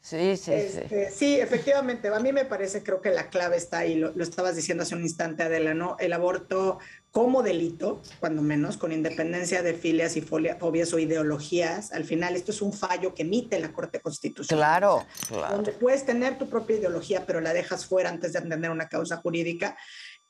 Sí, 0.02 0.38
sí, 0.38 0.44
sí. 0.46 0.52
Este, 0.54 1.12
sí, 1.12 1.40
efectivamente. 1.40 2.08
A 2.08 2.20
mí 2.20 2.32
me 2.32 2.46
parece, 2.46 2.82
creo 2.84 3.02
que 3.02 3.12
la 3.12 3.30
clave 3.30 3.58
está 3.58 3.80
ahí, 3.80 3.96
lo, 3.96 4.12
lo 4.16 4.24
estabas 4.24 4.56
diciendo 4.56 4.84
hace 4.84 4.96
un 4.96 5.02
instante, 5.04 5.44
Adela, 5.44 5.74
¿no? 5.74 5.98
El 6.00 6.14
aborto 6.14 6.80
como 7.12 7.44
delito, 7.44 8.02
cuando 8.20 8.42
menos, 8.42 8.78
con 8.78 8.92
independencia 8.92 9.62
de 9.62 9.74
filias 9.74 10.16
y 10.16 10.22
folia- 10.22 10.58
fobias 10.58 10.94
o 10.94 11.00
ideologías. 11.00 11.92
Al 11.92 12.06
final, 12.06 12.36
esto 12.36 12.52
es 12.52 12.62
un 12.62 12.72
fallo 12.74 13.14
que 13.14 13.24
emite 13.24 13.60
la 13.60 13.74
Corte 13.74 14.00
Constitucional. 14.00 14.60
Claro, 14.80 15.06
claro. 15.28 15.56
Donde 15.56 15.74
puedes 15.74 16.06
tener 16.06 16.38
tu 16.38 16.50
propia 16.50 16.78
ideología, 16.78 17.26
pero 17.26 17.42
la 17.42 17.54
dejas 17.54 17.86
fuera 17.86 18.10
antes 18.10 18.34
de 18.34 18.40
entender 18.40 18.72
una 18.72 18.88
causa 18.88 19.18
jurídica. 19.18 19.78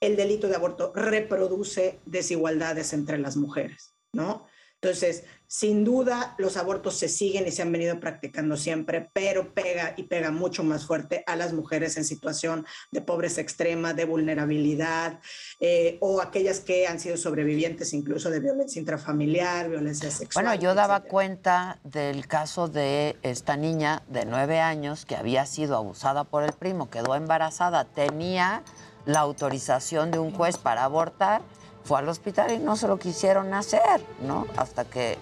El 0.01 0.15
delito 0.15 0.47
de 0.47 0.55
aborto 0.55 0.93
reproduce 0.95 1.99
desigualdades 2.05 2.93
entre 2.93 3.17
las 3.17 3.35
mujeres, 3.35 3.93
¿no? 4.13 4.47
Entonces, 4.81 5.25
sin 5.45 5.83
duda, 5.83 6.35
los 6.37 6.55
abortos 6.55 6.95
se 6.95 7.09
siguen 7.09 7.45
y 7.45 7.51
se 7.51 7.63
han 7.63 7.71
venido 7.71 7.99
practicando 7.99 8.55
siempre, 8.55 9.09
pero 9.11 9.53
pega 9.53 9.93
y 9.97 10.03
pega 10.03 10.31
mucho 10.31 10.63
más 10.63 10.85
fuerte 10.85 11.23
a 11.27 11.35
las 11.35 11.51
mujeres 11.51 11.97
en 11.97 12.05
situación 12.05 12.65
de 12.91 13.01
pobreza 13.01 13.41
extrema, 13.41 13.93
de 13.93 14.05
vulnerabilidad, 14.05 15.19
eh, 15.59 15.97
o 15.99 16.21
aquellas 16.21 16.61
que 16.61 16.87
han 16.87 17.01
sido 17.01 17.17
sobrevivientes 17.17 17.93
incluso 17.93 18.29
de 18.29 18.39
violencia 18.39 18.79
intrafamiliar, 18.79 19.69
violencia 19.69 20.09
sexual. 20.11 20.45
Bueno, 20.45 20.61
yo 20.61 20.73
daba 20.75 21.01
cuenta 21.01 21.79
del 21.83 22.25
caso 22.27 22.69
de 22.69 23.17
esta 23.21 23.57
niña 23.57 24.03
de 24.07 24.23
nueve 24.23 24.61
años 24.61 25.05
que 25.05 25.17
había 25.17 25.45
sido 25.45 25.75
abusada 25.75 26.23
por 26.23 26.43
el 26.43 26.53
primo, 26.53 26.89
quedó 26.89 27.15
embarazada, 27.15 27.83
tenía 27.83 28.63
la 29.05 29.19
autorización 29.19 30.11
de 30.11 30.19
un 30.19 30.31
juez 30.31 30.57
para 30.57 30.85
abortar, 30.85 31.41
fue 31.89 31.97
al 31.97 32.07
hospital 32.07 32.51
y 32.51 32.59
no 32.59 32.75
se 32.75 32.87
lo 32.87 32.99
quisieron 32.99 33.51
hacer, 33.55 34.05
¿no? 34.21 34.45
Hasta 34.57 34.85
que, 34.85 35.17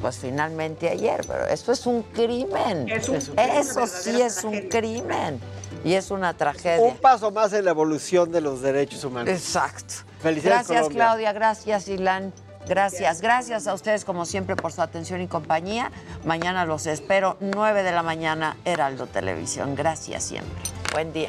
pues 0.00 0.16
finalmente 0.16 0.88
ayer, 0.88 1.20
pero 1.28 1.46
esto 1.46 1.72
es 1.72 1.84
un 1.86 2.02
crimen. 2.04 2.88
Es 2.88 3.06
un- 3.10 3.16
Eso 3.16 3.82
es 3.84 3.90
sí 3.90 4.22
es 4.22 4.42
un 4.42 4.58
crimen 4.70 5.38
y 5.84 5.92
es 5.92 6.10
una 6.10 6.32
tragedia. 6.34 6.86
Un 6.86 6.96
paso 6.96 7.30
más 7.30 7.52
en 7.52 7.66
la 7.66 7.70
evolución 7.72 8.32
de 8.32 8.40
los 8.40 8.62
derechos 8.62 9.04
humanos. 9.04 9.28
Exacto. 9.28 9.92
Felicidades, 10.22 10.66
Gracias, 10.66 10.78
Colombia. 10.84 11.04
Claudia. 11.04 11.32
Gracias, 11.34 11.88
Ilan. 11.88 12.32
Gracias. 12.66 13.20
Gracias 13.20 13.66
a 13.66 13.74
ustedes, 13.74 14.06
como 14.06 14.24
siempre, 14.24 14.56
por 14.56 14.72
su 14.72 14.80
atención 14.80 15.20
y 15.20 15.28
compañía. 15.28 15.92
Mañana 16.24 16.64
los 16.64 16.86
espero, 16.86 17.36
9 17.40 17.82
de 17.82 17.92
la 17.92 18.02
mañana, 18.02 18.56
Heraldo 18.64 19.06
Televisión. 19.06 19.74
Gracias 19.76 20.24
siempre. 20.24 20.62
Buen 20.94 21.12
día. 21.12 21.28